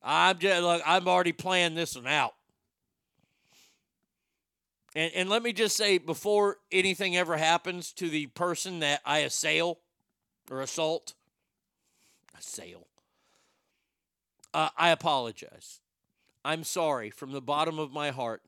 I'm 0.04 0.40
just 0.40 0.62
look. 0.64 0.82
I'm 0.86 1.08
already 1.08 1.34
planning 1.34 1.76
this 1.76 1.96
one 1.96 2.08
out. 2.08 2.34
And 4.96 5.12
and 5.14 5.30
let 5.30 5.44
me 5.44 5.54
just 5.54 5.78
say 5.78 6.00
before 6.00 6.58
anything 6.72 7.16
ever 7.16 7.38
happens 7.38 7.94
to 7.94 8.10
the 8.10 8.26
person 8.28 8.80
that 8.80 9.02
I 9.06 9.20
assail 9.20 9.78
or 10.50 10.62
assault, 10.62 11.14
assail. 12.38 12.88
Uh, 14.54 14.70
I 14.78 14.90
apologize. 14.90 15.80
I'm 16.44 16.64
sorry 16.64 17.10
from 17.10 17.32
the 17.32 17.42
bottom 17.42 17.80
of 17.80 17.92
my 17.92 18.12
heart 18.12 18.42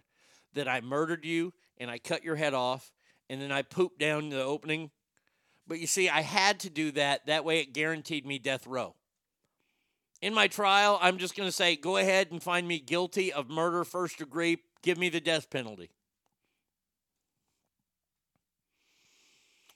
that 0.54 0.68
I 0.68 0.82
murdered 0.82 1.26
you 1.26 1.54
and 1.78 1.90
I 1.90 1.98
cut 2.00 2.24
your 2.24 2.36
head 2.36 2.54
off 2.54 2.92
and 3.30 3.42
then 3.42 3.52
I 3.52 3.62
pooped 3.62 4.00
down 4.00 4.30
the 4.30 4.44
opening. 4.44 4.92
But 5.68 5.80
you 5.80 5.88
see, 5.88 6.10
I 6.10 6.22
had 6.22 6.60
to 6.62 6.70
do 6.70 6.92
that. 6.92 7.26
That 7.28 7.46
way 7.46 7.60
it 7.60 7.74
guaranteed 7.74 8.26
me 8.26 8.40
death 8.40 8.68
row. 8.68 8.96
In 10.22 10.34
my 10.34 10.48
trial, 10.48 10.98
I'm 11.02 11.18
just 11.18 11.36
going 11.36 11.48
to 11.48 11.56
say 11.56 11.76
go 11.76 11.98
ahead 11.98 12.32
and 12.32 12.42
find 12.42 12.68
me 12.68 12.80
guilty 12.80 13.32
of 13.32 13.50
murder 13.50 13.84
first 13.84 14.18
degree. 14.18 14.58
Give 14.82 14.98
me 14.98 15.10
the 15.10 15.22
death 15.22 15.50
penalty. 15.50 15.90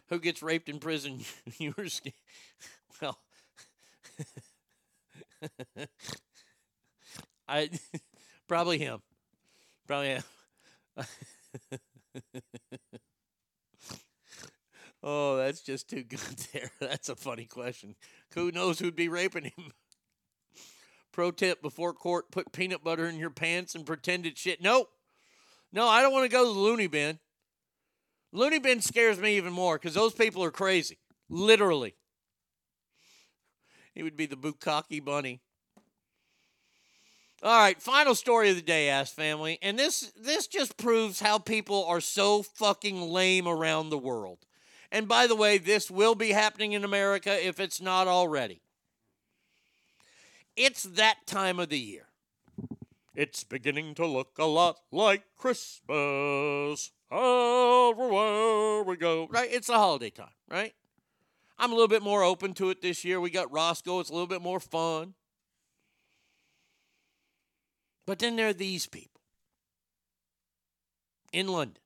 Who 0.09 0.19
gets 0.19 0.41
raped 0.41 0.69
in 0.69 0.79
prison? 0.79 1.19
you 1.57 1.73
were 1.77 1.87
well. 3.01 3.19
I 7.47 7.69
probably 8.47 8.77
him. 8.77 8.99
Probably 9.87 10.07
him. 10.09 10.23
oh, 15.03 15.37
that's 15.37 15.61
just 15.61 15.89
too 15.89 16.03
good 16.03 16.19
there. 16.53 16.71
That's 16.79 17.09
a 17.09 17.15
funny 17.15 17.45
question. 17.45 17.95
Who 18.33 18.51
knows 18.51 18.79
who'd 18.79 18.95
be 18.95 19.09
raping 19.09 19.45
him? 19.45 19.71
Pro 21.13 21.31
tip 21.31 21.61
before 21.61 21.93
court, 21.93 22.31
put 22.31 22.51
peanut 22.51 22.83
butter 22.83 23.07
in 23.07 23.17
your 23.17 23.29
pants 23.29 23.75
and 23.75 23.85
pretend 23.85 24.25
it's 24.25 24.41
shit. 24.41 24.61
Nope. 24.61 24.89
No, 25.71 25.87
I 25.87 26.01
don't 26.01 26.13
want 26.13 26.25
to 26.25 26.29
go 26.29 26.43
to 26.47 26.53
the 26.53 26.59
loony 26.59 26.87
bin. 26.87 27.19
Loony 28.33 28.59
Bin 28.59 28.81
scares 28.81 29.19
me 29.19 29.37
even 29.37 29.53
more 29.53 29.77
because 29.77 29.93
those 29.93 30.13
people 30.13 30.43
are 30.43 30.51
crazy. 30.51 30.97
Literally. 31.29 31.95
He 33.97 34.03
would 34.03 34.15
be 34.15 34.27
the 34.27 34.35
Bukaki 34.35 35.03
bunny. 35.03 35.41
All 37.41 37.59
right, 37.59 37.81
final 37.81 38.13
story 38.13 38.51
of 38.51 38.55
the 38.55 38.61
day, 38.61 38.89
ass 38.89 39.11
family, 39.11 39.57
and 39.59 39.77
this 39.77 40.13
this 40.15 40.45
just 40.45 40.77
proves 40.77 41.19
how 41.19 41.39
people 41.39 41.83
are 41.85 41.99
so 41.99 42.43
fucking 42.43 43.01
lame 43.01 43.47
around 43.47 43.89
the 43.89 43.97
world. 43.97 44.37
And 44.91 45.07
by 45.07 45.25
the 45.25 45.35
way, 45.35 45.57
this 45.57 45.89
will 45.89 46.13
be 46.13 46.29
happening 46.29 46.73
in 46.73 46.83
America 46.83 47.43
if 47.43 47.59
it's 47.59 47.81
not 47.81 48.07
already. 48.07 48.61
It's 50.55 50.83
that 50.83 51.25
time 51.25 51.59
of 51.59 51.69
the 51.69 51.79
year. 51.79 52.05
It's 53.15 53.43
beginning 53.43 53.95
to 53.95 54.05
look 54.05 54.37
a 54.37 54.45
lot 54.45 54.77
like 54.91 55.23
Christmas. 55.35 56.91
Oh, 57.09 57.89
Everywhere 57.97 58.83
we 58.83 58.95
go. 58.95 59.27
Right? 59.31 59.49
It's 59.51 59.67
the 59.67 59.73
holiday 59.73 60.11
time, 60.11 60.35
right? 60.47 60.75
I'm 61.59 61.71
a 61.71 61.75
little 61.75 61.87
bit 61.87 62.03
more 62.03 62.23
open 62.23 62.53
to 62.55 62.69
it 62.69 62.81
this 62.81 63.03
year. 63.03 63.19
We 63.19 63.29
got 63.29 63.51
Roscoe. 63.51 63.99
It's 63.99 64.09
a 64.09 64.13
little 64.13 64.27
bit 64.27 64.41
more 64.41 64.59
fun. 64.59 65.15
But 68.05 68.19
then 68.19 68.35
there 68.35 68.47
are 68.47 68.53
these 68.53 68.87
people 68.87 69.21
in 71.33 71.47
London. 71.47 71.77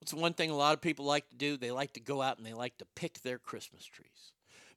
What's 0.00 0.14
one 0.14 0.32
thing 0.32 0.50
a 0.50 0.56
lot 0.56 0.72
of 0.72 0.80
people 0.80 1.04
like 1.04 1.28
to 1.28 1.36
do? 1.36 1.56
They 1.58 1.70
like 1.70 1.92
to 1.92 2.00
go 2.00 2.22
out 2.22 2.38
and 2.38 2.46
they 2.46 2.54
like 2.54 2.78
to 2.78 2.86
pick 2.94 3.20
their 3.20 3.38
Christmas 3.38 3.84
trees. 3.84 4.32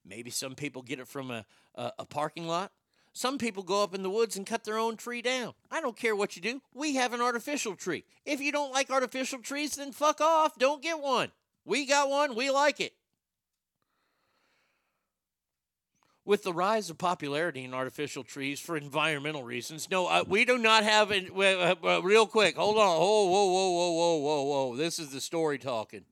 Maybe 0.05 0.29
some 0.29 0.55
people 0.55 0.81
get 0.81 0.99
it 0.99 1.07
from 1.07 1.31
a, 1.31 1.45
a, 1.75 1.93
a 1.99 2.05
parking 2.05 2.47
lot. 2.47 2.71
Some 3.13 3.37
people 3.37 3.63
go 3.63 3.83
up 3.83 3.93
in 3.93 4.03
the 4.03 4.09
woods 4.09 4.37
and 4.37 4.45
cut 4.45 4.63
their 4.63 4.77
own 4.77 4.95
tree 4.95 5.21
down. 5.21 5.53
I 5.69 5.81
don't 5.81 5.97
care 5.97 6.15
what 6.15 6.35
you 6.35 6.41
do. 6.41 6.61
We 6.73 6.95
have 6.95 7.13
an 7.13 7.21
artificial 7.21 7.75
tree. 7.75 8.05
If 8.25 8.39
you 8.39 8.51
don't 8.51 8.71
like 8.71 8.89
artificial 8.89 9.39
trees, 9.39 9.75
then 9.75 9.91
fuck 9.91 10.21
off. 10.21 10.57
Don't 10.57 10.81
get 10.81 10.99
one. 10.99 11.31
We 11.65 11.85
got 11.85 12.09
one. 12.09 12.35
We 12.35 12.49
like 12.49 12.79
it. 12.79 12.93
With 16.23 16.43
the 16.43 16.53
rise 16.53 16.89
of 16.89 16.97
popularity 16.97 17.63
in 17.63 17.73
artificial 17.73 18.23
trees 18.23 18.59
for 18.59 18.77
environmental 18.77 19.43
reasons, 19.43 19.89
no, 19.89 20.07
uh, 20.07 20.23
we 20.25 20.45
do 20.45 20.57
not 20.57 20.83
have 20.83 21.11
it. 21.11 21.31
Uh, 21.35 21.75
uh, 21.83 22.01
real 22.03 22.27
quick, 22.27 22.55
hold 22.55 22.77
on. 22.77 22.99
Whoa, 22.99 23.25
whoa, 23.25 23.45
whoa, 23.45 23.71
whoa, 23.71 23.91
whoa, 23.91 24.15
whoa, 24.17 24.43
whoa. 24.43 24.75
This 24.77 24.99
is 24.99 25.09
the 25.09 25.19
story 25.19 25.57
talking. 25.57 26.05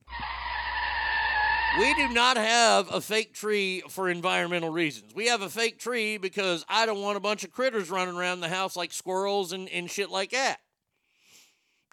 We 1.78 1.94
do 1.94 2.10
not 2.10 2.36
have 2.36 2.92
a 2.92 3.00
fake 3.00 3.34
tree 3.34 3.84
for 3.90 4.10
environmental 4.10 4.70
reasons. 4.72 5.14
We 5.14 5.28
have 5.28 5.42
a 5.42 5.50
fake 5.50 5.78
tree 5.78 6.18
because 6.18 6.66
I 6.68 6.86
don't 6.86 7.02
want 7.02 7.16
a 7.16 7.22
bunch 7.22 7.44
of 7.44 7.52
critters 7.52 7.92
running 7.92 8.16
around 8.16 8.40
the 8.40 8.50
house 8.50 8.76
like 8.76 8.92
squirrels 8.92 9.54
and, 9.54 9.70
and 9.70 9.90
shit 9.90 10.10
like 10.10 10.32
that. 10.32 10.60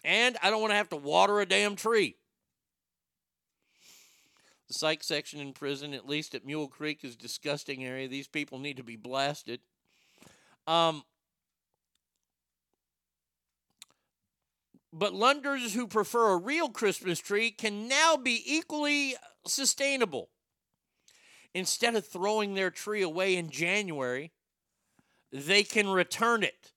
And 0.03 0.35
I 0.41 0.49
don't 0.49 0.61
want 0.61 0.71
to 0.71 0.77
have 0.77 0.89
to 0.89 0.95
water 0.95 1.39
a 1.39 1.45
damn 1.45 1.75
tree. 1.75 2.15
The 4.67 4.73
psych 4.73 5.03
section 5.03 5.39
in 5.39 5.53
prison, 5.53 5.93
at 5.93 6.07
least 6.07 6.33
at 6.33 6.45
Mule 6.45 6.67
Creek, 6.67 7.03
is 7.03 7.15
disgusting 7.15 7.85
area. 7.85 8.07
These 8.07 8.27
people 8.27 8.59
need 8.59 8.77
to 8.77 8.83
be 8.83 8.97
blasted. 8.97 9.61
Um, 10.65 11.03
but 14.91 15.13
Londoners 15.13 15.73
who 15.73 15.87
prefer 15.87 16.31
a 16.31 16.37
real 16.37 16.69
Christmas 16.69 17.19
tree 17.19 17.51
can 17.51 17.87
now 17.87 18.17
be 18.17 18.43
equally 18.45 19.15
sustainable. 19.47 20.29
Instead 21.53 21.95
of 21.95 22.05
throwing 22.05 22.53
their 22.53 22.69
tree 22.69 23.01
away 23.01 23.35
in 23.35 23.49
January, 23.49 24.31
they 25.31 25.63
can 25.63 25.87
return 25.87 26.43
it. 26.43 26.71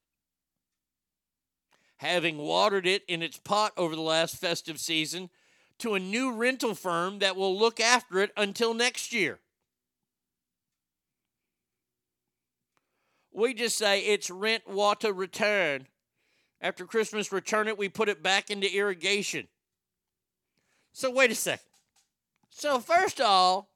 Having 1.98 2.38
watered 2.38 2.86
it 2.86 3.04
in 3.06 3.22
its 3.22 3.38
pot 3.38 3.72
over 3.76 3.94
the 3.94 4.00
last 4.00 4.36
festive 4.36 4.80
season 4.80 5.28
to 5.78 5.94
a 5.94 6.00
new 6.00 6.32
rental 6.32 6.74
firm 6.74 7.18
that 7.18 7.36
will 7.36 7.58
look 7.58 7.80
after 7.80 8.20
it 8.20 8.32
until 8.36 8.72
next 8.72 9.12
year. 9.12 9.38
We 13.32 13.54
just 13.54 13.78
say 13.78 14.00
it's 14.00 14.30
rent, 14.30 14.68
water, 14.68 15.12
return. 15.12 15.86
After 16.60 16.84
Christmas, 16.84 17.32
return 17.32 17.68
it, 17.68 17.78
we 17.78 17.88
put 17.88 18.08
it 18.08 18.22
back 18.22 18.50
into 18.50 18.74
irrigation. 18.74 19.48
So, 20.92 21.10
wait 21.10 21.30
a 21.30 21.34
second. 21.34 21.69
So, 22.50 22.78
first 22.78 23.20
of 23.20 23.26
all, 23.26 23.70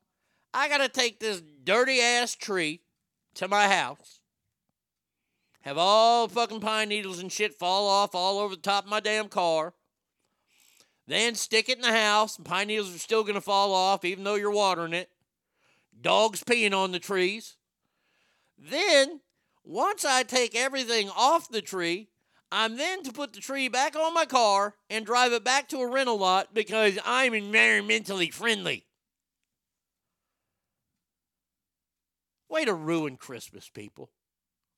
I 0.53 0.69
got 0.69 0.79
to 0.79 0.89
take 0.89 1.19
this 1.19 1.43
dirty 1.65 2.01
ass 2.01 2.35
tree 2.35 2.83
to 3.35 3.49
my 3.49 3.69
house, 3.69 4.21
have 5.63 5.79
all 5.79 6.29
fucking 6.29 6.61
pine 6.61 6.91
needles 6.91 7.19
and 7.19 7.33
shit 7.33 7.55
fall 7.55 7.89
off 7.89 8.15
all 8.15 8.39
over 8.39 8.55
the 8.55 8.61
top 8.61 8.85
of 8.85 8.91
my 8.91 9.01
damn 9.01 9.29
car, 9.29 9.75
then 11.07 11.35
stick 11.35 11.69
it 11.69 11.77
in 11.77 11.83
the 11.83 11.93
house, 11.93 12.37
and 12.37 12.47
pine 12.47 12.69
needles 12.69 12.95
are 12.95 12.99
still 12.99 13.23
going 13.23 13.35
to 13.35 13.41
fall 13.41 13.75
off 13.75 14.05
even 14.05 14.25
though 14.25 14.37
you're 14.37 14.51
watering 14.51 14.93
it. 14.93 15.11
Dogs 16.01 16.43
peeing 16.43 16.75
on 16.75 16.93
the 16.93 16.99
trees. 16.99 17.57
Then, 18.59 19.21
once 19.65 20.05
I 20.05 20.23
take 20.23 20.55
everything 20.55 21.11
off 21.11 21.49
the 21.49 21.63
tree, 21.63 22.09
I'm 22.57 22.77
then 22.77 23.03
to 23.03 23.13
put 23.13 23.33
the 23.33 23.41
tree 23.41 23.67
back 23.67 23.97
on 23.97 24.15
my 24.15 24.27
car 24.27 24.77
and 24.89 25.05
drive 25.05 25.33
it 25.33 25.43
back 25.43 25.69
to 25.71 25.79
a 25.79 25.91
rental 25.91 26.17
lot 26.17 26.55
because 26.55 26.97
I'm 27.05 27.33
environmentally 27.33 28.33
friendly. 28.33 28.87
Way 32.49 32.65
to 32.65 32.73
ruin 32.73 33.17
Christmas, 33.17 33.69
people. 33.69 34.11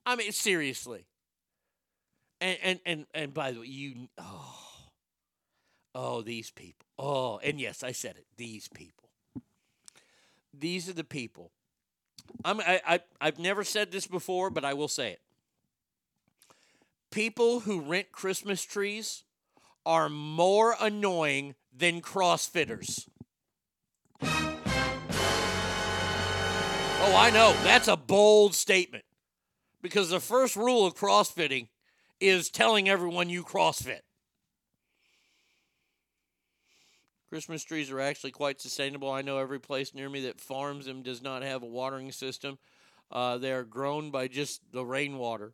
I 0.06 0.16
mean, 0.16 0.32
seriously. 0.32 1.04
And 2.40 2.58
and 2.62 2.80
and, 2.86 3.06
and 3.12 3.34
by 3.34 3.52
the 3.52 3.60
way, 3.60 3.66
you 3.66 4.08
oh, 4.16 4.56
oh, 5.94 6.22
these 6.22 6.50
people. 6.50 6.86
Oh, 6.98 7.38
and 7.44 7.60
yes, 7.60 7.82
I 7.82 7.92
said 7.92 8.16
it. 8.16 8.24
These 8.38 8.68
people. 8.68 9.10
These 10.58 10.88
are 10.88 10.94
the 10.94 11.04
people. 11.04 11.50
I'm 12.42 12.58
I, 12.60 12.80
I 12.86 13.00
I've 13.20 13.38
never 13.38 13.64
said 13.64 13.92
this 13.92 14.06
before, 14.06 14.48
but 14.48 14.64
I 14.64 14.72
will 14.72 14.88
say 14.88 15.10
it 15.10 15.20
people 17.10 17.60
who 17.60 17.80
rent 17.80 18.12
Christmas 18.12 18.62
trees 18.62 19.24
are 19.84 20.08
more 20.08 20.74
annoying 20.80 21.54
than 21.72 22.00
CrossFitters. 22.00 23.06
Oh, 27.08 27.14
I 27.16 27.30
know. 27.30 27.54
That's 27.62 27.88
a 27.88 27.96
bold 27.96 28.54
statement. 28.54 29.04
Because 29.80 30.10
the 30.10 30.18
first 30.18 30.56
rule 30.56 30.84
of 30.84 30.96
CrossFitting 30.96 31.68
is 32.20 32.50
telling 32.50 32.88
everyone 32.88 33.28
you 33.28 33.44
CrossFit. 33.44 34.00
Christmas 37.28 37.62
trees 37.62 37.90
are 37.90 38.00
actually 38.00 38.30
quite 38.30 38.60
sustainable. 38.60 39.10
I 39.10 39.22
know 39.22 39.38
every 39.38 39.60
place 39.60 39.94
near 39.94 40.08
me 40.08 40.22
that 40.22 40.40
farms 40.40 40.86
them 40.86 41.02
does 41.02 41.22
not 41.22 41.42
have 41.42 41.62
a 41.62 41.66
watering 41.66 42.10
system. 42.10 42.58
Uh, 43.10 43.38
they 43.38 43.52
are 43.52 43.64
grown 43.64 44.10
by 44.10 44.26
just 44.26 44.62
the 44.72 44.84
rainwater. 44.84 45.52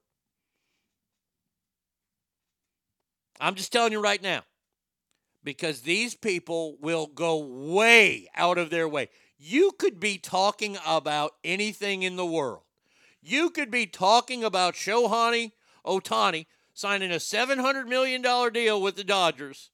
I'm 3.43 3.57
just 3.57 3.73
telling 3.73 3.91
you 3.91 4.01
right 4.01 4.23
now 4.23 4.45
because 5.43 5.81
these 5.81 6.15
people 6.15 6.77
will 6.81 7.09
go 7.09 7.39
way 7.39 8.29
out 8.37 8.57
of 8.57 8.71
their 8.71 8.89
way. 8.89 9.09
You 9.37 9.73
could 9.77 9.99
be 9.99 10.17
talking 10.17 10.79
about 10.87 11.33
anything 11.43 12.05
in 12.05 12.15
the 12.15 12.25
world. 12.25 12.63
You 13.21 13.51
could 13.51 13.69
be 13.69 13.87
talking 13.87 14.45
about 14.45 14.75
Shohei 14.75 15.51
Ohtani 15.85 16.47
signing 16.73 17.11
a 17.11 17.17
$700 17.17 17.89
million 17.89 18.23
deal 18.53 18.81
with 18.81 18.95
the 18.95 19.03
Dodgers. 19.03 19.71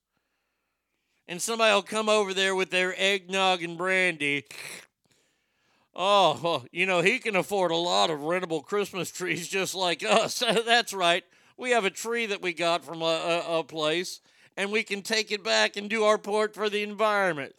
And 1.26 1.42
somebody 1.42 1.74
will 1.74 1.82
come 1.82 2.08
over 2.08 2.32
there 2.32 2.54
with 2.54 2.70
their 2.70 2.98
eggnog 2.98 3.62
and 3.62 3.76
brandy. 3.76 4.46
Oh, 5.94 6.64
you 6.72 6.86
know, 6.86 7.02
he 7.02 7.18
can 7.18 7.36
afford 7.36 7.70
a 7.70 7.76
lot 7.76 8.08
of 8.08 8.20
rentable 8.20 8.64
Christmas 8.64 9.10
trees 9.10 9.46
just 9.46 9.74
like 9.74 10.02
us. 10.02 10.38
That's 10.66 10.94
right 10.94 11.24
we 11.58 11.70
have 11.72 11.84
a 11.84 11.90
tree 11.90 12.26
that 12.26 12.40
we 12.40 12.54
got 12.54 12.84
from 12.84 13.02
a, 13.02 13.04
a, 13.46 13.58
a 13.58 13.64
place, 13.64 14.20
and 14.56 14.72
we 14.72 14.82
can 14.82 15.02
take 15.02 15.30
it 15.30 15.44
back 15.44 15.76
and 15.76 15.90
do 15.90 16.04
our 16.04 16.16
part 16.16 16.54
for 16.54 16.70
the 16.70 16.82
environment. 16.82 17.54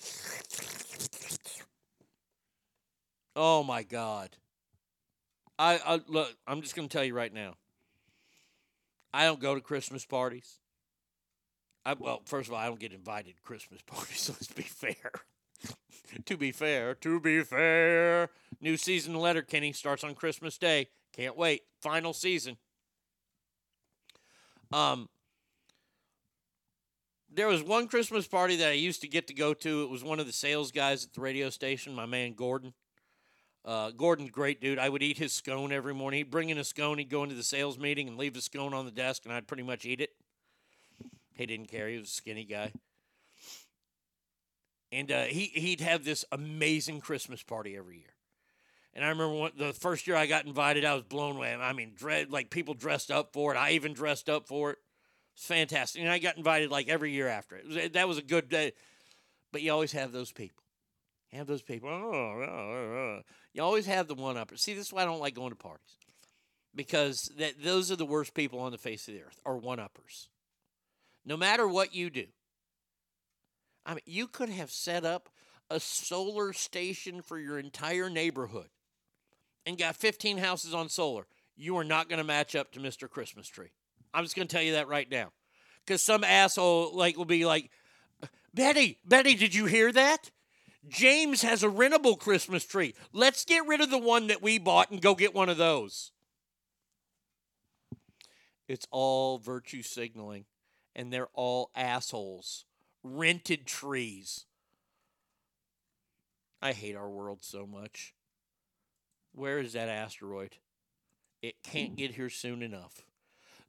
Oh 3.35 3.63
my 3.63 3.83
God. 3.83 4.29
I, 5.59 5.79
I 5.85 6.01
look. 6.07 6.33
I'm 6.47 6.61
just 6.61 6.75
going 6.75 6.87
to 6.87 6.91
tell 6.91 7.03
you 7.03 7.13
right 7.13 7.33
now. 7.33 7.55
I 9.13 9.25
don't 9.25 9.39
go 9.39 9.55
to 9.55 9.61
Christmas 9.61 10.05
parties. 10.05 10.59
I, 11.85 11.95
well, 11.97 12.21
first 12.25 12.47
of 12.47 12.53
all, 12.53 12.59
I 12.59 12.67
don't 12.67 12.79
get 12.79 12.93
invited 12.93 13.35
to 13.35 13.41
Christmas 13.41 13.81
parties. 13.85 14.21
So 14.21 14.33
let's 14.33 14.47
be 14.47 14.63
fair. 14.63 15.11
to 16.25 16.37
be 16.37 16.51
fair, 16.51 16.95
to 16.95 17.19
be 17.19 17.43
fair. 17.43 18.29
New 18.61 18.77
season 18.77 19.15
Letterkenny 19.15 19.73
starts 19.73 20.03
on 20.03 20.15
Christmas 20.15 20.57
Day. 20.57 20.87
Can't 21.13 21.35
wait. 21.35 21.63
Final 21.81 22.13
season. 22.13 22.57
Um, 24.71 25.09
there 27.31 27.47
was 27.47 27.63
one 27.63 27.87
Christmas 27.87 28.27
party 28.27 28.55
that 28.57 28.69
I 28.69 28.73
used 28.73 29.01
to 29.01 29.07
get 29.07 29.27
to 29.27 29.33
go 29.33 29.53
to. 29.53 29.83
It 29.83 29.89
was 29.89 30.03
one 30.03 30.19
of 30.19 30.25
the 30.25 30.33
sales 30.33 30.71
guys 30.71 31.05
at 31.05 31.13
the 31.13 31.21
radio 31.21 31.49
station, 31.49 31.93
my 31.93 32.05
man 32.05 32.33
Gordon. 32.33 32.73
Uh, 33.65 33.91
Gordon's 33.91 34.31
great 34.31 34.61
dude. 34.61 34.79
I 34.79 34.89
would 34.89 35.03
eat 35.03 35.17
his 35.17 35.33
scone 35.33 35.71
every 35.71 35.93
morning. 35.93 36.19
He'd 36.19 36.31
bring 36.31 36.49
in 36.49 36.57
a 36.57 36.63
scone. 36.63 36.97
He'd 36.97 37.09
go 37.09 37.23
into 37.23 37.35
the 37.35 37.43
sales 37.43 37.77
meeting 37.77 38.07
and 38.07 38.17
leave 38.17 38.33
the 38.33 38.41
scone 38.41 38.73
on 38.73 38.85
the 38.85 38.91
desk, 38.91 39.23
and 39.25 39.33
I'd 39.33 39.47
pretty 39.47 39.63
much 39.63 39.85
eat 39.85 40.01
it. 40.01 40.11
He 41.35 41.45
didn't 41.45 41.67
care. 41.67 41.87
He 41.87 41.97
was 41.97 42.09
a 42.09 42.11
skinny 42.11 42.45
guy. 42.45 42.71
And 44.91 45.11
uh, 45.11 45.23
he 45.25 45.45
he'd 45.53 45.81
have 45.81 46.03
this 46.03 46.25
amazing 46.31 46.99
Christmas 47.01 47.43
party 47.43 47.77
every 47.77 47.97
year. 47.97 48.13
And 48.93 49.05
I 49.05 49.09
remember 49.09 49.49
the 49.55 49.73
first 49.73 50.07
year 50.07 50.15
I 50.15 50.25
got 50.25 50.45
invited, 50.45 50.83
I 50.83 50.93
was 50.93 51.03
blown 51.03 51.37
away. 51.37 51.53
I 51.53 51.73
mean, 51.73 51.93
dread 51.95 52.31
like 52.31 52.49
people 52.49 52.73
dressed 52.73 53.11
up 53.11 53.33
for 53.33 53.53
it. 53.53 53.57
I 53.57 53.71
even 53.71 53.93
dressed 53.93 54.29
up 54.29 54.47
for 54.47 54.71
it. 54.71 54.77
It's 55.35 55.45
fantastic. 55.45 56.01
And 56.01 56.11
I 56.11 56.19
got 56.19 56.37
invited 56.37 56.71
like 56.71 56.89
every 56.89 57.11
year 57.11 57.27
after 57.27 57.55
it. 57.55 57.65
it 57.65 57.67
was, 57.67 57.77
eh, 57.77 57.87
that 57.93 58.07
was 58.07 58.17
a 58.17 58.23
good 58.23 58.49
day. 58.49 58.73
But 59.51 59.61
you 59.61 59.71
always 59.71 59.91
have 59.93 60.11
those 60.11 60.31
people. 60.31 60.63
You 61.31 61.37
have 61.37 61.47
those 61.47 61.61
people. 61.61 61.89
"Oh, 61.89 62.11
oh, 62.11 62.43
oh, 62.43 63.19
oh." 63.19 63.21
You 63.53 63.61
always 63.61 63.85
have 63.85 64.07
the 64.07 64.15
one 64.15 64.37
upper. 64.37 64.57
See, 64.57 64.73
this 64.73 64.87
is 64.87 64.93
why 64.93 65.03
I 65.03 65.05
don't 65.05 65.19
like 65.19 65.35
going 65.35 65.51
to 65.51 65.55
parties. 65.55 65.97
Because 66.75 67.31
that 67.37 67.63
those 67.63 67.91
are 67.91 67.95
the 67.95 68.05
worst 68.05 68.33
people 68.33 68.59
on 68.59 68.71
the 68.71 68.77
face 68.77 69.07
of 69.07 69.13
the 69.13 69.21
earth, 69.21 69.39
are 69.45 69.57
one 69.57 69.79
uppers. 69.79 70.29
No 71.25 71.37
matter 71.37 71.67
what 71.67 71.93
you 71.93 72.09
do. 72.09 72.25
I 73.85 73.91
mean, 73.93 74.03
you 74.05 74.27
could 74.27 74.49
have 74.49 74.71
set 74.71 75.05
up 75.05 75.29
a 75.69 75.79
solar 75.79 76.53
station 76.53 77.21
for 77.21 77.39
your 77.39 77.57
entire 77.57 78.09
neighborhood 78.09 78.69
and 79.69 79.77
got 79.77 79.95
15 79.95 80.39
houses 80.39 80.73
on 80.73 80.89
solar. 80.89 81.27
You 81.55 81.77
are 81.77 81.83
not 81.83 82.09
going 82.09 82.17
to 82.17 82.23
match 82.23 82.55
up 82.55 82.71
to 82.71 82.79
Mr. 82.79 83.07
Christmas 83.07 83.47
Tree. 83.47 83.69
I'm 84.13 84.23
just 84.23 84.35
going 84.35 84.47
to 84.47 84.53
tell 84.53 84.63
you 84.63 84.73
that 84.73 84.87
right 84.87 85.09
now. 85.09 85.31
Because 85.85 86.01
some 86.01 86.23
asshole 86.23 86.95
like 86.95 87.17
will 87.17 87.25
be 87.25 87.45
like, 87.45 87.69
Betty, 88.53 88.97
Betty, 89.05 89.35
did 89.35 89.53
you 89.53 89.67
hear 89.67 89.91
that? 89.91 90.31
James 90.87 91.43
has 91.43 91.61
a 91.61 91.67
rentable 91.67 92.17
Christmas 92.17 92.65
tree. 92.65 92.95
Let's 93.13 93.45
get 93.45 93.67
rid 93.67 93.79
of 93.79 93.91
the 93.91 93.99
one 93.99 94.27
that 94.27 94.41
we 94.41 94.57
bought 94.57 94.89
and 94.89 95.01
go 95.01 95.13
get 95.13 95.35
one 95.35 95.49
of 95.49 95.57
those. 95.57 96.11
It's 98.67 98.87
all 98.89 99.37
virtue 99.37 99.83
signaling, 99.83 100.45
and 100.95 101.13
they're 101.13 101.29
all 101.33 101.69
assholes. 101.75 102.65
Rented 103.03 103.67
trees. 103.67 104.45
I 106.59 106.71
hate 106.73 106.95
our 106.95 107.09
world 107.09 107.39
so 107.43 107.67
much. 107.67 108.15
Where 109.39 109.59
is 109.59 109.71
that 109.71 109.87
asteroid? 109.87 110.57
It 111.41 111.55
can't 111.63 111.95
get 111.95 112.11
here 112.11 112.29
soon 112.29 112.61
enough. 112.61 113.05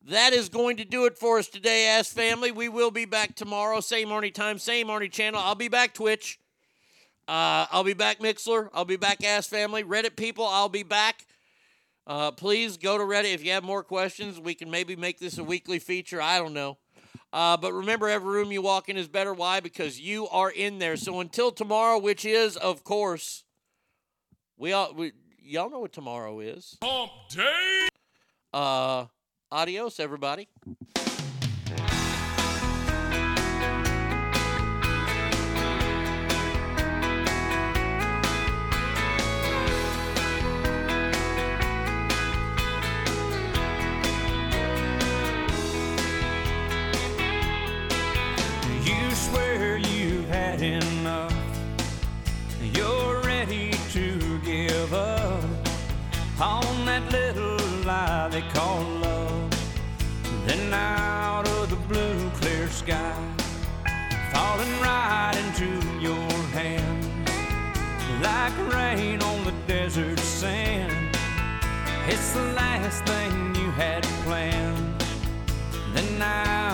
That 0.09 0.33
is 0.33 0.49
going 0.49 0.79
to 0.79 0.85
do 0.85 1.05
it 1.05 1.17
for 1.17 1.39
us 1.39 1.47
today, 1.47 1.87
Ass 1.87 2.13
Family. 2.13 2.51
We 2.51 2.69
will 2.69 2.91
be 2.91 3.05
back 3.05 3.37
tomorrow, 3.37 3.79
same 3.79 4.09
Arnie 4.09 4.35
time, 4.35 4.59
same 4.59 4.89
Arnie 4.89 5.13
channel. 5.13 5.41
I'll 5.41 5.55
be 5.55 5.69
back 5.69 5.95
Twitch. 5.95 6.41
Uh, 7.29 7.67
I'll 7.71 7.85
be 7.85 7.95
back 7.95 8.19
Mixlr. 8.19 8.69
I'll 8.75 8.85
be 8.85 8.97
back 8.97 9.23
Ass 9.23 9.47
Family. 9.47 9.85
Reddit 9.85 10.17
people, 10.17 10.45
I'll 10.45 10.69
be 10.69 10.83
back. 10.83 11.25
Uh, 12.05 12.33
please 12.33 12.77
go 12.77 12.99
to 12.99 13.05
Reddit 13.05 13.35
if 13.35 13.45
you 13.45 13.53
have 13.53 13.63
more 13.63 13.85
questions. 13.85 14.41
We 14.41 14.55
can 14.55 14.73
maybe 14.73 14.97
make 14.97 15.21
this 15.21 15.39
a 15.39 15.45
weekly 15.45 15.79
feature. 15.79 16.21
I 16.21 16.39
don't 16.39 16.53
know. 16.53 16.79
Uh, 17.33 17.57
but 17.57 17.73
remember, 17.73 18.09
every 18.09 18.33
room 18.35 18.51
you 18.51 18.61
walk 18.61 18.89
in 18.89 18.97
is 18.97 19.07
better. 19.07 19.33
Why? 19.33 19.61
Because 19.61 20.01
you 20.01 20.27
are 20.31 20.51
in 20.51 20.81
there. 20.81 20.97
So 20.97 21.21
until 21.21 21.53
tomorrow, 21.53 21.97
which 21.97 22.25
is, 22.25 22.57
of 22.57 22.83
course, 22.83 23.45
we 24.61 24.73
all 24.73 24.93
we, 24.95 25.13
y'all 25.43 25.71
know 25.71 25.81
what 25.81 25.93
tomorrow 25.93 26.41
is. 26.41 26.77
Hump 26.83 27.11
day. 27.31 27.89
Uh, 28.53 29.07
adios, 29.51 30.01
everybody. 30.01 30.49
You 48.85 49.15
swear 49.15 49.77
you've 49.79 50.29
had 50.29 50.61
enough. 50.63 51.00
On 56.41 56.87
that 56.87 57.13
little 57.13 57.59
lie 57.85 58.29
they 58.31 58.41
call 58.55 58.83
love. 58.83 59.51
Then 60.47 60.73
out 60.73 61.47
of 61.47 61.69
the 61.69 61.77
blue, 61.77 62.31
clear 62.41 62.67
sky, 62.69 63.15
falling 64.33 64.73
right 64.81 65.37
into 65.45 65.69
your 66.01 66.31
hand, 66.59 67.05
like 68.23 68.57
rain 68.75 69.23
on 69.23 69.45
the 69.45 69.55
desert 69.67 70.19
sand. 70.19 71.17
It's 72.07 72.33
the 72.33 72.53
last 72.55 73.05
thing 73.05 73.55
you 73.55 73.71
had 73.73 74.03
planned. 74.25 75.05
Then 75.95 76.23
out 76.23 76.70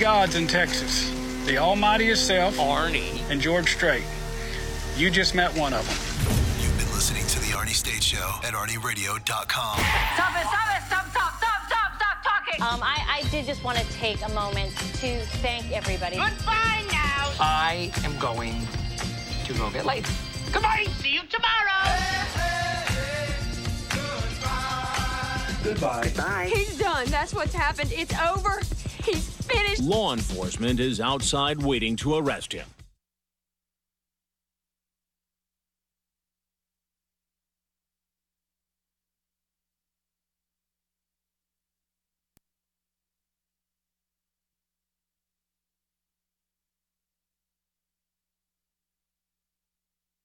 gods 0.00 0.34
in 0.34 0.46
Texas 0.46 1.10
the 1.46 1.58
Almighty 1.58 2.06
Himself, 2.06 2.56
Arnie, 2.56 3.20
and 3.30 3.40
George 3.40 3.74
Strait. 3.74 4.04
You 4.96 5.10
just 5.10 5.34
met 5.34 5.54
one 5.54 5.74
of 5.74 5.84
them. 5.84 6.62
You've 6.62 6.76
been 6.78 6.94
listening 6.94 7.26
to 7.26 7.38
The 7.40 7.56
Arnie 7.56 7.74
State 7.74 8.02
Show 8.02 8.38
at 8.42 8.54
ArnieRadio.com. 8.54 9.26
Stop 9.26 9.78
it, 9.78 10.46
stop 10.46 10.76
it, 10.76 10.82
stop, 10.86 11.10
stop, 11.10 11.36
stop, 11.36 11.66
stop, 11.66 11.96
stop 11.96 12.22
talking. 12.22 12.62
Um, 12.62 12.80
I, 12.82 13.20
I 13.20 13.28
did 13.30 13.44
just 13.44 13.62
want 13.62 13.78
to 13.78 13.84
take 13.92 14.24
a 14.24 14.30
moment 14.30 14.74
to 14.76 15.20
thank 15.42 15.70
everybody. 15.70 16.16
Goodbye 16.16 16.84
now. 16.92 17.32
I 17.40 17.92
am 18.04 18.18
going 18.18 18.54
to 19.44 19.52
go 19.54 19.70
get 19.70 19.84
laid. 19.84 20.06
Goodbye. 20.52 20.86
See 20.98 21.12
you 21.12 21.22
tomorrow. 21.28 21.50
Goodbye. 25.62 26.12
Bye. 26.16 26.50
He's 26.54 26.78
done. 26.78 27.06
That's 27.08 27.34
what's 27.34 27.54
happened. 27.54 27.92
It's 27.92 28.14
over. 28.20 28.62
He's 29.04 29.39
finished. 29.50 29.82
Law 29.82 30.12
enforcement 30.12 30.80
is 30.80 31.00
outside 31.00 31.62
waiting 31.62 31.96
to 31.96 32.16
arrest 32.16 32.52
him. 32.52 32.66